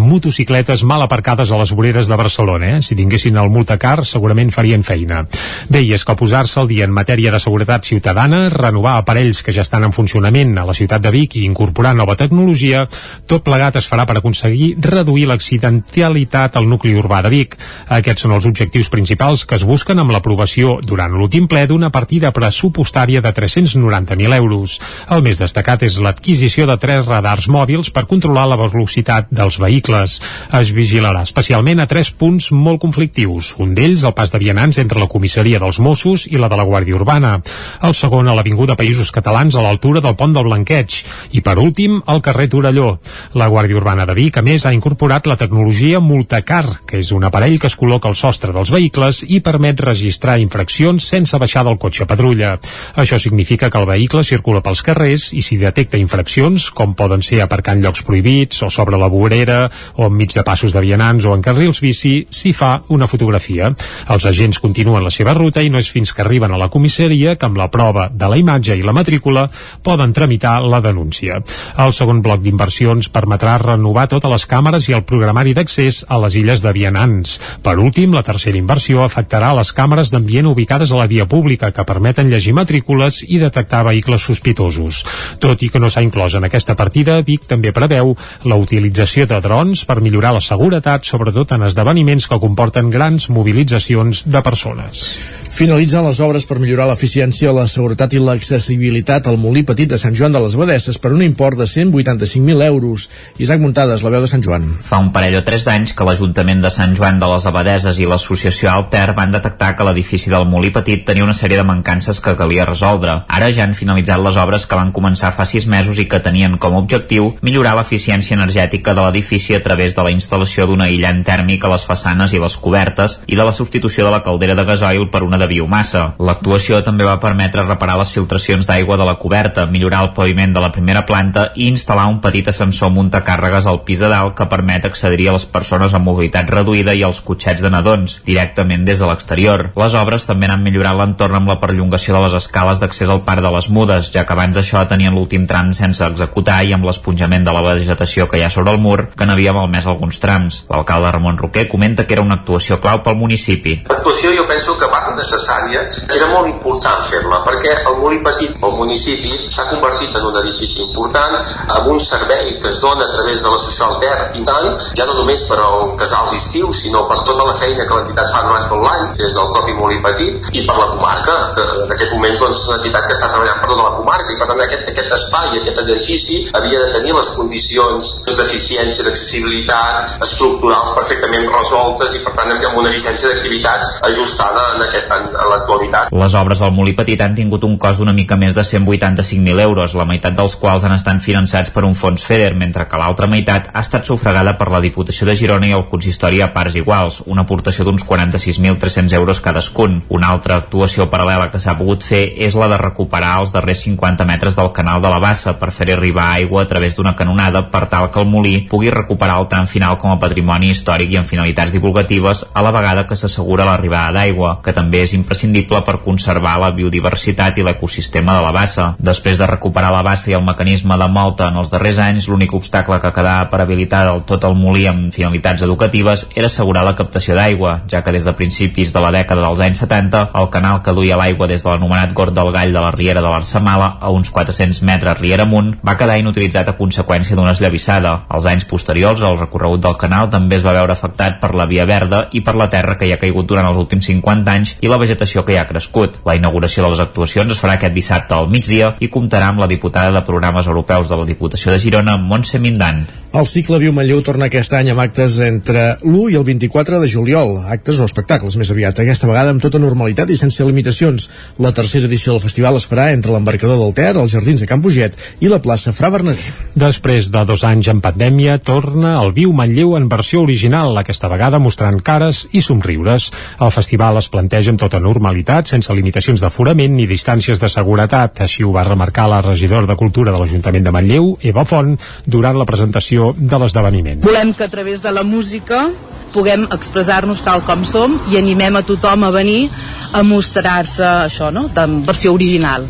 motocicletes 0.00 0.86
mal 0.88 1.02
aparcades 1.04 1.50
a 1.50 1.60
les 1.60 1.74
voreres 1.74 2.08
de 2.08 2.21
Barcelona. 2.22 2.76
Eh? 2.78 2.82
Si 2.86 2.96
tinguessin 2.98 3.36
el 3.40 3.50
multacar, 3.50 4.04
segurament 4.06 4.52
farien 4.54 4.84
feina. 4.86 5.24
Bé, 5.72 5.82
i 5.82 5.92
és 5.96 6.04
que 6.06 6.16
posar-se 6.18 6.60
al 6.60 6.70
dia 6.70 6.86
en 6.86 6.94
matèria 6.94 7.32
de 7.34 7.40
seguretat 7.42 7.86
ciutadana, 7.88 8.44
renovar 8.52 8.96
aparells 9.00 9.42
que 9.42 9.54
ja 9.54 9.64
estan 9.66 9.86
en 9.88 9.94
funcionament 9.96 10.54
a 10.58 10.66
la 10.68 10.76
ciutat 10.76 11.02
de 11.02 11.10
Vic 11.14 11.36
i 11.36 11.44
incorporar 11.48 11.94
nova 11.98 12.16
tecnologia, 12.20 12.84
tot 13.26 13.44
plegat 13.46 13.80
es 13.80 13.88
farà 13.90 14.06
per 14.06 14.18
aconseguir 14.20 14.74
reduir 14.82 15.26
l'accidentalitat 15.30 16.56
al 16.56 16.68
nucli 16.70 16.94
urbà 16.98 17.22
de 17.26 17.32
Vic. 17.32 17.56
Aquests 17.98 18.26
són 18.26 18.36
els 18.36 18.46
objectius 18.46 18.90
principals 18.92 19.44
que 19.48 19.58
es 19.58 19.66
busquen 19.66 19.98
amb 19.98 20.14
l'aprovació 20.14 20.78
durant 20.86 21.12
l'últim 21.16 21.48
ple 21.50 21.66
d'una 21.66 21.90
partida 21.90 22.32
pressupostària 22.32 23.22
de 23.24 23.34
390.000 23.34 24.38
euros. 24.38 24.78
El 25.10 25.24
més 25.26 25.42
destacat 25.42 25.82
és 25.88 25.98
l'adquisició 25.98 26.68
de 26.70 26.78
tres 26.78 27.06
radars 27.08 27.48
mòbils 27.50 27.90
per 27.90 28.06
controlar 28.06 28.46
la 28.50 28.60
velocitat 28.60 29.30
dels 29.30 29.58
vehicles. 29.58 30.18
Es 30.60 30.72
vigilarà 30.76 31.24
especialment 31.26 31.82
a 31.82 31.88
tres 31.90 32.11
punts 32.18 32.50
molt 32.52 32.80
conflictius. 32.82 33.52
Un 33.62 33.72
d'ells, 33.76 34.04
el 34.04 34.14
pas 34.16 34.30
de 34.32 34.40
vianants 34.42 34.78
entre 34.82 35.00
la 35.00 35.08
comissaria 35.10 35.60
dels 35.62 35.80
Mossos 35.82 36.26
i 36.30 36.40
la 36.40 36.50
de 36.52 36.58
la 36.58 36.66
Guàrdia 36.68 36.96
Urbana. 36.98 37.34
El 37.82 37.96
segon, 37.98 38.28
a 38.28 38.36
l'Avinguda 38.36 38.76
Països 38.78 39.12
Catalans, 39.14 39.56
a 39.56 39.64
l'altura 39.64 40.02
del 40.04 40.16
pont 40.16 40.34
del 40.34 40.46
Blanqueig. 40.48 40.98
I 41.32 41.42
per 41.44 41.58
últim, 41.58 42.00
al 42.06 42.22
carrer 42.22 42.48
Torelló. 42.52 42.98
La 43.38 43.48
Guàrdia 43.52 43.78
Urbana 43.80 44.06
de 44.08 44.16
Vic, 44.18 44.38
a 44.38 44.44
més, 44.46 44.66
ha 44.66 44.74
incorporat 44.74 45.26
la 45.30 45.38
tecnologia 45.40 46.00
Multacar, 46.00 46.64
que 46.86 47.00
és 47.00 47.12
un 47.16 47.24
aparell 47.24 47.58
que 47.60 47.70
es 47.70 47.78
col·loca 47.78 48.10
al 48.10 48.18
sostre 48.18 48.52
dels 48.52 48.72
vehicles 48.74 49.22
i 49.28 49.40
permet 49.40 49.80
registrar 49.80 50.38
infraccions 50.42 51.06
sense 51.14 51.38
baixar 51.38 51.64
del 51.66 51.78
cotxe 51.78 52.06
patrulla. 52.10 52.56
Això 52.98 53.18
significa 53.22 53.70
que 53.70 53.78
el 53.78 53.88
vehicle 53.88 54.24
circula 54.26 54.62
pels 54.64 54.82
carrers 54.82 55.30
i 55.32 55.42
si 55.46 55.58
detecta 55.60 56.00
infraccions, 56.00 56.68
com 56.74 56.96
poden 56.98 57.22
ser 57.22 57.40
aparcant 57.44 57.82
llocs 57.82 58.02
prohibits 58.06 58.62
o 58.66 58.70
sobre 58.70 58.98
la 58.98 59.10
vorera 59.12 59.62
o 59.96 60.08
enmig 60.08 60.34
de 60.34 60.44
passos 60.46 60.74
de 60.74 60.82
vianants 60.84 61.24
o 61.24 61.34
en 61.36 61.44
carrils 61.44 61.80
bici, 61.84 62.01
s'hi 62.02 62.52
fa 62.52 62.80
una 62.92 63.06
fotografia. 63.08 63.70
Els 64.12 64.26
agents 64.28 64.58
continuen 64.62 65.04
la 65.04 65.12
seva 65.14 65.34
ruta 65.36 65.62
i 65.62 65.70
no 65.70 65.80
és 65.80 65.90
fins 65.90 66.12
que 66.12 66.22
arriben 66.24 66.52
a 66.52 66.58
la 66.60 66.68
comissaria 66.72 67.36
que 67.36 67.46
amb 67.48 67.58
la 67.60 67.68
prova 67.70 68.08
de 68.12 68.28
la 68.28 68.38
imatge 68.40 68.76
i 68.76 68.82
la 68.82 68.94
matrícula 68.96 69.46
poden 69.82 70.12
tramitar 70.12 70.58
la 70.62 70.80
denúncia. 70.84 71.40
El 71.78 71.94
segon 71.96 72.22
bloc 72.24 72.42
d'inversions 72.42 73.08
permetrà 73.12 73.56
renovar 73.62 74.08
totes 74.10 74.30
les 74.32 74.46
càmeres 74.50 74.88
i 74.88 74.96
el 74.96 75.04
programari 75.08 75.54
d'accés 75.54 76.02
a 76.08 76.18
les 76.24 76.36
illes 76.40 76.64
de 76.64 76.72
vianants. 76.74 77.38
Per 77.62 77.76
últim, 77.78 78.12
la 78.12 78.24
tercera 78.26 78.58
inversió 78.58 79.04
afectarà 79.04 79.52
les 79.56 79.72
càmeres 79.72 80.12
d'ambient 80.12 80.50
ubicades 80.50 80.92
a 80.92 81.00
la 81.00 81.08
via 81.10 81.28
pública 81.28 81.72
que 81.72 81.86
permeten 81.88 82.30
llegir 82.30 82.54
matrícules 82.56 83.22
i 83.28 83.38
detectar 83.38 83.84
vehicles 83.86 84.26
sospitosos. 84.26 85.02
Tot 85.40 85.62
i 85.62 85.70
que 85.70 85.80
no 85.80 85.90
s'ha 85.90 86.04
inclòs 86.04 86.36
en 86.36 86.48
aquesta 86.48 86.76
partida, 86.76 87.20
Vic 87.22 87.46
també 87.48 87.72
preveu 87.72 88.16
la 88.44 88.58
utilització 88.58 89.26
de 89.30 89.40
drons 89.40 89.86
per 89.86 90.00
millorar 90.02 90.34
la 90.34 90.44
seguretat, 90.44 91.06
sobretot 91.06 91.52
en 91.56 91.68
esdeveniments 91.68 91.91
que 92.28 92.40
comporten 92.40 92.90
grans 92.90 93.28
mobilitzacions 93.30 94.26
de 94.28 94.42
persones. 94.42 95.41
Finalitzen 95.52 96.00
les 96.06 96.16
obres 96.24 96.46
per 96.48 96.56
millorar 96.56 96.86
l'eficiència, 96.88 97.50
la 97.52 97.66
seguretat 97.68 98.14
i 98.16 98.20
l'accessibilitat 98.24 99.26
al 99.28 99.36
molí 99.36 99.60
petit 99.68 99.90
de 99.90 99.98
Sant 100.00 100.14
Joan 100.16 100.32
de 100.32 100.40
les 100.40 100.54
Abadesses 100.56 100.96
per 100.96 101.10
un 101.12 101.20
import 101.20 101.58
de 101.60 101.66
185.000 101.68 102.62
euros. 102.64 103.10
Isaac 103.36 103.60
Muntades, 103.60 104.00
la 104.00 104.12
veu 104.14 104.24
de 104.24 104.30
Sant 104.30 104.40
Joan. 104.40 104.64
Fa 104.88 104.96
un 105.04 105.10
parell 105.12 105.36
o 105.36 105.42
tres 105.44 105.66
d'anys 105.68 105.92
que 105.92 106.06
l'Ajuntament 106.08 106.62
de 106.64 106.70
Sant 106.72 106.94
Joan 106.96 107.20
de 107.20 107.28
les 107.28 107.44
Abadeses 107.50 108.00
i 108.00 108.08
l'associació 108.08 108.70
Alter 108.72 109.12
van 109.18 109.34
detectar 109.36 109.74
que 109.76 109.84
l'edifici 109.84 110.32
del 110.32 110.46
molí 110.48 110.70
petit 110.72 111.04
tenia 111.04 111.26
una 111.26 111.36
sèrie 111.36 111.60
de 111.60 111.66
mancances 111.68 112.22
que 112.24 112.34
calia 112.40 112.64
resoldre. 112.64 113.18
Ara 113.28 113.52
ja 113.52 113.68
han 113.68 113.76
finalitzat 113.76 114.24
les 114.24 114.40
obres 114.40 114.64
que 114.64 114.80
van 114.80 114.94
començar 114.96 115.34
fa 115.36 115.44
sis 115.44 115.68
mesos 115.68 116.00
i 116.00 116.08
que 116.08 116.22
tenien 116.24 116.56
com 116.56 116.78
a 116.78 116.80
objectiu 116.80 117.34
millorar 117.42 117.76
l'eficiència 117.76 118.40
energètica 118.40 118.96
de 118.96 119.04
l'edifici 119.04 119.60
a 119.60 119.60
través 119.60 120.00
de 120.00 120.08
la 120.08 120.16
instal·lació 120.16 120.64
d'un 120.64 120.88
aïllant 120.88 121.20
tèrmic 121.28 121.68
a 121.68 121.76
les 121.76 121.84
façanes 121.92 122.32
i 122.32 122.40
les 122.40 122.56
cobertes 122.56 123.20
i 123.28 123.36
de 123.36 123.44
la 123.44 123.52
substitució 123.52 124.08
de 124.08 124.16
la 124.16 124.24
caldera 124.24 124.56
de 124.56 124.68
gasoil 124.72 125.10
per 125.12 125.20
una 125.28 125.41
de 125.42 125.50
biomassa. 125.50 126.04
L'actuació 126.22 126.80
també 126.86 127.06
va 127.08 127.18
permetre 127.22 127.66
reparar 127.66 127.98
les 128.00 128.12
filtracions 128.14 128.68
d'aigua 128.68 128.96
de 129.00 129.06
la 129.08 129.18
coberta, 129.18 129.66
millorar 129.66 130.04
el 130.06 130.12
paviment 130.16 130.54
de 130.54 130.62
la 130.62 130.70
primera 130.74 131.04
planta 131.08 131.48
i 131.56 131.68
instal·lar 131.72 132.08
un 132.10 132.20
petit 132.24 132.48
ascensor 132.48 132.92
muntacàrregues 132.94 133.66
al 133.66 133.82
pis 133.86 134.02
de 134.02 134.10
dalt 134.12 134.36
que 134.38 134.48
permet 134.50 134.86
accedir 134.86 135.28
a 135.28 135.36
les 135.36 135.46
persones 135.50 135.94
amb 135.94 136.06
mobilitat 136.08 136.50
reduïda 136.50 136.94
i 136.94 137.02
als 137.06 137.20
cotxets 137.26 137.62
de 137.64 137.70
nadons, 137.72 138.20
directament 138.26 138.86
des 138.86 139.02
de 139.02 139.08
l'exterior. 139.08 139.68
Les 139.78 139.96
obres 139.98 140.26
també 140.28 140.50
han 140.50 140.62
millorat 140.62 140.96
l'entorn 140.98 141.40
amb 141.40 141.50
la 141.50 141.58
perllongació 141.62 142.16
de 142.16 142.24
les 142.26 142.38
escales 142.38 142.82
d'accés 142.82 143.10
al 143.10 143.24
parc 143.26 143.42
de 143.42 143.52
les 143.54 143.70
Mudes, 143.72 144.12
ja 144.14 144.26
que 144.26 144.36
abans 144.36 144.56
d'això 144.56 144.84
tenien 144.88 145.14
l'últim 145.16 145.46
tram 145.50 145.72
sense 145.76 146.04
executar 146.04 146.60
i 146.64 146.74
amb 146.76 146.86
l'esponjament 146.86 147.46
de 147.46 147.54
la 147.54 147.64
vegetació 147.64 148.28
que 148.28 148.38
hi 148.38 148.46
ha 148.46 148.52
sobre 148.52 148.74
el 148.74 148.80
mur, 148.82 149.08
que 149.16 149.26
n'havia 149.26 149.54
malmès 149.56 149.88
alguns 149.88 150.20
trams. 150.22 150.62
L'alcalde 150.70 151.12
Ramon 151.16 151.38
Roquer 151.40 151.66
comenta 151.68 152.06
que 152.06 152.16
era 152.16 152.24
una 152.24 152.38
actuació 152.40 152.78
clau 152.82 153.02
pel 153.02 153.18
municipi. 153.20 153.78
L'actuació 153.88 154.34
jo 154.36 154.46
penso 154.48 154.76
que 154.78 154.90
va 154.92 155.02
necessària, 155.32 155.82
era 156.12 156.28
molt 156.32 156.48
important 156.50 157.02
fer-la, 157.08 157.40
perquè 157.46 157.74
el 157.88 157.98
molí 158.00 158.20
petit, 158.24 158.56
el 158.62 158.76
municipi, 158.78 159.48
s'ha 159.52 159.66
convertit 159.70 160.16
en 160.18 160.28
un 160.28 160.38
edifici 160.42 160.82
important, 160.84 161.38
amb 161.76 161.88
un 161.92 162.00
servei 162.00 162.56
que 162.60 162.68
es 162.68 162.80
dona 162.82 163.06
a 163.06 163.12
través 163.12 163.42
de 163.42 163.52
la 163.52 163.60
social 163.64 163.96
verd 164.02 164.36
i 164.36 164.44
tant, 164.48 164.68
ja 164.98 165.06
no 165.08 165.16
només 165.18 165.44
per 165.48 165.58
al 165.62 165.94
casal 166.00 166.30
d'estiu, 166.32 166.72
sinó 166.76 167.06
per 167.08 167.22
tota 167.28 167.46
la 167.48 167.56
feina 167.60 167.86
que 167.88 167.98
l'entitat 167.98 168.32
fa 168.34 168.42
durant 168.46 168.68
tot 168.70 168.84
l'any, 168.84 169.06
des 169.20 169.36
del 169.36 169.52
propi 169.56 169.76
molí 169.78 170.00
petit, 170.04 170.50
i 170.52 170.66
per 170.68 170.76
la 170.78 170.88
comarca, 170.92 171.38
que 171.56 171.66
en 171.86 171.94
aquests 171.96 172.14
moments 172.16 172.40
doncs, 172.42 172.60
és 172.62 172.68
una 172.68 172.78
entitat 172.80 173.08
que 173.08 173.16
està 173.16 173.30
treballant 173.32 173.62
per 173.62 173.70
tota 173.72 173.88
la 173.88 173.96
comarca, 174.00 174.34
i 174.34 174.40
per 174.40 174.50
tant 174.50 174.64
aquest, 174.66 174.84
aquest 174.92 175.16
espai, 175.18 175.50
aquest 175.62 175.82
edifici, 175.86 176.40
havia 176.60 176.84
de 176.84 176.92
tenir 176.98 177.16
les 177.16 177.32
condicions 177.38 178.12
d'eficiència, 178.28 179.06
d'accessibilitat, 179.06 180.18
estructurals 180.28 180.94
perfectament 180.96 181.48
resoltes, 181.52 182.16
i 182.16 182.22
per 182.24 182.34
tant 182.36 182.52
amb 182.52 182.78
una 182.78 182.92
llicència 182.92 183.30
d'activitats 183.30 183.88
ajustada 184.08 184.62
en, 184.74 184.84
aquest, 184.86 185.10
en, 185.16 185.21
en 185.30 185.50
l'actualitat. 185.52 186.12
Les 186.12 186.34
obres 186.38 186.62
al 186.62 186.74
Molí 186.74 186.94
Petit 186.98 187.20
han 187.22 187.36
tingut 187.38 187.64
un 187.68 187.78
cost 187.78 188.00
d'una 188.02 188.14
mica 188.16 188.36
més 188.40 188.56
de 188.58 188.64
185.000 188.66 189.62
euros, 189.62 189.94
la 189.94 190.06
meitat 190.08 190.36
dels 190.36 190.56
quals 190.60 190.84
han 190.84 190.96
estat 190.96 191.22
finançats 191.22 191.70
per 191.70 191.84
un 191.86 191.94
fons 191.98 192.24
FEDER, 192.26 192.54
mentre 192.58 192.86
que 192.88 193.00
l'altra 193.00 193.28
meitat 193.30 193.70
ha 193.72 193.84
estat 193.84 194.08
sufragada 194.08 194.56
per 194.58 194.70
la 194.72 194.80
Diputació 194.84 195.26
de 195.28 195.36
Girona 195.38 195.68
i 195.68 195.74
el 195.76 195.86
consistori 195.90 196.40
a 196.42 196.50
parts 196.54 196.76
iguals, 196.80 197.22
una 197.26 197.46
aportació 197.46 197.84
d'uns 197.84 198.04
46.300 198.08 199.14
euros 199.18 199.40
cadascun. 199.40 200.02
Una 200.08 200.32
altra 200.32 200.56
actuació 200.62 201.08
paral·lela 201.12 201.50
que 201.52 201.60
s'ha 201.62 201.76
pogut 201.78 202.04
fer 202.06 202.22
és 202.46 202.56
la 202.58 202.68
de 202.70 202.78
recuperar 202.80 203.34
els 203.40 203.52
darrers 203.54 203.84
50 203.86 204.26
metres 204.28 204.56
del 204.58 204.72
canal 204.72 205.02
de 205.02 205.10
la 205.12 205.20
Bassa 205.22 205.56
per 205.60 205.70
fer 205.74 205.90
arribar 205.92 206.30
aigua 206.36 206.62
a 206.62 206.68
través 206.70 206.96
d'una 206.96 207.14
canonada 207.16 207.64
per 207.72 207.86
tal 207.92 208.10
que 208.10 208.20
el 208.22 208.30
molí 208.30 208.54
pugui 208.70 208.90
recuperar 208.90 209.40
el 209.40 209.48
tram 209.48 209.66
final 209.70 209.98
com 209.98 210.12
a 210.12 210.18
patrimoni 210.22 210.72
històric 210.72 211.12
i 211.12 211.20
amb 211.20 211.28
finalitats 211.28 211.76
divulgatives 211.76 212.46
a 212.54 212.62
la 212.64 212.72
vegada 212.74 213.06
que 213.06 213.18
s'assegura 213.18 213.66
l'arribada 213.68 214.12
d'aigua, 214.16 214.58
que 214.64 214.74
també 214.76 215.02
és 215.06 215.11
imprescindible 215.16 215.82
per 215.86 216.00
conservar 216.04 216.58
la 216.60 216.72
biodiversitat 216.76 217.58
i 217.58 217.66
l'ecosistema 217.66 218.36
de 218.36 218.44
la 218.44 218.52
bassa. 218.54 218.92
Després 218.98 219.38
de 219.38 219.48
recuperar 219.50 219.92
la 219.94 220.02
bassa 220.06 220.30
i 220.30 220.36
el 220.38 220.44
mecanisme 220.46 220.98
de 220.98 221.08
molta 221.08 221.48
en 221.50 221.58
els 221.60 221.72
darrers 221.72 221.98
anys, 222.02 222.28
l'únic 222.28 222.54
obstacle 222.54 223.00
que 223.02 223.12
quedava 223.14 223.48
per 223.50 223.62
habilitar 223.62 224.04
del 224.08 224.24
tot 224.28 224.44
el 224.48 224.56
molí 224.58 224.86
amb 224.90 225.12
finalitats 225.14 225.62
educatives 225.62 226.26
era 226.34 226.50
assegurar 226.50 226.84
la 226.86 226.96
captació 226.96 227.36
d'aigua, 227.38 227.80
ja 227.90 228.02
que 228.02 228.12
des 228.14 228.24
de 228.24 228.36
principis 228.38 228.92
de 228.92 229.02
la 229.02 229.12
dècada 229.14 229.46
dels 229.46 229.60
anys 229.60 229.82
70 229.84 230.28
el 230.38 230.50
canal 230.50 230.82
que 230.82 230.94
duia 230.96 231.18
l'aigua 231.20 231.48
des 231.50 231.62
de 231.62 231.70
l'anomenat 231.70 232.12
Gord 232.12 232.34
del 232.36 232.52
Gall 232.52 232.72
de 232.72 232.80
la 232.80 232.92
Riera 232.94 233.22
de 233.22 233.28
l'Arsamala 233.28 233.96
a 234.00 234.10
uns 234.10 234.30
400 234.30 234.82
metres 234.82 235.18
riera 235.18 235.46
amunt 235.48 235.74
va 235.86 235.96
quedar 235.98 236.18
inutilitzat 236.20 236.68
a 236.68 236.76
conseqüència 236.78 237.36
d'una 237.36 237.52
esllavissada. 237.56 238.14
Als 238.28 238.46
anys 238.50 238.66
posteriors, 238.68 239.22
el 239.22 239.38
recorregut 239.38 239.82
del 239.84 239.98
canal 240.00 240.30
també 240.30 240.58
es 240.58 240.66
va 240.66 240.76
veure 240.76 240.94
afectat 240.94 241.40
per 241.42 241.52
la 241.58 241.66
via 241.70 241.86
verda 241.88 242.26
i 242.32 242.42
per 242.44 242.54
la 242.58 242.68
terra 242.70 242.96
que 242.98 243.08
hi 243.08 243.14
ha 243.14 243.20
caigut 243.20 243.48
durant 243.48 243.68
els 243.68 243.80
últims 243.80 244.06
50 244.10 244.56
anys 244.56 244.76
i 244.80 244.90
la 244.90 245.00
vegetació 245.02 245.44
que 245.46 245.56
hi 245.56 245.60
ha 245.60 245.68
crescut. 245.70 246.20
La 246.28 246.36
inauguració 246.38 246.86
de 246.86 246.92
les 246.94 247.02
actuacions 247.04 247.54
es 247.54 247.62
farà 247.62 247.78
aquest 247.78 247.98
dissabte 247.98 248.38
al 248.38 248.50
migdia 248.52 248.94
i 249.00 249.10
comptarà 249.12 249.50
amb 249.52 249.64
la 249.64 249.70
diputada 249.70 250.14
de 250.14 250.26
programes 250.28 250.70
europeus 250.70 251.10
de 251.12 251.18
la 251.18 251.28
Diputació 251.28 251.74
de 251.74 251.82
Girona, 251.82 252.16
Montse 252.16 252.62
Mindan. 252.62 253.04
El 253.32 253.46
cicle 253.48 253.78
Viu 253.80 253.94
Manlleu 253.96 254.18
torna 254.20 254.44
aquest 254.50 254.74
any 254.76 254.90
amb 254.92 255.00
actes 255.00 255.38
entre 255.40 255.82
l'1 256.04 256.34
i 256.34 256.36
el 256.36 256.42
24 256.44 256.98
de 257.00 257.06
juliol, 257.08 257.54
actes 257.64 257.96
o 257.96 258.04
espectacles 258.04 258.58
més 258.60 258.68
aviat, 258.74 258.98
aquesta 259.00 259.24
vegada 259.30 259.54
amb 259.54 259.62
tota 259.64 259.78
normalitat 259.80 260.28
i 260.28 260.36
sense 260.36 260.66
limitacions. 260.68 261.30
La 261.56 261.72
tercera 261.72 262.10
edició 262.10 262.34
del 262.34 262.42
festival 262.44 262.76
es 262.76 262.84
farà 262.84 263.06
entre 263.14 263.32
l'embarcador 263.32 263.78
del 263.80 263.94
Ter, 263.96 264.10
els 264.20 264.34
jardins 264.36 264.60
de 264.60 264.68
Can 264.68 264.82
Puget 264.84 265.16
i 265.40 265.48
la 265.48 265.62
plaça 265.64 265.94
Fra 265.96 266.10
Bernadí. 266.12 266.44
Després 266.76 267.30
de 267.32 267.46
dos 267.48 267.64
anys 267.64 267.88
en 267.88 268.02
pandèmia, 268.04 268.58
torna 268.60 269.14
el 269.22 269.32
Viu 269.32 269.56
Manlleu 269.56 269.96
en 269.96 270.10
versió 270.12 270.44
original, 270.44 270.92
aquesta 271.00 271.32
vegada 271.32 271.56
mostrant 271.56 272.02
cares 272.04 272.42
i 272.52 272.60
somriures. 272.60 273.30
El 273.64 273.72
festival 273.72 274.20
es 274.20 274.28
planteja 274.28 274.76
amb 274.76 274.84
tota 274.84 275.00
normalitat, 275.00 275.72
sense 275.72 275.96
limitacions 275.96 276.44
d'aforament 276.44 276.92
ni 277.00 277.08
distàncies 277.08 277.64
de 277.64 277.72
seguretat. 277.72 278.44
Així 278.44 278.60
ho 278.60 278.76
va 278.76 278.84
remarcar 278.84 279.30
la 279.32 279.40
regidora 279.40 279.88
de 279.88 279.96
Cultura 279.96 280.36
de 280.36 280.44
l'Ajuntament 280.44 280.84
de 280.84 280.96
Manlleu, 281.00 281.32
Eva 281.40 281.64
Font, 281.64 281.96
durant 282.28 282.60
la 282.60 282.68
presentació 282.68 283.21
de 283.36 283.60
l'esdeveniment. 283.62 284.24
Volem 284.26 284.52
que 284.56 284.66
a 284.66 284.72
través 284.72 285.02
de 285.04 285.12
la 285.14 285.22
música 285.22 285.86
puguem 286.32 286.66
expressar-nos 286.72 287.44
tal 287.44 287.62
com 287.66 287.84
som 287.84 288.16
i 288.32 288.38
animem 288.40 288.80
a 288.80 288.84
tothom 288.88 289.26
a 289.28 289.32
venir 289.34 289.66
a 290.12 290.22
mostrar-se 290.26 291.04
això, 291.04 291.52
no?, 291.52 291.68
en 291.76 292.02
versió 292.08 292.32
original 292.34 292.88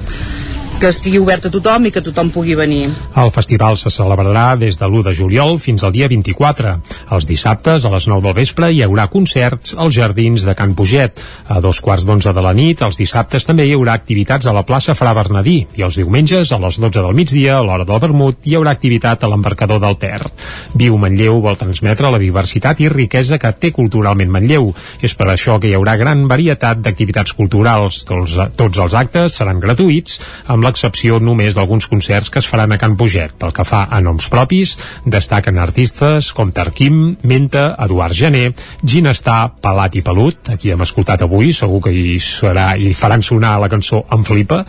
que 0.80 0.90
estigui 0.90 1.20
obert 1.22 1.46
a 1.46 1.50
tothom 1.52 1.86
i 1.86 1.92
que 1.94 2.02
tothom 2.04 2.30
pugui 2.34 2.54
venir. 2.58 2.90
El 3.18 3.30
festival 3.34 3.76
se 3.80 3.90
celebrarà 3.92 4.56
des 4.58 4.78
de 4.80 4.86
l'1 4.88 5.02
de 5.06 5.14
juliol 5.14 5.58
fins 5.62 5.84
al 5.84 5.92
dia 5.94 6.08
24. 6.10 6.72
Els 7.14 7.26
dissabtes, 7.28 7.84
a 7.84 7.92
les 7.92 8.08
9 8.10 8.24
del 8.26 8.36
vespre, 8.36 8.70
hi 8.72 8.82
haurà 8.82 9.08
concerts 9.12 9.76
als 9.76 9.94
jardins 9.94 10.46
de 10.46 10.54
Can 10.58 10.74
Puget. 10.74 11.20
A 11.48 11.60
dos 11.60 11.80
quarts 11.80 12.06
d'onze 12.08 12.32
de 12.32 12.42
la 12.44 12.54
nit, 12.56 12.82
els 12.82 12.98
dissabtes 12.98 13.46
també 13.46 13.66
hi 13.68 13.74
haurà 13.76 13.94
activitats 13.98 14.46
a 14.46 14.54
la 14.56 14.64
plaça 14.66 14.96
Fra 14.98 15.14
Bernadí 15.14 15.58
i 15.76 15.84
els 15.86 16.00
diumenges, 16.00 16.52
a 16.52 16.58
les 16.62 16.80
12 16.80 17.02
del 17.02 17.14
migdia, 17.14 17.58
a 17.58 17.62
l'hora 17.66 17.86
del 17.88 18.00
vermut, 18.02 18.42
hi 18.46 18.56
haurà 18.58 18.74
activitat 18.74 19.22
a 19.22 19.30
l'embarcador 19.30 19.80
del 19.82 19.98
Ter. 20.02 20.20
Viu 20.74 20.98
Manlleu 20.98 21.40
vol 21.44 21.58
transmetre 21.60 22.10
la 22.10 22.20
diversitat 22.22 22.80
i 22.82 22.90
riquesa 22.92 23.38
que 23.38 23.52
té 23.52 23.72
culturalment 23.74 24.32
Manlleu. 24.32 24.72
És 25.02 25.14
per 25.18 25.28
això 25.32 25.58
que 25.60 25.70
hi 25.70 25.76
haurà 25.78 25.96
gran 26.00 26.26
varietat 26.30 26.82
d'activitats 26.82 27.36
culturals. 27.38 28.02
Tots, 28.08 28.38
tots 28.58 28.82
els 28.82 28.94
actes 28.98 29.38
seran 29.38 29.60
gratuïts, 29.62 30.18
amb 30.50 30.64
l'excepció 30.72 31.20
només 31.20 31.54
d'alguns 31.56 31.86
concerts 31.90 32.30
que 32.32 32.40
es 32.40 32.48
faran 32.48 32.72
a 32.72 32.78
Can 32.80 32.96
Puget. 32.96 33.36
Pel 33.38 33.52
que 33.54 33.66
fa 33.68 33.84
a 33.90 34.00
noms 34.04 34.28
propis, 34.32 34.74
destaquen 35.04 35.60
artistes 35.60 36.32
com 36.32 36.52
Tarquim, 36.52 37.18
Menta, 37.28 37.76
Eduard 37.84 38.16
Gené, 38.16 38.52
Ginestar, 38.82 39.52
Pelat 39.62 39.98
i 40.00 40.04
Pelut, 40.04 40.52
aquí 40.54 40.72
hem 40.72 40.82
escoltat 40.84 41.22
avui, 41.26 41.52
segur 41.52 41.82
que 41.84 41.92
hi 41.92 42.16
serà 42.22 42.72
i 42.80 42.92
faran 42.96 43.22
sonar 43.22 43.58
la 43.60 43.70
cançó 43.72 44.02
En 44.12 44.24
Flipa, 44.26 44.62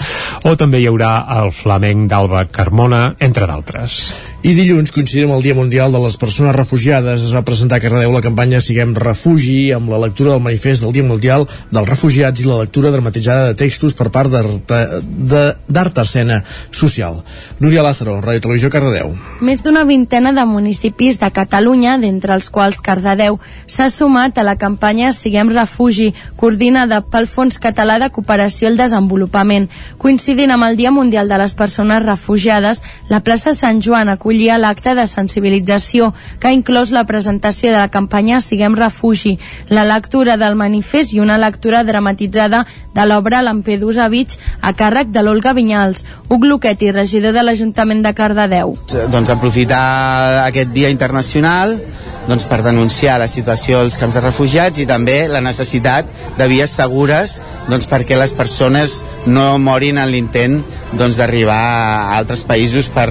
o 0.43 0.55
també 0.59 0.83
hi 0.83 0.87
haurà 0.91 1.13
el 1.39 1.51
flamenc 1.55 2.09
d'Alba 2.11 2.45
Carmona, 2.51 3.03
entre 3.23 3.47
d'altres. 3.49 4.01
I 4.43 4.51
dilluns, 4.57 4.91
coincidint 4.91 5.29
amb 5.29 5.37
el 5.37 5.43
Dia 5.45 5.55
Mundial 5.55 5.93
de 5.95 6.01
les 6.03 6.17
Persones 6.19 6.51
Refugiades, 6.55 7.21
es 7.23 7.31
va 7.31 7.45
presentar 7.47 7.77
a 7.79 7.83
Cardedeu 7.83 8.11
la 8.11 8.19
campanya 8.25 8.59
Siguem 8.59 8.91
Refugi, 8.97 9.71
amb 9.71 9.87
la 9.93 10.01
lectura 10.03 10.33
del 10.33 10.43
manifest 10.43 10.83
del 10.83 10.91
Dia 10.97 11.05
Mundial 11.07 11.47
dels 11.71 11.87
Refugiats 11.87 12.43
i 12.43 12.49
la 12.49 12.59
lectura 12.59 12.91
dramatitzada 12.91 13.47
de 13.51 13.55
textos 13.63 13.95
per 13.95 14.09
part 14.11 14.27
d'Art 14.33 15.82
Escena 15.91 16.43
Social. 16.71 17.23
Núria 17.59 17.83
Lázaro, 17.83 18.21
Ràdio 18.21 18.41
Televisió, 18.45 18.69
Cardedeu. 18.69 19.15
Més 19.41 19.63
d'una 19.63 19.83
vintena 19.83 20.31
de 20.31 20.45
municipis 20.45 21.19
de 21.19 21.29
Catalunya, 21.33 21.97
d'entre 21.97 22.33
els 22.33 22.49
quals 22.49 22.79
Cardedeu, 22.81 23.39
s'ha 23.67 23.89
sumat 23.89 24.37
a 24.37 24.43
la 24.43 24.55
campanya 24.55 25.11
Siguem 25.11 25.49
Refugi, 25.49 26.13
coordinada 26.37 27.01
pel 27.01 27.27
Fons 27.27 27.59
Català 27.59 27.99
de 27.99 28.09
Cooperació 28.13 28.69
al 28.69 28.77
Desenvolupament. 28.77 29.69
Coincidint 29.97 30.51
amb 30.51 30.69
el 30.69 30.77
Dia 30.77 30.91
Mundial 30.91 31.27
de 31.27 31.37
les 31.41 31.55
Persones 31.57 32.05
Refugiades, 32.05 32.83
la 33.09 33.21
plaça 33.25 33.53
Sant 33.57 33.81
Joan 33.81 34.09
acollia 34.09 34.59
l'acte 34.61 34.95
de 34.95 35.07
sensibilització 35.07 36.13
que 36.39 36.47
ha 36.47 36.55
inclòs 36.55 36.91
la 36.91 37.05
presentació 37.09 37.71
de 37.71 37.79
la 37.79 37.89
campanya 37.89 38.41
Siguem 38.41 38.75
Refugi, 38.75 39.37
la 39.69 39.83
lectura 39.83 40.37
del 40.37 40.55
manifest 40.55 41.13
i 41.13 41.19
una 41.19 41.37
lectura 41.37 41.83
dramatitzada 41.83 42.65
de 42.93 43.05
l'obra 43.07 43.41
Lampedusa 43.41 44.07
Beach 44.09 44.37
a 44.61 44.73
càrrec 44.77 45.09
de 45.11 45.23
l'Olga 45.23 45.53
Vinyals, 45.73 46.05
Huc 46.29 46.45
Luquetti, 46.45 46.91
regidor 46.93 47.33
de 47.33 47.43
l'Ajuntament 47.43 48.03
de 48.05 48.13
Cardedeu. 48.13 48.75
Doncs 49.11 49.31
aprofitar 49.33 50.45
aquest 50.45 50.73
dia 50.73 50.91
internacional 50.93 51.79
doncs, 52.27 52.45
per 52.47 52.61
denunciar 52.63 53.17
la 53.19 53.27
situació 53.27 53.81
als 53.83 53.97
camps 53.99 54.15
de 54.15 54.23
refugiats 54.23 54.79
i 54.79 54.85
també 54.87 55.25
la 55.27 55.41
necessitat 55.43 56.07
de 56.37 56.47
vies 56.47 56.71
segures 56.71 57.39
doncs, 57.67 57.89
perquè 57.89 58.19
les 58.19 58.31
persones 58.37 59.01
no 59.25 59.57
morin 59.59 59.99
en 59.99 60.11
l'intent 60.13 60.61
doncs, 60.93 61.17
d'arribar 61.17 61.59
a 61.59 62.19
altres 62.19 62.45
països 62.47 62.87
per, 62.93 63.09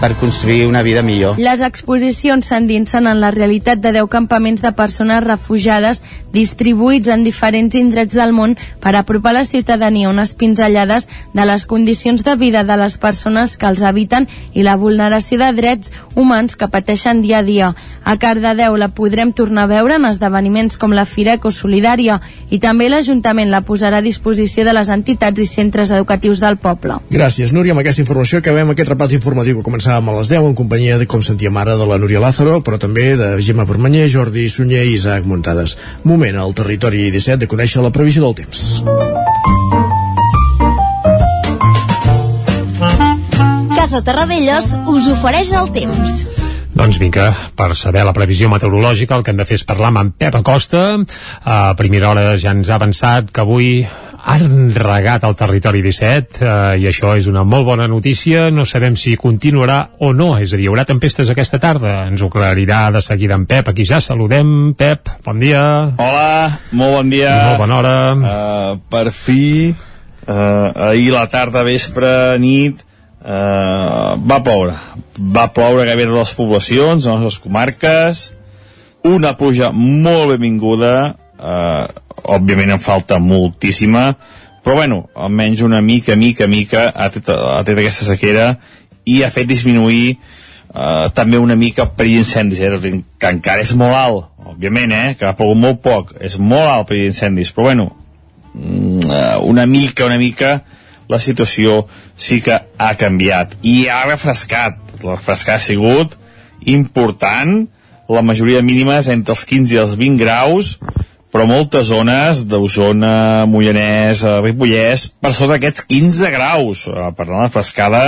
per 0.00 0.14
construir 0.16 0.66
una 0.66 0.82
vida 0.82 1.02
millor. 1.02 1.38
Les 1.38 1.60
exposicions 1.60 2.46
s'endinsen 2.48 3.06
en 3.06 3.20
la 3.20 3.30
realitat 3.30 3.82
de 3.84 3.92
10 3.92 4.08
campaments 4.08 4.62
de 4.64 4.72
persones 4.72 5.22
refugiades 5.22 6.00
distribuïts 6.32 7.10
en 7.12 7.24
diferents 7.26 7.74
indrets 7.76 8.16
del 8.16 8.32
món 8.32 8.56
per 8.80 8.94
apropar 8.96 9.34
la 9.36 9.44
ciutadania 9.44 10.08
unes 10.08 10.32
pinzellades 10.34 11.08
de 11.34 11.44
les 11.44 11.66
condicions 11.66 12.24
de 12.24 12.34
vida 12.40 12.64
de 12.64 12.76
les 12.80 12.96
persones 12.98 13.58
que 13.60 13.68
els 13.68 13.82
habiten 13.82 14.28
i 14.54 14.64
la 14.64 14.78
vulneració 14.80 15.38
de 15.42 15.50
drets 15.52 15.92
humans 16.14 16.56
que 16.56 16.70
pateixen 16.72 17.20
dia 17.20 17.40
a 17.40 17.44
dia. 17.44 17.74
A 18.04 18.16
Cardedeu 18.16 18.78
la 18.80 18.88
podrem 18.96 19.34
tornar 19.36 19.66
a 19.68 19.72
veure 19.74 19.98
en 20.00 20.08
esdeveniments 20.08 20.78
com 20.80 20.96
la 20.96 21.04
Fira 21.04 21.36
Ecosolidària 21.36 22.20
i 22.48 22.58
també 22.58 22.88
l'Ajuntament 22.88 23.52
la 23.52 23.60
posarà 23.60 24.00
a 24.00 24.06
disposició 24.06 24.64
de 24.64 24.72
les 24.72 24.88
entitats 24.88 25.40
i 25.40 25.46
centres 25.46 25.92
educatius 25.92 26.40
del 26.40 26.56
poble. 26.56 26.96
Gràcies, 27.10 27.52
Núria. 27.52 27.76
Amb 27.76 27.84
aquesta 27.84 28.00
informació 28.00 28.40
acabem 28.40 28.72
aquest 28.72 28.88
repàs 28.88 29.12
informatiu 29.12 29.58
que 29.58 29.66
començàvem 29.90 30.10
a 30.12 30.18
les 30.20 30.28
10 30.30 30.44
en 30.46 30.54
companyia 30.54 30.98
de, 30.98 31.06
com 31.06 31.22
sentíem 31.22 31.56
ara, 31.58 31.74
de 31.74 31.86
la 31.86 31.98
Núria 31.98 32.20
Lázaro, 32.22 32.60
però 32.62 32.78
també 32.78 33.16
de 33.18 33.40
Gemma 33.42 33.66
Permanyer, 33.66 34.06
Jordi 34.06 34.48
Sunyer 34.48 34.84
i 34.86 34.94
Isaac 34.94 35.26
Muntades. 35.26 35.76
Moment 36.04 36.36
al 36.38 36.54
territori 36.54 37.10
17 37.10 37.40
de 37.42 37.48
conèixer 37.50 37.82
la 37.82 37.90
previsió 37.90 38.22
del 38.22 38.36
temps. 38.38 38.84
Casa 43.74 44.02
Terradellos 44.06 44.76
us 44.86 45.08
ofereix 45.10 45.50
el 45.58 45.72
temps. 45.74 46.22
Doncs 46.70 47.00
vinga, 47.02 47.32
per 47.58 47.74
saber 47.74 48.04
la 48.06 48.14
previsió 48.14 48.48
meteorològica 48.48 49.18
el 49.18 49.24
que 49.26 49.34
hem 49.34 49.40
de 49.40 49.48
fer 49.48 49.58
és 49.58 49.66
parlar 49.66 49.90
amb 49.90 50.04
en 50.04 50.12
Pep 50.14 50.38
Acosta. 50.38 50.84
A 51.42 51.74
primera 51.74 52.12
hora 52.12 52.36
ja 52.38 52.54
ens 52.54 52.70
ha 52.70 52.78
avançat 52.78 53.34
que 53.34 53.42
avui 53.42 53.82
han 54.24 54.72
regat 54.74 55.24
el 55.24 55.36
territori 55.38 55.80
17 55.84 56.40
eh, 56.44 56.50
i 56.82 56.86
això 56.90 57.14
és 57.18 57.28
una 57.30 57.44
molt 57.48 57.66
bona 57.66 57.86
notícia. 57.88 58.48
No 58.54 58.66
sabem 58.68 58.96
si 58.98 59.16
continuarà 59.20 59.80
o 60.00 60.12
no 60.16 60.32
és 60.38 60.52
a 60.52 60.58
dir, 60.58 60.66
hi 60.66 60.70
haurà 60.70 60.84
tempestes 60.88 61.30
aquesta 61.32 61.60
tarda. 61.62 62.06
Ens 62.10 62.22
ho 62.22 62.30
aclarirà 62.30 62.82
de 62.94 63.02
seguida 63.04 63.38
en 63.38 63.46
Pep. 63.50 63.70
Aquí 63.72 63.86
ja 63.88 64.00
saludem, 64.04 64.74
Pep, 64.78 65.08
bon 65.24 65.40
dia. 65.42 65.62
Hola, 65.96 66.58
molt 66.72 66.98
bon 66.98 67.12
dia. 67.12 67.32
Molt 67.50 67.64
bona 67.64 67.78
hora. 67.80 67.94
Uh, 68.16 68.82
per 68.90 69.06
fi 69.14 69.70
uh, 69.70 70.90
ahir 70.90 71.10
la 71.14 71.26
tarda, 71.32 71.64
vespre, 71.66 72.12
nit 72.42 72.84
uh, 73.22 74.18
va 74.20 74.42
ploure. 74.44 74.76
Va 75.16 75.48
ploure 75.54 75.86
gairebé 75.86 76.10
a 76.10 76.20
les 76.20 76.36
poblacions 76.36 77.08
a 77.08 77.16
les 77.24 77.40
comarques. 77.40 78.28
Una 79.08 79.32
pluja 79.38 79.70
molt 79.72 80.34
benvinguda 80.34 81.19
eh, 81.40 81.86
òbviament 82.36 82.76
en 82.76 82.82
falta 82.82 83.18
moltíssima 83.18 84.10
però 84.60 84.76
bueno, 84.76 85.08
almenys 85.16 85.62
una 85.64 85.80
mica, 85.80 86.16
mica, 86.16 86.46
mica 86.46 86.90
ha 86.92 87.08
tret, 87.10 87.30
ha 87.32 87.62
tret 87.64 87.80
aquesta 87.80 88.10
sequera 88.10 88.52
i 89.08 89.22
ha 89.24 89.30
fet 89.32 89.48
disminuir 89.48 90.16
eh, 90.16 91.06
també 91.16 91.40
una 91.40 91.56
mica 91.56 91.86
el 91.86 91.94
perill 91.96 92.20
d'incendis 92.20 92.60
eh, 92.66 92.92
que 93.18 93.32
encara 93.32 93.64
és 93.64 93.72
molt 93.74 93.96
alt 93.96 94.50
òbviament, 94.50 94.92
eh, 94.92 95.14
que 95.16 95.28
ha 95.28 95.36
plogut 95.38 95.60
molt 95.60 95.80
poc 95.84 96.12
és 96.20 96.36
molt 96.38 96.66
alt 96.66 96.84
el 96.84 96.90
perill 96.92 97.08
d'incendis 97.08 97.54
però 97.56 97.70
bueno, 97.70 97.88
mm, 98.54 99.16
una 99.48 99.66
mica, 99.66 100.04
una 100.06 100.20
mica 100.20 100.60
la 101.10 101.18
situació 101.18 101.84
sí 102.14 102.38
que 102.44 102.54
ha 102.54 102.92
canviat 102.94 103.56
i 103.66 103.88
ha 103.90 104.04
refrescat. 104.06 104.78
El 105.00 105.10
refrescar 105.16 105.58
ha 105.58 105.64
sigut 105.64 106.14
important 106.70 107.64
la 108.10 108.22
majoria 108.26 108.62
mínima 108.62 108.98
és 109.00 109.08
entre 109.10 109.34
els 109.34 109.44
15 109.48 109.74
i 109.74 109.80
els 109.82 109.96
20 109.98 110.20
graus 110.22 110.76
però 111.30 111.46
moltes 111.46 111.86
zones 111.90 112.42
d'Osona, 112.50 113.46
Moianès, 113.46 114.24
Ripollès, 114.42 115.06
per 115.22 115.32
sota 115.34 115.54
d'aquests 115.54 115.86
15 115.86 116.32
graus. 116.34 116.84
Per 116.90 117.26
tant, 117.26 117.38
la 117.38 117.52
frescada 117.54 118.02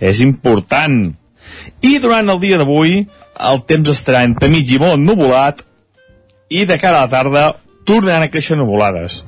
és 0.00 0.22
important. 0.24 1.12
I 1.84 1.98
durant 2.00 2.32
el 2.32 2.40
dia 2.40 2.58
d'avui, 2.60 3.02
el 3.50 3.62
temps 3.68 3.90
estarà 3.92 4.24
entre 4.24 4.48
mig 4.48 4.70
i 4.70 4.80
molt 4.80 4.96
ennubulat 4.96 5.60
i 6.48 6.64
de 6.68 6.78
cara 6.80 7.02
a 7.02 7.06
la 7.06 7.12
tarda 7.12 7.44
tornaran 7.84 8.24
a 8.24 8.30
créixer 8.32 8.56
nuvolades. 8.56 9.22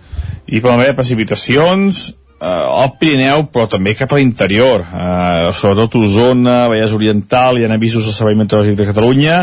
I 0.46 0.62
poden 0.62 0.80
haver 0.80 0.96
precipitacions 0.96 2.06
eh, 2.08 2.46
al 2.46 2.94
Pirineu, 3.00 3.46
però 3.52 3.66
també 3.68 3.96
cap 3.98 4.12
a 4.12 4.20
l'interior. 4.20 4.86
Eh, 4.86 5.52
sobretot 5.52 5.98
Osona, 6.00 6.64
Vallès 6.72 6.94
Oriental, 6.96 7.58
hi 7.58 7.66
ha 7.66 7.72
avisos 7.74 8.06
del 8.06 8.16
Servei 8.16 8.38
Meteorològic 8.38 8.78
de 8.80 8.88
Catalunya 8.88 9.38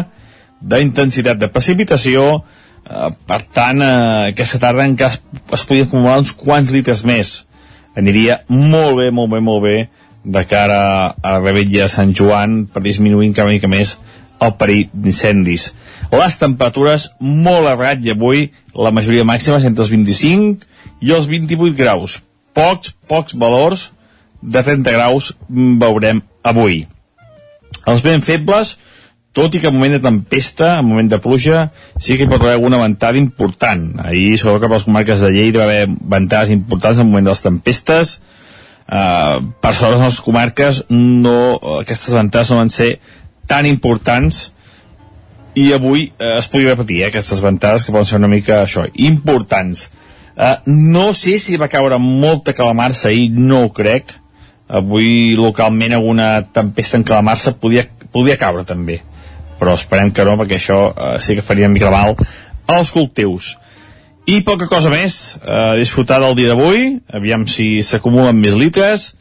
d'intensitat 0.63 1.41
de 1.41 1.49
precipitació, 1.51 2.43
Uh, 2.83 3.09
per 3.27 3.39
tant, 3.55 3.79
uh, 3.79 4.29
aquesta 4.33 4.59
tarda 4.59 4.85
encara 4.89 5.15
es, 5.15 5.21
es 5.55 5.65
podien 5.67 5.87
acumular 5.87 6.19
uns 6.21 6.33
quants 6.35 6.71
litres 6.73 7.05
més. 7.07 7.43
Aniria 7.95 8.41
molt 8.49 8.97
bé, 8.99 9.11
molt 9.15 9.31
bé, 9.31 9.39
molt 9.43 9.63
bé 9.63 9.77
de 10.23 10.43
cara 10.47 10.79
a 11.11 11.35
la 11.35 11.39
rebetlla 11.43 11.85
de 11.85 11.91
Sant 11.91 12.13
Joan 12.15 12.63
per 12.71 12.83
disminuir 12.83 13.27
encara 13.29 13.51
mica 13.51 13.69
més 13.71 13.97
el 14.43 14.53
perill 14.59 14.91
d'incendis. 14.93 15.69
Les 16.13 16.37
temperatures 16.39 17.09
molt 17.19 17.67
a 17.69 17.75
ratll 17.79 18.13
avui, 18.13 18.47
la 18.75 18.91
majoria 18.95 19.25
màxima 19.27 19.59
entre 19.63 19.83
els 19.85 19.91
25 19.91 20.67
i 21.03 21.13
els 21.15 21.27
28 21.29 21.75
graus. 21.79 22.19
Pocs, 22.53 22.93
pocs 23.09 23.35
valors 23.39 23.89
de 24.41 24.61
30 24.61 24.95
graus 24.95 25.31
veurem 25.49 26.21
avui. 26.43 26.83
Els 27.87 28.03
ben 28.03 28.21
febles, 28.23 28.77
tot 29.33 29.55
i 29.57 29.59
que 29.59 29.67
en 29.67 29.73
moment 29.73 29.95
de 29.95 30.01
tempesta, 30.03 30.75
en 30.77 30.85
moment 30.85 31.09
de 31.09 31.17
pluja, 31.21 31.65
sí 31.97 32.15
que 32.17 32.27
hi 32.27 32.29
pot 32.29 32.43
haver 32.43 32.53
alguna 32.59 32.77
ventada 32.77 33.17
important. 33.17 33.87
Ahir, 34.05 34.37
sobretot 34.37 34.67
cap 34.67 34.75
a 34.75 34.77
les 34.77 34.85
comarques 34.85 35.23
de 35.25 35.31
Lleida, 35.33 35.63
va 35.63 35.65
haver 35.65 35.87
ventades 35.89 36.51
importants 36.53 37.01
en 37.01 37.09
moment 37.09 37.25
de 37.25 37.33
les 37.33 37.41
tempestes. 37.41 38.19
Uh, 38.83 39.41
per 39.63 39.71
sort, 39.73 39.95
les 39.95 40.03
nostres 40.03 40.21
comarques, 40.21 40.83
no, 40.93 41.37
aquestes 41.79 42.13
ventades 42.13 42.51
no 42.53 42.59
van 42.59 42.69
ser 42.69 42.91
tan 43.49 43.65
importants 43.65 44.51
i 45.57 45.71
avui 45.73 46.11
uh, 46.11 46.35
es 46.37 46.49
podria 46.51 46.75
repetir 46.75 46.99
eh, 47.01 47.07
aquestes 47.07 47.41
ventades 47.41 47.85
que 47.85 47.93
poden 47.95 48.09
ser 48.09 48.19
una 48.19 48.29
mica 48.29 48.59
això, 48.67 48.83
importants. 49.01 49.87
Uh, 50.37 50.59
no 50.69 51.07
sé 51.17 51.39
si 51.41 51.57
va 51.57 51.71
caure 51.73 51.97
molta 51.97 52.53
calamarsa 52.53 53.09
ahir, 53.09 53.31
no 53.33 53.63
ho 53.65 53.73
crec. 53.73 54.13
Avui 54.69 55.33
localment 55.39 55.97
alguna 55.97 56.29
tempesta 56.53 57.01
en 57.01 57.07
calamarsa 57.07 57.55
podia, 57.57 57.87
podia 58.13 58.37
caure 58.37 58.61
també 58.67 58.99
però 59.63 59.77
esperem 59.79 60.11
que 60.11 60.25
no 60.27 60.35
perquè 60.39 60.59
això 60.59 60.79
eh, 60.91 61.17
sí 61.23 61.37
que 61.39 61.45
faria 61.45 61.71
mica 61.71 61.91
mal 61.93 62.17
als 62.67 62.91
cultius. 62.91 63.55
I 64.27 64.41
poca 64.43 64.67
cosa 64.71 64.91
més 64.91 65.37
eh, 65.39 65.79
disfrutar 65.79 66.19
del 66.23 66.35
dia 66.35 66.51
d'avui 66.51 66.99
aviam 67.15 67.47
si 67.47 67.79
s'acumulen 67.83 68.39
més 68.39 68.59
litres 68.59 69.13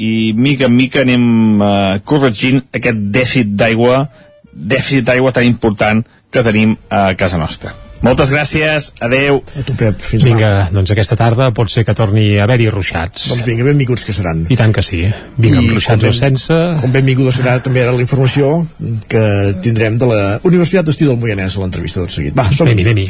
i 0.00 0.32
mica 0.36 0.68
en 0.68 0.76
mica 0.76 1.04
anem 1.04 1.28
eh, 1.60 2.00
corregint 2.08 2.64
aquest 2.72 3.04
dèficit 3.12 3.52
d'aigua 3.60 4.06
dèficit 4.50 5.04
d'aigua 5.04 5.36
tan 5.36 5.48
important 5.48 6.02
que 6.30 6.44
tenim 6.46 6.76
a 6.88 7.10
casa 7.18 7.40
nostra 7.40 7.74
moltes 8.02 8.30
gràcies, 8.32 8.90
adeu. 9.04 9.40
A 9.60 9.64
tu, 9.66 9.74
Pep, 9.78 9.98
fins 10.00 10.24
Vinga, 10.24 10.48
demà. 10.48 10.70
doncs 10.74 10.92
aquesta 10.94 11.16
tarda 11.20 11.50
pot 11.56 11.70
ser 11.72 11.84
que 11.84 11.94
torni 11.96 12.38
a 12.38 12.44
haver-hi 12.46 12.70
ruixats. 12.72 13.28
Doncs 13.30 13.44
vinga, 13.46 13.66
benvinguts 13.66 14.04
que 14.08 14.14
seran. 14.16 14.46
I 14.48 14.56
tant 14.56 14.72
que 14.76 14.82
sí. 14.86 15.02
Vinga, 15.36 15.60
amb 15.60 15.74
ruixats 15.74 16.08
o 16.08 16.12
sense... 16.16 16.58
Com 16.80 16.92
benvinguda 16.94 17.34
serà 17.36 17.58
també 17.64 17.84
ara 17.84 17.92
la 17.96 18.04
informació 18.04 18.66
que 19.10 19.24
tindrem 19.62 19.98
de 20.00 20.08
la 20.10 20.22
Universitat 20.48 20.88
d'Estiu 20.88 21.12
del 21.12 21.20
Moianès 21.20 21.56
a 21.58 21.64
l'entrevista 21.64 22.04
tot 22.04 22.16
seguit. 22.16 22.36
Va, 22.36 22.48
som 22.52 22.68
Anem-hi, 22.68 22.86
anem-hi. 22.88 23.08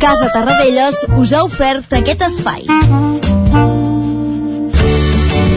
Casa 0.00 0.30
Tarradellas 0.32 1.02
us 1.18 1.32
ha 1.36 1.42
ofert 1.44 1.92
aquest 1.98 2.22
espai. 2.28 2.64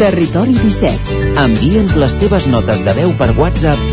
Territori 0.03 0.55
17. 0.57 1.19
Envia'ns 1.39 1.95
les 2.01 2.15
teves 2.19 2.47
notes 2.51 2.81
de 2.83 2.95
veu 2.97 3.13
per 3.19 3.29
WhatsApp 3.37 3.92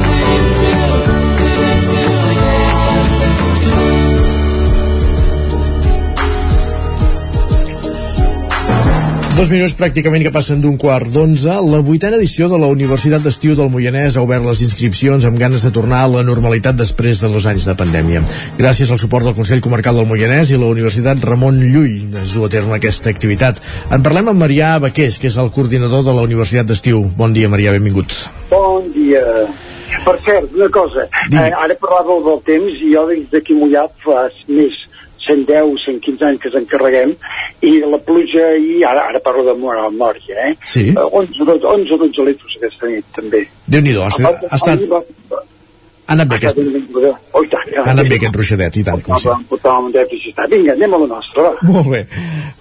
Dos 9.41 9.49
minuts 9.49 9.73
pràcticament 9.73 10.21
que 10.21 10.29
passen 10.29 10.59
d'un 10.61 10.75
quart 10.77 11.07
d'onze. 11.09 11.49
La 11.65 11.79
vuitena 11.81 12.19
edició 12.19 12.45
de 12.45 12.59
la 12.61 12.67
Universitat 12.69 13.23
d'Estiu 13.25 13.55
del 13.57 13.71
Moianès 13.73 14.13
ha 14.13 14.21
obert 14.21 14.45
les 14.45 14.59
inscripcions 14.61 15.23
amb 15.25 15.39
ganes 15.41 15.63
de 15.65 15.71
tornar 15.73 16.03
a 16.03 16.11
la 16.11 16.21
normalitat 16.21 16.77
després 16.77 17.23
de 17.23 17.31
dos 17.33 17.47
anys 17.49 17.65
de 17.65 17.73
pandèmia. 17.79 18.21
Gràcies 18.59 18.91
al 18.93 18.99
suport 19.01 19.25
del 19.25 19.33
Consell 19.33 19.63
Comarcal 19.65 19.97
del 19.97 20.05
Moianès 20.11 20.51
i 20.53 20.59
la 20.61 20.69
Universitat 20.69 21.25
Ramon 21.25 21.57
Llull 21.57 22.19
es 22.21 22.35
du 22.37 22.45
a 22.45 22.51
terme 22.53 22.77
aquesta 22.77 23.09
activitat. 23.09 23.57
En 23.89 24.05
parlem 24.05 24.29
amb 24.29 24.45
Marià 24.45 24.75
Baqués, 24.83 25.17
que 25.17 25.31
és 25.33 25.39
el 25.41 25.49
coordinador 25.49 26.05
de 26.05 26.13
la 26.13 26.27
Universitat 26.29 26.69
d'Estiu. 26.69 27.01
Bon 27.17 27.33
dia, 27.33 27.49
Marià, 27.49 27.73
benvingut. 27.73 28.13
Bon 28.53 28.85
dia. 28.93 29.25
Per 30.05 30.19
cert, 30.21 30.53
una 30.53 30.69
cosa, 30.69 31.09
eh, 31.33 31.49
ara 31.49 31.81
parlàveu 31.81 32.21
del 32.29 32.45
temps 32.45 32.77
i 32.77 32.93
jo 32.93 33.09
des 33.09 33.25
d'aquí 33.33 33.57
mullat 33.57 33.89
fa 34.05 34.27
més 34.45 34.77
110, 35.31 35.71
115 35.85 36.27
anys 36.29 36.41
que 36.41 36.51
ens 36.51 36.59
encarreguem 36.61 37.15
i 37.67 37.73
la 37.85 37.99
pluja 38.05 38.51
i 38.57 38.81
ara, 38.87 39.07
ara 39.11 39.23
parlo 39.23 39.45
de 39.47 39.55
memòria, 39.59 40.49
eh? 40.49 40.53
Sí. 40.63 40.89
Eh, 40.91 41.07
11, 41.23 41.39
12, 41.45 41.65
11 41.77 41.95
o 41.95 42.01
12 42.05 42.27
litres 42.31 42.59
aquesta 42.59 42.91
nit 42.91 43.15
també. 43.17 43.45
Déu-n'hi-do, 43.67 44.05
ha, 44.05 44.35
ha 44.51 44.59
estat... 44.59 44.85
Ha 46.11 46.15
anat 46.17 46.27
bé 46.27 46.41
aquest, 46.41 46.57
Oh, 47.31 47.41
tant, 47.47 47.69
ja, 47.71 47.83
ha 47.85 47.91
anat 47.93 48.09
bé 48.11 48.17
aquest 48.19 48.35
ruixadet, 48.35 48.77
i 48.81 48.83
tant, 48.83 48.99
portar 49.47 49.77
un 49.79 49.93
dèficit. 49.93 50.35
Vinga, 50.51 50.73
anem 50.73 50.95
a 50.97 50.97
la 50.99 51.07
nostra, 51.13 51.45
va. 51.45 51.51
Molt 51.63 51.87
bé. 51.87 52.01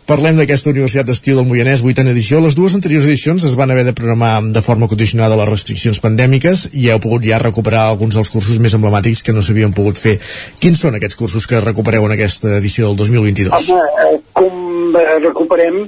Parlem 0.07 0.39
d'aquesta 0.39 0.71
Universitat 0.71 1.09
d'Estiu 1.09 1.35
del 1.35 1.49
Moianès, 1.49 1.83
vuitena 1.83 2.13
edició. 2.15 2.39
Les 2.45 2.55
dues 2.55 2.77
anteriors 2.79 3.09
edicions 3.09 3.43
es 3.49 3.57
van 3.59 3.73
haver 3.75 3.83
de 3.89 3.95
programar 3.97 4.37
de 4.55 4.63
forma 4.63 4.87
condicionada 4.93 5.35
a 5.35 5.41
les 5.41 5.51
restriccions 5.51 5.99
pandèmiques 6.05 6.69
i 6.71 6.87
heu 6.93 7.01
pogut 7.03 7.27
ja 7.27 7.41
recuperar 7.43 7.89
alguns 7.89 8.15
dels 8.19 8.31
cursos 8.31 8.61
més 8.63 8.77
emblemàtics 8.79 9.25
que 9.27 9.35
no 9.35 9.43
s'havien 9.43 9.75
pogut 9.75 9.99
fer. 9.99 10.21
Quins 10.63 10.83
són 10.87 10.99
aquests 10.99 11.19
cursos 11.19 11.49
que 11.51 11.63
recupereu 11.65 12.07
en 12.07 12.15
aquesta 12.15 12.55
edició 12.61 12.93
del 12.93 13.01
2022? 13.03 13.73
Home, 13.75 14.05
eh, 14.05 14.21
com 14.39 14.95
eh, 14.95 15.09
recuperem 15.25 15.83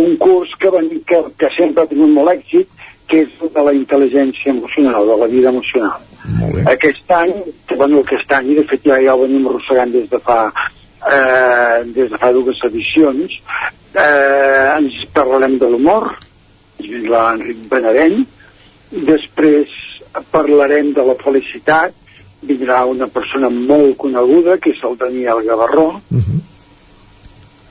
un 0.00 0.18
curs 0.18 0.58
que, 0.58 0.74
que, 1.06 1.22
que 1.38 1.52
sempre 1.54 1.86
ha 1.86 1.92
tingut 1.94 2.10
molt 2.18 2.34
èxit, 2.34 2.66
que 3.06 3.22
és 3.22 3.38
de 3.54 3.62
la 3.62 3.76
intel·ligència 3.76 4.50
emocional, 4.50 5.06
de 5.06 5.22
la 5.22 5.30
vida 5.30 5.54
emocional. 5.54 6.02
Aquest 6.70 7.10
any, 7.12 7.34
bueno, 7.76 8.00
aquest 8.00 8.30
any, 8.32 8.54
de 8.56 8.64
fet 8.68 8.86
ja, 8.88 8.96
ja 9.02 9.14
ho 9.14 9.24
venim 9.24 9.46
arrossegant 9.48 9.92
des 9.92 10.08
de 10.08 10.20
fa 10.24 10.38
eh, 11.04 11.84
des 11.92 12.10
de 12.10 12.20
fa 12.20 12.32
dues 12.32 12.60
edicions, 12.64 13.34
eh, 13.94 14.78
ens 14.78 15.02
parlarem 15.12 15.58
de 15.60 15.68
l'humor, 15.68 16.08
l'Enric 16.80 17.66
Benavent, 17.70 18.24
després 19.10 19.68
parlarem 20.30 20.92
de 20.94 21.04
la 21.04 21.16
felicitat, 21.20 21.94
vindrà 22.44 22.84
una 22.88 23.08
persona 23.08 23.48
molt 23.50 23.96
coneguda, 24.00 24.58
que 24.60 24.74
és 24.74 24.82
el 24.84 24.96
Daniel 25.00 25.42
Gavarró, 25.44 25.88
uh 26.10 26.18
-huh. 26.18 26.40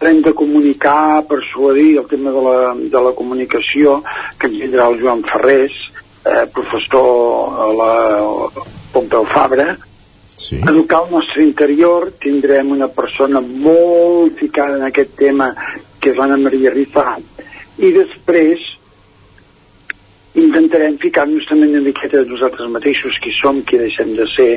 hem 0.01 0.21
de 0.21 0.33
comunicar, 0.33 1.23
persuadir 1.27 1.97
el 1.97 2.07
tema 2.07 2.31
de 2.31 2.41
la, 2.41 2.75
de 2.75 3.01
la 3.01 3.13
comunicació, 3.15 4.03
que 4.37 4.47
ens 4.47 4.59
vindrà 4.59 4.89
el 4.89 4.99
Joan 5.01 5.23
Ferrés, 5.23 5.71
eh, 6.25 6.45
professor 6.53 7.53
a 7.59 7.67
la 7.79 7.93
Pompeu 8.91 9.25
Fabra, 9.25 9.77
sí. 10.35 10.57
educar 10.57 11.03
el 11.05 11.11
nostre 11.11 11.43
interior, 11.43 12.11
tindrem 12.21 12.71
una 12.71 12.87
persona 12.87 13.41
molt 13.41 14.37
ficada 14.39 14.77
en 14.77 14.87
aquest 14.89 15.15
tema, 15.19 15.53
que 15.99 16.11
és 16.11 16.19
l'Anna 16.19 16.37
Maria 16.37 16.73
Rifà, 16.73 17.17
i 17.79 17.91
després 17.95 18.72
intentarem 20.39 20.97
ficar-nos 21.01 21.45
també 21.49 21.67
una 21.69 21.81
miqueta 21.85 22.23
de 22.23 22.31
nosaltres 22.31 22.69
mateixos, 22.73 23.17
qui 23.21 23.33
som, 23.37 23.61
qui 23.67 23.77
deixem 23.77 24.13
de 24.17 24.25
ser, 24.33 24.49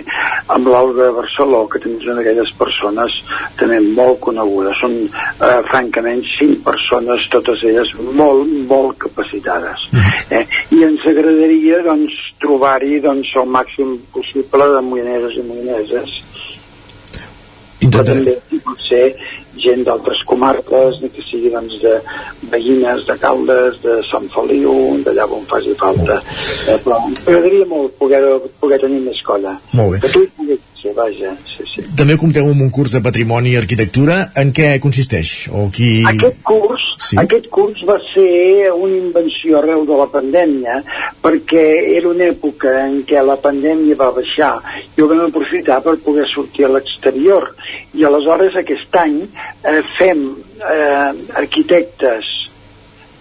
amb 0.53 0.71
l'Aura 0.73 1.07
de 1.07 1.17
Barceló, 1.19 1.65
que 1.69 1.81
també 1.83 2.01
és 2.01 2.09
una 2.09 2.17
d'aquelles 2.21 2.53
persones 2.61 3.19
també 3.61 3.81
molt 3.99 4.21
conegudes. 4.25 4.81
Són, 4.81 4.97
eh, 5.07 5.61
francament, 5.71 6.25
cinc 6.37 6.65
persones, 6.65 7.29
totes 7.33 7.65
elles 7.65 7.93
molt, 8.17 8.49
molt 8.71 8.99
capacitades. 9.05 9.89
Eh? 10.31 10.45
I 10.75 10.83
ens 10.83 11.05
agradaria, 11.07 11.83
doncs, 11.87 12.15
trobar-hi, 12.43 13.01
doncs, 13.05 13.31
el 13.37 13.47
màxim 13.59 13.97
possible 14.15 14.73
de 14.73 14.81
moianeses 14.83 15.37
i 15.39 15.47
Però 17.93 18.05
també, 18.07 18.37
si 18.51 18.61
pot 18.65 18.83
ser, 18.89 19.05
gent 19.67 19.85
d'altres 19.87 20.21
comarques, 20.29 21.01
ni 21.03 21.11
que 21.15 21.25
sigui 21.27 21.51
doncs, 21.53 21.79
de 21.83 21.97
veïnes 22.53 23.03
de 23.09 23.17
Caldes, 23.23 23.81
de 23.85 23.99
Sant 24.11 24.29
Feliu, 24.35 24.73
d'allà 25.07 25.27
on 25.39 25.45
faci 25.51 25.75
falta. 25.81 26.21
Eh, 26.21 26.79
però 26.85 27.01
m'agradaria 27.09 27.67
molt 27.71 27.97
poder, 28.01 28.23
poder 28.61 28.81
tenir 28.85 29.03
més 29.07 29.21
colla. 29.27 29.57
Molt 29.75 29.97
bé. 29.97 30.03
Que 30.05 30.13
tu 30.15 30.25
hi 30.25 30.33
puguis 30.37 30.65
ser, 30.83 30.95
vaja. 30.97 31.33
Sí, 31.55 31.67
sí. 31.73 31.85
També 31.99 32.17
compteu 32.21 32.49
amb 32.51 32.63
un 32.67 32.71
curs 32.75 32.95
de 32.97 33.03
patrimoni 33.05 33.55
i 33.55 33.59
arquitectura. 33.61 34.19
En 34.39 34.53
què 34.57 34.77
consisteix? 34.83 35.33
O 35.53 35.67
qui... 35.73 35.91
Aquest 36.13 36.43
curs, 36.47 36.87
sí. 37.09 37.19
aquest 37.23 37.49
curs 37.53 37.83
va 37.89 37.99
ser 38.13 38.71
una 38.75 38.97
invenció 38.97 39.61
arreu 39.61 39.87
de 39.89 39.99
la 39.99 40.09
pandèmia 40.13 40.81
perquè 41.25 41.65
era 41.97 42.11
una 42.13 42.29
època 42.31 42.73
en 42.85 43.01
què 43.09 43.23
la 43.25 43.39
pandèmia 43.43 43.99
va 43.99 44.13
baixar 44.15 44.55
i 44.97 45.03
ho 45.03 45.09
vam 45.11 45.27
aprofitar 45.27 45.81
per 45.85 45.97
poder 46.05 46.27
sortir 46.31 46.67
a 46.67 46.73
l'exterior 46.77 47.51
i 47.97 48.05
aleshores 48.05 48.57
aquest 48.61 48.97
any 49.01 49.23
eh, 49.25 49.83
fem 49.97 50.27
eh, 50.61 51.13
arquitectes 51.43 52.33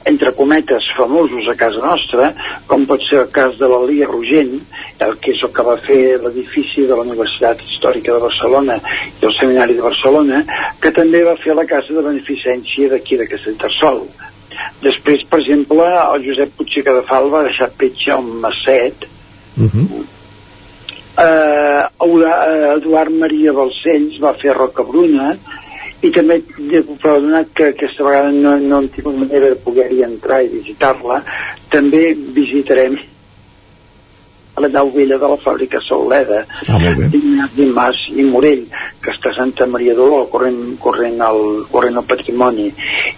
entre 0.05 0.31
cometes 0.37 0.85
famosos 0.95 1.47
a 1.49 1.55
casa 1.57 1.81
nostra, 1.81 2.27
com 2.69 2.83
pot 2.85 3.01
ser 3.07 3.23
el 3.23 3.31
cas 3.33 3.55
de 3.57 3.65
l'Elia 3.71 4.05
Rogent, 4.05 4.59
el 5.01 5.15
que 5.17 5.33
és 5.33 5.41
el 5.41 5.49
que 5.55 5.65
va 5.65 5.79
fer 5.81 6.19
l'edifici 6.21 6.85
de 6.85 6.93
la 6.93 7.07
Universitat 7.07 7.63
Històrica 7.65 8.13
de 8.13 8.21
Barcelona 8.27 8.77
i 8.83 9.25
el 9.25 9.33
Seminari 9.39 9.79
de 9.79 9.87
Barcelona, 9.87 10.43
que 10.83 10.93
també 10.93 11.23
va 11.25 11.33
fer 11.41 11.57
la 11.57 11.65
casa 11.65 11.97
de 11.97 12.05
beneficència 12.05 12.91
d'aquí 12.93 13.17
de 13.17 13.25
Castellterçol. 13.33 14.05
Després, 14.85 15.25
per 15.25 15.41
exemple, 15.41 15.89
el 15.89 16.29
Josep 16.29 16.53
Puigseca 16.59 16.93
de 16.99 17.01
Fal 17.09 17.31
va 17.33 17.47
deixar 17.49 17.73
petja 17.73 18.21
un 18.21 18.29
Masset, 18.45 19.09
Uh 19.57 19.69
-huh. 19.71 20.05
Eh, 21.17 22.75
Eduard 22.75 23.13
Maria 23.23 23.53
Balcells 23.55 24.19
va 24.23 24.35
fer 24.41 24.55
Rocabruna, 24.55 25.35
i 26.05 26.11
també 26.13 26.41
però 27.01 27.17
donat 27.23 27.51
que 27.57 27.71
aquesta 27.71 28.05
vegada 28.05 28.31
no, 28.35 28.55
no 28.61 28.81
hem 28.81 28.89
tingut 28.93 29.17
manera 29.23 29.51
de 29.53 29.59
poder-hi 29.65 30.03
entrar 30.05 30.43
i 30.43 30.51
visitar-la, 30.53 31.21
també 31.73 32.11
visitarem 32.35 32.97
a 34.55 34.63
la 34.63 34.69
nau 34.71 34.89
vella 34.95 35.17
de 35.19 35.27
la 35.27 35.37
fàbrica 35.43 35.81
Sauleda 35.83 36.45
ah, 36.71 36.79
Mas 37.75 37.99
i 38.15 38.23
Morell 38.23 38.63
que 39.03 39.11
està 39.13 39.29
a 39.31 39.37
Santa 39.37 39.67
Maria 39.69 39.93
d'Oló 39.97 40.23
corrent, 40.31 40.59
corrent, 40.81 41.19
el, 41.21 41.41
corrent 41.69 41.99
el 41.99 42.07
patrimoni. 42.09 42.69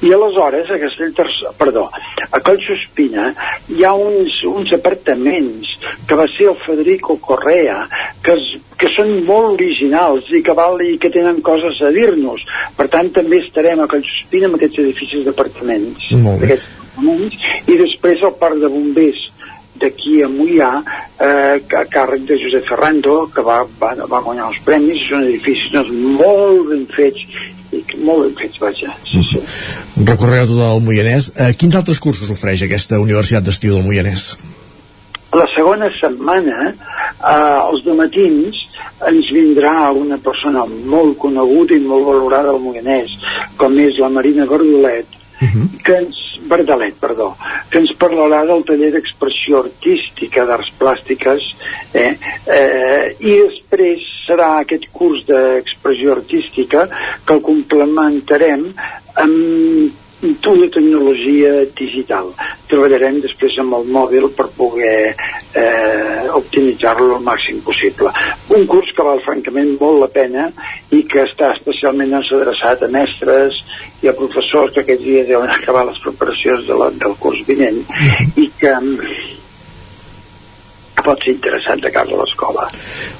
I 0.03 0.11
aleshores 0.13 0.71
a 0.73 0.79
Castellter 0.81 1.27
perdó, 1.59 1.85
a 2.27 2.41
Collsospina 2.43 3.29
hi 3.71 3.85
ha 3.85 3.93
uns, 3.95 4.41
uns 4.49 4.73
apartaments 4.75 5.77
que 6.07 6.17
va 6.19 6.27
ser 6.33 6.49
el 6.51 6.57
Federico 6.65 7.17
Correa 7.23 7.85
que, 8.25 8.35
es, 8.35 8.49
que 8.79 8.91
són 8.97 9.13
molt 9.27 9.53
originals 9.55 10.27
i 10.33 10.43
que, 10.43 10.57
val, 10.57 10.81
i 10.83 10.97
que 10.99 11.13
tenen 11.13 11.39
coses 11.45 11.79
a 11.85 11.93
dir-nos. 11.95 12.43
Per 12.75 12.89
tant 12.91 13.13
també 13.15 13.39
estarem 13.45 13.79
a 13.83 13.87
Collsospina 13.91 14.51
amb 14.51 14.59
aquests 14.59 14.83
edificis 14.83 15.23
d'apartaments 15.27 16.11
i 17.69 17.79
després 17.79 18.23
el 18.25 18.35
parc 18.41 18.59
de 18.59 18.69
bombers 18.73 19.27
d'aquí 19.81 20.21
a 20.23 20.29
Mollà 20.31 20.71
eh, 20.81 21.57
a 21.81 21.83
càrrec 21.91 22.25
de 22.29 22.37
Josep 22.41 22.67
Ferrando 22.69 23.19
que 23.33 23.43
va, 23.45 23.61
va, 23.81 23.93
va 24.09 24.23
guanyar 24.25 24.49
els 24.51 24.59
premis 24.65 25.05
són 25.07 25.25
edificis 25.27 25.71
doncs, 25.73 25.93
molt 26.19 26.69
ben 26.71 26.85
fets 26.95 27.23
i 27.75 27.81
molt 28.07 28.27
ben 28.27 28.35
fets, 28.41 28.59
vaja 28.63 28.93
sí, 29.07 29.23
sí. 29.31 29.41
Recorreu 30.03 30.47
tot 30.49 30.61
el 30.69 30.85
Moianès 30.85 31.31
eh, 31.35 31.51
quins 31.59 31.79
altres 31.79 32.01
cursos 32.03 32.31
ofereix 32.33 32.65
aquesta 32.67 33.01
Universitat 33.03 33.47
d'Estiu 33.47 33.77
del 33.77 33.87
Moianès? 33.87 34.29
La 35.35 35.45
segona 35.53 35.89
setmana 35.99 36.71
eh, 36.71 37.59
els 37.71 37.87
matins 37.97 38.63
ens 39.07 39.27
vindrà 39.33 39.91
una 39.93 40.17
persona 40.17 40.63
molt 40.89 41.17
coneguda 41.21 41.75
i 41.75 41.83
molt 41.83 42.07
valorada 42.07 42.53
al 42.53 42.63
Moianès 42.63 43.11
com 43.59 43.77
és 43.81 43.99
la 44.01 44.09
Marina 44.09 44.47
Verdolet 44.49 45.05
uh 45.41 45.47
-huh. 45.47 45.67
que 45.83 45.97
ens 45.97 46.26
Verdalet, 46.49 46.95
perdó, 47.01 47.33
que 47.71 47.81
ens 47.81 47.93
parlarà 47.99 48.43
del 48.47 48.63
taller 48.67 48.91
d'expressió 48.95 49.61
artística 49.65 50.45
d'arts 50.47 50.73
plàstiques 50.79 51.45
eh? 51.93 52.11
Eh, 52.45 53.15
i 53.19 53.37
després 53.43 54.05
serà 54.27 54.49
aquest 54.61 54.89
curs 54.95 55.23
d'expressió 55.27 56.15
artística 56.17 56.87
que 57.25 57.37
el 57.37 57.43
complementarem 57.45 58.67
amb 59.23 60.03
una 60.21 60.67
tecnologia 60.73 61.51
digital. 61.77 62.31
Treballarem 62.69 63.19
després 63.21 63.57
amb 63.61 63.77
el 63.77 63.89
mòbil 63.93 64.29
per 64.37 64.47
poder 64.57 65.13
eh, 65.13 66.25
optimitzar-lo 66.33 67.17
al 67.17 67.25
màxim 67.25 67.61
possible. 67.65 68.11
Un 68.57 68.65
curs 68.69 68.89
que 68.95 69.05
val 69.05 69.21
francament 69.25 69.75
molt 69.79 70.01
la 70.01 70.09
pena 70.13 70.47
i 70.89 71.03
que 71.05 71.25
està 71.27 71.53
especialment 71.53 72.15
adreçat 72.17 72.83
a 72.83 72.91
mestres 72.91 73.61
i 74.01 74.09
a 74.09 74.15
professors 74.17 74.73
que 74.73 74.81
aquests 74.85 75.05
dies 75.05 75.27
deuen 75.29 75.49
acabar 75.53 75.85
les 75.85 75.99
preparacions 76.03 76.65
de 76.67 76.77
la, 76.81 76.89
del 76.89 77.17
curs 77.21 77.43
vinent 77.47 77.83
i 78.37 78.49
que 78.57 78.73
pot 81.05 81.23
ser 81.23 81.33
interessant 81.35 81.81
de 81.83 81.91
casa 81.93 82.15
a 82.15 82.21
l'escola. 82.21 82.65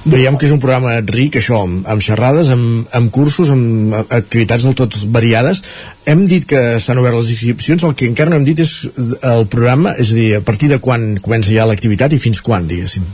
Veiem 0.06 0.38
que 0.38 0.48
és 0.48 0.54
un 0.56 0.62
programa 0.64 0.96
ric, 1.12 1.38
això, 1.40 1.62
amb, 1.66 1.88
amb 1.90 2.04
xerrades, 2.04 2.52
amb, 2.54 2.88
amb 3.00 3.12
cursos, 3.14 3.52
amb 3.54 3.96
activitats 4.04 4.68
del 4.68 4.76
tot 4.80 4.98
variades. 5.14 5.64
Hem 6.08 6.26
dit 6.30 6.48
que 6.50 6.64
s'han 6.84 7.02
obert 7.02 7.20
les 7.20 7.34
inscripcions, 7.36 7.86
el 7.88 7.96
que 8.00 8.10
encara 8.10 8.34
no 8.34 8.40
hem 8.40 8.48
dit 8.48 8.64
és 8.64 8.76
el 9.22 9.48
programa, 9.52 9.96
és 10.00 10.14
a 10.14 10.20
dir, 10.20 10.30
a 10.40 10.44
partir 10.46 10.72
de 10.74 10.82
quan 10.84 11.16
comença 11.24 11.54
ja 11.54 11.68
l'activitat 11.70 12.16
i 12.16 12.22
fins 12.22 12.42
quan, 12.46 12.68
diguéssim. 12.70 13.06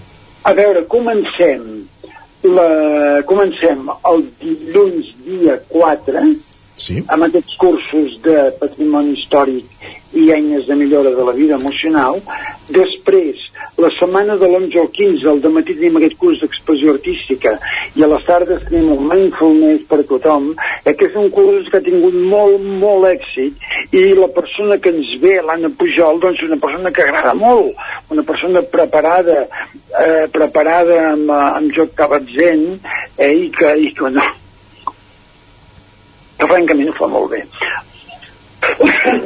A 0.44 0.53
veure, 0.57 0.84
comencem 0.91 1.84
la, 2.44 3.22
comencem 3.26 3.88
el 4.11 4.26
dilluns 4.41 5.14
dia 5.23 5.56
4 5.69 6.23
sí. 6.76 6.99
amb 7.07 7.27
aquests 7.30 7.56
cursos 7.61 8.18
de 8.26 8.49
patrimoni 8.60 9.15
històric 9.15 9.88
i 10.14 10.30
eines 10.31 10.68
de 10.68 10.76
millora 10.76 11.11
de 11.11 11.23
la 11.26 11.34
vida 11.34 11.56
emocional. 11.56 12.22
Després, 12.69 13.40
la 13.77 13.90
setmana 13.98 14.35
de 14.38 14.48
l'11 14.48 14.80
al 14.80 14.90
15, 14.94 15.30
al 15.30 15.53
matí 15.53 15.73
tenim 15.73 15.98
aquest 15.98 16.18
curs 16.22 16.41
d'expressió 16.41 16.94
artística 16.94 17.56
i 17.98 18.03
a 18.03 18.10
les 18.11 18.26
tardes 18.27 18.61
tenim 18.68 18.91
un 18.94 19.07
mindfulness 19.10 19.88
per 19.90 20.03
tothom, 20.10 20.52
eh, 20.85 20.94
que 20.94 21.07
és 21.10 21.18
un 21.19 21.31
curs 21.34 21.69
que 21.72 21.80
ha 21.80 21.85
tingut 21.85 22.14
molt, 22.14 22.61
molt 22.84 23.10
èxit 23.10 23.95
i 23.98 24.03
la 24.18 24.30
persona 24.35 24.77
que 24.77 24.94
ens 24.94 25.15
ve, 25.23 25.40
l'Anna 25.41 25.72
Pujol, 25.80 26.22
doncs 26.22 26.44
una 26.45 26.60
persona 26.61 26.91
que 26.94 27.06
agrada 27.07 27.34
molt, 27.34 27.73
una 28.14 28.26
persona 28.27 28.61
preparada, 28.61 29.48
eh, 30.03 30.27
preparada 30.31 30.99
amb, 31.14 31.34
amb 31.34 31.73
joc 31.73 31.95
cabatzent 31.98 32.77
eh, 33.18 33.34
i 33.34 33.49
que, 33.57 33.73
i 33.88 33.90
que 33.98 34.14
no, 34.14 34.27
que 36.38 36.53
francament 36.53 36.94
ho 36.94 36.95
fa 37.02 37.10
molt 37.10 37.34
bé. 37.34 37.44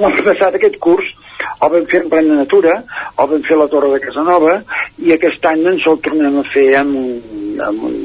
L'any 0.01 0.21
passat 0.25 0.57
aquest 0.57 0.77
curs 0.83 1.15
el 1.61 1.71
vam 1.73 1.85
fer 1.89 2.01
en 2.03 2.09
plena 2.11 2.37
natura, 2.37 2.75
el 3.17 3.29
vam 3.31 3.43
fer 3.45 3.55
a 3.55 3.61
la 3.63 3.67
Torre 3.71 3.89
de 3.93 4.01
Casanova 4.03 4.57
i 5.01 5.13
aquest 5.15 5.45
any 5.49 5.65
ens 5.71 5.85
el 5.89 5.99
tornem 6.05 6.39
a 6.41 6.43
fer 6.53 6.65
amb 6.79 6.97
un, 6.99 7.61
amb 7.67 7.85
un, 7.87 7.95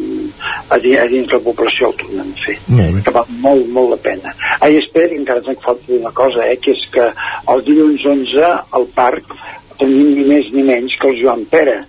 a, 0.69 0.79
dins, 0.81 0.99
a 1.03 1.07
dins 1.11 1.35
la 1.37 1.41
població 1.45 1.91
el 1.91 1.99
tornem 2.01 2.31
a 2.33 2.45
fer. 2.47 2.57
Que 3.05 3.15
val 3.17 3.33
molt, 3.45 3.67
molt 3.77 3.93
la 3.95 4.01
pena. 4.07 4.33
Ah, 4.59 4.71
i 4.73 4.79
espero, 4.81 5.17
encara 5.19 5.45
ens 5.45 5.65
falta 5.65 5.85
dir 5.89 6.01
una 6.01 6.15
cosa 6.17 6.47
eh, 6.49 6.57
que 6.63 6.77
és 6.77 6.87
que 6.95 7.11
el 7.53 7.65
dilluns 7.69 8.07
11 8.15 8.55
al 8.79 8.89
parc 8.97 9.37
tenim 9.81 10.15
ni 10.17 10.25
més 10.29 10.49
ni 10.55 10.65
menys 10.65 10.97
que 11.01 11.13
el 11.13 11.21
Joan 11.21 11.45
Pere 11.53 11.83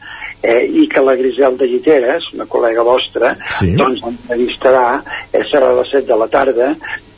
eh, 0.43 0.65
i 0.67 0.87
que 0.91 1.01
la 1.01 1.15
Griselda 1.15 1.65
Lliteres, 1.65 2.27
una 2.35 2.45
col·lega 2.51 2.83
vostra, 2.83 3.33
sí. 3.57 3.71
doncs 3.79 4.03
l'entrevistarà, 4.03 5.01
eh, 5.31 5.41
serà 5.49 5.71
a 5.71 5.79
les 5.79 5.95
7 5.95 6.05
de 6.11 6.19
la 6.19 6.27
tarda, 6.27 6.69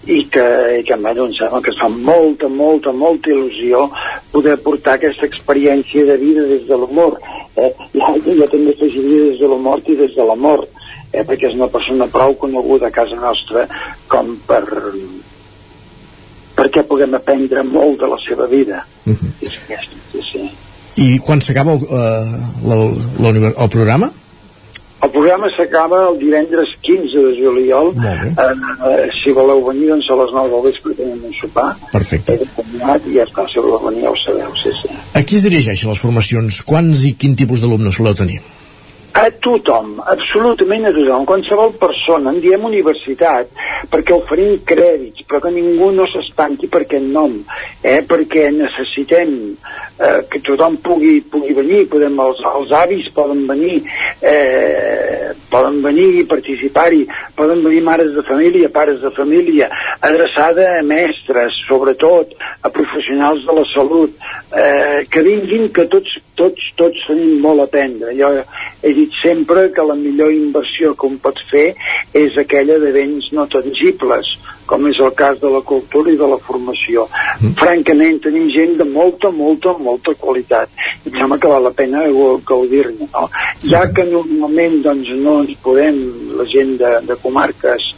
i 0.06 0.20
que, 0.30 0.46
i 0.80 0.84
que 0.86 0.96
bueno, 1.02 1.26
em 1.26 1.34
sembla 1.34 1.62
que 1.66 1.72
es 1.74 1.80
fa 1.82 1.90
molta, 1.90 2.48
molta, 2.48 2.92
molta 2.94 3.32
il·lusió 3.34 3.88
poder 4.32 4.60
portar 4.62 5.00
aquesta 5.00 5.26
experiència 5.26 6.06
de 6.06 6.18
vida 6.22 6.46
des 6.46 6.68
de 6.70 6.78
l'humor. 6.78 7.18
Eh? 7.58 7.72
Jo, 7.96 8.12
jo 8.28 8.50
també 8.52 8.76
afegiria 8.76 9.32
des 9.32 9.40
de 9.42 9.50
la 9.50 9.58
mort 9.68 9.90
i 9.90 9.98
des 9.98 10.14
de 10.14 10.28
la 10.30 10.36
mort, 10.38 10.70
eh? 11.12 11.24
perquè 11.24 11.50
és 11.50 11.58
una 11.58 11.72
persona 11.74 12.08
prou 12.14 12.38
coneguda 12.38 12.92
a 12.92 12.94
casa 12.94 13.18
nostra 13.18 13.66
com 14.12 14.36
per 14.46 14.62
perquè 16.56 16.86
puguem 16.88 17.18
aprendre 17.18 17.66
molt 17.68 18.00
de 18.00 18.08
la 18.08 18.20
seva 18.28 18.46
vida. 18.48 18.86
Uh 19.06 19.14
-huh. 19.14 19.32
sí, 19.42 19.60
sí, 20.12 20.22
sí. 20.32 20.52
I 20.96 21.18
quan 21.20 21.42
s'acaba 21.44 21.76
eh, 21.76 22.36
el 22.72 23.70
programa? 23.70 24.12
El 25.04 25.12
programa 25.12 25.50
s'acaba 25.54 26.00
el 26.10 26.18
divendres 26.22 26.72
15 26.82 27.24
de 27.26 27.34
juliol. 27.38 27.92
Eh, 28.00 28.32
eh, 28.40 29.10
si 29.20 29.34
voleu 29.36 29.62
venir, 29.68 29.90
doncs 29.92 30.08
a 30.10 30.18
les 30.22 30.32
9 30.34 30.54
del 30.54 30.64
vespre 30.70 30.96
tenim 30.98 31.28
un 31.28 31.36
sopar. 31.42 31.68
Perfecte. 31.92 32.40
I 32.40 32.80
ja 33.18 33.26
està, 33.28 33.46
si 33.52 33.60
voleu 33.60 33.84
venir 33.90 34.06
ja 34.08 34.14
ho 34.14 34.20
sabeu, 34.24 34.56
sí, 34.64 34.74
sí. 34.82 34.96
A 35.14 35.22
qui 35.22 35.38
es 35.38 35.46
dirigeixen 35.46 35.92
les 35.92 36.02
formacions? 36.02 36.64
Quants 36.66 37.04
i 37.10 37.14
quin 37.20 37.36
tipus 37.36 37.62
d'alumnes 37.62 38.00
soleu 38.00 38.16
tenir? 38.18 38.40
A 39.16 39.30
tothom, 39.40 39.94
absolutament 40.12 40.90
a 40.90 40.92
tothom, 40.92 41.24
qualsevol 41.30 41.70
persona, 41.80 42.34
en 42.34 42.42
diem 42.44 42.66
universitat, 42.68 43.48
perquè 43.88 44.12
oferim 44.12 44.58
crèdits, 44.68 45.24
però 45.30 45.40
que 45.46 45.54
ningú 45.56 45.88
no 45.96 46.04
s'espanti 46.12 46.68
per 46.68 46.82
aquest 46.84 47.08
nom, 47.16 47.38
eh? 47.80 48.02
perquè 48.04 48.50
necessitem 48.52 49.32
eh, 49.54 50.20
que 50.28 50.42
tothom 50.44 50.76
pugui, 50.84 51.22
pugui 51.32 51.56
venir, 51.56 51.86
podem, 51.94 52.20
els, 52.26 52.42
els 52.60 52.74
avis 52.76 53.08
poden 53.16 53.46
venir, 53.48 53.78
eh, 54.20 55.32
poden 55.48 55.80
venir 55.86 56.10
i 56.20 56.28
participar-hi, 56.28 57.06
poden 57.40 57.64
venir 57.64 57.86
mares 57.88 58.12
de 58.18 58.24
família, 58.28 58.74
pares 58.74 59.00
de 59.00 59.14
família, 59.16 59.70
adreçada 60.02 60.74
a 60.76 60.84
mestres, 60.84 61.56
sobretot, 61.70 62.36
a 62.62 62.74
professionals 62.74 63.48
de 63.48 63.58
la 63.62 63.66
salut, 63.72 64.20
eh, 64.52 65.06
que 65.08 65.24
vinguin, 65.24 65.70
que 65.72 65.88
tots, 65.88 66.20
tots, 66.36 66.72
tots 66.76 67.08
tenim 67.08 67.40
molt 67.40 67.64
a 67.64 67.70
aprendre. 67.70 68.12
Jo 68.20 68.32
he 68.84 68.94
dit 68.94 69.05
sempre 69.22 69.70
que 69.76 69.84
la 69.84 69.96
millor 69.96 70.34
inversió 70.34 70.94
que 70.96 71.08
un 71.08 71.18
pot 71.22 71.40
fer 71.52 71.68
és 72.14 72.38
aquella 72.42 72.78
de 72.82 72.92
béns 72.96 73.32
no 73.36 73.46
tangibles, 73.52 74.30
com 74.66 74.88
és 74.90 75.00
el 75.04 75.14
cas 75.18 75.40
de 75.42 75.52
la 75.54 75.62
cultura 75.62 76.12
i 76.12 76.18
de 76.20 76.28
la 76.30 76.40
formació. 76.48 77.06
Mm. 77.40 77.54
Francament, 77.60 78.20
tenim 78.24 78.50
gent 78.54 78.78
de 78.80 78.88
molta, 78.90 79.30
molta, 79.30 79.76
molta 79.78 80.16
qualitat. 80.22 80.72
I 81.06 81.12
em 81.12 81.20
sembla 81.20 81.40
que 81.42 81.52
val 81.52 81.68
la 81.68 81.74
pena 81.78 82.06
gaudir-ne, 82.50 83.10
no? 83.12 83.28
Ja 83.70 83.86
que 83.94 84.08
normalment 84.10 84.82
doncs, 84.86 85.14
no 85.22 85.40
ens 85.44 85.56
podem, 85.66 86.02
la 86.40 86.48
gent 86.52 86.76
de, 86.82 86.96
de 87.10 87.20
comarques 87.22 87.92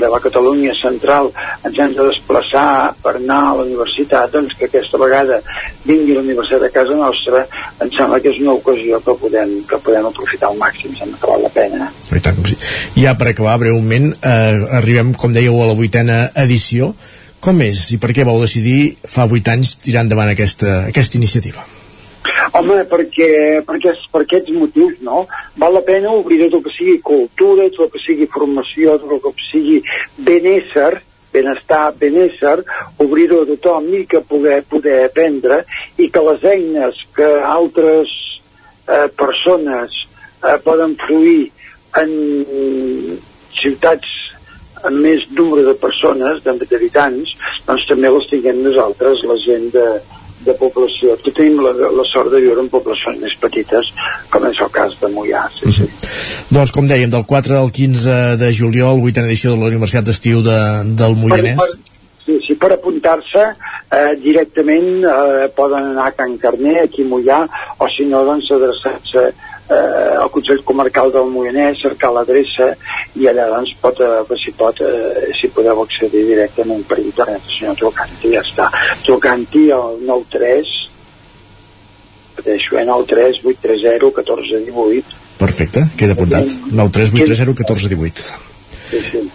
de 0.00 0.08
la 0.08 0.20
Catalunya 0.20 0.72
central 0.80 1.30
ens 1.66 1.78
hem 1.78 1.94
de 1.96 2.06
desplaçar 2.08 2.94
per 3.02 3.16
anar 3.18 3.40
a 3.50 3.54
la 3.58 3.66
universitat, 3.66 4.30
doncs 4.32 4.56
que 4.58 4.68
aquesta 4.68 5.00
vegada 5.00 5.40
vingui 5.84 6.16
la 6.16 6.24
universitat 6.24 6.66
a 6.66 6.72
casa 6.74 6.96
nostra, 6.96 7.44
em 7.80 7.90
sembla 7.96 8.20
que 8.20 8.32
és 8.32 8.40
una 8.42 8.56
ocasió 8.58 9.00
que 9.04 9.16
podem, 9.22 9.56
que 9.68 9.80
podem 9.86 10.08
aprofitar 10.10 10.50
al 10.50 10.60
màxim, 10.60 10.94
sembla 10.98 11.20
que 11.20 11.32
val 11.32 11.44
la 11.46 11.52
pena. 11.56 11.90
I 12.10 12.22
tant, 12.24 12.40
sí. 12.46 12.56
Ja 13.00 13.16
per 13.20 13.30
acabar 13.32 13.58
breument, 13.62 14.12
eh, 14.22 14.78
arribem, 14.80 15.12
com 15.14 15.34
dèieu, 15.36 15.60
a 15.60 15.68
la 15.72 15.76
vuitena 15.78 16.22
edició. 16.34 16.94
Com 17.40 17.60
és 17.64 17.86
i 17.94 18.00
per 18.00 18.12
què 18.12 18.24
vau 18.28 18.40
decidir 18.40 18.96
fa 19.08 19.24
8 19.24 19.54
anys 19.54 19.78
tirar 19.80 20.04
endavant 20.04 20.28
aquesta, 20.28 20.82
aquesta 20.92 21.16
iniciativa? 21.16 21.79
Home, 22.50 22.80
perquè, 22.90 23.30
perquè 23.66 23.92
per 24.10 24.24
aquests 24.24 24.50
motius, 24.56 24.98
no? 25.06 25.22
Val 25.60 25.76
la 25.76 25.84
pena 25.86 26.10
obrir 26.18 26.40
tot 26.42 26.58
el 26.58 26.64
que 26.64 26.72
sigui 26.74 26.96
cultura, 27.06 27.68
tot 27.70 27.86
el 27.86 27.92
que 27.94 28.02
sigui 28.02 28.26
formació, 28.32 28.96
tot 28.98 29.12
el 29.16 29.22
que 29.22 29.46
sigui 29.50 29.78
benésser, 30.26 30.90
benestar, 31.30 31.92
benésser, 32.00 32.56
obrir-ho 32.98 33.44
a 33.44 33.48
tothom 33.52 33.86
i 33.94 34.02
que 34.10 34.22
poder, 34.26 34.60
poder 34.70 35.04
aprendre 35.06 35.62
i 35.96 36.10
que 36.10 36.24
les 36.26 36.46
eines 36.56 36.98
que 37.14 37.28
altres 37.46 38.10
eh, 38.88 39.06
persones 39.14 39.94
eh, 40.42 40.56
poden 40.64 40.96
fluir 41.06 41.52
en 42.00 42.10
ciutats 43.60 44.16
amb 44.86 45.02
més 45.04 45.22
número 45.36 45.66
de 45.66 45.74
persones, 45.78 46.40
d'habitants, 46.42 47.34
doncs 47.66 47.86
també 47.88 48.10
les 48.10 48.28
tinguem 48.30 48.62
nosaltres, 48.64 49.22
la 49.28 49.36
gent 49.44 49.68
de, 49.74 49.86
de 50.46 50.54
població. 50.60 51.14
Aquí 51.16 51.32
tenim 51.36 51.60
la, 51.64 51.72
la 51.74 52.06
sort 52.08 52.32
de 52.32 52.40
viure 52.44 52.62
en 52.64 52.70
poblacions 52.72 53.20
més 53.22 53.36
petites, 53.42 53.92
com 54.32 54.46
és 54.48 54.60
el 54.64 54.72
cas 54.74 54.96
de 55.00 55.10
Mollà. 55.14 55.44
Sí, 55.58 55.74
sí. 55.76 55.88
Doncs, 56.50 56.72
com 56.74 56.88
dèiem, 56.90 57.12
del 57.12 57.26
4 57.28 57.58
al 57.58 57.70
15 57.74 58.16
de 58.40 58.50
juliol, 58.56 59.02
vuitena 59.04 59.30
edició 59.30 59.54
de 59.54 59.62
la 59.62 59.70
Universitat 59.70 60.08
d'Estiu 60.08 60.42
de, 60.46 60.58
del 60.98 61.18
Moianès. 61.20 61.60
Per, 61.60 61.68
per, 61.68 62.24
sí, 62.24 62.38
sí, 62.46 62.56
per 62.60 62.72
apuntar-se 62.76 63.44
eh, 63.50 64.16
directament 64.22 65.04
eh, 65.04 65.46
poden 65.56 65.92
anar 65.92 66.10
a 66.10 66.16
Can 66.16 66.36
Carner, 66.42 66.80
aquí 66.84 67.06
a 67.06 67.12
Mollà, 67.12 67.44
o 67.78 67.90
si 67.92 68.08
no, 68.08 68.24
doncs 68.28 68.50
adreçar-se 68.56 69.28
eh, 69.70 70.16
al 70.20 70.30
Consell 70.34 70.62
Comarcal 70.64 71.12
del 71.14 71.30
Moianès, 71.30 71.80
cercar 71.82 72.12
l'adreça 72.14 72.72
i 73.14 73.28
allà 73.30 73.46
doncs 73.54 73.72
pot, 73.80 74.00
eh, 74.00 74.36
si 74.42 74.52
pot, 74.58 74.80
eh, 74.80 75.30
si 75.38 75.48
podeu 75.54 75.82
accedir 75.82 76.26
directament 76.26 76.84
per 76.86 76.98
internet, 76.98 77.46
senyor 77.58 77.78
Trucanti, 77.80 78.34
ja 78.34 78.42
està. 78.42 78.70
Trucanti 79.06 79.70
al 79.70 79.98
93 80.02 80.76
repeteixo, 82.36 82.78
eh, 82.78 82.84
93 82.84 83.42
830 83.44 84.12
14 84.20 84.64
18 84.66 85.18
Perfecte, 85.40 85.86
queda 85.96 86.12
apuntat. 86.12 86.50
93 86.70 87.12
830 87.14 87.54
14 87.54 87.88
18. 87.88 88.22
Sí, 88.90 89.00
sí. 89.00 89.30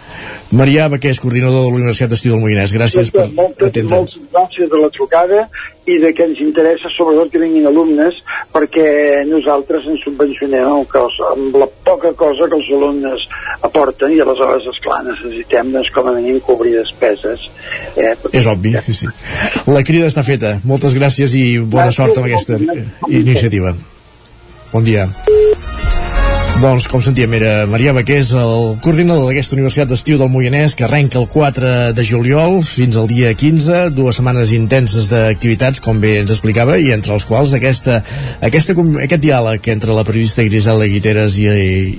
Marià 0.54 0.86
Baqués, 0.88 1.18
coordinador 1.18 1.64
de 1.64 1.70
la 1.70 1.78
Universitat 1.80 2.12
d'Estiu 2.12 2.36
del 2.36 2.42
Moianès, 2.44 2.70
gràcies 2.70 3.10
per 3.10 3.24
atendre'ns. 3.26 3.90
moltes 3.90 4.20
gràcies 4.30 4.68
de 4.70 4.78
la 4.78 4.90
trucada 4.94 5.40
i 5.86 5.96
de 6.02 6.12
que 6.14 6.22
ens 6.22 6.38
interessa 6.42 6.90
sobretot 6.94 7.32
que 7.32 7.40
vinguin 7.42 7.66
alumnes 7.66 8.14
perquè 8.54 8.86
nosaltres 9.26 9.88
ens 9.90 10.04
subvencionem 10.06 10.68
amb, 10.70 10.86
cos, 10.90 11.18
amb 11.32 11.58
la 11.58 11.66
poca 11.86 12.12
cosa 12.14 12.46
que 12.46 12.58
els 12.60 12.70
alumnes 12.78 13.26
aporten 13.66 14.14
i 14.14 14.20
aleshores, 14.22 14.70
esclar, 14.70 15.02
necessitem 15.06 15.74
doncs, 15.74 15.90
com 15.94 16.10
a 16.10 16.14
mínim 16.14 16.38
cobrir 16.46 16.76
despeses. 16.78 17.42
Eh, 17.96 18.14
perquè... 18.14 18.38
És 18.38 18.46
obvi, 18.50 18.76
sí, 18.86 18.94
sí. 19.02 19.10
La 19.66 19.82
crida 19.82 20.06
està 20.10 20.22
feta. 20.26 20.60
Moltes 20.64 20.94
gràcies 20.94 21.34
i 21.34 21.58
bona 21.58 21.90
Gràcies, 21.90 21.98
sort 22.02 22.22
amb 22.22 22.30
aquesta 22.30 22.58
iniciativa. 23.10 23.74
Bon 24.72 24.86
dia. 24.86 25.08
Doncs, 26.56 26.86
com 26.88 27.02
sentíem, 27.04 27.34
era 27.36 27.66
Maria 27.68 27.92
Baqués, 27.92 28.30
el 28.32 28.78
coordinador 28.80 29.26
d'aquesta 29.28 29.58
Universitat 29.58 29.90
d'Estiu 29.90 30.16
del 30.16 30.30
Moianès, 30.32 30.72
que 30.72 30.86
arrenca 30.86 31.18
el 31.20 31.26
4 31.28 31.92
de 31.92 32.04
juliol 32.06 32.62
fins 32.64 32.96
al 32.96 33.10
dia 33.10 33.28
15, 33.36 33.90
dues 33.92 34.16
setmanes 34.16 34.54
intenses 34.56 35.10
d'activitats, 35.10 35.82
com 35.84 36.00
bé 36.00 36.14
ens 36.22 36.32
explicava, 36.32 36.78
i 36.80 36.94
entre 36.94 37.12
els 37.12 37.26
quals 37.28 37.52
aquesta, 37.58 37.98
aquesta, 38.40 38.72
aquest 39.04 39.22
diàleg 39.26 39.68
entre 39.74 39.98
la 39.98 40.06
periodista 40.08 40.46
Griselda 40.48 40.88
Guiteres 40.88 41.36
i, 41.42 41.44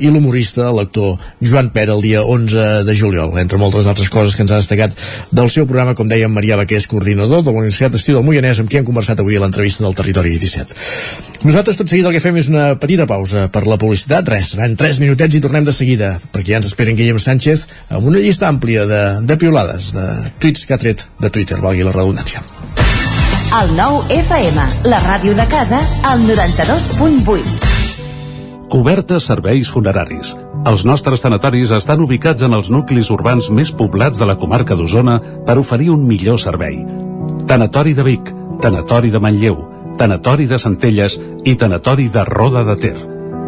i 0.02 0.10
l'humorista, 0.10 0.72
l'actor 0.74 1.22
Joan 1.38 1.70
Pera, 1.76 1.94
el 1.94 2.02
dia 2.02 2.26
11 2.26 2.82
de 2.90 2.98
juliol, 2.98 3.38
entre 3.38 3.62
moltes 3.62 3.86
altres 3.86 4.10
coses 4.10 4.34
que 4.34 4.42
ens 4.42 4.56
ha 4.56 4.62
destacat 4.64 4.98
del 5.30 5.54
seu 5.54 5.70
programa, 5.70 5.94
com 5.94 6.10
dèiem, 6.10 6.34
Maria 6.34 6.58
Baqués, 6.58 6.90
coordinador 6.90 7.46
de 7.46 7.54
la 7.54 7.62
Universitat 7.62 7.94
d'Estiu 7.94 8.18
del 8.18 8.26
Moianès, 8.26 8.64
amb 8.66 8.74
qui 8.74 8.82
hem 8.82 8.90
conversat 8.90 9.22
avui 9.22 9.38
a 9.38 9.46
l'entrevista 9.46 9.86
del 9.86 9.98
Territori 10.02 10.34
17. 10.34 10.82
Nosaltres 11.46 11.78
tot 11.78 11.94
seguit 11.94 12.10
el 12.10 12.16
que 12.18 12.24
fem 12.24 12.42
és 12.42 12.50
una 12.50 12.72
petita 12.82 13.06
pausa 13.06 13.46
per 13.54 13.68
la 13.70 13.78
publicitat, 13.78 14.26
res, 14.34 14.47
seran 14.48 14.76
3 14.80 15.02
minutets 15.04 15.36
i 15.38 15.42
tornem 15.44 15.66
de 15.68 15.74
seguida, 15.76 16.16
perquè 16.34 16.56
ja 16.56 16.62
ens 16.62 16.70
esperen 16.72 16.98
Guillem 16.98 17.20
Sánchez 17.20 17.68
amb 17.90 18.08
una 18.10 18.22
llista 18.24 18.48
àmplia 18.50 18.86
de, 18.90 19.02
de 19.28 19.38
piolades, 19.38 19.92
de 19.96 20.08
tuits 20.42 20.66
que 20.66 20.76
ha 20.76 20.82
tret 20.82 21.08
de 21.20 21.30
Twitter, 21.30 21.60
valgui 21.64 21.86
la 21.88 21.96
redundància. 21.96 22.44
El 23.62 23.70
nou 23.78 24.02
FM, 24.12 24.64
la 24.92 25.00
ràdio 25.06 25.32
de 25.38 25.46
casa, 25.48 25.80
al 26.04 26.20
92.8. 26.28 27.78
Cobertes 28.68 29.30
serveis 29.30 29.70
funeraris. 29.72 30.34
Els 30.68 30.84
nostres 30.84 31.24
tanatoris 31.24 31.72
estan 31.72 32.04
ubicats 32.04 32.44
en 32.44 32.52
els 32.58 32.68
nuclis 32.74 33.08
urbans 33.16 33.48
més 33.56 33.72
poblats 33.72 34.20
de 34.20 34.28
la 34.28 34.36
comarca 34.36 34.76
d'Osona 34.76 35.22
per 35.48 35.56
oferir 35.62 35.94
un 35.96 36.04
millor 36.10 36.42
servei. 36.44 36.82
Tanatori 37.48 37.96
de 37.96 38.04
Vic, 38.04 38.34
Tanatori 38.60 39.14
de 39.14 39.24
Manlleu, 39.24 39.62
Tanatori 39.98 40.46
de 40.52 40.60
Centelles 40.60 41.16
i 41.46 41.56
Tanatori 41.56 42.10
de 42.12 42.28
Roda 42.28 42.68
de 42.68 42.76
Ter. 42.84 42.98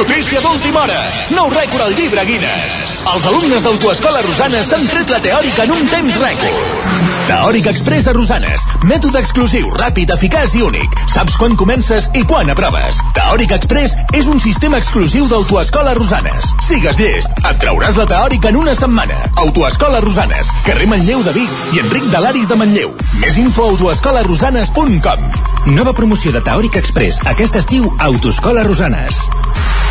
Notícia 0.00 0.40
d'última 0.40 0.80
hora. 0.80 0.96
Nou 1.36 1.50
rècord 1.52 1.82
al 1.84 1.92
llibre 1.92 2.22
Guinness. 2.24 2.96
Els 3.04 3.24
alumnes 3.28 3.60
d'Autoescola 3.60 4.22
Rosanes 4.24 4.70
s'han 4.72 4.86
tret 4.88 5.10
la 5.12 5.18
teòrica 5.20 5.66
en 5.66 5.74
un 5.74 5.90
temps 5.92 6.14
rècord. 6.22 6.86
Teòric 7.28 7.68
Express 7.68 8.08
a 8.08 8.14
Rosanes. 8.16 8.64
Mètode 8.88 9.20
exclusiu, 9.20 9.68
ràpid, 9.76 10.08
eficaç 10.16 10.56
i 10.56 10.64
únic. 10.64 10.96
Saps 11.12 11.36
quan 11.36 11.52
comences 11.60 12.08
i 12.16 12.24
quan 12.24 12.48
aproves. 12.48 12.96
Teòric 13.18 13.52
Express 13.58 13.92
és 14.16 14.24
un 14.24 14.40
sistema 14.40 14.80
exclusiu 14.80 15.28
d'Autoescola 15.28 15.92
Rosanes. 16.00 16.48
Sigues 16.64 16.96
llest, 16.96 17.28
et 17.44 17.60
trauràs 17.60 18.00
la 18.00 18.08
teòrica 18.08 18.48
en 18.48 18.56
una 18.62 18.72
setmana. 18.78 19.20
Autoescola 19.44 20.00
Rosanes, 20.00 20.48
carrer 20.64 20.88
Manlleu 20.88 21.20
de 21.28 21.36
Vic 21.36 21.76
i 21.76 21.84
Enric 21.84 22.08
de 22.08 22.24
l'Aris 22.24 22.48
de 22.48 22.56
Manlleu. 22.56 22.96
Més 23.20 23.36
info 23.44 23.68
a 23.68 23.76
autoescolarosanes.com 23.76 25.76
Nova 25.76 25.92
promoció 25.92 26.32
de 26.32 26.40
Teòric 26.40 26.80
Express. 26.80 27.20
Aquest 27.28 27.60
estiu, 27.60 27.92
Autoescola 28.00 28.64
Rosanes. 28.64 29.26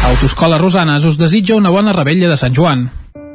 Autoscola 0.03 0.57
Rosanes 0.57 1.03
us 1.03 1.17
desitja 1.19 1.55
una 1.55 1.69
bona 1.69 1.93
rebella 1.93 2.29
de 2.29 2.37
Sant 2.37 2.55
Joan. 2.55 2.89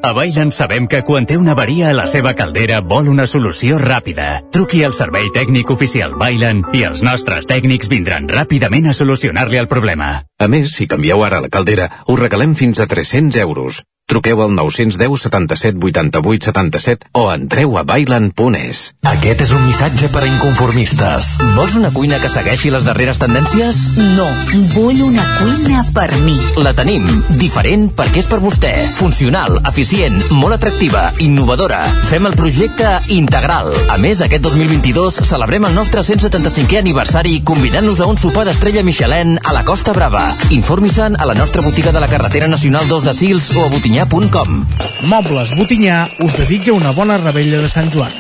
A 0.04 0.12
Bailen 0.12 0.50
sabem 0.52 0.86
que 0.88 1.02
quan 1.04 1.24
té 1.24 1.36
una 1.40 1.54
avaria 1.54 1.90
a 1.90 1.94
la 1.96 2.04
seva 2.10 2.34
caldera 2.36 2.80
vol 2.80 3.08
una 3.08 3.26
solució 3.30 3.78
ràpida. 3.80 4.42
Truqui 4.52 4.82
al 4.84 4.92
servei 4.92 5.30
tècnic 5.32 5.70
oficial 5.72 6.16
Bailen 6.20 6.60
i 6.76 6.84
els 6.88 7.04
nostres 7.06 7.48
tècnics 7.48 7.88
vindran 7.92 8.28
ràpidament 8.28 8.90
a 8.90 8.96
solucionar-li 8.96 9.60
el 9.60 9.70
problema. 9.70 10.10
A 10.40 10.48
més, 10.48 10.74
si 10.76 10.88
canvieu 10.90 11.24
ara 11.24 11.40
la 11.40 11.52
caldera, 11.52 11.88
us 12.04 12.20
regalem 12.20 12.52
fins 12.58 12.80
a 12.80 12.88
300 12.90 13.40
euros. 13.44 13.84
Truqueu 14.06 14.43
al 14.43 14.52
910 14.55 15.22
77 15.22 15.78
88 15.81 16.44
77 16.44 17.06
o 17.12 17.32
entreu 17.32 17.78
a 17.78 17.85
bailan.es. 17.89 18.81
Aquest 19.09 19.40
és 19.47 19.52
un 19.56 19.62
missatge 19.64 20.10
per 20.12 20.20
a 20.26 20.28
inconformistes. 20.28 21.31
Vols 21.56 21.76
una 21.81 21.89
cuina 21.94 22.18
que 22.20 22.28
segueixi 22.28 22.68
les 22.68 22.85
darreres 22.85 23.16
tendències? 23.22 23.78
No, 23.97 24.26
vull 24.74 25.01
una 25.06 25.24
cuina 25.39 25.81
per 25.97 26.10
mi. 26.20 26.36
La 26.60 26.74
tenim. 26.76 27.06
Diferent 27.40 27.86
perquè 27.97 28.20
és 28.20 28.28
per 28.28 28.43
vostè. 28.44 28.74
Funcional, 28.98 29.56
eficient, 29.72 30.20
molt 30.36 30.59
atractiva, 30.59 31.06
innovadora. 31.24 31.81
Fem 32.10 32.28
el 32.28 32.36
projecte 32.36 32.98
integral. 33.16 33.72
A 33.89 33.97
més, 33.97 34.20
aquest 34.20 34.44
2022 34.44 35.22
celebrem 35.24 35.64
el 35.70 35.78
nostre 35.78 36.05
175è 36.05 36.82
aniversari 36.82 37.39
convidant-los 37.40 38.05
a 38.05 38.10
un 38.12 38.20
sopar 38.20 38.44
d'estrella 38.51 38.85
Michelin 38.85 39.39
a 39.40 39.56
la 39.56 39.64
Costa 39.64 39.97
Brava. 39.97 40.26
Informi-se'n 40.52 41.16
a 41.16 41.32
la 41.32 41.40
nostra 41.40 41.64
botiga 41.64 41.97
de 41.97 42.05
la 42.05 42.12
carretera 42.12 42.52
nacional 42.52 42.85
2 42.93 43.09
de 43.09 43.16
Sils 43.16 43.51
o 43.56 43.64
a 43.64 43.72
botinyà.com. 43.94 44.64
Mobles 45.06 45.54
Botinyà 45.54 46.08
us 46.24 46.34
desitja 46.34 46.72
una 46.74 46.92
bona 46.92 47.16
rebella 47.20 47.60
de 47.62 47.68
Sant 47.68 47.92
Joan. 47.92 48.10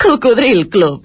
Cocodril 0.00 0.68
Club. 0.68 1.02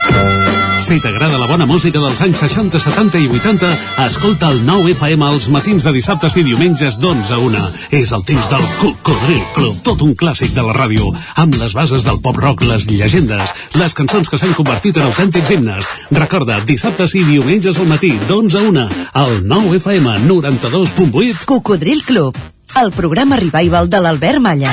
Si 0.87 1.01
t'agrada 1.03 1.35
la 1.35 1.49
bona 1.49 1.65
música 1.67 1.99
dels 1.99 2.21
anys 2.23 2.39
60, 2.39 2.79
70 2.79 3.19
i 3.19 3.27
80, 3.27 3.71
escolta 4.05 4.53
el 4.53 4.61
9 4.63 4.93
FM 4.93 5.25
als 5.27 5.49
matins 5.51 5.83
de 5.83 5.91
dissabtes 5.91 6.37
i 6.39 6.45
diumenges 6.47 6.95
d'11 7.01 7.33
a 7.35 7.39
1. 7.43 7.67
És 7.99 8.13
el 8.15 8.23
temps 8.23 8.47
del 8.53 8.63
Cocodril 8.79 9.43
Club, 9.57 9.81
tot 9.83 10.01
un 10.05 10.15
clàssic 10.15 10.55
de 10.55 10.63
la 10.63 10.75
ràdio, 10.77 11.11
amb 11.35 11.59
les 11.59 11.75
bases 11.75 12.07
del 12.07 12.21
pop-rock, 12.23 12.63
les 12.63 12.87
llegendes, 12.87 13.51
les 13.75 13.93
cançons 13.93 14.31
que 14.31 14.39
s'han 14.39 14.55
convertit 14.55 14.95
en 14.95 15.09
autèntics 15.09 15.51
himnes. 15.51 15.95
Recorda, 16.15 16.61
dissabtes 16.63 17.19
i 17.19 17.25
diumenges 17.27 17.81
al 17.83 17.91
matí, 17.91 18.15
d'11 18.29 18.55
a 18.55 18.67
1, 18.71 18.91
al 19.25 19.41
9 19.43 19.81
FM 19.81 20.21
92.8. 20.29 21.43
Cocodril 21.51 22.05
Club, 22.07 22.37
el 22.75 22.91
programa 22.91 23.35
revival 23.37 23.89
de 23.89 23.99
l'Albert 24.01 24.39
Malla. 24.39 24.71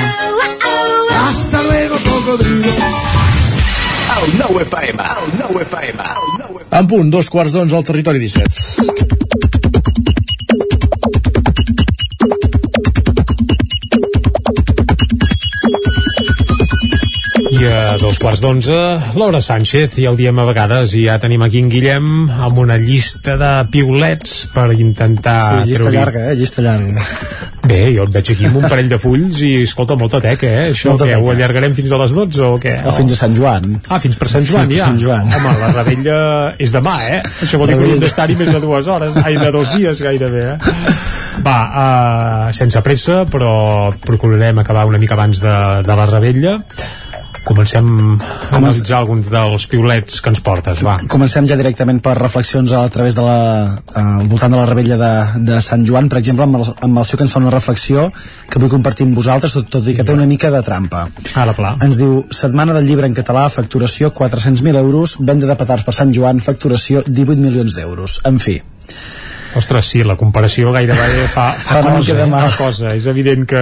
Hasta 1.27 1.61
luego, 1.63 1.95
cocodrilo. 2.03 2.73
El 4.25 4.37
9 4.37 4.61
FM, 4.63 5.03
el 5.03 5.37
9 5.39 5.61
FM, 5.63 6.03
el 6.03 6.49
9 6.49 6.61
FM. 6.69 6.79
En 6.79 6.87
punt, 6.87 7.09
dos 7.11 7.29
quarts 7.29 7.53
d'onze 7.55 7.75
al 7.77 7.83
territori 7.87 8.19
17. 8.19 9.55
I 17.55 17.65
a 17.69 17.97
dos 18.01 18.17
quarts 18.19 18.41
d'onze, 18.43 18.75
Laura 19.19 19.39
Sánchez, 19.43 19.95
ja 20.01 20.11
ho 20.11 20.17
diem 20.17 20.37
a 20.41 20.45
vegades, 20.47 20.93
i 20.97 21.05
ja 21.07 21.17
tenim 21.21 21.43
aquí 21.45 21.61
en 21.63 21.69
Guillem 21.71 22.07
amb 22.31 22.59
una 22.61 22.77
llista 22.81 23.37
de 23.39 23.51
piulets 23.71 24.45
per 24.53 24.71
intentar 24.75 25.37
Sí, 25.45 25.69
llista 25.69 25.83
treure- 25.85 25.97
llarga, 25.99 26.25
eh? 26.31 26.35
Llista 26.39 26.61
llarga. 26.65 27.05
Bé, 27.65 27.79
jo 27.95 28.03
et 28.05 28.13
veig 28.13 28.29
aquí 28.35 28.45
amb 28.45 28.59
un 28.59 28.65
parell 28.69 28.89
de 28.91 28.97
fulls 29.01 29.39
i, 29.41 29.51
escolta, 29.65 29.95
molta 29.97 30.19
teca, 30.21 30.45
eh? 30.47 30.65
Això 30.73 30.91
Molta 30.93 31.07
què, 31.07 31.15
teca. 31.15 31.23
ho 31.23 31.31
allargarem 31.33 31.73
fins 31.77 31.91
a 31.95 31.99
les 32.01 32.13
12 32.13 32.43
o 32.45 32.59
què? 32.61 32.75
O 32.85 32.93
fins 32.97 33.15
a 33.15 33.19
Sant 33.23 33.33
Joan. 33.37 33.79
Ah, 33.89 33.99
fins 34.03 34.19
per 34.21 34.29
Sant 34.29 34.45
Joan, 34.45 34.67
Fins 34.69 34.75
per 34.75 34.81
ja. 34.81 34.89
Sant 34.91 34.99
Joan. 35.01 35.31
Home, 35.33 35.53
la 35.63 35.71
rebella 35.79 36.19
és 36.61 36.75
demà, 36.75 36.95
eh? 37.09 37.21
Això 37.45 37.57
vol 37.61 37.67
dir 37.71 37.75
que 37.75 37.81
hauríem 37.81 37.95
rebella- 37.95 38.05
d'estar-hi 38.05 38.35
més 38.39 38.51
de 38.53 38.61
dues 38.63 38.87
hores, 38.87 39.17
ai, 39.23 39.37
de 39.41 39.51
dos 39.55 39.73
dies 39.75 40.01
gairebé, 40.05 40.45
eh? 40.55 40.75
Va, 41.45 41.57
uh, 41.67 42.53
sense 42.55 42.79
pressa, 42.81 43.23
però 43.29 43.91
procurarem 44.05 44.59
acabar 44.61 44.85
una 44.87 44.97
mica 45.01 45.13
abans 45.17 45.41
de, 45.43 45.55
de 45.85 45.95
la 45.99 46.05
rebella. 46.09 46.59
Comencem 47.45 47.87
a 48.17 48.57
analitzar 48.57 48.97
alguns 49.03 49.29
dels 49.29 49.67
piulets 49.69 50.17
que 50.23 50.31
ens 50.33 50.41
portes, 50.45 50.81
va. 50.85 50.97
Comencem 51.11 51.45
ja 51.49 51.57
directament 51.59 52.01
per 52.03 52.15
reflexions 52.17 52.73
a 52.73 52.83
través 52.93 53.15
de 53.17 53.25
la, 53.25 53.39
eh, 53.85 54.01
al 54.01 54.29
voltant 54.31 54.55
de 54.55 54.59
la 54.59 54.65
rebella 54.69 54.97
de, 54.97 55.11
de 55.51 55.59
Sant 55.61 55.85
Joan, 55.85 56.09
per 56.09 56.19
exemple, 56.23 56.47
amb 56.47 56.59
el, 56.59 56.71
amb 56.87 57.01
el 57.01 57.05
seu 57.05 57.19
que 57.19 57.27
ens 57.27 57.35
fa 57.35 57.41
una 57.43 57.53
reflexió 57.53 58.07
que 58.49 58.61
vull 58.61 58.73
compartir 58.73 59.05
amb 59.05 59.19
vosaltres, 59.21 59.53
tot, 59.59 59.69
tot 59.77 59.89
i 59.91 59.95
que 59.97 60.05
té 60.07 60.15
una 60.15 60.25
mica 60.29 60.49
de 60.53 60.63
trampa. 60.65 61.05
Ara, 61.37 61.53
pla. 61.57 61.75
Ens 61.85 61.99
diu, 62.01 62.23
setmana 62.33 62.73
del 62.77 62.89
llibre 62.89 63.09
en 63.09 63.17
català, 63.17 63.45
facturació 63.53 64.09
400.000 64.15 64.81
euros, 64.81 65.17
venda 65.19 65.49
de 65.49 65.57
petards 65.59 65.85
per 65.85 65.93
Sant 65.93 66.15
Joan, 66.17 66.41
facturació 66.41 67.05
18 67.05 67.37
milions 67.41 67.77
d'euros. 67.77 68.19
En 68.25 68.41
fi, 68.41 68.57
Ostres, 69.55 69.87
sí, 69.87 70.01
la 70.03 70.17
comparació 70.19 70.73
gairebé 70.75 71.29
fa, 71.31 71.53
fa, 71.55 71.79
Fa 71.79 71.93
cosa, 71.93 72.17
eh? 72.19 72.25
fa 72.27 72.49
cosa. 72.57 72.89
És 72.97 73.05
evident 73.07 73.45
que, 73.47 73.61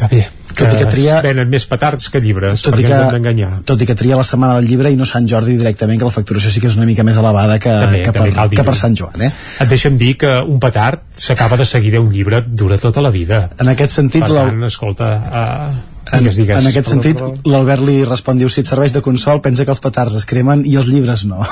que 0.00 0.06
bé, 0.08 0.20
que, 0.50 0.64
Tot 0.64 0.72
i 0.72 0.78
que 0.80 0.86
tria- 0.90 1.18
venen 1.24 1.48
més 1.52 1.66
petards 1.68 2.08
que 2.10 2.20
llibres, 2.24 2.62
tot 2.64 2.78
i, 2.80 2.84
ens 2.86 2.90
que, 2.92 3.10
d'enganyar. 3.14 3.50
tot 3.68 3.82
i 3.84 3.86
que 3.86 3.94
tria 3.94 4.16
la 4.16 4.24
setmana 4.24 4.56
del 4.58 4.66
llibre 4.70 4.90
i 4.90 4.96
no 4.96 5.04
Sant 5.08 5.28
Jordi 5.28 5.58
directament, 5.60 5.98
que 6.00 6.08
la 6.08 6.14
facturació 6.14 6.50
sí 6.50 6.60
que 6.62 6.70
és 6.72 6.76
una 6.80 6.86
mica 6.88 7.04
més 7.06 7.18
elevada 7.20 7.58
que, 7.60 7.68
També, 7.84 8.00
que, 8.02 8.12
també 8.16 8.32
per, 8.32 8.48
que 8.56 8.64
per 8.64 8.76
Sant 8.80 8.96
Joan. 8.96 9.20
Eh? 9.28 9.30
Et 9.60 9.68
deixa'm 9.68 9.98
dir 10.00 10.14
que 10.16 10.32
un 10.40 10.58
petard 10.62 11.04
s'acaba 11.16 11.56
de 11.60 11.66
seguida 11.68 12.00
un 12.00 12.10
llibre 12.12 12.42
dura 12.48 12.78
tota 12.78 13.00
la 13.04 13.10
vida. 13.10 13.50
En 13.60 13.68
aquest 13.68 13.92
sentit, 14.00 14.22
Per 14.24 14.30
la- 14.32 14.46
tant, 14.48 14.64
escolta, 14.64 15.10
uh, 15.30 15.89
En, 16.12 16.24
digues, 16.24 16.36
digues. 16.40 16.58
en 16.58 16.66
aquest 16.70 16.88
sentit, 16.90 17.20
l'Albert 17.46 17.84
li 17.86 18.00
respon, 18.04 18.38
diu, 18.40 18.48
si 18.50 18.60
et 18.64 18.66
serveix 18.66 18.90
de 18.92 19.00
consol, 19.04 19.38
pensa 19.44 19.64
que 19.64 19.70
els 19.70 19.80
petards 19.84 20.16
es 20.18 20.24
cremen 20.26 20.64
i 20.66 20.74
els 20.80 20.88
llibres 20.90 21.24
no. 21.28 21.44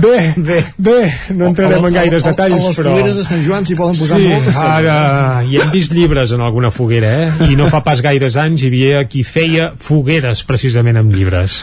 Bé, 0.00 0.32
bé, 0.36 0.62
bé, 0.80 1.12
no 1.36 1.44
entrarem 1.50 1.84
en 1.84 1.92
gaires 1.92 2.24
A- 2.24 2.30
a- 2.30 2.32
detalls, 2.32 2.54
a 2.64 2.68
les 2.70 2.78
però... 2.78 2.92
fogueres 2.94 3.16
de 3.20 3.24
Sant 3.26 3.42
Joan 3.44 3.66
s'hi 3.68 3.74
poden 3.76 3.98
posar 4.00 4.16
sí, 4.16 4.28
moltes 4.30 4.56
coses. 4.56 4.70
ara 4.78 5.42
hi 5.44 5.58
hem 5.60 5.70
vist 5.74 5.92
llibres 5.92 6.32
en 6.32 6.40
alguna 6.46 6.70
foguera, 6.72 7.10
eh? 7.26 7.50
I 7.52 7.56
no 7.58 7.66
fa 7.68 7.82
pas 7.84 8.00
gaires 8.04 8.38
anys 8.40 8.62
hi 8.64 8.70
havia 8.70 9.02
qui 9.12 9.20
feia 9.28 9.66
fogueres 9.76 10.40
precisament 10.48 10.96
amb 11.02 11.12
llibres 11.12 11.58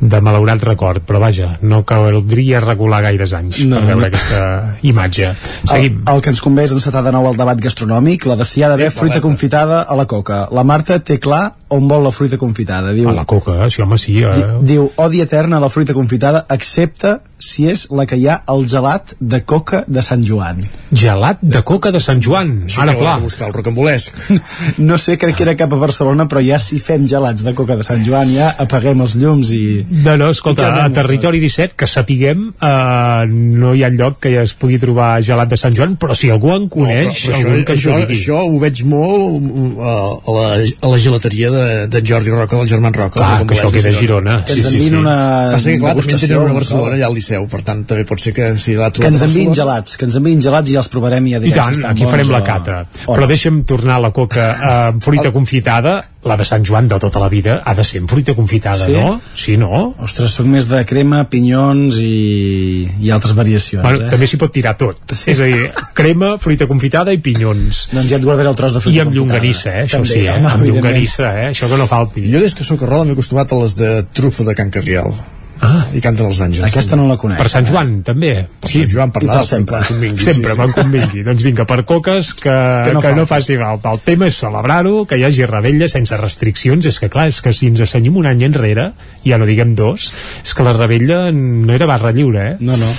de 0.00 0.20
malaurat 0.22 0.60
record, 0.62 1.00
però 1.08 1.22
vaja, 1.24 1.54
no 1.62 1.80
caldria 1.88 2.60
regular 2.62 3.00
gaires 3.08 3.32
anys 3.34 3.62
No, 3.66 3.80
per 3.80 3.86
veure 3.94 4.02
no. 4.02 4.10
aquesta 4.12 4.42
imatge. 4.86 5.32
Seguim. 5.66 6.02
El, 6.04 6.14
el 6.18 6.22
que 6.22 6.30
ens 6.34 6.44
convé 6.44 6.68
és 6.68 6.76
encetar 6.76 7.02
de 7.06 7.14
nou 7.16 7.26
el 7.32 7.40
debat 7.40 7.58
gastronòmic, 7.64 8.28
la 8.28 8.36
de 8.38 8.44
si 8.46 8.60
hi 8.60 8.66
ha 8.66 8.74
d'haver 8.74 8.92
Sí, 8.92 8.98
fruita 9.00 9.24
confitada 9.24 9.80
a 9.88 9.96
la 9.98 10.04
coca. 10.06 10.44
La 10.54 10.62
Marta 10.68 11.00
té 11.00 11.16
clar 11.18 11.47
up 11.48 11.67
on 11.74 11.88
vol 11.88 12.02
la 12.06 12.10
fruita 12.14 12.38
confitada. 12.40 12.92
Diu, 12.96 13.08
A 13.08 13.12
la 13.16 13.24
coca, 13.28 13.68
sí, 13.70 13.82
home, 13.82 13.98
sí. 13.98 14.18
Eh? 14.24 14.30
Di- 14.62 14.72
Diu, 14.74 14.90
odi 14.96 15.20
eterna 15.24 15.60
la 15.60 15.68
fruita 15.68 15.94
confitada, 15.96 16.44
excepte 16.50 17.18
si 17.38 17.68
és 17.70 17.84
la 17.94 18.02
que 18.08 18.16
hi 18.18 18.24
ha 18.26 18.40
al 18.50 18.64
gelat 18.66 19.12
de 19.20 19.38
coca 19.46 19.84
de 19.86 20.02
Sant 20.02 20.24
Joan. 20.26 20.64
Gelat 20.90 21.38
de 21.42 21.60
coca 21.62 21.92
de 21.94 22.00
Sant 22.02 22.18
Joan. 22.24 22.64
Això 22.66 22.82
Ara, 22.82 22.94
que 22.96 23.04
clar. 23.04 23.20
buscar 23.22 23.46
el 23.48 23.54
rocambolesc. 23.54 24.16
No 24.78 24.96
sé, 24.98 25.16
crec 25.18 25.36
que 25.38 25.44
era 25.44 25.54
cap 25.58 25.72
a 25.72 25.78
Barcelona, 25.78 26.26
però 26.28 26.40
ja 26.44 26.58
si 26.62 26.78
fem 26.82 27.04
gelats 27.08 27.44
de 27.46 27.52
coca 27.54 27.76
de 27.78 27.84
Sant 27.86 28.02
Joan, 28.06 28.30
ja 28.34 28.48
apaguem 28.58 29.00
els 29.04 29.14
llums 29.20 29.52
i... 29.54 29.84
No, 30.04 30.16
no, 30.18 30.30
escolta, 30.34 30.66
que 30.74 30.82
a 30.86 30.90
Territori 30.94 31.38
17, 31.42 31.76
que 31.78 31.86
sapiguem, 31.86 32.48
eh, 32.58 33.24
no 33.30 33.74
hi 33.76 33.84
ha 33.86 33.90
lloc 33.94 34.18
que 34.24 34.32
ja 34.34 34.42
es 34.46 34.54
pugui 34.58 34.78
trobar 34.82 35.10
gelat 35.22 35.52
de 35.52 35.58
Sant 35.60 35.76
Joan, 35.76 35.94
però 36.00 36.16
si 36.18 36.30
algú 36.34 36.50
en 36.56 36.66
coneix, 36.72 37.22
però, 37.28 37.38
algú 37.38 37.64
que 37.68 37.76
ens 37.76 37.84
això, 37.84 37.94
ho 37.94 38.00
digui. 38.02 38.18
això 38.18 38.42
ho 38.48 38.58
veig 38.62 38.82
molt 38.88 39.38
mm, 39.38 39.78
a, 39.78 39.94
a, 40.18 40.36
la, 40.38 40.48
a 40.88 40.92
la 40.94 41.00
gelateria 41.06 41.52
de, 41.54 41.57
de 41.92 42.02
Jordi 42.06 42.30
Roca, 42.30 42.56
del 42.56 42.68
germán 42.68 42.94
Roca. 42.94 43.18
Clar, 43.20 43.40
els 43.40 43.48
que 43.48 43.56
això 43.58 43.70
de 43.70 43.78
queda 43.78 43.92
a 43.94 44.00
Girona. 44.00 44.36
Que 44.46 44.56
ens 44.56 44.66
enviïn 44.70 44.96
una 45.00 45.16
Passa 45.52 45.70
que, 45.70 45.78
clar, 45.82 45.94
també 45.98 46.12
en 46.14 46.20
tenen 46.24 46.42
una 46.42 46.50
a 46.50 46.58
Barcelona, 46.58 46.94
allà 46.98 47.06
al 47.10 47.14
Liceu, 47.18 47.46
per 47.48 47.62
tant, 47.66 47.84
també 47.88 48.04
pot 48.08 48.20
ser 48.20 48.34
que 48.36 48.50
si 48.58 48.74
l'ha 48.78 48.90
Que 48.90 48.98
trobat 49.00 49.12
ens 49.12 49.22
a 49.22 49.28
enviïn 49.30 49.50
Barcelona... 49.52 49.62
gelats, 49.62 49.96
que 50.00 50.08
ens 50.08 50.18
enviïn 50.22 50.42
gelats 50.44 50.70
i 50.70 50.76
ja 50.78 50.82
els 50.84 50.92
provarem 50.92 51.26
i 51.26 51.34
ja 51.36 51.40
I 51.42 51.46
direm 51.48 51.54
si 51.54 51.60
tant, 51.64 51.74
estan 51.78 51.90
aquí 51.92 52.04
bons 52.06 52.14
farem 52.16 52.30
la 52.36 52.42
cata. 52.46 52.78
o 53.06 53.14
Però 53.18 53.26
deixa'm 53.30 53.62
tornar 53.68 53.98
la 54.02 54.10
coca 54.12 54.46
eh, 54.52 54.72
amb 54.92 55.02
fruita 55.04 55.32
confitada, 55.34 55.96
la 56.28 56.36
de 56.36 56.44
Sant 56.44 56.64
Joan 56.66 56.88
de 56.90 56.98
tota 57.00 57.20
la 57.22 57.28
vida, 57.32 57.60
ha 57.64 57.72
de 57.78 57.84
ser 57.86 58.00
amb 58.02 58.10
fruita 58.10 58.34
confitada, 58.34 58.84
Sí? 58.86 58.92
no? 58.92 59.20
Sí, 59.38 59.56
no? 59.56 59.94
Ostres, 60.02 60.32
soc 60.34 60.46
més 60.50 60.66
de 60.68 60.82
crema, 60.84 61.22
pinyons 61.30 61.96
i, 62.02 62.88
i 63.00 63.10
altres 63.14 63.34
variacions, 63.38 63.82
Bueno, 63.84 64.04
eh? 64.04 64.10
també 64.10 64.26
s'hi 64.28 64.36
pot 64.40 64.52
tirar 64.52 64.74
tot. 64.76 64.98
Sí. 65.14 65.30
És 65.32 65.40
a 65.40 65.46
dir, 65.48 65.68
crema, 65.96 66.34
fruita 66.42 66.66
confitada 66.68 67.14
i 67.14 67.20
pinyons. 67.22 67.86
Doncs 67.94 68.10
ja 68.10 68.18
et 68.18 68.26
guardaré 68.26 68.50
el 68.50 68.58
tros 68.58 68.74
de 68.76 68.82
fruita 68.82 68.98
I 68.98 69.00
amb 69.04 69.12
confitada. 69.12 69.38
llonganissa, 69.38 69.70
eh? 69.70 69.84
Això 69.86 70.00
També, 70.02 70.10
sí, 70.12 70.20
eh? 70.26 70.34
home, 70.34 70.50
amb 70.52 70.66
llonganissa, 70.68 71.30
eh? 71.44 71.47
Això 71.50 71.70
que 71.70 71.80
no 71.80 71.88
falti. 71.90 72.28
Jo 72.32 72.42
des 72.44 72.54
que 72.54 72.66
sóc 72.66 72.84
a 72.84 72.90
Roda 72.90 73.08
m'he 73.08 73.18
acostumat 73.18 73.52
a 73.52 73.64
les 73.64 73.74
de 73.78 73.90
trufa 74.14 74.46
de 74.48 74.54
Can 74.58 74.70
Carrial. 74.74 75.12
Ah. 75.58 75.82
I 75.90 76.00
canten 76.02 76.28
els 76.28 76.38
àngels. 76.42 76.66
Aquesta 76.68 76.96
no 76.98 77.08
la 77.08 77.16
conec. 77.18 77.38
Per 77.40 77.50
Sant 77.50 77.66
Joan, 77.66 77.96
també. 78.06 78.30
Per 78.62 78.70
Sant 78.70 78.90
Joan, 78.92 79.12
per 79.14 79.24
l'altre, 79.24 79.46
sempre. 79.48 79.80
convingui. 79.88 80.22
Sempre, 80.22 80.52
sí, 80.52 80.58
quan 80.60 80.74
convingui. 80.76 81.24
Doncs 81.26 81.42
vinga, 81.46 81.66
per 81.68 81.80
coques, 81.88 82.30
que, 82.38 82.54
Que 82.86 82.92
no 82.94 83.02
que 83.02 83.14
no 83.16 83.26
faci 83.26 83.58
falta. 83.58 83.90
El 83.96 84.02
tema 84.06 84.28
és 84.30 84.38
celebrar-ho, 84.38 85.02
que 85.10 85.18
hi 85.18 85.26
hagi 85.26 85.48
rebella 85.50 85.90
sense 85.90 86.16
restriccions. 86.20 86.86
És 86.86 87.00
que, 87.02 87.10
clar, 87.10 87.26
és 87.32 87.40
que 87.42 87.52
si 87.56 87.72
ens 87.72 87.82
assenyim 87.88 88.20
un 88.20 88.30
any 88.30 88.46
enrere, 88.46 88.92
ja 89.26 89.40
no 89.40 89.48
diguem 89.50 89.74
dos, 89.78 90.12
és 90.44 90.54
que 90.54 90.66
la 90.66 90.76
rebella 90.78 91.24
no 91.34 91.74
era 91.74 91.90
barra 91.90 92.14
lliure, 92.14 92.52
eh? 92.52 92.56
No, 92.60 92.78
no. 92.78 92.92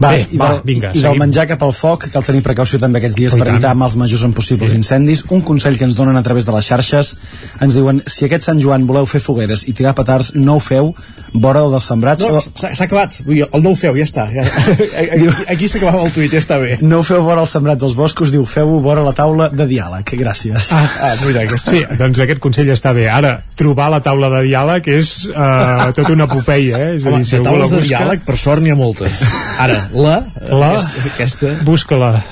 Va, 0.00 0.10
Bé, 0.10 0.26
i, 0.32 0.36
va, 0.40 0.48
del, 0.54 0.60
vinga, 0.66 0.90
i 0.94 1.02
del 1.04 1.18
menjar 1.20 1.46
cap 1.46 1.62
al 1.62 1.72
foc 1.72 2.08
cal 2.12 2.24
tenir 2.26 2.42
precaució 2.42 2.78
també 2.82 2.98
aquests 2.98 3.14
dies 3.18 3.32
Oh, 3.34 3.38
per 3.38 3.46
tant. 3.46 3.56
evitar 3.56 3.74
mals 3.78 3.94
majors 3.96 4.24
en 4.26 4.32
possibles 4.34 4.70
Sí. 4.72 4.76
incendis 4.76 5.24
un 5.30 5.40
consell 5.46 5.78
que 5.78 5.84
ens 5.84 5.94
donen 5.94 6.16
a 6.16 6.22
través 6.22 6.44
de 6.46 6.52
les 6.52 6.66
xarxes 6.66 7.16
ens 7.60 7.74
diuen, 7.74 8.02
si 8.06 8.24
aquest 8.26 8.42
Sant 8.44 8.60
Joan 8.60 8.86
voleu 8.86 9.06
fer 9.06 9.20
fogueres 9.20 9.66
i 9.68 9.72
tirar 9.72 9.94
petards, 9.94 10.34
no 10.34 10.56
ho 10.56 10.60
feu 10.60 10.94
vora 11.34 11.60
dels 11.70 11.84
sembrats 11.84 12.22
No, 12.22 12.36
o 12.38 12.40
s'ha 12.40 12.72
acabat. 12.84 13.20
Vull 13.26 13.34
dir, 13.40 13.46
el 13.52 13.62
no 13.62 13.70
ho 13.70 13.74
feu, 13.78 13.94
ja 13.96 14.04
està. 14.04 14.26
Ja, 14.30 14.44
aquí 15.14 15.28
aquí 15.54 15.68
s'acabava 15.68 16.04
el 16.06 16.12
tuit, 16.14 16.30
ja 16.32 16.38
està 16.42 16.58
bé. 16.60 16.78
no 16.82 16.98
ho 17.00 17.02
feu 17.06 17.22
vora 17.22 17.40
els 17.42 17.50
sembrats 17.50 17.80
dels 17.80 17.94
boscos 17.94 18.30
diu, 18.30 18.44
feu-ho 18.44 18.80
vora 18.80 19.02
la 19.02 19.12
taula 19.12 19.48
de 19.50 19.66
diàleg 19.66 20.04
gràcies 20.18 20.72
Ah, 20.72 20.88
Ah, 21.04 21.14
mira, 21.26 21.42
aquesta. 21.42 21.70
Sí, 21.70 21.82
doncs 21.98 22.18
aquest 22.20 22.38
consell 22.40 22.68
està 22.72 22.92
bé. 22.94 23.08
Ara, 23.10 23.42
trobar 23.56 23.90
la 23.90 24.00
taula 24.00 24.28
de 24.30 24.42
diàleg 24.48 24.86
és 24.88 25.26
uh, 25.28 25.90
tota 25.94 26.12
una 26.12 26.24
epopeia, 26.24 26.78
eh? 26.78 26.94
És 26.96 27.04
a 27.04 27.08
Home, 27.10 27.18
dir, 27.22 27.26
si 27.28 27.36
de 27.36 27.42
taules 27.44 27.70
de 27.70 27.76
busca, 27.80 27.88
diàleg, 27.88 28.24
per 28.24 28.36
sort, 28.38 28.62
n'hi 28.62 28.70
ha 28.70 28.76
moltes. 28.78 29.22
Ara, 29.58 29.83
la, 29.92 30.24
La? 30.48 30.70
aquesta, 30.78 31.06
aquesta 31.14 31.52
busca-la. 31.64 32.22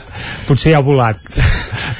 Potser 0.48 0.72
ja 0.74 0.78
ha 0.80 0.84
volat. 0.86 1.18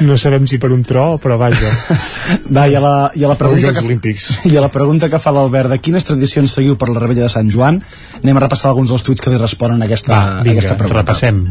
No 0.03 0.17
sabem 0.19 0.47
si 0.49 0.59
per 0.59 0.73
un 0.75 0.83
tro, 0.83 1.19
però 1.23 1.37
vaja. 1.39 1.69
Va, 2.55 2.65
i 2.71 2.75
a 2.75 2.81
la, 2.83 2.95
i 3.15 3.25
a 3.25 3.29
la 3.31 3.37
pregunta 3.39 3.73
que, 3.75 3.83
Olímpics. 3.85 4.29
I 4.51 4.57
a 4.57 4.63
la 4.65 4.71
pregunta 4.73 5.09
que 5.13 5.21
fa 5.23 5.31
l'Albert 5.35 5.71
de 5.71 5.79
quines 5.83 6.05
tradicions 6.09 6.55
seguiu 6.57 6.77
per 6.81 6.89
la 6.91 7.01
rebella 7.03 7.27
de 7.27 7.33
Sant 7.33 7.51
Joan 7.53 7.81
anem 8.23 8.39
a 8.39 8.43
repassar 8.45 8.71
alguns 8.73 8.91
dels 8.91 9.05
tuits 9.07 9.23
que 9.23 9.31
li 9.31 9.39
responen 9.39 9.83
a 9.83 9.87
aquesta, 9.87 10.13
Va, 10.13 10.39
a 10.41 10.43
vinga, 10.47 10.59
aquesta 10.59 10.77
pregunta. 10.81 11.03
repassem. 11.03 11.43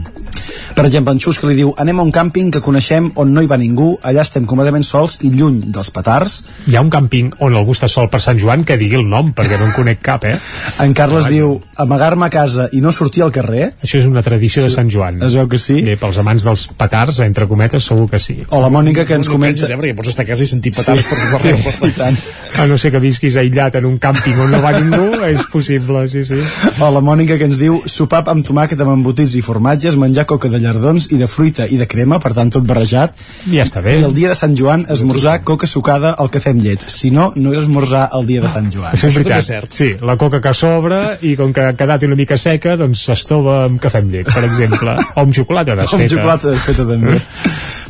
Per 0.75 0.85
exemple, 0.87 1.13
en 1.13 1.19
Xus 1.21 1.39
que 1.39 1.47
li 1.49 1.57
diu 1.59 1.73
anem 1.79 1.99
a 1.99 2.05
un 2.07 2.11
càmping 2.15 2.51
que 2.55 2.61
coneixem 2.63 3.11
on 3.19 3.33
no 3.35 3.43
hi 3.43 3.49
va 3.51 3.57
ningú, 3.61 3.93
allà 4.03 4.23
estem 4.25 4.45
còmodament 4.49 4.85
sols 4.87 5.17
i 5.27 5.31
lluny 5.35 5.61
dels 5.75 5.91
petards. 5.93 6.41
Hi 6.71 6.77
ha 6.79 6.83
un 6.83 6.91
càmping 6.91 7.33
on 7.43 7.55
algú 7.59 7.75
està 7.75 7.89
sol 7.91 8.09
per 8.11 8.21
Sant 8.23 8.39
Joan 8.41 8.63
que 8.67 8.77
digui 8.79 8.97
el 8.99 9.07
nom, 9.11 9.33
perquè 9.37 9.59
no 9.59 9.67
en 9.69 9.75
conec 9.75 10.01
cap, 10.03 10.25
eh? 10.27 10.37
En 10.83 10.95
Carles 10.97 11.27
Vaja. 11.27 11.35
diu 11.35 11.57
amagar-me 11.83 12.27
a 12.27 12.31
casa 12.33 12.69
i 12.71 12.81
no 12.81 12.91
sortir 12.95 13.23
al 13.25 13.31
carrer. 13.35 13.73
Això 13.83 13.99
és 14.01 14.07
una 14.09 14.23
tradició 14.25 14.63
de 14.63 14.71
Sant 14.73 14.89
Joan. 14.91 15.21
Es 15.23 15.35
veu 15.37 15.47
que 15.51 15.59
sí. 15.61 15.81
Bé, 15.85 15.97
pels 15.99 16.17
amants 16.23 16.47
dels 16.51 16.67
petards, 16.77 17.19
entre 17.25 17.47
cometes, 17.47 17.87
segur 17.87 18.07
que 18.11 18.19
sí. 18.21 18.37
O 18.51 18.61
la 18.61 18.69
Mònica 18.73 19.05
que 19.07 19.17
ens 19.17 19.29
no 19.29 19.37
comenta... 19.37 19.61
penses, 19.61 19.71
eh, 19.71 19.79
perquè 19.79 19.97
pots 19.97 20.11
estar 20.11 20.25
a 20.27 20.29
casa 20.29 20.45
i 20.45 20.49
sentir 20.49 20.73
patades 20.75 21.07
sí. 21.07 21.09
per 21.11 21.19
tot 21.31 21.47
Sí, 21.71 21.87
i 21.87 21.93
tant. 21.95 22.17
A 22.61 22.65
no 22.67 22.77
ser 22.77 22.91
que 22.93 22.99
visquis 23.01 23.37
aïllat 23.39 23.77
en 23.79 23.87
un 23.87 23.97
càmping 24.01 24.39
on 24.43 24.51
no 24.51 24.59
va 24.63 24.73
ningú, 24.75 25.07
és 25.29 25.43
possible, 25.51 26.03
sí, 26.11 26.23
sí. 26.27 26.39
O 26.83 26.89
la 26.93 27.01
Mònica 27.03 27.37
que 27.39 27.47
ens 27.47 27.59
diu 27.61 27.79
sopar 27.89 28.23
amb 28.31 28.45
tomàquet 28.45 28.79
amb 28.83 28.93
embotits 28.93 29.37
i 29.39 29.43
formatges, 29.45 29.97
menjar 29.99 30.27
coca 30.29 30.51
de 30.51 30.59
llardons 30.61 31.07
i 31.15 31.19
de 31.21 31.29
fruita 31.31 31.67
i 31.67 31.79
de 31.79 31.87
crema, 31.89 32.19
per 32.21 32.33
tant 32.37 32.51
tot 32.53 32.67
barrejat. 32.67 33.15
Ja 33.51 33.65
està 33.65 33.83
bé. 33.83 33.97
I 34.01 34.07
el 34.07 34.15
dia 34.17 34.33
de 34.33 34.37
Sant 34.37 34.55
Joan 34.57 34.85
esmorzar 34.91 35.39
coca 35.47 35.69
sucada 35.69 36.13
al 36.19 36.31
cafè 36.33 36.53
amb 36.55 36.65
llet. 36.65 36.85
Si 36.91 37.11
no, 37.15 37.31
no 37.35 37.55
és 37.55 37.63
esmorzar 37.63 38.09
el 38.17 38.27
dia 38.27 38.43
de 38.43 38.51
Sant 38.51 38.69
Joan. 38.73 38.91
Això 38.97 39.09
és 39.09 39.19
veritat. 39.21 39.71
Sí, 39.71 39.93
la 40.03 40.17
coca 40.19 40.41
que 40.43 40.53
sobra 40.57 41.01
i 41.23 41.35
com 41.39 41.55
que 41.55 41.69
ha 41.71 41.75
quedat 41.77 42.03
una 42.07 42.19
mica 42.19 42.37
seca, 42.41 42.75
doncs 42.79 43.05
s'estova 43.07 43.61
amb 43.69 43.81
cafè 43.81 44.03
amb 44.03 44.13
llet, 44.13 44.27
per 44.27 44.43
exemple. 44.47 44.97
O 45.15 45.23
amb 45.23 45.35
xocolata 45.35 45.75
Amb 45.75 45.83
desfeta. 45.83 46.01
Xocolata 46.41 46.55
desfeta 46.55 46.87
també. 46.89 47.21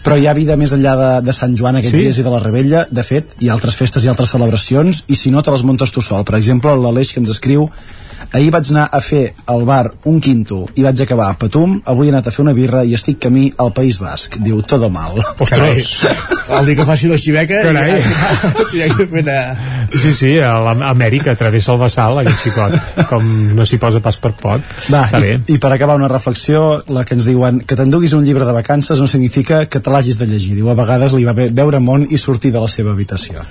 Però 0.01 0.17
hi 0.17 0.25
ha 0.27 0.33
vida 0.33 0.55
més 0.57 0.71
enllà 0.73 0.95
de, 0.97 1.09
de 1.27 1.33
Sant 1.37 1.55
Joan 1.57 1.77
aquests 1.77 1.93
Sí? 1.95 2.03
dies 2.07 2.17
i 2.17 2.23
de 2.25 2.31
la 2.33 2.39
Rebella. 2.41 2.85
De 2.89 3.03
fet, 3.05 3.35
hi 3.39 3.49
ha 3.49 3.53
altres 3.53 3.75
festes 3.77 4.03
i 4.05 4.09
altres 4.09 4.31
celebracions 4.33 5.03
i 5.07 5.15
si 5.15 5.31
no 5.31 5.43
te 5.45 5.51
les 5.53 5.63
muntes 5.63 5.91
tu 5.93 6.01
sol. 6.01 6.23
Per 6.25 6.35
exemple, 6.39 6.73
l'Aleix 6.75 7.13
que 7.13 7.21
ens 7.21 7.29
escriu 7.29 7.69
Ahir 8.31 8.51
vaig 8.53 8.69
anar 8.71 8.85
a 8.95 9.01
fer 9.03 9.33
al 9.51 9.65
bar 9.67 9.91
un 10.07 10.21
quinto 10.23 10.61
i 10.79 10.85
vaig 10.85 11.01
acabar 11.03 11.25
a 11.31 11.37
Patum, 11.39 11.73
avui 11.91 12.07
he 12.07 12.11
anat 12.13 12.29
a 12.29 12.31
fer 12.31 12.43
una 12.45 12.53
birra 12.55 12.85
i 12.87 12.93
estic 12.95 13.17
camí 13.25 13.49
al 13.59 13.73
País 13.75 13.97
Basc. 13.99 14.37
Diu, 14.39 14.61
todo 14.63 14.87
mal. 14.89 15.19
Carai, 15.49 15.81
el 15.81 16.65
dia 16.69 16.77
que 16.79 16.85
faci 16.87 17.09
la 17.11 17.17
xiveca 17.19 17.59
Carai. 17.65 17.97
ja, 18.71 18.87
directament 18.87 19.27
a... 19.33 19.39
Sí, 19.91 20.13
sí, 20.15 20.31
a 20.39 20.53
l'Amèrica 20.63 21.35
travessa 21.35 21.73
el 21.75 21.81
vessal, 21.81 22.21
aquest 22.21 22.45
xicot, 22.45 22.77
com 23.09 23.27
no 23.57 23.65
s'hi 23.67 23.81
posa 23.81 23.99
pas 23.99 24.15
per 24.23 24.31
poc. 24.39 24.63
Va, 24.87 25.03
Està 25.09 25.19
bé. 25.19 25.33
i, 25.41 25.57
i 25.57 25.59
per 25.59 25.73
acabar 25.75 25.99
una 25.99 26.07
reflexió, 26.11 26.63
la 26.87 27.03
que 27.03 27.17
ens 27.19 27.27
diuen 27.27 27.59
que 27.67 27.75
t'enduguis 27.75 28.15
un 28.15 28.23
llibre 28.23 28.47
de 28.47 28.55
vacances 28.55 29.03
no 29.03 29.11
significa 29.11 29.65
que 29.67 29.83
te 29.83 29.91
l'hagis 29.91 30.15
de 30.21 30.29
llegir. 30.31 30.55
Diu, 30.55 30.71
a 30.71 30.77
vegades 30.79 31.11
li 31.19 31.27
va 31.27 31.35
bé 31.35 31.49
veure 31.51 31.83
món 31.83 32.07
i 32.07 32.15
sortir 32.21 32.55
de 32.55 32.63
la 32.63 32.71
seva 32.71 32.95
habitació. 32.95 33.43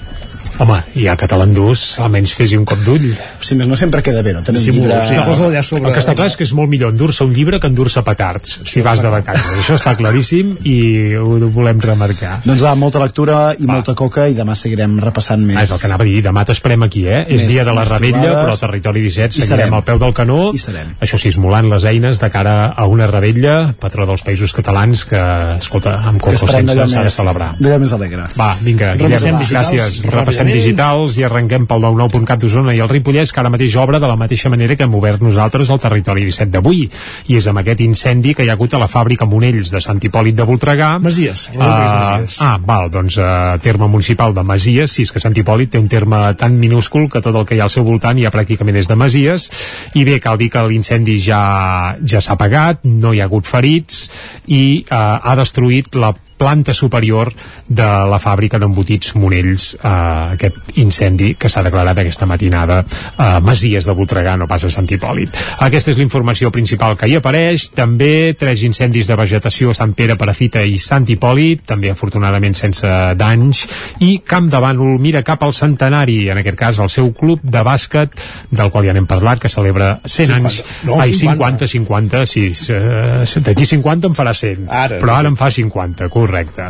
Home, 0.60 0.76
ja 1.00 1.14
que 1.16 1.24
te 1.30 1.36
l'endús, 1.40 1.82
almenys 2.04 2.34
fes-hi 2.36 2.58
un 2.60 2.66
cop 2.68 2.78
d'ull. 2.84 3.06
O 3.16 3.42
sigui, 3.42 3.56
més 3.62 3.68
no 3.70 3.76
sempre 3.80 4.02
queda 4.04 4.20
bé, 4.20 4.34
no? 4.36 4.42
Tenir 4.44 4.60
un 4.60 4.64
Sí, 4.66 4.72
llibre... 4.76 4.98
sí, 5.08 5.14
posa 5.24 5.46
allà 5.48 5.62
sobre... 5.64 5.88
El 5.88 5.94
que 5.96 6.02
està 6.02 6.12
clar 6.18 6.26
és 6.28 6.36
que 6.36 6.44
és 6.44 6.52
molt 6.58 6.68
millor 6.68 6.92
endur-se 6.92 7.24
un 7.24 7.32
llibre 7.32 7.56
que 7.62 7.70
endur-se 7.70 8.02
petards, 8.04 8.58
si 8.68 8.82
vas 8.84 9.00
de 9.00 9.08
vacances. 9.08 9.46
Això 9.62 9.78
està 9.78 9.94
claríssim 9.96 10.50
i 10.68 10.74
ho 11.16 11.38
volem 11.54 11.80
remarcar. 11.80 12.42
Doncs 12.44 12.60
va, 12.60 12.74
molta 12.76 13.00
lectura 13.00 13.38
i 13.56 13.64
molta 13.70 13.94
coca 13.96 14.26
i 14.28 14.36
demà 14.36 14.52
seguirem 14.58 14.98
repassant 15.00 15.40
més. 15.46 15.56
Ah, 15.56 15.64
és 15.64 15.72
el 15.72 15.80
que 15.80 15.88
anava 15.88 16.04
a 16.04 16.10
dir, 16.10 16.20
demà 16.28 16.44
t'esperem 16.50 16.84
aquí, 16.84 17.06
eh? 17.08 17.22
és 17.26 17.40
Més- 17.46 17.48
dia 17.54 17.64
de 17.64 17.72
la 17.80 17.86
rebella, 17.88 18.20
trobades. 18.20 18.44
però 18.44 18.60
Territori 18.66 19.06
17 19.08 19.40
Hi 19.40 19.46
seguirem 19.46 19.78
al 19.80 19.86
peu 19.88 19.98
del 20.04 20.12
canó. 20.20 20.38
Hi 20.52 20.60
serem. 20.60 20.92
Això 21.00 21.16
sí, 21.24 21.32
esmolant 21.32 21.70
les 21.72 21.88
eines 21.88 22.20
de 22.20 22.28
cara 22.36 22.58
a 22.76 22.84
una 22.86 23.08
rebella, 23.08 23.56
patró 23.80 24.04
dels 24.12 24.20
països 24.28 24.52
catalans, 24.52 25.06
que, 25.08 25.24
escolta, 25.56 25.96
amb 26.04 26.20
coco 26.20 26.36
sense 26.44 26.76
s'ha 26.92 27.08
de 27.08 27.16
celebrar. 27.16 27.54
d'allò 27.58 27.80
més 27.80 27.96
alegre. 27.96 28.28
Va, 28.36 28.52
vinga, 28.60 28.92
Guillem, 29.00 29.40
gràcies. 29.40 30.02
Repassem 30.04 30.49
digitals 30.54 31.16
i 31.18 31.24
arrenquem 31.26 31.66
pel 31.70 31.82
99.cat 31.84 32.40
d'Osona 32.42 32.74
i 32.76 32.80
el 32.82 32.88
Ripollès, 32.90 33.32
que 33.32 33.40
ara 33.42 33.50
mateix 33.52 33.76
obre 33.80 34.00
de 34.02 34.08
la 34.10 34.16
mateixa 34.20 34.50
manera 34.52 34.76
que 34.76 34.84
hem 34.86 34.94
obert 34.94 35.22
nosaltres 35.22 35.70
el 35.70 35.80
territori 35.82 36.24
17 36.28 36.50
d'avui. 36.54 36.82
I 37.28 37.36
és 37.38 37.46
amb 37.50 37.62
aquest 37.62 37.80
incendi 37.84 38.34
que 38.34 38.44
hi 38.44 38.50
ha 38.50 38.56
hagut 38.58 38.74
a 38.74 38.80
la 38.82 38.88
fàbrica 38.90 39.26
Monells 39.28 39.70
de 39.72 39.80
Sant 39.80 40.00
Hipòlit 40.02 40.34
de 40.38 40.46
Voltregà. 40.48 40.92
Masies, 41.00 41.50
Ah, 41.58 42.16
Masies. 42.16 42.38
ah, 42.42 42.58
val, 42.64 42.90
doncs 42.90 43.16
uh, 43.18 43.58
terme 43.62 43.88
municipal 43.88 44.34
de 44.34 44.42
Masies, 44.42 44.92
si 44.92 45.02
és 45.02 45.12
que 45.12 45.20
Sant 45.20 45.36
Hipòlit 45.36 45.70
té 45.70 45.78
un 45.78 45.88
terme 45.88 46.34
tan 46.38 46.58
minúscul 46.58 47.08
que 47.10 47.20
tot 47.20 47.34
el 47.36 47.46
que 47.46 47.54
hi 47.56 47.60
ha 47.60 47.64
al 47.68 47.70
seu 47.74 47.84
voltant 47.84 48.18
ja 48.18 48.30
pràcticament 48.30 48.76
és 48.76 48.88
de 48.88 48.96
Masies, 48.96 49.50
i 49.94 50.04
bé, 50.04 50.18
cal 50.20 50.38
dir 50.38 50.50
que 50.50 50.62
l'incendi 50.66 51.18
ja, 51.18 51.96
ja 52.04 52.20
s'ha 52.20 52.34
apagat, 52.38 52.84
no 52.84 53.12
hi 53.14 53.20
ha 53.20 53.28
hagut 53.30 53.46
ferits, 53.46 54.08
i 54.46 54.84
uh, 54.90 54.96
ha 55.22 55.36
destruït 55.38 55.94
la 55.94 56.14
planta 56.40 56.72
superior 56.76 57.30
de 57.68 57.88
la 58.10 58.18
fàbrica 58.22 58.58
d'embotits 58.60 59.12
Monells 59.20 59.74
eh, 59.76 59.90
aquest 60.36 60.78
incendi 60.80 61.34
que 61.38 61.50
s'ha 61.52 61.62
declarat 61.66 62.00
aquesta 62.00 62.26
matinada 62.30 62.80
a 63.20 63.28
Masies 63.44 63.86
de 63.86 63.94
Voltregà, 63.96 64.36
no 64.40 64.48
pas 64.48 64.64
a 64.64 64.70
Sant 64.72 64.88
Hipòlit. 64.90 65.36
Aquesta 65.66 65.92
és 65.92 66.00
la 66.00 66.06
informació 66.06 66.50
principal 66.54 66.96
que 66.98 67.08
hi 67.10 67.18
apareix. 67.18 67.68
També 67.76 68.32
tres 68.38 68.64
incendis 68.66 69.10
de 69.10 69.18
vegetació 69.20 69.74
a 69.74 69.76
Sant 69.76 69.92
Pere, 69.98 70.16
Perafita 70.20 70.62
i 70.64 70.78
Sant 70.80 71.08
Hipòlit, 71.12 71.64
també 71.68 71.92
afortunadament 71.92 72.56
sense 72.56 72.88
danys. 73.20 73.64
I 74.00 74.20
Camp 74.26 74.48
de 74.52 74.60
Bànol 74.62 74.96
mira 75.02 75.22
cap 75.26 75.42
al 75.44 75.54
centenari, 75.56 76.22
en 76.32 76.40
aquest 76.40 76.58
cas 76.58 76.80
el 76.80 76.90
seu 76.92 77.12
club 77.16 77.44
de 77.44 77.62
bàsquet, 77.66 78.16
del 78.50 78.72
qual 78.72 78.88
ja 78.88 78.96
n'hem 78.96 79.08
parlat, 79.10 79.40
que 79.42 79.52
celebra 79.52 79.98
100 80.04 80.34
anys. 80.38 80.60
50. 80.60 80.88
No, 80.88 81.00
Ai, 81.00 81.14
50. 81.14 81.66
50, 81.66 81.66
50, 81.68 82.26
sí. 82.26 82.52
eh, 82.70 83.40
D'aquí 83.44 83.66
50 83.66 84.10
en 84.10 84.14
farà 84.16 84.34
100. 84.36 84.66
Ara, 84.70 84.98
però 85.02 85.16
ara 85.18 85.30
en 85.30 85.36
fa 85.38 85.50
50, 85.50 86.08
correcte. 86.30 86.68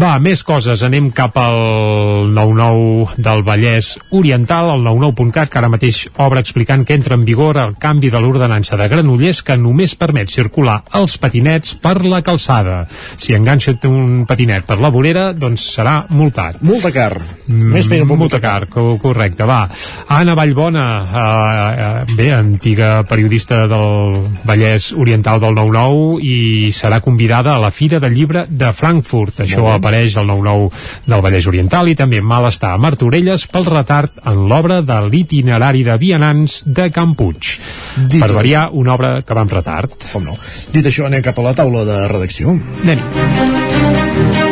Va, 0.00 0.14
més 0.22 0.42
coses. 0.46 0.82
Anem 0.86 1.10
cap 1.14 1.36
al 1.40 2.32
99 2.32 3.20
del 3.22 3.42
Vallès 3.46 3.92
Oriental, 4.10 4.70
al 4.72 4.82
99.cat, 4.84 5.50
que 5.52 5.60
ara 5.60 5.70
mateix 5.72 6.06
obre 6.22 6.40
explicant 6.42 6.84
que 6.88 6.96
entra 6.96 7.16
en 7.18 7.24
vigor 7.28 7.58
el 7.60 7.74
canvi 7.80 8.10
de 8.12 8.20
l'ordenança 8.22 8.78
de 8.80 8.88
Granollers 8.88 9.42
que 9.46 9.56
només 9.60 9.94
permet 10.00 10.32
circular 10.32 10.80
els 10.98 11.18
patinets 11.20 11.74
per 11.82 11.98
la 12.06 12.22
calçada. 12.24 12.86
Si 13.20 13.34
enganxa 13.36 13.74
un 13.88 14.24
patinet 14.28 14.64
per 14.68 14.78
la 14.80 14.90
vorera, 14.92 15.30
doncs 15.36 15.64
serà 15.76 16.02
multat. 16.10 16.60
Multa 16.62 16.90
car. 16.94 17.12
Més 17.48 17.88
feina 17.90 18.06
pel 18.08 18.18
Multa 18.20 18.40
car, 18.40 18.66
co- 18.70 18.96
correcte, 19.02 19.44
va. 19.48 19.66
Anna 20.12 20.34
Vallbona, 20.38 20.86
eh, 21.02 21.82
eh, 21.84 22.14
bé, 22.16 22.30
antiga 22.34 23.02
periodista 23.08 23.66
del 23.66 24.28
Vallès 24.44 24.92
Oriental 24.92 25.40
del 25.40 25.54
99 25.54 26.20
i 26.22 26.70
serà 26.72 27.00
convidada 27.00 27.54
a 27.54 27.58
la 27.62 27.70
Fira 27.70 27.98
del 28.00 28.14
Llibre 28.14 28.44
de 28.48 28.72
Frankfurt. 29.02 29.42
Això 29.44 29.66
apareix 29.72 30.16
al 30.16 30.28
99 30.30 30.70
del 31.06 31.24
Vallès 31.24 31.48
Oriental 31.50 31.90
i 31.90 31.96
també 31.98 32.22
malestar 32.22 32.72
a 32.74 32.80
Martorelles 32.80 33.46
pel 33.52 33.68
retard 33.68 34.22
en 34.28 34.46
l'obra 34.50 34.80
de 34.82 35.00
l'itinerari 35.08 35.84
de 35.86 35.98
vianants 36.00 36.62
de 36.66 36.88
Can 36.94 37.16
Puig. 37.18 37.56
Dit 38.08 38.22
per 38.22 38.32
variar, 38.32 38.68
una 38.72 38.94
obra 38.94 39.14
que 39.22 39.34
va 39.34 39.44
amb 39.44 39.52
retard. 39.58 39.98
Com 40.12 40.24
no. 40.30 40.38
Dit 40.72 40.86
això, 40.86 41.08
anem 41.10 41.24
cap 41.24 41.38
a 41.38 41.50
la 41.50 41.56
taula 41.58 41.84
de 41.88 42.00
redacció. 42.12 42.56
anem 42.82 44.51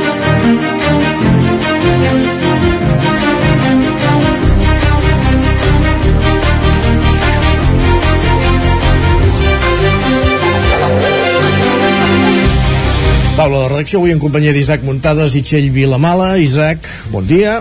Taula 13.41 13.63
de 13.63 13.69
redacció 13.71 14.03
avui 14.03 14.13
en 14.13 14.19
companyia 14.21 14.53
d'Isaac 14.53 14.83
Muntades 14.85 15.33
i 15.33 15.41
Txell 15.41 15.71
Vilamala. 15.73 16.35
Isaac, 16.45 16.85
bon 17.09 17.25
dia. 17.25 17.55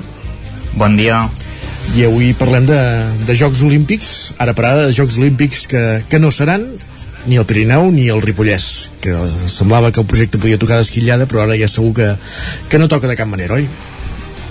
Bon 0.76 0.97
dia. 0.99 1.22
I 1.95 2.03
avui 2.03 2.34
parlem 2.35 2.65
de, 2.68 2.80
de 3.23 3.35
Jocs 3.39 3.61
Olímpics, 3.64 4.10
ara 4.43 4.51
per 4.57 4.65
ara 4.68 4.89
de 4.89 4.97
Jocs 4.97 5.15
Olímpics 5.22 5.61
que, 5.72 5.84
que 6.11 6.19
no 6.19 6.34
seran 6.35 6.65
ni 7.31 7.39
el 7.39 7.47
Pirineu 7.47 7.93
ni 7.95 8.10
el 8.11 8.19
Ripollès, 8.26 8.89
que 8.99 9.15
semblava 9.47 9.93
que 9.95 10.03
el 10.03 10.10
projecte 10.11 10.41
podia 10.43 10.60
tocar 10.60 10.81
d'esquillada, 10.81 11.30
però 11.31 11.45
ara 11.45 11.56
ja 11.56 11.72
segur 11.72 11.93
que, 11.95 12.10
que 12.68 12.84
no 12.84 12.91
toca 12.91 13.07
de 13.07 13.15
cap 13.15 13.31
manera, 13.31 13.56
oi? 13.56 13.69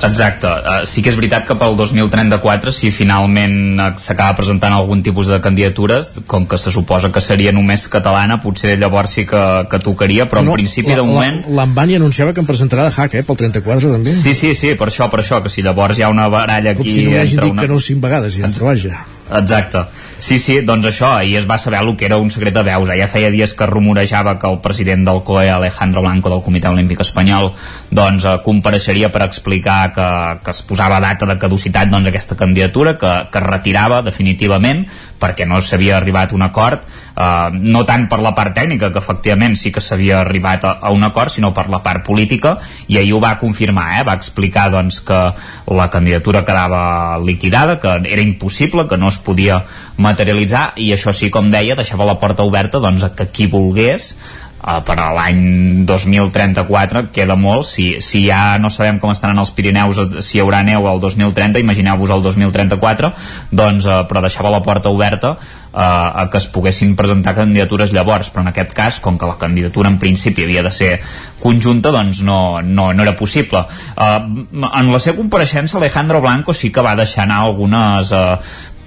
Exacte, 0.07 0.47
uh, 0.47 0.87
sí 0.87 1.03
que 1.03 1.11
és 1.11 1.17
veritat 1.19 1.47
que 1.49 1.57
pel 1.59 1.75
2034 1.79 2.73
si 2.75 2.93
finalment 2.95 3.57
uh, 3.81 3.89
s'acaba 3.99 4.37
presentant 4.39 4.77
algun 4.77 5.03
tipus 5.03 5.31
de 5.33 5.41
candidatures 5.43 6.21
com 6.31 6.47
que 6.47 6.59
se 6.61 6.71
suposa 6.75 7.11
que 7.15 7.23
seria 7.25 7.53
només 7.53 7.89
catalana 7.91 8.39
potser 8.43 8.77
llavors 8.79 9.17
sí 9.19 9.27
que, 9.27 9.43
que 9.71 9.83
tocaria 9.83 10.29
però 10.31 10.45
en 10.47 10.53
principi 10.55 10.95
de 10.95 11.03
moment 11.03 11.43
L'Ambani 11.59 11.99
anunciava 11.99 12.33
que 12.33 12.43
em 12.43 12.49
presentarà 12.49 12.87
de 12.89 12.95
hack, 12.95 13.19
eh, 13.19 13.25
pel 13.27 13.39
34 13.43 13.93
també. 13.97 14.15
Sí, 14.15 14.35
sí, 14.35 14.55
sí, 14.55 14.75
per 14.79 14.91
això, 14.93 15.09
per 15.11 15.23
això, 15.25 15.43
que 15.43 15.53
si 15.53 15.65
llavors 15.67 15.99
hi 15.99 16.07
ha 16.07 16.13
una 16.15 16.29
baralla 16.33 16.75
Com 16.79 16.87
aquí... 16.87 16.95
si 16.95 17.07
no 17.09 17.19
hagi 17.21 17.39
dit 17.41 17.63
que 17.63 17.71
no 17.71 17.81
cinc 17.83 18.05
vegades, 18.05 18.39
ja, 18.39 18.51
però 18.53 18.73
vaja. 18.73 18.99
Exacte. 19.31 19.85
Sí, 20.19 20.39
sí, 20.43 20.59
doncs 20.67 20.89
això, 20.89 21.13
ahir 21.15 21.37
es 21.39 21.47
va 21.47 21.59
saber 21.63 21.79
el 21.85 21.93
que 21.97 22.07
era 22.09 22.17
un 22.19 22.31
secret 22.31 22.55
de 22.57 22.63
veus. 22.67 22.89
Ja 22.99 23.07
feia 23.11 23.31
dies 23.31 23.53
que 23.55 23.69
rumorejava 23.69 24.39
que 24.41 24.49
el 24.51 24.59
president 24.65 25.05
del 25.07 25.23
COE, 25.23 25.51
Alejandro 25.51 26.03
Blanco, 26.03 26.33
del 26.33 26.43
Comitè 26.43 26.71
Olímpic 26.73 27.05
Espanyol, 27.05 27.53
doncs 27.91 28.25
eh, 28.25 28.37
compareixeria 28.45 29.13
per 29.15 29.23
explicar 29.29 29.79
que, 29.95 30.09
que 30.45 30.57
es 30.57 30.63
posava 30.67 30.99
data 31.05 31.29
de 31.29 31.39
caducitat 31.39 31.93
doncs, 31.93 32.11
aquesta 32.11 32.37
candidatura, 32.41 32.97
que, 32.99 33.15
que 33.31 33.43
es 33.43 33.47
retirava 33.47 34.03
definitivament, 34.03 34.87
perquè 35.21 35.47
no 35.49 35.61
s'havia 35.61 35.97
arribat 35.99 36.33
a 36.33 36.37
un 36.39 36.45
acord, 36.47 36.85
eh, 37.15 37.51
no 37.53 37.85
tant 37.89 38.09
per 38.11 38.21
la 38.25 38.35
part 38.37 38.55
tècnica, 38.57 38.93
que 38.95 39.03
efectivament 39.03 39.57
sí 39.59 39.73
que 39.75 39.83
s'havia 39.85 40.21
arribat 40.23 40.65
a, 40.65 40.73
a 40.83 40.93
un 40.95 41.05
acord, 41.05 41.33
sinó 41.35 41.53
per 41.55 41.69
la 41.73 41.83
part 41.85 42.05
política, 42.07 42.57
i 42.87 42.99
ahir 42.99 43.15
ho 43.17 43.23
va 43.23 43.37
confirmar, 43.41 43.89
eh? 43.99 44.07
va 44.07 44.17
explicar 44.19 44.69
doncs, 44.75 45.01
que 45.05 45.21
la 45.75 45.89
candidatura 45.91 46.45
quedava 46.45 47.19
liquidada, 47.25 47.79
que 47.81 47.95
era 48.09 48.23
impossible, 48.23 48.87
que 48.89 48.99
no 48.99 49.09
es 49.13 49.19
podia 49.19 49.63
materialitzar, 49.97 50.73
i 50.77 50.93
això 50.95 51.15
sí, 51.15 51.31
com 51.35 51.51
deia, 51.51 51.77
deixava 51.79 52.09
la 52.09 52.19
porta 52.21 52.47
oberta 52.47 52.83
doncs, 52.83 53.05
a 53.05 53.15
que 53.15 53.29
qui 53.33 53.49
volgués 53.51 54.15
uh, 54.61 54.79
per 54.87 54.97
a 55.01 55.09
l'any 55.17 55.85
2034 55.89 57.09
queda 57.15 57.37
molt, 57.39 57.67
si, 57.69 57.89
si 58.05 58.25
ja 58.27 58.59
no 58.63 58.71
sabem 58.73 58.99
com 59.03 59.13
estaran 59.13 59.39
els 59.41 59.53
Pirineus, 59.55 60.01
si 60.25 60.39
hi 60.39 60.43
haurà 60.43 60.63
neu 60.67 60.89
al 60.91 61.01
2030, 61.03 61.63
imagineu-vos 61.63 62.13
el 62.15 62.25
2034 62.27 63.13
doncs, 63.51 63.89
uh, 63.89 64.03
però 64.09 64.23
deixava 64.25 64.53
la 64.53 64.63
porta 64.65 64.93
oberta 64.93 65.35
uh, 65.35 65.79
a 65.79 66.29
que 66.31 66.41
es 66.41 66.49
poguessin 66.53 66.95
presentar 66.99 67.37
candidatures 67.39 67.93
llavors, 67.95 68.33
però 68.33 68.47
en 68.47 68.53
aquest 68.53 68.75
cas, 68.77 69.03
com 69.05 69.19
que 69.19 69.29
la 69.29 69.39
candidatura 69.41 69.91
en 69.93 69.99
principi 70.03 70.47
havia 70.47 70.65
de 70.67 70.73
ser 70.75 70.93
conjunta, 71.43 71.93
doncs 71.95 72.23
no, 72.27 72.61
no, 72.63 72.91
no 72.93 73.05
era 73.05 73.15
possible. 73.19 73.65
Uh, 73.97 74.47
en 74.69 74.93
la 74.93 75.03
seva 75.03 75.19
compareixença, 75.21 75.79
Alejandro 75.79 76.23
Blanco 76.25 76.57
sí 76.57 76.73
que 76.75 76.85
va 76.85 76.97
deixar 76.99 77.27
anar 77.27 77.45
algunes 77.47 78.13
uh, 78.13 78.37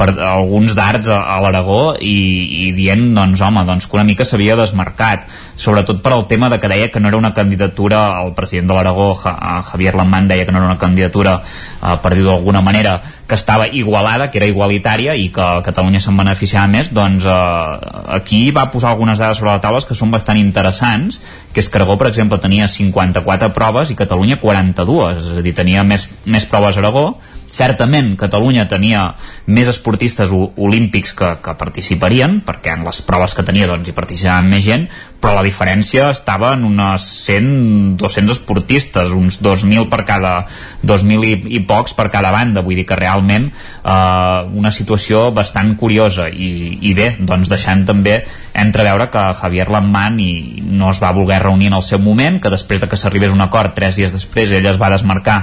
per 0.02 0.15
alguns 0.26 0.73
darts 0.73 1.11
a, 1.14 1.19
a 1.36 1.38
l'Aragó 1.44 1.94
i, 2.02 2.18
i 2.65 2.72
dient, 2.73 3.11
doncs, 3.14 3.41
home, 3.45 3.61
doncs, 3.68 3.86
que 3.86 3.98
una 3.99 4.06
mica 4.07 4.26
s'havia 4.26 4.57
desmarcat, 4.57 5.28
sobretot 5.61 6.02
per 6.02 6.15
al 6.15 6.26
tema 6.32 6.49
de 6.49 6.57
que 6.57 6.69
deia 6.72 6.90
que 6.90 6.99
no 6.99 7.11
era 7.11 7.19
una 7.19 7.34
candidatura, 7.38 7.99
el 8.23 8.34
president 8.34 8.72
de 8.72 8.78
l'Aragó, 8.78 9.11
Javier 9.22 9.94
Lamán, 9.99 10.30
deia 10.32 10.48
que 10.48 10.56
no 10.56 10.57
era 10.57 10.72
una 10.72 10.80
candidatura, 10.82 11.36
eh, 11.44 11.98
per 12.02 12.15
dir-ho 12.15 12.32
d'alguna 12.32 12.64
manera, 12.65 12.95
que 13.28 13.38
estava 13.38 13.68
igualada, 13.68 14.32
que 14.32 14.41
era 14.41 14.49
igualitària 14.49 15.14
i 15.15 15.30
que 15.32 15.49
Catalunya 15.68 16.02
se'n 16.02 16.18
beneficiava 16.18 16.72
més, 16.72 16.90
doncs 16.95 17.28
eh, 17.30 17.91
aquí 18.18 18.41
va 18.56 18.69
posar 18.73 18.95
algunes 18.95 19.22
dades 19.22 19.38
sobre 19.38 19.53
la 19.53 19.61
taula 19.61 19.84
que 19.86 19.98
són 19.98 20.10
bastant 20.14 20.40
interessants, 20.41 21.22
que 21.53 21.61
és 21.61 21.69
que 21.69 21.78
Aragó, 21.78 21.99
per 22.02 22.10
exemple, 22.10 22.41
tenia 22.41 22.68
54 22.68 23.53
proves 23.53 23.94
i 23.94 23.99
Catalunya 23.99 24.41
42, 24.41 25.22
és 25.22 25.38
a 25.38 25.45
dir, 25.45 25.53
tenia 25.61 25.86
més, 25.86 26.10
més 26.26 26.49
proves 26.49 26.82
Aragó, 26.82 27.11
certament 27.52 28.15
Catalunya 28.19 28.68
tenia 28.72 29.06
més 29.52 29.69
esportistes 29.72 30.32
olímpics 30.32 31.15
que, 31.18 31.34
que 31.44 31.56
participarien 31.60 32.40
perquè 32.48 32.76
en 32.78 32.86
les 32.88 33.02
proves 33.06 33.36
que 33.38 33.45
tenia 33.48 33.69
doncs 33.69 33.91
hi 33.91 33.98
participaven 33.98 34.52
més 34.52 34.65
gent 34.65 34.88
però 35.22 35.36
la 35.38 35.44
diferència 35.45 36.10
estava 36.10 36.56
en 36.57 36.65
unes 36.65 37.03
100, 37.28 37.95
200 38.02 38.40
esportistes 38.40 39.14
uns 39.14 39.38
2.000 39.44 39.86
per 39.91 40.02
cada 40.10 40.34
2.000 40.82 41.28
i, 41.28 41.34
i 41.57 41.61
pocs 41.69 41.94
per 41.98 42.07
cada 42.10 42.32
banda. 42.34 42.64
Vull 42.65 42.80
dir 42.82 42.88
que 42.90 42.98
realment 42.98 43.52
eh, 43.52 44.40
una 44.57 44.73
situació 44.73 45.28
bastant 45.36 45.76
curiosa. 45.78 46.26
I, 46.32 46.80
i 46.90 46.95
bé, 46.98 47.11
doncs 47.19 47.52
deixant 47.53 47.86
també 47.86 48.18
entreveure 48.57 49.11
que 49.14 49.28
Javier 49.38 49.69
Lamman 49.72 50.18
i 50.19 50.32
no 50.65 50.90
es 50.90 51.02
va 51.03 51.14
voler 51.15 51.40
reunir 51.44 51.69
en 51.69 51.78
el 51.78 51.86
seu 51.86 52.02
moment 52.02 52.41
que 52.41 52.52
després 52.52 52.82
de 52.82 52.90
que 52.90 52.98
s'arribés 52.99 53.32
un 53.32 53.45
acord 53.45 53.78
tres 53.78 53.99
dies 53.99 54.11
després 54.15 54.52
ell 54.52 54.65
es 54.68 54.82
va 54.82 54.90
desmarcar 54.91 55.38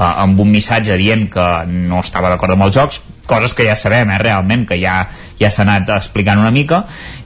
amb 0.00 0.40
un 0.40 0.48
missatge 0.48 0.96
dient 0.96 1.26
que 1.32 1.46
no 1.68 2.00
estava 2.00 2.30
d'acord 2.32 2.56
amb 2.56 2.68
els 2.68 2.76
jocs 2.76 3.02
coses 3.30 3.54
que 3.54 3.62
ja 3.68 3.76
sabem, 3.78 4.10
eh, 4.10 4.18
realment, 4.18 4.66
que 4.66 4.80
ja, 4.80 5.04
ja 5.38 5.50
s'ha 5.52 5.62
anat 5.62 5.92
explicant 5.94 6.40
una 6.42 6.50
mica 6.50 6.82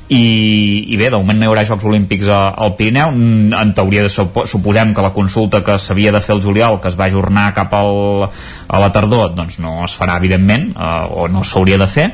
i, 0.09 0.84
i 0.92 0.96
bé, 1.01 1.09
de 1.09 1.16
moment 1.16 1.38
no 1.40 1.46
hi 1.46 1.48
haurà 1.48 1.64
Jocs 1.64 1.86
Olímpics 1.88 2.28
a, 2.28 2.40
al 2.60 2.74
Pirineu. 2.76 3.14
En 3.56 3.72
teoria 3.76 4.05
de, 4.05 4.10
suposem 4.12 4.92
que 4.94 5.05
la 5.05 5.14
consulta 5.16 5.62
que 5.64 5.78
s'havia 5.80 6.12
de 6.12 6.20
fer 6.20 6.36
el 6.36 6.42
juliol, 6.44 6.76
que 6.80 6.90
es 6.92 6.98
va 7.01 7.09
ajornar 7.09 7.52
cap 7.56 7.72
al, 7.78 8.26
a 8.68 8.82
la 8.82 8.90
tardor 8.92 9.32
doncs 9.34 9.59
no 9.64 9.78
es 9.86 9.96
farà 9.96 10.18
evidentment, 10.20 10.74
eh, 10.76 11.06
o 11.09 11.28
no 11.32 11.44
s'hauria 11.44 11.80
de 11.80 11.88
fer. 11.88 12.10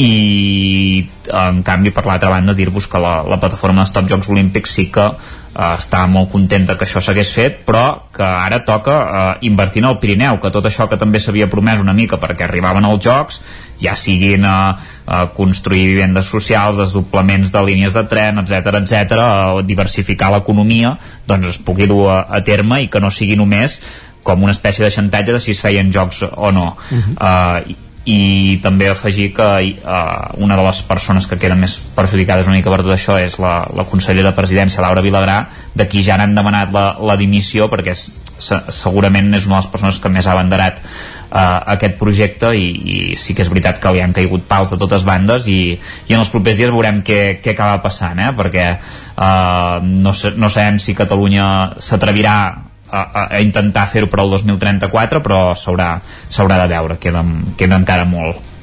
I 0.00 0.12
en 1.32 1.62
canvi 1.64 1.92
per 1.92 2.04
l'altra 2.04 2.32
banda 2.32 2.56
dir-vos 2.56 2.88
que 2.88 3.00
la, 3.00 3.18
la 3.24 3.40
plataforma 3.40 3.84
de 3.84 3.92
Stop 3.92 4.08
Jocs 4.10 4.32
Olímpics 4.32 4.74
sí 4.76 4.88
que 4.92 5.10
eh, 5.56 5.74
està 5.76 6.04
molt 6.10 6.30
contenta 6.32 6.76
que 6.76 6.84
això 6.86 7.00
s'hagués 7.02 7.32
fet 7.32 7.62
però 7.66 7.84
que 8.14 8.24
ara 8.24 8.62
toca 8.68 8.96
eh, 9.04 9.46
invertir 9.48 9.82
en 9.82 9.90
el 9.90 9.98
Pirineu 10.02 10.40
que 10.42 10.52
tot 10.52 10.68
això 10.68 10.88
que 10.90 10.98
també 11.00 11.20
s'havia 11.22 11.48
promès 11.52 11.80
una 11.82 11.96
mica 11.96 12.20
perquè 12.20 12.46
arribaven 12.46 12.84
els 12.84 13.02
jocs 13.04 13.40
ja 13.80 13.96
siguin 13.96 14.44
a, 14.44 14.58
eh, 14.76 14.92
a 15.06 15.22
construir 15.36 15.86
vivendes 15.86 16.28
socials, 16.32 16.80
desdoblaments 16.80 17.52
de 17.52 17.62
línies 17.62 17.94
de 17.94 18.04
tren, 18.10 18.42
etc 18.42 18.80
etc, 18.82 19.20
a 19.20 19.62
diversificar 19.62 20.32
l'economia, 20.34 20.96
doncs 21.26 21.54
es 21.54 21.58
pugui 21.62 21.86
dur 21.86 22.08
a, 22.10 22.20
a 22.28 22.42
terme 22.44 22.82
i 22.82 22.90
que 22.92 23.00
no 23.00 23.10
sigui 23.10 23.36
només 23.36 23.80
com 24.26 24.42
una 24.42 24.54
espècie 24.56 24.82
de 24.82 24.90
xantatge 24.90 25.36
de 25.36 25.40
si 25.40 25.54
es 25.54 25.60
feien 25.62 25.92
jocs 25.94 26.24
o 26.26 26.50
no. 26.50 26.76
Uh 26.90 26.98
-huh. 26.98 27.12
uh, 27.14 27.85
i 28.06 28.58
també 28.62 28.86
afegir 28.86 29.32
que 29.34 29.46
uh, 29.82 30.30
una 30.38 30.54
de 30.54 30.62
les 30.62 30.82
persones 30.86 31.26
que 31.26 31.38
queden 31.42 31.58
més 31.58 31.74
perjudicades 31.96 32.46
una 32.46 32.54
mica 32.54 32.70
per 32.70 32.84
tot 32.84 32.94
això 32.94 33.16
és 33.18 33.34
la, 33.42 33.64
la 33.74 33.84
consellera 33.90 34.30
de 34.30 34.36
presidència 34.36 34.84
Laura 34.84 35.02
Vilagrà 35.02 35.40
de 35.74 35.88
qui 35.90 36.04
ja 36.06 36.14
n'han 36.20 36.36
demanat 36.38 36.70
la, 36.74 36.84
la 37.02 37.16
dimissió 37.18 37.66
perquè 37.72 37.96
és, 37.96 38.04
se, 38.38 38.60
segurament 38.70 39.34
és 39.34 39.48
una 39.48 39.56
de 39.56 39.64
les 39.64 39.70
persones 39.72 39.98
que 39.98 40.12
més 40.12 40.28
ha 40.28 40.36
abanderat 40.36 40.78
uh, 40.84 41.66
aquest 41.74 41.98
projecte 41.98 42.52
i, 42.54 42.68
i 42.70 43.18
sí 43.18 43.34
que 43.34 43.42
és 43.42 43.50
veritat 43.50 43.82
que 43.82 43.94
li 43.96 44.04
han 44.04 44.14
caigut 44.14 44.46
pals 44.46 44.70
de 44.70 44.78
totes 44.78 45.02
bandes 45.08 45.50
i, 45.50 45.58
i 46.06 46.14
en 46.14 46.22
els 46.22 46.30
propers 46.30 46.62
dies 46.62 46.70
veurem 46.70 47.02
què, 47.02 47.40
què 47.42 47.56
acaba 47.56 47.82
passant 47.82 48.22
eh? 48.22 48.30
perquè 48.38 48.68
uh, 48.78 49.82
no, 49.82 50.14
no 50.14 50.54
sabem 50.54 50.78
si 50.78 50.94
Catalunya 50.94 51.48
s'atrevirà 51.82 52.36
a, 52.90 53.26
a 53.26 53.40
intentar 53.42 53.86
fer-ho 53.92 54.10
per 54.10 54.20
al 54.22 54.34
2034 54.34 55.22
però 55.24 55.40
s'haurà 55.54 56.60
de 56.62 56.68
veure. 56.74 56.98
Queda, 57.02 57.24
queda 57.56 57.80
encara 57.80 58.04
molt 58.08 58.55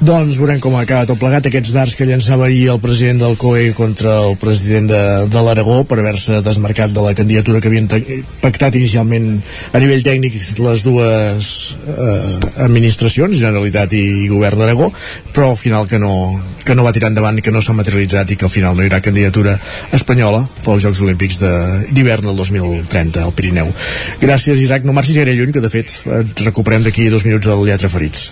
doncs 0.00 0.38
veurem 0.40 0.58
com 0.62 0.74
acaba 0.78 1.06
tot 1.06 1.18
plegat 1.20 1.46
aquests 1.46 1.72
darts 1.74 1.94
que 1.98 2.06
llançava 2.08 2.48
ahir 2.48 2.70
el 2.72 2.80
president 2.82 3.20
del 3.22 3.36
COE 3.38 3.70
contra 3.78 4.16
el 4.26 4.36
president 4.40 4.88
de, 4.90 5.02
de 5.30 5.42
l'Aragó 5.44 5.82
per 5.86 6.00
haver-se 6.00 6.40
desmarcat 6.42 6.94
de 6.96 7.04
la 7.04 7.14
candidatura 7.14 7.60
que 7.60 7.70
havien 7.70 7.86
pactat 8.42 8.78
inicialment 8.80 9.28
a 9.72 9.82
nivell 9.82 10.02
tècnic 10.06 10.38
les 10.60 10.82
dues 10.82 11.50
eh, 11.86 12.64
administracions, 12.66 13.38
Generalitat 13.38 13.94
i 13.96 14.28
Govern 14.32 14.60
d'Aragó, 14.60 14.90
però 15.34 15.52
al 15.52 15.60
final 15.60 15.86
que 15.90 16.00
no, 16.02 16.12
que 16.64 16.74
no 16.74 16.86
va 16.86 16.94
tirar 16.96 17.12
endavant 17.12 17.38
i 17.38 17.44
que 17.46 17.54
no 17.54 17.62
s'ha 17.62 17.76
materialitzat 17.76 18.34
i 18.34 18.40
que 18.40 18.48
al 18.48 18.54
final 18.54 18.76
no 18.76 18.82
hi 18.82 18.90
haurà 18.90 19.02
candidatura 19.04 19.56
espanyola 19.96 20.42
pels 20.64 20.84
Jocs 20.86 21.04
Olímpics 21.06 21.40
d'hivern 21.92 22.30
del 22.30 22.36
2030 22.40 23.24
al 23.24 23.34
Pirineu. 23.36 23.70
Gràcies 24.22 24.58
Isaac, 24.64 24.84
no 24.88 24.96
marxis 24.96 25.20
gaire 25.20 25.36
lluny 25.36 25.54
que 25.54 25.62
de 25.62 25.72
fet 25.72 26.00
recuperem 26.42 26.82
d'aquí 26.86 27.08
dos 27.12 27.26
minuts 27.28 27.46
el 27.50 27.66
Lletra 27.68 27.92
Ferits 27.92 28.30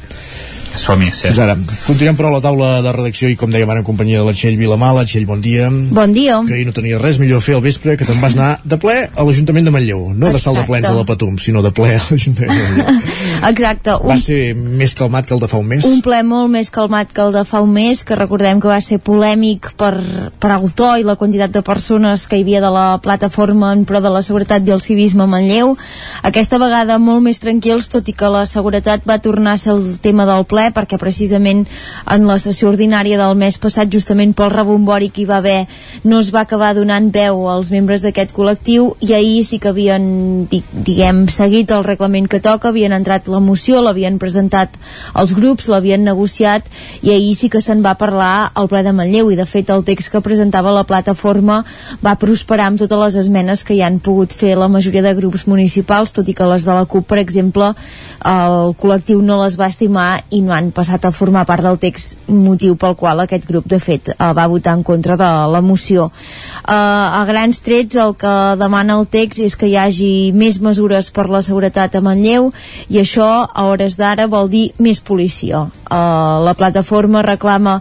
som-hi, 0.81 1.11
sí. 1.13 1.29
Fins 1.29 1.41
ara. 1.43 1.57
Continuem 1.87 2.17
però 2.19 2.31
a 2.31 2.37
la 2.37 2.43
taula 2.45 2.71
de 2.85 2.93
redacció 2.95 3.31
i 3.31 3.37
com 3.39 3.53
dèiem 3.53 3.71
ara 3.71 3.83
en 3.83 3.87
companyia 3.87 4.23
de 4.23 4.29
la 4.29 4.35
Txell 4.37 4.59
Vilamala. 4.61 5.05
Txell, 5.09 5.27
bon 5.29 5.43
dia. 5.45 5.69
Bon 5.71 6.13
dia. 6.15 6.39
Que 6.49 6.57
ahir 6.59 6.67
no 6.69 6.75
tenia 6.77 7.01
res 7.03 7.19
millor 7.23 7.43
a 7.43 7.45
fer 7.45 7.57
al 7.59 7.65
vespre 7.65 7.97
que 7.99 8.07
te'n 8.09 8.21
vas 8.23 8.37
anar 8.39 8.59
de 8.65 8.79
ple 8.81 8.97
a 9.09 9.27
l'Ajuntament 9.27 9.69
de 9.69 9.75
Manlleu. 9.75 10.05
No 10.15 10.29
Exacte. 10.29 10.33
de 10.37 10.43
salt 10.45 10.61
de 10.61 10.67
plens 10.69 10.89
a 10.89 10.95
la 10.97 11.05
Patum, 11.09 11.39
sinó 11.43 11.63
de 11.65 11.73
ple 11.75 11.95
a 11.97 12.03
l'Ajuntament 12.11 12.55
de 12.55 12.69
Manlleu. 12.69 13.13
Exacte. 13.51 13.97
Un... 13.99 14.13
Va 14.13 14.19
ser 14.23 14.41
més 14.55 14.95
calmat 14.99 15.29
que 15.29 15.35
el 15.37 15.43
de 15.43 15.51
fa 15.51 15.61
un 15.63 15.69
mes? 15.73 15.87
Un 15.89 16.03
ple 16.05 16.23
molt 16.27 16.53
més 16.53 16.71
calmat 16.75 17.13
que 17.15 17.25
el 17.27 17.35
de 17.37 17.45
fa 17.49 17.63
un 17.65 17.73
mes, 17.75 18.05
que 18.05 18.19
recordem 18.19 18.63
que 18.63 18.71
va 18.71 18.81
ser 18.85 19.01
polèmic 19.05 19.73
per, 19.79 19.95
per 20.41 20.53
el 20.57 20.69
to 20.79 20.91
i 20.99 21.07
la 21.07 21.17
quantitat 21.21 21.55
de 21.55 21.63
persones 21.67 22.27
que 22.29 22.39
hi 22.39 22.47
havia 22.47 22.63
de 22.65 22.73
la 22.75 22.87
plataforma 23.03 23.73
en 23.75 23.85
pro 23.89 24.03
de 24.05 24.13
la 24.13 24.23
seguretat 24.25 24.67
i 24.67 24.75
el 24.75 24.83
civisme 24.85 25.25
a 25.25 25.31
Manlleu. 25.31 25.75
Aquesta 26.23 26.61
vegada 26.61 26.99
molt 27.03 27.25
més 27.25 27.41
tranquils, 27.43 27.91
tot 27.93 28.09
i 28.09 28.15
que 28.17 28.31
la 28.33 28.45
seguretat 28.49 29.07
va 29.09 29.19
tornar 29.23 29.57
a 29.57 29.61
ser 29.61 29.75
el 29.75 29.99
tema 30.03 30.27
del 30.29 30.45
ple, 30.49 30.68
perquè 30.75 30.99
precisament 31.01 31.65
en 32.07 32.27
la 32.29 32.39
sessió 32.39 32.69
ordinària 32.71 33.19
del 33.21 33.37
mes 33.39 33.59
passat 33.59 33.91
justament 33.93 34.35
pel 34.37 34.53
rebombori 34.53 35.11
que 35.11 35.23
hi 35.23 35.29
va 35.29 35.39
haver 35.39 35.67
no 36.05 36.21
es 36.21 36.33
va 36.35 36.45
acabar 36.47 36.75
donant 36.77 37.11
veu 37.15 37.47
als 37.51 37.71
membres 37.75 38.05
d'aquest 38.05 38.35
col·lectiu 38.37 38.93
i 39.01 39.15
ahir 39.17 39.45
sí 39.47 39.59
que 39.59 39.73
havien 39.73 40.49
diguem 40.51 41.27
seguit 41.33 41.71
el 41.75 41.85
reglament 41.87 42.29
que 42.29 42.41
toca 42.45 42.69
havien 42.69 42.93
entrat 42.93 43.29
la 43.29 43.41
moció, 43.41 43.83
l'havien 43.83 44.19
presentat 44.19 44.75
als 45.15 45.35
grups, 45.37 45.69
l'havien 45.69 46.05
negociat 46.05 46.69
i 47.03 47.13
ahir 47.15 47.35
sí 47.39 47.51
que 47.53 47.63
se'n 47.65 47.83
va 47.85 47.97
parlar 48.01 48.51
al 48.55 48.69
ple 48.71 48.83
de 48.87 48.93
Manlleu 48.93 49.33
i 49.33 49.39
de 49.39 49.47
fet 49.47 49.71
el 49.71 49.85
text 49.87 50.13
que 50.13 50.23
presentava 50.25 50.73
la 50.75 50.87
plataforma 50.89 51.63
va 52.05 52.17
prosperar 52.21 52.69
amb 52.69 52.81
totes 52.81 53.01
les 53.05 53.19
esmenes 53.25 53.65
que 53.65 53.77
hi 53.77 53.83
han 53.83 54.01
pogut 54.05 54.33
fer 54.35 54.55
la 54.59 54.69
majoria 54.69 55.03
de 55.03 55.15
grups 55.19 55.47
municipals, 55.51 56.13
tot 56.13 56.29
i 56.29 56.35
que 56.35 56.49
les 56.49 56.67
de 56.67 56.75
la 56.75 56.87
CUP 56.89 57.07
per 57.09 57.21
exemple 57.23 57.73
el 58.29 58.75
col·lectiu 58.79 59.23
no 59.25 59.41
les 59.43 59.59
va 59.59 59.71
estimar 59.71 60.25
i 60.31 60.43
han 60.53 60.71
passat 60.75 61.05
a 61.05 61.13
formar 61.15 61.45
part 61.49 61.65
del 61.65 61.79
text 61.81 62.17
motiu 62.29 62.77
pel 62.81 62.97
qual 62.99 63.21
aquest 63.23 63.47
grup 63.49 63.69
de 63.71 63.79
fet 63.83 64.11
uh, 64.15 64.33
va 64.37 64.49
votar 64.51 64.75
en 64.79 64.85
contra 64.87 65.17
de 65.21 65.29
la 65.53 65.63
moció. 65.65 66.09
Uh, 66.65 67.21
a 67.21 67.25
grans 67.29 67.61
trets 67.65 67.97
el 67.97 68.15
que 68.19 68.35
demana 68.61 68.99
el 68.99 69.07
text 69.07 69.43
és 69.45 69.57
que 69.57 69.71
hi 69.71 69.77
hagi 69.79 70.13
més 70.35 70.61
mesures 70.65 71.11
per 71.15 71.29
la 71.31 71.43
seguretat 71.47 71.95
a 71.95 72.05
Manlleu 72.05 72.51
i 72.89 73.01
això 73.03 73.29
a 73.47 73.67
hores 73.71 73.99
d'ara 73.99 74.29
vol 74.29 74.51
dir 74.53 74.69
més 74.79 75.01
policia. 75.01 75.67
Uh, 75.89 76.45
la 76.45 76.55
plataforma 76.59 77.25
reclama 77.25 77.81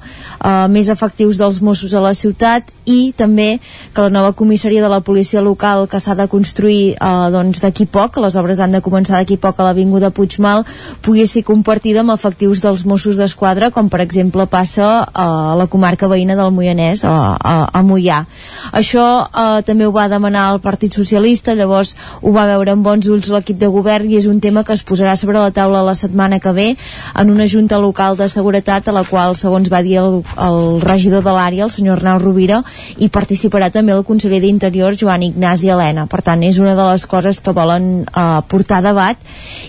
més 0.72 0.90
efectius 0.90 1.38
dels 1.40 1.60
Mossos 1.62 1.94
a 1.94 2.02
la 2.04 2.14
ciutat 2.16 2.72
i 2.88 3.14
també 3.18 3.60
que 3.94 4.06
la 4.06 4.14
nova 4.14 4.32
comissaria 4.34 4.82
de 4.82 4.90
la 4.90 5.02
policia 5.04 5.44
local 5.44 5.88
que 5.92 6.00
s'ha 6.00 6.16
de 6.16 6.28
construir 6.32 6.96
uh, 6.96 7.28
doncs 7.34 7.62
d'aquí 7.64 7.86
poc, 7.86 8.18
les 8.24 8.36
obres 8.40 8.62
han 8.64 8.74
de 8.74 8.82
començar 8.82 9.18
d'aquí 9.20 9.38
poc 9.38 9.60
a 9.60 9.68
l'Avinguda 9.68 10.12
Puigmal 10.16 10.64
pugui 11.04 11.28
ser 11.28 11.44
compartida 11.44 12.02
amb 12.02 12.16
efectius 12.16 12.62
dels 12.64 12.86
Mossos 12.88 13.20
d'Esquadra 13.20 13.70
com 13.76 13.92
per 13.92 14.02
exemple 14.06 14.48
passa 14.48 14.88
a 15.14 15.56
la 15.60 15.68
comarca 15.68 16.08
veïna 16.08 16.38
del 16.40 16.54
Moianès, 16.56 17.04
a, 17.04 17.36
a, 17.36 17.56
a 17.68 17.84
Moià. 17.84 18.24
Això 18.72 19.06
eh, 19.28 19.62
també 19.68 19.88
ho 19.88 19.94
va 19.96 20.08
demanar 20.12 20.48
el 20.54 20.62
Partit 20.64 20.96
Socialista, 20.96 21.56
llavors 21.58 21.96
ho 22.22 22.32
va 22.36 22.48
veure 22.50 22.74
amb 22.74 22.86
bons 22.86 23.08
ulls 23.12 23.32
l'equip 23.34 23.60
de 23.60 23.70
govern 23.74 24.08
i 24.10 24.18
és 24.20 24.28
un 24.32 24.40
tema 24.44 24.64
que 24.64 24.76
es 24.78 24.86
posarà 24.88 25.16
sobre 25.20 25.42
la 25.42 25.52
taula 25.52 25.84
la 25.84 25.96
setmana 25.96 26.40
que 26.40 26.54
ve 26.56 26.68
en 27.16 27.34
una 27.34 27.48
junta 27.48 27.80
local 27.82 28.18
de 28.18 28.30
seguretat 28.32 28.88
a 28.88 28.96
la 28.96 29.04
qual, 29.08 29.36
segons 29.36 29.72
va 29.74 29.84
dir 29.84 29.98
el, 30.02 30.22
el 30.48 30.82
regidor 30.84 31.26
de 31.26 31.34
l'àrea, 31.36 31.66
el 31.68 31.74
senyor 31.74 31.98
Arnau 31.98 32.22
Rovira, 32.24 32.62
hi 32.98 33.10
participarà 33.14 33.70
també 33.74 33.96
el 33.96 34.06
conseller 34.08 34.42
d'Interior, 34.44 34.96
Joan 35.00 35.24
Ignasi 35.28 35.72
Helena. 35.74 36.08
Per 36.08 36.22
tant, 36.26 36.44
és 36.44 36.60
una 36.60 36.76
de 36.78 36.86
les 36.92 37.06
coses 37.10 37.40
que 37.42 37.54
volen 37.56 38.06
eh, 38.06 38.26
portar 38.48 38.82
debat 38.86 39.18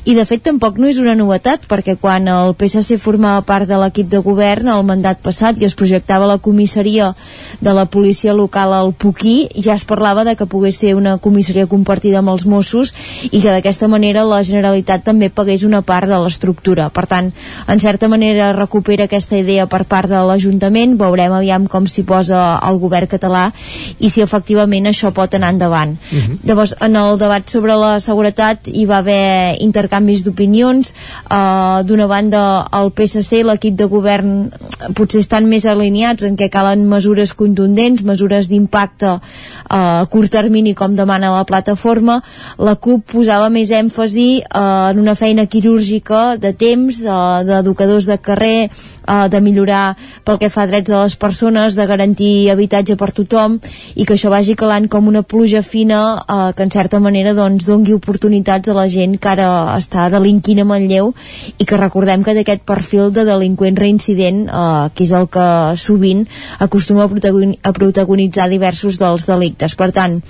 i, 0.05 0.14
de 0.14 0.24
fet, 0.28 0.43
tampoc 0.47 0.78
no 0.78 0.89
és 0.89 0.98
una 1.02 1.14
novetat, 1.18 1.66
perquè 1.68 1.97
quan 2.01 2.28
el 2.28 2.55
PSC 2.59 2.98
formava 3.01 3.44
part 3.47 3.68
de 3.68 3.78
l'equip 3.78 4.09
de 4.10 4.20
govern 4.24 4.68
el 4.72 4.85
mandat 4.86 5.22
passat 5.24 5.60
i 5.60 5.66
es 5.68 5.76
projectava 5.78 6.28
la 6.28 6.39
comissaria 6.43 7.12
de 7.60 7.74
la 7.74 7.86
policia 7.86 8.35
local 8.35 8.72
al 8.74 8.93
Puquí, 8.93 9.48
ja 9.55 9.74
es 9.74 9.85
parlava 9.89 10.24
de 10.24 10.35
que 10.36 10.47
pogués 10.47 10.78
ser 10.80 10.94
una 10.98 11.16
comissaria 11.22 11.68
compartida 11.70 12.20
amb 12.22 12.32
els 12.35 12.47
Mossos 12.47 12.94
i 13.30 13.40
que 13.40 13.52
d'aquesta 13.52 13.89
manera 13.89 14.26
la 14.26 14.43
Generalitat 14.43 15.05
també 15.06 15.30
pagués 15.30 15.64
una 15.64 15.82
part 15.82 16.09
de 16.10 16.18
l'estructura. 16.18 16.89
Per 16.90 17.06
tant, 17.06 17.30
en 17.66 17.80
certa 17.80 18.09
manera 18.09 18.52
recupera 18.56 19.06
aquesta 19.09 19.39
idea 19.39 19.68
per 19.70 19.85
part 19.85 20.10
de 20.10 20.20
l'Ajuntament, 20.24 20.97
veurem 20.98 21.32
aviam 21.36 21.68
com 21.70 21.86
s'hi 21.86 22.05
posa 22.09 22.59
el 22.66 22.80
govern 22.82 22.98
català 23.07 23.53
i 24.01 24.09
si 24.11 24.20
efectivament 24.23 24.87
això 24.87 25.12
pot 25.12 25.35
anar 25.35 25.51
endavant. 25.53 25.93
Uh 25.93 26.16
Mhm. 26.16 26.20
-huh. 26.33 26.39
Llavors, 26.49 26.75
en 26.81 26.97
el 26.97 27.19
debat 27.19 27.49
sobre 27.49 27.77
la 27.77 28.01
seguretat 28.01 28.66
hi 28.69 28.85
va 28.87 28.99
haver 28.99 29.57
intercanvis 29.61 30.25
d'opinions. 30.25 30.95
Uh, 31.31 31.83
D'una 31.85 32.07
banda, 32.07 32.66
el 32.73 32.91
PSC 32.93 33.33
i 33.39 33.43
l'equip 33.43 33.75
de 33.77 33.85
govern 33.85 34.51
potser 34.95 35.20
estan 35.20 35.47
més 35.49 35.65
alineats 35.66 36.23
en 36.25 36.37
què 36.37 36.49
calen 36.51 36.89
mesures 36.89 37.35
contundents, 37.35 38.03
mesures 38.03 38.49
d'impacte 38.49 39.07
uh, 39.07 39.20
a 39.69 40.07
curt 40.11 40.31
termini, 40.31 40.75
com 40.75 40.95
demana 40.95 41.31
la 41.31 41.45
plataforma. 41.45 42.23
La 42.59 42.75
CUP 42.77 43.05
posava 43.12 43.49
més 43.51 43.70
èmfasi 43.70 44.43
uh, 44.55 44.91
en 44.91 44.99
una 45.01 45.15
feina 45.15 45.47
quirúrgica 45.47 46.37
de 46.39 46.53
temps, 46.53 46.99
de- 47.03 47.45
d'educadors 47.45 48.07
de, 48.07 48.12
de 48.12 48.19
carrer, 48.19 48.70
uh, 49.09 49.26
de 49.32 49.40
millorar 49.40 49.97
pel 50.24 50.39
que 50.39 50.51
fa 50.52 50.66
a 50.66 50.70
drets 50.70 50.90
de 50.90 50.98
les 51.01 51.16
persones, 51.16 51.74
de 51.74 51.86
garantir 51.89 52.51
habitatge 52.52 52.97
per 53.01 53.10
tothom 53.16 53.59
i 53.97 54.05
que 54.05 54.14
això 54.14 54.30
vagi 54.32 54.56
calant 54.59 54.89
com 54.93 55.09
una 55.09 55.22
pluja 55.22 55.62
fina 55.62 56.01
eh, 56.20 56.52
que 56.56 56.64
en 56.66 56.72
certa 56.74 57.01
manera 57.01 57.35
doncs, 57.36 57.66
dongui 57.68 57.94
oportunitats 57.97 58.68
a 58.68 58.76
la 58.76 58.86
gent 58.93 59.16
que 59.18 59.30
ara 59.32 59.48
està 59.76 60.09
delinquint 60.12 60.62
a 60.62 60.66
Manlleu 60.68 61.12
i 61.59 61.64
que 61.64 61.80
recordem 61.80 62.24
que 62.26 62.36
d'aquest 62.36 62.66
perfil 62.68 63.12
de 63.14 63.24
delinqüent 63.28 63.78
reincident 63.80 64.44
eh, 64.48 64.90
que 64.94 65.06
és 65.06 65.14
el 65.16 65.28
que 65.32 65.48
sovint 65.76 66.26
acostuma 66.59 67.09
a 67.09 67.72
protagonitzar 67.72 68.48
diversos 68.51 69.01
dels 69.01 69.26
delictes. 69.28 69.74
Per 69.78 69.90
tant, 69.94 70.20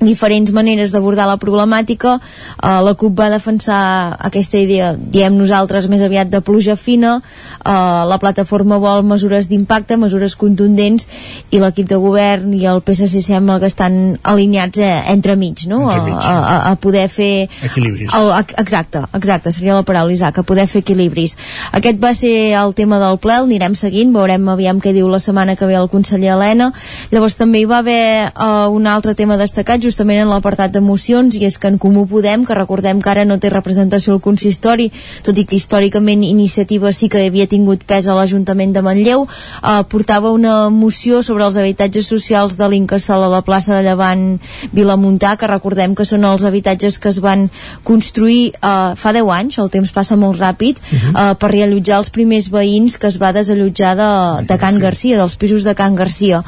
diferents 0.00 0.50
maneres 0.56 0.92
d'abordar 0.94 1.26
la 1.28 1.36
problemàtica 1.40 2.16
uh, 2.18 2.80
la 2.84 2.94
CUP 2.98 3.14
va 3.18 3.28
defensar 3.32 4.16
aquesta 4.30 4.58
idea 4.58 4.92
diem 4.96 5.36
nosaltres 5.36 5.88
més 5.92 6.02
aviat 6.02 6.30
de 6.32 6.40
pluja 6.40 6.76
fina 6.76 7.18
uh, 7.20 8.04
la 8.08 8.18
plataforma 8.22 8.78
vol 8.80 9.02
mesures 9.04 9.48
d'impacte, 9.50 9.96
mesures 10.00 10.36
contundents 10.40 11.08
i 11.50 11.60
l'equip 11.60 11.88
de 11.90 11.98
govern 12.00 12.54
i 12.56 12.64
el 12.70 12.80
PSC 12.86 13.20
sembla 13.24 13.58
que 13.60 13.68
estan 13.68 14.18
alineats 14.22 14.78
eh, 14.80 15.02
entre 15.12 15.36
mig, 15.36 15.66
no? 15.68 15.82
Entre 15.84 16.02
mig. 16.08 16.18
A, 16.24 16.36
a, 16.38 16.56
a 16.70 16.76
poder 16.80 17.06
fer 17.12 17.48
Equilibris. 17.64 18.14
el, 18.16 18.30
a- 18.32 18.44
exacte, 18.62 19.02
exacte, 19.16 19.52
seria 19.52 19.74
la 19.76 19.82
paraula 19.84 20.12
Isaac, 20.12 20.38
a 20.40 20.42
poder 20.46 20.66
fer 20.70 20.80
equilibris. 20.84 21.36
Aquest 21.76 22.00
va 22.02 22.12
ser 22.16 22.52
el 22.56 22.74
tema 22.74 22.98
del 23.02 23.18
ple, 23.22 23.36
el 23.40 23.48
anirem 23.50 23.74
seguint, 23.78 24.12
veurem 24.14 24.48
aviam 24.48 24.80
què 24.80 24.92
diu 24.96 25.08
la 25.12 25.20
setmana 25.20 25.56
que 25.56 25.66
ve 25.68 25.76
el 25.76 25.88
conseller 25.92 26.32
Helena. 26.34 26.70
Llavors 27.12 27.36
també 27.36 27.60
hi 27.60 27.68
va 27.68 27.80
haver 27.82 28.30
uh, 28.32 28.68
un 28.72 28.86
altre 28.86 29.14
tema 29.18 29.36
destacat 29.40 29.82
justament 29.90 30.22
en 30.22 30.30
l'apartat 30.30 30.72
d'emocions 30.72 31.34
i 31.36 31.44
és 31.48 31.58
que 31.58 31.68
en 31.68 31.78
Comú 31.82 32.06
Podem, 32.10 32.46
que 32.46 32.56
recordem 32.56 33.00
que 33.02 33.10
ara 33.10 33.26
no 33.26 33.38
té 33.42 33.50
representació 33.50 34.14
al 34.14 34.22
consistori, 34.24 34.88
tot 35.26 35.38
i 35.38 35.44
que 35.44 35.58
històricament 35.58 36.22
iniciativa 36.26 36.92
sí 36.94 37.10
que 37.10 37.26
havia 37.26 37.48
tingut 37.50 37.84
pes 37.88 38.06
a 38.06 38.16
l'Ajuntament 38.16 38.72
de 38.76 38.82
Manlleu, 38.86 39.26
uh, 39.26 39.82
portava 39.90 40.32
una 40.32 40.70
moció 40.70 41.22
sobre 41.26 41.46
els 41.46 41.58
habitatges 41.60 42.08
socials 42.10 42.56
de 42.60 42.68
l'Incasal 42.70 43.24
a 43.26 43.30
la 43.32 43.42
plaça 43.46 43.76
de 43.76 43.82
Llevant 43.86 44.38
Vilamontà, 44.72 45.36
que 45.36 45.50
recordem 45.50 45.94
que 45.98 46.06
són 46.06 46.24
els 46.28 46.44
habitatges 46.46 46.98
que 46.98 47.10
es 47.10 47.20
van 47.24 47.48
construir 47.84 48.52
uh, 48.60 48.94
fa 48.96 49.14
10 49.16 49.32
anys, 49.36 49.58
el 49.62 49.72
temps 49.74 49.92
passa 49.92 50.18
molt 50.20 50.40
ràpid, 50.40 50.80
uh, 51.12 51.34
per 51.34 51.52
reallotjar 51.52 52.00
els 52.00 52.12
primers 52.14 52.50
veïns 52.52 52.98
que 53.00 53.10
es 53.10 53.18
va 53.20 53.34
desallotjar 53.36 53.96
de, 53.98 54.10
de 54.46 54.60
Can 54.60 54.78
Garcia, 54.82 55.18
dels 55.18 55.36
pisos 55.40 55.66
de 55.66 55.74
Can 55.74 55.98
Garcia. 55.98 56.42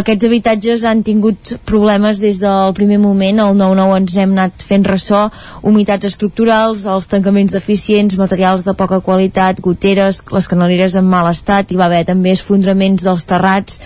Aquests 0.00 0.28
habitatges 0.28 0.84
han 0.88 1.02
tingut 1.06 1.56
problemes 1.68 2.20
des 2.22 2.40
del 2.42 2.74
primer 2.82 2.98
moment, 2.98 3.38
el 3.46 3.54
9-9 3.60 3.96
ens 4.00 4.16
n'hem 4.18 4.34
anat 4.34 4.66
fent 4.66 4.82
ressò, 4.88 5.22
humitats 5.62 6.10
estructurals, 6.10 6.82
els 6.90 7.06
tancaments 7.10 7.54
deficients, 7.54 8.18
materials 8.18 8.66
de 8.66 8.74
poca 8.74 8.98
qualitat, 9.06 9.62
goteres, 9.62 10.22
les 10.34 10.48
canaleres 10.50 10.96
en 10.98 11.06
mal 11.06 11.30
estat, 11.30 11.70
hi 11.70 11.78
va 11.78 11.86
haver 11.86 12.02
també 12.08 12.34
esfondraments 12.34 13.06
dels 13.06 13.26
terrats, 13.28 13.78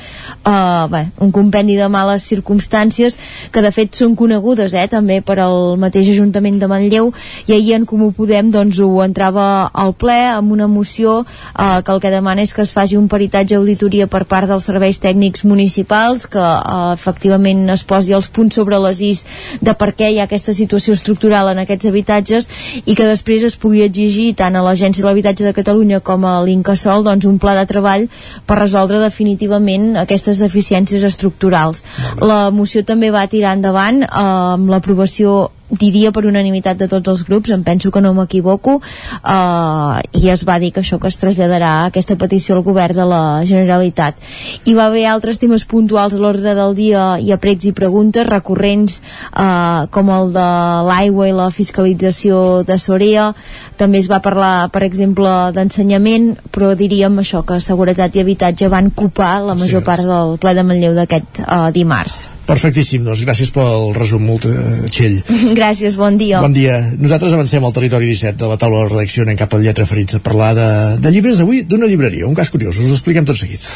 uh, 0.48 0.86
bé, 0.89 1.02
un 1.20 1.32
compendi 1.35 1.77
de 1.77 1.90
males 1.93 2.24
circumstàncies 2.24 3.18
que 3.52 3.62
de 3.64 3.73
fet 3.74 3.97
són 3.98 4.16
conegudes 4.16 4.74
eh, 4.74 4.86
també 4.90 5.20
per 5.24 5.39
al 5.43 5.77
mateix 5.81 6.10
Ajuntament 6.14 6.59
de 6.60 6.68
Manlleu 6.70 7.12
i 7.47 7.55
ahir 7.56 7.77
en 7.77 7.86
Comú 7.89 8.12
Podem 8.16 8.51
doncs, 8.55 8.81
ho 8.81 9.02
entrava 9.05 9.68
al 9.73 9.93
ple 9.98 10.16
amb 10.31 10.55
una 10.56 10.68
moció 10.70 11.18
eh, 11.24 11.82
que 11.85 11.93
el 11.93 12.01
que 12.01 12.14
demana 12.14 12.44
és 12.47 12.55
que 12.56 12.64
es 12.64 12.73
faci 12.77 12.97
un 12.97 13.09
peritatge 13.12 13.59
auditoria 13.59 14.09
per 14.09 14.24
part 14.24 14.48
dels 14.48 14.68
serveis 14.70 15.01
tècnics 15.02 15.44
municipals 15.44 16.27
que 16.31 16.43
eh, 16.43 16.93
efectivament 16.94 17.66
es 17.74 17.85
posi 17.85 18.16
els 18.16 18.31
punts 18.32 18.56
sobre 18.56 18.76
les 18.82 19.01
is 19.05 19.24
de 19.61 19.74
per 19.78 19.93
què 19.97 20.11
hi 20.12 20.20
ha 20.20 20.27
aquesta 20.28 20.55
situació 20.57 20.97
estructural 20.97 21.51
en 21.53 21.62
aquests 21.62 21.90
habitatges 21.90 22.48
i 22.85 22.94
que 22.94 23.09
després 23.09 23.47
es 23.48 23.57
pugui 23.61 23.85
exigir 23.86 24.32
tant 24.39 24.57
a 24.57 24.65
l'Agència 24.65 25.03
de 25.03 25.09
l'Habitatge 25.09 25.47
de 25.47 25.55
Catalunya 25.57 26.01
com 26.01 26.24
a 26.24 26.39
l'Incasol 26.44 27.05
doncs, 27.07 27.27
un 27.27 27.40
pla 27.43 27.57
de 27.59 27.66
treball 27.69 28.09
per 28.47 28.61
resoldre 28.61 29.03
definitivament 29.03 29.97
aquestes 30.03 30.40
deficiències 30.43 31.05
estructurals. 31.07 31.85
La 32.20 32.51
moció 32.51 32.85
també 32.85 33.11
va 33.11 33.27
tirar 33.31 33.57
endavant 33.57 34.03
eh, 34.05 34.09
amb 34.16 34.73
l'aprovació 34.73 35.51
diria 35.70 36.12
per 36.14 36.26
unanimitat 36.26 36.78
de 36.78 36.88
tots 36.90 37.10
els 37.10 37.24
grups, 37.26 37.51
em 37.51 37.62
penso 37.66 37.90
que 37.90 38.01
no 38.01 38.12
m'equivoco, 38.14 38.78
eh, 38.80 40.20
i 40.20 40.30
es 40.30 40.44
va 40.47 40.59
dir 40.62 40.72
que 40.72 40.80
això 40.80 40.98
que 41.02 41.09
es 41.09 41.18
traslladarà 41.18 41.86
aquesta 41.86 42.16
petició 42.16 42.56
al 42.56 42.62
govern 42.62 42.97
de 42.97 43.06
la 43.06 43.22
Generalitat. 43.44 44.16
Hi 44.64 44.74
va 44.74 44.86
haver 44.86 45.06
altres 45.10 45.40
temes 45.43 45.64
puntuals 45.64 46.14
a 46.14 46.20
l'ordre 46.22 46.55
del 46.55 46.74
dia 46.74 47.18
i 47.18 47.32
a 47.32 47.38
pregs 47.43 47.66
i 47.66 47.72
preguntes 47.72 48.26
recurrents 48.26 49.01
eh, 49.01 49.86
com 49.90 50.10
el 50.10 50.32
de 50.36 50.48
l'aigua 50.86 51.28
i 51.28 51.34
la 51.34 51.51
fiscalització 51.51 52.62
de 52.66 52.78
Sorea. 52.78 53.32
També 53.76 53.98
es 53.98 54.10
va 54.10 54.22
parlar, 54.22 54.70
per 54.70 54.84
exemple, 54.86 55.32
d'ensenyament, 55.56 56.34
però 56.52 56.74
diríem 56.78 57.18
això, 57.18 57.43
que 57.47 57.60
seguretat 57.60 58.14
i 58.16 58.22
habitatge 58.22 58.70
van 58.72 58.90
copar 58.90 59.40
la 59.43 59.59
major 59.59 59.84
part 59.84 60.06
del 60.06 60.38
ple 60.38 60.55
de 60.55 60.66
Manlleu 60.66 60.97
d'aquest 60.97 61.43
eh, 61.43 61.60
dimarts. 61.74 62.35
Perfectíssim, 62.47 63.02
doncs 63.02 63.24
gràcies 63.27 63.51
pel 63.51 63.90
resum, 63.97 64.23
molt 64.23 64.47
eh, 64.47 64.86
Txell. 64.93 65.18
Gràcies, 65.59 65.97
bon 65.98 66.18
dia. 66.20 66.40
Bon 66.44 66.55
dia. 66.55 66.78
Nosaltres 66.94 67.35
avancem 67.35 67.64
al 67.66 67.74
territori 67.74 68.12
17 68.12 68.39
de 68.39 68.51
la 68.52 68.59
taula 68.60 68.85
de 68.85 68.93
redacció, 68.93 69.27
anem 69.27 69.39
cap 69.40 69.56
al 69.56 69.66
Lletra 69.66 69.86
Ferits 69.89 70.20
a 70.20 70.23
parlar 70.23 70.52
de, 70.59 70.68
de 71.02 71.12
llibres 71.14 71.43
avui 71.43 71.64
d'una 71.66 71.90
llibreria, 71.90 72.28
un 72.31 72.39
cas 72.39 72.52
curiós, 72.55 72.78
us 72.78 72.93
ho 72.93 72.98
expliquem 72.98 73.27
tot 73.27 73.39
seguit. 73.39 73.66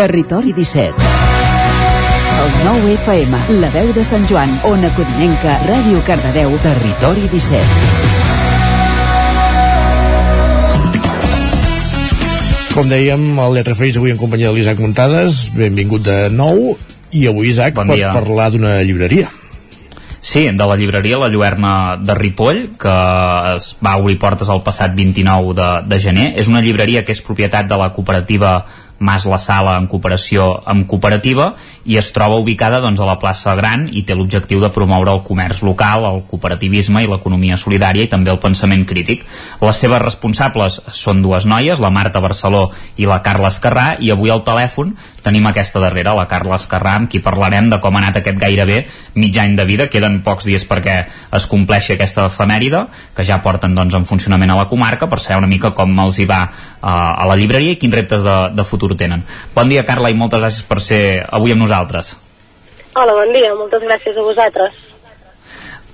Territori 0.00 0.54
17 0.56 1.08
El 2.40 2.52
nou 2.64 2.86
FM, 2.94 3.40
la 3.60 3.72
veu 3.74 3.90
de 3.96 4.04
Sant 4.06 4.24
Joan, 4.30 4.52
Ona 4.70 4.92
Codinenca, 4.96 5.58
Ràdio 5.68 6.04
Cardedeu, 6.08 6.56
Territori 6.64 7.28
17 7.32 7.99
Com 12.80 12.88
dèiem, 12.88 13.34
el 13.36 13.58
Lletra 13.58 13.74
Ferits 13.76 13.98
avui 14.00 14.08
en 14.08 14.16
companyia 14.16 14.48
de 14.48 14.56
l'Isaac 14.56 14.78
Muntades, 14.80 15.50
benvingut 15.52 16.00
de 16.00 16.14
nou, 16.32 16.78
i 17.12 17.26
avui 17.28 17.50
Isaac 17.50 17.74
Bon 17.76 17.90
dia. 17.92 18.08
parlar 18.14 18.46
d'una 18.54 18.78
llibreria. 18.88 19.26
Sí, 20.24 20.46
de 20.48 20.68
la 20.70 20.78
llibreria 20.80 21.18
La 21.20 21.28
Lluerna 21.28 21.98
de 22.00 22.16
Ripoll, 22.16 22.62
que 22.80 22.94
es 23.52 23.66
va 23.84 23.98
obrir 24.00 24.16
portes 24.22 24.48
el 24.48 24.62
passat 24.64 24.96
29 24.96 25.52
de, 25.58 25.68
de 25.92 25.98
gener. 26.00 26.26
És 26.40 26.48
una 26.48 26.64
llibreria 26.64 27.04
que 27.04 27.12
és 27.12 27.20
propietat 27.20 27.68
de 27.68 27.76
la 27.76 27.90
cooperativa 27.92 28.54
Mas 29.00 29.24
la 29.24 29.38
Sala 29.40 29.78
en 29.80 29.86
cooperació 29.88 30.50
amb 30.68 30.84
cooperativa 30.88 31.54
i 31.88 31.96
es 31.96 32.10
troba 32.12 32.36
ubicada 32.36 32.82
doncs, 32.84 33.00
a 33.00 33.06
la 33.08 33.16
plaça 33.18 33.54
Gran 33.56 33.86
i 33.96 34.02
té 34.04 34.12
l'objectiu 34.14 34.60
de 34.60 34.68
promoure 34.74 35.14
el 35.16 35.22
comerç 35.24 35.62
local, 35.64 36.04
el 36.04 36.20
cooperativisme 36.28 37.00
i 37.00 37.08
l'economia 37.08 37.56
solidària 37.56 38.04
i 38.04 38.10
també 38.12 38.28
el 38.32 38.42
pensament 38.42 38.84
crític. 38.84 39.24
Les 39.64 39.80
seves 39.80 40.02
responsables 40.04 40.80
són 40.92 41.22
dues 41.24 41.48
noies, 41.48 41.80
la 41.80 41.90
Marta 41.90 42.20
Barceló 42.20 42.66
i 43.00 43.08
la 43.08 43.22
Carla 43.24 43.48
Escarrà, 43.48 43.94
i 43.98 44.12
avui 44.12 44.28
al 44.30 44.44
telèfon 44.44 44.92
tenim 45.24 45.46
aquesta 45.48 45.80
darrera, 45.80 46.14
la 46.16 46.26
Carla 46.28 46.56
Escarrà, 46.60 46.94
amb 47.00 47.10
qui 47.10 47.20
parlarem 47.24 47.70
de 47.72 47.80
com 47.80 47.96
ha 47.96 48.02
anat 48.02 48.20
aquest 48.20 48.38
gairebé 48.40 48.82
mig 49.14 49.36
any 49.40 49.56
de 49.56 49.64
vida. 49.68 49.88
Queden 49.92 50.20
pocs 50.24 50.48
dies 50.48 50.64
perquè 50.68 50.96
es 51.36 51.48
compleixi 51.48 51.94
aquesta 51.94 52.26
efemèride, 52.28 52.86
que 53.16 53.24
ja 53.24 53.40
porten 53.44 53.74
doncs, 53.76 53.96
en 53.96 54.08
funcionament 54.08 54.52
a 54.52 54.60
la 54.60 54.68
comarca, 54.68 55.08
per 55.08 55.20
saber 55.20 55.40
una 55.40 55.50
mica 55.50 55.72
com 55.76 55.92
els 56.04 56.20
hi 56.20 56.28
va 56.28 56.42
uh, 56.48 56.88
a 56.90 57.28
la 57.28 57.36
llibreria 57.36 57.76
i 57.76 57.80
quins 57.80 57.96
reptes 57.96 58.24
de, 58.24 58.38
de 58.56 58.64
futur 58.64 58.89
tenen. 58.98 59.24
Bon 59.54 59.68
dia, 59.68 59.84
Carla, 59.86 60.10
i 60.10 60.18
moltes 60.18 60.40
gràcies 60.42 60.66
per 60.66 60.80
ser 60.80 61.02
avui 61.30 61.52
amb 61.52 61.62
nosaltres. 61.62 62.14
Hola, 62.94 63.14
bon 63.14 63.34
dia, 63.34 63.52
moltes 63.54 63.82
gràcies 63.86 64.16
a 64.16 64.24
vosaltres. 64.26 64.86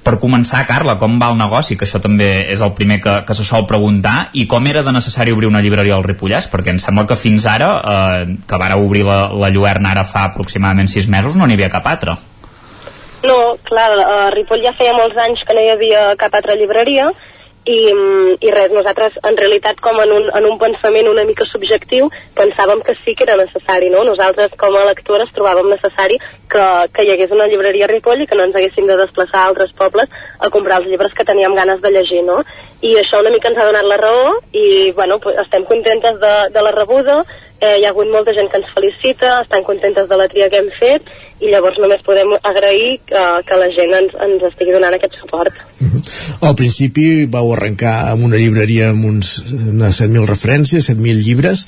Per 0.07 0.21
començar, 0.23 0.61
Carla, 0.69 0.95
com 1.01 1.17
va 1.19 1.33
el 1.33 1.39
negoci? 1.41 1.75
Que 1.75 1.83
això 1.83 1.99
també 1.99 2.47
és 2.53 2.61
el 2.63 2.71
primer 2.79 3.01
que, 3.03 3.15
que 3.27 3.35
se 3.35 3.43
sol 3.43 3.65
preguntar. 3.67 4.29
I 4.39 4.45
com 4.47 4.69
era 4.71 4.85
de 4.87 4.93
necessari 4.95 5.35
obrir 5.35 5.49
una 5.51 5.61
llibreria 5.65 5.97
al 5.97 6.07
Ripollès? 6.07 6.47
Perquè 6.53 6.71
em 6.71 6.79
sembla 6.79 7.09
que 7.11 7.19
fins 7.19 7.47
ara, 7.51 7.73
eh, 7.77 8.37
que 8.47 8.61
vara 8.63 8.79
obrir 8.79 9.03
la, 9.09 9.25
la 9.35 9.51
Lluerna 9.51 9.91
ara 9.97 10.07
fa 10.07 10.29
aproximadament 10.29 10.87
sis 10.93 11.11
mesos, 11.11 11.35
no 11.35 11.49
n'hi 11.49 11.59
havia 11.59 11.73
cap 11.75 11.91
altra. 11.91 12.15
No, 13.27 13.57
clar, 13.67 13.89
a 13.99 14.19
Ripoll 14.31 14.63
ja 14.63 14.77
feia 14.79 14.95
molts 14.95 15.19
anys 15.19 15.43
que 15.43 15.59
no 15.59 15.65
hi 15.65 15.73
havia 15.75 16.07
cap 16.21 16.39
altra 16.39 16.55
llibreria 16.55 17.11
i, 17.67 17.79
i 18.47 18.51
res, 18.55 18.71
nosaltres 18.71 19.19
en 19.27 19.37
realitat 19.37 19.81
com 19.83 19.99
en 20.01 20.13
un, 20.15 20.29
en 20.39 20.47
un 20.47 20.59
pensament 20.59 21.09
una 21.11 21.25
mica 21.27 21.45
subjectiu 21.51 22.09
pensàvem 22.37 22.83
que 22.87 22.95
sí 23.03 23.17
que 23.19 23.27
era 23.27 23.37
necessari, 23.41 23.91
no? 23.91 24.05
Nosaltres 24.07 24.55
com 24.61 24.77
a 24.79 24.85
lectores 24.87 25.33
trobàvem 25.35 25.69
necessari 25.73 26.19
que, 26.53 26.67
que 26.95 27.05
hi 27.05 27.11
hagués 27.15 27.35
una 27.35 27.49
llibreria 27.51 27.89
a 27.89 27.91
Ripoll 27.91 28.23
i 28.23 28.29
que 28.31 28.39
no 28.39 28.47
ens 28.47 28.55
haguéssim 28.57 28.87
de 28.87 28.99
desplaçar 29.03 29.43
a 29.43 29.51
altres 29.51 29.75
pobles 29.79 30.15
a 30.39 30.51
comprar 30.55 30.81
els 30.81 30.91
llibres 30.93 31.15
que 31.17 31.27
teníem 31.27 31.59
ganes 31.59 31.83
de 31.83 31.91
llegir, 31.91 32.23
no? 32.29 32.39
I 32.87 32.95
això 33.03 33.21
una 33.25 33.35
mica 33.35 33.51
ens 33.51 33.59
ha 33.59 33.67
donat 33.67 33.91
la 33.91 33.99
raó 33.99 34.37
i, 34.53 34.93
bueno, 34.95 35.19
estem 35.43 35.67
contentes 35.67 36.21
de, 36.23 36.35
de 36.55 36.63
la 36.63 36.75
rebuda, 36.77 37.23
eh, 37.61 37.79
hi 37.81 37.87
ha 37.87 37.91
hagut 37.91 38.11
molta 38.13 38.35
gent 38.37 38.51
que 38.53 38.63
ens 38.63 38.71
felicita, 38.71 39.41
estan 39.43 39.67
contentes 39.67 40.09
de 40.09 40.21
la 40.23 40.29
tria 40.31 40.51
que 40.53 40.63
hem 40.63 40.71
fet 40.79 41.15
i 41.41 41.51
llavors 41.53 41.79
només 41.83 42.03
podem 42.05 42.33
agrair 42.39 42.97
que, 43.09 43.23
que 43.47 43.61
la 43.61 43.69
gent 43.77 43.93
ens, 43.99 44.17
ens 44.27 44.47
estigui 44.49 44.73
donant 44.73 44.97
aquest 44.97 45.19
suport. 45.21 45.59
Al 46.41 46.57
principi 46.57 47.27
vau 47.31 47.53
arrencar 47.53 47.97
amb 48.13 48.29
una 48.29 48.41
llibreria 48.41 48.91
amb 48.95 49.05
uns, 49.11 49.37
unes 49.53 50.01
7.000 50.01 50.29
referències, 50.31 50.91
7.000 50.91 51.25
llibres. 51.27 51.67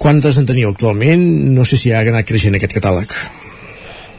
Quantes 0.00 0.38
en 0.40 0.48
teniu 0.48 0.72
actualment? 0.72 1.24
No 1.56 1.66
sé 1.68 1.78
si 1.80 1.92
ha 1.92 2.00
anat 2.00 2.28
creixent 2.28 2.56
aquest 2.56 2.78
catàleg. 2.78 3.12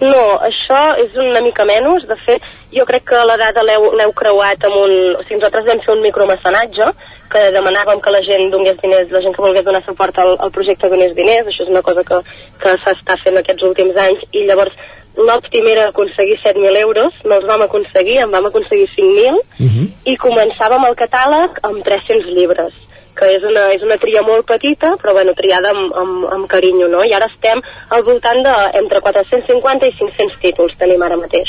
No, 0.05 0.23
això 0.43 0.79
és 1.01 1.13
una 1.17 1.41
mica 1.41 1.65
menys. 1.67 2.05
De 2.09 2.17
fet, 2.19 2.45
jo 2.75 2.85
crec 2.85 3.07
que 3.09 3.25
la 3.25 3.37
l'heu 3.39 4.13
creuat 4.21 4.65
amb 4.67 4.79
un... 4.83 4.95
O 5.15 5.23
sigui, 5.23 5.39
nosaltres 5.39 5.67
vam 5.69 5.83
fer 5.85 5.95
un 5.95 6.03
micromecenatge 6.05 6.89
que 7.35 7.51
demanàvem 7.51 7.99
que 8.01 8.13
la 8.15 8.23
gent 8.23 8.51
donés 8.53 8.77
diners, 8.79 9.11
la 9.11 9.21
gent 9.23 9.35
que 9.35 9.43
volgués 9.43 9.65
donar 9.67 9.83
suport 9.83 10.17
al, 10.23 10.37
al 10.39 10.51
projecte 10.55 10.89
donés 10.91 11.15
diners, 11.17 11.49
això 11.51 11.65
és 11.65 11.71
una 11.73 11.83
cosa 11.83 12.03
que, 12.07 12.21
que 12.61 12.75
s'està 12.83 13.17
fent 13.23 13.41
aquests 13.41 13.65
últims 13.67 13.99
anys, 14.05 14.23
i 14.31 14.45
llavors 14.47 14.75
l'òptim 15.15 15.67
era 15.71 15.89
aconseguir 15.89 16.37
7.000 16.43 16.79
euros, 16.83 17.19
no 17.27 17.39
els 17.39 17.47
vam 17.49 17.65
aconseguir, 17.67 18.21
en 18.23 18.31
vam 18.31 18.47
aconseguir 18.51 18.87
5.000, 18.95 19.35
uh 19.35 19.67
-huh. 19.67 19.85
i 20.11 20.17
començàvem 20.25 20.87
el 20.87 20.95
catàleg 21.03 21.59
amb 21.63 21.83
300 21.83 22.33
llibres 22.37 22.73
que 23.15 23.25
és 23.31 23.43
una, 23.47 23.71
és 23.71 23.81
una 23.81 23.95
tria 23.95 24.21
molt 24.21 24.45
petita, 24.45 24.89
però 25.01 25.13
bueno, 25.13 25.33
triada 25.33 25.69
amb, 25.69 25.93
amb, 26.01 26.25
amb 26.35 26.47
carinyo, 26.51 26.89
no? 26.91 27.03
I 27.03 27.13
ara 27.13 27.29
estem 27.31 27.61
al 27.89 28.03
voltant 28.03 28.43
de 28.43 28.55
entre 28.81 28.99
450 28.99 29.87
i 29.87 29.93
500 29.99 30.41
títols 30.41 30.75
tenim 30.75 31.01
ara 31.01 31.15
mateix. 31.15 31.47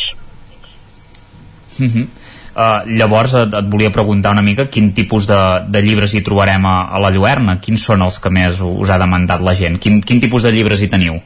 Uh 1.81 1.91
-huh. 1.91 2.07
Uh, 2.57 2.87
llavors 2.89 3.35
et, 3.37 3.53
et 3.53 3.67
volia 3.69 3.93
preguntar 3.93 4.31
una 4.33 4.41
mica 4.41 4.65
quin 4.73 4.95
tipus 4.97 5.27
de, 5.29 5.41
de 5.69 5.83
llibres 5.85 6.15
hi 6.17 6.23
trobarem 6.25 6.65
a, 6.65 6.77
a 6.89 7.01
la 7.05 7.11
Lluerna, 7.13 7.59
quins 7.61 7.85
són 7.85 8.01
els 8.07 8.17
que 8.17 8.33
més 8.33 8.63
us 8.65 8.89
ha 8.89 8.97
demandat 9.03 9.45
la 9.45 9.53
gent, 9.53 9.77
quin, 9.77 10.01
quin 10.01 10.23
tipus 10.25 10.47
de 10.47 10.55
llibres 10.55 10.81
hi 10.81 10.89
teniu? 10.89 11.19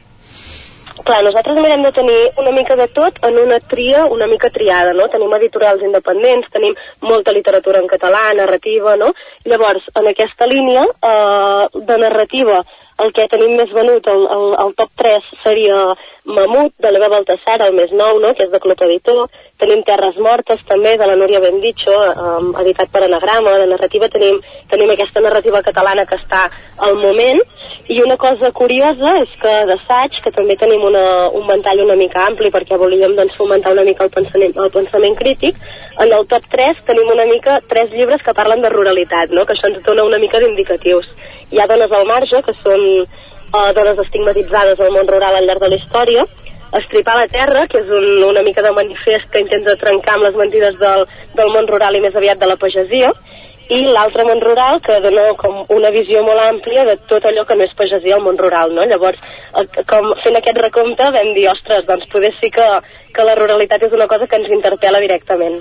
Clar, 1.07 1.21
nosaltres 1.25 1.57
mirem 1.57 1.81
de 1.81 1.91
tenir 1.95 2.19
una 2.37 2.51
mica 2.51 2.75
de 2.75 2.85
tot 2.93 3.15
en 3.25 3.39
una 3.41 3.57
tria 3.71 4.03
una 4.05 4.27
mica 4.27 4.51
triada, 4.53 4.91
no? 4.93 5.07
Tenim 5.09 5.31
editorials 5.39 5.81
independents, 5.87 6.51
tenim 6.53 6.75
molta 7.07 7.33
literatura 7.33 7.79
en 7.79 7.87
català, 7.89 8.27
narrativa, 8.37 8.97
no? 8.99 9.09
Llavors, 9.47 9.87
en 9.95 10.11
aquesta 10.11 10.45
línia 10.51 10.83
eh, 10.83 11.65
de 11.73 11.97
narrativa, 12.03 12.59
el 13.03 13.13
que 13.17 13.27
tenim 13.31 13.55
més 13.57 13.71
venut, 13.73 14.07
el, 14.07 14.25
el, 14.35 14.47
el 14.65 14.73
top 14.77 14.91
3 15.01 15.29
seria 15.43 15.77
Mamut, 16.25 16.75
de 16.77 16.91
l'Eva 16.91 17.09
Baltasar, 17.09 17.57
el 17.65 17.73
més 17.73 17.89
nou, 17.97 18.19
no?, 18.21 18.33
que 18.37 18.45
és 18.45 18.51
de 18.51 18.59
Club 18.61 18.81
Editor. 18.85 19.23
Tenim 19.61 19.81
Terres 19.85 20.19
Mortes, 20.21 20.61
també, 20.69 20.93
de 20.97 21.07
la 21.09 21.15
Núria 21.17 21.41
Bendicho, 21.41 21.95
um, 21.95 22.51
editat 22.61 22.91
per 22.93 23.03
Anagrama. 23.07 23.55
De 23.57 23.65
narrativa 23.71 24.09
tenim, 24.13 24.37
tenim 24.69 24.93
aquesta 24.93 25.23
narrativa 25.25 25.63
catalana 25.65 26.05
que 26.05 26.19
està 26.21 26.43
al 26.77 26.99
moment. 27.01 27.41
I 27.91 27.97
una 28.05 28.15
cosa 28.21 28.51
curiosa 28.53 29.15
és 29.23 29.33
que 29.41 29.55
d'assaig, 29.71 30.21
que 30.23 30.33
també 30.35 30.55
tenim 30.61 30.85
una, 30.85 31.03
un 31.33 31.47
ventall 31.49 31.81
una 31.83 31.97
mica 31.97 32.27
ampli, 32.27 32.53
perquè 32.53 32.77
volíem 32.77 33.17
doncs, 33.17 33.35
fomentar 33.39 33.73
una 33.73 33.85
mica 33.87 34.05
el 34.05 34.13
pensament, 34.13 34.53
el 34.61 34.71
pensament 34.71 35.17
crític, 35.17 35.57
en 35.99 36.13
el 36.13 36.27
top 36.29 36.45
3 36.53 36.85
tenim 36.87 37.09
una 37.11 37.25
mica 37.25 37.59
tres 37.67 37.91
llibres 37.91 38.21
que 38.23 38.37
parlen 38.37 38.61
de 38.61 38.69
ruralitat, 38.69 39.33
no?, 39.33 39.45
que 39.45 39.57
això 39.57 39.73
ens 39.73 39.81
dona 39.83 40.05
una 40.07 40.21
mica 40.21 40.39
d'indicatius. 40.39 41.09
Hi 41.51 41.59
ha 41.59 41.67
Dones 41.67 41.91
al 41.91 42.07
marge, 42.07 42.43
que 42.45 42.55
són 42.61 42.85
uh, 43.01 43.71
dones 43.75 43.99
estigmatitzades 44.05 44.79
al 44.79 44.95
món 44.95 45.09
rural 45.09 45.35
al 45.35 45.47
llarg 45.49 45.63
de 45.65 45.73
la 45.73 45.81
història, 45.81 46.25
Estripar 46.71 47.17
la 47.19 47.27
terra, 47.27 47.65
que 47.67 47.81
és 47.81 47.89
un, 47.91 48.05
una 48.23 48.41
mica 48.47 48.63
de 48.63 48.71
manifest 48.71 49.27
que 49.31 49.41
intenta 49.43 49.75
trencar 49.75 50.13
amb 50.15 50.29
les 50.29 50.37
mentides 50.39 50.77
del, 50.79 51.01
del 51.35 51.49
món 51.51 51.67
rural 51.67 51.97
i 51.97 51.99
més 52.03 52.15
aviat 52.15 52.39
de 52.39 52.47
la 52.47 52.55
pagesia, 52.61 53.09
i 53.75 53.81
l'altre 53.87 54.23
món 54.27 54.39
rural 54.43 54.79
que 54.85 54.95
dona 55.03 55.25
com 55.39 55.59
una 55.75 55.91
visió 55.91 56.23
molt 56.23 56.39
àmplia 56.43 56.85
de 56.87 56.95
tot 57.11 57.27
allò 57.27 57.43
que 57.47 57.57
no 57.59 57.67
és 57.67 57.75
pagesia 57.75 58.15
al 58.15 58.23
món 58.23 58.39
rural, 58.39 58.71
no? 58.75 58.87
Llavors, 58.87 59.19
com 59.91 60.09
fent 60.23 60.39
aquest 60.39 60.63
recompte 60.63 61.11
vam 61.17 61.33
dir, 61.35 61.49
ostres, 61.51 61.83
doncs 61.91 62.07
poder 62.15 62.31
sí 62.39 62.51
que, 62.55 62.67
que 63.15 63.27
la 63.27 63.35
ruralitat 63.39 63.83
és 63.87 63.99
una 63.99 64.07
cosa 64.11 64.27
que 64.27 64.39
ens 64.39 64.51
interpel·la 64.55 65.03
directament. 65.03 65.59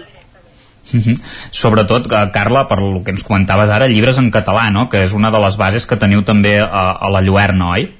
Mhm. 0.93 1.01
-huh. 1.01 1.21
Sobretot, 1.51 2.11
eh, 2.13 2.31
Carla, 2.33 2.67
per 2.69 2.79
el 2.79 3.03
que 3.05 3.11
ens 3.11 3.23
comentaves 3.23 3.71
ara, 3.71 3.87
llibres 3.87 4.19
en 4.19 4.31
català, 4.31 4.71
no? 4.71 4.89
que 4.89 5.03
és 5.05 5.13
una 5.13 5.31
de 5.31 5.39
les 5.39 5.57
bases 5.57 5.87
que 5.87 5.97
teniu 5.97 6.23
també 6.25 6.61
a, 6.61 6.93
a 6.93 7.11
la 7.11 7.21
Lluerna, 7.21 7.71
oi? 7.71 8.00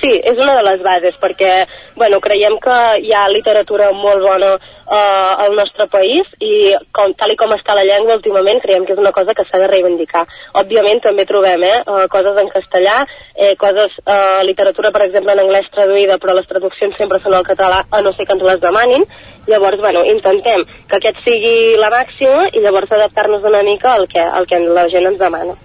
Sí, 0.00 0.10
és 0.24 0.38
una 0.40 0.54
de 0.56 0.62
les 0.64 0.80
bases, 0.80 1.16
perquè 1.20 1.66
bueno, 1.96 2.20
creiem 2.24 2.54
que 2.62 2.76
hi 3.04 3.10
ha 3.12 3.26
literatura 3.28 3.90
molt 3.92 4.22
bona 4.24 4.54
eh, 4.56 5.32
al 5.44 5.56
nostre 5.58 5.86
país 5.92 6.28
i 6.40 6.72
com, 6.96 7.12
tal 7.20 7.34
i 7.34 7.36
com 7.36 7.52
està 7.52 7.76
la 7.76 7.84
llengua 7.84 8.16
últimament 8.16 8.62
creiem 8.64 8.86
que 8.88 8.94
és 8.96 9.02
una 9.02 9.12
cosa 9.12 9.34
que 9.36 9.44
s'ha 9.44 9.60
de 9.60 9.68
reivindicar. 9.68 10.24
Òbviament 10.62 11.02
també 11.04 11.26
trobem 11.28 11.66
eh, 11.68 11.74
eh, 11.84 12.06
coses 12.14 12.40
en 12.40 12.48
castellà, 12.54 13.02
eh, 13.36 13.52
coses, 13.60 13.98
eh, 14.06 14.40
literatura 14.48 14.92
per 14.94 15.04
exemple 15.04 15.36
en 15.36 15.44
anglès 15.44 15.68
traduïda, 15.74 16.16
però 16.22 16.38
les 16.38 16.48
traduccions 16.48 16.96
sempre 16.96 17.20
són 17.20 17.36
al 17.36 17.44
català, 17.44 17.84
a 17.90 18.00
no 18.00 18.14
ser 18.16 18.24
que 18.24 18.38
ens 18.38 18.48
les 18.48 18.64
demanin, 18.64 19.04
Llavors, 19.50 19.80
bueno, 19.80 20.04
intentem 20.04 20.66
que 20.86 20.98
aquest 20.98 21.22
sigui 21.24 21.74
la 21.80 21.88
màxima 21.90 22.50
i 22.52 22.60
llavors 22.60 22.92
adaptar-nos 22.92 23.48
una 23.50 23.64
mica 23.66 23.94
al 23.96 24.06
que, 24.06 24.20
al 24.20 24.46
que 24.46 24.60
la 24.60 24.86
gent 24.92 25.08
ens 25.10 25.18
demana. 25.18 25.56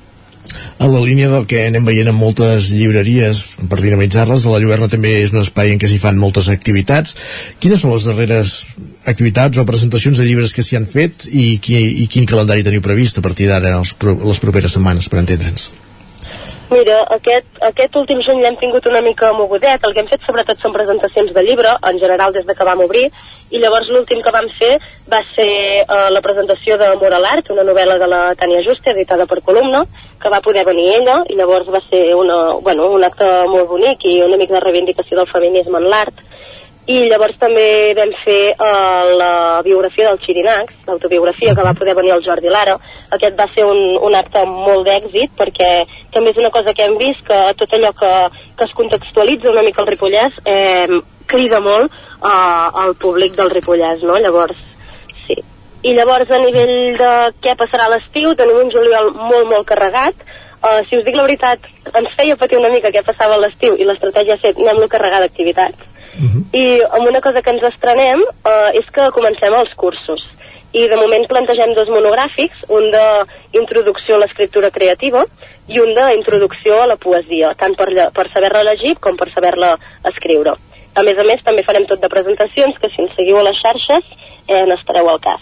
En 0.76 0.92
la 0.92 1.00
línia 1.00 1.30
del 1.32 1.46
que 1.48 1.62
anem 1.70 1.86
veient 1.88 2.10
en 2.12 2.18
moltes 2.18 2.68
llibreries, 2.76 3.44
per 3.72 3.80
dinamitzar-les, 3.80 4.44
la 4.52 4.60
Lluerna 4.60 4.90
també 4.92 5.14
és 5.22 5.32
un 5.32 5.40
espai 5.40 5.72
en 5.72 5.80
què 5.80 5.88
s'hi 5.88 6.02
fan 6.02 6.20
moltes 6.20 6.50
activitats. 6.52 7.16
Quines 7.64 7.80
són 7.80 7.96
les 7.96 8.10
darreres 8.10 8.52
activitats 9.08 9.62
o 9.62 9.66
presentacions 9.70 10.20
de 10.20 10.28
llibres 10.28 10.52
que 10.52 10.66
s'hi 10.66 10.76
han 10.82 10.90
fet 10.90 11.30
i, 11.32 11.56
qui, 11.64 11.80
i 12.04 12.10
quin 12.12 12.28
calendari 12.28 12.68
teniu 12.68 12.84
previst 12.84 13.22
a 13.22 13.26
partir 13.26 13.48
d'ara 13.48 13.78
les 13.80 14.44
properes 14.44 14.76
setmanes, 14.76 15.08
per 15.08 15.24
entendre'ns? 15.24 15.70
Mira, 16.66 17.04
aquest, 17.14 17.60
aquest 17.62 17.96
últim 18.00 18.22
juny 18.26 18.40
l'hem 18.42 18.56
tingut 18.58 18.88
una 18.90 19.02
mica 19.06 19.30
mogudet. 19.38 19.84
El 19.86 19.94
que 19.94 20.02
hem 20.02 20.08
fet 20.10 20.24
sobretot 20.26 20.64
són 20.64 20.74
presentacions 20.74 21.30
de 21.36 21.44
llibre, 21.46 21.76
en 21.90 22.00
general 22.02 22.34
des 22.34 22.48
de 22.48 22.56
que 22.58 22.66
vam 22.66 22.82
obrir, 22.82 23.04
i 23.54 23.62
llavors 23.62 23.92
l'últim 23.94 24.24
que 24.26 24.34
vam 24.34 24.48
fer 24.58 24.72
va 25.12 25.20
ser 25.36 25.50
uh, 25.84 26.08
la 26.10 26.24
presentació 26.26 26.80
de 26.82 26.88
Moral 27.02 27.28
Art, 27.30 27.52
una 27.54 27.68
novel·la 27.68 28.00
de 28.02 28.10
la 28.10 28.22
Tania 28.40 28.64
Juste, 28.66 28.96
editada 28.96 29.28
per 29.30 29.44
Columna, 29.46 29.84
que 30.22 30.32
va 30.34 30.42
poder 30.42 30.66
venir 30.66 30.88
ella, 30.96 31.20
i 31.30 31.38
llavors 31.38 31.70
va 31.70 31.84
ser 31.86 32.02
una, 32.18 32.40
bueno, 32.66 32.90
un 32.98 33.06
acte 33.06 33.30
molt 33.52 33.70
bonic 33.70 34.10
i 34.10 34.18
una 34.26 34.42
mica 34.42 34.58
de 34.58 34.66
reivindicació 34.66 35.22
del 35.22 35.30
feminisme 35.30 35.78
en 35.78 35.90
l'art 35.94 36.26
i 36.86 36.96
llavors 37.10 37.38
també 37.42 37.96
vam 37.98 38.12
fer 38.22 38.54
uh, 38.54 39.10
la 39.18 39.62
biografia 39.66 40.12
del 40.12 40.20
Xirinacs, 40.22 40.84
l'autobiografia 40.86 41.56
que 41.58 41.64
va 41.66 41.74
poder 41.74 41.96
venir 41.98 42.12
el 42.14 42.22
Jordi 42.22 42.52
Lara. 42.54 42.76
Aquest 43.16 43.40
va 43.40 43.48
ser 43.56 43.66
un, 43.66 43.80
un 44.06 44.14
acte 44.14 44.44
molt 44.46 44.86
d'èxit 44.86 45.34
perquè 45.40 45.70
també 46.14 46.30
és 46.30 46.38
una 46.38 46.52
cosa 46.54 46.76
que 46.78 46.86
hem 46.86 46.94
vist 47.02 47.26
que 47.26 47.40
tot 47.58 47.74
allò 47.74 47.90
que, 47.98 48.12
que 48.60 48.68
es 48.70 48.76
contextualitza 48.78 49.50
una 49.50 49.64
mica 49.66 49.82
al 49.82 49.90
Ripollès 49.90 50.38
eh, 50.46 51.00
crida 51.26 51.60
molt 51.60 51.90
uh, 51.90 52.70
al 52.86 52.94
públic 53.02 53.34
del 53.34 53.50
Ripollès, 53.56 54.06
no? 54.06 54.20
Llavors, 54.22 54.62
sí. 55.26 55.40
I 55.90 55.96
llavors 55.98 56.30
a 56.30 56.42
nivell 56.44 57.02
de 57.02 57.12
què 57.42 57.58
passarà 57.58 57.90
l'estiu 57.90 58.38
tenim 58.38 58.62
un 58.62 58.70
juliol 58.70 59.10
molt, 59.24 59.50
molt 59.50 59.66
carregat. 59.74 60.22
Uh, 60.62 60.86
si 60.86 61.02
us 61.02 61.06
dic 61.10 61.18
la 61.18 61.26
veritat, 61.26 61.66
ens 61.98 62.14
feia 62.14 62.38
patir 62.38 62.62
una 62.62 62.70
mica 62.70 62.94
què 62.94 63.02
passava 63.06 63.42
l'estiu 63.42 63.74
i 63.74 63.90
l'estratègia 63.90 64.38
ha 64.38 64.44
set 64.46 64.62
anem-lo 64.62 64.90
carregar 64.94 65.26
d'activitats 65.26 65.95
Uh 66.18 66.24
-huh. 66.24 66.44
I 66.54 66.82
amb 66.92 67.08
una 67.08 67.22
cosa 67.22 67.42
que 67.42 67.52
ens 67.52 67.64
estrenem 67.64 68.20
uh, 68.22 68.72
és 68.74 68.86
que 68.92 69.12
comencem 69.12 69.54
els 69.54 69.74
cursos. 69.76 70.22
I 70.72 70.88
de 70.88 70.96
moment 70.96 71.28
plantegem 71.28 71.74
dos 71.74 71.88
monogràfics, 71.88 72.66
un 72.68 72.92
d'introducció 72.92 74.16
a 74.16 74.20
l'escriptura 74.20 74.72
creativa 74.72 75.26
i 75.68 75.80
un 75.80 75.96
d'introducció 75.96 76.82
a 76.82 76.88
la 76.88 76.98
poesia, 76.98 77.54
tant 77.56 77.76
per, 77.76 77.88
per 78.12 78.30
saber-la 78.34 78.64
llegir 78.64 78.96
com 79.00 79.16
per 79.16 79.32
saber-la 79.34 79.78
escriure. 80.04 80.54
A 80.96 81.04
més 81.04 81.18
a 81.18 81.24
més, 81.24 81.44
també 81.44 81.64
farem 81.64 81.86
tot 81.86 82.02
de 82.02 82.10
presentacions 82.10 82.78
que 82.80 82.90
si 82.90 83.02
ens 83.02 83.16
seguiu 83.16 83.38
a 83.40 83.44
les 83.44 83.58
xarxes 83.60 84.04
eh, 84.48 84.66
n'estareu 84.66 85.10
al 85.10 85.20
cas. 85.20 85.42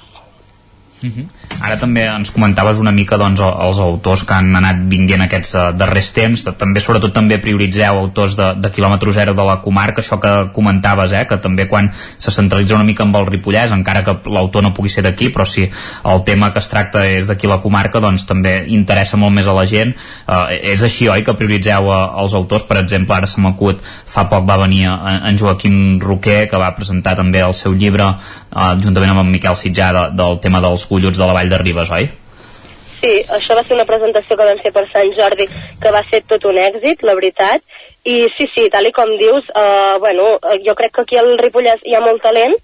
Uh 1.04 1.10
-huh. 1.10 1.26
Ara 1.62 1.78
també 1.80 2.06
ens 2.10 2.32
comentaves 2.34 2.80
una 2.82 2.92
mica 2.92 3.18
doncs, 3.20 3.42
els 3.42 3.80
autors 3.84 4.24
que 4.28 4.36
han 4.36 4.56
anat 4.58 4.82
vinguent 4.90 5.24
aquests 5.26 5.54
uh, 5.56 5.66
darrers 5.78 6.12
temps, 6.16 6.46
també 6.60 6.82
sobretot 6.84 7.14
també 7.16 7.38
prioritzeu 7.42 8.00
autors 8.00 8.38
de, 8.40 8.50
de 8.60 8.72
quilòmetre 8.74 9.14
zero 9.14 9.36
de 9.38 9.46
la 9.46 9.60
comarca, 9.64 10.02
això 10.02 10.20
que 10.22 10.32
comentaves, 10.56 11.14
eh, 11.14 11.26
que 11.30 11.38
també 11.44 11.68
quan 11.70 11.90
se 11.94 12.32
centralitza 12.32 12.76
una 12.78 12.88
mica 12.88 13.06
amb 13.06 13.18
el 13.20 13.28
Ripollès, 13.30 13.74
encara 13.76 14.04
que 14.04 14.16
l'autor 14.34 14.66
no 14.66 14.74
pugui 14.74 14.92
ser 14.92 15.06
d'aquí, 15.06 15.30
però 15.34 15.46
si 15.48 15.66
el 15.68 16.24
tema 16.28 16.52
que 16.54 16.62
es 16.64 16.70
tracta 16.72 17.06
és 17.08 17.30
d'aquí 17.32 17.50
la 17.50 17.60
comarca, 17.64 18.02
doncs 18.04 18.28
també 18.30 18.56
interessa 18.74 19.20
molt 19.20 19.36
més 19.36 19.48
a 19.48 19.56
la 19.56 19.66
gent. 19.70 19.94
Uh, 20.28 20.48
és 20.74 20.84
així, 20.84 21.08
oi, 21.12 21.24
que 21.24 21.36
prioritzeu 21.38 21.90
uh, 21.92 22.00
els 22.24 22.36
autors? 22.38 22.66
Per 22.68 22.80
exemple, 22.82 23.16
ara 23.16 23.30
se 23.30 23.42
m'acut, 23.44 23.82
fa 23.84 24.26
poc 24.32 24.48
va 24.48 24.60
venir 24.62 24.86
en 24.88 25.38
Joaquim 25.40 26.00
Roquer, 26.02 26.48
que 26.52 26.60
va 26.60 26.74
presentar 26.78 27.16
també 27.20 27.44
el 27.44 27.56
seu 27.58 27.76
llibre 27.76 28.10
uh, 28.14 28.74
juntament 28.84 29.14
amb 29.14 29.24
en 29.24 29.32
Miquel 29.34 29.58
Sitjà 29.60 29.92
de, 29.96 30.06
del 30.18 30.40
tema 30.44 30.62
dels 30.64 30.86
golluts 30.90 31.20
de 31.20 31.28
la 31.28 31.36
Vall 31.36 31.43
de 31.50 31.60
Ribes, 31.62 31.92
oi? 31.92 32.10
Sí, 33.04 33.18
això 33.36 33.58
va 33.58 33.66
ser 33.68 33.76
una 33.76 33.88
presentació 33.88 34.38
que 34.40 34.46
vam 34.48 34.62
fer 34.64 34.72
per 34.72 34.86
Sant 34.92 35.10
Jordi 35.18 35.50
que 35.82 35.92
va 35.92 36.04
ser 36.08 36.22
tot 36.30 36.46
un 36.48 36.60
èxit, 36.62 37.04
la 37.04 37.18
veritat. 37.18 37.64
I 38.08 38.16
sí, 38.38 38.48
sí, 38.54 38.70
tal 38.72 38.88
i 38.88 38.94
com 38.96 39.12
dius, 39.20 39.50
eh, 39.56 39.98
bueno, 40.00 40.38
jo 40.64 40.76
crec 40.80 40.94
que 40.96 41.04
aquí 41.04 41.20
al 41.20 41.38
Ripollès 41.40 41.84
hi 41.84 41.96
ha 41.96 42.04
molt 42.04 42.24
talent 42.24 42.56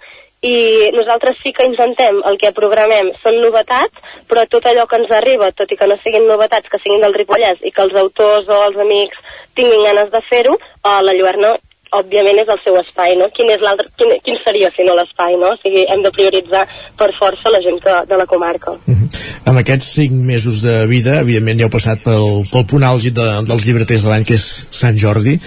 i 0.48 0.90
nosaltres 0.96 1.36
sí 1.44 1.52
que 1.52 1.66
intentem, 1.68 2.22
el 2.28 2.38
que 2.40 2.54
programem 2.56 3.12
són 3.24 3.42
novetats, 3.44 4.04
però 4.30 4.46
tot 4.48 4.68
allò 4.70 4.86
que 4.88 5.00
ens 5.02 5.12
arriba, 5.12 5.52
tot 5.52 5.72
i 5.72 5.78
que 5.80 5.88
no 5.88 5.98
siguin 6.00 6.28
novetats, 6.28 6.72
que 6.72 6.80
siguin 6.80 7.04
del 7.04 7.16
Ripollès 7.18 7.60
i 7.68 7.74
que 7.76 7.84
els 7.84 7.96
autors 8.00 8.48
o 8.48 8.62
els 8.70 8.80
amics 8.80 9.20
tinguin 9.60 9.84
ganes 9.84 10.12
de 10.14 10.24
fer-ho, 10.30 10.56
eh, 10.56 11.02
la 11.04 11.16
Lluerna 11.18 11.58
òbviament 11.96 12.42
és 12.44 12.50
el 12.54 12.60
seu 12.64 12.76
espai, 12.82 13.16
no? 13.20 13.30
Quin, 13.36 13.50
és 13.54 13.64
quin, 13.98 14.12
quin 14.26 14.38
seria, 14.44 14.70
si 14.76 14.86
no, 14.86 14.96
l'espai, 14.98 15.38
no? 15.42 15.54
O 15.54 15.60
sigui, 15.62 15.86
hem 15.90 16.04
de 16.06 16.12
prioritzar 16.14 16.66
per 17.00 17.10
força 17.18 17.54
la 17.54 17.62
gent 17.66 17.80
que, 17.84 17.96
de 18.10 18.20
la 18.20 18.28
comarca. 18.30 18.72
Uh 18.72 18.96
-huh. 18.96 19.10
Amb 19.50 19.60
aquests 19.60 19.94
cinc 19.98 20.12
mesos 20.12 20.62
de 20.62 20.86
vida, 20.88 21.22
evidentment 21.22 21.60
ja 21.60 21.66
heu 21.66 21.74
passat 21.74 22.04
pel, 22.04 22.44
pel 22.52 22.66
punt 22.66 22.84
àlgid 22.84 23.14
de, 23.14 23.28
dels 23.48 23.66
llibreters 23.66 24.04
de 24.04 24.10
l'any, 24.10 24.26
que 24.26 24.34
és 24.34 24.68
Sant 24.72 24.98
Jordi. 24.98 25.40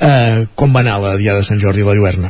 Eh, 0.00 0.46
com 0.54 0.72
va 0.72 0.80
anar 0.80 1.00
la 1.00 1.16
Diada 1.16 1.38
de 1.38 1.44
Sant 1.44 1.60
Jordi 1.60 1.82
a 1.82 1.86
la 1.86 1.94
Lluerna? 1.94 2.28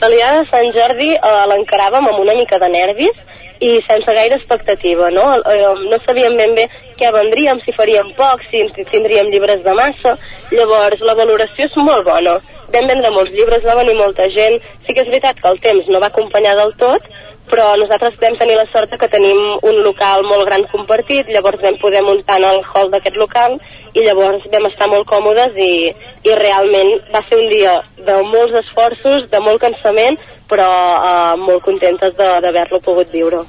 La 0.00 0.08
Diada 0.08 0.42
de 0.42 0.50
Sant 0.50 0.68
Jordi 0.76 1.10
eh, 1.14 1.44
l'encaràvem 1.50 2.04
amb 2.08 2.18
una 2.18 2.34
mica 2.34 2.58
de 2.58 2.68
nervis, 2.68 3.16
i 3.60 3.80
sense 3.86 4.14
gaire 4.18 4.36
expectativa, 4.36 5.10
no? 5.10 5.24
Eh, 5.38 5.74
no 5.90 5.98
sabíem 6.04 6.36
ben 6.36 6.54
bé 6.56 6.66
què 7.00 7.10
vendríem, 7.12 7.60
si 7.64 7.74
faríem 7.76 8.12
poc, 8.16 8.42
si 8.50 8.64
tindríem 8.90 9.30
llibres 9.32 9.62
de 9.64 9.74
massa, 9.76 10.16
llavors 10.52 11.02
la 11.04 11.16
valoració 11.18 11.68
és 11.68 11.78
molt 11.80 12.06
bona. 12.08 12.38
Vam 12.72 12.90
vendre 12.90 13.12
molts 13.14 13.32
llibres, 13.32 13.64
va 13.64 13.78
venir 13.78 13.94
molta 13.96 14.28
gent, 14.34 14.58
sí 14.86 14.92
que 14.92 15.04
és 15.04 15.12
veritat 15.12 15.40
que 15.40 15.48
el 15.52 15.60
temps 15.64 15.88
no 15.92 16.00
va 16.02 16.10
acompanyar 16.12 16.56
del 16.58 16.74
tot, 16.80 17.06
però 17.50 17.66
nosaltres 17.78 18.16
vam 18.20 18.36
tenir 18.40 18.56
la 18.58 18.66
sort 18.72 18.92
que 18.98 19.08
tenim 19.08 19.38
un 19.62 19.82
local 19.84 20.24
molt 20.26 20.46
gran 20.48 20.66
compartit, 20.72 21.28
llavors 21.30 21.62
vam 21.62 21.78
poder 21.82 22.02
muntar 22.02 22.40
en 22.40 22.48
el 22.48 22.62
hall 22.66 22.90
d'aquest 22.90 23.18
local 23.20 23.58
i 23.94 24.02
llavors 24.04 24.44
vam 24.52 24.66
estar 24.68 24.88
molt 24.90 25.06
còmodes 25.08 25.54
i, 25.56 25.92
i 26.26 26.34
realment 26.40 26.90
va 27.14 27.22
ser 27.28 27.38
un 27.38 27.48
dia 27.52 27.76
de 28.08 28.16
molts 28.32 28.58
esforços, 28.64 29.28
de 29.30 29.40
molt 29.40 29.62
cansament, 29.62 30.18
però 30.48 30.70
eh, 30.96 31.36
molt 31.42 31.64
contentes 31.64 32.16
d'haver-lo 32.16 32.80
pogut 32.80 33.12
viure. 33.12 33.44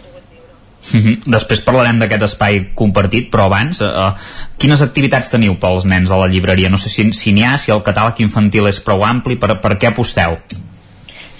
Mm 0.93 1.01
-hmm. 1.01 1.17
Després 1.25 1.61
parlarem 1.61 1.99
d'aquest 1.99 2.23
espai 2.23 2.71
compartit, 2.73 3.31
però 3.31 3.45
abans, 3.45 3.81
eh, 3.81 4.11
quines 4.57 4.81
activitats 4.81 5.29
teniu 5.29 5.57
pels 5.59 5.85
nens 5.85 6.11
a 6.11 6.17
la 6.17 6.27
llibreria? 6.27 6.69
No 6.69 6.77
sé 6.77 6.89
si, 6.89 7.13
si 7.13 7.31
n'hi 7.31 7.43
ha, 7.43 7.57
si 7.57 7.71
el 7.71 7.83
catàleg 7.83 8.19
infantil 8.19 8.67
és 8.67 8.79
prou 8.79 9.03
ampli, 9.03 9.35
per, 9.35 9.59
per 9.59 9.77
què 9.77 9.87
aposteu? 9.87 10.37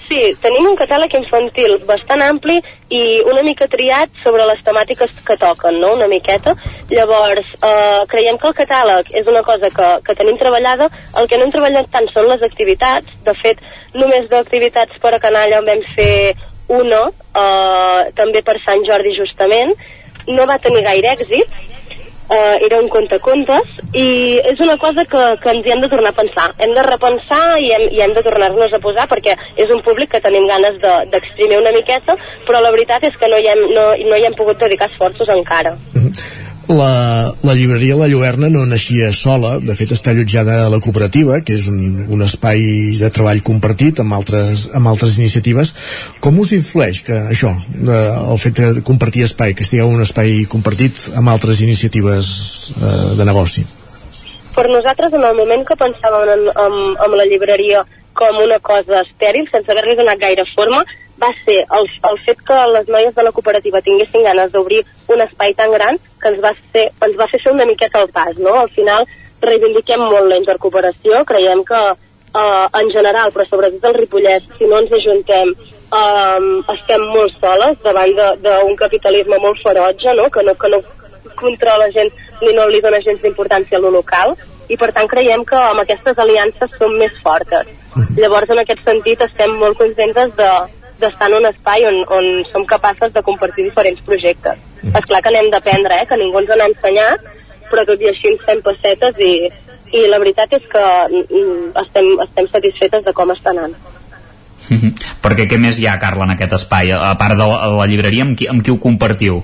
Sí, 0.08 0.18
tenim 0.40 0.64
un 0.64 0.76
catàleg 0.78 1.12
infantil 1.18 1.74
bastant 1.88 2.22
ampli 2.24 2.54
i 2.96 3.00
una 3.28 3.42
mica 3.44 3.66
triat 3.68 4.08
sobre 4.22 4.46
les 4.48 4.62
temàtiques 4.64 5.12
que 5.26 5.36
toquen, 5.36 5.76
no?, 5.82 5.90
una 5.98 6.08
miqueta. 6.08 6.54
Llavors, 6.88 7.50
eh, 7.60 8.00
creiem 8.08 8.38
que 8.40 8.48
el 8.48 8.56
catàleg 8.56 9.10
és 9.20 9.28
una 9.28 9.42
cosa 9.44 9.68
que, 9.68 9.90
que 10.06 10.16
tenim 10.16 10.40
treballada. 10.40 10.88
El 11.20 11.28
que 11.28 11.36
no 11.36 11.44
hem 11.44 11.52
treballat 11.52 11.92
tant 11.92 12.08
són 12.14 12.30
les 12.32 12.44
activitats. 12.48 13.18
De 13.26 13.36
fet, 13.42 13.60
només 14.00 14.30
d'activitats 14.32 14.96
per 15.02 15.12
a 15.12 15.20
canalla 15.20 15.60
en 15.60 15.68
vam 15.68 15.84
fer 15.92 16.32
una, 16.72 17.04
eh, 17.44 18.08
també 18.16 18.40
per 18.46 18.56
Sant 18.64 18.88
Jordi 18.88 19.12
justament. 19.18 19.76
No 20.32 20.48
va 20.48 20.56
tenir 20.64 20.86
gaire 20.88 21.12
èxit, 21.18 21.52
eh, 22.30 22.56
era 22.66 22.80
un 22.80 22.88
contes 22.88 23.76
i 23.92 24.38
és 24.52 24.60
una 24.64 24.76
cosa 24.78 25.04
que, 25.04 25.24
que 25.42 25.52
ens 25.54 25.66
hi 25.66 25.74
hem 25.74 25.84
de 25.84 25.90
tornar 25.92 26.12
a 26.14 26.18
pensar. 26.20 26.48
Hem 26.58 26.74
de 26.76 26.86
repensar 26.86 27.42
i 27.60 27.70
hem, 27.74 27.86
i 27.94 28.02
hem 28.04 28.16
de 28.16 28.24
tornar-nos 28.26 28.74
a 28.74 28.82
posar 28.84 29.08
perquè 29.10 29.36
és 29.56 29.70
un 29.74 29.82
públic 29.86 30.12
que 30.14 30.24
tenim 30.24 30.48
ganes 30.48 30.80
d'exprimir 30.82 31.56
de, 31.56 31.62
una 31.62 31.76
miqueta, 31.76 32.18
però 32.46 32.62
la 32.64 32.74
veritat 32.74 33.08
és 33.08 33.16
que 33.20 33.30
no 33.30 33.40
hi 33.40 33.48
hem, 33.52 33.64
no, 33.76 33.88
no 34.10 34.18
hi 34.18 34.28
hem 34.28 34.36
pogut 34.38 34.60
dedicar 34.60 34.90
esforços 34.92 35.32
encara. 35.38 35.76
Mm 35.94 36.04
-hmm 36.08 36.47
la, 36.68 37.32
la 37.42 37.54
llibreria 37.54 37.96
La 37.96 38.08
Lluerna 38.08 38.48
no 38.52 38.64
naixia 38.68 39.10
sola, 39.16 39.56
de 39.60 39.74
fet 39.78 39.94
està 39.96 40.12
allotjada 40.12 40.58
a 40.66 40.70
la 40.72 40.80
cooperativa, 40.84 41.40
que 41.44 41.56
és 41.56 41.66
un, 41.70 42.04
un 42.12 42.24
espai 42.26 42.60
de 42.98 43.10
treball 43.14 43.42
compartit 43.46 44.02
amb 44.04 44.16
altres, 44.18 44.68
amb 44.76 44.90
altres 44.92 45.18
iniciatives. 45.18 45.74
Com 46.24 46.38
us 46.42 46.52
influeix 46.56 47.02
que 47.06 47.18
això, 47.32 47.54
el 47.80 48.40
fet 48.42 48.60
de 48.60 48.84
compartir 48.86 49.24
espai, 49.26 49.56
que 49.56 49.66
estigueu 49.66 49.88
un 49.88 50.04
espai 50.04 50.44
compartit 50.50 51.08
amb 51.16 51.32
altres 51.32 51.64
iniciatives 51.64 52.30
eh, 52.76 52.94
de 53.18 53.28
negoci? 53.28 53.64
Per 54.54 54.66
nosaltres, 54.68 55.12
en 55.14 55.24
el 55.24 55.36
moment 55.38 55.64
que 55.64 55.78
pensàvem 55.78 56.32
en, 56.34 56.48
en, 56.52 56.80
en 57.06 57.18
la 57.18 57.26
llibreria 57.30 57.84
com 58.18 58.40
una 58.42 58.58
cosa 58.58 59.04
estèril, 59.04 59.46
sense 59.52 59.70
haver-li 59.70 59.94
donat 59.98 60.18
gaire 60.18 60.44
forma, 60.54 60.82
va 61.22 61.30
ser 61.44 61.58
el, 61.78 61.88
el 62.10 62.18
fet 62.24 62.42
que 62.46 62.58
les 62.72 62.88
noies 62.88 63.14
de 63.14 63.24
la 63.26 63.32
cooperativa 63.32 63.82
tinguessin 63.84 64.26
ganes 64.26 64.52
d'obrir 64.52 64.84
un 65.14 65.22
espai 65.24 65.54
tan 65.54 65.72
gran 65.74 65.98
que 66.20 66.32
ens 66.32 66.42
va, 66.42 66.52
fer, 66.72 66.88
ens 67.06 67.16
va 67.18 67.28
fer 67.30 67.40
fer 67.42 67.54
una 67.54 67.66
miqueta 67.66 68.02
el 68.02 68.12
pas, 68.14 68.36
no? 68.38 68.54
Al 68.60 68.70
final 68.74 69.06
reivindiquem 69.42 70.02
molt 70.02 70.30
la 70.30 70.38
intercooperació, 70.40 71.24
creiem 71.26 71.64
que 71.66 71.80
eh, 72.34 72.66
en 72.80 72.90
general, 72.94 73.32
però 73.34 73.46
sobretot 73.48 73.90
el 73.90 73.98
Ripollès, 73.98 74.46
si 74.58 74.70
no 74.70 74.80
ens 74.82 74.94
ajuntem, 75.00 75.54
eh, 75.54 76.48
estem 76.76 77.06
molt 77.14 77.34
soles 77.42 77.82
davant 77.84 78.14
d'un 78.44 78.76
capitalisme 78.76 79.40
molt 79.42 79.62
ferotge, 79.62 80.14
no? 80.18 80.28
Que, 80.30 80.44
no, 80.46 80.54
que 80.54 80.72
no 80.74 80.82
controla 81.38 81.90
gens 81.94 82.14
ni 82.42 82.54
no 82.54 82.66
li 82.68 82.80
dona 82.82 83.02
gens 83.02 83.22
d'importància 83.22 83.78
a 83.78 83.82
lo 83.82 83.90
local, 83.94 84.36
i 84.68 84.76
per 84.76 84.90
tant 84.92 85.08
creiem 85.08 85.44
que 85.48 85.56
amb 85.56 85.80
aquestes 85.82 86.18
aliances 86.18 86.74
som 86.78 86.92
més 87.00 87.14
fortes. 87.22 87.70
Llavors, 88.18 88.50
en 88.52 88.60
aquest 88.62 88.82
sentit, 88.84 89.22
estem 89.24 89.54
molt 89.58 89.78
contentes 89.78 90.34
de, 90.36 90.50
d'estar 91.00 91.28
en 91.30 91.38
un 91.40 91.48
espai 91.50 91.86
on, 91.88 92.00
on 92.14 92.28
som 92.52 92.66
capaces 92.66 93.12
de 93.14 93.22
compartir 93.22 93.64
diferents 93.66 94.00
projectes. 94.06 94.58
Mm. 94.82 94.94
És 94.98 95.10
clar 95.10 95.22
que 95.22 95.32
n'hem 95.34 95.50
d'aprendre, 95.52 96.00
eh, 96.00 96.06
que 96.08 96.18
ningú 96.20 96.40
ens 96.42 96.54
n'ha 96.54 96.70
ensenyat, 96.70 97.28
però 97.70 97.84
tot 97.86 98.00
i 98.02 98.10
així 98.10 98.32
ens 98.32 98.44
fem 98.46 98.62
pessetes 98.64 99.20
i, 99.22 99.34
i 99.98 100.06
la 100.10 100.20
veritat 100.22 100.56
és 100.58 100.64
que 100.72 100.84
mm, 101.10 101.68
estem, 101.84 102.10
estem 102.26 102.50
satisfetes 102.54 103.04
de 103.04 103.14
com 103.16 103.34
està 103.34 103.54
anant. 103.54 103.76
Mm 104.68 104.76
-hmm. 104.80 104.92
Perquè 105.22 105.46
què 105.48 105.58
més 105.58 105.78
hi 105.78 105.86
ha, 105.86 105.98
Carla, 105.98 106.24
en 106.24 106.30
aquest 106.30 106.52
espai? 106.52 106.92
A 106.92 107.14
part 107.18 107.36
de 107.36 107.46
la, 107.46 107.66
la 107.66 107.86
llibreria, 107.86 108.22
amb 108.24 108.36
qui, 108.36 108.46
amb 108.46 108.62
qui 108.62 108.70
ho 108.70 108.78
compartiu? 108.78 109.42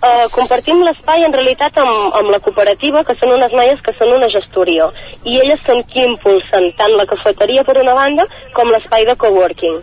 Uh, 0.00 0.24
compartim 0.32 0.78
l'espai 0.80 1.26
en 1.26 1.32
realitat 1.36 1.76
amb, 1.76 2.14
amb 2.16 2.30
la 2.32 2.38
cooperativa, 2.40 3.02
que 3.04 3.12
són 3.20 3.34
unes 3.34 3.52
noies 3.52 3.82
que 3.84 3.92
són 3.98 4.14
una 4.16 4.30
gestoria. 4.32 4.86
I 5.28 5.40
elles 5.42 5.60
són 5.66 5.82
qui 5.90 6.00
impulsen 6.00 6.72
tant 6.78 6.94
la 6.96 7.04
cafeteria 7.04 7.64
per 7.64 7.76
una 7.82 7.92
banda 7.92 8.24
com 8.56 8.70
l'espai 8.72 9.04
de 9.04 9.16
coworking. 9.20 9.82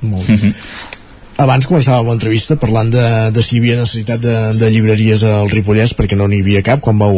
Molt 0.00 0.26
bé. 0.26 0.34
Mm 0.34 0.38
-hmm. 0.38 0.96
Abans 1.38 1.68
començàvem 1.70 2.08
l'entrevista 2.10 2.56
parlant 2.58 2.88
de, 2.90 3.02
de 3.30 3.42
si 3.46 3.52
hi 3.54 3.58
havia 3.60 3.76
necessitat 3.78 4.18
de, 4.18 4.32
de 4.58 4.70
llibreries 4.74 5.22
al 5.22 5.46
Ripollès 5.52 5.92
perquè 5.94 6.16
no 6.18 6.26
n'hi 6.26 6.40
havia 6.42 6.64
cap 6.66 6.80
quan 6.82 6.98
vau 6.98 7.14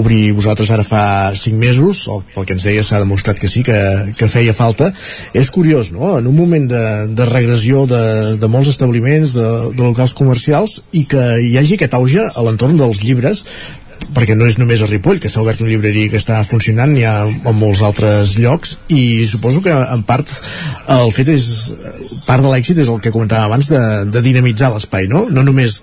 obrir 0.00 0.20
vosaltres 0.38 0.70
ara 0.70 0.84
fa 0.86 1.32
5 1.34 1.58
mesos 1.58 2.04
o 2.06 2.20
pel 2.34 2.46
que 2.46 2.54
ens 2.54 2.62
deia 2.62 2.84
s'ha 2.86 3.00
demostrat 3.02 3.40
que 3.42 3.50
sí 3.50 3.64
que, 3.66 3.78
que 4.14 4.28
feia 4.30 4.54
falta 4.54 4.92
és 5.34 5.50
curiós, 5.50 5.90
no? 5.90 6.12
En 6.20 6.28
un 6.30 6.36
moment 6.36 6.68
de, 6.70 6.84
de 7.10 7.26
regressió 7.26 7.88
de, 7.90 8.36
de 8.38 8.46
molts 8.46 8.70
establiments 8.70 9.34
de, 9.34 9.48
de 9.74 9.82
locals 9.82 10.14
comercials 10.14 10.84
i 10.92 11.02
que 11.10 11.26
hi 11.48 11.58
hagi 11.58 11.74
aquest 11.74 11.98
auge 11.98 12.22
a 12.22 12.46
l'entorn 12.46 12.78
dels 12.78 13.02
llibres 13.02 13.42
perquè 14.14 14.36
no 14.38 14.46
és 14.46 14.58
només 14.60 14.82
a 14.82 14.88
Ripoll, 14.90 15.18
que 15.22 15.30
s'ha 15.32 15.42
obert 15.42 15.60
una 15.62 15.70
llibreria 15.72 16.10
que 16.12 16.20
està 16.20 16.38
funcionant, 16.46 16.92
n'hi 16.92 17.04
ha 17.08 17.14
en 17.26 17.58
molts 17.58 17.82
altres 17.86 18.36
llocs, 18.42 18.76
i 18.92 19.26
suposo 19.28 19.62
que 19.64 19.74
en 19.74 20.04
part 20.06 20.30
el 20.92 21.12
fet 21.14 21.32
és 21.34 21.46
part 22.26 22.44
de 22.44 22.52
l'èxit 22.52 22.80
és 22.82 22.90
el 22.92 23.00
que 23.02 23.12
comentàvem 23.14 23.50
abans 23.50 23.70
de, 23.72 23.82
de 24.12 24.24
dinamitzar 24.24 24.70
l'espai, 24.72 25.08
no? 25.10 25.26
No 25.32 25.44
només 25.46 25.80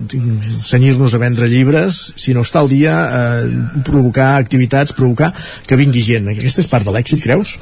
senyir-nos 0.63 1.15
a 1.15 1.21
vendre 1.21 1.49
llibres, 1.51 2.01
sinó 2.19 2.45
estar 2.47 2.63
al 2.63 2.71
dia, 2.71 2.97
eh, 3.19 3.81
provocar 3.87 4.33
activitats, 4.37 4.95
provocar 4.97 5.33
que 5.67 5.79
vingui 5.79 6.03
gent. 6.05 6.29
Aquesta 6.33 6.63
és 6.63 6.71
part 6.71 6.87
de 6.87 6.95
l'èxit, 6.95 7.23
creus? 7.23 7.57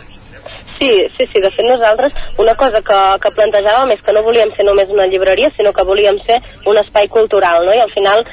Sí, 0.82 1.06
sí, 1.16 1.28
sí, 1.32 1.40
de 1.40 1.52
fet 1.54 1.68
nosaltres 1.68 2.14
una 2.42 2.56
cosa 2.58 2.80
que, 2.82 3.00
que 3.22 3.32
plantejàvem 3.38 3.92
és 3.94 4.00
que 4.02 4.16
no 4.18 4.24
volíem 4.26 4.50
ser 4.56 4.66
només 4.66 4.90
una 4.90 5.06
llibreria, 5.06 5.52
sinó 5.54 5.70
que 5.78 5.86
volíem 5.86 6.18
ser 6.26 6.40
un 6.66 6.80
espai 6.82 7.06
cultural, 7.08 7.68
no? 7.68 7.76
I 7.78 7.84
al 7.84 7.92
final 7.94 8.24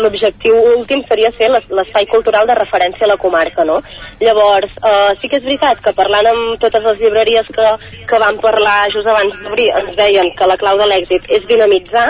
l'objectiu 0.00 0.56
últim 0.72 1.02
seria 1.08 1.30
ser 1.36 1.50
l'espai 1.52 2.08
cultural 2.08 2.48
de 2.48 2.56
referència 2.56 3.04
a 3.04 3.10
la 3.12 3.18
comarca, 3.20 3.66
no? 3.68 3.82
Llavors, 4.24 4.72
eh, 4.80 5.12
sí 5.20 5.28
que 5.28 5.36
és 5.36 5.44
veritat 5.44 5.84
que 5.84 5.92
parlant 6.00 6.30
amb 6.32 6.56
totes 6.64 6.88
les 6.88 7.04
llibreries 7.04 7.52
que, 7.52 7.68
que 8.08 8.22
van 8.24 8.40
parlar 8.40 8.78
just 8.94 9.12
abans 9.12 9.36
d'obrir 9.44 9.68
ens 9.82 9.92
deien 10.00 10.32
que 10.32 10.48
la 10.48 10.56
clau 10.56 10.80
de 10.80 10.88
l'èxit 10.88 11.28
és 11.28 11.44
dinamitzar, 11.50 12.08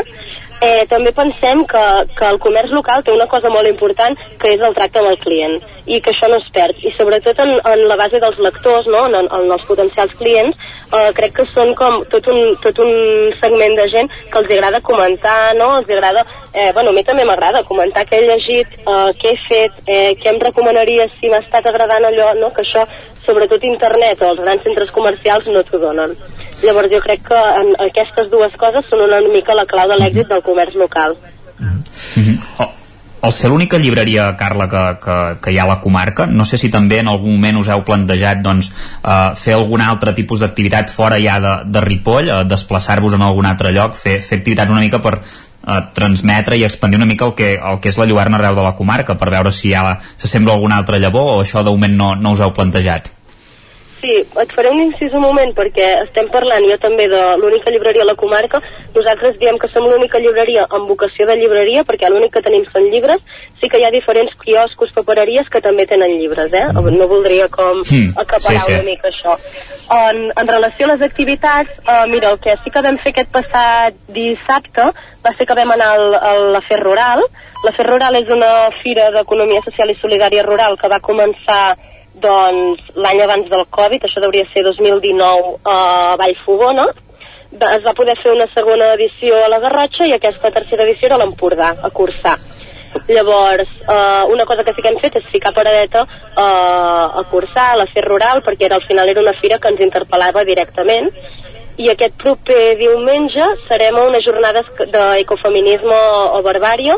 eh, 0.61 0.85
també 0.91 1.13
pensem 1.15 1.65
que, 1.71 1.85
que 2.19 2.29
el 2.29 2.39
comerç 2.43 2.73
local 2.75 3.03
té 3.05 3.13
una 3.15 3.29
cosa 3.31 3.51
molt 3.53 3.69
important 3.69 4.19
que 4.41 4.55
és 4.55 4.63
el 4.65 4.75
tracte 4.77 5.01
amb 5.01 5.13
el 5.13 5.19
client 5.23 5.59
i 5.89 6.01
que 6.05 6.13
això 6.13 6.29
no 6.29 6.39
es 6.41 6.49
perd 6.53 6.83
i 6.85 6.93
sobretot 6.97 7.39
en, 7.45 7.55
en 7.57 7.85
la 7.89 7.97
base 8.01 8.21
dels 8.21 8.39
lectors 8.45 8.89
no? 8.93 9.05
en, 9.09 9.29
en 9.29 9.53
els 9.55 9.65
potencials 9.69 10.15
clients 10.19 10.57
eh, 10.93 11.11
crec 11.17 11.37
que 11.39 11.47
són 11.53 11.75
com 11.79 12.03
tot 12.13 12.29
un, 12.33 12.57
tot 12.65 12.81
un 12.85 12.93
segment 13.41 13.77
de 13.79 13.89
gent 13.93 14.11
que 14.33 14.43
els 14.43 14.51
agrada 14.59 14.83
comentar 14.85 15.39
no? 15.59 15.71
els 15.79 15.91
agrada, 15.91 16.25
eh, 16.53 16.71
bueno, 16.73 16.91
a 16.91 16.97
mi 16.97 17.05
també 17.07 17.25
m'agrada 17.29 17.65
comentar 17.69 18.07
què 18.09 18.21
he 18.21 18.27
llegit, 18.27 18.81
eh, 18.83 19.13
què 19.21 19.35
he 19.35 19.39
fet 19.47 19.81
eh, 19.87 20.11
què 20.21 20.35
em 20.35 20.43
recomanaries 20.43 21.15
si 21.21 21.31
m'ha 21.31 21.43
estat 21.45 21.71
agradant 21.71 22.11
allò, 22.11 22.35
no? 22.41 22.53
que 22.53 22.67
això 22.67 22.85
sobretot 23.25 23.65
internet 23.69 24.23
o 24.23 24.33
els 24.33 24.45
grans 24.45 24.65
centres 24.65 24.93
comercials 24.97 25.49
no 25.53 25.65
t'ho 25.65 25.81
donen 25.83 26.17
llavors 26.63 26.91
jo 26.93 27.01
crec 27.05 27.23
que 27.29 27.41
en 27.63 27.75
aquestes 27.89 28.31
dues 28.31 28.55
coses 28.61 28.87
són 28.91 29.07
una 29.07 29.21
mica 29.33 29.55
la 29.55 29.67
clau 29.67 29.89
de 29.89 29.99
l'èxit 30.01 30.29
del 30.29 30.43
comerç 30.43 30.79
local 30.79 31.17
Mm 31.59 32.23
-hmm. 32.23 32.39
oh, 32.59 32.73
al 33.21 33.33
ser 33.33 33.51
l'única 33.51 33.79
llibreria, 33.79 34.37
Carla, 34.37 34.69
que, 34.69 34.83
que, 35.05 35.17
que 35.43 35.53
hi 35.53 35.59
ha 35.59 35.65
a 35.65 35.67
la 35.69 35.81
comarca, 35.81 36.27
no 36.27 36.45
sé 36.45 36.59
si 36.59 36.71
també 36.71 37.01
en 37.03 37.09
algun 37.09 37.35
moment 37.35 37.59
us 37.59 37.69
heu 37.69 37.83
plantejat 37.85 38.43
doncs, 38.45 38.71
eh, 39.03 39.35
fer 39.35 39.55
algun 39.55 39.83
altre 39.83 40.15
tipus 40.15 40.41
d'activitat 40.41 40.91
fora 40.95 41.19
ja 41.19 41.41
de, 41.41 41.55
de 41.67 41.81
Ripoll, 41.81 42.29
eh, 42.29 42.45
desplaçar-vos 42.45 43.15
en 43.15 43.23
algun 43.23 43.47
altre 43.47 43.73
lloc, 43.73 43.95
fer, 43.95 44.21
fer 44.23 44.39
activitats 44.39 44.71
una 44.71 44.81
mica 44.81 45.03
per 45.03 45.19
eh, 45.19 45.83
transmetre 45.95 46.57
i 46.57 46.65
expandir 46.65 47.03
una 47.03 47.11
mica 47.11 47.27
el 47.27 47.35
que, 47.35 47.55
el 47.57 47.81
que 47.81 47.91
és 47.91 47.99
la 47.99 48.07
lluerna 48.07 48.39
arreu 48.39 48.55
de 48.55 48.63
la 48.63 48.77
comarca, 48.79 49.19
per 49.19 49.31
veure 49.35 49.51
si 49.51 49.75
ja 49.75 49.99
s'assembla 50.17 50.55
alguna 50.55 50.79
altra 50.79 50.99
llavor 50.99 51.35
o 51.35 51.43
això 51.43 51.65
de 51.65 51.75
moment 51.75 51.97
no, 51.97 52.15
no 52.15 52.37
us 52.39 52.41
heu 52.41 52.55
plantejat. 52.55 53.18
Sí, 54.01 54.13
et 54.23 54.53
faré 54.55 54.71
un 54.71 54.79
incís 54.79 55.11
un 55.13 55.25
moment 55.25 55.51
perquè 55.57 55.87
estem 56.05 56.29
parlant 56.31 56.63
jo 56.71 56.77
també 56.79 57.09
de 57.11 57.23
l'única 57.41 57.73
llibreria 57.75 58.05
a 58.05 58.07
la 58.07 58.15
comarca. 58.15 58.61
Nosaltres 58.95 59.39
diem 59.41 59.59
que 59.59 59.67
som 59.73 59.89
l'única 59.91 60.21
llibreria 60.23 60.67
amb 60.71 60.87
vocació 60.87 61.27
de 61.27 61.35
llibreria 61.41 61.83
perquè 61.89 62.07
l'únic 62.11 62.33
que 62.37 62.43
tenim 62.47 62.63
són 62.71 62.87
llibres. 62.93 63.19
Sí 63.61 63.67
que 63.69 63.81
hi 63.81 63.85
ha 63.89 63.91
diferents 63.91 64.37
quioscos, 64.39 64.93
papereries 64.95 65.51
que 65.51 65.61
també 65.61 65.87
tenen 65.91 66.15
llibres, 66.21 66.53
eh? 66.55 66.69
No 66.75 67.09
voldria 67.11 67.49
com 67.49 67.83
Mm, 67.91 68.13
acaparar 68.19 68.61
sí, 68.61 68.67
sí. 68.67 68.73
una 68.75 68.83
mica 68.83 69.09
això. 69.09 69.35
En, 69.91 70.33
en 70.37 70.47
relació 70.47 70.87
a 70.87 70.93
les 70.93 71.03
activitats, 71.03 71.71
eh, 71.83 72.05
mira, 72.11 72.31
el 72.31 72.39
que 72.41 72.55
sí 72.63 72.71
que 72.71 72.83
vam 72.85 72.99
fer 73.03 73.13
aquest 73.15 73.31
passat 73.33 73.95
dissabte 74.15 74.89
va 75.25 75.33
ser 75.37 75.47
que 75.47 75.55
vam 75.59 75.71
anar 75.75 75.91
al, 75.97 76.15
a 76.15 76.33
la 76.57 76.61
Fer 76.69 76.79
Rural. 76.83 77.23
La 77.65 77.73
Fer 77.77 77.87
Rural 77.89 78.17
és 78.21 78.29
una 78.31 78.69
fira 78.83 79.11
d'economia 79.15 79.63
social 79.65 79.91
i 79.91 79.99
solidària 80.01 80.45
rural 80.47 80.77
que 80.79 80.91
va 80.93 81.01
començar 81.01 81.77
doncs 82.21 82.81
l'any 82.97 83.21
abans 83.25 83.49
del 83.51 83.67
Covid, 83.71 84.03
això 84.05 84.23
hauria 84.25 84.47
ser 84.53 84.63
2019 84.67 85.59
a 85.65 86.17
Vallfogona, 86.21 86.87
Va- 87.61 87.71
es 87.79 87.83
va 87.85 87.95
poder 87.97 88.13
fer 88.23 88.31
una 88.35 88.45
segona 88.53 88.91
edició 88.93 89.39
a 89.43 89.49
la 89.49 89.59
Garrotxa 89.59 90.05
i 90.07 90.13
aquesta 90.13 90.51
tercera 90.53 90.85
edició 90.85 91.07
era 91.09 91.17
a 91.17 91.19
l'Empordà, 91.23 91.71
a 91.83 91.89
Cursà. 91.89 92.35
Llavors, 93.09 93.69
eh, 93.89 94.23
una 94.33 94.45
cosa 94.45 94.65
que 94.65 94.75
sí 94.75 94.83
que 94.83 94.89
hem 94.89 94.99
fet 95.01 95.17
és 95.17 95.25
ficar 95.33 95.55
paradeta 95.57 96.03
eh, 96.05 96.41
a 96.43 97.23
Cursà, 97.31 97.71
a 97.73 97.77
la 97.81 97.87
Fer 97.93 98.05
Rural, 98.05 98.43
perquè 98.45 98.67
era, 98.69 98.77
al 98.77 98.85
final 98.87 99.09
era 99.09 99.21
una 99.25 99.33
fira 99.41 99.59
que 99.59 99.69
ens 99.73 99.81
interpel·lava 99.81 100.45
directament, 100.45 101.09
i 101.79 101.89
aquest 101.89 102.17
proper 102.21 102.77
diumenge 102.77 103.45
serem 103.69 103.97
a 103.97 104.05
unes 104.11 104.25
jornades 104.27 104.67
d'ecofeminisme 104.93 105.99
o 106.37 106.43
barbària, 106.43 106.97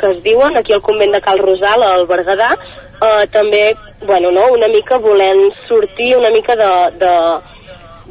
que 0.00 0.14
es 0.14 0.22
diuen 0.24 0.56
aquí 0.56 0.72
al 0.72 0.80
convent 0.82 1.12
de 1.12 1.20
Cal 1.20 1.38
Rosal, 1.44 1.82
al 1.82 2.06
Berguedà, 2.08 2.54
eh, 3.02 3.26
també, 3.32 3.74
bueno, 4.06 4.30
no, 4.30 4.52
una 4.52 4.68
mica 4.68 4.98
volent 4.98 5.52
sortir 5.68 6.16
una 6.16 6.30
mica 6.30 6.56
de, 6.56 6.70
de, 7.00 7.12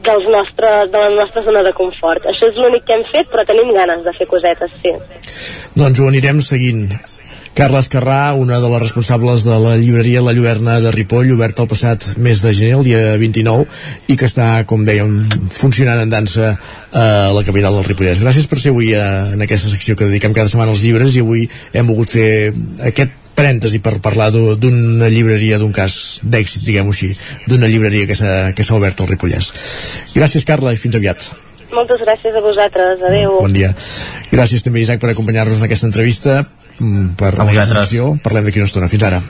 dels 0.04 0.28
nostres, 0.30 0.92
de 0.92 0.98
la 0.98 1.10
nostra 1.10 1.44
zona 1.44 1.64
de 1.64 1.74
confort. 1.74 2.28
Això 2.30 2.52
és 2.52 2.60
l'únic 2.60 2.86
que 2.88 2.98
hem 2.98 3.08
fet, 3.12 3.32
però 3.32 3.46
tenim 3.48 3.74
ganes 3.76 4.04
de 4.06 4.14
fer 4.18 4.30
cosetes, 4.30 4.76
sí. 4.84 4.94
Doncs 5.78 6.00
ho 6.00 6.12
anirem 6.12 6.44
seguint. 6.46 6.88
Carla 7.60 7.82
Escarrà, 7.84 8.32
una 8.40 8.62
de 8.64 8.70
les 8.72 8.82
responsables 8.86 9.44
de 9.44 9.58
la 9.60 9.74
llibreria 9.76 10.22
La 10.24 10.32
Lluerna 10.32 10.78
de 10.80 10.94
Ripoll, 10.96 11.34
oberta 11.34 11.66
el 11.66 11.68
passat 11.68 12.06
mes 12.16 12.40
de 12.40 12.54
gener, 12.56 12.78
el 12.78 12.86
dia 12.88 13.02
29, 13.20 13.66
i 14.08 14.16
que 14.16 14.30
està, 14.30 14.48
com 14.70 14.86
dèiem, 14.88 15.18
funcionant 15.58 16.00
en 16.00 16.14
dansa 16.14 16.54
a 16.96 17.04
la 17.36 17.44
capital 17.44 17.76
del 17.76 17.84
Ripollès. 17.90 18.22
Gràcies 18.24 18.48
per 18.48 18.62
ser 18.64 18.72
avui 18.72 18.94
a, 18.96 19.10
en 19.36 19.44
aquesta 19.44 19.74
secció 19.74 19.98
que 20.00 20.08
dediquem 20.08 20.38
cada 20.38 20.48
setmana 20.48 20.72
als 20.72 20.86
llibres 20.86 21.18
i 21.18 21.26
avui 21.26 21.50
hem 21.74 21.92
volgut 21.92 22.16
fer 22.16 22.30
aquest 22.94 23.19
parèntesi 23.40 23.80
per 23.80 23.98
parlar 24.04 24.30
d'u- 24.36 24.56
d'una 24.60 25.08
llibreria, 25.12 25.58
d'un 25.62 25.72
cas 25.76 26.20
d'èxit, 26.24 26.66
diguem-ho 26.68 26.92
així, 26.92 27.14
d'una 27.48 27.68
llibreria 27.72 28.06
que 28.10 28.16
s'ha 28.20 28.52
que 28.56 28.64
s'ha 28.68 28.76
obert 28.76 29.00
al 29.02 29.08
Ripollès. 29.08 29.54
Gràcies, 30.16 30.44
Carla, 30.46 30.74
i 30.76 30.78
fins 30.82 30.96
aviat. 31.00 31.30
Moltes 31.72 32.02
gràcies 32.02 32.34
a 32.36 32.42
vosaltres. 32.42 33.02
Adeu. 33.06 33.38
Bon 33.44 33.54
dia. 33.54 33.70
Gràcies 34.32 34.64
també, 34.66 34.82
Isaac, 34.82 35.00
per 35.00 35.12
acompanyar-nos 35.12 35.60
en 35.60 35.68
aquesta 35.68 35.86
entrevista, 35.86 36.40
mm, 36.80 37.14
per 37.16 37.34
A 37.40 37.46
secció. 37.66 38.18
Parlem 38.24 38.46
d'aquí 38.46 38.58
una 38.60 38.66
estona. 38.66 38.88
Fins 38.90 39.04
ara. 39.04 39.22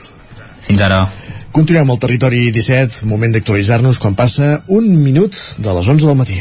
Fins 0.66 0.80
ara. 0.80 1.02
Continuem 1.52 1.90
al 1.90 1.98
territori 1.98 2.50
17, 2.50 3.04
moment 3.06 3.32
d'actualitzar-nos 3.34 3.98
quan 3.98 4.14
passa 4.14 4.62
un 4.68 4.88
minut 5.02 5.34
de 5.58 5.72
les 5.74 5.88
11 5.88 6.06
del 6.06 6.16
matí. 6.16 6.40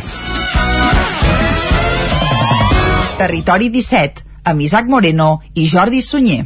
Territori 3.17 3.69
17, 3.69 4.23
amb 4.45 4.61
Isaac 4.61 4.87
Moreno 4.87 5.41
i 5.53 5.67
Jordi 5.67 6.01
Sunyer. 6.01 6.45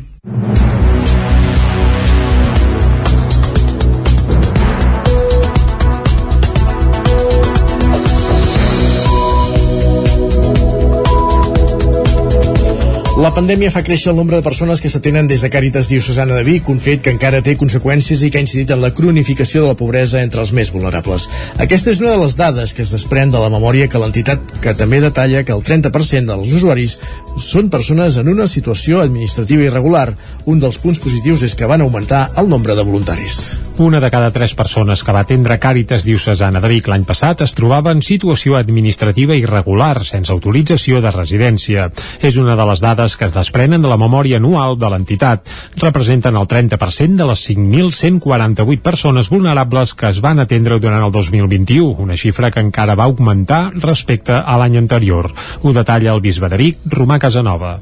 La 13.13 13.29
pandèmia 13.29 13.69
fa 13.69 13.83
créixer 13.85 14.09
el 14.09 14.15
nombre 14.17 14.39
de 14.39 14.45
persones 14.45 14.79
que 14.81 14.89
s'atenen 14.89 15.27
des 15.29 15.43
de 15.45 15.49
Càritas 15.53 15.85
Diocesana 15.85 16.33
de 16.33 16.43
Vic, 16.47 16.69
un 16.73 16.79
fet 16.81 17.03
que 17.05 17.11
encara 17.13 17.43
té 17.45 17.53
conseqüències 17.61 18.23
i 18.25 18.31
que 18.33 18.39
ha 18.39 18.41
incidit 18.41 18.71
en 18.73 18.81
la 18.81 18.89
cronificació 18.97 19.61
de 19.61 19.69
la 19.69 19.77
pobresa 19.77 20.23
entre 20.25 20.41
els 20.41 20.49
més 20.57 20.71
vulnerables. 20.73 21.27
Aquesta 21.61 21.93
és 21.93 22.01
una 22.01 22.15
de 22.15 22.23
les 22.23 22.33
dades 22.39 22.73
que 22.73 22.81
es 22.81 22.93
desprèn 22.95 23.29
de 23.29 23.37
la 23.37 23.51
memòria 23.53 23.85
que 23.87 24.01
l'entitat 24.01 24.55
que 24.63 24.73
també 24.73 24.97
detalla 25.03 25.43
que 25.45 25.53
el 25.53 25.61
30% 25.61 26.25
dels 26.33 26.55
usuaris 26.57 26.97
són 27.37 27.69
persones 27.69 28.17
en 28.17 28.33
una 28.33 28.47
situació 28.49 29.03
administrativa 29.05 29.61
irregular. 29.61 30.15
Un 30.49 30.57
dels 30.65 30.81
punts 30.81 30.97
positius 30.97 31.45
és 31.45 31.53
que 31.53 31.69
van 31.69 31.85
augmentar 31.85 32.31
el 32.41 32.49
nombre 32.49 32.73
de 32.73 32.81
voluntaris. 32.81 33.59
Una 33.77 33.99
de 33.99 34.09
cada 34.13 34.29
tres 34.29 34.53
persones 34.53 35.01
que 35.01 35.11
va 35.11 35.23
atendre 35.25 35.57
Càritas 35.57 36.03
Diocesana 36.05 36.59
de 36.61 36.69
Vic 36.69 36.85
l'any 36.89 37.07
passat 37.09 37.41
es 37.41 37.55
trobava 37.57 37.89
en 37.89 38.03
situació 38.05 38.53
administrativa 38.59 39.33
irregular, 39.33 40.03
sense 40.05 40.29
autorització 40.29 41.01
de 41.01 41.09
residència. 41.09 41.87
És 42.21 42.37
una 42.37 42.53
de 42.55 42.67
les 42.69 42.83
dades 42.85 43.02
que 43.17 43.27
es 43.27 43.35
desprenen 43.35 43.83
de 43.83 43.89
la 43.91 43.97
memòria 43.99 44.39
anual 44.39 44.77
de 44.79 44.89
l'entitat. 44.89 45.51
Representen 45.81 46.37
el 46.39 46.47
30% 46.47 47.19
de 47.19 47.27
les 47.27 47.43
5.148 47.49 48.81
persones 48.81 49.29
vulnerables 49.29 49.93
que 49.93 50.09
es 50.09 50.21
van 50.23 50.39
atendre 50.39 50.79
durant 50.79 51.03
el 51.03 51.11
2021, 51.11 51.99
una 51.99 52.17
xifra 52.17 52.51
que 52.51 52.63
encara 52.63 52.95
va 52.95 53.09
augmentar 53.11 53.65
respecte 53.75 54.39
a 54.39 54.57
l'any 54.57 54.79
anterior. 54.79 55.31
Ho 55.61 55.75
detalla 55.75 56.15
el 56.15 56.23
bisbe 56.23 56.49
de 56.49 56.63
Vic, 56.63 56.87
Romà 56.87 57.19
Casanova. 57.19 57.77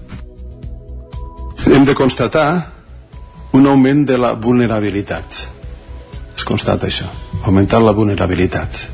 hem 1.69 1.85
de 1.85 1.93
constatar 1.93 2.71
un 3.53 3.67
augment 3.67 4.05
de 4.09 4.17
la 4.17 4.31
vulnerabilitat 4.33 5.37
es 6.35 6.45
constata 6.47 6.87
això 6.89 7.05
augmentar 7.43 7.81
la 7.83 7.93
vulnerabilitat 7.93 8.87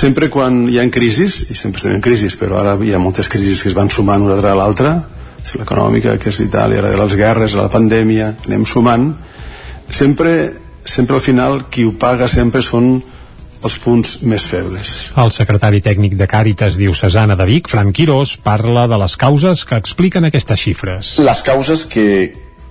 sempre 0.00 0.30
quan 0.32 0.62
hi 0.70 0.78
ha 0.80 0.86
crisis 0.92 1.42
i 1.50 1.56
sempre 1.58 1.80
estem 1.80 1.98
en 1.98 2.04
crisis 2.04 2.36
però 2.40 2.60
ara 2.62 2.76
hi 2.80 2.94
ha 2.96 3.00
moltes 3.02 3.28
crisis 3.28 3.60
que 3.62 3.68
es 3.68 3.76
van 3.76 3.90
sumant 3.92 4.24
una 4.24 4.38
darrere 4.38 4.56
l'altra 4.56 4.94
si 5.44 5.58
l'econòmica, 5.58 6.18
que 6.20 6.28
és 6.28 6.40
Itàlia, 6.44 6.82
la 6.84 6.90
de 6.92 6.98
les 7.00 7.14
guerres, 7.16 7.54
la 7.56 7.70
pandèmia, 7.72 8.34
anem 8.46 8.66
sumant 8.68 9.06
sempre, 9.88 10.34
sempre 10.84 11.16
al 11.16 11.24
final 11.24 11.62
qui 11.72 11.86
ho 11.88 11.94
paga 12.00 12.28
sempre 12.28 12.62
són 12.64 12.98
els 13.60 13.76
punts 13.80 14.18
més 14.24 14.44
febles 14.48 14.92
El 15.20 15.32
secretari 15.36 15.82
tècnic 15.84 16.16
de 16.16 16.28
Càritas 16.28 16.78
Diocesana 16.80 17.36
de 17.36 17.48
Vic, 17.48 17.68
Fran 17.68 17.92
Quirós, 17.92 18.36
parla 18.40 18.86
de 18.88 19.00
les 19.00 19.16
causes 19.20 19.64
que 19.68 19.76
expliquen 19.80 20.28
aquestes 20.28 20.60
xifres. 20.60 21.16
Les 21.20 21.42
causes 21.44 21.84
que, 21.88 22.06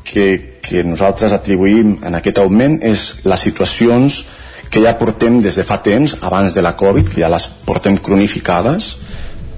que, 0.06 0.28
que 0.66 0.86
nosaltres 0.86 1.34
atribuïm 1.36 2.00
en 2.06 2.18
aquest 2.18 2.42
augment 2.42 2.80
és 2.86 3.10
les 3.30 3.50
situacions 3.50 4.24
que 4.70 4.84
ja 4.84 4.96
portem 4.98 5.40
des 5.42 5.58
de 5.58 5.66
fa 5.66 5.80
temps, 5.82 6.16
abans 6.22 6.54
de 6.54 6.62
la 6.62 6.76
Covid, 6.78 7.10
que 7.10 7.22
ja 7.24 7.32
les 7.32 7.48
portem 7.66 7.98
cronificades, 7.98 8.94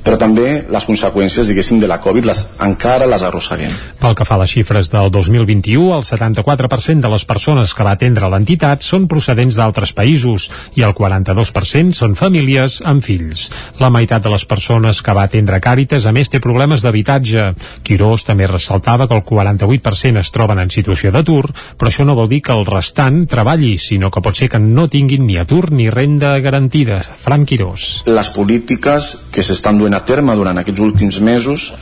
però 0.04 0.18
també 0.18 0.64
les 0.72 0.86
conseqüències, 0.88 1.48
diguéssim, 1.48 1.80
de 1.82 1.90
la 1.90 2.00
Covid 2.02 2.28
les, 2.30 2.44
encara 2.64 3.08
les 3.10 3.24
arrosseguem. 3.26 3.74
Pel 4.02 4.16
que 4.18 4.26
fa 4.28 4.36
a 4.38 4.42
les 4.44 4.54
xifres 4.54 4.90
del 4.94 5.12
2021, 5.14 5.92
el 5.96 6.06
74% 6.08 7.06
de 7.06 7.12
les 7.14 7.26
persones 7.30 7.74
que 7.78 7.86
va 7.86 7.96
atendre 7.98 8.30
l'entitat 8.32 8.86
són 8.86 9.08
procedents 9.12 9.58
d'altres 9.58 9.94
països 9.98 10.48
i 10.80 10.86
el 10.88 10.96
42% 10.98 11.98
són 11.98 12.18
famílies 12.20 12.80
amb 12.88 13.06
fills. 13.06 13.50
La 13.82 13.92
meitat 13.94 14.24
de 14.26 14.34
les 14.34 14.46
persones 14.46 15.02
que 15.02 15.16
va 15.18 15.28
atendre 15.30 15.62
Càritas 15.62 16.08
a 16.10 16.14
més 16.16 16.32
té 16.32 16.42
problemes 16.42 16.82
d'habitatge. 16.82 17.52
Quirós 17.86 18.26
també 18.26 18.48
ressaltava 18.50 19.08
que 19.08 19.18
el 19.18 19.26
48% 19.28 20.22
es 20.22 20.34
troben 20.34 20.60
en 20.64 20.74
situació 20.74 21.12
d'atur, 21.14 21.46
però 21.78 21.92
això 21.92 22.06
no 22.08 22.18
vol 22.18 22.30
dir 22.32 22.42
que 22.46 22.56
el 22.56 22.66
restant 22.66 23.26
treballi, 23.30 23.76
sinó 23.78 24.10
que 24.12 24.24
pot 24.24 24.38
ser 24.38 24.50
que 24.50 24.60
no 24.62 24.88
tinguin 24.92 25.28
ni 25.28 25.38
atur 25.38 25.72
ni 25.72 25.90
renda 25.94 26.34
garantida. 26.40 27.02
Fran 27.02 27.46
Quirós. 27.46 28.04
Les 28.10 28.32
polítiques 28.34 29.12
que 29.32 29.46
s'estan 29.46 29.78
duent 29.80 29.91
duen 29.92 30.00
a 30.00 30.06
terme 30.06 30.36
durant 30.36 30.58
aquests 30.58 30.80
últims 30.80 31.20
mesos 31.20 31.74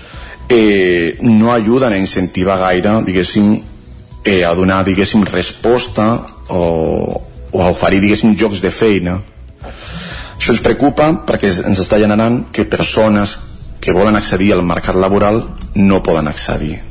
eh, 0.49 1.17
no 1.21 1.53
ajuden 1.53 1.93
a 1.93 1.97
incentivar 1.97 2.57
gaire 2.57 3.03
diguéssim 3.05 3.61
eh, 4.25 4.43
a 4.43 4.53
donar 4.55 4.83
diguéssim 4.83 5.23
resposta 5.25 6.25
o, 6.49 7.21
o 7.51 7.61
a 7.61 7.69
oferir 7.69 8.01
diguéssim 8.01 8.35
jocs 8.35 8.61
de 8.61 8.71
feina. 8.71 9.19
Això 10.39 10.55
ens 10.55 10.63
preocupa 10.65 11.11
perquè 11.27 11.53
ens 11.69 11.79
està 11.79 11.99
generant 12.01 12.47
que 12.51 12.65
persones 12.65 13.37
que 13.79 13.93
volen 13.93 14.15
accedir 14.15 14.53
al 14.53 14.65
mercat 14.65 14.97
laboral 14.97 15.43
no 15.75 16.01
poden 16.01 16.27
accedir 16.27 16.88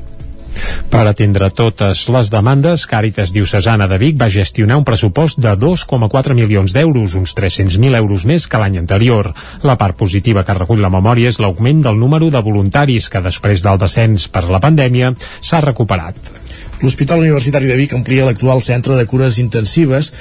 per 0.88 1.04
atendre 1.08 1.50
totes 1.52 2.06
les 2.12 2.30
demandes, 2.32 2.84
Càritas 2.88 3.32
Diocesana 3.34 3.88
de 3.90 3.98
Vic 4.00 4.16
va 4.20 4.30
gestionar 4.32 4.78
un 4.80 4.86
pressupost 4.88 5.40
de 5.40 5.52
2,4 5.60 6.36
milions 6.36 6.72
d'euros, 6.72 7.16
uns 7.18 7.34
300.000 7.36 7.98
euros 7.98 8.24
més 8.28 8.48
que 8.48 8.60
l'any 8.60 8.78
anterior. 8.80 9.30
La 9.62 9.76
part 9.80 9.98
positiva 10.00 10.44
que 10.44 10.56
recull 10.56 10.82
la 10.84 10.92
memòria 10.92 11.28
és 11.32 11.40
l'augment 11.42 11.84
del 11.84 12.00
número 12.00 12.30
de 12.32 12.42
voluntaris 12.44 13.10
que 13.12 13.24
després 13.24 13.64
del 13.64 13.80
descens 13.80 14.28
per 14.32 14.46
la 14.48 14.62
pandèmia 14.64 15.12
s'ha 15.40 15.62
recuperat. 15.64 16.16
L'Hospital 16.80 17.24
Universitari 17.24 17.66
de 17.66 17.74
Vic 17.74 17.94
amplia 17.96 18.26
l'actual 18.28 18.62
centre 18.62 18.94
de 18.94 19.06
cures 19.10 19.40
intensives. 19.42 20.12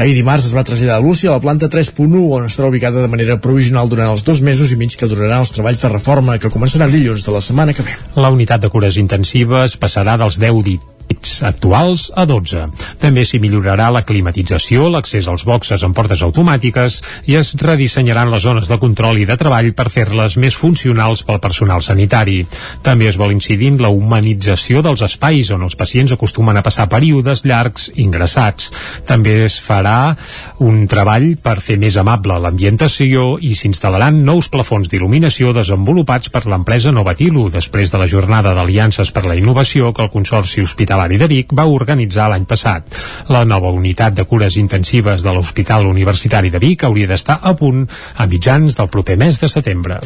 Ahir 0.00 0.14
dimarts 0.16 0.48
es 0.48 0.56
va 0.56 0.64
traslladar 0.64 0.96
a 0.96 1.04
Lúcia 1.04 1.28
a 1.28 1.36
la 1.36 1.44
planta 1.44 1.68
3.1 1.68 2.24
on 2.38 2.48
estarà 2.48 2.70
ubicada 2.72 3.04
de 3.04 3.12
manera 3.12 3.36
provisional 3.36 3.92
durant 3.92 4.14
els 4.14 4.24
dos 4.24 4.40
mesos 4.40 4.72
i 4.72 4.80
mig 4.80 4.96
que 4.96 5.10
duraran 5.12 5.44
els 5.44 5.52
treballs 5.52 5.84
de 5.84 5.92
reforma 5.92 6.40
que 6.40 6.52
començaran 6.52 6.92
dilluns 6.92 7.28
de 7.28 7.36
la 7.36 7.44
setmana 7.44 7.76
que 7.76 7.84
ve. 7.84 8.00
La 8.16 8.32
unitat 8.32 8.64
de 8.64 8.72
cures 8.72 8.96
intensives 8.96 9.76
passarà 9.76 10.16
dels 10.16 10.40
10 10.40 10.62
dits 10.64 10.95
llits 11.16 11.42
actuals 11.42 12.10
a 12.14 12.26
12. 12.26 12.66
També 13.00 13.24
s'hi 13.24 13.40
millorarà 13.40 13.88
la 13.90 14.04
climatització, 14.04 14.88
l'accés 14.90 15.26
als 15.28 15.44
boxes 15.44 15.82
amb 15.82 15.96
portes 15.96 16.22
automàtiques 16.22 17.00
i 17.26 17.36
es 17.36 17.54
redissenyaran 17.56 18.30
les 18.30 18.42
zones 18.42 18.68
de 18.68 18.78
control 18.78 19.18
i 19.18 19.26
de 19.26 19.36
treball 19.36 19.72
per 19.72 19.88
fer-les 19.90 20.36
més 20.36 20.54
funcionals 20.56 21.24
pel 21.24 21.40
personal 21.40 21.82
sanitari. 21.82 22.44
També 22.82 23.08
es 23.08 23.16
vol 23.16 23.32
incidir 23.32 23.72
en 23.72 23.80
la 23.82 23.88
humanització 23.88 24.82
dels 24.82 25.02
espais 25.02 25.50
on 25.50 25.62
els 25.62 25.76
pacients 25.76 26.12
acostumen 26.12 26.56
a 26.56 26.62
passar 26.62 26.88
períodes 26.88 27.44
llargs 27.44 27.90
ingressats. 27.96 28.72
També 29.06 29.44
es 29.46 29.58
farà 29.60 30.16
un 30.60 30.86
treball 30.86 31.36
per 31.42 31.60
fer 31.60 31.78
més 31.80 31.96
amable 31.96 32.38
l'ambientació 32.40 33.36
i 33.40 33.54
s'instal·laran 33.56 34.22
nous 34.26 34.50
plafons 34.52 34.88
d'il·luminació 34.90 35.52
desenvolupats 35.56 36.30
per 36.30 36.46
l'empresa 36.46 36.92
Novatilo 36.92 37.48
després 37.50 37.92
de 37.92 38.00
la 38.00 38.10
jornada 38.10 38.54
d'aliances 38.54 39.12
per 39.12 39.26
la 39.26 39.36
innovació 39.36 39.92
que 39.92 40.04
el 40.04 40.12
Consorci 40.12 40.62
Hospital 40.64 41.05
Hospitalari 41.06 41.18
de 41.18 41.26
Vic 41.30 41.52
va 41.54 41.66
organitzar 41.70 42.26
l'any 42.30 42.44
passat. 42.50 42.96
La 43.30 43.44
nova 43.46 43.70
unitat 43.70 44.14
de 44.16 44.24
cures 44.26 44.56
intensives 44.58 45.22
de 45.22 45.32
l'Hospital 45.34 45.86
Universitari 45.86 46.50
de 46.50 46.58
Vic 46.58 46.82
hauria 46.82 47.06
d'estar 47.06 47.38
a 47.42 47.52
punt 47.54 47.84
a 48.16 48.26
mitjans 48.26 48.74
del 48.74 48.90
proper 48.90 49.16
mes 49.16 49.38
de 49.38 49.48
setembre. 49.48 50.00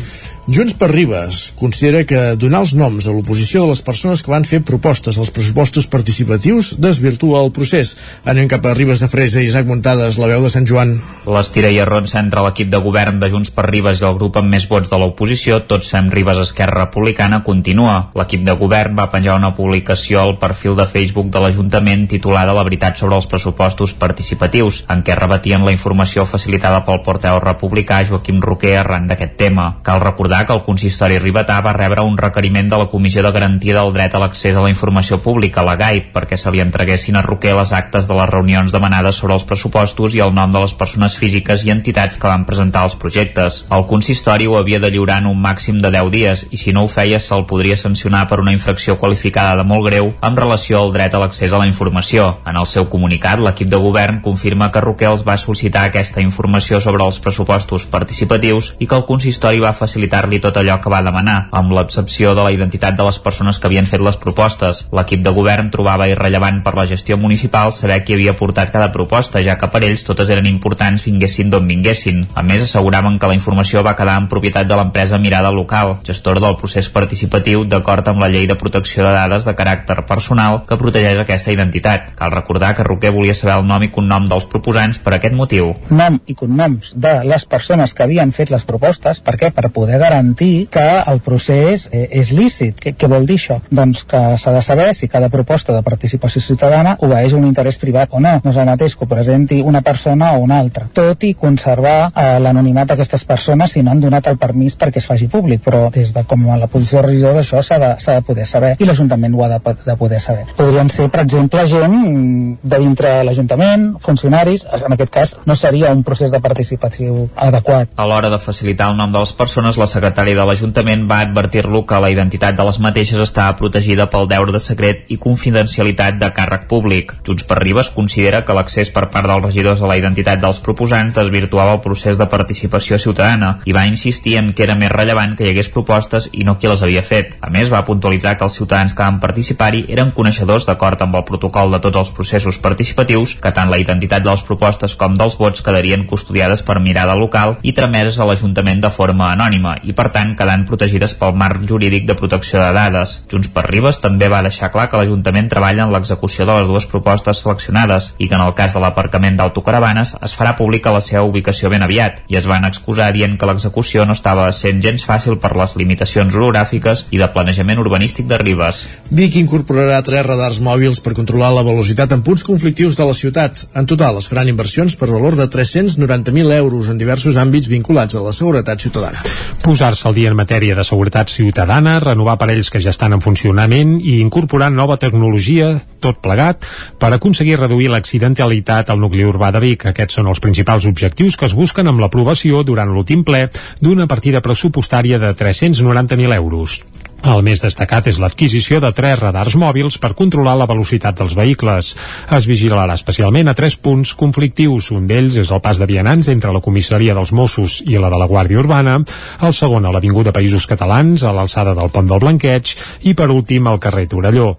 Junts 0.51 0.75
per 0.75 0.91
Ribes 0.91 1.53
considera 1.57 2.03
que 2.05 2.35
donar 2.37 2.65
els 2.65 2.75
noms 2.75 3.07
a 3.07 3.15
l'oposició 3.15 3.63
de 3.63 3.71
les 3.71 3.83
persones 3.87 4.23
que 4.23 4.33
van 4.33 4.45
fer 4.45 4.61
propostes 4.67 5.17
als 5.17 5.31
pressupostos 5.31 5.87
participatius 5.87 6.75
desvirtua 6.77 7.41
el 7.45 7.53
procés. 7.57 7.95
Anem 8.29 8.49
cap 8.51 8.67
a 8.67 8.75
Ribes 8.75 9.01
de 9.01 9.09
Fresa 9.09 9.41
i 9.41 9.49
Isaac 9.49 9.69
Muntades, 9.71 10.19
la 10.21 10.29
veu 10.29 10.45
de 10.45 10.53
Sant 10.53 10.69
Joan. 10.69 10.97
L'estira 11.31 11.71
i 11.73 11.81
arrons 11.81 12.17
entre 12.19 12.45
l'equip 12.45 12.69
de 12.73 12.83
govern 12.83 13.23
de 13.23 13.31
Junts 13.33 13.55
per 13.55 13.69
Ribes 13.71 14.03
i 14.03 14.09
el 14.11 14.19
grup 14.19 14.41
amb 14.41 14.53
més 14.53 14.69
vots 14.69 14.91
de 14.91 15.01
l'oposició, 15.01 15.63
Tots 15.71 15.93
fem 15.95 16.11
Ribes 16.13 16.43
Esquerra 16.45 16.85
Republicana, 16.85 17.45
continua. 17.47 18.11
L'equip 18.19 18.45
de 18.45 18.59
govern 18.59 18.99
va 18.99 19.11
penjar 19.15 19.39
una 19.39 19.55
publicació 19.55 20.25
al 20.25 20.37
perfil 20.43 20.75
de 20.77 20.90
Facebook 20.91 21.31
de 21.31 21.41
l'Ajuntament 21.43 22.07
titulada 22.11 22.53
La 22.57 22.65
veritat 22.67 22.99
sobre 22.99 23.17
els 23.17 23.29
pressupostos 23.31 23.95
participatius, 23.95 24.83
en 24.93 25.05
què 25.07 25.15
rebatien 25.17 25.65
la 25.65 25.73
informació 25.73 26.27
facilitada 26.27 26.83
pel 26.87 27.01
porteu 27.07 27.39
republicà 27.41 28.01
Joaquim 28.09 28.41
Roquer 28.43 28.75
arran 28.81 29.07
d'aquest 29.09 29.37
tema. 29.39 29.67
Cal 29.87 30.03
recordar 30.03 30.43
que 30.47 30.57
el 30.57 30.65
consistori 30.67 31.21
Ribatà 31.23 31.61
va 31.65 31.77
rebre 31.77 32.03
un 32.03 32.19
requeriment 32.19 32.69
de 32.69 32.81
la 32.83 32.89
Comissió 32.93 33.23
de 33.23 33.33
Garantia 33.33 33.77
del 33.79 33.93
Dret 33.95 34.15
a 34.15 34.23
l'Accés 34.23 34.57
a 34.57 34.65
la 34.65 34.73
Informació 34.75 35.21
Pública, 35.23 35.65
la 35.67 35.77
GAIP, 35.81 36.11
perquè 36.15 36.37
se 36.37 36.51
li 36.51 36.63
entreguessin 36.65 37.17
a 37.17 37.25
Roquer 37.27 37.55
les 37.57 37.73
actes 37.73 38.11
de 38.11 38.19
les 38.19 38.31
reunions 38.31 38.73
demanades 38.75 39.23
sobre 39.23 39.39
els 39.39 39.47
pressupostos 39.47 40.19
i 40.19 40.25
el 40.25 40.35
nom 40.35 40.53
de 40.53 40.65
les 40.65 40.75
persones 40.75 41.17
físiques 41.17 41.65
i 41.65 41.73
entitats 41.73 42.19
que 42.19 42.29
van 42.29 42.45
presentar 42.49 42.85
els 42.89 42.99
projectes. 43.01 43.65
El 43.71 43.87
consistori 43.87 44.51
ho 44.51 44.59
havia 44.59 44.81
de 44.83 44.91
lliurar 44.91 45.21
en 45.23 45.31
un 45.31 45.41
màxim 45.41 45.81
de 45.81 45.93
10 45.95 46.11
dies 46.11 46.47
i 46.51 46.61
si 46.61 46.75
no 46.75 46.85
ho 46.85 46.91
feia 46.91 47.21
se'l 47.23 47.47
podria 47.47 47.79
sancionar 47.79 48.27
per 48.29 48.41
una 48.43 48.53
infracció 48.57 48.97
qualificada 48.99 49.57
de 49.61 49.67
molt 49.69 49.87
greu 49.87 50.11
amb 50.21 50.39
relació 50.39 50.80
al 50.81 50.93
dret 50.95 51.15
a 51.15 51.21
l'accés 51.23 51.53
a 51.53 51.61
la 51.61 51.69
informació. 51.69 52.27
En 52.49 52.57
el 52.57 52.67
seu 52.67 52.89
comunicat, 52.93 53.41
l'equip 53.43 53.69
de 53.71 53.81
govern 53.81 54.21
confirma 54.25 54.71
que 54.73 54.83
Roquer 54.85 55.11
els 55.11 55.25
va 55.27 55.37
sol·licitar 55.41 55.85
aquesta 55.87 56.23
informació 56.25 56.81
sobre 56.81 57.05
els 57.05 57.21
pressupostos 57.23 57.87
participatius 57.91 58.73
i 58.79 58.89
que 58.89 58.97
el 58.99 59.07
consistori 59.09 59.61
va 59.63 59.75
facilitar-li 59.77 60.41
tot 60.41 60.57
allò 60.57 60.79
que 60.81 60.93
va 60.93 61.03
demanar, 61.07 61.39
amb 61.53 61.73
l'excepció 61.77 62.35
de 62.35 62.45
la 62.47 62.53
identitat 62.53 62.97
de 62.97 63.07
les 63.07 63.19
persones 63.19 63.59
que 63.59 63.69
havien 63.69 63.87
fet 63.87 64.03
les 64.05 64.19
propostes. 64.21 64.85
L'equip 64.97 65.25
de 65.25 65.35
govern 65.37 65.71
trobava 65.71 66.09
irrellevant 66.11 66.63
per 66.65 66.75
la 66.79 66.87
gestió 66.91 67.19
municipal 67.19 67.73
saber 67.73 68.01
qui 68.05 68.17
havia 68.17 68.37
portat 68.37 68.73
cada 68.73 68.91
proposta, 68.93 69.43
ja 69.45 69.59
que 69.59 69.71
per 69.71 69.83
ells 69.87 70.05
totes 70.09 70.31
eren 70.33 70.49
importants 70.51 71.05
vinguessin 71.07 71.51
d'on 71.51 71.69
vinguessin. 71.69 72.27
A 72.35 72.43
més, 72.47 72.65
asseguraven 72.67 73.19
que 73.19 73.31
la 73.31 73.37
informació 73.39 73.85
va 73.87 73.97
quedar 73.99 74.17
en 74.21 74.29
propietat 74.33 74.69
de 74.69 74.79
l'empresa 74.79 75.19
Mirada 75.19 75.53
Local, 75.55 75.99
gestor 76.07 76.41
del 76.41 76.57
procés 76.61 76.89
participatiu 76.93 77.65
d'acord 77.65 78.09
amb 78.09 78.23
la 78.23 78.31
llei 78.33 78.47
de 78.47 78.59
protecció 78.59 79.05
de 79.05 79.13
dades 79.15 79.47
de 79.47 79.57
caràcter 79.57 80.01
personal 80.09 80.63
que 80.71 80.79
protegeix 80.79 81.19
aquesta 81.19 81.51
identitat. 81.51 82.13
Cal 82.19 82.31
recordar 82.31 82.75
que 82.79 82.87
Roquer 82.87 83.11
volia 83.15 83.35
saber 83.35 83.57
el 83.59 83.67
nom 83.67 83.83
i 83.83 83.91
cognom 83.91 84.29
dels 84.31 84.47
proposants 84.51 85.01
per 85.03 85.17
aquest 85.17 85.35
motiu. 85.35 85.73
Nom 85.91 86.21
i 86.31 86.37
cognoms 86.39 86.93
de 86.95 87.17
les 87.27 87.45
persones 87.51 87.95
que 87.95 88.05
havien 88.07 88.31
fet 88.37 88.53
les 88.55 88.67
propostes, 88.69 89.19
per 89.27 89.35
què? 89.41 89.51
Per 89.57 89.73
poder 89.75 89.99
garantir 89.99 90.69
que 90.71 90.87
el 91.01 91.19
procés 91.27 91.89
eh, 91.91 92.07
és 92.21 92.31
lícit. 92.37 92.79
Què, 92.79 92.95
què 92.95 93.11
vol 93.11 93.27
dir 93.27 93.41
això? 93.41 93.59
Doncs 93.71 94.05
que 94.11 94.21
s'ha 94.39 94.55
de 94.55 94.63
saber 94.63 94.93
si 94.95 95.11
cada 95.11 95.31
proposta 95.33 95.75
de 95.75 95.83
participació 95.83 96.43
ciutadana 96.45 96.95
obeeix 97.03 97.35
un 97.35 97.49
interès 97.49 97.81
privat 97.83 98.15
o 98.15 98.23
no. 98.23 98.37
No 98.45 98.55
és 98.55 98.63
el 98.63 98.71
mateix 98.71 98.95
que 98.95 99.07
ho 99.07 99.11
presenti 99.11 99.61
una 99.67 99.83
persona 99.83 100.33
o 100.37 100.45
una 100.47 100.61
altra. 100.63 100.87
Tot 100.95 101.27
i 101.27 101.35
conservar 101.35 101.99
eh, 102.15 102.39
l'anonimat 102.39 102.93
d'aquestes 102.95 103.27
persones 103.27 103.75
si 103.75 103.83
no 103.83 103.91
han 103.91 104.05
donat 104.07 104.31
el 104.31 104.39
permís 104.39 104.79
perquè 104.79 105.03
es 105.03 105.11
faci 105.11 105.27
públic, 105.33 105.65
però 105.67 105.89
des 105.91 106.15
de 106.15 106.25
com 106.31 106.47
a 106.51 106.59
la 106.61 106.71
posició 106.71 107.01
de 107.01 107.09
regidor 107.09 107.43
això 107.43 107.63
s'ha 107.63 107.83
de, 107.83 107.93
de 107.99 108.23
poder 108.27 108.47
saber 108.47 108.77
i 108.79 108.87
l'Ajuntament 108.87 109.35
ho 109.35 109.45
ha 109.45 109.53
de, 109.57 109.77
de 109.87 109.97
poder 109.99 110.21
saber 110.23 110.47
podrien 110.61 110.91
ser, 110.93 111.09
per 111.09 111.23
exemple, 111.25 111.63
gent 111.69 112.59
de 112.63 112.79
dintre 112.83 113.13
l'Ajuntament, 113.25 113.87
funcionaris, 114.05 114.67
en 114.69 114.93
aquest 114.93 115.13
cas 115.15 115.33
no 115.49 115.57
seria 115.57 115.93
un 115.95 116.03
procés 116.05 116.33
de 116.35 116.41
participació 116.45 117.29
adequat. 117.49 117.89
A 117.97 118.07
l'hora 118.09 118.29
de 118.33 118.39
facilitar 118.43 118.91
el 118.93 118.99
nom 118.99 119.13
de 119.15 119.23
les 119.23 119.33
persones, 119.37 119.79
la 119.81 119.89
secretària 119.89 120.37
de 120.37 120.45
l'Ajuntament 120.45 121.07
va 121.09 121.23
advertir-lo 121.25 121.87
que 121.89 122.01
la 122.05 122.11
identitat 122.13 122.59
de 122.59 122.67
les 122.69 122.81
mateixes 122.85 123.23
estava 123.25 123.57
protegida 123.57 124.11
pel 124.13 124.29
deure 124.29 124.53
de 124.53 124.61
secret 124.61 125.07
i 125.09 125.17
confidencialitat 125.23 126.21
de 126.21 126.31
càrrec 126.37 126.69
públic. 126.69 127.17
Junts 127.27 127.47
per 127.49 127.61
Ribes 127.63 127.93
considera 127.97 128.43
que 128.45 128.57
l'accés 128.57 128.93
per 128.93 129.07
part 129.09 129.31
dels 129.31 129.47
regidors 129.47 129.81
a 129.81 129.89
la 129.89 129.97
identitat 129.97 130.45
dels 130.45 130.61
proposants 130.61 131.17
desvirtuava 131.17 131.79
el 131.79 131.83
procés 131.87 132.21
de 132.21 132.29
participació 132.29 133.01
ciutadana 133.01 133.55
i 133.65 133.77
va 133.77 133.87
insistir 133.89 134.37
en 134.43 134.53
que 134.53 134.67
era 134.69 134.77
més 134.77 134.93
rellevant 134.93 135.39
que 135.39 135.49
hi 135.49 135.55
hagués 135.55 135.73
propostes 135.73 136.29
i 136.33 136.45
no 136.45 136.59
qui 136.61 136.69
les 136.69 136.85
havia 136.85 137.07
fet. 137.07 137.39
A 137.41 137.49
més, 137.49 137.73
va 137.73 137.85
puntualitzar 137.89 138.37
que 138.37 138.45
els 138.45 138.61
ciutadans 138.61 138.93
que 138.93 139.07
van 139.07 139.23
participar-hi 139.25 139.87
eren 139.89 140.13
coneixedors 140.13 140.50
treballadors 140.51 140.67
d'acord 140.67 141.03
amb 141.03 141.15
el 141.15 141.25
protocol 141.25 141.71
de 141.71 141.79
tots 141.79 141.99
els 142.01 142.11
processos 142.11 142.59
participatius 142.59 143.37
que 143.39 143.53
tant 143.55 143.71
la 143.71 143.79
identitat 143.79 144.23
de 144.25 144.31
les 144.31 144.43
propostes 144.43 144.97
com 144.99 145.15
dels 145.15 145.37
vots 145.39 145.63
quedarien 145.63 146.07
custodiades 146.11 146.63
per 146.67 146.81
mirada 146.83 147.15
local 147.15 147.59
i 147.63 147.73
trameses 147.73 148.19
a 148.19 148.27
l'Ajuntament 148.27 148.81
de 148.83 148.91
forma 148.91 149.31
anònima 149.31 149.77
i 149.87 149.95
per 149.95 150.09
tant 150.11 150.35
quedant 150.35 150.65
protegides 150.67 151.15
pel 151.21 151.37
marc 151.39 151.63
jurídic 151.69 152.09
de 152.09 152.17
protecció 152.19 152.59
de 152.59 152.73
dades. 152.75 153.21
Junts 153.31 153.51
per 153.55 153.65
Ribes 153.69 154.01
també 154.03 154.29
va 154.33 154.43
deixar 154.43 154.73
clar 154.75 154.89
que 154.91 154.99
l'Ajuntament 154.99 155.51
treballa 155.53 155.85
en 155.87 155.95
l'execució 155.95 156.47
de 156.49 156.59
les 156.59 156.67
dues 156.67 156.89
propostes 156.91 157.45
seleccionades 157.45 158.15
i 158.19 158.27
que 158.27 158.35
en 158.35 158.43
el 158.43 158.55
cas 158.59 158.75
de 158.75 158.83
l'aparcament 158.83 159.39
d'autocaravanes 159.39 160.17
es 160.19 160.35
farà 160.35 160.57
pública 160.59 160.91
la 160.91 161.05
seva 161.05 161.23
ubicació 161.23 161.71
ben 161.71 161.87
aviat 161.87 162.25
i 162.27 162.41
es 162.41 162.51
van 162.51 162.67
excusar 162.67 163.13
dient 163.15 163.39
que 163.39 163.47
l'execució 163.47 164.07
no 164.07 164.19
estava 164.19 164.51
sent 164.51 164.83
gens 164.83 165.07
fàcil 165.07 165.39
per 165.39 165.55
les 165.55 165.77
limitacions 165.79 166.35
orogràfiques 166.35 167.07
i 167.15 167.23
de 167.23 167.31
planejament 167.31 167.79
urbanístic 167.79 168.27
de 168.27 168.43
Ribes. 168.43 168.83
Vic 169.15 169.39
incorporarà 169.39 170.03
tres 170.03 170.27
radars 170.41 170.61
mòbils 170.65 171.03
per 171.05 171.13
controlar 171.13 171.51
la 171.53 171.63
velocitat 171.67 172.15
en 172.17 172.23
punts 172.25 172.43
conflictius 172.47 172.97
de 172.97 173.05
la 173.05 173.13
ciutat. 173.13 173.67
En 173.77 173.85
total 173.85 174.17
es 174.17 174.29
faran 174.31 174.49
inversions 174.49 174.97
per 174.97 175.11
valor 175.11 175.37
de 175.37 175.45
390.000 175.53 176.55
euros 176.57 176.89
en 176.89 176.97
diversos 176.97 177.37
àmbits 177.37 177.69
vinculats 177.69 178.17
a 178.17 178.23
la 178.25 178.33
seguretat 178.33 178.81
ciutadana. 178.81 179.21
Posar-se 179.61 180.09
al 180.09 180.17
dia 180.17 180.31
en 180.33 180.39
matèria 180.39 180.75
de 180.79 180.85
seguretat 180.87 181.29
ciutadana, 181.29 181.99
renovar 182.01 182.39
aparells 182.39 182.71
que 182.73 182.81
ja 182.81 182.95
estan 182.95 183.13
en 183.13 183.21
funcionament 183.21 183.99
i 184.01 184.17
incorporar 184.25 184.71
nova 184.73 184.97
tecnologia, 184.97 185.75
tot 186.01 186.23
plegat, 186.25 186.65
per 186.97 187.13
aconseguir 187.13 187.59
reduir 187.61 187.91
l'accidentalitat 187.93 188.89
al 188.89 189.03
nucli 189.03 189.27
urbà 189.29 189.53
de 189.53 189.61
Vic. 189.61 189.85
Aquests 189.93 190.17
són 190.21 190.33
els 190.33 190.41
principals 190.41 190.89
objectius 190.89 191.37
que 191.37 191.51
es 191.51 191.57
busquen 191.59 191.93
amb 191.93 192.01
l'aprovació 192.01 192.65
durant 192.65 192.89
l'últim 192.89 193.27
ple 193.29 193.51
d'una 193.85 194.09
partida 194.09 194.41
pressupostària 194.41 195.21
de 195.21 195.35
390.000 195.37 196.41
euros. 196.41 196.81
El 197.21 197.43
més 197.45 197.61
destacat 197.61 198.07
és 198.09 198.17
l'adquisició 198.23 198.79
de 198.81 198.89
tres 198.97 199.19
radars 199.21 199.53
mòbils 199.61 199.99
per 200.01 200.15
controlar 200.17 200.55
la 200.57 200.67
velocitat 200.71 201.19
dels 201.19 201.35
vehicles. 201.37 201.91
Es 202.33 202.49
vigilarà 202.49 202.97
especialment 202.97 203.51
a 203.51 203.55
tres 203.59 203.77
punts 203.77 204.15
conflictius. 204.17 204.89
Un 204.97 205.05
d'ells 205.11 205.37
és 205.43 205.53
el 205.53 205.61
pas 205.61 205.77
de 205.77 205.89
vianants 205.91 206.33
entre 206.33 206.55
la 206.57 206.65
comissaria 206.65 207.15
dels 207.15 207.35
Mossos 207.37 207.83
i 207.85 208.01
la 208.01 208.09
de 208.09 208.23
la 208.23 208.31
Guàrdia 208.31 208.65
Urbana, 208.65 208.97
el 209.45 209.53
segon 209.53 209.85
a 209.85 209.93
l'Avinguda 209.93 210.33
Països 210.33 210.65
Catalans, 210.71 211.25
a 211.25 211.37
l'alçada 211.37 211.77
del 211.77 211.93
Pont 211.93 212.09
del 212.09 212.25
Blanqueig, 212.25 212.75
i 213.05 213.15
per 213.15 213.29
últim 213.29 213.69
al 213.69 213.81
carrer 213.85 214.09
Torelló. 214.09 214.55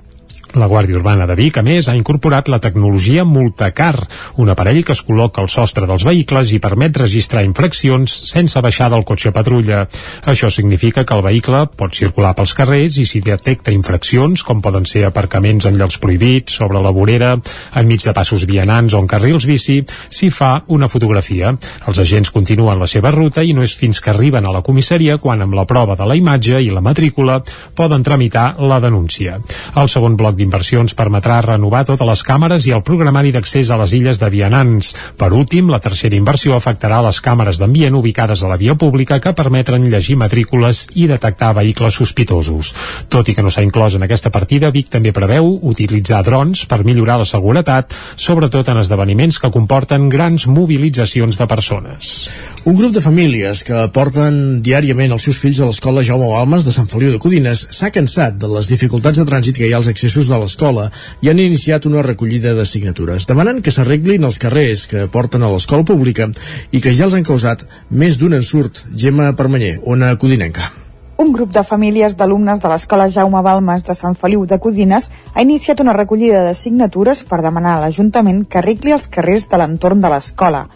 La 0.59 0.67
Guàrdia 0.67 0.97
Urbana 0.99 1.23
de 1.29 1.35
Vic, 1.39 1.61
a 1.61 1.63
més, 1.63 1.87
ha 1.87 1.95
incorporat 1.95 2.49
la 2.51 2.59
tecnologia 2.59 3.23
Multacar, 3.23 3.95
un 4.43 4.49
aparell 4.51 4.81
que 4.83 4.91
es 4.91 5.01
col·loca 5.07 5.39
al 5.39 5.47
sostre 5.47 5.87
dels 5.87 6.03
vehicles 6.03 6.51
i 6.51 6.59
permet 6.59 6.97
registrar 6.99 7.45
infraccions 7.47 8.11
sense 8.27 8.59
baixar 8.59 8.89
del 8.91 9.05
cotxe 9.07 9.31
patrulla. 9.31 9.85
Això 10.27 10.49
significa 10.51 11.05
que 11.07 11.15
el 11.15 11.23
vehicle 11.23 11.61
pot 11.79 11.95
circular 11.95 12.33
pels 12.35 12.51
carrers 12.57 12.97
i 12.99 13.05
si 13.07 13.21
detecta 13.23 13.71
infraccions, 13.71 14.43
com 14.43 14.59
poden 14.59 14.83
ser 14.89 15.05
aparcaments 15.07 15.69
en 15.69 15.79
llocs 15.79 16.01
prohibits, 16.03 16.57
sobre 16.59 16.81
la 16.83 16.91
vorera, 16.91 17.37
enmig 17.79 18.03
de 18.03 18.15
passos 18.17 18.43
vianants 18.49 18.91
o 18.93 18.99
en 18.99 19.07
carrils 19.07 19.47
bici, 19.47 19.79
s'hi 20.11 20.29
fa 20.35 20.51
una 20.67 20.91
fotografia. 20.91 21.53
Els 21.87 22.03
agents 22.03 22.33
continuen 22.35 22.81
la 22.81 22.91
seva 22.91 23.13
ruta 23.15 23.45
i 23.47 23.55
no 23.55 23.63
és 23.63 23.77
fins 23.79 24.03
que 24.03 24.11
arriben 24.11 24.43
a 24.43 24.51
la 24.51 24.63
comissaria 24.67 25.15
quan 25.17 25.47
amb 25.47 25.55
la 25.55 25.65
prova 25.69 25.95
de 25.95 26.11
la 26.11 26.19
imatge 26.19 26.59
i 26.59 26.69
la 26.75 26.83
matrícula 26.83 27.39
poden 27.75 28.03
tramitar 28.03 28.57
la 28.59 28.81
denúncia. 28.83 29.39
El 29.79 29.87
segon 29.87 30.19
bloc 30.19 30.40
d'inversions 30.41 30.97
permetrà 30.97 31.39
renovar 31.45 31.85
totes 31.85 32.07
les 32.07 32.25
càmeres 32.25 32.65
i 32.65 32.73
el 32.75 32.83
programari 32.85 33.31
d'accés 33.31 33.69
a 33.69 33.77
les 33.79 33.93
illes 33.93 34.19
de 34.19 34.29
vianants. 34.33 34.91
Per 35.17 35.29
últim, 35.37 35.69
la 35.69 35.79
tercera 35.83 36.17
inversió 36.17 36.57
afectarà 36.57 37.01
les 37.05 37.21
càmeres 37.21 37.61
d'ambient 37.61 37.95
ubicades 37.97 38.41
a 38.41 38.49
la 38.49 38.57
via 38.57 38.75
pública 38.75 39.19
que 39.21 39.35
permetren 39.37 39.85
llegir 39.91 40.17
matrícules 40.17 40.87
i 40.95 41.07
detectar 41.11 41.53
vehicles 41.57 41.99
sospitosos. 42.01 42.73
Tot 43.11 43.29
i 43.29 43.35
que 43.37 43.45
no 43.45 43.53
s'ha 43.53 43.65
inclòs 43.65 43.95
en 43.95 44.07
aquesta 44.07 44.33
partida, 44.33 44.71
Vic 44.73 44.89
també 44.89 45.13
preveu 45.13 45.53
utilitzar 45.61 46.23
drons 46.25 46.65
per 46.65 46.81
millorar 46.87 47.19
la 47.21 47.29
seguretat, 47.29 47.93
sobretot 48.15 48.71
en 48.71 48.81
esdeveniments 48.81 49.39
que 49.39 49.53
comporten 49.53 50.09
grans 50.09 50.47
mobilitzacions 50.47 51.37
de 51.37 51.47
persones. 51.47 52.15
Un 52.63 52.75
grup 52.75 52.91
de 52.93 53.01
famílies 53.01 53.63
que 53.65 53.77
porten 53.89 54.35
diàriament 54.61 55.15
els 55.15 55.23
seus 55.25 55.39
fills 55.41 55.57
a 55.57 55.65
l'escola 55.65 56.03
Jaume 56.05 56.27
Balmes 56.29 56.61
de 56.61 56.69
Sant 56.75 56.85
Feliu 56.91 57.09
de 57.09 57.17
Codines 57.17 57.63
s'ha 57.73 57.87
cansat 57.89 58.35
de 58.37 58.45
les 58.51 58.67
dificultats 58.69 59.17
de 59.17 59.23
trànsit 59.25 59.57
que 59.57 59.65
hi 59.65 59.71
ha 59.73 59.79
als 59.79 59.87
accessos 59.89 60.27
de 60.29 60.37
l'escola 60.37 60.83
i 61.25 61.31
han 61.31 61.41
iniciat 61.41 61.87
una 61.89 62.03
recollida 62.05 62.53
de 62.53 62.65
signatures, 62.69 63.25
demanant 63.25 63.63
que 63.65 63.73
s'arreglin 63.73 64.27
els 64.29 64.37
carrers 64.43 64.83
que 64.91 65.07
porten 65.09 65.41
a 65.41 65.49
l'escola 65.49 65.87
pública 65.89 66.27
i 66.69 66.83
que 66.83 66.93
ja 66.93 67.07
els 67.07 67.15
han 67.17 67.25
causat 67.25 67.65
més 67.89 68.19
d'un 68.21 68.37
ensurt. 68.37 68.83
Gemma 68.93 69.31
Permanyer, 69.33 69.79
una 69.81 70.11
codinenca. 70.21 70.69
Un 71.17 71.33
grup 71.33 71.57
de 71.57 71.65
famílies 71.65 72.13
d'alumnes 72.19 72.61
de 72.61 72.69
l'Escola 72.69 73.09
Jaume 73.09 73.41
Balmes 73.41 73.89
de 73.89 73.97
Sant 73.97 74.13
Feliu 74.13 74.45
de 74.45 74.61
Codines 74.61 75.09
ha 75.33 75.41
iniciat 75.41 75.81
una 75.81 75.97
recollida 75.97 76.45
de 76.45 76.53
signatures 76.53 77.25
per 77.25 77.41
demanar 77.41 77.79
a 77.79 77.83
l'Ajuntament 77.87 78.45
que 78.45 78.61
arregli 78.61 78.93
els 78.93 79.09
carrers 79.09 79.49
de 79.49 79.57
l'entorn 79.57 80.05
de 80.05 80.13
l'escola. 80.13 80.67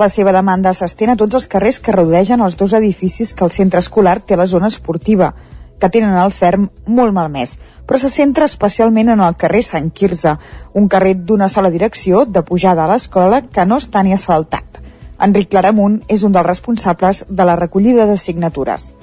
La 0.00 0.08
seva 0.08 0.32
demanda 0.32 0.70
s'estén 0.72 1.10
a 1.12 1.16
tots 1.20 1.36
els 1.36 1.46
carrers 1.52 1.76
que 1.84 1.92
rodegen 1.92 2.40
els 2.40 2.54
dos 2.56 2.72
edificis 2.78 3.34
que 3.36 3.44
el 3.44 3.50
centre 3.52 3.82
escolar 3.84 4.14
té 4.24 4.32
a 4.32 4.38
la 4.40 4.46
zona 4.48 4.70
esportiva, 4.72 5.34
que 5.80 5.90
tenen 5.92 6.14
el 6.16 6.30
ferm 6.32 6.68
molt 6.86 7.12
malmès, 7.12 7.58
però 7.84 7.98
se 8.00 8.08
centra 8.08 8.46
especialment 8.48 9.10
en 9.12 9.20
el 9.20 9.36
carrer 9.36 9.60
Sant 9.66 9.90
Quirze, 9.92 10.32
un 10.72 10.86
carrer 10.88 11.18
d'una 11.28 11.48
sola 11.52 11.68
direcció 11.74 12.22
de 12.24 12.40
pujada 12.48 12.86
a 12.86 12.88
l'escola 12.88 13.42
que 13.42 13.66
no 13.68 13.76
està 13.76 14.00
ni 14.02 14.16
asfaltat. 14.16 14.80
Enric 15.20 15.50
Claramunt 15.52 15.98
és 16.08 16.24
un 16.24 16.32
dels 16.32 16.48
responsables 16.48 17.26
de 17.28 17.46
la 17.50 17.56
recollida 17.60 18.06
de 18.08 18.16
signatures 18.16 18.94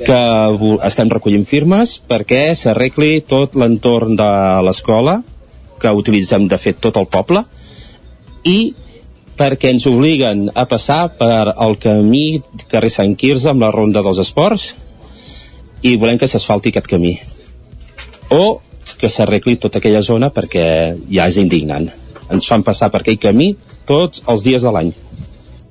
que 0.00 0.18
estem 0.86 1.10
recollint 1.10 1.42
firmes 1.44 1.96
perquè 2.08 2.54
s'arregli 2.54 3.18
tot 3.26 3.58
l'entorn 3.58 4.14
de 4.16 4.30
l'escola 4.64 5.16
que 5.82 5.92
utilitzem 5.98 6.46
de 6.48 6.58
fet 6.62 6.78
tot 6.86 6.96
el 7.02 7.10
poble 7.10 7.42
i 8.46 8.56
perquè 9.38 9.70
ens 9.72 9.86
obliguen 9.90 10.48
a 10.54 10.66
passar 10.68 11.16
per 11.18 11.52
el 11.52 11.76
camí 11.80 12.42
carrer 12.70 12.90
Sant 12.92 13.16
Quirze 13.16 13.50
amb 13.52 13.64
la 13.64 13.70
ronda 13.74 14.02
dels 14.04 14.20
esports 14.22 14.74
i 15.82 15.96
volem 15.96 16.18
que 16.20 16.28
s'asfalti 16.28 16.72
aquest 16.72 16.90
camí. 16.90 17.14
O 18.30 18.60
que 19.00 19.08
s'arregli 19.08 19.56
tota 19.56 19.80
aquella 19.80 20.02
zona 20.04 20.28
perquè 20.34 20.66
ja 21.08 21.28
és 21.30 21.38
indignant. 21.40 21.88
Ens 22.30 22.46
fan 22.46 22.62
passar 22.66 22.90
per 22.90 23.00
aquell 23.00 23.20
camí 23.20 23.54
tots 23.88 24.22
els 24.28 24.44
dies 24.44 24.66
de 24.66 24.74
l'any 24.74 24.92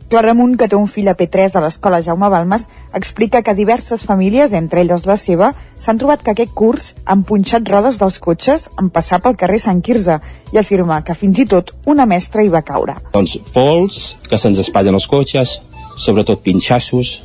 Claramunt, 0.10 0.56
que 0.57 0.65
té 0.65 0.73
un 0.73 0.88
fill 0.90 1.07
a 1.11 1.14
P3 1.14 1.53
a 1.53 1.61
l'escola 1.61 1.99
Jaume 2.02 2.31
Balmes, 2.34 2.64
explica 2.98 3.44
que 3.45 3.53
diverses 3.53 4.02
famílies, 4.10 4.56
entre 4.57 4.81
elles 4.81 5.06
la 5.06 5.18
seva, 5.22 5.52
s'han 5.77 5.99
trobat 6.02 6.23
que 6.26 6.34
aquest 6.34 6.56
curs 6.57 6.95
han 7.06 7.22
punxat 7.30 7.69
rodes 7.69 7.99
dels 8.02 8.18
cotxes 8.23 8.68
en 8.81 8.90
passar 8.90 9.22
pel 9.22 9.38
carrer 9.38 9.60
Sant 9.61 9.84
Quirze 9.86 10.18
i 10.52 10.57
afirma 10.57 11.03
que 11.06 11.14
fins 11.14 11.44
i 11.44 11.45
tot 11.45 11.76
una 11.86 12.10
mestra 12.10 12.41
hi 12.41 12.49
va 12.49 12.65
caure. 12.65 12.98
Doncs 13.14 13.38
pols, 13.53 14.18
que 14.26 14.41
se'ns 14.41 14.64
espatllen 14.65 14.98
els 14.98 15.06
cotxes, 15.07 15.60
sobretot 15.95 16.41
pinxassos, 16.41 17.19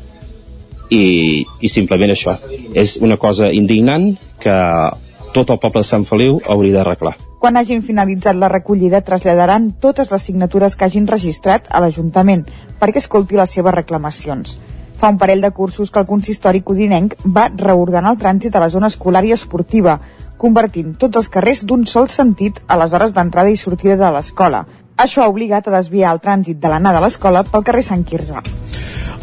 i, 0.93 1.47
i 1.61 1.71
simplement 1.73 2.13
això. 2.13 2.37
És 2.77 2.99
una 3.01 3.17
cosa 3.17 3.49
indignant 3.53 4.13
que 4.45 4.59
tot 5.35 5.51
el 5.51 5.59
poble 5.63 5.81
de 5.81 5.89
Sant 5.89 6.05
Feliu 6.05 6.43
hauria 6.45 6.77
d'arreglar. 6.79 7.17
Quan 7.45 7.59
hagin 7.61 7.83
finalitzat 7.85 8.39
la 8.41 8.49
recollida, 8.49 9.03
traslladaran 9.05 9.67
totes 9.77 10.09
les 10.15 10.23
signatures 10.25 10.79
que 10.81 10.87
hagin 10.87 11.05
registrat 11.11 11.67
a 11.69 11.83
l'Ajuntament 11.85 12.47
perquè 12.81 13.03
escolti 13.03 13.37
les 13.37 13.53
seves 13.53 13.75
reclamacions. 13.77 14.55
Fa 14.97 15.11
un 15.13 15.19
parell 15.21 15.45
de 15.45 15.51
cursos 15.59 15.93
que 15.93 16.01
el 16.01 16.09
consistori 16.09 16.63
codinenc 16.65 17.19
va 17.37 17.51
reordenar 17.53 18.15
el 18.15 18.23
trànsit 18.23 18.57
a 18.57 18.63
la 18.65 18.71
zona 18.73 18.89
escolar 18.89 19.27
i 19.29 19.35
esportiva, 19.37 19.99
convertint 20.41 20.97
tots 20.97 21.21
els 21.21 21.29
carrers 21.37 21.61
d'un 21.69 21.85
sol 21.85 22.09
sentit 22.09 22.63
a 22.65 22.81
les 22.81 22.97
hores 22.97 23.13
d'entrada 23.13 23.53
i 23.53 23.61
sortida 23.61 24.01
de 24.01 24.15
l'escola. 24.17 24.65
Això 24.97 25.25
ha 25.25 25.31
obligat 25.31 25.67
a 25.67 25.75
desviar 25.75 26.13
el 26.15 26.21
trànsit 26.23 26.61
de 26.63 26.71
l'anada 26.71 27.01
a 27.01 27.05
l'escola 27.05 27.43
pel 27.49 27.65
carrer 27.67 27.83
Sant 27.83 28.05
Quirze. 28.07 28.43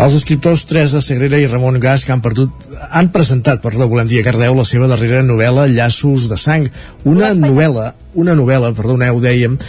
Els 0.02 0.16
escriptors 0.18 0.64
Teresa 0.66 1.00
Sagrera 1.04 1.38
i 1.38 1.46
Ramon 1.48 1.78
Gas 1.80 2.04
que 2.08 2.12
han, 2.16 2.24
perdut, 2.26 2.66
han 2.90 3.12
presentat, 3.14 3.62
perdó, 3.64 3.86
volem 3.92 4.10
dir 4.10 4.20
a 4.22 4.26
Cardeu, 4.26 4.56
la 4.58 4.66
seva 4.66 4.90
darrera 4.90 5.22
novel·la 5.24 5.68
Llaços 5.70 6.28
de 6.32 6.40
sang, 6.42 6.66
una 7.06 7.32
novel·la, 7.38 7.92
una 8.18 8.36
novel·la, 8.36 8.74
perdoneu, 8.76 9.22
dèiem, 9.22 9.60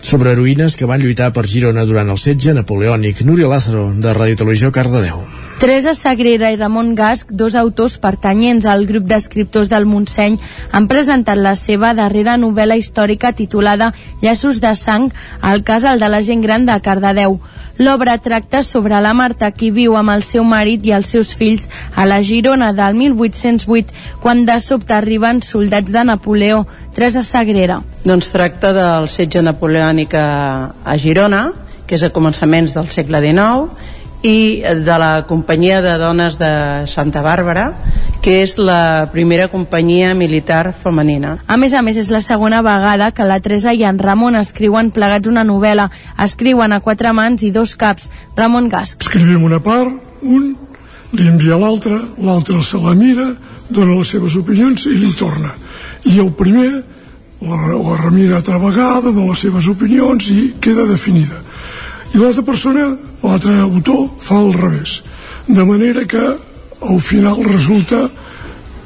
sobre 0.00 0.32
heroïnes 0.32 0.78
que 0.80 0.88
van 0.88 1.04
lluitar 1.04 1.30
per 1.36 1.46
Girona 1.50 1.84
durant 1.84 2.10
el 2.10 2.20
setge 2.20 2.56
napoleònic. 2.56 3.22
Núria 3.28 3.52
Lázaro, 3.52 3.90
de 3.92 4.16
Radio 4.16 4.40
Televisió, 4.40 4.72
Cardedeu. 4.72 5.20
Teresa 5.60 5.94
Sagrera 5.94 6.50
i 6.50 6.56
Ramon 6.56 6.94
Gasc, 6.98 7.30
dos 7.30 7.54
autors 7.54 7.94
pertanyents 8.02 8.66
al 8.66 8.84
grup 8.88 9.06
d'escriptors 9.06 9.70
del 9.70 9.86
Montseny, 9.86 10.34
han 10.74 10.88
presentat 10.90 11.38
la 11.38 11.54
seva 11.54 11.92
darrera 11.94 12.34
novel·la 12.36 12.76
històrica 12.76 13.30
titulada 13.32 13.92
Llaços 14.20 14.58
de 14.60 14.74
sang, 14.74 15.12
al 15.40 15.62
casal 15.62 16.02
de 16.02 16.10
la 16.10 16.20
gent 16.26 16.42
gran 16.42 16.66
de 16.66 16.76
Cardedeu. 16.82 17.38
L'obra 17.78 18.18
tracta 18.18 18.62
sobre 18.62 19.00
la 19.00 19.14
Marta 19.14 19.50
qui 19.54 19.70
viu 19.70 19.96
amb 19.98 20.10
el 20.14 20.26
seu 20.26 20.44
marit 20.44 20.84
i 20.86 20.92
els 20.94 21.08
seus 21.14 21.32
fills 21.34 21.64
a 21.94 22.04
la 22.06 22.20
Girona 22.22 22.72
del 22.74 22.98
1808, 22.98 23.94
quan 24.22 24.44
de 24.46 24.60
sobte 24.60 24.94
arriben 24.94 25.42
soldats 25.42 25.90
de 25.90 26.04
Napoleó. 26.04 26.64
Teresa 26.94 27.22
Sagrera. 27.22 27.80
Doncs 28.04 28.30
tracta 28.30 28.74
del 28.74 29.08
setge 29.10 29.42
napoleònic 29.42 30.14
a, 30.14 30.28
a 30.84 30.94
Girona, 30.98 31.48
que 31.86 31.98
és 31.98 32.04
a 32.06 32.12
començaments 32.14 32.74
del 32.76 32.90
segle 32.94 33.22
XIX, 33.22 33.94
i 34.24 34.64
de 34.64 34.96
la 34.98 35.26
companyia 35.28 35.82
de 35.84 35.98
dones 36.00 36.38
de 36.40 36.50
Santa 36.88 37.20
Bàrbara 37.22 37.68
que 38.24 38.38
és 38.40 38.54
la 38.56 39.10
primera 39.12 39.50
companyia 39.52 40.14
militar 40.16 40.72
femenina. 40.72 41.34
A 41.44 41.58
més 41.60 41.74
a 41.76 41.82
més, 41.84 41.98
és 42.00 42.08
la 42.08 42.22
segona 42.24 42.62
vegada 42.64 43.10
que 43.12 43.26
la 43.28 43.36
Teresa 43.44 43.74
i 43.76 43.84
en 43.84 43.98
Ramon 44.00 44.38
escriuen 44.40 44.88
plegats 44.96 45.28
una 45.28 45.44
novel·la. 45.44 45.90
Escriuen 46.24 46.72
a 46.72 46.80
quatre 46.80 47.12
mans 47.12 47.44
i 47.44 47.52
dos 47.52 47.74
caps. 47.76 48.08
Ramon 48.38 48.70
Gasc. 48.72 49.04
Escrivim 49.04 49.44
una 49.44 49.60
part, 49.60 49.92
un, 50.22 50.54
li 51.12 51.28
envia 51.28 51.60
l'altre, 51.60 52.00
l'altre 52.16 52.62
se 52.64 52.80
la 52.80 52.96
mira, 52.96 53.28
dona 53.68 53.98
les 54.00 54.16
seves 54.16 54.40
opinions 54.40 54.88
i 54.88 54.96
li 54.96 55.12
torna. 55.20 55.52
I 56.08 56.16
el 56.24 56.32
primer 56.32 56.70
la, 57.44 57.60
la 57.76 57.98
remira 58.06 58.38
altra 58.40 58.56
vegada, 58.56 59.12
dona 59.12 59.34
les 59.34 59.44
seves 59.44 59.68
opinions 59.68 60.32
i 60.32 60.54
queda 60.64 60.88
definida. 60.88 61.44
I 62.14 62.18
l'altra 62.22 62.44
persona, 62.46 62.92
l'altre 63.24 63.56
autor, 63.58 64.04
fa 64.22 64.36
al 64.38 64.52
revés. 64.54 65.00
De 65.50 65.64
manera 65.66 66.04
que 66.06 66.22
al 66.84 67.00
final 67.02 67.42
resulta 67.42 68.04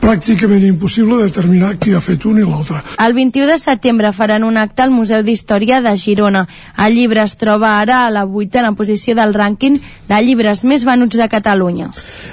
pràcticament 0.00 0.62
impossible 0.64 1.18
determinar 1.24 1.74
qui 1.80 1.94
ha 1.94 2.00
fet 2.00 2.24
un 2.28 2.38
i 2.40 2.44
l'altre. 2.46 2.80
El 3.02 3.14
21 3.16 3.48
de 3.50 3.56
setembre 3.58 4.12
faran 4.12 4.44
un 4.46 4.56
acte 4.56 4.84
al 4.84 4.92
Museu 4.94 5.22
d'Història 5.26 5.80
de 5.84 5.94
Girona. 5.98 6.44
El 6.84 6.94
llibre 6.94 7.22
es 7.24 7.34
troba 7.40 7.74
ara 7.80 8.04
a 8.06 8.12
la 8.14 8.24
vuitena 8.24 8.72
posició 8.78 9.16
del 9.18 9.34
rànquing 9.34 9.80
de 10.08 10.20
llibres 10.22 10.62
més 10.64 10.84
venuts 10.86 11.18
de 11.18 11.28
Catalunya. 11.28 11.90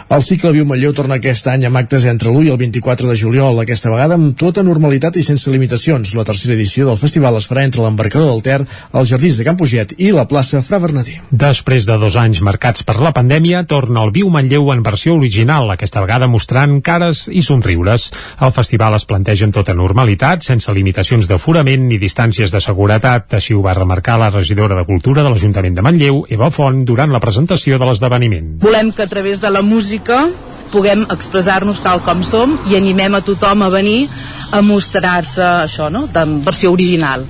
El 0.10 0.24
cicle 0.24 0.54
Viu 0.54 0.68
Manlleu 0.70 0.94
torna 0.94 1.18
aquest 1.18 1.50
any 1.52 1.66
amb 1.66 1.82
actes 1.82 2.06
entre 2.06 2.30
l'1 2.30 2.46
i 2.46 2.54
el 2.54 2.60
24 2.62 3.10
de 3.10 3.18
juliol, 3.18 3.60
aquesta 3.60 3.90
vegada 3.90 4.20
amb 4.20 4.38
tota 4.38 4.64
normalitat 4.64 5.18
i 5.18 5.26
sense 5.26 5.50
limitacions. 5.52 6.14
La 6.16 6.28
tercera 6.28 6.54
edició 6.54 6.88
del 6.90 7.02
festival 7.02 7.40
es 7.40 7.50
farà 7.50 7.66
entre 7.66 7.84
l'embarcador 7.84 8.30
del 8.30 8.44
Ter, 8.46 8.62
els 8.94 9.10
jardins 9.10 9.40
de 9.40 9.48
Can 9.48 9.58
Puget 9.58 9.98
i 9.98 10.12
la 10.14 10.28
plaça 10.30 10.62
Fra 10.62 10.80
Bernatí. 10.80 11.18
Després 11.32 11.90
de 11.90 11.98
dos 11.98 12.16
anys 12.22 12.44
marcats 12.46 12.86
per 12.86 13.00
la 13.02 13.14
pandèmia, 13.16 13.66
torna 13.66 14.06
el 14.06 14.14
Viu 14.14 14.30
Manlleu 14.30 14.72
en 14.72 14.86
versió 14.86 15.18
original, 15.18 15.72
aquesta 15.74 16.04
vegada 16.06 16.30
mostrant 16.30 16.80
cares 16.86 17.26
i 17.32 17.42
sonors 17.42 17.55
somriures. 17.56 18.10
El 18.44 18.54
festival 18.56 18.96
es 19.00 19.08
planteja 19.10 19.48
en 19.48 19.56
tota 19.56 19.76
normalitat, 19.78 20.44
sense 20.46 20.74
limitacions 20.76 21.30
d'aforament 21.32 21.88
ni 21.90 22.00
distàncies 22.02 22.54
de 22.54 22.62
seguretat. 22.64 23.38
Així 23.40 23.56
ho 23.56 23.64
va 23.66 23.76
remarcar 23.78 24.20
la 24.22 24.32
regidora 24.34 24.78
de 24.78 24.86
Cultura 24.88 25.24
de 25.24 25.32
l'Ajuntament 25.32 25.76
de 25.76 25.86
Manlleu, 25.86 26.26
Eva 26.30 26.52
Font, 26.52 26.84
durant 26.86 27.12
la 27.14 27.24
presentació 27.24 27.80
de 27.80 27.90
l'esdeveniment. 27.90 28.56
Volem 28.64 28.92
que 28.92 29.08
a 29.08 29.12
través 29.12 29.42
de 29.42 29.52
la 29.52 29.64
música 29.66 30.26
puguem 30.74 31.06
expressar-nos 31.14 31.82
tal 31.86 32.02
com 32.04 32.24
som 32.26 32.58
i 32.70 32.76
animem 32.76 33.16
a 33.16 33.24
tothom 33.24 33.64
a 33.64 33.70
venir 33.72 34.08
a 34.52 34.62
mostrar-se 34.62 35.44
això, 35.44 35.90
no?, 35.90 36.08
en 36.14 36.42
versió 36.46 36.74
original 36.74 37.26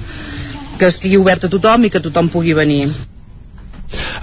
que 0.80 0.89
estigui 0.91 1.18
obert 1.18 1.45
a 1.45 1.52
tothom 1.52 1.85
i 1.85 1.91
que 1.91 2.03
tothom 2.03 2.27
pugui 2.31 2.56
venir. 2.57 2.89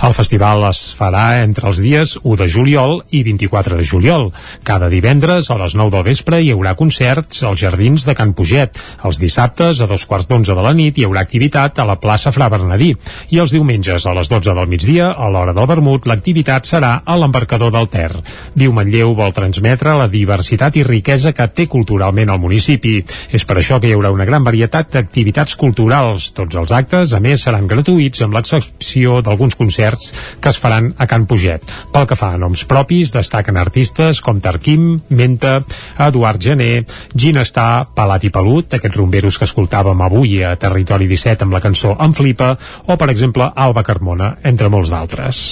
El 0.03 0.15
festival 0.17 0.65
es 0.69 0.81
farà 0.99 1.43
entre 1.43 1.69
els 1.71 1.79
dies 1.79 2.17
1 2.23 2.37
de 2.41 2.49
juliol 2.51 2.97
i 3.15 3.23
24 3.23 3.77
de 3.79 3.85
juliol. 3.87 4.31
Cada 4.67 4.89
divendres 4.91 5.51
a 5.51 5.59
les 5.61 5.77
9 5.79 5.93
del 5.95 6.07
vespre 6.09 6.41
hi 6.43 6.51
haurà 6.51 6.75
concerts 6.79 7.45
als 7.47 7.63
jardins 7.63 8.07
de 8.09 8.15
Can 8.19 8.33
Puget. 8.35 8.81
Els 9.07 9.21
dissabtes 9.23 9.81
a 9.81 9.87
dos 9.87 10.07
quarts 10.11 10.27
d'onze 10.31 10.57
de 10.59 10.65
la 10.65 10.75
nit 10.75 10.99
hi 10.99 11.07
haurà 11.07 11.23
activitat 11.23 11.79
a 11.79 11.87
la 11.87 11.99
plaça 12.03 12.33
Fra 12.35 12.49
Bernadí. 12.51 12.93
I 13.31 13.39
els 13.43 13.55
diumenges 13.55 14.07
a 14.07 14.15
les 14.17 14.31
12 14.33 14.57
del 14.59 14.71
migdia, 14.71 15.13
a 15.13 15.31
l'hora 15.31 15.55
del 15.55 15.69
vermut, 15.71 16.09
l'activitat 16.11 16.67
serà 16.67 16.93
a 17.05 17.17
l'embarcador 17.19 17.71
del 17.75 17.89
Ter. 17.93 18.11
Viu 18.59 18.75
Manlleu 18.75 19.15
vol 19.15 19.35
transmetre 19.37 19.95
la 19.99 20.09
diversitat 20.11 20.77
i 20.81 20.87
riquesa 20.87 21.33
que 21.37 21.47
té 21.49 21.69
culturalment 21.71 22.33
el 22.33 22.43
municipi. 22.43 22.99
És 23.31 23.47
per 23.47 23.61
això 23.61 23.79
que 23.81 23.91
hi 23.91 23.95
haurà 23.97 24.11
una 24.13 24.27
gran 24.29 24.45
varietat 24.45 24.91
d'activitats 24.97 25.57
culturals. 25.61 26.33
Tots 26.37 26.59
els 26.59 26.75
actes, 26.75 27.15
a 27.15 27.21
més, 27.23 27.47
seran 27.47 27.71
gratuïts 27.71 28.27
amb 28.27 28.35
l'excepció 28.37 29.21
d'alguns 29.23 29.52
concerts 29.59 30.13
que 30.41 30.53
es 30.53 30.59
faran 30.61 30.93
a 30.99 31.07
Can 31.11 31.27
Puget. 31.27 31.67
Pel 31.93 32.07
que 32.09 32.19
fa 32.19 32.33
a 32.35 32.41
noms 32.41 32.65
propis, 32.69 33.13
destaquen 33.15 33.61
artistes 33.61 34.23
com 34.25 34.41
Tarquim, 34.41 35.01
Menta, 35.11 35.59
Eduard 35.99 36.43
Gené, 36.43 36.85
Ginestar, 37.15 37.89
Palat 37.95 38.29
i 38.29 38.33
Pelut, 38.35 38.79
aquests 38.79 38.99
rumberos 38.99 39.39
que 39.39 39.49
escoltàvem 39.49 40.07
avui 40.07 40.41
a 40.43 40.57
Territori 40.57 41.11
17 41.11 41.47
amb 41.47 41.59
la 41.59 41.63
cançó 41.65 41.97
En 41.99 42.17
Flipa, 42.17 42.55
o 42.87 42.97
per 42.97 43.11
exemple 43.13 43.51
Alba 43.55 43.85
Carmona, 43.87 44.37
entre 44.43 44.73
molts 44.73 44.93
d'altres. 44.93 45.47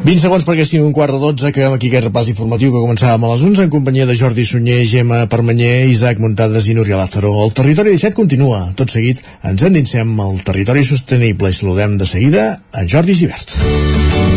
20 0.00 0.16
segons 0.16 0.46
perquè 0.48 0.64
sigui 0.64 0.80
un 0.80 0.94
quart 0.96 1.12
de 1.12 1.18
12 1.20 1.50
que 1.52 1.66
aquí 1.68 1.90
aquest 1.90 2.06
repàs 2.06 2.30
informatiu 2.32 2.70
que 2.72 2.80
començàvem 2.80 3.26
a 3.26 3.32
les 3.34 3.42
11 3.44 3.66
en 3.66 3.72
companyia 3.74 4.06
de 4.08 4.14
Jordi 4.16 4.46
Sunyer, 4.48 4.78
Gemma 4.88 5.26
Permanyer, 5.28 5.90
Isaac 5.92 6.22
Muntades 6.24 6.70
i 6.72 6.76
Núria 6.78 6.96
Lázaro. 6.96 7.34
El 7.44 7.52
territori 7.52 7.92
17 7.92 8.16
continua. 8.16 8.62
Tot 8.80 8.88
seguit 8.88 9.20
ens 9.44 9.66
endinsem 9.68 10.14
al 10.24 10.40
territori 10.46 10.86
sostenible 10.88 11.52
i 11.52 11.58
saludem 11.58 11.98
de 12.00 12.08
seguida 12.08 12.46
en 12.80 12.88
Jordi 12.88 13.18
Givert. 13.18 13.52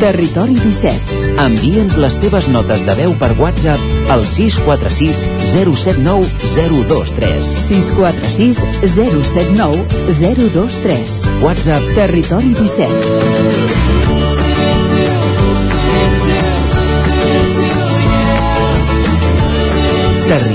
Territori 0.03 0.59
17. 0.59 1.23
Envia'ns 1.45 1.95
les 2.03 2.19
teves 2.19 2.51
notes 2.51 2.83
de 2.83 2.99
veu 2.99 3.15
per 3.23 3.31
WhatsApp 3.39 4.11
al 4.11 4.27
646 4.27 5.23
079 5.55 6.27
023. 6.59 7.55
646 7.69 8.59
079 8.99 9.87
023. 10.19 11.19
WhatsApp 11.47 11.91
Territori 11.95 12.51
17. 12.59 13.92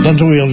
Doncs 0.00 0.22
avui 0.24 0.40
el, 0.40 0.52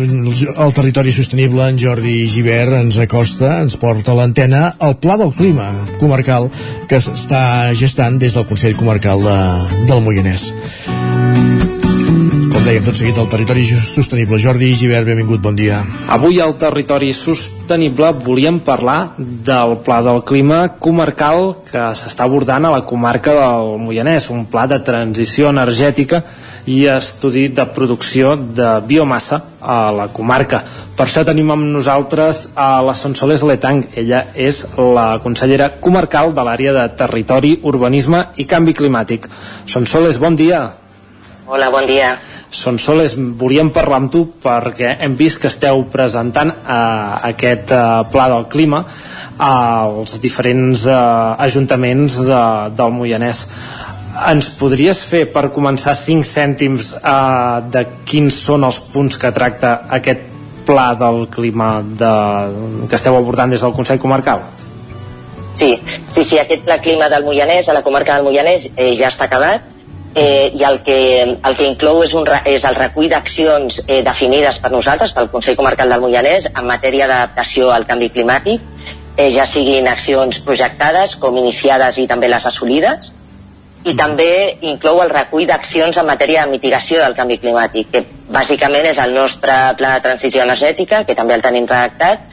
el 0.60 0.74
territori 0.76 1.12
sostenible 1.16 1.64
en 1.72 1.78
Jordi 1.80 2.26
Givert 2.28 2.74
ens 2.76 2.98
acosta, 3.00 3.62
ens 3.64 3.78
porta 3.80 4.12
a 4.12 4.18
l'antena 4.18 4.74
el 4.84 4.98
Pla 5.00 5.16
del 5.22 5.32
Clima 5.32 5.70
comarcal 6.02 6.50
que 6.90 7.00
està 7.00 7.72
gestant 7.72 8.20
des 8.20 8.36
del 8.36 8.44
Consell 8.50 8.76
Comarcal 8.76 9.24
de, 9.24 9.38
del 9.88 10.04
Moianès. 10.04 10.50
Com 12.52 12.66
dèiem, 12.66 12.84
tot 12.84 13.00
seguit 13.00 13.22
el 13.22 13.30
territori 13.32 13.64
sostenible. 13.70 14.40
Jordi 14.44 14.74
Givert, 14.76 15.08
benvingut, 15.08 15.40
bon 15.40 15.56
dia. 15.56 15.80
Avui 16.12 16.42
al 16.44 16.58
territori 16.60 17.14
sostenible 17.16 18.12
volíem 18.26 18.60
parlar 18.68 19.14
del 19.18 19.78
Pla 19.86 20.02
del 20.04 20.26
Clima 20.28 20.60
comarcal 20.76 21.54
que 21.72 21.88
s'està 21.96 22.28
abordant 22.28 22.68
a 22.68 22.74
la 22.76 22.84
comarca 22.84 23.32
del 23.38 23.78
Moianès, 23.80 24.28
un 24.36 24.44
pla 24.52 24.68
de 24.68 24.82
transició 24.84 25.56
energètica 25.56 26.26
i 26.68 26.84
estudi 26.92 27.48
de 27.56 27.64
producció 27.72 28.36
de 28.36 28.70
biomassa 28.88 29.40
a 29.62 29.92
la 29.96 30.10
comarca. 30.12 30.62
Per 30.98 31.06
això 31.06 31.24
tenim 31.26 31.52
amb 31.54 31.70
nosaltres 31.72 32.50
a 32.60 32.82
la 32.84 32.96
Sonsoles 32.98 33.44
Letang. 33.48 33.86
Ella 33.96 34.26
és 34.36 34.64
la 34.78 35.08
consellera 35.24 35.70
comarcal 35.80 36.34
de 36.36 36.44
l'àrea 36.44 36.74
de 36.76 36.88
Territori, 37.00 37.54
Urbanisme 37.64 38.26
i 38.36 38.46
Canvi 38.46 38.76
Climàtic. 38.76 39.30
Sonsoles, 39.66 40.20
bon 40.20 40.36
dia. 40.36 40.66
Hola, 41.48 41.72
bon 41.72 41.88
dia. 41.88 42.18
Sonsoles, 42.52 43.16
volíem 43.40 43.70
parlar 43.76 44.02
amb 44.02 44.12
tu 44.12 44.22
perquè 44.44 44.94
hem 45.04 45.18
vist 45.20 45.40
que 45.40 45.50
esteu 45.52 45.84
presentant 45.92 46.52
eh, 46.52 46.76
aquest 47.30 47.72
eh, 47.76 47.82
pla 48.12 48.28
del 48.32 48.48
clima 48.52 48.86
als 49.38 50.16
diferents 50.24 50.86
eh, 50.88 50.96
ajuntaments 51.48 52.22
de, 52.28 52.44
del 52.76 52.96
Moianès 52.96 53.44
ens 54.32 54.50
podries 54.60 55.02
fer 55.06 55.26
per 55.34 55.48
començar 55.56 55.94
5 55.98 56.26
cèntims 56.28 56.94
eh, 56.98 57.60
de 57.74 57.84
quins 58.08 58.42
són 58.48 58.66
els 58.68 58.80
punts 58.94 59.20
que 59.22 59.32
tracta 59.36 59.74
aquest 60.00 60.26
pla 60.68 60.92
del 61.00 61.28
clima 61.32 61.82
de, 61.82 62.12
que 62.90 62.98
esteu 63.00 63.16
abordant 63.16 63.54
des 63.54 63.64
del 63.64 63.76
Consell 63.76 64.02
Comarcal? 64.04 64.44
Sí, 65.58 65.72
sí, 66.12 66.24
sí, 66.24 66.38
aquest 66.38 66.68
pla 66.68 66.78
clima 66.84 67.08
del 67.10 67.26
Moianès, 67.26 67.70
a 67.70 67.74
la 67.74 67.82
comarca 67.86 68.18
del 68.18 68.28
Moianès, 68.28 68.70
eh, 68.76 68.92
ja 68.94 69.08
està 69.10 69.26
acabat 69.26 69.64
eh, 70.14 70.52
i 70.54 70.64
el 70.68 70.82
que, 70.86 71.00
el 71.24 71.58
que 71.58 71.70
inclou 71.70 72.04
és, 72.06 72.14
un, 72.18 72.28
és 72.46 72.66
el 72.68 72.78
recull 72.78 73.10
d'accions 73.10 73.82
eh, 73.88 74.02
definides 74.06 74.60
per 74.62 74.72
nosaltres, 74.74 75.16
pel 75.18 75.32
Consell 75.34 75.58
Comarcal 75.58 75.90
del 75.94 76.04
Moianès, 76.04 76.52
en 76.54 76.68
matèria 76.70 77.08
d'adaptació 77.10 77.72
al 77.74 77.88
canvi 77.90 78.12
climàtic, 78.14 78.62
eh, 79.16 79.32
ja 79.34 79.48
siguin 79.50 79.88
accions 79.90 80.44
projectades 80.46 81.16
com 81.22 81.38
iniciades 81.42 81.98
i 81.98 82.08
també 82.12 82.30
les 82.30 82.46
assolides, 82.46 83.14
i 83.88 83.96
també 83.96 84.58
inclou 84.68 85.00
el 85.04 85.12
recull 85.14 85.48
d'accions 85.48 85.98
en 85.98 86.08
matèria 86.08 86.44
de 86.46 86.52
mitigació 86.52 87.00
del 87.04 87.16
canvi 87.16 87.38
climàtic, 87.40 87.90
que 87.94 88.04
bàsicament 88.34 88.90
és 88.90 89.00
el 89.00 89.14
nostre 89.16 89.56
pla 89.80 89.94
de 89.96 90.04
transició 90.04 90.44
energètica, 90.44 91.04
que 91.08 91.16
també 91.16 91.38
el 91.38 91.46
tenim 91.46 91.68
redactat, 91.70 92.26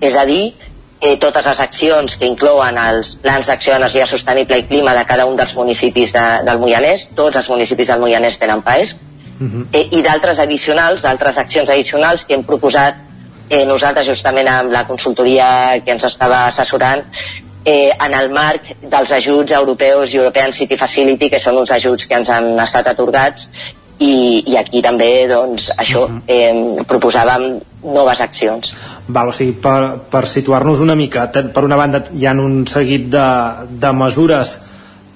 és 0.00 0.16
a 0.16 0.24
dir, 0.28 0.54
eh, 1.02 1.16
totes 1.20 1.44
les 1.50 1.60
accions 1.60 2.16
que 2.16 2.30
inclouen 2.30 2.78
els 2.78 3.16
plans 3.22 3.50
d'acció 3.50 3.74
d'energia 3.74 4.06
sostenible 4.06 4.58
i 4.58 4.66
clima 4.70 4.94
de 4.96 5.04
cada 5.04 5.26
un 5.28 5.36
dels 5.36 5.54
municipis 5.58 6.14
de, 6.16 6.26
del 6.48 6.62
Moianès, 6.62 7.08
tots 7.18 7.42
els 7.42 7.50
municipis 7.52 7.92
del 7.92 8.00
Moianès 8.00 8.38
tenen 8.40 8.62
PAES, 8.62 8.94
uh 8.94 9.46
-huh. 9.46 9.66
eh, 9.72 9.88
i 9.98 10.02
d'altres 10.02 10.38
addicionals, 10.38 11.02
d'altres 11.02 11.38
accions 11.38 11.68
addicionals 11.68 12.24
que 12.24 12.34
hem 12.34 12.44
proposat 12.44 12.94
eh, 13.50 13.64
nosaltres 13.66 14.06
justament 14.06 14.48
amb 14.48 14.72
la 14.72 14.86
consultoria 14.86 15.82
que 15.84 15.92
ens 15.92 16.04
estava 16.04 16.46
assessorant 16.46 17.04
eh, 17.64 17.90
en 17.92 18.14
el 18.14 18.32
marc 18.34 18.72
dels 18.82 19.12
ajuts 19.18 19.52
europeus 19.58 20.14
European 20.14 20.52
City 20.52 20.76
Facility, 20.76 21.30
que 21.30 21.40
són 21.42 21.60
uns 21.62 21.72
ajuts 21.74 22.08
que 22.08 22.18
ens 22.18 22.30
han 22.30 22.52
estat 22.62 22.90
atorgats 22.92 23.48
i, 24.02 24.42
i 24.50 24.56
aquí 24.58 24.82
també 24.82 25.10
doncs, 25.30 25.70
això 25.78 26.06
eh, 26.26 26.82
proposàvem 26.88 27.46
noves 27.82 28.20
accions 28.24 28.74
Val, 29.08 29.30
o 29.30 29.36
sigui, 29.36 29.56
per, 29.62 30.08
per 30.10 30.26
situar-nos 30.30 30.82
una 30.84 30.96
mica 30.98 31.28
per 31.32 31.64
una 31.66 31.78
banda 31.78 32.02
hi 32.14 32.26
ha 32.26 32.34
un 32.38 32.62
seguit 32.70 33.08
de, 33.12 33.26
de 33.82 33.92
mesures 33.96 34.58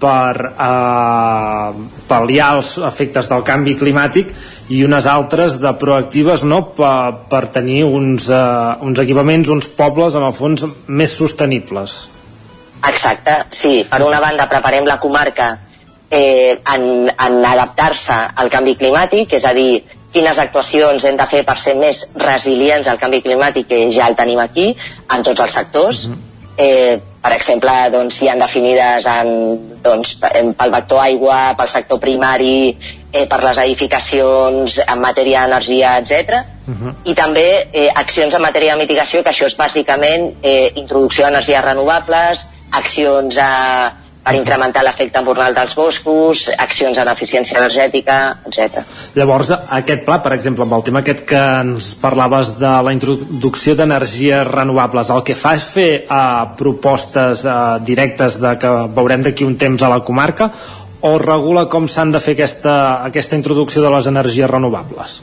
per 0.03 0.51
eh, 0.53 1.85
pal·liar 2.11 2.51
els 2.59 2.75
efectes 2.85 3.31
del 3.31 3.47
canvi 3.47 3.77
climàtic 3.81 4.35
i 4.75 4.83
unes 4.85 5.07
altres 5.09 5.61
de 5.63 5.73
proactives 5.81 6.45
no? 6.45 6.67
per, 6.77 7.27
per 7.31 7.47
tenir 7.55 7.85
uns, 7.87 8.29
eh, 8.29 8.75
uns 8.87 9.01
equipaments, 9.03 9.51
uns 9.55 9.71
pobles 9.79 10.19
en 10.19 10.27
el 10.27 10.37
fons 10.37 10.67
més 10.87 11.17
sostenibles 11.17 11.97
Exacte, 12.85 13.45
sí. 13.51 13.85
Per 13.89 14.03
una 14.05 14.21
banda 14.21 14.49
preparem 14.51 14.87
la 14.87 14.99
comarca 15.01 15.57
eh, 16.11 16.61
en, 16.75 17.11
en 17.11 17.45
adaptar-se 17.45 18.17
al 18.37 18.51
canvi 18.53 18.77
climàtic, 18.79 19.37
és 19.39 19.47
a 19.49 19.55
dir, 19.57 19.83
quines 20.13 20.39
actuacions 20.39 21.05
hem 21.05 21.19
de 21.19 21.27
fer 21.31 21.43
per 21.49 21.59
ser 21.61 21.75
més 21.81 22.05
resilients 22.21 22.89
al 22.89 23.01
canvi 23.03 23.23
climàtic, 23.25 23.69
que 23.69 23.83
ja 23.93 24.09
el 24.09 24.17
tenim 24.17 24.41
aquí, 24.43 24.71
en 25.13 25.27
tots 25.27 25.45
els 25.45 25.61
sectors. 25.61 26.07
Eh, 26.57 26.97
per 27.21 27.33
exemple, 27.35 27.73
doncs, 27.93 28.23
hi 28.23 28.31
han 28.33 28.41
definides 28.41 29.07
en, 29.13 29.31
doncs, 29.85 30.15
pel 30.23 30.73
vector 30.73 31.03
aigua, 31.03 31.41
pel 31.59 31.69
sector 31.69 32.01
primari, 32.01 32.77
eh, 33.13 33.27
per 33.29 33.43
les 33.43 33.65
edificacions, 33.67 34.79
en 34.87 35.03
matèria 35.03 35.45
d'energia, 35.45 35.99
etc 36.01 36.45
i 37.07 37.15
també 37.15 37.47
eh, 37.73 37.89
accions 37.95 38.35
en 38.35 38.43
matèria 38.43 38.75
de 38.75 38.83
mitigació, 38.83 39.23
que 39.23 39.31
això 39.31 39.47
és 39.47 39.57
bàsicament 39.59 40.33
eh, 40.43 40.73
introducció 40.75 41.27
d'energies 41.27 41.63
renovables, 41.63 42.47
accions 42.73 43.39
a, 43.39 43.53
per 44.27 44.35
incrementar 44.35 44.83
l'efecte 44.83 45.21
embornal 45.21 45.55
dels 45.55 45.77
boscos, 45.79 46.47
accions 46.59 46.99
en 46.99 47.11
eficiència 47.13 47.61
energètica, 47.61 48.17
etc. 48.49 48.83
Llavors, 49.15 49.53
aquest 49.79 50.03
pla, 50.09 50.19
per 50.25 50.33
exemple, 50.35 50.67
amb 50.67 50.75
el 50.79 50.87
tema 50.89 51.03
aquest 51.05 51.23
que 51.31 51.43
ens 51.61 51.93
parlaves 52.01 52.57
de 52.59 52.73
la 52.89 52.95
introducció 52.97 53.77
d'energies 53.79 54.43
renovables, 54.51 55.13
el 55.15 55.23
que 55.27 55.39
fa 55.39 55.55
és 55.59 55.69
fer 55.77 55.91
eh, 56.01 56.19
propostes 56.59 57.45
eh, 57.47 57.55
directes 57.87 58.41
de 58.43 58.57
que 58.59 58.75
veurem 58.99 59.23
d'aquí 59.23 59.47
un 59.47 59.55
temps 59.61 59.87
a 59.87 59.93
la 59.95 60.03
comarca 60.03 60.51
o 61.07 61.17
regula 61.23 61.67
com 61.71 61.87
s'han 61.87 62.11
de 62.11 62.21
fer 62.25 62.35
aquesta, 62.35 62.77
aquesta 63.07 63.39
introducció 63.39 63.85
de 63.85 63.95
les 63.95 64.11
energies 64.11 64.51
renovables? 64.51 65.21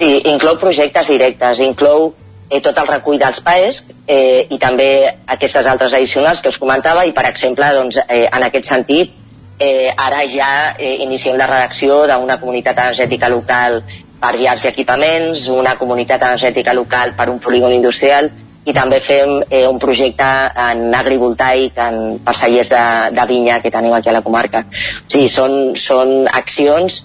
Sí, 0.00 0.10
inclou 0.32 0.56
projectes 0.58 1.12
directes, 1.12 1.60
inclou 1.62 2.10
eh, 2.50 2.60
tot 2.60 2.76
el 2.82 2.90
recull 2.90 3.18
dels 3.22 3.40
PAES 3.46 3.80
eh, 4.06 4.46
i 4.50 4.58
també 4.58 4.90
aquestes 5.36 5.66
altres 5.70 5.94
addicionals 5.94 6.42
que 6.42 6.50
us 6.52 6.58
comentava 6.58 7.06
i 7.06 7.14
per 7.16 7.24
exemple 7.30 7.70
doncs, 7.76 8.00
eh, 8.02 8.26
en 8.26 8.46
aquest 8.50 8.68
sentit 8.68 9.14
eh, 9.60 9.88
ara 9.96 10.26
ja 10.28 10.50
eh, 10.76 10.96
iniciem 11.06 11.38
la 11.38 11.46
redacció 11.46 12.02
d'una 12.10 12.40
comunitat 12.42 12.78
energètica 12.86 13.30
local 13.30 13.82
per 14.20 14.34
llars 14.36 14.66
i 14.66 14.68
equipaments, 14.68 15.48
una 15.48 15.76
comunitat 15.80 16.22
energètica 16.28 16.74
local 16.76 17.14
per 17.16 17.30
un 17.32 17.38
polígon 17.40 17.72
industrial 17.72 18.28
i 18.68 18.74
també 18.76 18.98
fem 19.00 19.38
eh, 19.48 19.66
un 19.68 19.78
projecte 19.80 20.26
en 20.68 20.90
agrivoltaic 20.94 21.78
en, 21.80 22.18
per 22.24 22.34
cellers 22.36 22.68
de, 22.72 22.82
de 23.16 23.24
vinya 23.30 23.60
que 23.62 23.72
tenim 23.72 23.94
aquí 23.96 24.10
a 24.10 24.16
la 24.18 24.24
comarca. 24.26 24.66
O 24.68 25.08
sigui, 25.08 25.30
són, 25.32 25.56
són 25.80 26.28
accions 26.28 27.00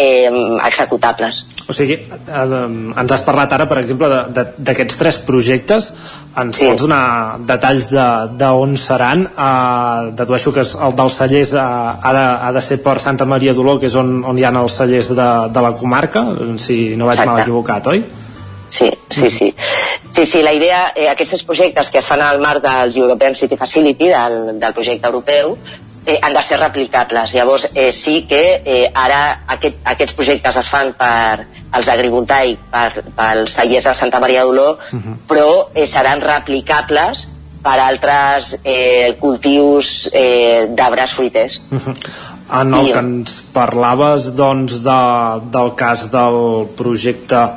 eh, 0.00 0.30
executables. 0.66 1.44
O 1.68 1.74
sigui, 1.76 1.98
eh, 2.00 3.00
ens 3.02 3.12
has 3.12 3.22
parlat 3.26 3.52
ara, 3.52 3.66
per 3.68 3.78
exemple, 3.82 4.08
d'aquests 4.32 4.98
tres 5.00 5.20
projectes. 5.26 5.92
Ens 6.40 6.56
sí. 6.56 6.68
pots 6.70 6.86
donar 6.86 7.40
detalls 7.46 7.88
d'on 7.90 8.38
de, 8.38 8.76
de 8.76 8.80
seran? 8.80 9.26
Eh, 9.28 10.12
dedueixo 10.20 10.54
que 10.56 10.64
el 10.64 10.96
dels 11.02 11.18
cellers 11.22 11.52
eh, 11.52 11.60
ha, 11.60 12.14
de, 12.16 12.24
ha 12.48 12.54
de 12.56 12.64
ser 12.64 12.80
per 12.84 12.96
Santa 13.02 13.28
Maria 13.28 13.54
d'Oló, 13.56 13.76
que 13.82 13.90
és 13.90 13.98
on, 14.00 14.20
on 14.24 14.38
hi 14.38 14.46
ha 14.46 14.54
els 14.62 14.80
cellers 14.80 15.12
de, 15.12 15.28
de 15.52 15.66
la 15.66 15.74
comarca, 15.76 16.24
si 16.56 16.96
no 16.96 17.10
vaig 17.10 17.20
Exacte. 17.20 17.30
mal 17.30 17.44
equivocat, 17.44 17.92
oi? 17.92 18.02
Sí, 18.70 18.88
sí, 19.10 19.28
sí. 19.30 19.54
Sí, 20.10 20.24
sí, 20.26 20.42
la 20.42 20.52
idea, 20.54 20.92
eh, 20.94 21.08
aquests 21.10 21.44
projectes 21.44 21.90
que 21.90 21.98
es 21.98 22.06
fan 22.06 22.22
al 22.22 22.40
marc 22.40 22.62
dels 22.62 22.96
European 22.96 23.34
City 23.34 23.58
Facility, 23.58 24.08
del, 24.10 24.58
del 24.62 24.74
projecte 24.74 25.10
europeu, 25.10 25.56
eh, 26.06 26.18
han 26.22 26.34
de 26.34 26.42
ser 26.42 26.58
replicables. 26.60 27.34
Llavors, 27.34 27.68
eh, 27.74 27.90
sí 27.92 28.26
que 28.28 28.62
eh, 28.64 28.90
ara 28.94 29.42
aquest, 29.46 29.82
aquests 29.84 30.16
projectes 30.16 30.56
es 30.56 30.68
fan 30.68 30.94
per 30.98 31.46
als 31.72 31.88
agrivoltaics, 31.88 32.62
per, 32.70 33.04
pels 33.16 33.58
cellers 33.58 33.90
de 33.90 33.94
Santa 33.94 34.20
Maria 34.20 34.44
d'Oló, 34.44 34.70
uh 34.78 34.96
mhm. 34.96 35.02
-huh. 35.02 35.16
però 35.28 35.68
eh, 35.74 35.86
seran 35.86 36.20
replicables 36.20 37.28
per 37.62 37.78
altres 37.78 38.58
eh, 38.64 39.16
cultius 39.20 40.08
eh, 40.12 40.66
d'arbres 40.68 41.12
fruiters. 41.12 41.60
Uh. 41.70 41.78
-huh. 41.78 41.94
En 42.60 42.74
el 42.74 42.88
I, 42.88 42.92
que 42.92 42.98
ens 42.98 43.42
parlaves 43.52 44.34
doncs, 44.34 44.82
de, 44.82 45.00
del 45.52 45.74
cas 45.76 46.10
del 46.10 46.66
projecte 46.76 47.48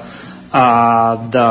uh, 0.54 1.18
de, 1.34 1.48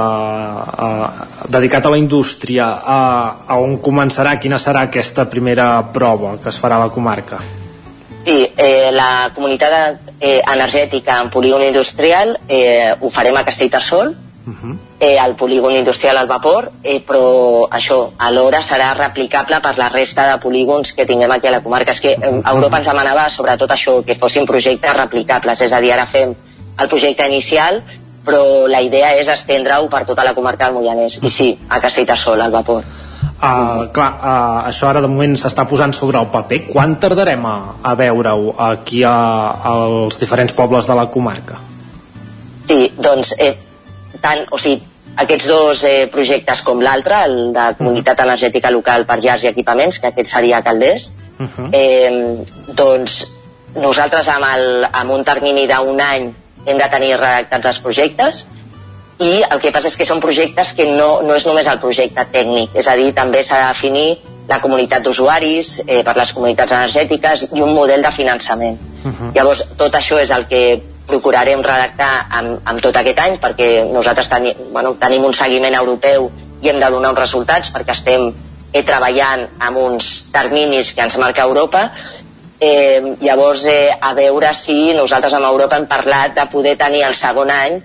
uh, 0.87 1.49
dedicat 1.49 1.87
a 1.87 1.91
la 1.91 1.99
indústria 1.99 2.69
uh, 2.79 3.51
a 3.51 3.59
on 3.59 3.79
començarà, 3.83 4.39
quina 4.41 4.59
serà 4.63 4.87
aquesta 4.89 5.27
primera 5.31 5.75
prova 5.93 6.39
que 6.39 6.49
es 6.49 6.61
farà 6.63 6.79
a 6.79 6.87
la 6.87 6.95
comarca? 6.95 7.43
Sí, 8.23 8.47
eh, 8.57 8.91
la 8.95 9.33
comunitat 9.35 10.13
eh, 10.21 10.41
energètica 10.47 11.19
en 11.21 11.31
polígon 11.31 11.65
industrial 11.67 12.37
eh, 12.47 12.95
ho 13.01 13.11
farem 13.11 13.37
a 13.37 13.43
Castellterçol, 13.43 14.13
uh 14.47 14.53
-huh. 14.53 14.77
eh, 15.01 15.19
el 15.19 15.35
polígon 15.35 15.73
industrial 15.73 16.17
al 16.17 16.29
vapor, 16.29 16.71
eh, 16.83 17.03
però 17.05 17.69
això 17.69 18.13
alhora 18.19 18.63
serà 18.63 18.95
replicable 18.95 19.61
per 19.61 19.77
la 19.77 19.89
resta 19.89 20.31
de 20.31 20.39
polígons 20.39 20.93
que 20.93 21.07
tinguem 21.07 21.33
aquí 21.33 21.49
a 21.49 21.51
la 21.51 21.63
comarca. 21.63 21.91
És 21.91 22.01
que 22.01 22.13
eh, 22.13 22.43
Europa 22.47 22.79
ens 22.79 22.87
demanava 22.87 23.29
sobretot 23.31 23.71
això, 23.71 24.05
que 24.05 24.15
fossin 24.15 24.47
projectes 24.47 24.97
replicables, 24.97 25.61
és 25.61 25.73
a 25.73 25.81
dir, 25.81 25.93
ara 25.93 26.07
fem 26.07 26.35
el 26.79 26.89
projecte 26.89 27.27
inicial 27.27 27.83
però 28.25 28.67
la 28.71 28.81
idea 28.81 29.15
és 29.21 29.29
estendre-ho 29.29 29.89
per 29.89 30.05
tota 30.07 30.25
la 30.25 30.35
comarca 30.35 30.67
del 30.69 30.75
Moianès 30.75 31.21
i 31.23 31.31
sí, 31.31 31.49
a 31.69 31.81
Castellterçol, 31.81 32.41
al 32.41 32.55
vapor 32.55 32.85
Uh, 33.43 33.89
clar, 33.91 34.11
uh, 34.23 34.69
això 34.69 34.87
ara 34.87 35.01
de 35.03 35.09
moment 35.11 35.33
s'està 35.35 35.65
posant 35.67 35.91
sobre 35.99 36.21
el 36.21 36.29
paper 36.31 36.61
quan 36.69 36.93
tardarem 37.03 37.43
a, 37.43 37.55
a 37.91 37.95
veure-ho 37.99 38.53
aquí 38.69 39.01
a, 39.03 39.15
als 39.67 40.21
diferents 40.21 40.55
pobles 40.55 40.87
de 40.87 40.95
la 40.95 41.09
comarca? 41.11 41.59
Sí, 42.71 42.93
doncs 42.95 43.33
eh, 43.43 43.57
tant, 44.23 44.45
o 44.47 44.61
sigui, 44.63 44.79
aquests 45.25 45.49
dos 45.51 45.83
eh, 45.89 46.07
projectes 46.13 46.63
com 46.63 46.85
l'altre, 46.87 47.19
el 47.27 47.53
de 47.57 47.67
comunitat 47.79 48.15
uh 48.15 48.21
-huh. 48.21 48.29
energètica 48.29 48.71
local 48.71 49.07
per 49.07 49.19
llars 49.19 49.43
i 49.43 49.51
equipaments, 49.51 49.99
que 49.99 50.07
aquest 50.13 50.31
seria 50.31 50.63
Calders, 50.63 51.13
uh 51.39 51.47
-huh. 51.47 51.69
eh, 51.73 52.47
doncs 52.69 53.27
nosaltres 53.75 54.29
amb, 54.29 54.47
el, 54.55 54.87
amb 54.93 55.11
un 55.11 55.25
termini 55.25 55.67
d'un 55.67 56.01
any 56.01 56.33
hem 56.67 56.79
de 56.79 56.89
tenir 56.91 57.15
redactats 57.17 57.73
els 57.73 57.81
projectes 57.85 58.45
i 59.23 59.33
el 59.43 59.61
que 59.63 59.71
passa 59.75 59.91
és 59.91 59.97
que 59.99 60.07
són 60.09 60.21
projectes 60.23 60.73
que 60.77 60.87
no, 60.89 61.23
no 61.23 61.35
és 61.37 61.47
només 61.47 61.69
el 61.71 61.81
projecte 61.83 62.25
tècnic, 62.33 62.77
és 62.79 62.89
a 62.89 62.97
dir, 62.99 63.13
també 63.15 63.43
s'ha 63.43 63.61
de 63.63 63.69
definir 63.69 64.07
la 64.49 64.59
comunitat 64.63 65.05
d'usuaris 65.07 65.75
eh, 65.87 66.01
per 66.03 66.17
les 66.19 66.33
comunitats 66.35 66.75
energètiques 66.75 67.45
i 67.53 67.63
un 67.63 67.75
model 67.77 68.03
de 68.03 68.11
finançament. 68.13 68.79
Uh 69.05 69.11
-huh. 69.11 69.35
Llavors, 69.35 69.65
tot 69.79 69.95
això 69.95 70.19
és 70.21 70.31
el 70.31 70.47
que 70.47 70.83
procurarem 71.07 71.63
redactar 71.63 72.27
amb, 72.31 72.61
amb 72.65 72.81
tot 72.81 72.97
aquest 72.97 73.19
any 73.19 73.37
perquè 73.43 73.69
nosaltres 73.93 74.29
teni, 74.29 74.55
bueno, 74.73 74.95
tenim 74.95 75.25
un 75.25 75.35
seguiment 75.35 75.75
europeu 75.75 76.31
i 76.63 76.69
hem 76.69 76.81
de 76.81 76.91
donar 76.91 77.11
uns 77.11 77.19
resultats 77.19 77.73
perquè 77.75 77.93
estem 77.93 78.33
eh, 78.73 78.83
treballant 78.83 79.49
amb 79.59 79.77
uns 79.77 80.27
terminis 80.33 80.93
que 80.95 81.03
ens 81.03 81.19
marca 81.19 81.43
Europa 81.43 81.91
Eh, 82.63 83.17
llavors, 83.21 83.65
eh, 83.67 83.91
a 83.91 84.13
veure 84.15 84.53
si 84.55 84.93
nosaltres 84.95 85.35
amb 85.35 85.49
Europa 85.49 85.81
hem 85.81 85.89
parlat 85.91 86.37
de 86.37 86.45
poder 86.53 86.77
tenir 86.79 87.03
el 87.03 87.17
segon 87.19 87.51
any 87.51 87.81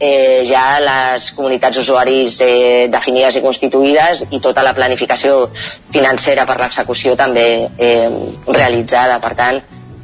eh, 0.00 0.42
ja 0.48 0.80
les 0.80 1.26
comunitats 1.36 1.78
usuaris 1.82 2.38
eh, 2.40 2.88
definides 2.90 3.36
i 3.36 3.42
constituïdes 3.44 4.24
i 4.30 4.40
tota 4.40 4.64
la 4.66 4.72
planificació 4.74 5.50
financera 5.92 6.46
per 6.48 6.56
l'execució 6.62 7.14
també 7.20 7.46
eh, 7.76 8.08
realitzada. 8.48 9.20
Per 9.22 9.34
tant, 9.38 9.60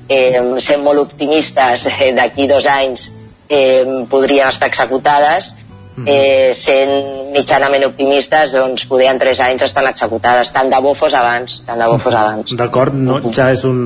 eh, 0.09 0.43
sent 0.63 0.85
molt 0.85 1.07
optimistes, 1.07 1.89
eh, 1.95 2.13
d'aquí 2.21 2.47
dos 2.53 2.69
anys 2.71 3.09
eh, 3.49 4.05
podrien 4.13 4.53
estar 4.53 4.69
executades 4.69 5.55
Mhm. 5.99 6.07
eh, 6.07 6.51
sent 6.55 7.33
mitjanament 7.35 7.85
optimistes 7.89 8.55
doncs 8.55 8.87
poder 8.87 9.09
en 9.11 9.19
3 9.19 9.41
anys 9.49 9.65
estan 9.67 9.89
executades 9.91 10.53
tant 10.55 10.71
de 10.71 10.79
bo 10.85 10.95
fos 10.95 11.15
abans 11.15 11.59
tant 11.67 11.79
de 11.79 11.89
bo 11.91 11.99
fos 11.99 12.15
abans. 12.15 12.55
D'acord, 12.55 12.95
no, 12.95 13.19
ja, 13.35 13.51
és 13.51 13.65
un, 13.67 13.81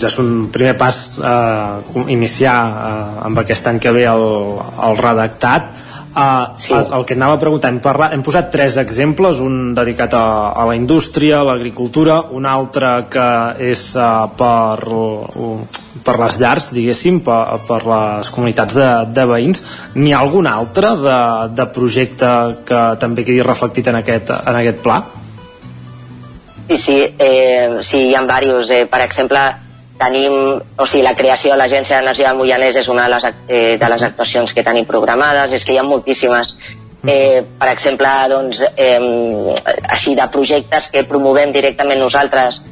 ja 0.00 0.08
és 0.08 0.18
un 0.22 0.48
primer 0.52 0.76
pas 0.80 0.96
eh, 1.20 2.02
iniciar 2.08 2.56
eh, 2.70 3.26
amb 3.28 3.44
aquest 3.44 3.68
any 3.68 3.80
que 3.80 3.92
ve 3.92 4.06
el, 4.08 4.26
el 4.88 4.98
redactat 5.00 5.70
Uh, 6.20 6.58
sí. 6.58 6.74
el, 6.74 6.92
el 6.92 7.04
que 7.06 7.14
anava 7.16 7.38
a 7.38 7.40
preguntar, 7.40 7.70
hem, 7.72 7.78
parlat, 7.80 8.12
hem 8.12 8.22
posat 8.26 8.50
tres 8.52 8.76
exemples, 8.82 9.38
un 9.40 9.72
dedicat 9.76 10.12
a, 10.18 10.24
a 10.52 10.66
la 10.68 10.74
indústria, 10.76 11.38
a 11.40 11.46
l'agricultura, 11.48 12.18
un 12.36 12.48
altre 12.50 12.90
que 13.12 13.28
és 13.70 13.84
uh, 13.96 14.26
per, 14.36 14.82
uh, 14.90 15.54
per 16.04 16.16
les 16.20 16.36
llars, 16.42 16.66
diguéssim, 16.76 17.22
per, 17.24 17.40
per 17.68 17.80
les 17.86 18.32
comunitats 18.34 18.76
de, 18.76 18.90
de 19.16 19.24
veïns. 19.32 19.64
N'hi 19.96 20.12
ha 20.12 20.20
algun 20.20 20.50
altre 20.50 20.92
de, 21.06 21.16
de 21.56 21.68
projecte 21.78 22.34
que 22.68 22.82
també 23.00 23.24
quedi 23.24 23.40
reflectit 23.46 23.88
en 23.88 24.02
aquest, 24.02 24.34
en 24.36 24.60
aquest 24.60 24.84
pla? 24.84 25.00
Sí, 26.68 26.76
sí, 26.76 27.00
eh, 27.18 27.80
sí, 27.80 28.04
hi 28.10 28.14
ha 28.14 28.26
diversos. 28.26 28.70
Eh, 28.76 28.84
per 28.90 29.00
exemple, 29.06 29.40
tenim, 30.00 30.34
o 30.76 30.86
sigui, 30.86 31.04
la 31.04 31.14
creació 31.18 31.52
de 31.52 31.60
l'Agència 31.60 32.00
d'Energia 32.00 32.30
del 32.30 32.40
Moianès 32.40 32.80
és 32.80 32.88
una 32.88 33.06
de 33.06 33.14
les, 33.14 33.26
eh, 33.48 33.76
de 33.80 33.88
les 33.92 34.02
actuacions 34.08 34.54
que 34.56 34.64
tenim 34.64 34.88
programades, 34.88 35.52
és 35.52 35.64
que 35.64 35.74
hi 35.74 35.78
ha 35.78 35.86
moltíssimes. 35.86 36.56
Eh, 37.06 37.42
per 37.58 37.68
exemple, 37.70 38.08
doncs, 38.28 38.64
eh, 38.76 38.98
així 39.88 40.14
de 40.16 40.28
projectes 40.32 40.90
que 40.92 41.04
promovem 41.08 41.52
directament 41.52 42.00
nosaltres 42.00 42.62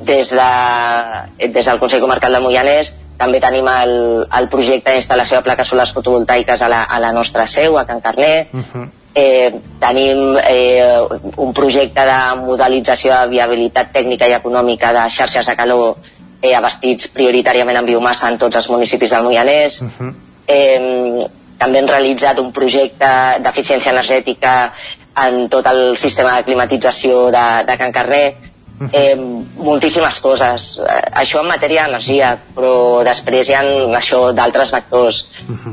des, 0.00 0.30
de, 0.30 1.48
des 1.48 1.66
del 1.66 1.80
Consell 1.80 2.00
Comarcal 2.00 2.32
de 2.32 2.40
Moianès, 2.44 2.94
també 3.20 3.40
tenim 3.40 3.68
el, 3.68 3.92
el 4.38 4.48
projecte 4.52 4.94
d'instal·lació 4.94 5.40
de 5.40 5.48
plaques 5.48 5.68
solars 5.68 5.92
fotovoltaiques 5.96 6.62
a 6.62 6.70
la, 6.72 6.84
a 6.84 7.00
la 7.00 7.12
nostra 7.12 7.46
seu, 7.46 7.76
a 7.76 7.84
Can 7.88 8.00
Carner, 8.00 8.48
uh 8.52 8.60
-huh. 8.60 8.86
eh, 9.14 9.52
tenim 9.80 10.38
eh, 10.38 11.00
un 11.36 11.52
projecte 11.52 12.00
de 12.00 12.20
modelització 12.40 13.20
de 13.20 13.28
viabilitat 13.28 13.92
tècnica 13.92 14.28
i 14.28 14.32
econòmica 14.32 14.92
de 14.92 15.10
xarxes 15.10 15.46
de 15.46 15.56
calor 15.56 15.96
eh, 16.40 16.54
abastits 16.56 17.08
prioritàriament 17.14 17.78
en 17.80 17.86
biomassa 17.86 18.30
en 18.30 18.38
tots 18.38 18.56
els 18.56 18.70
municipis 18.70 19.10
del 19.10 19.24
Moianès. 19.24 19.82
Uh 19.82 19.88
-huh. 19.98 20.14
eh, 20.46 21.26
també 21.58 21.78
hem 21.78 21.88
realitzat 21.88 22.38
un 22.38 22.52
projecte 22.52 23.08
d'eficiència 23.44 23.92
energètica 23.92 24.72
en 25.26 25.48
tot 25.48 25.66
el 25.66 25.96
sistema 25.96 26.36
de 26.36 26.44
climatització 26.44 27.30
de, 27.34 27.46
de 27.66 27.76
Can 27.76 27.92
Carrer. 27.92 28.36
Eh, 28.92 29.16
moltíssimes 29.56 30.20
coses. 30.20 30.78
Eh, 30.80 31.00
això 31.22 31.42
en 31.42 31.50
matèria 31.50 31.86
d'energia, 31.86 32.32
però 32.56 33.02
després 33.06 33.50
hi 33.50 33.56
ha 33.56 33.62
això 33.98 34.22
d'altres 34.36 34.72
vectors. 34.74 35.20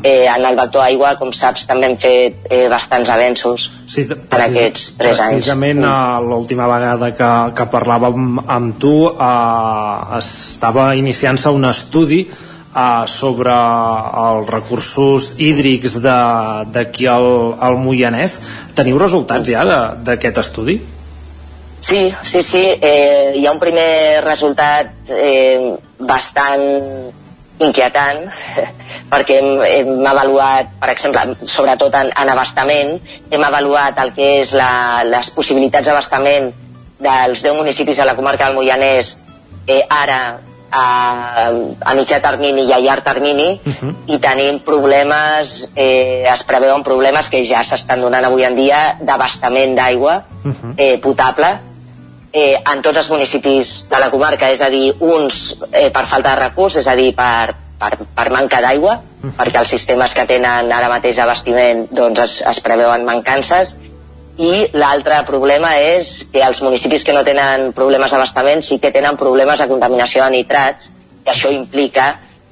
Eh, 0.04 0.28
en 0.28 0.46
el 0.46 0.58
vector 0.60 0.84
aigua, 0.84 1.16
com 1.20 1.32
saps, 1.34 1.68
també 1.70 1.88
hem 1.88 1.98
fet 2.02 2.48
eh, 2.50 2.66
bastants 2.72 3.10
avenços 3.10 3.70
sí, 3.88 4.04
en 4.10 4.42
aquests 4.42 4.92
tres 5.00 5.22
anys. 5.24 5.38
Precisament 5.38 5.84
uh, 5.86 6.20
l'última 6.24 6.68
vegada 6.70 7.12
que, 7.16 7.32
que 7.56 7.68
parlàvem 7.72 8.42
amb 8.46 8.78
tu 8.82 8.94
uh, 9.08 10.18
estava 10.20 10.92
iniciant-se 11.00 11.54
un 11.56 11.70
estudi 11.70 12.26
uh, 12.28 13.06
sobre 13.08 13.56
els 14.28 14.52
recursos 14.52 15.34
hídrics 15.38 16.00
d'aquí 16.04 17.08
al, 17.12 17.56
al 17.60 17.80
Moianès. 17.82 18.40
Teniu 18.78 19.00
resultats 19.02 19.50
ja 19.50 19.66
d'aquest 20.04 20.44
estudi? 20.44 20.80
Sí, 21.88 22.14
sí, 22.22 22.42
sí. 22.44 22.66
Eh, 22.82 23.32
hi 23.40 23.46
ha 23.48 23.52
un 23.54 23.62
primer 23.62 24.20
resultat 24.26 25.08
eh, 25.08 25.78
bastant 26.04 26.64
inquietant 27.64 28.26
perquè 29.14 29.38
hem, 29.40 29.62
hem 29.64 30.10
avaluat, 30.12 30.74
per 30.82 30.90
exemple, 30.92 31.38
sobretot 31.48 31.96
en, 31.96 32.10
en 32.12 32.32
abastament, 32.34 32.98
hem 33.32 33.46
avaluat 33.48 34.02
el 34.04 34.12
que 34.18 34.28
és 34.42 34.52
la, 34.60 35.06
les 35.08 35.30
possibilitats 35.32 35.88
d'abastament 35.88 36.50
dels 37.00 37.46
10 37.46 37.56
municipis 37.56 38.04
de 38.04 38.10
la 38.10 38.18
comarca 38.20 38.50
del 38.50 38.60
Moianès 38.60 39.14
eh, 39.64 39.80
ara 39.88 40.20
a, 40.68 40.84
a 41.48 41.96
mitjà 41.96 42.20
termini 42.20 42.68
i 42.68 42.76
a 42.76 42.82
llarg 42.84 43.08
termini 43.08 43.48
uh 43.56 43.78
-huh. 43.78 43.94
i 44.12 44.20
tenim 44.20 44.60
problemes, 44.60 45.72
eh, 45.76 46.28
es 46.28 46.44
preveuen 46.44 46.84
problemes 46.84 47.30
que 47.30 47.46
ja 47.46 47.64
s'estan 47.64 48.02
donant 48.02 48.26
avui 48.26 48.44
en 48.44 48.60
dia 48.60 48.98
d'abastament 49.00 49.80
d'aigua 49.80 50.26
uh 50.44 50.52
-huh. 50.52 50.74
eh, 50.76 51.00
potable 51.00 51.77
eh, 52.34 52.56
en 52.58 52.82
tots 52.82 52.98
els 53.02 53.10
municipis 53.12 53.88
de 53.90 54.00
la 54.00 54.10
comarca, 54.12 54.50
és 54.52 54.62
a 54.62 54.70
dir, 54.74 54.92
uns 55.00 55.56
eh, 55.72 55.90
per 55.94 56.06
falta 56.06 56.34
de 56.34 56.42
recurs, 56.42 56.78
és 56.82 56.88
a 56.88 56.96
dir, 57.00 57.12
per, 57.16 57.56
per, 57.80 57.92
per 58.16 58.28
manca 58.34 58.62
d'aigua, 58.64 59.00
perquè 59.38 59.62
els 59.62 59.74
sistemes 59.74 60.14
que 60.16 60.28
tenen 60.30 60.72
ara 60.72 60.90
mateix 60.92 61.18
d'abastiment 61.18 61.88
doncs 61.92 62.24
es, 62.24 62.40
es 62.52 62.62
preveuen 62.66 63.06
mancances, 63.08 63.76
i 64.38 64.68
l'altre 64.78 65.24
problema 65.26 65.74
és 65.82 66.28
que 66.32 66.44
els 66.46 66.62
municipis 66.62 67.04
que 67.04 67.16
no 67.16 67.24
tenen 67.26 67.72
problemes 67.74 68.14
d'abastament 68.14 68.62
sí 68.62 68.78
que 68.78 68.94
tenen 68.94 69.18
problemes 69.18 69.60
de 69.60 69.68
contaminació 69.72 70.24
de 70.24 70.36
nitrats, 70.36 70.92
i 71.26 71.32
això 71.34 71.50
implica 71.52 72.12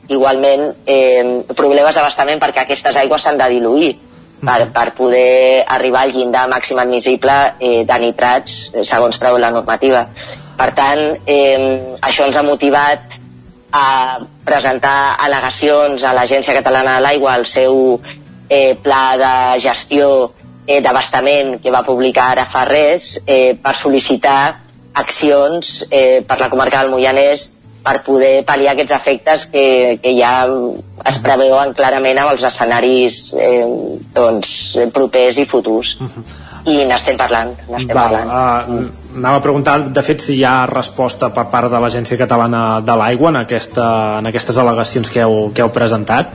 igualment 0.09 0.71
eh, 0.85 1.43
problemes 1.55 1.95
d'abastament 1.95 2.41
perquè 2.41 2.63
aquestes 2.65 2.97
aigües 3.01 3.21
s'han 3.21 3.39
de 3.41 3.49
diluir 3.53 3.93
per, 4.41 4.69
per 4.73 4.87
poder 4.97 5.63
arribar 5.67 6.05
al 6.05 6.13
llindar 6.15 6.47
màxim 6.51 6.79
admissible 6.81 7.35
eh, 7.59 7.83
de 7.87 7.99
nitrats 8.01 8.57
eh, 8.73 8.83
segons 8.83 9.19
preveu 9.21 9.39
la 9.41 9.51
normativa. 9.53 10.05
Per 10.55 10.69
tant, 10.75 11.03
eh, 11.27 11.95
això 12.01 12.27
ens 12.27 12.37
ha 12.39 12.45
motivat 12.47 13.19
a 13.75 13.87
presentar 14.45 15.17
al·legacions 15.19 16.05
a 16.07 16.13
l'Agència 16.15 16.55
Catalana 16.55 16.97
de 16.97 17.03
l'Aigua 17.03 17.33
al 17.35 17.45
seu 17.49 17.99
eh, 18.49 18.75
pla 18.81 19.17
de 19.19 19.33
gestió 19.59 20.31
eh, 20.67 20.79
d'abastament 20.81 21.57
que 21.63 21.73
va 21.73 21.83
publicar 21.87 22.31
ara 22.33 22.45
fa 22.49 22.63
res 22.69 23.17
eh, 23.25 23.57
per 23.61 23.75
sol·licitar 23.75 24.39
accions 24.95 25.81
eh, 25.89 26.23
per 26.27 26.39
la 26.39 26.49
comarca 26.49 26.81
del 26.81 26.93
Moianès 26.93 27.49
per 27.85 27.99
poder 28.05 28.39
pal·liar 28.47 28.73
aquests 28.73 28.95
efectes 28.97 29.45
que, 29.51 29.65
que 30.01 30.13
ja 30.17 30.33
es 31.05 31.19
preveuen 31.21 31.75
clarament 31.77 32.17
amb 32.17 32.33
els 32.33 32.45
escenaris 32.47 33.19
eh, 33.37 33.61
doncs, 34.15 34.53
propers 34.95 35.37
i 35.37 35.45
futurs. 35.45 35.95
Uh 35.99 36.07
-huh. 36.09 36.23
I 36.65 36.85
n'estem 36.89 37.17
parlant, 37.17 37.51
n'estem 37.69 37.93
parlant. 37.93 38.25
Uh, 38.25 39.17
anava 39.17 39.37
a 39.37 39.41
preguntar, 39.41 39.77
de 39.93 40.01
fet, 40.01 40.19
si 40.19 40.39
hi 40.39 40.43
ha 40.43 40.65
resposta 40.65 41.29
per 41.29 41.45
part 41.51 41.69
de 41.69 41.79
l'Agència 41.79 42.17
Catalana 42.17 42.81
de 42.81 42.95
l'Aigua 42.95 43.29
en, 43.29 43.35
aquesta, 43.35 44.17
en 44.17 44.25
aquestes 44.25 44.57
al·legacions 44.57 45.11
que 45.11 45.21
heu, 45.21 45.51
que 45.53 45.61
heu 45.61 45.69
presentat? 45.69 46.33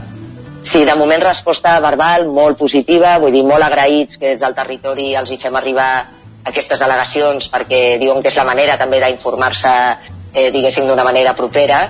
Sí, 0.63 0.85
de 0.85 0.95
moment 0.95 1.23
resposta 1.23 1.81
verbal 1.81 2.29
molt 2.29 2.59
positiva, 2.59 3.19
vull 3.19 3.33
dir, 3.33 3.43
molt 3.43 3.63
agraïts 3.63 4.19
que 4.19 4.27
des 4.35 4.41
del 4.41 4.55
territori 4.55 5.17
els 5.17 5.31
hi 5.31 5.39
fem 5.39 5.57
arribar 5.57 6.07
aquestes 6.45 6.81
al·legacions 6.81 7.51
perquè 7.51 7.99
diuen 7.99 8.23
que 8.23 8.29
és 8.29 8.37
la 8.37 8.45
manera 8.45 8.79
també 8.79 9.01
d'informar-se 9.01 9.73
eh, 10.35 10.51
diguéssim 10.51 10.87
d'una 10.89 11.05
manera 11.05 11.35
propera 11.37 11.83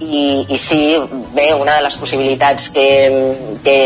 i, 0.00 0.44
i 0.48 0.58
sí, 0.58 0.96
bé, 1.34 1.52
una 1.54 1.78
de 1.78 1.86
les 1.86 1.96
possibilitats 1.96 2.68
que, 2.74 2.88
que 3.64 3.78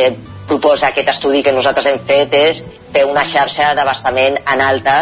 proposa 0.51 0.91
aquest 0.91 1.13
estudi 1.13 1.43
que 1.47 1.55
nosaltres 1.55 1.87
hem 1.87 2.01
fet 2.07 2.35
és 2.35 2.65
fer 2.91 3.07
una 3.07 3.25
xarxa 3.25 3.73
d'abastament 3.79 4.41
en 4.43 4.63
alta 4.65 4.97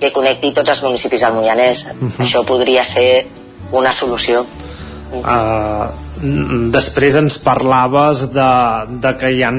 que 0.00 0.12
connecti 0.12 0.52
tots 0.56 0.72
els 0.72 0.82
municipis 0.84 1.24
del 1.24 1.36
Moianès. 1.36 1.86
Uh 1.92 2.08
-huh. 2.08 2.24
Això 2.24 2.44
podria 2.44 2.84
ser 2.84 3.26
una 3.72 3.92
solució. 3.92 4.46
Uh, 5.12 5.88
després 6.72 7.14
ens 7.14 7.38
parlaves 7.38 8.32
de, 8.32 8.52
de 8.88 9.12
que 9.20 9.30
hi 9.30 9.42
ha 9.42 9.52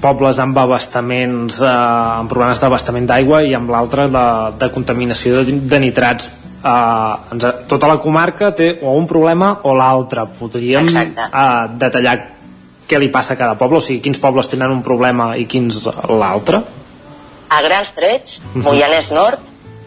pobles 0.00 0.38
amb 0.38 0.58
abastaments 0.58 1.60
uh, 1.60 2.20
amb 2.20 2.28
problemes 2.28 2.60
d'abastament 2.60 3.06
d'aigua 3.06 3.42
i 3.42 3.54
amb 3.54 3.70
l'altre 3.70 4.08
de, 4.08 4.26
de 4.58 4.70
contaminació 4.74 5.44
de, 5.44 5.52
de 5.52 5.78
nitrats 5.78 6.30
uh, 6.64 7.32
ens, 7.34 7.46
tota 7.68 7.88
la 7.90 7.98
comarca 8.00 8.50
té 8.56 8.72
o 8.82 8.94
un 8.98 9.06
problema 9.10 9.52
o 9.64 9.74
l'altre 9.76 10.26
podríem 10.38 10.88
uh, 10.90 11.66
detallar 11.80 12.16
què 12.90 12.98
li 12.98 13.10
passa 13.12 13.36
a 13.36 13.38
cada 13.38 13.56
poble, 13.58 13.78
o 13.78 13.84
sigui, 13.84 14.00
quins 14.02 14.18
pobles 14.18 14.50
tenen 14.50 14.72
un 14.74 14.82
problema 14.82 15.32
i 15.38 15.46
quins 15.46 15.84
l'altre? 16.10 16.62
A 17.50 17.62
grans 17.62 17.92
trets, 17.94 18.40
uh 18.40 18.54
-huh. 18.54 18.62
Moianès 18.64 19.10
Nord 19.12 19.38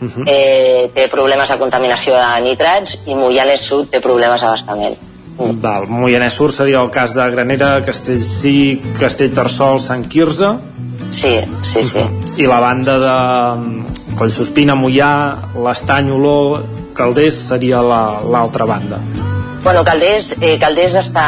uh 0.01 0.07
-huh. 0.07 0.23
eh, 0.27 0.89
té 0.93 1.07
problemes 1.07 1.49
de 1.49 1.57
contaminació 1.57 2.13
de 2.13 2.41
nitrats 2.43 2.99
i 3.05 3.15
Moianès 3.15 3.61
Sud 3.61 3.89
té 3.89 3.99
problemes 3.99 4.41
d'abastament. 4.41 4.95
Mm. 5.37 5.59
Val, 5.61 5.87
Moianès 5.87 6.33
Sud 6.33 6.51
seria 6.51 6.79
el 6.79 6.89
cas 6.91 7.13
de 7.13 7.29
Granera, 7.31 7.83
Castellcí, 7.83 8.81
Castellterçol, 8.99 9.79
Sant 9.79 10.07
Quirze 10.07 10.59
Sí, 11.13 11.39
sí, 11.61 11.83
sí. 11.83 12.03
I 12.37 12.47
la 12.47 12.59
banda 12.59 12.97
de 12.99 13.92
Collsospina, 14.17 14.75
Mollà, 14.75 15.13
l'Estany, 15.65 16.11
Oló, 16.13 16.61
Calders 16.93 17.37
seria 17.49 17.81
l'altra 17.81 18.67
la, 18.67 18.73
banda. 18.75 18.99
Bueno, 19.63 19.83
Calders, 19.87 20.33
eh, 20.41 20.57
Calders 20.59 20.97
està, 20.99 21.25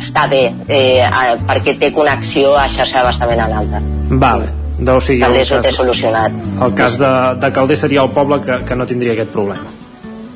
està 0.00 0.26
bé, 0.30 0.46
eh, 0.68 1.04
perquè 1.46 1.76
té 1.78 1.92
connexió 1.92 2.56
a 2.56 2.64
xarxa 2.68 3.02
d'abastament 3.02 3.44
en 3.44 3.54
alta. 3.60 3.82
Vale. 4.24 4.48
O 4.82 4.98
sigui, 5.00 5.20
Calders 5.20 5.52
cas, 5.52 5.58
ho 5.58 5.62
té 5.62 5.72
solucionat. 5.76 6.40
El 6.64 6.74
cas 6.74 6.96
de, 6.98 7.12
de 7.44 7.52
Calders 7.52 7.84
seria 7.86 8.02
el 8.02 8.10
poble 8.10 8.40
que, 8.42 8.62
que 8.66 8.76
no 8.78 8.88
tindria 8.88 9.14
aquest 9.14 9.30
problema. 9.36 9.68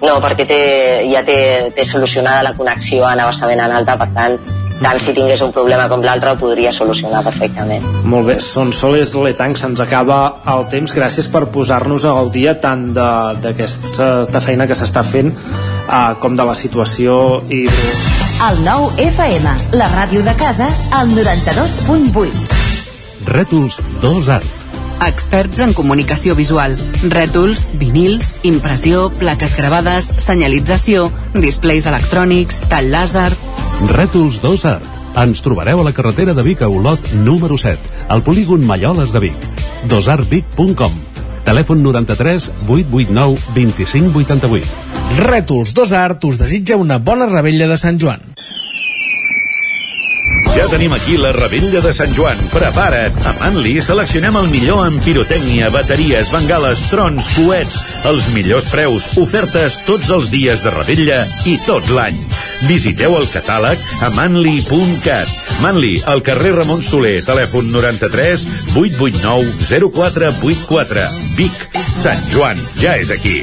No, 0.02 0.18
perquè 0.20 0.44
té, 0.46 0.60
ja 1.08 1.24
té, 1.24 1.38
té 1.74 1.84
solucionada 1.88 2.44
la 2.44 2.52
connexió 2.54 3.08
en 3.08 3.24
abastament 3.24 3.64
en 3.64 3.74
alta, 3.80 3.96
per 3.96 4.10
tant, 4.14 4.36
tant 4.82 5.00
si 5.00 5.14
tingués 5.16 5.42
un 5.44 5.52
problema 5.54 5.88
com 5.88 6.02
l'altre 6.04 6.32
el 6.34 6.40
podria 6.40 6.72
solucionar 6.74 7.22
perfectament. 7.24 7.84
Molt 8.04 8.28
bé, 8.30 8.36
Son 8.42 8.72
Soles 8.76 9.14
Letanc, 9.16 9.58
se'ns 9.60 9.80
acaba 9.80 10.18
el 10.52 10.66
temps. 10.72 10.94
Gràcies 10.96 11.30
per 11.32 11.46
posar-nos 11.52 12.04
al 12.08 12.30
dia 12.34 12.56
tant 12.60 12.90
d'aquesta 12.96 14.42
feina 14.44 14.68
que 14.68 14.76
s'està 14.78 15.04
fent 15.06 15.32
uh, 15.32 16.14
com 16.20 16.36
de 16.36 16.44
la 16.46 16.54
situació 16.58 17.40
i... 17.48 17.64
El 18.46 18.60
nou 18.66 18.90
FM, 19.00 19.56
la 19.80 19.88
ràdio 19.94 20.20
de 20.26 20.36
casa, 20.36 20.68
al 20.92 21.08
92.8. 21.16 22.56
Rètols 23.32 23.80
2 24.02 24.28
Art. 24.36 24.52
Experts 25.06 25.60
en 25.60 25.74
comunicació 25.76 26.34
visual. 26.36 26.76
Rètols, 27.12 27.66
vinils, 27.80 28.34
impressió, 28.48 29.10
plaques 29.20 29.56
gravades, 29.56 30.08
senyalització, 30.24 31.10
displays 31.36 31.88
electrònics, 31.92 32.64
tall 32.70 32.92
làser... 32.92 33.30
Rètols 33.84 34.40
2 34.40 34.64
Art. 34.64 34.94
Ens 35.20 35.42
trobareu 35.44 35.80
a 35.80 35.84
la 35.84 35.92
carretera 35.92 36.32
de 36.34 36.42
Vic 36.42 36.62
a 36.64 36.68
Olot 36.68 37.12
número 37.24 37.58
7, 37.60 37.78
al 38.08 38.22
polígon 38.24 38.64
Malloles 38.64 39.12
de 39.12 39.20
Vic. 39.20 39.36
dosartvic.com 39.88 40.92
Telèfon 41.44 41.82
93 41.82 42.50
889 42.66 43.38
2588. 43.54 44.66
Rètols 45.20 45.74
2 45.76 45.92
Art 45.92 46.24
us 46.24 46.40
desitja 46.40 46.76
una 46.76 46.98
bona 46.98 47.28
rebella 47.30 47.68
de 47.68 47.76
Sant 47.76 48.00
Joan. 48.00 48.24
Ja 50.56 50.64
tenim 50.72 50.92
aquí 50.96 51.18
la 51.20 51.34
rebella 51.36 51.82
de 51.84 51.92
Sant 51.92 52.14
Joan. 52.16 52.38
Prepara't! 52.48 53.14
A 53.28 53.34
Manli 53.42 53.76
seleccionem 53.84 54.38
el 54.40 54.48
millor 54.48 54.86
en 54.88 54.96
pirotècnia, 55.04 55.68
bateries, 55.68 56.32
bengales, 56.32 56.86
trons, 56.88 57.28
coets, 57.36 57.76
els 58.06 58.26
millors 58.34 58.68
preus, 58.70 59.06
ofertes 59.18 59.80
tots 59.86 60.10
els 60.14 60.30
dies 60.30 60.62
de 60.62 60.72
rebella 60.74 61.18
i 61.48 61.56
tot 61.66 61.88
l'any. 61.90 62.18
Visiteu 62.68 63.16
el 63.18 63.26
catàleg 63.32 63.82
a 64.06 64.10
manli.cat. 64.14 65.32
Manli, 65.64 65.96
al 66.06 66.22
carrer 66.26 66.54
Ramon 66.56 66.82
Soler, 66.84 67.18
telèfon 67.26 67.72
93 67.74 68.46
889 68.76 69.90
0484. 69.90 71.08
Vic, 71.40 71.66
Sant 71.96 72.30
Joan, 72.32 72.62
ja 72.80 72.94
és 73.00 73.12
aquí. 73.14 73.42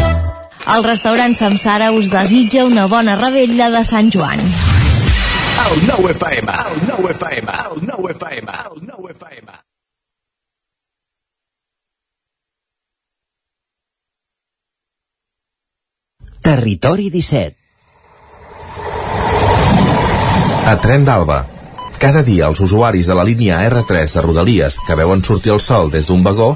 El 0.71 0.85
restaurant 0.85 1.33
Samsara 1.35 1.89
us 1.91 2.09
desitja 2.11 2.63
una 2.63 2.85
bona 2.87 3.17
rebella 3.19 3.65
de 3.73 3.81
Sant 3.83 4.11
Joan. 4.13 4.39
El 5.65 5.81
nou 5.83 6.07
FM, 6.13 6.53
el 6.71 6.77
nou 6.87 7.09
FM, 7.11 7.55
el 7.71 7.81
nou 7.89 8.07
FM, 8.13 8.55
el 8.69 8.79
nou 8.87 9.09
FM. 9.11 9.57
Territori 16.41 17.09
17 17.13 17.55
A 20.71 20.77
Tren 20.81 21.03
d'Alba. 21.05 21.43
Cada 22.01 22.23
dia 22.23 22.47
els 22.47 22.63
usuaris 22.63 23.11
de 23.11 23.15
la 23.19 23.27
línia 23.27 23.59
R3 23.67 24.15
de 24.15 24.21
Rodalies 24.23 24.79
que 24.87 24.95
veuen 24.95 25.21
sortir 25.21 25.51
el 25.53 25.61
sol 25.61 25.91
des 25.91 26.07
d'un 26.07 26.23
vagó 26.23 26.55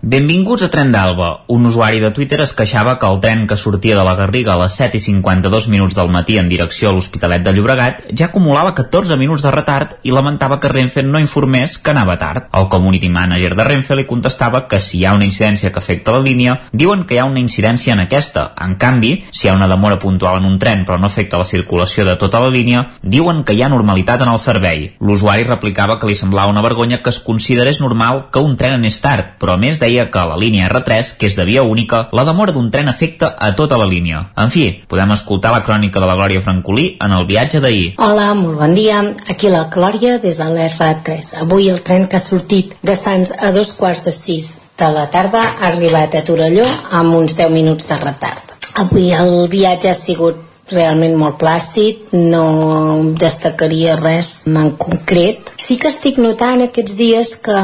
Benvinguts 0.00 0.62
a 0.62 0.68
Tren 0.70 0.92
d'Alba. 0.94 1.42
Un 1.50 1.66
usuari 1.66 1.98
de 1.98 2.12
Twitter 2.14 2.38
es 2.44 2.52
queixava 2.54 2.92
que 3.02 3.06
el 3.10 3.16
tren 3.18 3.48
que 3.50 3.56
sortia 3.58 3.96
de 3.98 4.04
la 4.06 4.14
Garriga 4.14 4.52
a 4.52 4.58
les 4.60 4.76
7 4.78 4.94
i 4.94 5.00
52 5.02 5.66
minuts 5.66 5.96
del 5.96 6.12
matí 6.14 6.36
en 6.38 6.46
direcció 6.48 6.88
a 6.88 6.92
l'Hospitalet 6.94 7.42
de 7.42 7.50
Llobregat 7.56 8.04
ja 8.14 8.28
acumulava 8.28 8.76
14 8.78 9.16
minuts 9.18 9.42
de 9.42 9.50
retard 9.50 9.96
i 10.06 10.14
lamentava 10.14 10.60
que 10.62 10.70
Renfe 10.70 11.02
no 11.02 11.18
informés 11.18 11.80
que 11.82 11.90
anava 11.90 12.14
tard. 12.16 12.46
El 12.54 12.68
community 12.70 13.08
manager 13.10 13.56
de 13.58 13.64
Renfe 13.66 13.96
li 13.98 14.04
contestava 14.06 14.68
que 14.68 14.78
si 14.78 15.00
hi 15.00 15.04
ha 15.04 15.16
una 15.18 15.26
incidència 15.26 15.72
que 15.74 15.82
afecta 15.82 16.14
la 16.14 16.22
línia, 16.22 16.60
diuen 16.70 17.02
que 17.02 17.16
hi 17.16 17.18
ha 17.18 17.26
una 17.26 17.42
incidència 17.42 17.98
en 17.98 18.04
aquesta. 18.04 18.52
En 18.54 18.78
canvi, 18.78 19.24
si 19.32 19.48
hi 19.48 19.50
ha 19.50 19.56
una 19.58 19.66
demora 19.66 19.98
puntual 19.98 20.38
en 20.38 20.46
un 20.46 20.60
tren 20.62 20.86
però 20.86 21.00
no 21.02 21.10
afecta 21.10 21.42
la 21.42 21.48
circulació 21.56 22.06
de 22.06 22.14
tota 22.22 22.38
la 22.38 22.52
línia, 22.54 22.84
diuen 23.02 23.42
que 23.42 23.58
hi 23.58 23.66
ha 23.66 23.72
normalitat 23.74 24.22
en 24.22 24.30
el 24.30 24.38
servei. 24.38 24.92
L'usuari 25.00 25.42
replicava 25.50 25.98
que 25.98 26.06
li 26.06 26.14
semblava 26.14 26.54
una 26.54 26.62
vergonya 26.62 27.02
que 27.02 27.10
es 27.10 27.18
considerés 27.18 27.82
normal 27.82 28.28
que 28.30 28.46
un 28.46 28.56
tren 28.56 28.78
anés 28.78 29.02
tard, 29.02 29.34
però 29.42 29.58
a 29.58 29.60
més 29.66 29.82
deia 29.88 30.10
que 30.12 30.20
a 30.20 30.28
la 30.28 30.36
línia 30.36 30.68
R3, 30.68 31.16
que 31.18 31.28
és 31.30 31.36
de 31.38 31.46
via 31.48 31.64
única, 31.64 32.06
la 32.12 32.24
demora 32.28 32.52
d'un 32.52 32.68
tren 32.70 32.90
afecta 32.92 33.32
a 33.38 33.54
tota 33.56 33.78
la 33.80 33.88
línia. 33.88 34.26
En 34.36 34.52
fi, 34.52 34.66
podem 34.90 35.14
escoltar 35.16 35.52
la 35.54 35.62
crònica 35.64 36.02
de 36.02 36.08
la 36.10 36.16
Glòria 36.18 36.44
Francolí 36.44 36.90
en 37.04 37.14
el 37.16 37.26
viatge 37.28 37.62
d'ahir. 37.64 37.94
Hola, 37.96 38.28
molt 38.36 38.60
bon 38.60 38.76
dia. 38.76 39.00
Aquí 39.32 39.48
la 39.52 39.64
Glòria 39.72 40.18
des 40.22 40.40
de 40.42 40.48
l'R3. 40.52 41.34
Avui 41.44 41.70
el 41.72 41.80
tren 41.86 42.06
que 42.08 42.20
ha 42.20 42.24
sortit 42.24 42.76
de 42.82 42.96
Sants 42.98 43.32
a 43.38 43.52
dos 43.56 43.72
quarts 43.78 44.04
de 44.04 44.12
sis 44.12 44.50
de 44.78 44.90
la 44.94 45.08
tarda 45.10 45.42
ha 45.48 45.70
arribat 45.72 46.14
a 46.14 46.22
Torelló 46.26 46.66
amb 47.00 47.16
uns 47.16 47.34
10 47.38 47.54
minuts 47.54 47.88
de 47.88 47.98
retard. 48.02 48.54
Avui 48.78 49.08
el 49.16 49.48
viatge 49.50 49.90
ha 49.90 49.96
sigut 49.96 50.44
realment 50.72 51.16
molt 51.18 51.38
plàcid, 51.40 52.12
no 52.12 53.12
destacaria 53.18 53.96
res 54.00 54.30
en 54.48 54.72
concret. 54.80 55.52
Sí 55.60 55.78
que 55.80 55.90
estic 55.92 56.18
notant 56.22 56.64
aquests 56.64 56.96
dies 56.98 57.32
que, 57.44 57.62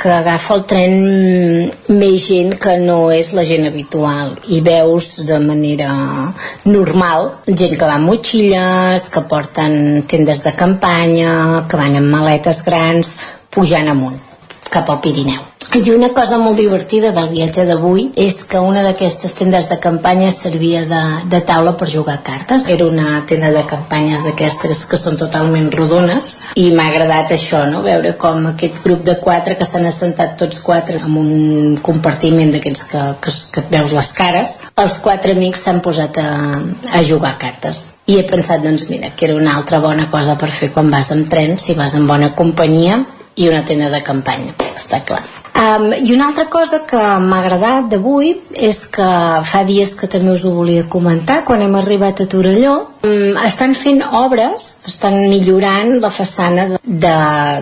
que 0.00 0.12
agafa 0.14 0.56
el 0.58 0.64
tren 0.70 0.96
més 1.88 2.26
gent 2.26 2.56
que 2.62 2.76
no 2.82 2.98
és 3.14 3.32
la 3.36 3.44
gent 3.48 3.68
habitual 3.68 4.36
i 4.48 4.62
veus 4.64 5.12
de 5.28 5.40
manera 5.42 5.90
normal 6.64 7.30
gent 7.48 7.76
que 7.76 7.86
va 7.86 7.98
amb 7.98 8.10
motxilles, 8.12 9.10
que 9.12 9.26
porten 9.30 10.06
tendes 10.10 10.44
de 10.46 10.56
campanya, 10.56 11.66
que 11.68 11.80
van 11.80 12.00
amb 12.00 12.18
maletes 12.18 12.64
grans, 12.66 13.14
pujant 13.50 13.90
amunt 13.90 14.29
cap 14.70 14.90
al 14.90 15.00
Pirineu. 15.04 15.50
I 15.70 15.90
una 15.94 16.08
cosa 16.10 16.34
molt 16.42 16.58
divertida 16.58 17.12
del 17.14 17.28
viatge 17.30 17.62
d'avui 17.62 18.08
és 18.18 18.40
que 18.50 18.58
una 18.58 18.80
d'aquestes 18.82 19.36
tendes 19.38 19.68
de 19.70 19.76
campanya 19.78 20.32
servia 20.34 20.80
de, 20.82 21.02
de 21.30 21.38
taula 21.46 21.76
per 21.78 21.86
jugar 21.86 22.16
a 22.16 22.22
cartes. 22.26 22.64
Era 22.66 22.88
una 22.88 23.20
tenda 23.30 23.52
de 23.54 23.62
campanyes 23.70 24.24
d'aquestes 24.26 24.80
que 24.90 24.98
són 24.98 25.14
totalment 25.20 25.68
rodones 25.70 26.40
i 26.58 26.72
m'ha 26.74 26.88
agradat 26.90 27.36
això, 27.36 27.60
no? 27.70 27.84
veure 27.86 28.16
com 28.18 28.48
aquest 28.50 28.80
grup 28.82 29.04
de 29.06 29.14
quatre 29.22 29.54
que 29.60 29.62
estan 29.68 29.86
assentats 29.86 30.40
tots 30.42 30.58
quatre 30.64 30.98
en 31.04 31.20
un 31.22 31.78
compartiment 31.86 32.50
d'aquests 32.50 32.90
que, 32.90 33.06
que, 33.22 33.36
que 33.54 33.64
veus 33.70 33.94
les 33.94 34.10
cares, 34.18 34.56
els 34.74 34.98
quatre 35.06 35.38
amics 35.38 35.62
s'han 35.68 35.78
posat 35.86 36.18
a, 36.18 36.32
a 36.98 37.04
jugar 37.06 37.36
a 37.36 37.40
cartes. 37.46 37.84
I 38.10 38.18
he 38.18 38.26
pensat, 38.26 38.66
doncs 38.66 38.88
mira, 38.90 39.14
que 39.14 39.30
era 39.30 39.38
una 39.38 39.54
altra 39.54 39.78
bona 39.78 40.10
cosa 40.10 40.34
per 40.34 40.50
fer 40.50 40.72
quan 40.74 40.90
vas 40.90 41.14
en 41.14 41.28
tren, 41.30 41.60
si 41.62 41.78
vas 41.78 41.94
en 41.94 42.10
bona 42.10 42.34
companyia 42.34 43.04
i 43.36 43.48
una 43.48 43.64
tenda 43.64 43.90
de 43.92 44.02
campanya, 44.06 44.56
està 44.76 45.02
clar. 45.06 45.22
Um, 45.60 45.90
I 45.92 46.14
una 46.14 46.28
altra 46.30 46.46
cosa 46.48 46.78
que 46.88 46.96
m'ha 46.96 47.40
agradat 47.42 47.90
d'avui 47.90 48.30
és 48.54 48.78
que 48.88 49.08
fa 49.44 49.60
dies 49.68 49.92
que 49.98 50.08
també 50.08 50.32
us 50.32 50.44
ho 50.46 50.54
volia 50.54 50.86
comentar, 50.88 51.42
quan 51.44 51.60
hem 51.60 51.74
arribat 51.76 52.22
a 52.22 52.26
Torelló, 52.30 52.76
um, 53.04 53.36
estan 53.44 53.74
fent 53.76 54.00
obres, 54.22 54.70
estan 54.88 55.18
millorant 55.28 55.98
la 56.00 56.12
façana 56.14 56.68
de, 56.70 56.80
de, 56.86 57.14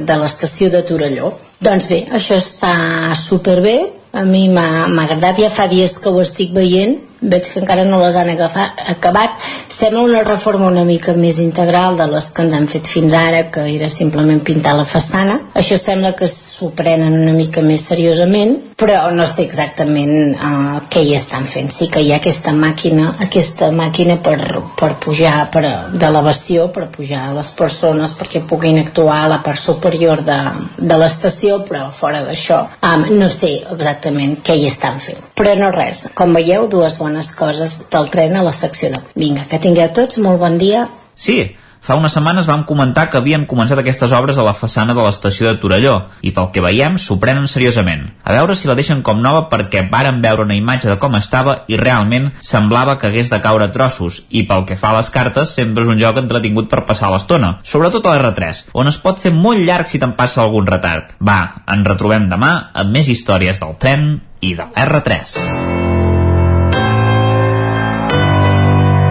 de 0.07 0.19
l'estació 0.21 0.71
de 0.71 0.85
Torelló. 0.87 1.33
Doncs 1.59 1.89
bé, 1.91 2.05
això 2.15 2.39
està 2.39 3.17
superbé, 3.19 3.79
a 4.13 4.23
mi 4.25 4.47
m'ha 4.53 4.87
agradat, 5.03 5.43
ja 5.43 5.51
fa 5.51 5.67
dies 5.67 5.99
que 5.99 6.13
ho 6.13 6.23
estic 6.23 6.55
veient, 6.55 7.01
veig 7.21 7.49
que 7.53 7.61
encara 7.61 7.85
no 7.85 8.01
les 8.03 8.17
han 8.17 8.31
agafat, 8.31 8.79
acabat. 8.95 9.37
Sembla 9.69 10.03
una 10.03 10.23
reforma 10.27 10.69
una 10.69 10.85
mica 10.85 11.15
més 11.15 11.39
integral 11.43 11.97
de 11.99 12.07
les 12.11 12.31
que 12.35 12.45
ens 12.47 12.55
han 12.55 12.69
fet 12.71 12.89
fins 12.91 13.15
ara 13.15 13.45
que 13.55 13.67
era 13.75 13.89
simplement 13.89 14.41
pintar 14.45 14.77
la 14.79 14.87
façana. 14.87 15.39
Això 15.59 15.79
sembla 15.79 16.15
que 16.19 16.29
s'ho 16.31 16.73
prenen 16.77 17.15
una 17.23 17.35
mica 17.37 17.63
més 17.63 17.87
seriosament 17.91 18.57
però 18.79 19.09
no 19.11 19.25
sé 19.27 19.43
exactament 19.43 20.37
uh, 20.39 20.79
què 20.91 21.03
hi 21.03 21.15
estan 21.17 21.47
fent. 21.51 21.71
Sí 21.75 21.89
que 21.91 22.03
hi 22.05 22.13
ha 22.13 22.21
aquesta 22.21 22.53
màquina 22.55 23.09
aquesta 23.25 23.73
màquina 23.75 24.19
per, 24.23 24.39
per 24.79 24.93
pujar 25.03 25.49
per, 25.51 25.65
d'elevació 25.99 26.69
per 26.75 26.87
pujar 26.95 27.25
les 27.35 27.51
persones 27.59 28.15
perquè 28.15 28.45
puguin 28.47 28.79
actuar 28.79 29.25
a 29.25 29.33
la 29.35 29.41
part 29.43 29.59
superior 29.59 30.23
de, 30.27 30.39
de 30.79 30.99
l'estació 31.01 31.63
però 31.67 31.89
fora 31.95 32.23
d'això 32.27 32.61
um, 32.87 33.09
no 33.19 33.27
sé 33.33 33.57
exactament 33.65 34.39
què 34.47 34.59
hi 34.59 34.69
estan 34.71 35.03
fent. 35.03 35.27
Però 35.39 35.55
no 35.59 35.73
res, 35.75 36.07
com 36.19 36.35
veieu 36.35 36.69
dues 36.71 36.99
bones 36.99 37.08
bones 37.09 37.33
coses 37.35 37.81
del 37.91 38.11
tren 38.13 38.37
a 38.37 38.45
la 38.45 38.53
secció 38.53 38.93
de... 38.93 39.01
Vinga, 39.17 39.49
que 39.49 39.63
tingueu 39.63 39.89
tots 39.97 40.21
molt 40.21 40.41
bon 40.45 40.61
dia. 40.61 40.87
Sí, 41.19 41.41
Fa 41.79 41.95
unes 41.97 42.13
setmanes 42.13 42.45
vam 42.45 42.65
comentar 42.69 43.05
que 43.09 43.17
havien 43.17 43.45
començat 43.49 43.79
aquestes 43.81 44.11
obres 44.13 44.37
a 44.37 44.45
la 44.45 44.53
façana 44.53 44.93
de 44.97 45.01
l'estació 45.05 45.47
de 45.47 45.61
Torelló 45.63 45.95
i 46.27 46.33
pel 46.37 46.51
que 46.53 46.61
veiem 46.61 46.99
s'ho 47.01 47.17
prenen 47.23 47.47
seriosament. 47.49 48.03
A 48.27 48.35
veure 48.35 48.57
si 48.59 48.69
la 48.69 48.75
deixen 48.77 49.01
com 49.07 49.23
nova 49.23 49.45
perquè 49.49 49.85
varen 49.89 50.19
veure 50.21 50.45
una 50.45 50.59
imatge 50.59 50.91
de 50.91 50.99
com 51.01 51.15
estava 51.17 51.63
i 51.71 51.79
realment 51.81 52.33
semblava 52.45 52.99
que 52.99 53.09
hagués 53.09 53.31
de 53.33 53.39
caure 53.41 53.71
trossos 53.73 54.25
i 54.29 54.43
pel 54.51 54.67
que 54.69 54.77
fa 54.77 54.91
a 54.91 54.99
les 54.99 55.09
cartes 55.15 55.55
sempre 55.55 55.87
és 55.87 55.93
un 55.95 56.03
joc 56.03 56.19
entretingut 56.21 56.69
per 56.69 56.85
passar 56.85 57.13
l'estona, 57.15 57.55
sobretot 57.63 58.05
a 58.05 58.17
l'R3, 58.19 58.67
on 58.75 58.91
es 58.91 58.99
pot 59.01 59.23
fer 59.23 59.33
molt 59.33 59.63
llarg 59.63 59.89
si 59.89 60.03
te'n 60.03 60.17
passa 60.19 60.43
algun 60.43 60.67
retard. 60.69 61.15
Va, 61.23 61.63
ens 61.65 61.89
retrobem 61.89 62.29
demà 62.29 62.53
amb 62.75 62.93
més 62.99 63.09
històries 63.09 63.63
del 63.63 63.79
tren 63.79 64.11
i 64.43 64.59
de 64.59 64.69
l'R3. 64.75 65.98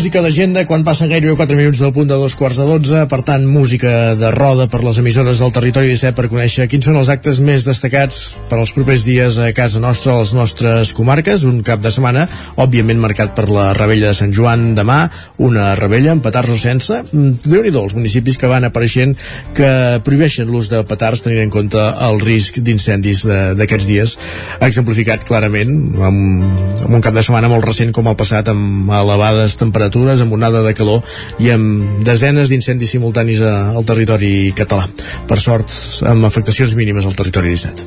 Música 0.00 0.22
d'agenda 0.24 0.62
quan 0.64 0.80
passen 0.80 1.10
gairebé 1.12 1.34
4 1.36 1.56
minuts 1.58 1.80
del 1.82 1.90
punt 1.92 2.08
de 2.08 2.16
dos 2.16 2.32
quarts 2.32 2.56
de 2.56 2.64
12, 2.64 3.02
per 3.04 3.18
tant, 3.20 3.42
música 3.44 4.14
de 4.16 4.30
roda 4.32 4.64
per 4.72 4.78
les 4.80 4.96
emissores 4.96 5.42
del 5.42 5.50
territori 5.52 5.90
17 5.90 6.16
per 6.16 6.30
conèixer 6.32 6.64
quins 6.72 6.86
són 6.88 6.96
els 6.96 7.10
actes 7.12 7.36
més 7.44 7.66
destacats 7.68 8.38
per 8.48 8.56
als 8.56 8.72
propers 8.72 9.04
dies 9.04 9.36
a 9.36 9.50
casa 9.52 9.76
nostra, 9.76 10.14
a 10.14 10.22
les 10.22 10.32
nostres 10.32 10.94
comarques, 10.96 11.44
un 11.44 11.58
cap 11.60 11.82
de 11.84 11.92
setmana, 11.92 12.22
òbviament 12.56 12.96
marcat 13.02 13.34
per 13.36 13.44
la 13.52 13.74
rebella 13.76 14.08
de 14.08 14.16
Sant 14.16 14.32
Joan. 14.32 14.70
Demà, 14.78 15.02
una 15.36 15.74
rebella 15.76 16.14
amb 16.14 16.24
petards 16.24 16.54
o 16.54 16.56
sense, 16.56 17.02
déu 17.12 17.60
nhi 17.60 17.74
els 17.74 17.98
municipis 17.98 18.40
que 18.40 18.48
van 18.48 18.64
apareixent 18.64 19.12
que 19.52 20.00
prohibeixen 20.06 20.48
l'ús 20.48 20.72
de 20.72 20.80
petards 20.88 21.26
tenint 21.26 21.44
en 21.44 21.52
compte 21.52 21.84
el 22.08 22.24
risc 22.24 22.62
d'incendis 22.64 23.26
d'aquests 23.60 23.90
dies, 23.92 24.16
exemplificat 24.64 25.28
clarament 25.28 25.76
amb, 26.00 26.48
amb 26.88 26.96
un 27.02 27.04
cap 27.04 27.12
de 27.12 27.28
setmana 27.28 27.52
molt 27.52 27.68
recent 27.68 27.92
com 27.92 28.08
el 28.08 28.16
passat 28.16 28.48
amb 28.48 28.88
elevades 29.02 29.60
temperatures 29.60 29.89
temperatures, 29.90 30.20
amb 30.22 30.32
onada 30.32 30.62
de 30.62 30.74
calor 30.74 31.02
i 31.40 31.50
amb 31.50 32.02
desenes 32.06 32.48
d'incendis 32.48 32.90
simultanis 32.90 33.40
al 33.42 33.84
territori 33.84 34.52
català. 34.56 34.86
Per 35.26 35.38
sort, 35.38 35.70
amb 36.06 36.24
afectacions 36.24 36.74
mínimes 36.74 37.04
al 37.04 37.16
territori 37.18 37.50
17. 37.50 37.86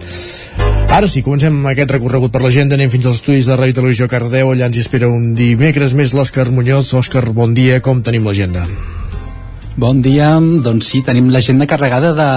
Ara 0.93 1.07
sí, 1.07 1.23
comencem 1.25 1.55
aquest 1.65 1.91
recorregut 1.91 2.31
per 2.31 2.43
l'agenda, 2.43 2.75
anem 2.75 2.91
fins 2.91 3.07
als 3.07 3.21
estudis 3.21 3.47
de 3.47 3.57
Ràdio 3.57 3.79
Televisió 3.79 4.07
Cardeu, 4.07 4.51
allà 4.51 4.69
ens 4.69 4.77
espera 4.77 5.09
un 5.09 5.33
dimecres 5.33 5.95
més 5.97 6.13
l'Òscar 6.13 6.51
Muñoz. 6.51 6.93
Òscar, 6.93 7.31
bon 7.33 7.55
dia, 7.57 7.81
com 7.81 8.03
tenim 8.03 8.27
l'agenda? 8.27 8.67
Bon 9.75 10.03
dia, 10.05 10.35
doncs 10.37 10.91
sí, 10.91 10.99
tenim 11.01 11.31
l'agenda 11.33 11.65
carregada 11.65 12.11
de, 12.13 12.27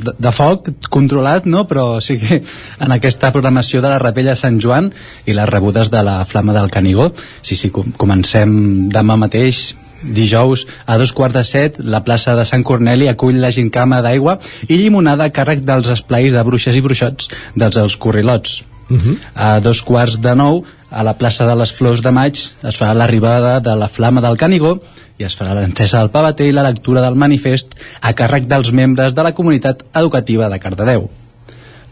de, 0.00 0.12
de 0.16 0.30
foc 0.32 0.70
controlat, 0.88 1.44
no? 1.44 1.66
però 1.68 1.98
sí 2.00 2.16
que 2.22 2.38
en 2.40 2.94
aquesta 2.94 3.28
programació 3.34 3.82
de 3.84 3.90
la 3.92 3.98
Rapella 4.00 4.32
Sant 4.32 4.56
Joan 4.64 4.88
i 5.28 5.34
les 5.36 5.50
rebudes 5.50 5.90
de 5.92 6.00
la 6.00 6.22
Flama 6.24 6.54
del 6.56 6.70
Canigó. 6.72 7.10
Sí, 7.44 7.52
sí, 7.52 7.68
com, 7.68 7.92
comencem 8.00 8.88
demà 8.88 9.18
mateix, 9.20 9.74
dijous 10.06 10.64
a 10.86 10.96
dos 10.96 11.12
quarts 11.12 11.36
de 11.36 11.44
set 11.44 11.76
la 11.80 12.00
plaça 12.04 12.32
de 12.36 12.46
Sant 12.48 12.64
Corneli 12.64 13.10
acull 13.12 13.42
la 13.42 13.52
gincama 13.52 14.00
d'aigua 14.04 14.38
i 14.68 14.76
llimonada 14.80 15.28
a 15.28 15.32
càrrec 15.32 15.64
dels 15.68 15.88
esplais 15.92 16.32
de 16.32 16.42
bruixes 16.48 16.76
i 16.76 16.84
bruixots 16.84 17.28
dels 17.56 17.76
els 17.80 17.96
corrilots 17.96 18.62
uh 18.88 18.96
-huh. 18.96 19.16
a 19.34 19.60
dos 19.60 19.82
quarts 19.82 20.20
de 20.20 20.34
nou 20.34 20.64
a 20.90 21.02
la 21.02 21.16
plaça 21.18 21.46
de 21.46 21.54
les 21.58 21.72
Flors 21.74 22.02
de 22.02 22.12
Maig 22.14 22.38
es 22.38 22.78
farà 22.78 22.94
l'arribada 22.94 23.58
de 23.60 23.74
la 23.76 23.88
Flama 23.88 24.22
del 24.22 24.38
Canigó 24.38 24.76
i 25.18 25.26
es 25.26 25.36
farà 25.38 25.54
l'encesa 25.56 25.98
del 25.98 26.12
pavater 26.14 26.46
i 26.46 26.54
la 26.54 26.66
lectura 26.66 27.02
del 27.02 27.18
manifest 27.18 27.74
a 28.00 28.12
càrrec 28.14 28.46
dels 28.46 28.70
membres 28.70 29.14
de 29.14 29.24
la 29.26 29.34
comunitat 29.34 29.82
educativa 29.94 30.50
de 30.52 30.60
Cardedeu. 30.62 31.08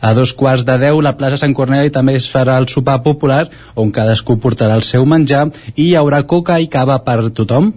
A 0.05 0.13
dos 0.13 0.35
quarts 0.37 0.67
de 0.69 0.77
deu, 0.79 1.01
la 1.01 1.15
plaça 1.17 1.39
Sant 1.41 1.55
Corneli 1.57 1.91
també 1.91 2.19
es 2.19 2.27
farà 2.29 2.59
el 2.61 2.69
sopar 2.69 2.99
popular, 3.03 3.47
on 3.75 3.91
cadascú 3.91 4.37
portarà 4.37 4.77
el 4.77 4.85
seu 4.85 5.07
menjar 5.09 5.47
i 5.75 5.89
hi 5.89 5.95
haurà 5.97 6.23
coca 6.29 6.59
i 6.61 6.69
cava 6.69 6.99
per 7.07 7.31
tothom. 7.33 7.73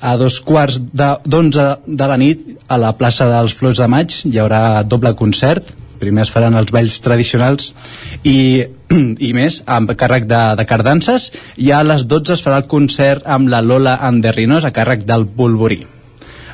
A 0.00 0.16
dos 0.16 0.40
quarts 0.40 0.78
d'onze 0.92 1.60
de, 1.60 1.96
de 2.00 2.08
la 2.08 2.16
nit, 2.16 2.40
a 2.68 2.78
la 2.80 2.94
plaça 2.96 3.28
dels 3.28 3.52
Flors 3.52 3.82
de 3.82 3.88
Maig, 3.88 4.16
hi 4.24 4.40
haurà 4.40 4.82
doble 4.84 5.12
concert, 5.16 5.68
primer 6.00 6.26
es 6.26 6.32
faran 6.34 6.54
els 6.58 6.72
balls 6.74 7.00
tradicionals 7.04 7.72
i, 8.22 8.64
i 9.28 9.32
més 9.36 9.62
amb 9.66 9.92
càrrec 9.98 10.28
de, 10.30 10.44
de 10.58 10.68
cardances 10.68 11.30
i 11.56 11.72
a 11.72 11.82
les 11.86 12.06
12 12.06 12.36
es 12.36 12.44
farà 12.44 12.62
el 12.62 12.70
concert 12.70 13.26
amb 13.26 13.52
la 13.52 13.60
Lola 13.64 13.98
Anderrinos 14.08 14.64
a 14.64 14.74
càrrec 14.74 15.04
del 15.08 15.26
Bulburí 15.26 15.84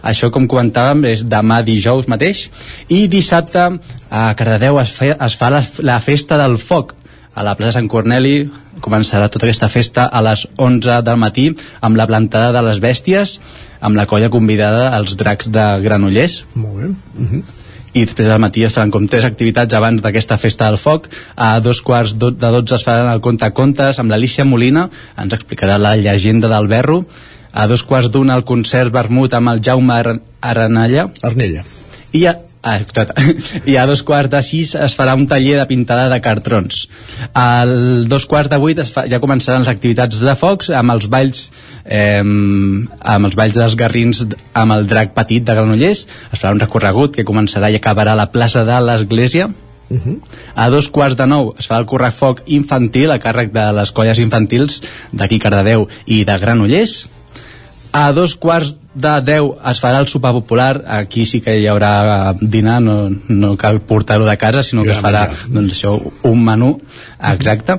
això 0.03 0.33
com 0.35 0.49
comentàvem 0.51 1.05
és 1.13 1.23
demà 1.31 1.61
dijous 1.63 2.09
mateix 2.11 2.49
i 2.91 3.07
dissabte 3.11 3.69
a 4.11 4.25
Cardedeu 4.39 4.81
es, 4.83 4.91
fe, 4.99 5.13
es 5.15 5.39
fa 5.39 5.53
la, 5.55 5.63
la 5.79 6.01
festa 6.03 6.39
del 6.41 6.59
foc. 6.59 6.97
A 7.33 7.45
la 7.47 7.55
plaça 7.57 7.79
Sant 7.79 7.89
Corneli 7.89 8.43
començarà 8.85 9.31
tota 9.33 9.47
aquesta 9.47 9.71
festa 9.73 10.05
a 10.05 10.21
les 10.27 10.43
11 10.61 10.99
del 11.07 11.23
matí 11.23 11.47
amb 11.81 11.97
la 11.97 12.09
plantada 12.11 12.51
de 12.53 12.67
les 12.67 12.83
bèsties 12.83 13.39
amb 13.81 13.97
la 13.97 14.09
colla 14.11 14.29
convidada 14.31 14.91
als 14.97 15.17
dracs 15.17 15.49
de 15.55 15.65
Granollers. 15.87 16.43
Molt 16.55 16.77
bé. 16.83 16.93
Uh 16.93 17.31
-huh 17.31 17.62
i 17.93 18.05
després 18.07 18.31
al 18.33 18.41
matí 18.41 18.65
es 18.65 18.73
faran 18.73 18.93
com 18.93 19.07
tres 19.09 19.27
activitats 19.29 19.77
abans 19.77 20.01
d'aquesta 20.05 20.39
festa 20.41 20.69
del 20.71 20.79
foc. 20.81 21.09
A 21.37 21.61
dos 21.61 21.83
quarts 21.85 22.15
de 22.17 22.33
dotze 22.33 22.79
es 22.79 22.87
faran 22.87 23.11
el 23.13 23.21
conte 23.21 23.51
contes 23.53 24.01
amb 24.01 24.13
l'Alicia 24.13 24.47
Molina 24.49 24.89
ens 25.19 25.37
explicarà 25.37 25.79
la 25.79 25.97
llegenda 25.97 26.49
del 26.53 26.71
berro. 26.73 27.03
A 27.53 27.67
dos 27.69 27.85
quarts 27.85 28.09
d'una 28.09 28.39
el 28.39 28.47
concert 28.49 28.93
vermut 28.93 29.35
amb 29.37 29.53
el 29.53 29.61
Jaume 29.65 30.01
Aranalla 30.41 31.11
Arnella. 31.23 31.67
I 32.17 32.25
a, 32.31 32.39
Ah, 32.63 32.79
I 33.67 33.75
a 33.77 33.87
dos 33.91 34.05
quarts 34.07 34.31
de 34.31 34.41
sis 34.47 34.77
es 34.79 34.95
farà 34.95 35.17
un 35.19 35.27
taller 35.27 35.57
de 35.59 35.65
pintada 35.67 36.07
de 36.13 36.21
cartrons. 36.23 36.85
Al 37.35 38.07
dos 38.09 38.27
quarts 38.31 38.53
de 38.53 38.59
vuit 38.63 38.79
es 38.79 38.93
fa, 38.95 39.03
ja 39.11 39.19
començaran 39.23 39.65
les 39.65 39.71
activitats 39.73 40.21
de 40.23 40.35
focs 40.39 40.71
amb 40.71 40.95
els 40.95 41.09
balls 41.11 41.49
eh, 41.83 42.23
amb 42.23 43.27
els 43.27 43.35
balls 43.35 43.59
dels 43.59 43.75
garrins 43.79 44.23
amb 44.55 44.77
el 44.77 44.87
drac 44.87 45.11
petit 45.17 45.43
de 45.43 45.57
Granollers. 45.59 46.07
Es 46.31 46.39
farà 46.39 46.55
un 46.55 46.63
recorregut 46.63 47.19
que 47.19 47.27
començarà 47.27 47.73
i 47.73 47.81
acabarà 47.81 48.15
a 48.15 48.21
la 48.23 48.31
plaça 48.31 48.63
de 48.69 48.79
l'Església. 48.87 49.51
Uh 49.91 49.99
-huh. 49.99 50.19
A 50.55 50.71
dos 50.71 50.89
quarts 50.89 51.17
de 51.17 51.27
nou 51.27 51.55
es 51.59 51.67
fa 51.67 51.79
el 51.79 51.87
correfoc 51.87 52.43
infantil 52.47 53.11
a 53.11 53.19
càrrec 53.19 53.51
de 53.53 53.73
les 53.73 53.91
colles 53.93 54.19
infantils 54.19 54.83
d'aquí 55.13 55.39
Cardedeu 55.39 55.89
i 56.07 56.25
de 56.25 56.39
Granollers 56.39 57.09
a 57.93 58.13
dos 58.13 58.35
quarts 58.35 58.75
de 58.95 59.13
10 59.25 59.69
es 59.71 59.81
farà 59.81 60.01
el 60.01 60.09
sopar 60.09 60.33
popular. 60.37 60.83
Aquí 60.87 61.25
sí 61.29 61.41
que 61.45 61.59
hi 61.61 61.67
haurà 61.71 62.33
dinar 62.41 62.81
no, 62.85 62.97
no 63.29 63.55
cal 63.61 63.81
portar-ho 63.81 64.27
de 64.29 64.37
casa 64.41 64.63
sinó 64.63 64.85
que 64.85 64.97
es 64.97 65.03
farà 65.05 65.27
doncs, 65.47 65.77
això, 65.77 65.95
un 66.29 66.45
menú. 66.45 66.75
Exacte. 67.33 67.79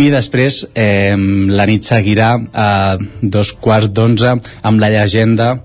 I 0.00 0.08
després 0.12 0.62
eh, 0.74 1.16
la 1.50 1.66
nit 1.68 1.84
seguirà 1.84 2.32
a 2.52 2.70
dos 3.20 3.52
quarts 3.52 3.92
d'onze 3.92 4.36
amb 4.62 4.80
la 4.80 4.88
llegenda 4.92 5.56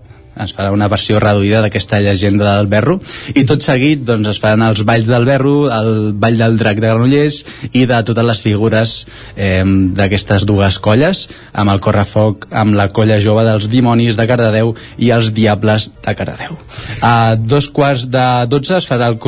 es 0.43 0.53
farà 0.55 0.71
una 0.75 0.89
versió 0.91 1.19
reduïda 1.21 1.61
d'aquesta 1.63 2.01
llegenda 2.03 2.57
del 2.57 2.67
Berro. 2.71 2.99
I 3.35 3.45
tot 3.47 3.63
seguit 3.63 4.03
doncs, 4.07 4.33
es 4.33 4.41
faran 4.41 4.65
els 4.65 4.83
balls 4.87 5.07
del 5.07 5.27
Berro 5.27 5.55
el 5.71 6.13
ball 6.13 6.37
del 6.39 6.57
drac 6.59 6.79
de 6.81 6.89
Granollers 6.89 7.41
i 7.73 7.85
de 7.89 8.01
totes 8.07 8.27
les 8.27 8.41
figures 8.43 8.95
eh, 9.35 9.63
d'aquestes 9.65 10.45
dues 10.47 10.79
colles 10.83 11.25
amb 11.53 11.73
el 11.73 11.81
correfoc 11.83 12.47
amb 12.51 12.75
la 12.77 12.89
colla 12.95 13.19
jove 13.23 13.45
dels 13.47 13.69
dimonis 13.71 14.17
de 14.17 14.27
Cardedeu 14.29 14.75
i 14.97 15.11
els 15.15 15.31
diables 15.35 15.89
de 16.05 16.15
Cardedeu. 16.15 16.57
A 17.01 17.35
dos 17.35 17.69
quarts 17.69 18.07
de 18.11 18.27
dotze 18.51 18.79
es 18.79 18.89
farà 18.89 19.09
el 19.11 19.19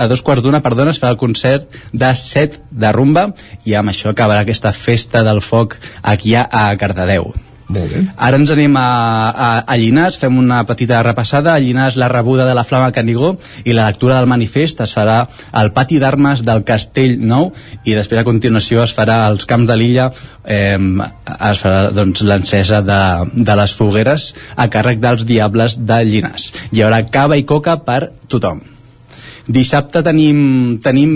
a 0.00 0.06
dos 0.08 0.22
quarts 0.24 0.42
d'una, 0.44 0.62
perdona, 0.64 0.94
es 0.94 1.00
farà 1.00 1.12
el 1.14 1.20
concert 1.20 1.68
de 1.92 2.14
set 2.16 2.60
de 2.70 2.92
rumba 2.92 3.30
i 3.68 3.76
amb 3.76 3.92
això 3.92 4.14
acabarà 4.14 4.44
aquesta 4.46 4.72
festa 4.72 5.24
del 5.26 5.42
foc 5.44 5.76
aquí 6.02 6.36
a 6.38 6.68
Cardedeu 6.80 7.32
molt 7.74 7.92
bé. 7.92 8.02
Ara 8.16 8.38
ens 8.40 8.50
anem 8.54 8.76
a, 8.78 8.86
a, 9.30 9.50
a 9.64 9.76
Llinars, 9.80 10.18
fem 10.20 10.38
una 10.38 10.60
petita 10.68 11.00
repassada. 11.06 11.54
A 11.54 11.62
Llinars 11.62 11.98
la 12.00 12.08
rebuda 12.12 12.46
de 12.48 12.54
la 12.56 12.64
Flama 12.66 12.90
Canigó 12.94 13.34
i 13.64 13.74
la 13.76 13.88
lectura 13.90 14.18
del 14.18 14.28
manifest 14.30 14.82
es 14.84 14.94
farà 14.96 15.20
al 15.52 15.72
pati 15.76 16.00
d'armes 16.02 16.44
del 16.46 16.64
Castell 16.68 17.18
Nou 17.20 17.50
i 17.84 17.96
després 17.96 18.20
a 18.20 18.26
continuació 18.28 18.84
es 18.84 18.94
farà 18.96 19.22
als 19.28 19.46
camps 19.48 19.70
de 19.70 19.76
l'illa 19.78 20.10
eh, 20.44 20.76
es 20.76 21.62
farà 21.62 21.90
doncs, 21.94 22.24
l'encesa 22.26 22.82
de, 22.86 23.00
de 23.34 23.56
les 23.62 23.76
fogueres 23.76 24.32
a 24.56 24.68
càrrec 24.72 25.00
dels 25.02 25.24
diables 25.28 25.78
de 25.86 26.02
Llinars. 26.04 26.50
Hi 26.72 26.84
haurà 26.84 27.04
cava 27.10 27.38
i 27.40 27.46
coca 27.48 27.78
per 27.86 28.02
tothom. 28.28 28.60
Dissabte 29.50 30.02
tenim, 30.06 30.78
tenim 30.84 31.14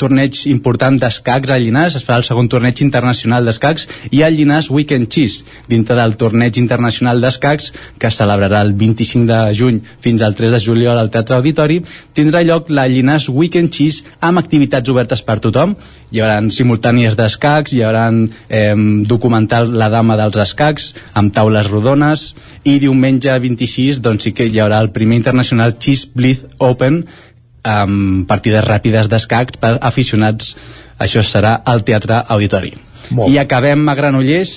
torneig 0.00 0.40
important 0.50 0.96
d'escacs 1.00 1.52
al 1.52 1.62
Llinàs, 1.64 1.98
es 1.98 2.06
farà 2.06 2.20
el 2.20 2.26
segon 2.26 2.48
torneig 2.50 2.80
internacional 2.84 3.46
d'escacs 3.46 3.86
i 4.10 4.22
el 4.26 4.38
Llinàs 4.38 4.70
Weekend 4.72 5.10
Cheese, 5.12 5.44
dintre 5.68 5.98
del 5.98 6.16
torneig 6.20 6.58
internacional 6.62 7.20
d'escacs 7.20 7.72
que 8.00 8.08
es 8.08 8.18
celebrarà 8.20 8.62
el 8.64 8.72
25 8.80 9.28
de 9.28 9.40
juny 9.56 9.80
fins 10.00 10.24
al 10.24 10.36
3 10.38 10.56
de 10.56 10.62
juliol 10.64 10.98
al 10.98 11.12
Teatre 11.12 11.36
Auditori, 11.36 11.80
tindrà 12.16 12.42
lloc 12.46 12.70
la 12.72 12.88
Llinàs 12.88 13.28
Weekend 13.28 13.72
Cheese 13.74 14.16
amb 14.20 14.40
activitats 14.40 14.88
obertes 14.90 15.22
per 15.26 15.38
tothom. 15.44 15.76
Hi 16.10 16.22
haurà 16.22 16.40
simultànies 16.50 17.14
d'escacs, 17.18 17.74
hi 17.74 17.84
haurà 17.86 18.08
eh, 18.10 18.74
documental 19.06 19.70
La 19.78 19.90
Dama 19.92 20.16
dels 20.18 20.40
Escacs, 20.42 20.94
amb 21.14 21.34
taules 21.34 21.68
rodones, 21.70 22.30
i 22.64 22.78
diumenge 22.82 23.32
26 23.40 24.00
doncs 24.04 24.26
sí 24.26 24.34
que 24.36 24.48
hi 24.48 24.60
haurà 24.60 24.80
el 24.82 24.90
primer 24.96 25.20
internacional 25.20 25.76
Cheese 25.78 26.10
Blitz 26.14 26.46
Open, 26.58 27.04
amb 27.62 28.26
partides 28.28 28.64
ràpides 28.64 29.08
d'escacs 29.10 29.60
per 29.60 29.76
aficionats. 29.80 30.54
Això 31.00 31.24
serà 31.24 31.60
al 31.64 31.84
Teatre 31.84 32.24
Auditori. 32.28 32.74
Molt. 33.10 33.32
i 33.32 33.38
acabem 33.40 33.88
a 33.88 33.94
Granollers 33.98 34.50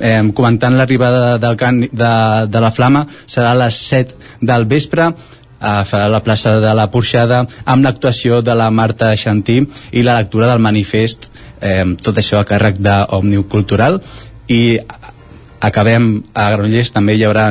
eh, 0.00 0.22
comentant 0.34 0.74
l'arribada 0.74 1.36
del 1.38 1.56
can, 1.56 1.80
de, 1.80 2.12
de 2.50 2.60
la 2.60 2.70
Flama. 2.74 3.04
Serà 3.26 3.52
a 3.52 3.58
les 3.58 3.76
7 3.88 4.40
del 4.40 4.66
vespre 4.66 5.12
a 5.58 5.82
farà 5.82 6.06
la 6.06 6.22
plaça 6.22 6.58
de 6.62 6.72
la 6.74 6.86
Porxada 6.90 7.40
amb 7.66 7.82
l'actuació 7.82 8.42
de 8.46 8.54
la 8.54 8.68
Marta 8.70 9.10
Xantí 9.18 9.58
i 9.90 10.04
la 10.06 10.14
lectura 10.20 10.46
del 10.46 10.62
manifest 10.62 11.26
eh, 11.60 11.84
tot 12.02 12.18
això 12.18 12.38
a 12.38 12.46
càrrec 12.46 12.78
d'Òmniu 12.78 13.48
Cultural. 13.50 14.00
I 14.48 14.78
acabem 15.60 16.22
a 16.34 16.50
Granollers 16.54 16.94
també 16.94 17.18
hi 17.18 17.26
haurà 17.26 17.50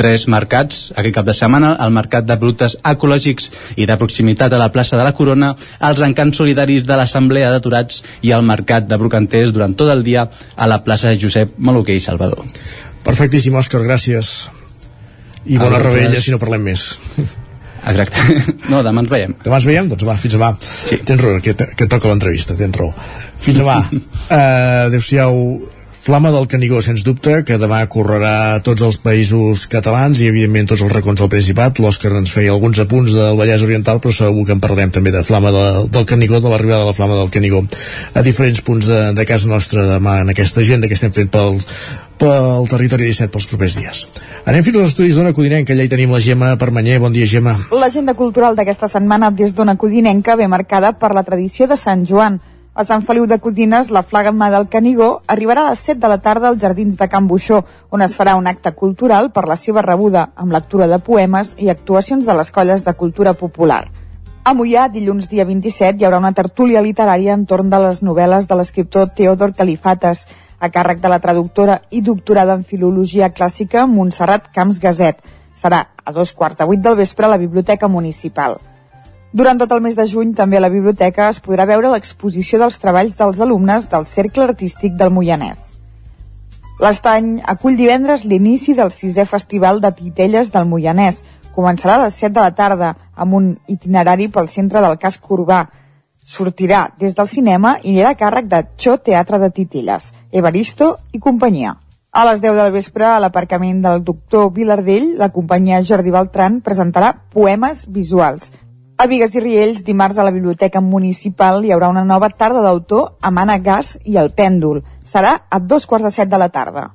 tres 0.00 0.24
mercats 0.32 0.86
aquest 0.96 1.14
cap 1.18 1.26
de 1.28 1.34
setmana, 1.36 1.74
el 1.84 1.92
mercat 1.92 2.24
de 2.24 2.36
productes 2.40 2.78
ecològics 2.92 3.50
i 3.76 3.86
de 3.88 3.96
proximitat 4.00 4.54
a 4.56 4.60
la 4.60 4.70
plaça 4.72 4.96
de 4.96 5.04
la 5.04 5.12
Corona, 5.16 5.52
els 5.88 6.00
encants 6.06 6.40
solidaris 6.40 6.86
de 6.88 6.96
l'Assemblea 6.96 7.50
d'Aturats 7.52 8.00
i 8.24 8.32
el 8.36 8.46
mercat 8.48 8.88
de 8.88 8.96
brocanters 9.00 9.52
durant 9.52 9.76
tot 9.76 9.92
el 9.92 10.04
dia 10.06 10.24
a 10.56 10.70
la 10.70 10.80
plaça 10.86 11.12
Josep 11.20 11.58
Maluquer 11.58 11.98
i 12.00 12.04
Salvador. 12.04 12.46
Perfectíssim, 13.04 13.56
Òscar, 13.60 13.82
gràcies. 13.84 14.48
I 15.44 15.58
bona 15.60 15.76
ah, 15.78 15.84
rebella 15.84 16.20
si 16.20 16.32
no 16.32 16.40
parlem 16.40 16.64
més. 16.70 16.86
Exacte. 17.80 18.24
No, 18.68 18.82
demà 18.84 19.04
ens 19.04 19.12
veiem. 19.12 19.34
Demà 19.44 19.60
ens 19.60 19.68
veiem? 19.68 19.90
Doncs 19.92 20.06
va, 20.08 20.16
fins 20.20 20.36
demà. 20.36 20.50
Sí. 20.60 21.00
Tens 21.08 21.22
raó, 21.24 21.40
que, 21.44 21.54
que 21.56 21.88
toca 21.88 22.10
l'entrevista, 22.10 22.56
tens 22.56 22.76
raó. 22.76 22.92
Fins 23.40 23.60
demà. 23.60 23.78
uh, 23.88 24.40
Adéu-siau 24.88 25.38
Flama 26.00 26.30
del 26.32 26.46
Canigó, 26.48 26.78
sens 26.80 27.02
dubte, 27.04 27.42
que 27.44 27.58
demà 27.60 27.82
correrà 27.92 28.62
tots 28.64 28.80
els 28.86 28.96
països 29.04 29.66
catalans 29.68 30.22
i, 30.22 30.30
evidentment, 30.30 30.70
tots 30.70 30.80
els 30.86 30.94
racons 30.94 31.20
del 31.20 31.28
Principat. 31.28 31.76
L'Òscar 31.84 32.14
ens 32.16 32.32
feia 32.32 32.54
alguns 32.54 32.80
apunts 32.80 33.12
del 33.12 33.36
Vallès 33.36 33.60
Oriental, 33.66 34.00
però 34.00 34.14
segur 34.16 34.46
que 34.48 34.56
en 34.56 34.62
parlarem 34.64 34.94
també 34.96 35.12
de 35.12 35.20
Flama 35.26 35.52
de, 35.52 35.64
del 35.92 36.06
Canigó, 36.08 36.40
de 36.40 36.48
l'arribada 36.48 36.86
de 36.86 36.88
la 36.88 36.96
Flama 36.96 37.18
del 37.18 37.28
Canigó 37.34 37.60
a 38.14 38.22
diferents 38.24 38.62
punts 38.64 38.88
de, 38.88 39.00
de 39.12 39.26
casa 39.28 39.50
nostra 39.50 39.84
demà 39.90 40.22
en 40.22 40.32
aquesta 40.32 40.64
agenda 40.64 40.88
que 40.88 40.96
estem 40.96 41.12
fent 41.12 41.28
pel, 41.34 41.60
pel 42.16 42.68
territori 42.72 43.10
17 43.10 43.28
pels 43.34 43.48
propers 43.52 43.76
dies. 43.76 44.04
Anem 44.48 44.64
fins 44.64 44.80
als 44.80 44.94
estudis 44.94 45.20
d'Ona 45.20 45.34
Codinenca, 45.36 45.76
allà 45.76 45.84
hi 45.84 45.92
tenim 45.92 46.16
la 46.16 46.22
Gemma 46.24 46.54
Permanyer. 46.56 46.96
Bon 47.04 47.12
dia, 47.12 47.28
Gemma. 47.28 47.58
L'agenda 47.76 48.16
cultural 48.16 48.56
d'aquesta 48.56 48.88
setmana 48.88 49.28
des 49.36 49.52
d'Ona 49.52 49.76
Codinenca 49.76 50.40
ve 50.40 50.48
marcada 50.48 50.94
per 50.96 51.12
la 51.12 51.26
tradició 51.28 51.68
de 51.68 51.76
Sant 51.76 52.08
Joan, 52.08 52.40
a 52.80 52.84
Sant 52.88 53.02
Feliu 53.04 53.26
de 53.28 53.36
Codines, 53.38 53.90
la 53.92 54.00
flagma 54.02 54.48
del 54.48 54.64
Canigó 54.72 55.20
arribarà 55.28 55.66
a 55.66 55.72
les 55.74 55.80
7 55.84 56.00
de 56.00 56.08
la 56.08 56.16
tarda 56.24 56.48
als 56.48 56.60
Jardins 56.62 56.96
de 56.96 57.08
Can 57.12 57.26
Buixó, 57.28 57.58
on 57.92 58.00
es 58.00 58.14
farà 58.16 58.36
un 58.38 58.46
acte 58.48 58.72
cultural 58.72 59.28
per 59.34 59.44
la 59.50 59.58
seva 59.60 59.82
rebuda, 59.84 60.30
amb 60.34 60.54
lectura 60.56 60.88
de 60.88 60.98
poemes 61.04 61.52
i 61.58 61.68
actuacions 61.68 62.24
de 62.24 62.36
les 62.38 62.50
colles 62.50 62.86
de 62.86 62.94
cultura 62.94 63.34
popular. 63.34 63.82
A 64.44 64.54
Mollà, 64.56 64.86
dilluns 64.88 65.28
dia 65.28 65.44
27, 65.44 66.00
hi 66.00 66.08
haurà 66.08 66.22
una 66.24 66.32
tertúlia 66.32 66.80
literària 66.80 67.36
entorn 67.36 67.68
de 67.68 67.82
les 67.84 68.00
novel·les 68.00 68.48
de 68.48 68.56
l'escriptor 68.56 69.12
Teodor 69.12 69.52
Califates, 69.52 70.24
a 70.58 70.72
càrrec 70.72 71.04
de 71.04 71.12
la 71.12 71.20
traductora 71.20 71.82
i 71.90 72.00
doctorada 72.00 72.56
en 72.56 72.64
Filologia 72.64 73.28
Clàssica 73.28 73.84
Montserrat 73.84 74.48
Camps 74.56 74.80
Gaset. 74.80 75.20
Serà 75.52 75.84
a 76.04 76.16
dos 76.16 76.32
quarts 76.32 76.56
de 76.56 76.72
vuit 76.72 76.80
del 76.80 76.96
vespre 76.96 77.28
a 77.28 77.34
la 77.36 77.40
Biblioteca 77.44 77.88
Municipal. 77.88 78.56
Durant 79.32 79.60
tot 79.60 79.70
el 79.70 79.82
mes 79.82 79.94
de 79.94 80.08
juny, 80.10 80.32
també 80.34 80.58
a 80.58 80.60
la 80.64 80.68
biblioteca 80.72 81.28
es 81.30 81.38
podrà 81.38 81.62
veure 81.70 81.90
l'exposició 81.92 82.58
dels 82.58 82.80
treballs 82.82 83.14
dels 83.14 83.38
alumnes 83.44 83.84
del 83.90 84.06
Cercle 84.10 84.42
Artístic 84.48 84.96
del 84.98 85.12
Moianès. 85.14 85.76
L'Estany 86.82 87.36
acull 87.52 87.76
divendres 87.78 88.24
l'inici 88.24 88.74
del 88.74 88.90
sisè 88.90 89.22
festival 89.30 89.78
de 89.84 89.92
titelles 89.94 90.50
del 90.50 90.66
Moianès. 90.66 91.20
Començarà 91.54 91.98
a 91.98 92.02
les 92.08 92.16
7 92.18 92.32
de 92.34 92.42
la 92.42 92.54
tarda 92.58 92.88
amb 93.14 93.36
un 93.38 93.46
itinerari 93.70 94.26
pel 94.34 94.48
centre 94.50 94.82
del 94.82 94.98
casc 94.98 95.30
urbà. 95.30 95.60
Sortirà 96.26 96.88
des 96.98 97.14
del 97.14 97.28
cinema 97.30 97.76
i 97.84 97.92
anirà 97.92 98.10
a 98.10 98.18
càrrec 98.18 98.48
de 98.50 98.64
Xo 98.76 98.96
Teatre 98.98 99.38
de 99.38 99.50
Titelles, 99.54 100.08
Evaristo 100.32 100.96
i 101.12 101.20
companyia. 101.20 101.76
A 102.10 102.24
les 102.26 102.42
10 102.42 102.58
del 102.58 102.72
vespre, 102.74 103.06
a 103.06 103.20
l'aparcament 103.22 103.78
del 103.84 104.02
doctor 104.02 104.50
Vilardell, 104.50 105.14
la 105.22 105.30
companyia 105.30 105.84
Jordi 105.86 106.10
Beltran 106.10 106.58
presentarà 106.66 107.12
poemes 107.30 107.84
visuals 107.86 108.50
a 109.00 109.06
Vigues 109.06 109.32
i 109.32 109.40
Riells, 109.40 109.78
dimarts 109.80 110.18
a 110.18 110.24
la 110.26 110.30
Biblioteca 110.30 110.82
Municipal 110.84 111.62
hi 111.64 111.70
haurà 111.72 111.88
una 111.88 112.02
nova 112.04 112.28
tarda 112.28 112.60
d'autor 112.60 113.14
amb 113.24 113.40
Anna 113.40 113.56
Gas 113.64 113.94
i 114.04 114.18
el 114.20 114.28
Pèndol. 114.36 114.82
Serà 115.08 115.30
a 115.48 115.58
dos 115.58 115.86
quarts 115.88 116.04
de 116.04 116.10
set 116.12 116.28
de 116.28 116.36
la 116.36 116.50
tarda. 116.52 116.90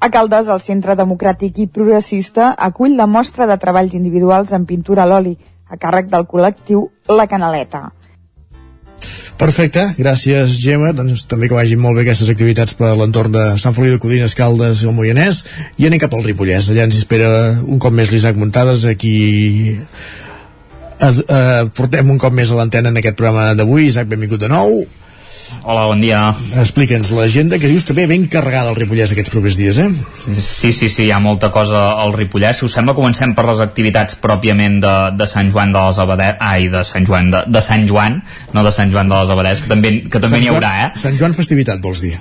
A 0.00 0.08
Caldes, 0.10 0.48
el 0.50 0.58
Centre 0.64 0.96
Democràtic 0.98 1.60
i 1.62 1.68
Progressista 1.70 2.48
acull 2.58 2.96
la 2.98 3.06
mostra 3.06 3.46
de 3.46 3.56
treballs 3.62 3.94
individuals 3.94 4.50
en 4.56 4.64
pintura 4.66 5.04
a 5.04 5.06
l'oli, 5.06 5.36
a 5.70 5.78
càrrec 5.78 6.08
del 6.10 6.26
col·lectiu 6.26 6.88
La 7.14 7.28
Canaleta. 7.30 7.84
Perfecte, 9.38 9.84
gràcies 9.96 10.56
Gemma, 10.58 10.90
doncs 10.92 11.28
també 11.30 11.46
que 11.46 11.54
vagin 11.54 11.78
molt 11.80 11.94
bé 11.94 12.02
aquestes 12.02 12.32
activitats 12.32 12.74
per 12.74 12.90
l'entorn 12.98 13.36
de 13.36 13.44
Sant 13.62 13.76
Feliu 13.76 13.94
de 13.94 14.02
Codines, 14.02 14.34
Caldes 14.34 14.82
i 14.82 14.90
el 14.90 14.98
Moianès 14.98 15.44
i 15.78 15.86
anem 15.86 16.02
cap 16.02 16.16
al 16.16 16.26
Ripollès, 16.26 16.72
allà 16.72 16.88
ens 16.88 16.98
espera 16.98 17.30
un 17.62 17.78
cop 17.78 17.94
més 17.94 18.10
l'Isaac 18.10 18.36
Muntades 18.40 18.82
aquí 18.90 19.14
eh, 21.00 21.12
eh, 21.26 21.66
portem 21.76 22.10
un 22.12 22.18
cop 22.20 22.34
més 22.36 22.50
a 22.50 22.58
l'antena 22.60 22.92
en 22.92 23.00
aquest 23.00 23.18
programa 23.18 23.54
d'avui. 23.58 23.88
Isaac, 23.88 24.08
benvingut 24.10 24.40
de 24.40 24.50
nou. 24.52 24.82
Hola, 25.60 25.88
bon 25.90 26.00
dia. 26.00 26.20
Explica'ns 26.62 27.10
l'agenda 27.12 27.58
que 27.60 27.68
dius 27.68 27.84
que 27.84 27.94
ve 27.96 28.06
ben 28.08 28.26
carregada 28.32 28.70
al 28.70 28.78
Ripollès 28.78 29.12
aquests 29.12 29.32
propers 29.34 29.58
dies, 29.58 29.80
eh? 29.82 29.88
Sí, 30.38 30.72
sí, 30.72 30.88
sí, 30.88 31.08
hi 31.08 31.10
ha 31.12 31.20
molta 31.20 31.50
cosa 31.52 31.82
al 32.00 32.14
Ripollès. 32.14 32.60
Si 32.60 32.68
us 32.68 32.76
sembla, 32.78 32.94
comencem 32.96 33.34
per 33.36 33.48
les 33.50 33.62
activitats 33.64 34.16
pròpiament 34.22 34.80
de, 34.84 34.96
de 35.18 35.28
Sant 35.30 35.52
Joan 35.52 35.74
de 35.74 35.84
les 35.88 36.02
Abadès... 36.06 36.36
Ai, 36.40 36.70
de 36.72 36.84
Sant 36.86 37.08
Joan, 37.08 37.32
de, 37.34 37.44
de 37.50 37.64
Sant 37.66 37.86
Joan, 37.90 38.20
no 38.56 38.66
de 38.66 38.74
Sant 38.74 38.94
Joan 38.94 39.10
de 39.10 39.16
les 39.18 39.34
Abadès, 39.36 39.64
que 39.64 39.74
també, 39.74 39.96
que 40.06 40.22
també 40.22 40.44
n'hi 40.44 40.52
haurà, 40.54 40.76
eh? 40.86 40.92
Sant 41.02 41.18
Joan 41.18 41.36
festivitat, 41.36 41.82
vols 41.82 42.06
dir? 42.06 42.14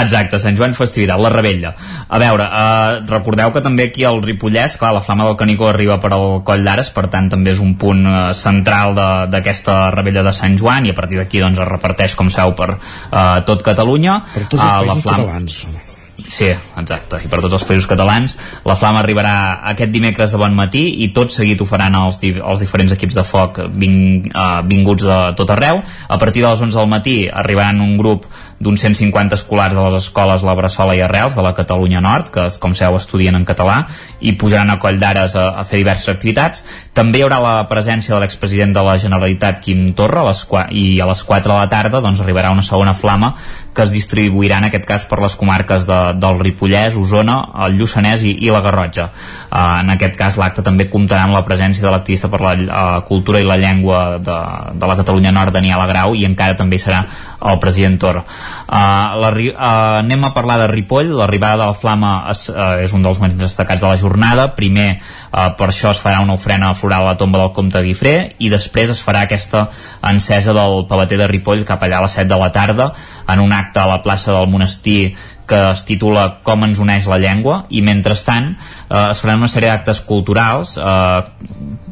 Exacte, 0.00 0.40
Sant 0.42 0.56
Joan 0.58 0.74
Festivitat, 0.76 1.20
la 1.20 1.30
Rebella. 1.32 1.74
A 2.08 2.20
veure, 2.22 2.44
eh, 2.44 3.00
recordeu 3.10 3.52
que 3.54 3.62
també 3.64 3.88
aquí 3.88 4.04
al 4.04 4.22
Ripollès, 4.22 4.76
clar, 4.80 4.92
la 4.96 5.02
Flama 5.04 5.28
del 5.28 5.38
Canigó 5.40 5.68
arriba 5.68 5.98
per 6.02 6.12
al 6.12 6.42
Coll 6.44 6.66
d'Ares, 6.66 6.90
per 6.90 7.06
tant 7.12 7.30
també 7.30 7.54
és 7.54 7.62
un 7.62 7.74
punt 7.80 8.04
eh, 8.06 8.26
central 8.34 8.94
d'aquesta 9.30 9.90
Rebella 9.94 10.26
de 10.26 10.34
Sant 10.36 10.58
Joan 10.58 10.86
i 10.86 10.94
a 10.94 10.98
partir 10.98 11.20
d'aquí 11.20 11.42
doncs 11.42 11.62
es 11.62 11.68
reparteix, 11.68 12.14
com 12.18 12.30
sabeu, 12.30 12.54
per 12.58 12.74
eh, 12.76 13.40
tot 13.46 13.64
Catalunya. 13.64 14.20
Per 14.34 14.46
tots 14.46 14.62
els 14.62 14.70
uh, 14.70 14.78
països 14.84 15.02
Flama... 15.08 15.26
catalans. 15.26 15.92
Sí, 16.14 16.46
exacte, 16.46 17.18
i 17.26 17.28
per 17.30 17.40
tots 17.42 17.56
els 17.56 17.64
països 17.66 17.88
catalans 17.90 18.36
la 18.62 18.76
flama 18.78 19.00
arribarà 19.02 19.32
aquest 19.72 19.90
dimecres 19.90 20.30
de 20.30 20.38
bon 20.38 20.54
matí 20.54 20.84
i 21.02 21.08
tot 21.16 21.34
seguit 21.34 21.58
ho 21.58 21.66
faran 21.66 21.96
els, 21.98 22.20
di 22.22 22.30
els 22.38 22.62
diferents 22.62 22.94
equips 22.94 23.18
de 23.18 23.24
foc 23.26 23.58
ving, 23.74 24.30
uh, 24.30 24.62
vinguts 24.62 25.02
de 25.08 25.18
tot 25.34 25.50
arreu 25.50 25.82
a 25.82 26.18
partir 26.22 26.44
de 26.44 26.52
les 26.52 26.62
11 26.62 26.78
del 26.78 26.90
matí 26.92 27.16
arribaran 27.26 27.82
un 27.82 27.96
grup 27.98 28.28
d'uns 28.64 28.80
150 28.80 29.34
escolars 29.34 29.74
de 29.74 29.82
les 29.82 29.96
escoles 29.98 30.44
La 30.46 30.54
Bressola 30.54 30.94
i 30.96 31.02
Arrels 31.04 31.34
de 31.36 31.42
la 31.42 31.54
Catalunya 31.56 32.00
Nord, 32.00 32.30
que 32.32 32.46
com 32.62 32.74
sabeu 32.74 32.96
estudien 33.00 33.36
en 33.36 33.44
català, 33.44 33.82
i 34.20 34.34
pujaran 34.38 34.70
a 34.72 34.78
Coll 34.82 35.00
d'Ares 35.02 35.34
a, 35.36 35.48
a 35.60 35.64
fer 35.68 35.82
diverses 35.82 36.12
activitats. 36.14 36.64
També 36.94 37.20
hi 37.20 37.26
haurà 37.26 37.40
la 37.42 37.54
presència 37.70 38.14
de 38.14 38.22
l'expresident 38.22 38.72
de 38.76 38.84
la 38.86 38.96
Generalitat, 39.02 39.60
Quim 39.64 39.90
Torra, 39.98 40.22
a 40.22 40.30
les, 40.30 40.44
i 40.70 40.86
a 41.00 41.10
les 41.10 41.24
4 41.26 41.52
de 41.52 41.58
la 41.58 41.68
tarda 41.72 42.00
doncs, 42.04 42.22
arribarà 42.24 42.54
una 42.54 42.64
segona 42.64 42.94
flama 42.94 43.34
que 43.74 43.84
es 43.84 43.92
distribuirà 43.92 44.60
en 44.62 44.68
aquest 44.70 44.86
cas 44.88 45.06
per 45.10 45.20
les 45.22 45.34
comarques 45.38 45.86
de, 45.88 46.00
del 46.22 46.40
Ripollès, 46.40 46.96
Osona, 47.00 47.40
el 47.66 47.78
Lluçanès 47.80 48.24
i, 48.24 48.36
i 48.46 48.52
la 48.54 48.62
Garrotxa. 48.64 49.08
Uh, 49.54 49.84
en 49.84 49.92
aquest 49.94 50.16
cas 50.18 50.34
l'acte 50.34 50.64
també 50.66 50.88
comptarà 50.90 51.28
amb 51.28 51.36
la 51.36 51.44
presència 51.46 51.84
de 51.84 51.92
l'activista 51.94 52.26
per 52.26 52.40
la 52.42 52.54
uh, 52.58 53.02
cultura 53.06 53.38
i 53.38 53.46
la 53.46 53.54
llengua 53.54 54.18
de, 54.18 54.38
de 54.74 54.88
la 54.90 54.96
Catalunya 54.98 55.30
Nord, 55.30 55.54
Daniel 55.54 55.78
Agrau, 55.78 56.16
i 56.18 56.24
encara 56.26 56.56
també 56.58 56.80
serà 56.82 57.04
el 57.44 57.60
president 57.62 58.00
Torra. 58.02 58.24
Uh, 58.64 59.20
la, 59.22 59.30
uh, 59.30 60.00
anem 60.00 60.26
a 60.26 60.32
parlar 60.34 60.56
de 60.58 60.66
Ripoll 60.72 61.12
l'arribada 61.14 61.60
de 61.60 61.68
la 61.68 61.78
Flama 61.78 62.12
és, 62.32 62.48
uh, 62.50 62.80
és 62.82 62.94
un 62.96 63.04
dels 63.04 63.20
moments 63.20 63.38
destacats 63.44 63.84
de 63.84 63.92
la 63.92 64.00
jornada 64.00 64.48
primer 64.56 64.88
uh, 64.96 65.52
per 65.54 65.68
això 65.68 65.92
es 65.94 66.00
farà 66.02 66.22
una 66.24 66.34
ofrena 66.34 66.72
floral 66.74 67.04
a 67.04 67.12
la 67.12 67.20
tomba 67.20 67.38
del 67.42 67.52
comte 67.54 67.82
Guifré 67.84 68.16
i 68.42 68.50
després 68.50 68.90
es 68.90 69.04
farà 69.04 69.26
aquesta 69.28 69.68
encesa 70.10 70.56
del 70.56 70.82
pavater 70.90 71.20
de 71.20 71.28
Ripoll 71.30 71.62
cap 71.68 71.84
allà 71.84 72.00
a 72.00 72.08
les 72.08 72.18
7 72.18 72.26
de 72.32 72.40
la 72.40 72.50
tarda 72.56 72.90
en 73.28 73.44
un 73.44 73.52
acte 73.52 73.84
a 73.84 73.86
la 73.86 74.00
plaça 74.02 74.32
del 74.32 74.50
monestir 74.50 75.14
que 75.48 75.60
es 75.70 75.84
titula 75.84 76.38
Com 76.44 76.64
ens 76.66 76.80
uneix 76.80 77.06
la 77.10 77.18
llengua 77.20 77.64
i 77.68 77.82
mentrestant 77.84 78.54
eh, 78.54 79.10
es 79.10 79.20
faran 79.20 79.42
una 79.42 79.50
sèrie 79.50 79.70
d'actes 79.70 80.00
culturals 80.08 80.76
eh, 80.80 81.20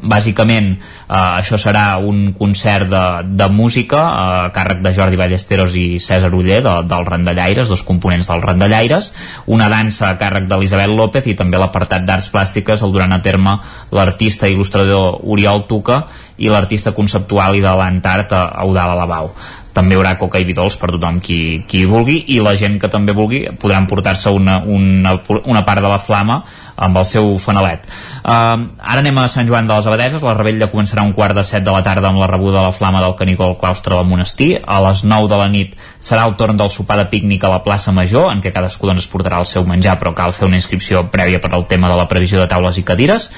bàsicament 0.03 0.73
eh, 0.73 1.15
això 1.15 1.59
serà 1.61 1.99
un 2.01 2.33
concert 2.39 2.89
de, 2.91 3.05
de 3.29 3.49
música 3.53 4.01
eh, 4.01 4.33
a 4.47 4.51
càrrec 4.55 4.83
de 4.85 4.95
Jordi 4.97 5.21
Ballesteros 5.21 5.77
i 5.79 5.87
César 6.03 6.33
Uller 6.35 6.63
de, 6.65 6.75
del 6.89 7.07
Randallaires, 7.07 7.69
dos 7.69 7.85
components 7.87 8.33
del 8.33 8.43
Randallaires 8.43 9.13
una 9.47 9.69
dansa 9.73 10.11
a 10.11 10.19
càrrec 10.21 10.49
d'Elisabet 10.51 10.93
López 10.93 11.29
i 11.29 11.37
també 11.39 11.61
l'apartat 11.61 12.07
d'arts 12.09 12.33
plàstiques 12.33 12.83
el 12.83 12.95
duran 12.95 13.13
a 13.13 13.23
terme 13.23 13.59
l'artista 13.93 14.51
il·lustrador 14.51 15.21
Oriol 15.23 15.67
Tuca 15.69 16.03
i 16.43 16.49
l'artista 16.51 16.95
conceptual 16.97 17.57
i 17.57 17.63
de 17.63 17.73
l'Antart 17.79 18.33
Eudal 18.33 18.97
Alabau 18.97 19.31
també 19.73 19.95
hi 19.95 20.01
haurà 20.01 20.17
coca 20.21 20.41
i 20.41 20.47
vi 20.49 20.57
dolç 20.57 20.77
per 20.81 20.91
tothom 20.93 21.21
qui, 21.25 21.63
qui 21.69 21.85
vulgui 21.89 22.19
i 22.35 22.41
la 22.45 22.55
gent 22.59 22.79
que 22.81 22.91
també 22.93 23.15
vulgui 23.17 23.45
podrà 23.61 23.81
emportar-se 23.83 24.33
una, 24.35 24.61
una, 24.65 25.17
una 25.43 25.65
part 25.65 25.83
de 25.85 25.91
la 25.91 26.01
flama 26.03 26.43
amb 26.77 26.99
el 26.99 27.07
seu 27.09 27.33
fanalet. 27.39 27.87
Uh, 28.23 28.71
ara 28.79 29.01
anem 29.01 29.19
a 29.19 29.27
Sant 29.29 29.49
Joan 29.49 29.69
de 29.69 29.75
les 29.75 29.87
Abadeses, 29.89 30.23
la 30.23 30.35
rebella 30.37 30.71
començarà 30.73 31.05
un 31.05 31.13
quart 31.17 31.37
de 31.37 31.45
set 31.45 31.65
de 31.65 31.75
la 31.75 31.83
tarda 31.83 32.11
amb 32.11 32.21
la 32.23 32.29
rebuda 32.31 32.61
de 32.61 32.67
la 32.69 32.77
flama 32.77 33.03
del 33.03 33.17
Canigó 33.19 33.49
al 33.49 33.59
claustre 33.59 33.97
del 33.97 34.09
monestir. 34.09 34.61
A 34.63 34.81
les 34.87 35.05
9 35.05 35.29
de 35.31 35.41
la 35.41 35.49
nit 35.53 35.77
serà 36.01 36.27
el 36.29 36.37
torn 36.41 36.57
del 36.57 36.71
sopar 36.71 36.99
de 37.01 37.09
pícnic 37.11 37.45
a 37.45 37.53
la 37.53 37.63
plaça 37.65 37.93
Major, 37.93 38.31
en 38.33 38.43
què 38.43 38.53
cadascú 38.55 38.89
doncs, 38.89 39.05
es 39.07 39.11
portarà 39.11 39.41
el 39.43 39.49
seu 39.49 39.67
menjar, 39.69 39.99
però 40.01 40.15
cal 40.17 40.35
fer 40.37 40.47
una 40.49 40.59
inscripció 40.61 41.05
prèvia 41.13 41.41
per 41.43 41.53
al 41.53 41.67
tema 41.71 41.91
de 41.91 41.99
la 41.99 42.09
previsió 42.09 42.41
de 42.41 42.49
taules 42.51 42.79
i 42.79 42.87
cadires. 42.87 43.29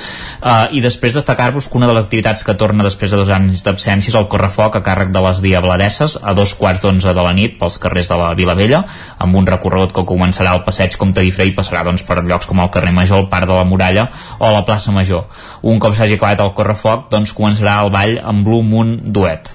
Uh, 0.40 0.68
I 0.76 0.84
després 0.84 1.16
destacar-vos 1.16 1.68
que 1.68 1.78
una 1.78 1.88
de 1.90 1.96
les 1.96 2.06
activitats 2.06 2.44
que 2.44 2.56
torna 2.58 2.86
després 2.86 3.10
de 3.10 3.20
dos 3.20 3.32
anys 3.32 3.64
d'absència 3.64 4.12
és 4.12 4.18
el 4.18 4.28
correfoc 4.32 4.78
a 4.78 4.84
càrrec 4.84 5.12
de 5.14 5.22
les 5.24 5.40
diabladesses 5.44 6.18
a 6.22 6.34
dos 6.36 6.54
quarts 6.58 6.82
d'onze 6.84 7.14
de 7.14 7.24
la 7.24 7.32
nit 7.36 7.58
pels 7.58 7.78
carrers 7.82 8.10
de 8.12 8.18
la 8.20 8.32
Vila 8.38 8.54
Vella, 8.58 8.84
amb 9.18 9.36
un 9.40 9.46
recorregut 9.48 9.94
que 9.96 10.06
començarà 10.08 10.54
al 10.54 10.64
passeig 10.66 10.96
Comte 11.00 11.24
d'Ifré 11.24 11.48
i 11.48 11.54
passarà 11.56 11.84
doncs, 11.86 12.04
per 12.06 12.22
llocs 12.22 12.48
com 12.50 12.60
el 12.62 12.70
carrer 12.74 12.92
Major, 12.94 13.23
el 13.24 13.30
Parc 13.32 13.48
de 13.50 13.56
la 13.56 13.64
Muralla 13.66 14.06
o 14.38 14.52
la 14.52 14.62
plaça 14.68 14.94
Major. 14.94 15.26
Un 15.64 15.80
cop 15.82 15.96
s'hagi 15.96 16.20
acabat 16.20 16.44
el 16.44 16.54
correfoc, 16.54 17.08
doncs 17.10 17.34
començarà 17.34 17.80
el 17.84 17.92
ball 17.94 18.18
amb 18.22 18.46
Blue 18.46 18.62
Moon 18.62 18.98
Duet. 19.16 19.50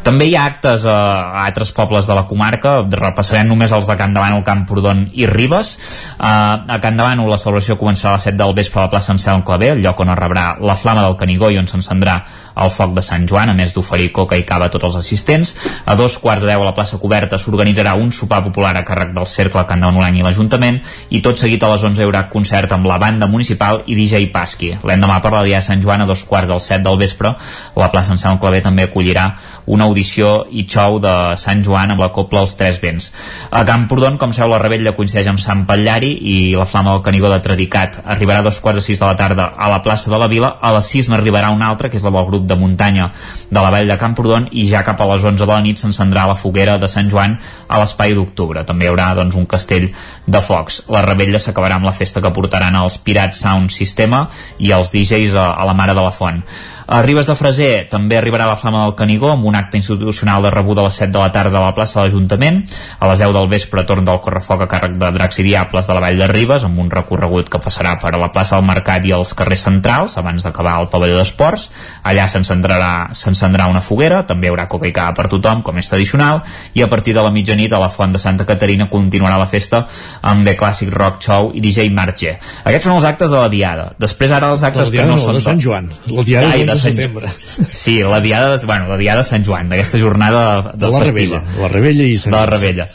També 0.00 0.30
hi 0.30 0.34
ha 0.34 0.46
actes 0.48 0.86
a, 0.88 0.96
a 1.28 1.44
altres 1.44 1.72
pobles 1.76 2.06
de 2.08 2.14
la 2.16 2.24
comarca, 2.28 2.78
repassarem 2.88 3.48
només 3.50 3.72
els 3.76 3.88
de 3.88 3.96
Can 4.00 4.14
Davano, 4.16 4.40
Camprodon 4.46 5.04
i 5.12 5.26
Ribes. 5.28 5.74
Uh, 6.16 6.64
a 6.64 6.78
Can 6.80 6.96
Davano 6.96 7.26
la 7.28 7.36
celebració 7.40 7.76
començarà 7.80 8.14
a 8.14 8.18
les 8.18 8.28
7 8.30 8.38
del 8.40 8.54
vespre 8.56 8.80
a 8.80 8.86
la 8.86 8.92
plaça 8.92 9.12
Anselm 9.12 9.44
Clavé, 9.44 9.74
el 9.74 9.82
lloc 9.84 10.00
on 10.00 10.12
es 10.14 10.18
rebrà 10.18 10.54
la 10.60 10.76
flama 10.80 11.04
del 11.04 11.18
Canigó 11.20 11.50
i 11.52 11.60
on 11.60 11.68
s'encendrà 11.68 12.16
el 12.60 12.72
foc 12.72 12.94
de 12.96 13.04
Sant 13.04 13.26
Joan, 13.28 13.52
a 13.52 13.56
més 13.56 13.74
d'oferir 13.76 14.10
coca 14.16 14.38
i 14.40 14.44
cava 14.48 14.68
a 14.68 14.72
tots 14.72 14.88
els 14.88 14.96
assistents. 15.00 15.54
A 15.84 15.96
dos 15.96 16.16
quarts 16.18 16.44
de 16.44 16.50
deu 16.50 16.64
a 16.64 16.68
la 16.70 16.74
plaça 16.76 16.98
coberta 17.00 17.38
s'organitzarà 17.38 17.94
un 18.00 18.10
sopar 18.12 18.40
popular 18.44 18.72
a 18.76 18.84
càrrec 18.86 19.14
del 19.16 19.28
Cercle 19.28 19.64
Can 19.68 19.84
Davanolenc 19.84 20.20
i 20.20 20.24
l'Ajuntament 20.26 20.80
i 21.10 21.22
tot 21.24 21.40
seguit 21.40 21.62
a 21.62 21.72
les 21.74 21.84
11 21.86 22.00
hi 22.00 22.08
haurà 22.08 22.26
concert 22.32 22.72
amb 22.72 22.88
la 22.88 22.98
banda 23.00 23.28
municipal 23.30 23.84
i 23.86 23.96
DJ 23.98 24.30
Pasqui. 24.32 24.72
L'endemà 24.84 25.20
per 25.20 25.34
la 25.36 25.44
dia 25.46 25.60
de 25.60 25.68
Sant 25.68 25.84
Joan 25.84 26.04
a 26.04 26.08
dos 26.08 26.24
quarts 26.28 26.50
del 26.50 26.60
7 26.60 26.84
del 26.88 27.00
vespre 27.00 27.34
la 27.76 27.90
plaça 27.92 28.12
Anselm 28.14 28.40
Clavé 28.40 28.60
també 28.64 28.84
acollirà 28.88 29.30
una 29.66 29.84
audició 29.84 30.46
i 30.50 30.64
xou 30.68 30.98
de 31.02 31.14
Sant 31.40 31.62
Joan 31.66 31.92
amb 31.94 32.02
la 32.02 32.10
Copla 32.14 32.42
Els 32.44 32.54
Tres 32.58 32.80
Vents. 32.82 33.10
A 33.50 33.64
Camprodon, 33.68 34.18
com 34.18 34.32
sabeu, 34.32 34.54
la 34.54 34.60
rebella 34.62 34.94
coincideix 34.96 35.28
amb 35.30 35.42
Sant 35.42 35.64
Patllari 35.68 36.10
i 36.32 36.36
la 36.56 36.66
flama 36.66 36.94
del 36.94 37.04
Canigó 37.06 37.30
de 37.32 37.40
Tradicat 37.44 38.00
arribarà 38.04 38.40
a 38.40 38.46
dos 38.48 38.60
quarts 38.60 38.80
de 38.80 38.84
sis 38.86 39.00
de 39.00 39.06
la 39.06 39.16
tarda 39.18 39.50
a 39.56 39.70
la 39.70 39.80
plaça 39.84 40.10
de 40.10 40.18
la 40.18 40.28
Vila. 40.30 40.54
A 40.60 40.72
les 40.76 40.90
sis 40.90 41.10
n'arribarà 41.10 41.50
una 41.54 41.68
altra, 41.68 41.90
que 41.90 42.00
és 42.00 42.06
la 42.06 42.12
del 42.14 42.26
grup 42.28 42.46
de 42.48 42.56
muntanya 42.56 43.10
de 43.50 43.60
la 43.60 43.70
Vall 43.70 43.90
de 43.90 43.98
Camprodon, 44.00 44.48
i 44.52 44.66
ja 44.70 44.84
cap 44.86 45.00
a 45.00 45.08
les 45.12 45.24
11 45.24 45.44
de 45.44 45.52
la 45.52 45.60
nit 45.64 45.80
s'encendrà 45.80 46.26
la 46.28 46.38
foguera 46.38 46.78
de 46.78 46.88
Sant 46.88 47.10
Joan 47.10 47.38
a 47.68 47.80
l'espai 47.82 48.14
d'octubre. 48.16 48.64
També 48.66 48.86
hi 48.86 48.92
haurà 48.92 49.12
doncs, 49.18 49.36
un 49.38 49.46
castell 49.46 49.90
de 50.26 50.42
focs. 50.44 50.84
La 50.92 51.04
rebella 51.06 51.40
s'acabarà 51.42 51.78
amb 51.78 51.88
la 51.88 51.96
festa 51.96 52.22
que 52.22 52.32
portaran 52.34 52.76
els 52.80 52.98
Pirats 52.98 53.42
Sound 53.44 53.72
Sistema 53.74 54.26
i 54.58 54.74
els 54.76 54.92
DJs 54.94 55.34
a, 55.34 55.50
a 55.54 55.66
la 55.68 55.76
Mare 55.76 55.96
de 55.96 56.04
la 56.04 56.14
Font. 56.14 56.42
A 56.90 57.02
Ribes 57.06 57.28
de 57.30 57.36
Freser 57.38 57.84
també 57.86 58.16
arribarà 58.18 58.48
la 58.50 58.56
Flama 58.58 58.80
del 58.82 58.96
Canigó 58.98 59.28
amb 59.30 59.44
un 59.46 59.54
acte 59.54 59.78
institucional 59.78 60.42
de 60.42 60.50
rebuda 60.50 60.82
a 60.82 60.88
les 60.88 60.96
7 60.98 61.12
de 61.14 61.20
la 61.20 61.28
tarda 61.30 61.60
a 61.60 61.68
la 61.68 61.74
plaça 61.76 62.00
de 62.00 62.08
l'Ajuntament. 62.08 62.56
A 62.98 63.06
les 63.06 63.20
10 63.22 63.30
del 63.36 63.46
vespre 63.46 63.84
torn 63.86 64.02
del 64.08 64.18
correfoc 64.18 64.64
a 64.64 64.66
càrrec 64.66 64.96
de 64.98 65.10
Dracs 65.14 65.38
i 65.38 65.44
Diables 65.46 65.86
de 65.86 65.94
la 65.94 66.02
Vall 66.02 66.18
de 66.18 66.26
Ribes 66.26 66.64
amb 66.66 66.80
un 66.82 66.90
recorregut 66.90 67.46
que 67.46 67.60
passarà 67.62 67.92
per 68.02 68.10
a 68.10 68.18
la 68.18 68.32
plaça 68.34 68.58
del 68.58 68.66
Mercat 68.66 69.06
i 69.06 69.14
els 69.14 69.30
carrers 69.38 69.62
centrals 69.68 70.16
abans 70.18 70.42
d'acabar 70.42 70.72
el 70.82 70.88
pavelló 70.90 71.20
d'esports. 71.20 71.68
Allà 72.02 72.24
s'encendrà 72.26 73.68
una 73.70 73.84
foguera, 73.86 74.24
també 74.26 74.48
hi 74.48 74.50
haurà 74.50 74.66
coca 74.66 74.90
i 74.90 74.92
cava 74.98 75.14
per 75.14 75.28
tothom, 75.30 75.62
com 75.62 75.78
és 75.78 75.92
tradicional, 75.94 76.42
i 76.74 76.82
a 76.82 76.90
partir 76.90 77.14
de 77.14 77.22
la 77.22 77.30
mitjanit 77.30 77.70
a 77.70 77.78
la 77.78 77.92
Font 77.94 78.18
de 78.18 78.18
Santa 78.18 78.48
Caterina 78.50 78.90
continuarà 78.90 79.38
la 79.38 79.46
festa 79.46 79.84
amb 80.26 80.42
The 80.42 80.56
Classic 80.58 80.90
Rock 80.90 81.22
Show 81.22 81.52
i 81.54 81.62
DJ 81.62 81.86
Marche. 81.94 82.34
Aquests 82.64 82.90
són 82.90 82.98
els 82.98 83.08
actes 83.14 83.30
de 83.30 83.38
la 83.38 83.46
Diada. 83.54 83.92
Després 84.02 84.34
ara 84.34 84.50
els 84.50 84.66
actes 84.66 84.90
que 84.90 85.06
no, 85.06 85.14
no 85.14 85.22
són... 85.22 85.38
de 85.38 85.46
Sant 85.46 85.62
Joan. 85.62 85.92
La 86.10 86.26
Diada 86.26 86.58
és 86.58 86.79
Sant... 86.80 86.96
setembre. 86.96 87.30
Sí, 87.70 88.00
la 88.02 88.20
diada, 88.20 88.56
de, 88.56 88.66
bueno, 88.66 88.88
la 88.88 88.98
diada 89.00 89.22
de 89.22 89.28
Sant 89.28 89.46
Joan, 89.46 89.70
d'aquesta 89.70 90.00
jornada 90.00 90.44
de, 90.48 90.72
de, 90.72 90.86
de 90.86 90.92
la 90.92 91.04
festiva. 91.04 91.40
Rebella, 91.40 91.62
la 91.62 91.72
Rebella 91.72 92.08
i 92.08 92.18
Sant 92.18 92.34
De 92.34 92.40
la 92.40 92.46
Rebella. 92.50 92.88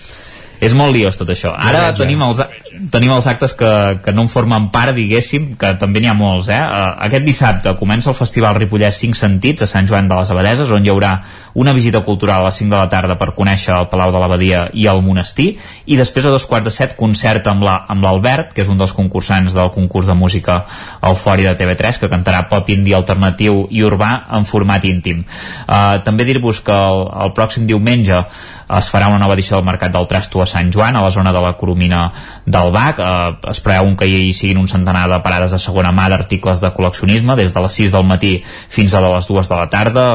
És 0.65 0.73
molt 0.77 0.95
liós 0.95 1.17
tot 1.19 1.29
això. 1.29 1.53
Ara 1.53 1.87
ja. 1.89 1.93
tenim 2.01 2.21
els, 2.25 2.41
tenim 2.91 3.13
els 3.13 3.27
actes 3.29 3.53
que, 3.57 3.71
que 4.03 4.13
no 4.15 4.25
en 4.25 4.31
formen 4.31 4.69
part, 4.73 4.95
diguéssim, 4.97 5.51
que 5.61 5.75
també 5.81 6.01
n'hi 6.01 6.09
ha 6.09 6.17
molts. 6.17 6.49
Eh? 6.49 6.59
Aquest 7.07 7.25
dissabte 7.27 7.75
comença 7.79 8.11
el 8.11 8.17
Festival 8.17 8.57
Ripollès 8.57 8.97
5 9.03 9.19
Sentits 9.19 9.65
a 9.65 9.69
Sant 9.69 9.89
Joan 9.89 10.09
de 10.09 10.17
les 10.17 10.31
Abadeses, 10.33 10.71
on 10.73 10.85
hi 10.85 10.93
haurà 10.93 11.13
una 11.55 11.73
visita 11.73 12.01
cultural 12.03 12.41
a 12.41 12.49
les 12.49 12.57
5 12.59 12.73
de 12.73 12.75
la 12.75 12.89
tarda 12.91 13.15
per 13.19 13.31
conèixer 13.37 13.73
el 13.75 13.87
Palau 13.91 14.11
de 14.11 14.19
l'Abadia 14.19 14.65
i 14.73 14.87
el 14.91 15.01
monestir, 15.05 15.53
i 15.85 15.99
després 15.99 16.27
a 16.27 16.33
dos 16.33 16.47
quarts 16.49 16.67
de 16.67 16.73
set 16.75 16.97
concert 16.99 17.47
amb 17.47 17.63
l'Albert, 17.63 18.49
la, 18.49 18.55
que 18.55 18.65
és 18.65 18.71
un 18.71 18.81
dels 18.81 18.93
concursants 18.95 19.55
del 19.55 19.71
concurs 19.75 20.09
de 20.09 20.17
música 20.17 20.63
Eufòria 20.99 21.53
de 21.53 21.61
TV3, 21.61 22.01
que 22.01 22.11
cantarà 22.11 22.43
pop 22.49 22.69
indi 22.73 22.93
alternatiu 22.93 23.65
i 23.71 23.85
urbà 23.87 24.11
en 24.35 24.47
format 24.49 24.83
íntim. 24.89 25.23
Uh, 25.67 26.01
també 26.03 26.27
dir-vos 26.27 26.59
que 26.65 26.75
el, 26.75 27.05
el 27.23 27.33
pròxim 27.37 27.69
diumenge 27.69 28.25
es 28.65 28.89
farà 28.89 29.07
una 29.11 29.19
nova 29.21 29.35
edició 29.35 29.57
del 29.57 29.65
Mercat 29.67 29.93
del 29.93 30.07
Trasto 30.09 30.41
a 30.41 30.47
Sant 30.49 30.71
Joan, 30.73 30.95
a 30.95 31.03
la 31.03 31.11
zona 31.13 31.31
de 31.33 31.41
la 31.41 31.53
Coromina 31.57 32.11
del 32.45 32.71
Bac. 32.73 32.99
Eh, 32.99 33.51
es 33.51 33.61
preveu 33.61 33.91
que 33.97 34.07
hi 34.09 34.33
siguin 34.33 34.57
un 34.61 34.67
centenar 34.67 35.05
de 35.11 35.19
parades 35.25 35.53
de 35.53 35.59
segona 35.61 35.93
mà 35.95 36.07
d'articles 36.09 36.61
de 36.63 36.71
col·leccionisme, 36.73 37.35
des 37.37 37.53
de 37.53 37.61
les 37.61 37.77
6 37.81 37.93
del 37.93 38.07
matí 38.09 38.33
fins 38.45 38.93
a 38.93 39.03
les 39.05 39.27
2 39.29 39.49
de 39.49 39.59
la 39.59 39.69
tarda. 39.69 40.05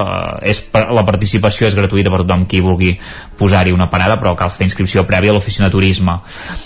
Eh, 0.43 0.51
és, 0.51 0.63
la 0.73 1.07
participació 1.07 1.69
és 1.69 1.79
gratuïta 1.79 2.11
per 2.11 2.23
tothom 2.25 2.47
qui 2.51 2.63
vulgui 2.65 2.97
posar-hi 3.39 3.73
una 3.73 3.91
parada, 3.91 4.19
però 4.21 4.35
cal 4.37 4.51
fer 4.51 4.67
inscripció 4.67 5.07
prèvia 5.07 5.31
a 5.31 5.39
l'oficina 5.39 5.71
turisme. 5.71 6.19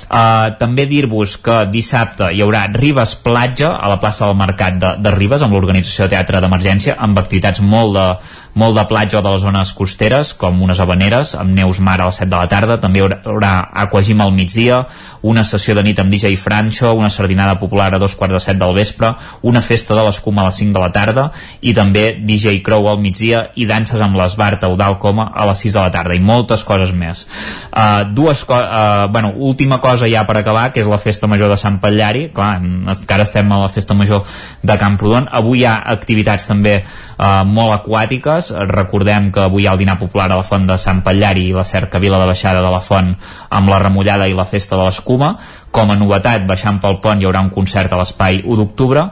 Eh, 0.08 0.54
també 0.58 0.88
dir-vos 0.90 1.36
que 1.44 1.64
dissabte 1.70 2.32
hi 2.32 2.40
haurà 2.42 2.66
Ribes 2.72 3.14
Platja 3.24 3.74
a 3.76 3.92
la 3.92 4.00
plaça 4.00 4.26
del 4.26 4.40
Mercat 4.40 4.80
de, 4.80 4.94
de 5.04 5.14
Ribes 5.14 5.44
amb 5.44 5.52
l'organització 5.54 6.08
de 6.08 6.16
teatre 6.16 6.40
d'emergència 6.40 6.96
amb 6.98 7.18
activitats 7.20 7.60
molt 7.60 7.94
de, 7.94 8.08
molt 8.55 8.78
de 8.78 8.84
platja 8.91 9.23
de 9.23 9.31
les 9.31 9.42
zones 9.42 9.73
costeres, 9.74 10.33
com 10.39 10.62
unes 10.62 10.81
habaneres, 10.81 11.34
amb 11.39 11.55
neus 11.55 11.81
mar 11.83 12.00
a 12.00 12.08
les 12.08 12.23
7 12.23 12.31
de 12.31 12.36
la 12.36 12.50
tarda, 12.50 12.78
també 12.83 13.02
hi 13.02 13.07
haurà 13.07 13.55
aquagim 13.84 14.23
al 14.23 14.33
migdia, 14.34 14.84
una 15.24 15.41
sessió 15.44 15.74
de 15.74 15.83
nit 15.83 15.99
amb 15.99 16.12
DJ 16.12 16.36
Francho, 16.36 16.92
una 16.92 17.08
sardinada 17.08 17.57
popular 17.58 17.94
a 17.94 17.99
dos 17.99 18.15
quarts 18.15 18.34
de 18.36 18.41
set 18.44 18.58
del 18.60 18.74
vespre, 18.76 19.15
una 19.42 19.62
festa 19.65 19.97
de 19.97 20.02
l'escuma 20.05 20.42
a 20.42 20.50
les 20.50 20.58
5 20.60 20.74
de 20.76 20.83
la 20.83 20.91
tarda 20.92 21.24
i 21.65 21.73
també 21.73 22.05
DJ 22.20 22.60
Crow 22.66 22.91
al 22.91 23.00
migdia 23.00 23.47
i 23.57 23.65
danses 23.66 24.02
amb 24.05 24.18
l'Esbart 24.20 24.66
Eudal 24.68 24.99
Coma 25.00 25.31
a 25.33 25.47
les 25.49 25.65
6 25.65 25.78
de 25.78 25.81
la 25.81 25.92
tarda 25.94 26.15
i 26.15 26.20
moltes 26.20 26.65
coses 26.68 26.92
més. 26.92 27.24
Uh, 27.73 28.05
dues 28.12 28.44
co 28.44 28.58
uh, 28.58 29.08
bueno, 29.10 29.33
última 29.36 29.81
cosa 29.81 30.10
ja 30.12 30.26
per 30.28 30.36
acabar, 30.42 30.66
que 30.74 30.84
és 30.84 30.92
la 30.92 31.00
festa 31.00 31.26
major 31.26 31.49
de 31.49 31.57
Sant 31.57 31.81
Patllari, 31.81 32.28
clar, 32.36 32.58
encara 32.60 33.24
estem 33.24 33.49
a 33.49 33.62
la 33.65 33.73
festa 33.73 33.97
major 33.97 34.28
de 34.60 34.76
Camprodon, 34.76 35.31
avui 35.33 35.62
hi 35.62 35.66
ha 35.70 35.78
activitats 35.94 36.50
també 36.50 36.83
uh, 36.83 37.42
molt 37.49 37.78
aquàtiques, 37.78 38.43
recordem 38.68 39.31
que 39.32 39.44
avui 39.44 39.64
hi 39.64 39.68
ha 39.68 39.74
el 39.76 39.81
dinar 39.81 39.98
popular 40.00 40.31
a 40.31 40.40
la 40.40 40.47
font 40.47 40.66
de 40.68 40.76
Sant 40.81 41.02
Patllari 41.06 41.48
i 41.48 41.55
la 41.56 41.64
cercavila 41.64 42.18
de 42.20 42.26
baixada 42.31 42.62
de 42.64 42.73
la 42.73 42.82
font 42.84 43.14
amb 43.50 43.70
la 43.73 43.78
remullada 43.82 44.28
i 44.28 44.36
la 44.36 44.48
festa 44.48 44.76
de 44.76 44.84
l'escuma, 44.84 45.34
com 45.74 45.90
a 45.90 45.97
novetat, 45.98 46.44
baixant 46.47 46.78
pel 46.82 47.00
pont 47.02 47.20
hi 47.20 47.26
haurà 47.28 47.42
un 47.44 47.50
concert 47.55 47.92
a 47.92 47.98
l'espai 48.00 48.42
1 48.44 48.60
d'octubre. 48.60 49.08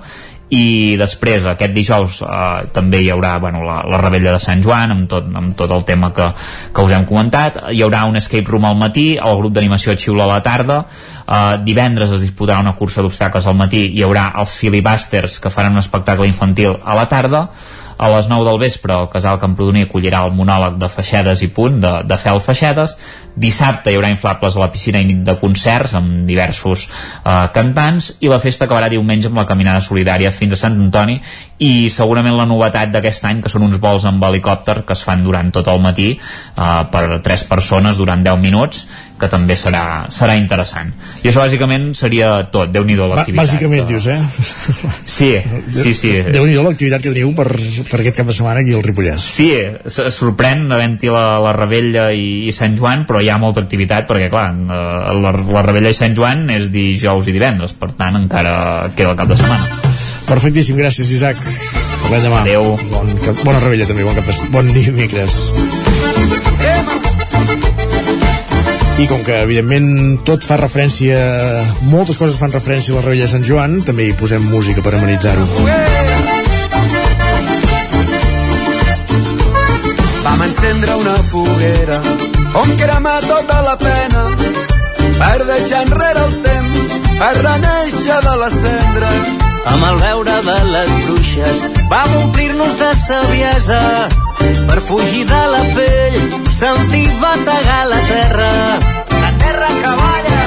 I 0.52 0.99
després 1.01 1.47
aquest 1.49 1.73
dijous 1.73 2.19
eh, 2.27 2.67
també 2.77 3.01
hi 3.01 3.09
haurà 3.15 3.39
bueno, 3.41 3.62
la, 3.65 3.78
la 3.89 4.01
rebella 4.02 4.35
de 4.35 4.41
Sant 4.43 4.61
Joan 4.61 4.93
amb 4.93 5.07
tot, 5.09 5.31
amb 5.33 5.55
tot 5.57 5.73
el 5.73 5.86
tema 5.89 6.11
que, 6.12 6.27
que 6.77 6.85
us 6.85 6.93
hem 6.93 7.07
comentat. 7.09 7.57
Hi 7.73 7.81
haurà 7.86 8.02
un 8.05 8.20
escape 8.20 8.52
room 8.52 8.69
al 8.69 8.77
matí 8.77 9.07
el 9.17 9.39
grup 9.41 9.57
d'animació 9.57 9.97
xiula 9.97 10.27
a 10.27 10.33
la 10.35 10.43
tarda. 10.44 10.83
Eh, 11.25 11.57
divendres 11.65 12.12
es 12.19 12.27
disputarà 12.27 12.61
una 12.61 12.77
cursa 12.77 13.01
d'obstacles 13.01 13.49
al 13.49 13.57
matí. 13.57 13.86
Hi 13.97 14.05
haurà 14.05 14.28
els 14.44 14.59
filibusters 14.61 15.41
que 15.41 15.55
faran 15.55 15.73
un 15.73 15.81
espectacle 15.81 16.28
infantil 16.28 16.77
a 16.85 17.01
la 17.01 17.09
tarda 17.09 17.47
a 18.03 18.09
les 18.11 18.27
9 18.27 18.43
del 18.43 18.59
vespre 18.59 18.97
el 18.99 19.07
casal 19.07 19.39
Camprodoner 19.39 19.85
acollirà 19.87 20.25
el 20.27 20.33
monòleg 20.35 20.75
de 20.81 20.89
Feixedes 20.91 21.45
i 21.47 21.49
Punt 21.55 21.77
de, 21.85 21.93
de 22.03 22.17
Fel 22.19 22.41
Feixedes. 22.43 22.97
Dissabte 23.39 23.93
hi 23.93 23.99
haurà 23.99 24.11
inflables 24.11 24.57
a 24.57 24.65
la 24.65 24.71
piscina 24.75 24.99
i 24.99 25.07
nit 25.07 25.21
de 25.23 25.37
concerts 25.39 25.95
amb 25.95 26.25
diversos 26.27 26.89
eh, 26.89 27.47
cantants 27.55 28.11
i 28.27 28.33
la 28.33 28.41
festa 28.43 28.67
acabarà 28.67 28.89
diumenge 28.91 29.31
amb 29.31 29.39
la 29.39 29.47
caminada 29.47 29.85
solidària 29.87 30.35
fins 30.35 30.57
a 30.57 30.61
Sant 30.65 30.81
Antoni 30.83 31.21
i 31.63 31.89
segurament 31.95 32.35
la 32.35 32.49
novetat 32.51 32.91
d'aquest 32.91 33.31
any 33.31 33.45
que 33.45 33.53
són 33.53 33.69
uns 33.69 33.79
vols 33.79 34.09
amb 34.11 34.27
helicòpter 34.27 34.81
que 34.83 34.99
es 34.99 35.05
fan 35.07 35.23
durant 35.23 35.55
tot 35.55 35.71
el 35.71 35.79
matí 35.87 36.11
eh, 36.17 36.83
per 36.91 37.23
tres 37.23 37.47
persones 37.47 38.03
durant 38.03 38.27
10 38.27 38.43
minuts 38.43 38.83
que 39.23 39.28
també 39.31 39.55
serà, 39.59 40.09
serà 40.10 40.34
interessant. 40.39 40.91
I 41.23 41.31
això 41.31 41.44
bàsicament 41.44 41.92
seria 41.94 42.33
tot, 42.51 42.73
déu 42.75 42.83
nhi 42.86 42.97
l'activitat. 42.99 43.39
Bàsicament, 43.39 43.86
dius, 43.86 44.09
eh? 44.10 44.18
Sí, 45.07 45.31
sí, 45.70 45.92
sí. 45.94 46.10
déu 46.34 46.47
nhi 46.49 46.57
l'activitat 46.59 47.05
que 47.05 47.12
teniu 47.12 47.31
per, 47.39 47.47
per 47.91 48.01
aquest 48.01 48.18
cap 48.18 48.31
de 48.31 48.34
setmana 48.34 48.65
aquí 48.65 48.75
al 48.75 48.83
Ripollès. 48.83 49.23
Sí, 49.39 49.51
sorprèn 49.86 50.67
havent-hi 50.75 51.12
la, 51.12 51.26
la 51.44 51.52
Rebella 51.55 52.09
i, 52.17 52.49
i 52.51 52.57
Sant 52.57 52.75
Joan, 52.78 53.07
però 53.07 53.23
hi 53.23 53.31
ha 53.31 53.39
molta 53.42 53.62
activitat 53.62 54.09
perquè, 54.10 54.26
clar, 54.33 54.49
eh, 54.51 55.15
la, 55.23 55.34
la 55.55 55.65
Rebella 55.68 55.92
i 55.92 55.99
Sant 55.99 56.18
Joan 56.18 56.49
és 56.57 56.73
dijous 56.75 57.31
i 57.31 57.36
divendres, 57.36 57.76
per 57.78 57.92
tant 57.99 58.18
encara 58.18 58.91
queda 58.97 59.15
el 59.15 59.20
cap 59.23 59.31
de 59.31 59.39
setmana. 59.39 59.70
Perfectíssim, 60.26 60.78
gràcies 60.81 61.15
Isaac. 61.15 61.39
Parlem 62.02 62.26
demà. 62.26 62.42
Adéu. 62.42 62.75
Bon, 62.91 63.15
cap, 63.23 63.47
bona 63.47 63.62
rebella 63.62 63.86
també, 63.86 64.02
bon, 64.07 64.18
cap 64.18 64.26
de, 64.26 64.51
bon 64.51 64.75
dimecres. 64.75 65.42
I 69.01 69.07
com 69.09 69.23
que, 69.25 69.39
evidentment, 69.47 69.87
tot 70.29 70.45
fa 70.45 70.59
referència... 70.61 71.17
Moltes 71.89 72.19
coses 72.21 72.37
fan 72.41 72.53
referència 72.53 72.93
a 72.93 72.99
la 72.99 73.05
Rebella 73.07 73.27
de 73.27 73.33
Sant 73.33 73.47
Joan, 73.47 73.81
també 73.87 74.09
hi 74.09 74.17
posem 74.19 74.45
música 74.53 74.85
per 74.85 74.95
amenitzar-ho. 74.99 75.47
Vam 80.23 80.45
encendre 80.49 80.99
una 81.03 81.17
foguera 81.31 82.01
on 82.62 82.75
cremar 82.77 83.21
tota 83.25 83.62
la 83.65 83.79
pena 83.81 84.27
per 85.19 85.39
deixar 85.49 85.87
enrere 85.87 86.27
el 86.29 86.37
temps, 86.45 86.93
per 87.19 87.33
reneixer 87.41 88.21
de 88.29 88.37
la 88.45 88.51
cendra 88.53 89.15
amb 89.73 89.85
el 89.87 89.99
veure 90.03 90.35
de 90.47 90.57
les 90.73 90.93
bruixes 91.07 91.61
vam 91.91 92.17
omplir-nos 92.23 92.79
de 92.81 92.91
saviesa 93.07 93.81
per 94.68 94.81
fugir 94.89 95.24
de 95.26 95.42
la 95.55 95.62
pell 95.76 96.18
sentir 96.50 97.08
bategar 97.20 97.84
la 97.92 98.00
terra. 98.08 98.50
La 99.24 99.31
terra 99.42 99.68
que 99.82 99.92
balla. 100.00 100.42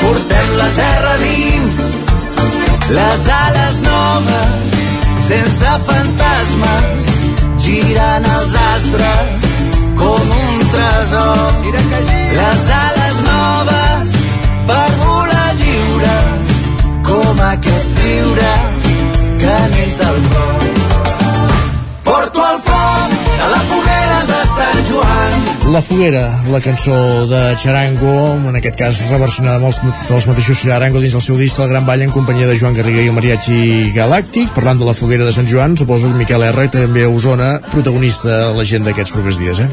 Portem 0.00 0.48
la 0.62 0.68
terra 0.80 1.14
dins. 1.24 1.80
Les 2.98 3.28
ales 3.38 3.80
noves 3.86 4.68
sense 5.28 5.72
fantasmes 5.88 7.08
girant 7.66 8.28
els 8.36 8.54
astres 8.66 9.42
com 10.02 10.36
un 10.44 10.62
tresor. 10.74 11.66
Les 12.38 12.70
ales 12.78 13.18
noves 13.30 14.14
per 14.70 14.86
volar 15.02 15.50
lliures 15.64 16.54
com 17.10 17.44
aquest 17.50 18.00
riure 18.06 18.54
que 19.42 19.58
neix 19.74 20.00
del 20.04 20.24
cor. 20.30 20.57
La 25.68 25.82
Foguera, 25.82 26.44
la 26.48 26.62
cançó 26.64 27.26
de 27.28 27.54
Charango, 27.60 28.32
en 28.48 28.56
aquest 28.56 28.78
cas 28.80 29.00
reversionada 29.10 29.58
amb 29.58 29.68
els, 29.68 29.80
dels 30.08 30.26
mateixos 30.30 30.62
Charango 30.62 31.02
dins 31.02 31.12
el 31.18 31.20
seu 31.20 31.36
disc 31.36 31.60
El 31.60 31.68
Gran 31.68 31.84
Ball 31.84 32.06
en 32.06 32.14
companyia 32.14 32.46
de 32.48 32.54
Joan 32.56 32.78
Garriga 32.78 33.02
i 33.04 33.10
el 33.10 33.14
Mariachi 33.16 33.58
Galàctic. 33.92 34.54
Parlant 34.56 34.80
de 34.80 34.88
la 34.88 34.94
Foguera 34.96 35.26
de 35.28 35.34
Sant 35.36 35.50
Joan, 35.50 35.76
suposo 35.76 36.08
que 36.08 36.16
Miquel 36.22 36.46
R, 36.48 36.64
també 36.72 37.04
a 37.04 37.10
Osona, 37.12 37.50
protagonista 37.68 38.30
de 38.30 38.56
l'agenda 38.56 38.88
d'aquests 38.88 39.12
propers 39.12 39.42
dies, 39.42 39.60
eh? 39.60 39.68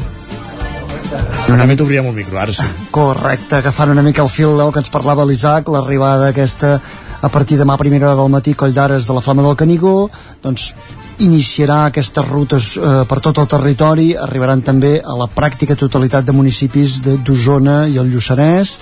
Una 1.54 1.64
mica 1.64 1.86
obríem 1.86 2.10
el 2.10 2.16
micro, 2.18 2.36
ara 2.42 2.52
sí. 2.52 2.68
Correcte, 2.92 3.62
agafant 3.62 3.94
una 3.94 4.04
mica 4.04 4.20
el 4.26 4.28
fil 4.28 4.52
del 4.60 4.74
que 4.74 4.84
ens 4.84 4.92
parlava 4.92 5.24
l'Isaac, 5.24 5.72
l'arribada 5.72 6.28
aquesta 6.34 6.76
a 7.22 7.32
partir 7.32 7.56
de 7.56 7.64
demà 7.64 7.74
a 7.74 7.80
primera 7.80 8.10
hora 8.10 8.20
del 8.20 8.30
matí 8.36 8.52
Coll 8.52 8.76
d'Ares 8.76 9.08
de 9.08 9.16
la 9.16 9.24
Flama 9.24 9.46
del 9.46 9.56
Canigó 9.56 10.10
doncs 10.44 10.74
iniciarà 11.24 11.86
aquestes 11.86 12.26
rutes 12.28 12.76
eh, 12.76 13.04
per 13.08 13.18
tot 13.24 13.38
el 13.40 13.48
territori, 13.48 14.10
arribaran 14.16 14.62
també 14.64 14.96
a 15.00 15.16
la 15.16 15.28
pràctica 15.32 15.76
totalitat 15.78 16.26
de 16.26 16.34
municipis 16.36 16.98
d'Osona 17.04 17.86
i 17.88 17.96
el 18.00 18.10
Lluçanès. 18.12 18.76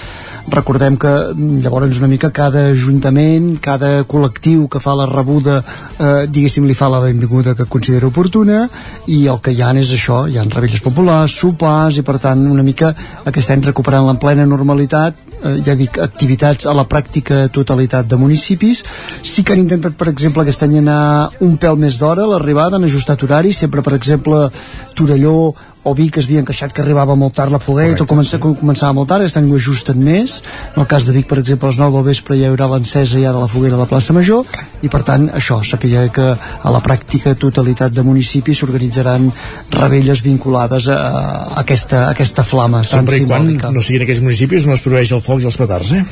Recordem 0.50 0.98
que 1.00 1.12
mm, 1.32 1.60
llavors 1.64 2.00
una 2.00 2.10
mica 2.10 2.32
cada 2.34 2.66
ajuntament, 2.72 3.54
cada 3.62 4.04
col·lectiu 4.10 4.66
que 4.68 4.82
fa 4.82 4.96
la 4.98 5.08
rebuda, 5.10 5.60
eh, 5.98 6.26
diguéssim, 6.28 6.66
li 6.66 6.74
fa 6.78 6.90
la 6.92 7.02
benvinguda 7.04 7.54
que 7.54 7.68
considera 7.70 8.10
oportuna 8.10 8.64
i 9.06 9.24
el 9.30 9.40
que 9.40 9.54
hi 9.54 9.62
ha 9.62 9.72
és 9.74 9.94
això, 9.94 10.24
hi 10.28 10.38
ha 10.38 10.44
rebelles 10.46 10.82
populars, 10.84 11.38
sopars 11.40 11.98
i 11.98 12.06
per 12.06 12.18
tant 12.22 12.46
una 12.50 12.62
mica 12.62 12.94
aquest 13.24 13.50
any 13.50 13.64
recuperant 13.64 14.06
la 14.06 14.18
plena 14.20 14.46
normalitat 14.46 15.23
eh, 15.44 15.60
ja 15.66 15.76
dic, 15.78 15.98
activitats 16.02 16.66
a 16.66 16.74
la 16.76 16.86
pràctica 16.88 17.44
totalitat 17.52 18.08
de 18.08 18.18
municipis. 18.20 18.82
Sí 19.22 19.44
que 19.44 19.54
han 19.54 19.62
intentat, 19.62 19.94
per 20.00 20.08
exemple, 20.12 20.42
aquest 20.42 20.66
any 20.66 20.80
anar 20.80 21.30
un 21.44 21.58
pèl 21.60 21.78
més 21.80 22.00
d'hora 22.00 22.26
l'arribada, 22.30 22.80
han 22.80 22.88
ajustat 22.88 23.22
horaris, 23.22 23.62
sempre, 23.64 23.84
per 23.84 23.94
exemple, 23.98 24.48
Torelló 24.94 25.54
o 25.84 25.94
Vic 25.94 26.18
es 26.18 26.28
havien 26.28 26.46
queixat 26.48 26.72
que 26.74 26.82
arribava 26.82 27.16
molt 27.18 27.36
tard 27.36 27.52
la 27.52 27.60
foguera 27.62 27.96
o 28.00 28.06
comença, 28.08 28.38
sí. 28.38 28.42
començava 28.60 28.92
molt 28.96 29.10
tard, 29.10 29.24
aquest 29.24 29.38
any 29.40 29.50
ho 29.50 29.58
ajusten 29.58 30.00
més 30.00 30.38
en 30.74 30.82
el 30.82 30.88
cas 30.90 31.06
de 31.08 31.14
Vic 31.16 31.28
per 31.30 31.38
exemple 31.42 31.68
a 31.68 31.72
les 31.72 31.80
9 31.80 31.98
del 31.98 32.06
vespre 32.08 32.38
ja 32.38 32.48
hi 32.48 32.52
haurà 32.52 32.68
l'encesa 32.72 33.20
ja 33.20 33.34
de 33.36 33.42
la 33.42 33.50
foguera 33.50 33.76
de 33.76 33.82
la 33.82 33.88
plaça 33.90 34.16
Major 34.16 34.48
i 34.84 34.90
per 34.92 35.02
tant 35.06 35.28
això, 35.36 35.60
sapigueu 35.64 36.10
que 36.14 36.26
a 36.34 36.72
la 36.72 36.80
pràctica 36.84 37.34
totalitat 37.40 37.92
de 37.94 38.04
municipis 38.06 38.60
s'organitzaran 38.60 39.30
rebelles 39.76 40.24
vinculades 40.24 40.88
a, 40.88 40.96
a, 40.96 41.22
aquesta, 41.62 42.06
a 42.08 42.14
aquesta 42.16 42.44
flama 42.46 42.82
sempre 42.84 43.20
i 43.20 43.28
quan 43.28 43.48
no 43.74 43.84
siguin 43.84 44.06
aquells 44.06 44.24
municipis 44.24 44.68
on 44.68 44.76
es 44.76 44.84
produeix 44.84 45.12
el 45.14 45.24
foc 45.24 45.44
i 45.44 45.50
els 45.50 45.60
petards 45.60 45.92
eh? 45.96 46.04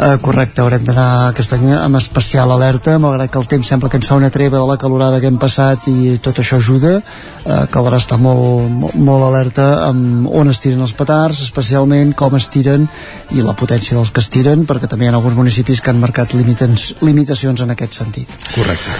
Uh, 0.00 0.14
correcte, 0.24 0.62
haurem 0.62 0.84
d'anar 0.86 1.08
aquest 1.28 1.52
any 1.52 1.66
amb 1.76 1.98
especial 1.98 2.48
alerta 2.54 2.94
malgrat 3.02 3.28
que 3.34 3.40
el 3.42 3.48
temps 3.50 3.68
sembla 3.68 3.90
que 3.92 3.98
ens 4.00 4.08
fa 4.08 4.16
una 4.16 4.30
treva 4.32 4.56
de 4.56 4.68
la 4.70 4.78
calorada 4.80 5.18
que 5.20 5.28
hem 5.28 5.36
passat 5.36 5.90
i 5.92 6.14
tot 6.24 6.40
això 6.40 6.56
ajuda 6.56 6.94
uh, 7.02 7.66
caldrà 7.74 7.98
estar 8.00 8.16
molt, 8.22 8.70
molt 8.70 8.99
molt 9.00 9.26
alerta 9.26 9.66
amb 9.88 10.28
on 10.28 10.52
es 10.52 10.62
tiren 10.62 10.84
els 10.84 10.94
petards, 10.96 11.42
especialment 11.46 12.14
com 12.18 12.36
es 12.38 12.48
tiren 12.52 12.86
i 13.34 13.44
la 13.44 13.56
potència 13.58 13.96
dels 13.98 14.12
que 14.14 14.22
es 14.24 14.30
tiren, 14.32 14.66
perquè 14.68 14.90
també 14.90 15.08
hi 15.08 15.12
ha 15.12 15.16
alguns 15.18 15.38
municipis 15.38 15.80
que 15.80 15.92
han 15.92 16.00
marcat 16.00 16.36
limitacions 16.36 17.64
en 17.64 17.76
aquest 17.76 18.00
sentit. 18.02 18.40
Correcte. 18.54 18.98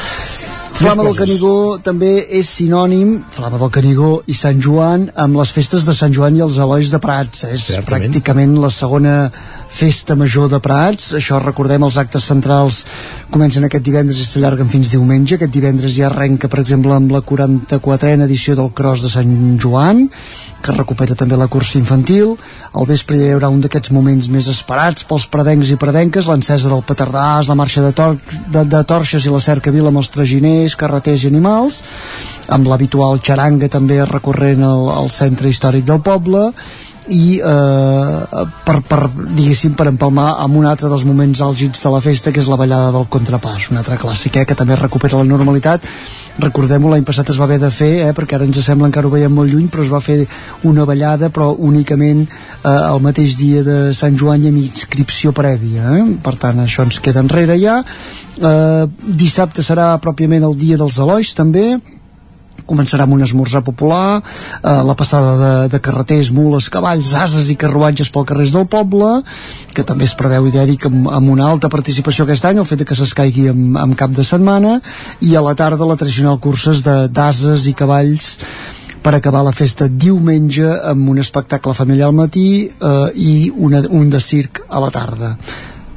Flama 0.81 1.05
del 1.05 1.17
Canigó 1.19 1.55
també 1.85 2.11
és 2.39 2.49
sinònim, 2.57 3.19
Flama 3.35 3.59
del 3.61 3.69
Canigó 3.75 4.23
i 4.33 4.37
Sant 4.37 4.63
Joan, 4.65 5.11
amb 5.13 5.37
les 5.37 5.51
festes 5.53 5.85
de 5.85 5.93
Sant 5.97 6.15
Joan 6.17 6.39
i 6.39 6.41
els 6.41 6.57
Elois 6.57 6.89
de 6.89 7.01
Prats. 7.03 7.45
És 7.45 7.67
Certament. 7.69 8.07
pràcticament 8.09 8.55
la 8.63 8.71
segona 8.73 9.15
Festa 9.71 10.17
Major 10.19 10.51
de 10.51 10.59
Prats, 10.61 11.13
això 11.17 11.39
recordem 11.41 11.85
els 11.87 11.97
actes 12.01 12.27
centrals 12.27 12.83
comencen 13.31 13.65
aquest 13.65 13.85
divendres 13.87 14.19
i 14.19 14.27
s'allarguen 14.27 14.69
fins 14.69 14.91
diumenge, 14.93 15.37
aquest 15.37 15.53
divendres 15.55 15.95
ja 15.95 16.09
arrenca 16.09 16.51
per 16.51 16.59
exemple 16.61 16.93
amb 16.97 17.15
la 17.15 17.23
44a 17.23 18.27
edició 18.27 18.57
del 18.59 18.73
Cros 18.75 19.05
de 19.05 19.13
Sant 19.13 19.31
Joan 19.63 20.09
que 20.61 20.75
recupera 20.75 21.15
també 21.17 21.39
la 21.39 21.49
cursa 21.49 21.79
infantil. 21.79 22.35
Al 22.77 22.89
vespre 22.91 23.17
hi 23.17 23.31
haurà 23.33 23.49
un 23.49 23.63
d'aquests 23.65 23.93
moments 23.97 24.29
més 24.29 24.51
esperats 24.53 25.07
pels 25.09 25.25
pradencs 25.31 25.71
i 25.73 25.79
pradenques 25.81 26.29
l'encesa 26.29 26.69
del 26.69 26.85
petardàs, 26.85 27.49
la 27.49 27.57
marxa 27.57 27.87
de, 27.87 27.95
tor 27.97 28.19
de, 28.53 28.67
de 28.67 28.83
torxes 28.85 29.25
i 29.25 29.33
la 29.33 29.41
cerca 29.41 29.73
vila 29.73 29.89
amb 29.95 30.03
els 30.03 30.13
traginers 30.13 30.77
carreters 30.77 31.25
i 31.25 31.33
animals. 31.33 31.81
Amb 32.53 32.69
l'habitual 32.69 33.23
xaranga 33.25 33.71
també 33.73 34.03
recorrent 34.05 34.67
al, 34.67 34.89
al 34.99 35.11
centre 35.15 35.49
històric 35.49 35.87
del 35.89 36.03
poble 36.05 36.51
i 37.11 37.41
eh, 37.43 38.45
per, 38.65 38.77
per, 38.87 39.01
diguéssim, 39.11 39.75
per 39.79 39.89
empalmar 39.91 40.29
amb 40.45 40.61
un 40.61 40.67
altre 40.71 40.89
dels 40.91 41.05
moments 41.09 41.43
àlgids 41.43 41.83
de 41.83 41.93
la 41.93 42.01
festa 42.05 42.33
que 42.33 42.41
és 42.43 42.49
la 42.51 42.59
ballada 42.61 42.93
del 42.95 43.09
contrapàs, 43.11 43.71
un 43.73 43.81
altre 43.81 43.99
clàssic 44.01 44.39
eh, 44.39 44.47
que 44.47 44.57
també 44.59 44.79
recupera 44.79 45.19
la 45.19 45.27
normalitat. 45.27 45.87
Recordem-ho, 46.41 46.93
l'any 46.93 47.05
passat 47.07 47.33
es 47.33 47.41
va 47.41 47.49
haver 47.49 47.59
de 47.63 47.73
fer 47.75 47.91
eh, 48.07 48.13
perquè 48.17 48.39
ara 48.39 48.47
ens 48.47 48.63
sembla 48.63 48.89
encara 48.89 49.11
ho 49.11 49.13
veiem 49.13 49.35
molt 49.35 49.51
lluny 49.51 49.69
però 49.73 49.85
es 49.85 49.93
va 49.93 50.03
fer 50.05 50.23
una 50.71 50.87
ballada 50.89 51.33
però 51.35 51.51
únicament 51.59 52.25
eh, 52.25 52.71
el 52.71 53.03
mateix 53.03 53.37
dia 53.41 53.65
de 53.67 53.79
Sant 53.97 54.19
Joan 54.19 54.47
i 54.47 54.53
amb 54.53 54.63
inscripció 54.63 55.35
prèvia 55.37 55.97
eh? 55.99 56.05
per 56.23 56.37
tant 56.41 56.63
això 56.63 56.87
ens 56.87 57.01
queda 57.03 57.25
enrere 57.25 57.59
ja. 57.61 57.81
Eh, 58.41 58.85
dissabte 59.03 59.67
serà 59.67 59.97
pròpiament 60.03 60.47
el 60.47 60.57
dia 60.59 60.79
dels 60.81 61.01
Elois 61.03 61.35
també 61.35 61.73
començarà 62.71 63.07
amb 63.07 63.19
un 63.19 63.25
esmorzar 63.27 63.63
popular, 63.67 64.21
eh, 64.21 64.79
la 64.87 64.97
passada 64.99 65.37
de, 65.43 65.53
de 65.75 65.83
carreters, 65.83 66.33
mules, 66.35 66.71
cavalls, 66.73 67.13
ases 67.19 67.51
i 67.51 67.59
carruatges 67.61 68.13
pel 68.15 68.27
carrers 68.31 68.57
del 68.57 68.69
poble, 68.71 69.13
que 69.75 69.87
també 69.87 70.07
es 70.09 70.17
preveu 70.19 70.49
idèntic 70.51 70.89
amb, 70.89 71.11
amb 71.21 71.35
una 71.35 71.51
alta 71.51 71.71
participació 71.73 72.27
aquest 72.27 72.49
any, 72.51 72.61
el 72.63 72.69
fet 72.69 72.87
que 72.89 72.99
s'escaigui 72.99 73.51
amb, 73.53 73.79
amb 73.85 73.99
cap 73.99 74.15
de 74.17 74.27
setmana, 74.27 74.79
i 75.21 75.35
a 75.35 75.45
la 75.45 75.57
tarda 75.59 75.89
la 75.89 75.99
tradicional 76.01 76.41
curses 76.43 76.85
d'ases 76.85 77.67
i 77.67 77.75
cavalls 77.77 78.37
per 79.01 79.15
acabar 79.17 79.41
la 79.47 79.55
festa 79.57 79.89
diumenge 79.89 80.67
amb 80.91 81.09
un 81.09 81.21
espectacle 81.23 81.73
familiar 81.75 82.11
al 82.11 82.17
matí 82.17 82.69
eh, 82.69 83.11
i 83.17 83.35
una, 83.57 83.81
un 83.89 84.11
de 84.13 84.21
circ 84.21 84.63
a 84.69 84.83
la 84.83 84.91
tarda 84.93 85.35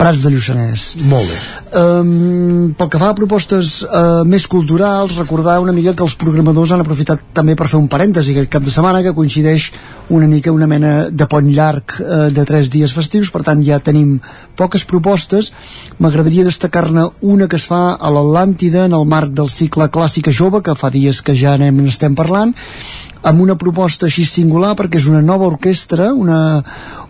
Prats 0.04 0.20
de 0.20 0.34
Lluçanès. 0.34 0.82
Molt 1.08 1.30
bé. 1.32 1.36
Um, 1.80 2.74
pel 2.76 2.90
que 2.92 3.00
fa 3.00 3.14
a 3.14 3.16
propostes 3.16 3.78
uh, 3.86 4.26
més 4.28 4.44
culturals, 4.52 5.16
recordar 5.16 5.62
una 5.64 5.72
mica 5.72 5.94
que 5.96 6.04
els 6.04 6.18
programadors 6.20 6.74
han 6.76 6.84
aprofitat 6.84 7.24
també 7.34 7.56
per 7.56 7.70
fer 7.72 7.80
un 7.80 7.88
parèntesi 7.88 8.36
aquest 8.36 8.52
cap 8.52 8.66
de 8.66 8.74
setmana 8.74 9.00
que 9.06 9.14
coincideix 9.16 9.70
una 10.12 10.28
mica 10.28 10.52
una 10.52 10.68
mena 10.68 10.92
de 11.08 11.28
pont 11.32 11.48
llarg 11.48 11.96
uh, 12.02 12.28
de 12.36 12.46
tres 12.50 12.68
dies 12.74 12.92
festius, 12.92 13.32
per 13.32 13.46
tant 13.48 13.64
ja 13.64 13.80
tenim 13.80 14.18
poques 14.60 14.84
propostes. 14.84 15.54
M'agradaria 16.04 16.44
destacar-ne 16.50 17.08
una 17.22 17.48
que 17.48 17.62
es 17.62 17.70
fa 17.72 17.96
a 17.96 18.12
l'Atlàntida 18.12 18.84
en 18.90 19.00
el 19.00 19.08
marc 19.08 19.32
del 19.32 19.48
cicle 19.48 19.88
Clàssica 19.88 20.36
Jove, 20.36 20.66
que 20.68 20.76
fa 20.76 20.92
dies 20.92 21.24
que 21.24 21.32
ja 21.32 21.56
anem, 21.56 21.80
estem 21.88 22.20
parlant, 22.20 22.52
amb 23.24 23.42
una 23.44 23.56
proposta 23.60 24.08
així 24.10 24.26
singular 24.28 24.74
perquè 24.80 25.00
és 25.00 25.08
una 25.10 25.22
nova 25.24 25.48
orquestra, 25.48 26.12
una, 26.14 26.64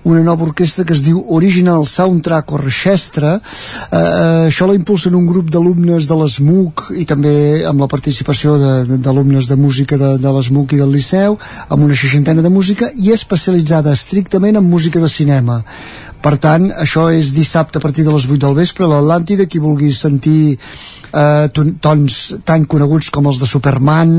una 0.05 0.21
nova 0.25 0.45
orquestra 0.45 0.85
que 0.85 0.93
es 0.93 1.01
diu 1.05 1.23
Original 1.33 1.87
Soundtrack 1.89 2.53
Orchestra. 2.53 3.35
Eh, 3.39 3.97
eh 3.97 4.51
això 4.53 4.67
la 4.69 4.77
impulsen 4.77 5.15
un 5.17 5.25
grup 5.27 5.49
d'alumnes 5.51 6.07
de 6.09 6.17
l'ESMUC 6.19 6.85
i 7.01 7.07
també 7.09 7.35
amb 7.69 7.81
la 7.81 7.89
participació 7.89 8.57
d'alumnes 8.59 9.49
de, 9.49 9.55
de 9.55 9.61
música 9.61 9.97
de, 9.97 10.15
de 10.21 10.35
l'ESMUC 10.37 10.77
i 10.77 10.81
del 10.83 10.93
Liceu 10.93 11.37
amb 11.67 11.83
una 11.83 11.97
seixantena 11.97 12.45
de 12.45 12.53
música 12.53 12.91
i 12.95 13.11
especialitzada 13.11 13.93
estrictament 13.93 14.59
en 14.59 14.69
música 14.69 15.01
de 15.01 15.09
cinema 15.09 15.63
per 16.23 16.37
tant, 16.39 16.69
això 16.79 17.09
és 17.11 17.33
dissabte 17.35 17.79
a 17.79 17.83
partir 17.83 18.05
de 18.07 18.13
les 18.13 18.25
8 18.29 18.39
del 18.45 18.55
vespre, 18.55 18.87
l'Atlàntida, 18.87 19.47
qui 19.49 19.59
vulgui 19.59 19.91
sentir 19.91 20.55
eh, 20.55 21.47
tons 21.83 22.19
tan 22.47 22.63
coneguts 22.69 23.11
com 23.13 23.27
els 23.27 23.41
de 23.43 23.49
Superman, 23.49 24.13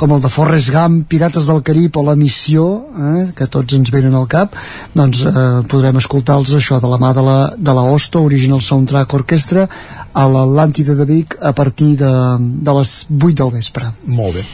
com 0.00 0.16
el 0.16 0.24
de 0.24 0.32
Forrest 0.32 0.72
Gump, 0.74 1.04
Pirates 1.10 1.46
del 1.50 1.62
Carib 1.66 2.00
o 2.00 2.04
La 2.08 2.16
Missió, 2.18 2.66
eh, 2.90 3.28
que 3.38 3.46
tots 3.46 3.78
ens 3.78 3.94
venen 3.94 4.18
al 4.18 4.26
cap, 4.30 4.58
doncs 4.98 5.22
eh, 5.30 5.46
podrem 5.70 6.02
escoltar-los 6.02 6.56
això 6.58 6.80
de 6.82 6.90
la 6.90 6.98
mà 6.98 7.14
de 7.14 7.24
la, 7.28 7.38
de 7.54 7.76
la 7.78 7.86
Osto, 7.94 8.24
Original 8.26 8.62
Soundtrack 8.64 9.14
Orchestra, 9.22 9.68
a 10.14 10.26
l'Atlàntida 10.30 10.98
de 10.98 11.06
Vic 11.06 11.38
a 11.40 11.54
partir 11.54 11.94
de, 12.02 12.12
de 12.38 12.78
les 12.80 12.98
8 13.14 13.32
del 13.44 13.56
vespre. 13.60 13.94
Molt 14.10 14.40
bé. 14.40 14.46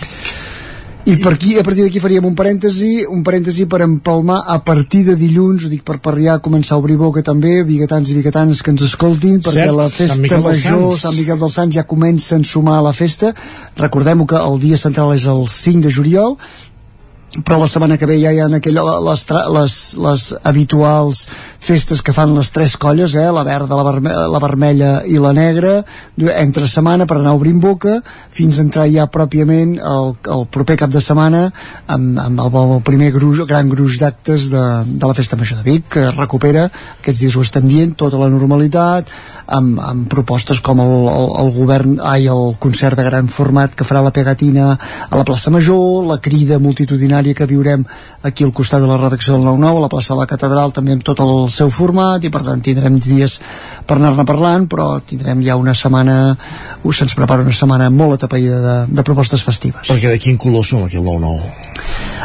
I 1.08 1.16
per 1.16 1.32
aquí, 1.32 1.56
a 1.58 1.62
partir 1.64 1.82
d'aquí 1.86 2.00
faríem 2.02 2.26
un 2.28 2.34
parèntesi, 2.36 3.06
un 3.08 3.22
parèntesi 3.24 3.64
per 3.70 3.80
empalmar 3.86 4.42
a 4.52 4.58
partir 4.64 5.00
de 5.06 5.14
dilluns, 5.16 5.64
ho 5.64 5.70
dic 5.72 5.82
per 5.86 5.96
parlar, 6.04 6.36
començar 6.44 6.76
a 6.76 6.82
obrir 6.82 6.98
boca 7.00 7.22
també, 7.24 7.62
biguetans 7.64 8.12
i 8.12 8.16
biguetans 8.18 8.60
que 8.60 8.74
ens 8.74 8.84
escoltin, 8.84 9.38
perquè 9.40 9.64
Cert, 9.64 9.76
la 9.78 9.88
festa 9.88 10.40
major, 10.44 10.92
Sant 11.00 11.16
Miquel 11.16 11.40
dels 11.40 11.56
Sants, 11.56 11.78
ja 11.78 11.86
comença 11.88 12.36
a 12.36 12.44
sumar 12.44 12.78
a 12.78 12.84
la 12.84 12.92
festa. 12.92 13.32
Recordem 13.80 14.26
que 14.28 14.36
el 14.36 14.60
dia 14.60 14.76
central 14.76 15.14
és 15.16 15.24
el 15.24 15.46
5 15.48 15.88
de 15.88 15.94
juliol, 15.94 16.36
però 17.44 17.60
la 17.60 17.68
setmana 17.70 17.96
que 17.98 18.08
ve 18.10 18.16
ja 18.18 18.32
hi 18.34 18.40
ha 18.42 18.48
aquella, 18.56 18.82
les, 19.06 19.22
les, 19.54 19.74
les 20.02 20.22
habituals 20.50 21.26
festes 21.62 22.00
que 22.02 22.14
fan 22.16 22.32
les 22.34 22.50
tres 22.50 22.74
colles, 22.80 23.14
eh? 23.14 23.28
la 23.30 23.44
verda, 23.46 23.76
la, 23.78 23.84
verme 23.86 24.14
la 24.32 24.40
vermella 24.42 24.90
i 25.06 25.20
la 25.22 25.30
negra, 25.36 25.76
entre 26.34 26.66
setmana 26.66 27.06
per 27.06 27.20
anar 27.20 27.36
obrint 27.38 27.60
boca, 27.62 28.00
fins 28.34 28.58
a 28.58 28.64
entrar 28.64 28.88
ja 28.90 29.06
pròpiament 29.12 29.76
el, 29.78 30.14
el 30.34 30.46
proper 30.50 30.78
cap 30.80 30.90
de 30.90 31.02
setmana 31.04 31.44
amb, 31.86 32.18
amb 32.18 32.42
el, 32.42 32.58
el 32.78 32.82
primer 32.86 33.12
gruix, 33.14 33.44
gran 33.46 33.70
gruix 33.70 34.00
d'actes 34.02 34.48
de, 34.50 34.64
de 34.90 35.12
la 35.12 35.14
Festa 35.14 35.38
Major 35.38 35.60
de 35.60 35.68
Vic, 35.68 35.86
que 35.94 36.08
recupera, 36.16 36.66
aquests 36.98 37.22
dies 37.22 37.38
ho 37.38 37.46
estem 37.46 37.68
dient, 37.70 37.94
tota 37.94 38.18
la 38.18 38.30
normalitat, 38.32 39.12
amb, 39.46 39.78
amb 39.84 40.10
propostes 40.10 40.58
com 40.64 40.82
el, 40.82 40.96
el, 41.12 41.30
el 41.44 41.54
govern, 41.54 41.96
ai, 42.02 42.26
el 42.32 42.56
concert 42.58 42.98
de 42.98 43.06
gran 43.06 43.30
format 43.30 43.76
que 43.76 43.86
farà 43.86 44.02
la 44.02 44.14
Pegatina 44.14 44.72
a 44.74 45.14
la 45.14 45.26
plaça 45.28 45.54
Major, 45.54 46.02
la 46.08 46.18
crida 46.24 46.58
multitudinària 46.62 47.19
extraordinària 47.20 47.34
que 47.34 47.46
viurem 47.46 47.84
aquí 48.22 48.44
al 48.44 48.52
costat 48.52 48.80
de 48.80 48.88
la 48.88 48.96
redacció 48.96 49.34
del 49.34 49.44
9-9, 49.44 49.76
a 49.76 49.80
la 49.80 49.88
plaça 49.88 50.14
de 50.14 50.20
la 50.20 50.26
Catedral, 50.26 50.72
també 50.72 50.92
amb 50.92 51.04
tot 51.04 51.20
el 51.20 51.48
seu 51.50 51.70
format, 51.70 52.24
i 52.24 52.30
per 52.30 52.42
tant 52.42 52.60
tindrem 52.60 52.98
dies 52.98 53.38
per 53.86 53.98
anar-ne 53.98 54.24
parlant, 54.24 54.68
però 54.68 55.00
tindrem 55.00 55.42
ja 55.42 55.56
una 55.56 55.74
setmana, 55.74 56.36
us 56.84 56.96
se'ns 56.96 57.14
prepara 57.14 57.42
una 57.42 57.52
setmana 57.52 57.90
molt 57.90 58.18
atapeïda 58.18 58.60
de, 58.60 58.76
de 58.90 59.02
propostes 59.06 59.42
festives. 59.42 59.88
Perquè 59.88 60.12
de 60.12 60.22
quin 60.22 60.38
color 60.38 60.64
som 60.64 60.84
aquí 60.84 61.00
el 61.00 61.04
9-9? 61.04 61.69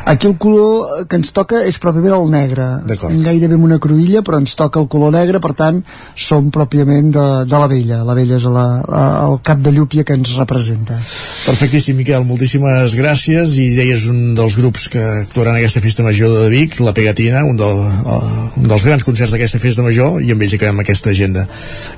Aquí 0.05 0.27
el 0.27 0.35
color 0.37 1.07
que 1.09 1.17
ens 1.17 1.31
toca 1.33 1.63
és 1.65 1.79
pròpiament 1.81 2.13
el 2.13 2.27
negre. 2.29 2.65
Gairebé 2.85 3.57
amb 3.57 3.65
una 3.65 3.79
cruïlla, 3.81 4.21
però 4.25 4.37
ens 4.37 4.53
toca 4.57 4.77
el 4.83 4.85
color 4.91 5.15
negre, 5.15 5.41
per 5.41 5.55
tant, 5.57 5.79
som 6.13 6.51
pròpiament 6.53 7.09
de, 7.15 7.25
de 7.49 7.61
la 7.61 7.69
vella. 7.71 8.03
La 8.05 8.13
vella 8.17 8.37
és 8.37 8.45
la, 8.45 8.65
la, 8.85 9.05
el 9.25 9.39
cap 9.45 9.63
de 9.65 9.73
llúpia 9.73 10.05
que 10.05 10.13
ens 10.13 10.35
representa. 10.37 10.99
Perfectíssim, 11.47 11.97
Miquel. 11.97 12.21
Moltíssimes 12.29 12.93
gràcies. 12.99 13.55
I 13.57 13.71
deies 13.79 14.05
un 14.11 14.35
dels 14.37 14.57
grups 14.59 14.85
que 14.93 15.01
actuaran 15.23 15.55
en 15.55 15.63
aquesta 15.63 15.81
festa 15.81 16.05
major 16.05 16.37
de 16.37 16.51
Vic, 16.53 16.77
la 16.85 16.93
Pegatina, 16.93 17.41
un, 17.49 17.57
del, 17.57 17.81
uh, 17.81 18.45
un 18.61 18.69
dels 18.69 18.85
grans 18.85 19.07
concerts 19.07 19.33
d'aquesta 19.33 19.61
festa 19.63 19.85
major, 19.85 20.19
i 20.21 20.29
amb 20.35 20.45
ells 20.45 20.57
acabem 20.59 20.85
aquesta 20.85 21.09
agenda. 21.15 21.47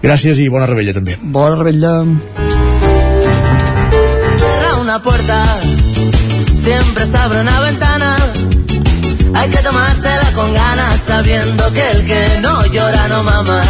Gràcies 0.04 0.40
i 0.40 0.48
bona 0.54 0.70
rebella, 0.72 0.96
també. 0.96 1.20
Bona 1.24 1.60
rebella. 1.60 1.98
Una 4.88 5.02
puerta 5.04 5.36
siempre 6.98 7.06
se 7.06 7.18
abre 7.18 7.42
una 7.42 7.60
ventana. 7.62 8.18
Hay 9.36 9.50
que 9.50 9.58
tomársela 9.58 10.32
con 10.34 10.54
ganas, 10.54 11.00
sabiendo 11.06 11.74
que 11.74 11.92
el 11.92 12.06
que 12.06 12.40
no 12.42 12.66
llora 12.68 13.08
no 13.08 13.24
mama. 13.24 13.62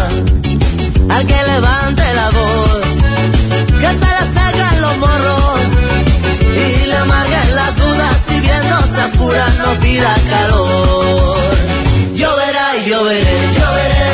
Al 1.10 1.26
que 1.26 1.44
levante 1.52 2.04
la 2.16 2.30
voz, 2.30 2.82
que 3.82 3.90
se 4.00 4.10
le 4.16 4.24
sacan 4.34 4.82
los 4.82 4.98
morros 4.98 5.60
y 6.56 6.86
le 6.86 6.98
amarguen 6.98 7.56
las 7.56 7.76
dudas, 7.76 8.18
si 8.28 8.40
viéndose 8.40 9.04
oscuras 9.12 9.58
no 9.60 9.80
pida 9.82 10.16
calor. 10.30 11.38
Lloverá 12.16 12.78
y 12.78 12.90
lloveré, 12.90 13.38
lloveré, 13.58 14.10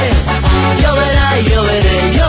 lloverá 0.81 1.39
y 1.39 1.49
lloveré, 1.49 2.13
lloveré, 2.17 2.22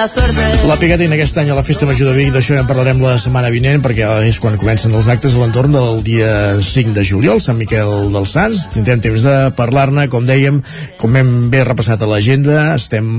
la 0.00 0.08
suerte. 0.08 0.40
La 0.64 0.76
Pegatina 0.80 1.12
aquest 1.16 1.36
any 1.42 1.50
a 1.52 1.54
la 1.56 1.64
Festa 1.64 1.84
Major 1.84 2.08
de 2.08 2.14
Vic, 2.16 2.30
d'això 2.32 2.54
ja 2.56 2.62
en 2.62 2.68
parlarem 2.68 3.02
la 3.04 3.18
setmana 3.20 3.50
vinent, 3.52 3.82
perquè 3.84 4.06
és 4.24 4.38
quan 4.40 4.56
comencen 4.56 4.94
els 4.96 5.10
actes 5.12 5.34
a 5.36 5.42
l'entorn 5.42 5.74
del 5.74 6.00
dia 6.06 6.30
5 6.64 6.94
de 6.96 7.04
juliol, 7.04 7.40
Sant 7.44 7.58
Miquel 7.58 8.08
dels 8.14 8.32
Sants. 8.32 8.62
Tindrem 8.72 9.02
temps 9.04 9.26
de 9.26 9.34
parlar-ne, 9.58 10.06
com 10.08 10.24
dèiem, 10.24 10.62
com 11.00 11.18
hem 11.20 11.32
bé 11.52 11.66
repassat 11.68 12.00
a 12.00 12.08
l'agenda, 12.08 12.70
estem 12.78 13.10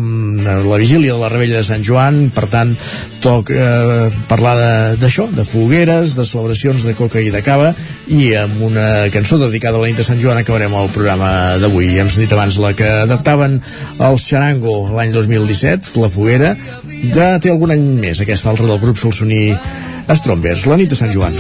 a 0.42 0.58
la 0.66 0.80
vigília 0.82 1.14
de 1.14 1.22
la 1.22 1.30
Rebella 1.30 1.60
de 1.60 1.68
Sant 1.68 1.86
Joan, 1.86 2.32
per 2.34 2.48
tant, 2.50 2.74
toc 3.22 3.54
eh, 3.54 4.10
parlar 4.32 4.56
d'això, 4.98 5.28
de, 5.30 5.44
de 5.44 5.46
fogueres, 5.46 6.16
de 6.18 6.26
celebracions 6.26 6.88
de 6.88 6.96
coca 6.98 7.22
i 7.22 7.30
de 7.30 7.44
cava, 7.46 7.76
i 8.10 8.34
amb 8.40 8.66
una 8.72 8.88
cançó 9.14 9.38
dedicada 9.38 9.78
a 9.78 9.84
la 9.84 9.92
nit 9.92 10.02
de 10.02 10.08
Sant 10.08 10.22
Joan 10.24 10.42
acabarem 10.42 10.74
el 10.74 10.90
programa 10.96 11.60
d'avui. 11.62 11.94
Hem 12.02 12.10
sentit 12.10 12.34
abans 12.34 12.58
la 12.64 12.74
que 12.74 12.90
adaptaven 13.06 13.62
el 14.02 14.18
Xarango 14.18 14.80
l'any 14.98 15.14
2017, 15.14 15.94
la 16.02 16.10
foguera, 16.10 16.56
ja 17.16 17.38
té 17.42 17.52
algun 17.52 17.74
any 17.74 17.84
més 18.02 18.22
aquesta 18.24 18.50
altra 18.52 18.68
del 18.70 18.80
grup 18.82 19.00
Solsoní 19.00 19.44
Strombers, 20.12 20.66
la 20.68 20.78
nit 20.80 20.90
de 20.92 20.98
Sant 21.00 21.12
Joan. 21.14 21.36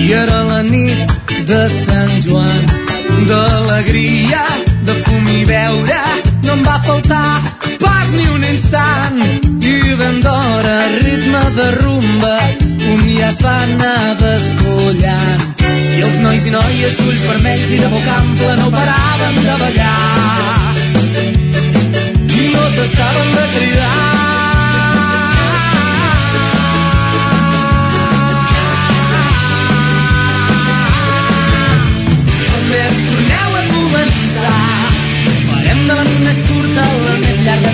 i 0.00 0.12
era 0.12 0.42
la 0.48 0.62
nit 0.62 1.12
de 1.48 1.60
Sant 1.68 2.16
Joan. 2.24 2.66
D'alegria, 3.28 4.44
de 4.86 4.94
fum 5.04 5.28
i 5.28 5.44
beure 5.44 6.00
no 6.46 6.52
em 6.56 6.62
va 6.64 6.78
faltar 6.86 7.42
pas 7.82 8.12
ni 8.16 8.26
un 8.28 8.44
instant. 8.44 9.20
I 9.60 9.94
ben 10.00 10.20
d'hora 10.24 10.76
ritme 10.96 11.42
de 11.58 11.70
rumba 11.76 12.36
un 12.92 13.02
ja 13.18 13.28
es 13.28 13.40
va 13.44 13.56
anar 13.66 14.16
despullant. 14.22 15.48
I 15.98 16.04
els 16.06 16.20
nois 16.24 16.46
i 16.46 16.54
noies 16.54 17.00
d'ulls 17.00 17.26
vermells 17.28 17.74
i 17.76 17.80
de 17.82 17.90
boca 17.92 18.16
ampla 18.22 18.54
no 18.62 18.70
paraven 18.76 19.42
de 19.48 19.58
ballar. 19.64 20.76
I 22.40 22.48
no 22.54 22.70
s'estaven 22.76 23.36
de 23.36 23.50
cridar 23.56 24.09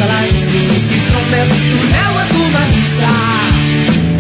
l'any. 0.05 0.33
Sí, 0.39 0.59
sí, 0.69 0.79
sí, 0.87 0.99
bombers, 1.13 1.53
torneu 1.71 2.19
a 2.23 2.27
començar. 2.33 3.15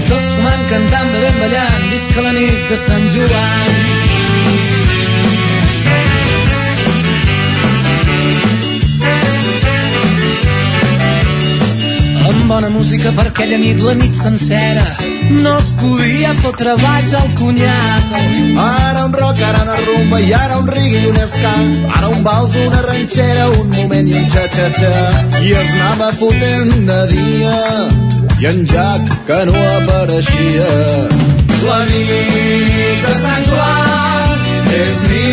Tots 0.09 0.29
sumant, 0.35 0.63
cantant, 0.71 1.11
bevent, 1.15 1.39
ballant, 1.43 1.85
visca 1.93 2.25
la 2.25 2.33
nit 2.37 2.71
de 2.71 2.79
Sant 2.85 3.09
Joan. 3.17 3.73
Amb 12.31 12.49
bona 12.49 12.71
música 12.71 13.13
per 13.13 13.29
aquella 13.33 13.61
nit, 13.61 13.85
la 13.85 13.95
nit 14.01 14.15
sencera. 14.17 15.16
No 15.31 15.59
es 15.59 15.71
podia 15.81 16.33
fotre 16.41 16.75
baix 16.81 17.13
el 17.21 17.35
cunyat. 17.39 18.15
Ara 18.63 19.05
un 19.07 19.13
rock, 19.13 19.43
ara 19.49 19.63
una 19.67 19.77
rumba 19.83 20.21
i 20.21 20.33
ara 20.33 20.59
un 20.63 20.69
rigui 20.69 21.03
i 21.03 21.11
un 21.11 21.21
ska. 21.33 21.55
Ara 21.99 22.09
un 22.15 22.23
vals, 22.27 22.57
una 22.67 22.83
ranxera, 22.87 23.49
un 23.61 23.71
moment 23.75 24.09
i 24.09 24.19
un 24.23 24.29
xa-xa-xa. 24.35 24.93
I 25.43 25.55
es 25.61 25.73
anava 25.77 26.13
fotent 26.21 26.75
de 26.91 27.01
dia 27.13 27.57
i 28.41 28.51
en 28.53 28.67
Jack 28.67 29.15
que 29.27 29.45
no 29.51 29.63
apareixia. 29.77 30.73
La 31.67 31.81
nit 31.91 33.07
de 33.07 33.15
Sant 33.23 33.49
Joan 33.51 34.51
és 34.83 35.01
nit 35.09 35.26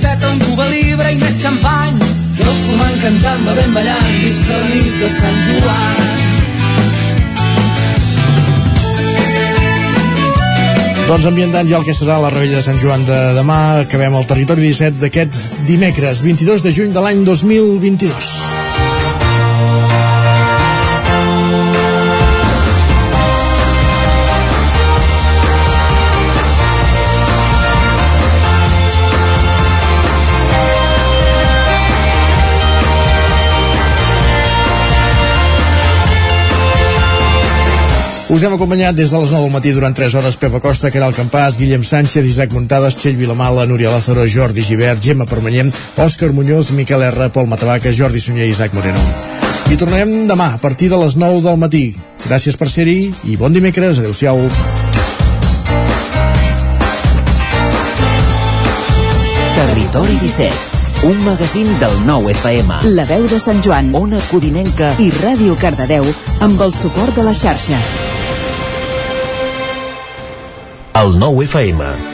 pet 0.00 0.22
amb 0.24 0.44
cuba 0.48 0.66
libre 0.70 1.12
i 1.12 1.18
més 1.20 1.36
xampany. 1.42 1.98
El 2.34 2.56
fumant 2.64 2.96
cantant, 3.02 3.42
bevent 3.48 3.76
ballant, 3.76 4.08
visca 4.22 4.58
la 4.60 4.70
nit 4.70 4.96
de 5.02 5.10
Sant 5.12 5.40
Joan. 5.48 6.32
Doncs 11.04 11.28
ambientant 11.28 11.68
ja 11.68 11.78
el 11.82 11.84
que 11.84 11.92
serà 11.92 12.16
la 12.22 12.32
Rebella 12.32 12.62
de 12.62 12.64
Sant 12.64 12.80
Joan 12.80 13.04
de 13.04 13.20
demà, 13.36 13.60
acabem 13.84 14.16
el 14.16 14.28
territori 14.30 14.70
17 14.70 15.02
d'aquest 15.04 15.40
dimecres, 15.68 16.24
22 16.24 16.64
de 16.64 16.72
juny 16.72 16.96
de 16.96 17.04
l'any 17.04 17.26
2022. 17.28 18.63
Us 38.34 38.42
hem 38.42 38.54
acompanyat 38.56 38.96
des 38.98 39.12
de 39.12 39.18
les 39.22 39.30
9 39.30 39.44
del 39.44 39.52
matí 39.54 39.70
durant 39.70 39.94
3 39.94 40.14
hores 40.18 40.34
Pepa 40.34 40.58
Costa, 40.58 40.90
Caral 40.90 41.12
Campàs, 41.14 41.54
Guillem 41.54 41.84
Sánchez, 41.86 42.26
Isaac 42.26 42.50
Muntades, 42.50 42.96
Txell 42.98 43.14
Vilamala, 43.14 43.62
Núria 43.70 43.92
Lázaro, 43.92 44.24
Jordi 44.26 44.64
Givert, 44.66 44.98
Gemma 44.98 45.22
Permanyem, 45.24 45.70
Òscar 45.94 46.32
Muñoz, 46.34 46.72
Miquel 46.74 47.04
R, 47.06 47.28
Pol 47.30 47.46
Matavaca, 47.46 47.92
Jordi 47.94 48.18
Sunyer 48.18 48.48
i 48.48 48.50
Isaac 48.50 48.74
Moreno. 48.74 48.98
I 49.70 49.78
tornarem 49.78 50.26
demà 50.26 50.48
a 50.56 50.58
partir 50.58 50.88
de 50.90 50.98
les 50.98 51.14
9 51.14 51.44
del 51.44 51.60
matí. 51.62 51.84
Gràcies 52.24 52.58
per 52.58 52.66
ser-hi 52.72 53.12
i 53.22 53.36
bon 53.38 53.54
dimecres. 53.54 54.00
Adéu-siau. 54.02 54.42
Territori 59.60 60.18
17, 60.24 61.06
un 61.12 61.22
magazín 61.22 61.70
del 61.78 61.94
nou 62.10 62.26
FM. 62.34 62.82
La 62.98 63.06
veu 63.06 63.30
de 63.30 63.38
Sant 63.38 63.62
Joan, 63.62 63.94
Ona 63.94 64.18
Codinenca 64.32 64.96
i 64.98 65.12
Ràdio 65.22 65.54
Cardedeu 65.54 66.10
amb 66.42 66.66
el 66.66 66.74
suport 66.74 67.14
de 67.14 67.28
la 67.30 67.36
xarxa. 67.38 67.78
El 70.94 71.16
nou 71.18 71.42
FM. 71.42 72.13